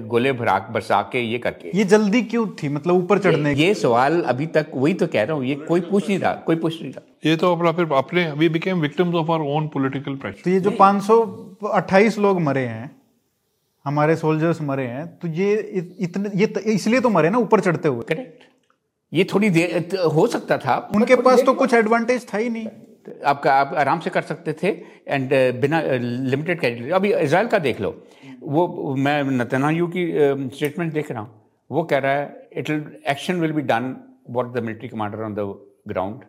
गोले 0.07 0.33
भराक 0.33 0.67
बरसा 0.71 1.01
के 1.11 1.19
ये 1.21 1.37
करके। 1.39 1.71
ये 1.77 1.83
जल्दी 1.85 2.21
क्यों 2.23 2.45
थी? 2.53 2.69
मतलब 2.69 2.95
ऊपर 2.95 3.19
चढ़ने 3.19 3.53
की 3.55 3.61
ये 3.61 3.73
सवाल 3.75 4.21
अभी 4.23 4.47
तक 4.49 4.71
वही 4.75 4.93
तो 4.93 5.07
कह 5.07 5.23
रहा 5.23 5.37
हूँ 5.37 5.45
ये 5.45 5.55
कोई 5.57 5.81
पूछ 5.81 6.07
नहीं 6.07 6.19
रहा 6.19 6.33
कोई 6.45 6.55
पूछ 6.57 6.81
नहीं 6.81 6.91
रहा। 6.93 7.29
ये 7.29 7.35
तो 7.37 7.51
अपना 7.55 7.71
फिर 7.71 7.93
अपने 7.93 8.29
we 8.33 8.49
became 8.49 8.81
victims 8.81 9.15
of 9.15 9.31
our 9.31 9.45
own 9.47 9.67
political 9.73 10.15
pressure 10.15 10.41
तो 10.43 10.49
ये 10.49 10.59
जो 10.59 10.71
528 10.73 12.17
लोग 12.19 12.41
मरे 12.41 12.65
हैं 12.65 12.89
हमारे 13.85 14.15
सोल्जर्स 14.15 14.61
मरे 14.61 14.85
हैं 14.87 15.07
तो 15.17 15.27
ये 15.29 15.53
इतने 15.99 16.29
ये 16.35 16.53
इसलिए 16.67 16.99
तो 16.99 17.09
मरे 17.09 17.29
ना 17.29 17.37
ऊपर 17.39 17.59
चढ़ते 17.59 17.87
हुए। 17.87 18.03
करेक्ट 18.09 18.43
ये 19.11 19.23
थोड़ी 19.33 19.49
देर 19.49 19.99
हो 20.15 20.27
सकता 20.27 20.57
था 20.57 20.77
उनके 20.95 21.15
पास 21.21 21.43
तो 21.45 21.53
कुछ 21.55 21.73
एडवांटेज 21.73 22.27
था 22.33 22.37
ही 22.37 22.49
नहीं। 22.49 22.67
आपका 23.25 23.53
आप 23.53 23.73
आराम 23.77 23.99
से 23.99 24.09
कर 24.09 24.21
सकते 24.21 24.53
थे 24.53 24.67
एंड 25.07 25.29
बिना 25.61 25.81
लिमिटेड 25.91 26.59
कैटेगरी 26.59 26.91
अभी 26.91 27.13
इसराइल 27.13 27.47
का 27.47 27.59
देख 27.59 27.81
लो। 27.81 27.91
वो 28.43 28.95
मैं 28.99 29.23
नतनायू 29.23 29.87
की 29.87 30.07
स्टेटमेंट 30.55 30.93
देख 30.93 31.11
रहा 31.11 31.21
हूँ। 31.21 31.29
वो 31.69 31.83
कह 31.83 31.97
रहा 31.97 32.11
है 32.11 32.47
it 32.53 32.69
action 33.09 33.39
will 33.41 33.51
be 33.51 33.61
done 33.63 33.95
what 34.29 34.53
the 34.53 34.63
military 34.63 34.87
commander 34.87 35.23
on 35.23 35.33
the 35.33 35.53
ground 35.87 36.23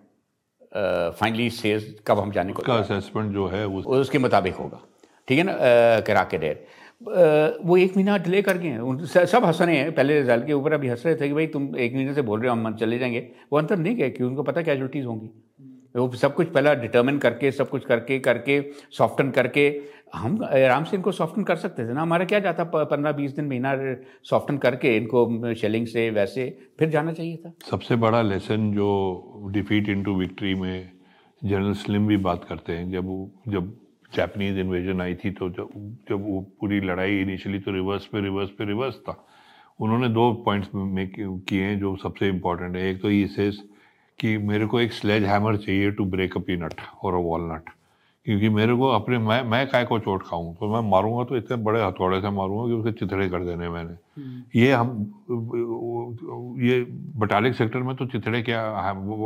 finally 1.17 1.49
says 1.51 1.95
कब 2.07 2.19
हम 2.19 2.31
जाने 2.33 2.53
को 2.53 2.73
असेसमेंट 2.73 3.33
जो 3.33 3.47
है 3.47 3.65
वो 3.67 3.81
उसके 3.97 4.19
मुताबिक 4.19 4.55
होगा। 4.55 4.81
ठीक 5.29 5.39
है 5.39 5.45
ना? 5.45 5.53
अ, 5.53 6.01
करा 6.01 6.23
के 6.25 6.39
डेर 6.39 6.65
वो 7.65 7.77
एक 7.77 7.97
महीना 7.97 8.17
डिले 8.19 8.41
कर 8.43 8.59
गए 8.59 8.69
हैं। 8.69 9.05
सब 9.07 9.45
हंस 9.45 9.61
रहे 9.63 9.77
हैं। 9.77 9.95
पहले 9.95 10.21
रिज़ल्ट 10.21 10.47
के 10.47 10.53
ऊपर 10.53 10.73
अभी 10.73 10.89
हंस 10.89 11.03
रहे 11.07 11.15
थे 11.15 11.29
कि 11.29 11.35
भाई 11.35 11.47
तुम 11.47 11.77
एक 11.77 11.95
महीने 11.95 12.15
से 12.15 12.23
बोल 12.23 12.41
रहे 12.41 12.51
हो 12.51 12.57
हम 12.57 12.75
चले 12.77 12.99
जाएँगे। 12.99 13.21
वो 13.53 13.59
अंतर 13.59 13.77
नहीं 13.77 13.97
गए 13.97 14.11
क्योंकि 14.11 14.25
उनको 14.25 14.43
पता 14.43 14.63
कैजुअलिटीज़ 14.63 15.07
होंगी। 15.07 15.31
वो 15.95 16.09
सब 16.13 16.35
कुछ 16.35 16.49
पहला 16.49 16.75
डिटर्मिन 16.75 17.19
करके, 17.19 17.51
सब 17.53 17.69
कुछ 17.69 17.85
करके 17.85 18.19
करके 18.21 18.61
सॉफ्टन 18.93 19.31
करके, 19.31 19.69
हम 20.15 20.43
आराम 20.45 20.85
से 20.85 20.97
इनको 20.97 21.13
सॉफ्टन 21.13 21.43
कर 21.43 21.57
सकते 21.57 21.89
थे 21.89 21.93
ना। 21.93 22.03
हमारा 22.03 22.25
क्या 22.25 22.39
जाता 22.41 22.65
पंद्रह 22.65 23.13
बीस 23.13 23.35
दिन 23.37 23.47
महीना 23.49 23.75
सॉफ्टन 24.25 24.59
करके 24.59 24.97
इनको 24.97 25.55
शेलिंग 25.55 25.87
से, 25.87 26.09
वैसे, 26.11 26.49
फिर 26.79 26.89
जाना 26.91 27.13
चाहिए 27.13 27.37
था। 27.37 27.53
सबसे 27.71 27.97
बड़ा 27.97 28.23
लेसन 28.23 28.73
जो 28.73 29.51
डिफीट 29.53 29.89
इनटू 29.89 30.15
विक्ट्री 30.17 30.55
में 30.55 30.91
जनरल 31.43 31.73
स्लिम 31.75 32.07
भी 32.07 32.17
बात 32.19 32.45
करते 32.49 32.73
हैं, 32.73 32.91
जब 32.91 33.07
वो, 33.07 33.31
जब 33.49 33.73
जापानीज 34.13 34.59
इन्वेजन 34.59 35.01
आई 35.01 35.15
थी 35.15 35.31
तो 35.33 35.49
जब 35.51 35.69
जब 36.09 36.25
वो 36.25 36.41
पूरी 36.61 36.81
लड़ाई 36.81 37.21
इनिशियली 37.21 37.59
तो 37.59 37.73
रिवर्स 37.73 38.07
पे 38.07 38.21
रिवर्स 38.21 38.51
पे 38.51 38.65
रिवर्स 38.65 38.97
था। 38.99 39.17
उन्होंने 39.81 40.09
दो 40.09 40.33
पॉइंट्स 40.45 40.69
मेक 40.75 41.13
किए 41.49 41.63
हैं 41.63 41.79
जो 41.81 41.95
सबसे 42.03 42.29
इम्पोर्टेंट 42.29 42.77
है। 42.77 42.89
एक 42.91 43.01
तो 43.03 43.11
ये 43.11 43.27
सेज 43.29 43.63
कि 44.21 44.39
मेरे 44.39 44.67
को 44.67 44.81
एक 44.81 44.93
स्लेज 44.93 45.25
हैमर 45.25 45.57
चाहिए 45.57 45.91
टू 45.91 46.05
ब्रेक 46.05 46.37
अ 46.37 46.41
पीनट 46.41 46.75
और 47.03 47.15
अ 47.15 47.19
वॉलनट 47.19 47.63
क्योंकि 48.25 48.49
मेरे 48.49 48.75
को 48.75 48.89
अपने 48.89 49.19
मैं 49.19 49.43
मैं 49.43 49.69
काय 49.69 49.85
को 49.85 49.99
चोट 49.99 50.23
खाऊं? 50.23 50.55
तो 50.55 50.75
मैं 50.75 50.91
मारूँगा 50.91 51.25
तो 51.25 51.37
इतने 51.37 51.57
बड़े 51.57 51.85
हथौड़े 51.85 52.21
से 52.21 52.31
मारूँगा 52.31 52.67
कि 52.67 52.73
उसके 52.73 52.93
चिथड़े 52.93 53.29
कर 53.29 53.45
देने 53.45 53.69
मैंने। 53.69 53.95
ये 54.61 54.73
हम 54.73 55.13
ये 56.59 56.81
बटालिक 57.17 57.55
सेक्टर 57.55 57.79
में 57.79 57.97
तो 57.97 58.07
चिथड़े 58.07 58.43
क्या 58.43 58.79
है- 58.79 58.97
वो- 58.97 59.19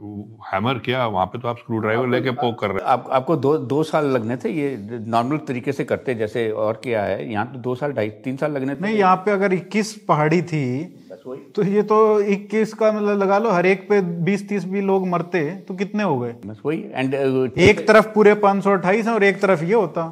वो- 0.00 0.54
हैमर 0.54 0.74
क्या 0.74 1.06
वहाँ 1.06 1.26
पे 1.26 1.38
तो 1.38 1.48
आप 1.48 1.58
स्क्रू 1.58 1.78
ड्राइवर 1.78 2.08
लेके 2.08 2.30
पोक 2.30 2.60
कर 2.60 2.68
रहे 2.68 2.78
हैं। 2.78 2.84
आप 2.84 3.08
आपको 3.12 3.36
दो 3.36 3.58
दो 3.58 3.82
साल 3.82 4.06
लगने 4.06 4.36
थे? 4.36 4.48
ये 4.50 4.78
नॉर्मल 5.06 5.36
तरीके 5.36 5.72
से 5.72 5.84
करते 5.84 6.14
जैसे 6.14 6.50
और 6.50 6.80
क्या 6.84 7.04
है? 7.04 7.32
यहाँ 7.32 7.52
तो 7.52 7.58
दो 7.58 7.74
साल 7.74 7.92
ढाई 7.92 8.10
तीन 8.10 8.36
साल 8.36 8.52
लगने 8.52 8.74
थे? 8.74 8.80
नहीं 8.80 8.96
यहाँ 8.96 9.16
पे 9.16 9.30
अगर 9.30 9.52
21 9.52 10.04
पहाड़ी 10.08 10.42
थी 10.42 10.96
तो 11.24 11.64
ये 11.64 11.82
तो 11.82 11.96
21 12.22 12.72
का 12.72 12.90
मतलब 12.92 13.18
लगा 13.18 13.38
लो 13.38 13.50
हर 13.50 13.66
एक 13.66 13.88
पे 13.88 14.00
बीस 14.26 14.48
तीस 14.48 14.64
भी 14.64 14.80
लोग 14.80 15.06
मरते 15.08 15.40
तो 15.68 15.74
कितने 15.74 16.02
हो 16.02 16.18
गए? 16.18 16.34
बस 16.46 16.60
वही 16.66 16.78
एंड 16.94 17.14
एक 17.58 17.86
तरफ़ 17.88 18.06
पूरे 18.06 18.34
पाँच 18.44 18.64
सौ 18.64 18.70
अट्ठाईस 18.70 19.08
और 19.08 19.24
एक 19.24 19.40
तरफ़ 19.42 19.64
ये 19.64 19.74
होता। 19.74 20.04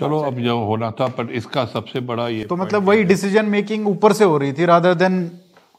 चलो 0.00 0.18
अब 0.20 0.38
जो 0.40 0.58
होना 0.58 0.90
था 0.90 1.06
पर 1.08 1.30
इसका 1.32 1.64
सबसे 1.64 2.00
बड़ा 2.00 2.28
ये 2.28 2.44
तो 2.44 2.56
मतलब 2.56 2.82
वही 2.82 3.04
डिसीज़न 3.04 3.46
मेकिंग 3.46 3.88
ऊपर 3.88 4.12
से 4.12 4.24
हो 4.24 4.38
रही 4.38 4.52
थी 4.52 4.64
rather 4.64 4.94
than 4.94 5.18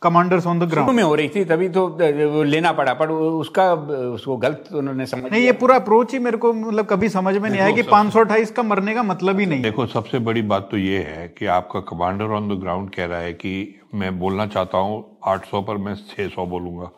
commanders 0.02 0.48
on 0.48 0.60
the 0.60 0.64
ground 0.70 0.92
में 0.92 1.04
हो 1.04 1.14
रही 1.16 1.30
थी 1.30 1.44
तभी 1.46 1.68
तो 1.70 2.44
लेना 2.44 2.72
पड़ा 2.72 2.94
पर 2.94 3.10
उसका 3.10 3.72
उसको 3.74 4.38
गलत 4.38 4.70
उन्होंने 4.74 5.06
समझ 5.06 5.32
नहीं 5.32 5.44
ये 5.44 5.52
पूरा 5.62 5.76
अप्रोच 5.76 6.14
ही 6.14 6.20
मेरे 6.20 6.38
को 6.38 6.54
मतलब 6.54 6.86
कभी 6.86 7.10
समझ 7.10 7.36
में 7.36 7.50
नहीं 7.50 7.62
आया 7.62 7.76
कि 7.76 7.82
पाँच 7.84 8.14
सौ 8.14 8.20
अट्ठाईस 8.20 8.52
का 8.52 8.64
मरने 8.64 8.94
का 8.96 9.04
मतलब 9.04 9.40
ही 9.40 9.46
नहीं। 9.46 9.62
देखो 9.62 9.86
सबसे 9.88 10.20
बड़ी 10.22 10.42
बात 10.44 10.68
तो 10.72 10.78
ये 10.78 11.00
है 11.04 11.28
कि 11.38 11.46
आपका 11.56 11.80
कमांडर 11.90 12.36
ऑन 12.36 12.48
द 12.50 12.60
ग्राउंड 12.62 12.90
कह 12.90 13.06
रहा 13.06 13.20
है 13.20 13.34
कि 13.36 13.54
मैं 13.96 14.18
बोलना 14.20 14.48
चाहता 14.48 14.78
हूँ 14.80 15.04
आठ 15.26 15.46
सौ 15.46 15.62
पर 15.62 15.78
मैं 15.78 15.96
छह 16.08 16.28
सौ 16.28 16.46
बोलूँगा। 16.46 16.92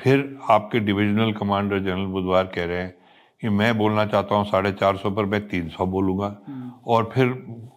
फिर 0.00 0.24
आपके 0.50 0.80
डिविजनल 0.80 1.32
कमांडर 1.32 1.78
जनरल 1.80 2.06
बुधवार 2.12 2.44
कह 2.54 2.64
रहे 2.64 2.78
हैं 2.78 2.94
कि 3.42 3.48
मैं 3.50 3.76
बोलना 3.78 4.04
चाहता 4.06 4.34
हूँ 4.34 4.44
साढ़े 4.46 4.72
चार 4.72 4.96
सौ 4.96 5.10
पर 5.10 5.24
मैं 5.24 5.46
तीन 5.48 5.68
सौ 5.68 5.86
बोलूँगा। 5.86 6.36
और 6.86 7.10
फिर 7.14 7.32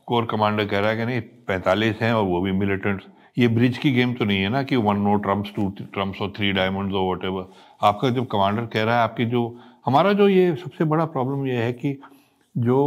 कोर 0.07 0.27
कमांडर 0.31 0.65
कह 0.65 0.79
रहा 0.79 0.89
है 0.89 0.97
कि 0.97 1.05
नहीं 1.05 1.21
पैंतालीस 1.47 1.95
हैं 2.01 2.13
और 2.13 2.23
वो 2.25 2.41
भी 2.41 2.51
मिलिटेंट्स 2.59 3.05
ये 3.37 3.47
ब्रिज 3.47 3.77
की 3.77 3.91
गेम 3.91 4.13
तो 4.13 4.25
नहीं 4.25 4.41
है 4.41 4.49
ना 4.49 4.63
कि 4.63 4.75
one 4.75 4.97
no 4.97 5.15
trumps 5.17 5.51
two 5.55 5.67
trumps 5.93 6.21
और 6.21 6.33
थ्री 6.37 6.51
डायमंड्स 6.51 6.93
और 6.93 7.27
वट 7.29 7.49
आपका 7.81 8.09
जब 8.09 8.27
कमांडर 8.27 8.65
कह 8.65 8.83
रहा 8.83 8.95
है 8.95 9.01
आपकी 9.01 9.25
जो 9.25 9.43
हमारा 9.85 10.13
जो 10.13 10.27
ये 10.29 10.55
सबसे 10.55 10.85
बड़ा 10.85 11.05
प्रॉब्लम 11.05 11.45
ये 11.47 11.55
है 11.55 11.71
कि 11.73 11.97
जो 12.55 12.79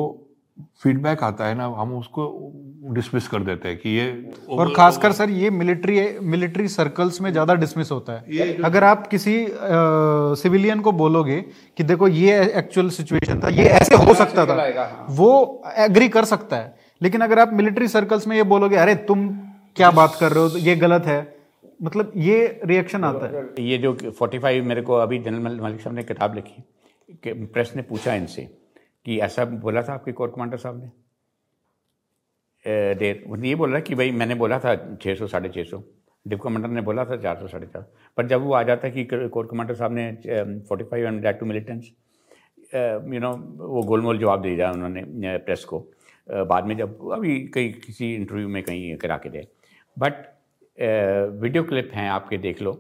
फीडबैक 0.83 1.23
आता 1.23 1.47
है 1.47 1.55
ना 1.55 1.67
हम 1.77 1.95
उसको 1.95 2.53
डिसमिस 2.95 3.29
कर 3.29 3.43
देते 3.43 3.69
हैं 3.69 3.77
कि 3.79 3.91
ये 3.91 4.07
और 4.51 4.73
खासकर 4.75 5.13
सर 5.13 5.31
ये 5.31 5.51
मिलिट्री 5.51 6.01
मिलिट्री 6.23 6.69
सर्कल्स 6.69 7.21
में 7.21 7.31
ज़्यादा 7.33 7.55
डिसमिस 7.55 7.91
होता 7.91 8.13
है। 8.13 8.53
अगर 8.65 8.85
आप 8.85 9.07
किसी 9.07 9.35
सिविलियन 10.43 10.81
को 10.81 10.93
बोलोगे 10.93 11.41
कि 11.77 11.85
देखो 11.85 12.09
ये 12.09 12.41
एक्चुअल 12.59 12.89
सिचुएशन 12.91 13.41
था 13.41 13.49
ये 13.49 13.65
ऐसे 13.71 13.97
हो 13.97 14.15
सकता 14.15 14.47
था 14.47 14.55
हाँ। 14.79 15.07
वो 15.11 15.63
एग्री 15.79 16.09
कर 16.09 16.25
सकता 16.25 16.57
है। 16.57 16.75
लेकिन 17.01 17.21
अगर 17.21 17.39
आप 17.39 17.53
मिलिट्री 17.53 17.89
सर्कल्स 17.89 18.27
में 18.29 18.37
ये 18.37 18.43
बोलोगे 18.43 18.77
अरे 18.77 18.95
तुम 19.09 19.29
क्या 19.77 19.91
बात 19.91 20.17
कर 20.21 20.33
रहे 20.33 20.45
हो? 20.45 20.59
ये 20.59 20.75
गलत 20.77 21.05
है। 21.07 21.21
मतलब 21.83 22.13
ये 22.17 22.61
रिएक्शन 22.65 23.05
आता 23.05 23.27
है। 23.29 23.45
ये 23.61 23.79
जो 23.79 23.93
45 24.13 24.65
मेरे 24.65 24.83
को 24.83 24.95
अभी 24.95 25.19
जनरल 25.19 25.61
मलिक 25.61 25.81
साहब 25.81 25.95
ने 25.97 26.03
किताब 26.03 26.35
लिखी, 26.35 26.63
कि 27.17 27.33
प्रेस 27.33 27.73
ने 27.77 27.83
पूछा 27.83 28.15
इनसे, 28.15 28.43
कि 29.07 29.19
ऐसा 29.21 29.45
बोला 29.45 29.83
था 29.83 29.95
आपके 29.95 30.13
कोर 30.13 30.33
कमांडर 30.37 30.57
साहब 30.57 30.83
ने? 30.83 30.91
देर, 32.95 33.23
उन्होंने 33.25 33.49
ये 33.49 33.55
बोला 33.55 33.81
कि 33.81 33.95
भाई, 33.95 34.11
मैंने 34.13 34.35
बोला 34.35 34.59
था 34.59 34.75
छः 34.97 35.15
सौ, 35.15 35.27
साढ़े 35.27 35.49
छः 35.49 35.65
सौ। 35.65 35.83
डिप 36.27 36.41
कमांडर 36.41 36.69
ने 36.69 36.81
बोला 36.81 37.05
था 37.05 37.17
चार 37.17 37.37
सौ, 37.37 37.47
साढ़े 37.49 37.67
चार 37.67 37.87
पर 38.17 38.27
जब 38.27 38.43
वो 38.43 38.53
आ 38.55 38.63
जाता 38.63 38.87
है 38.87 38.93
कि 38.95 39.29
कोर 39.29 39.47
कमांडर 39.47 39.75
साहब 39.75 39.93
ने 39.95 40.61
forty 40.69 40.85
five 40.85 41.07
and 41.07 41.27
two 41.29 41.47
militants 41.47 41.87
you 43.15 43.21
know 43.21 43.33
वो 43.59 43.83
गोलमोल 43.83 44.19
जवाब 44.19 44.43
दे 44.43 44.55
दिया 44.57 44.71
उन्होंने 44.73 45.37
प्रेस 45.39 45.65
को। 45.65 45.79
बाद 46.29 46.67
में 46.67 46.77
जब 46.77 47.11
अभी 47.13 47.39
कहीं, 47.49 47.73
किसी 47.75 48.15
इंटरव्यू 48.15 48.49
में 48.49 48.63
कहीं 48.63 48.97
करा 48.97 49.17
के 49.17 49.29
दे 49.31 49.47
बट 49.97 50.27
वीडियो 51.43 51.63
क्लिप 51.65 51.91
हैं 51.95 52.09
आपके 52.11 52.39
देख 52.39 52.63
लो। 52.63 52.73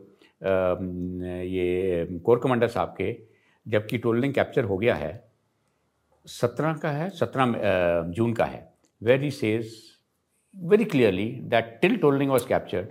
ये 0.43 2.07
कोर 2.25 2.39
कमांडर 2.43 2.69
साहब 2.69 2.95
के 2.99 3.13
जबकि 3.67 3.99
टोलिंग 3.99 4.35
कैप्चर 4.35 4.65
हो 4.65 4.77
गया 4.79 4.95
है 4.95 5.13
सत्रह 6.27 6.73
का 6.83 6.91
है 6.91 7.09
सत्रह 7.11 7.55
जून 8.17 8.33
का 8.35 8.45
है 8.45 8.69
very 9.03 9.31
says 9.31 9.73
very 10.57 10.85
clearly 10.85 11.29
that 11.53 11.79
till 11.83 11.97
Tololing 11.97 12.31
was 12.31 12.47
captured 12.49 12.89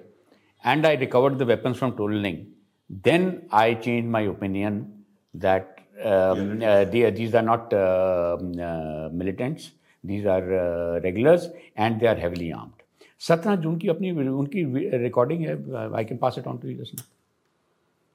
and 0.64 0.86
I 0.86 0.96
recovered 0.96 1.38
the 1.38 1.48
weapons 1.50 1.78
from 1.78 1.92
Tololing 1.98 2.38
then 3.04 3.32
I 3.54 3.76
change 3.76 4.10
my 4.12 4.28
opinion 4.28 4.80
that 5.34 5.76
these 7.18 7.36
are 7.36 7.44
not 7.44 7.74
militants 9.14 9.72
these 10.04 10.28
are 10.28 10.44
regulars 11.04 11.52
and 11.80 12.00
they 12.00 12.08
are 12.08 12.20
heavily 12.20 12.52
armed 12.52 12.81
सत्रह 13.28 13.56
जून 13.56 13.78
की 13.78 13.88
अपनी 13.88 14.12
उनकी 14.28 14.64
recording 14.98 15.42
है 15.42 15.54
I 15.96 16.06
can 16.06 16.18
pass 16.18 16.36
it 16.38 16.48
on 16.48 16.58
to 16.58 16.68
you 16.68 16.84
just 16.84 17.06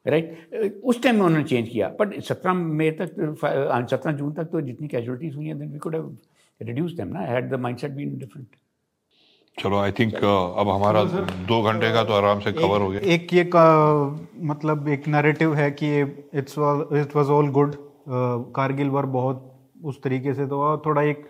right 0.06 0.80
उस 0.84 1.02
time 1.02 1.14
में 1.14 1.22
उन्होंने 1.22 1.44
change 1.44 1.68
किया 1.68 1.88
बट 2.00 2.20
सत्रह 2.20 2.54
मई 2.54 2.90
तक 2.90 3.14
सत्रह 3.90 4.12
जून 4.12 4.32
तक 4.32 4.44
तो 4.44 4.60
जितनी 4.60 4.88
कैजुअलिटीज 4.88 5.36
हुई 5.36 5.46
हैं 5.46 5.58
then 5.58 5.72
we 5.72 5.78
could 5.78 5.94
have 5.94 6.16
reduce 6.62 6.92
them 6.92 7.08
ना? 7.08 7.20
Had 7.20 7.50
the 7.50 7.54
mindset 7.54 7.90
been 7.90 8.18
different 8.18 8.46
चलो 9.58 9.76
आई 9.76 9.92
थिंक 9.92 10.12
uh, 10.12 10.60
अब 10.60 10.68
हमारा 10.68 11.04
दो 11.50 11.62
घंटे 11.62 11.92
का 11.92 12.04
तो 12.04 12.12
आराम 12.12 12.40
से 12.40 12.52
कवर 12.52 12.80
हो 12.80 12.88
गया। 12.88 13.00
एक 13.00 13.34
ये 13.34 13.44
का 13.44 13.64
मतलब 14.42 14.88
एक 14.88 15.08
नैरेटिव 15.08 15.54
है 15.54 15.70
कि 15.70 16.00
it's 16.34 16.54
it 16.92 17.16
was 17.16 17.26
all 17.26 17.48
good 17.48 17.74
Kargil 18.56 18.88
war 18.88 19.06
बहुत 19.06 19.52
उस 19.84 20.02
तरीके 20.02 20.34
से 20.34 20.46
तो 20.46 20.82
थोड़ा 20.86 21.02
एक 21.02 21.26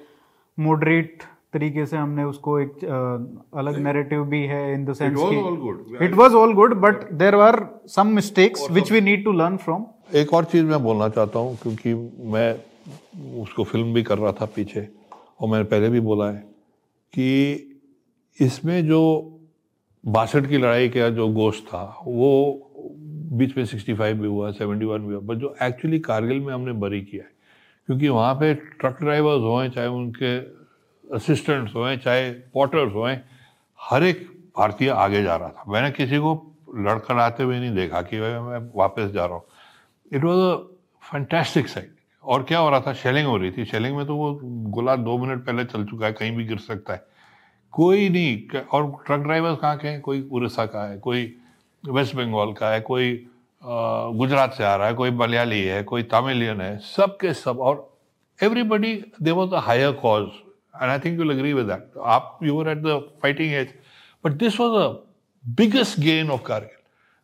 मॉडरेट 0.58 1.22
तरीके 1.52 1.84
से 1.86 1.96
हमने 1.96 2.24
उसको 2.24 2.58
एक 2.60 2.72
uh, 2.74 3.58
अलग 3.58 3.78
नैरेटिव 3.82 4.24
भी 4.24 4.42
है 4.46 4.62
इन 4.74 4.84
द 4.84 4.92
सेंस 4.92 5.14
कि 5.18 6.04
it 6.04 6.14
was 6.14 6.32
all 6.34 6.54
good 6.54 6.74
but 6.80 7.10
there 7.14 7.34
are 7.40 7.58
some 7.90 8.08
mistakes 8.14 8.66
which 8.70 8.92
we 8.92 9.00
need 9.02 9.24
to 9.24 9.32
learn 9.34 9.56
from 9.58 9.84
एक 10.14 10.32
और 10.34 10.44
चीज़ 10.44 10.64
मैं 10.64 10.82
बोलना 10.82 11.08
चाहता 11.08 11.38
हूँ 11.38 11.56
क्योंकि 11.62 11.94
मैं 12.34 12.50
उसको 13.42 13.64
फ़िल्म 13.64 13.94
भी 13.94 14.02
कर 14.02 14.18
रहा 14.18 14.32
था 14.32 14.46
पीछे 14.56 14.88
और 15.40 15.48
मैंने 15.48 15.64
पहले 15.64 15.88
भी 15.90 16.00
बोला 16.00 16.30
है 16.30 16.44
कि 17.14 17.28
इसमें 18.38 18.86
जो 18.86 19.02
बासठ 20.04 20.46
की 20.48 20.58
लड़ाई 20.58 20.88
का 20.88 21.08
जो 21.10 21.28
गोश्त 21.34 21.64
था 21.64 21.82
वो 22.06 22.32
बीच 23.32 23.56
में 23.56 23.64
65 23.64 24.12
भी 24.12 24.26
हुआ 24.26 24.50
71 24.52 24.66
भी 24.66 25.14
हुआ 25.14 25.20
बट 25.22 25.36
जो 25.36 25.54
एक्चुअली 25.62 25.98
कारगिल 26.00 26.40
में 26.40 26.52
हमने 26.54 26.72
बरी 26.82 27.00
किया 27.02 27.24
है 27.24 27.30
क्योंकि 27.88 28.08
वहाँ 28.08 28.34
पे 28.34 28.52
ट्रक 28.54 28.98
ड्राइवर्स 29.00 29.42
हों 29.42 29.68
चाहे 29.68 29.88
उनके 29.88 30.38
असिस्टेंट्स 31.14 31.74
हों 31.74 31.96
चाहे 31.96 32.30
पोर्टर्स 32.54 32.92
हों 32.94 33.16
हर 33.78 34.04
एक 34.04 34.26
भारतीय 34.58 34.90
आगे 34.90 35.22
जा 35.22 35.36
रहा 35.36 35.48
था। 35.48 35.64
मैंने 35.68 35.90
किसी 35.90 36.18
को 36.18 36.32
लड़कर 36.76 37.18
आते 37.18 37.42
हुए 37.42 37.58
नहीं 37.60 37.74
देखा 37.74 38.00
कि 38.02 38.20
भाई 38.20 38.30
मैं 38.42 38.58
वापस 38.76 39.10
जा 39.12 39.24
रहा 39.26 39.34
हूँ। 39.34 39.44
It 40.12 40.24
was 40.24 40.38
a 40.38 40.56
fantastic 41.02 41.68
side 41.68 41.90
और 42.24 42.42
क्या 42.42 42.58
हो 42.58 42.70
रहा 42.70 42.80
था? 42.80 42.92
शेलिंग 42.94 43.26
हो 43.26 43.36
रही 43.36 43.50
थी। 43.50 43.64
शेलिंग 43.64 43.96
में 43.96 44.06
तो 44.06 44.16
वो 44.16 44.32
गोला 44.70 44.96
दो 44.96 45.16
मिनट 45.18 45.44
पहले 45.46 45.64
चल 45.64 45.84
चुका 45.84 46.06
है, 46.06 46.12
कहीं 46.12 46.36
भी 46.36 46.44
गिर 46.44 46.58
सकता 46.58 46.92
है। 46.92 47.04
कोई 47.72 48.08
नहीं 48.08 48.60
और 48.62 48.90
ट्रक 49.06 49.20
ड्राइवर्स 49.20 49.58
कहाँ 49.58 49.76
के 49.76 49.88
हैं? 49.88 50.00
कोई 50.00 50.28
उड़ीसा 50.32 50.66
का 50.66 50.88
है, 50.88 50.98
कोई 50.98 51.34
वेस्ट 51.84 52.14
बंगाल 52.16 52.52
का 52.52 52.70
है, 52.70 52.80
कोई 52.80 53.26
गुजरात 53.62 54.54
से 54.54 54.64
आ 54.64 54.74
रहा 54.76 54.86
है, 54.86 54.94
कोई 54.94 55.10
मलयाली 55.10 55.60
है, 55.60 55.82
कोई 55.82 56.02
तमिलियन 56.04 56.60
है 56.60 56.76
सब 56.78 57.16
के 57.16 57.32
सब। 57.34 57.60
और 57.60 57.88
everybody 58.40 58.94
they 59.22 59.30
was 59.30 59.54
a 59.54 59.58
higher 59.58 59.92
cause 59.92 60.28
and 60.82 60.90
I 60.90 60.98
think 60.98 61.20
you 61.20 61.30
agree 61.30 61.52
with 61.52 61.66
that 61.66 61.98
आप 62.16 62.38
you 62.42 62.54
were 62.54 62.68
at 62.70 62.78
the 62.78 63.00
fighting 63.22 63.54
edge 63.54 63.74
but 64.24 64.32
this 64.42 64.60
was 64.60 64.82
a 64.82 64.86
biggest 65.44 66.00
gain 66.00 66.30
of 66.30 66.42
Kargil 66.42 66.78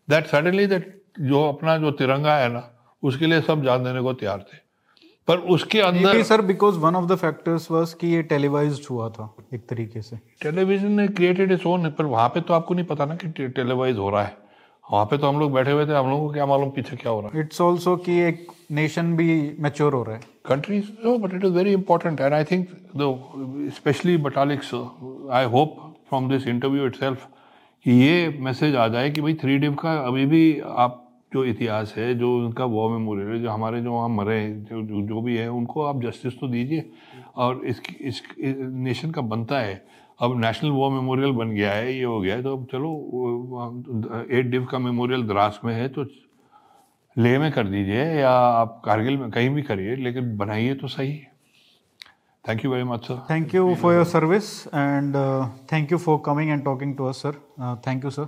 that 0.09 0.27
suddenly 0.27 0.67
that 0.67 1.01
जो 1.21 1.49
अपना 1.49 1.77
जो 1.79 1.91
तिरंगा 1.93 2.37
है 2.37 2.53
ना 2.53 2.69
उसके 3.03 3.27
लिए 3.27 3.41
सब 3.43 3.65
जान 3.65 3.85
देने 3.85 4.01
को 4.03 4.13
तैयार 4.15 4.39
थे। 4.43 4.61
पर 5.29 5.39
उसके 5.55 5.81
अंदर 5.81 6.23
sir 6.23 6.41
because 6.43 6.79
one 6.79 6.97
of 6.97 7.07
the 7.07 7.17
factors 7.17 7.71
was 7.71 7.93
कि 7.95 8.07
ये 8.07 8.23
टेलीवाइज्ड 8.31 8.87
हुआ 8.91 9.09
था 9.09 9.35
एक 9.55 9.67
तरीके 9.69 10.03
से। 10.03 10.17
टेलीविज़न 10.43 10.93
ने 10.93 11.07
क्रिएटेड 11.09 11.53
इट्स 11.53 11.67
ओन 11.67 11.91
पर 11.91 12.05
वहाँ 12.05 12.29
पे 12.29 12.41
तो 12.41 12.55
आपको 12.55 12.75
नहीं 12.75 12.87
पता 12.87 13.05
ना 13.07 13.15
कि 13.17 13.49
टेलीवाइज 13.49 13.99
हो 13.99 14.11
रहा 14.11 14.23
है। 14.23 14.37
वहाँ 14.93 15.05
पे 15.05 15.19
तो 15.19 15.27
हम 15.27 15.39
लोग 15.41 15.53
बैठे 15.53 15.71
हुए 15.71 15.87
थे। 15.87 15.95
हम 15.95 16.11
लोगों 16.11 16.27
को 16.27 16.33
क्या 16.35 16.47
मालूम 16.47 16.71
पीछे 16.71 16.97
क्या 16.97 17.13
हो 17.13 17.21
रहा 17.21 17.31
है? 17.35 17.41
इट्स 17.41 17.61
ऑल्सो 17.61 17.97
कि 17.97 18.19
एक 18.21 18.47
नेशन 18.71 19.17
भी 19.17 19.57
मेच्योर 19.61 19.95
हो 19.95 20.03
रहा 20.03 20.17
है। 20.17 20.23
Countries 20.47 20.91
no 21.05 21.17
but 21.19 21.35
it 21.35 21.45
is 21.45 21.53
very 21.53 21.73
important 21.73 22.21
and 22.21 22.35
I 22.35 22.45
think 22.45 22.69
specially 23.77 24.17
बटालिक्स 24.17 24.75
I 25.33 25.45
hope 25.45 25.77
from 26.09 26.29
this 26.29 26.47
interview 26.47 26.87
it 26.87 26.97
कि 27.03 27.93
ये 27.93 28.29
मैसेज 28.41 28.77
आ 28.77 28.89
जाए 28.89 29.11
कि 29.11 29.21
भाई 29.21 29.35
थ्री 29.35 29.57
डिव 29.59 29.75
का 29.75 29.93
अभी 29.99 30.27
भी 30.27 30.61
आप 30.61 30.99
जो 31.35 31.45
इतिहास 31.45 31.95
है 31.97 32.15
जो 32.15 32.37
उनका 32.37 32.65
वॉर 32.65 32.91
मेमोरियल 32.91 33.29
है 33.29 33.41
जो 33.43 33.51
हमारे 33.51 33.81
जो 33.81 33.93
वहाँ 33.93 34.09
मरे 34.09 34.39
जो, 34.71 34.83
जो 35.03 35.21
भी 35.23 35.37
है 35.37 35.49
उनको 35.51 35.83
आप 35.83 36.03
जस्टिस 36.03 36.35
तो 36.41 36.49
दीजिए। 36.49 36.91
और 37.37 37.61
इस, 37.65 37.81
इस 38.01 38.23
इस 38.39 38.57
नेशन 38.59 39.11
का 39.11 39.23
बनता 39.23 39.59
है। 39.59 39.83
अब 40.23 40.39
नेशनल 40.41 40.71
वॉर 40.71 40.91
मेमोरियल 40.91 41.33
बन 41.33 41.51
गया 41.51 41.73
है 41.73 41.95
ये 41.95 42.05
हो 42.05 42.21
गया 42.21 42.35
है 42.37 42.43
तो 42.43 42.57
अब 42.57 42.67
चलो 42.73 44.27
एट 44.39 44.47
डिव 44.51 44.65
का 44.65 44.79
मेमोरियल 44.79 45.23
द्रास 45.29 45.61
में 45.65 45.75
है 45.75 45.89
तो 45.89 46.05
लेह 47.17 47.39
में 47.41 47.51
कर 47.53 47.67
दीजिए 47.67 48.05
या 48.21 48.31
आप 48.31 48.81
कारगिल 48.85 49.17
में 49.19 49.31
कहीं 49.31 49.51
भी 49.51 49.63
करिए 49.63 49.97
लेकिन 49.97 50.37
बनाइए 50.37 50.75
तो 50.75 50.89
सही। 50.89 51.13
Thank 52.49 52.65
you 52.65 52.71
very 52.71 52.85
much 52.85 53.05
sir 53.05 53.25
thank 53.31 53.55
you 53.55 53.75
for 53.83 53.95
your 53.95 54.05
service 54.05 54.67
and 54.67 55.17
thank 55.73 55.93
you 55.93 55.99
for 55.99 56.23
coming 56.27 56.51
and 56.51 56.65
talking 56.65 56.97
to 56.97 57.05
us 57.05 57.23
sir 57.23 57.43
thank 57.87 58.05
you 58.05 58.11
sir 58.11 58.27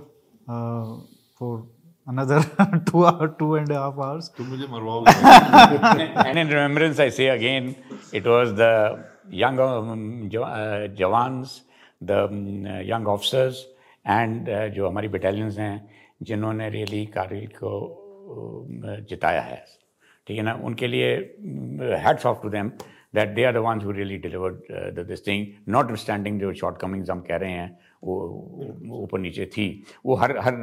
for 1.39 1.63
another 2.07 2.39
two 2.85 3.05
hour, 3.05 3.27
two 3.29 3.55
and 3.55 3.71
a 3.71 3.75
half 3.75 3.97
hours. 3.97 4.31
and 6.27 6.39
in 6.39 6.47
remembrance, 6.47 6.99
I 6.99 7.09
say 7.09 7.27
again, 7.29 7.75
it 8.13 8.25
was 8.25 8.53
the 8.53 9.05
young 9.29 9.59
um, 9.59 10.29
uh, 10.31 10.87
Jawans, 10.99 11.61
the 12.01 12.27
um, 12.27 12.65
young 12.83 13.05
officers, 13.05 13.65
and 14.05 14.49
uh, 14.49 14.67
जो 14.75 14.87
हमारी 14.89 15.09
battalions 15.09 15.57
हैं 15.57 15.75
जिन्होंने 16.23 16.69
really 16.69 17.05
Kargil 17.13 17.47
को 17.55 17.71
जिताया 19.09 19.41
है। 19.41 19.63
ठीक 20.27 20.37
है 20.37 20.43
ना? 20.43 20.53
उनके 20.63 20.87
लिए 20.87 21.07
hats 22.05 22.25
off 22.25 22.41
to 22.43 22.49
them 22.49 22.69
that 23.15 23.29
they 23.35 23.43
are 23.43 23.53
the 23.53 23.57
ones 23.65 23.83
who 23.85 23.91
really 23.91 24.17
delivered 24.17 25.03
this 25.07 25.25
thing 25.27 25.45
not 25.69 25.95
standing 25.97 26.39
जो 26.39 26.53
शॉर्टकमिंग्स 26.53 27.09
हम 27.09 27.19
कह 27.27 27.35
रहे 27.35 27.51
हैं 27.51 27.77
वो 28.03 28.15
ऊपर 29.03 29.19
नीचे 29.19 29.45
थी। 29.53 29.67
वो 30.05 30.15
हर 30.15 30.37
हर 30.37 30.55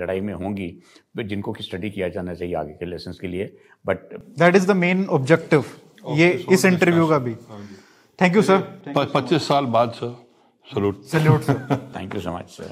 लड़ाई 0.00 0.20
में 0.20 0.32
होंगी 0.34 0.68
जिनको 1.16 1.52
की 1.52 1.64
स्टडी 1.64 1.90
किया 1.90 2.08
जाना 2.16 2.34
चाहिए 2.34 2.54
आगे 2.54 2.72
के 2.72 2.86
लेसन 2.86 3.12
के 3.20 3.28
लिए 3.28 3.52
but 3.86 4.12
that 4.38 4.56
is 4.56 4.66
the 4.68 4.76
main 4.76 5.06
objective 5.18 5.64
ये 6.16 6.30
इस 6.52 6.64
इंटरव्यू 6.64 7.06
का 7.08 7.18
भी। 7.18 7.34
थैंक 8.18 8.36
यू 8.36 8.42
सर 8.42 8.92
पच्चीस 8.96 9.48
साल 9.48 9.66
बाद 9.76 9.92
sir 10.00 10.23
Salute. 10.72 11.04
Salute, 11.04 11.44
sir. 11.44 11.88
Thank 11.92 12.14
you 12.14 12.20
so 12.20 12.32
much, 12.32 12.50
sir. 12.52 12.70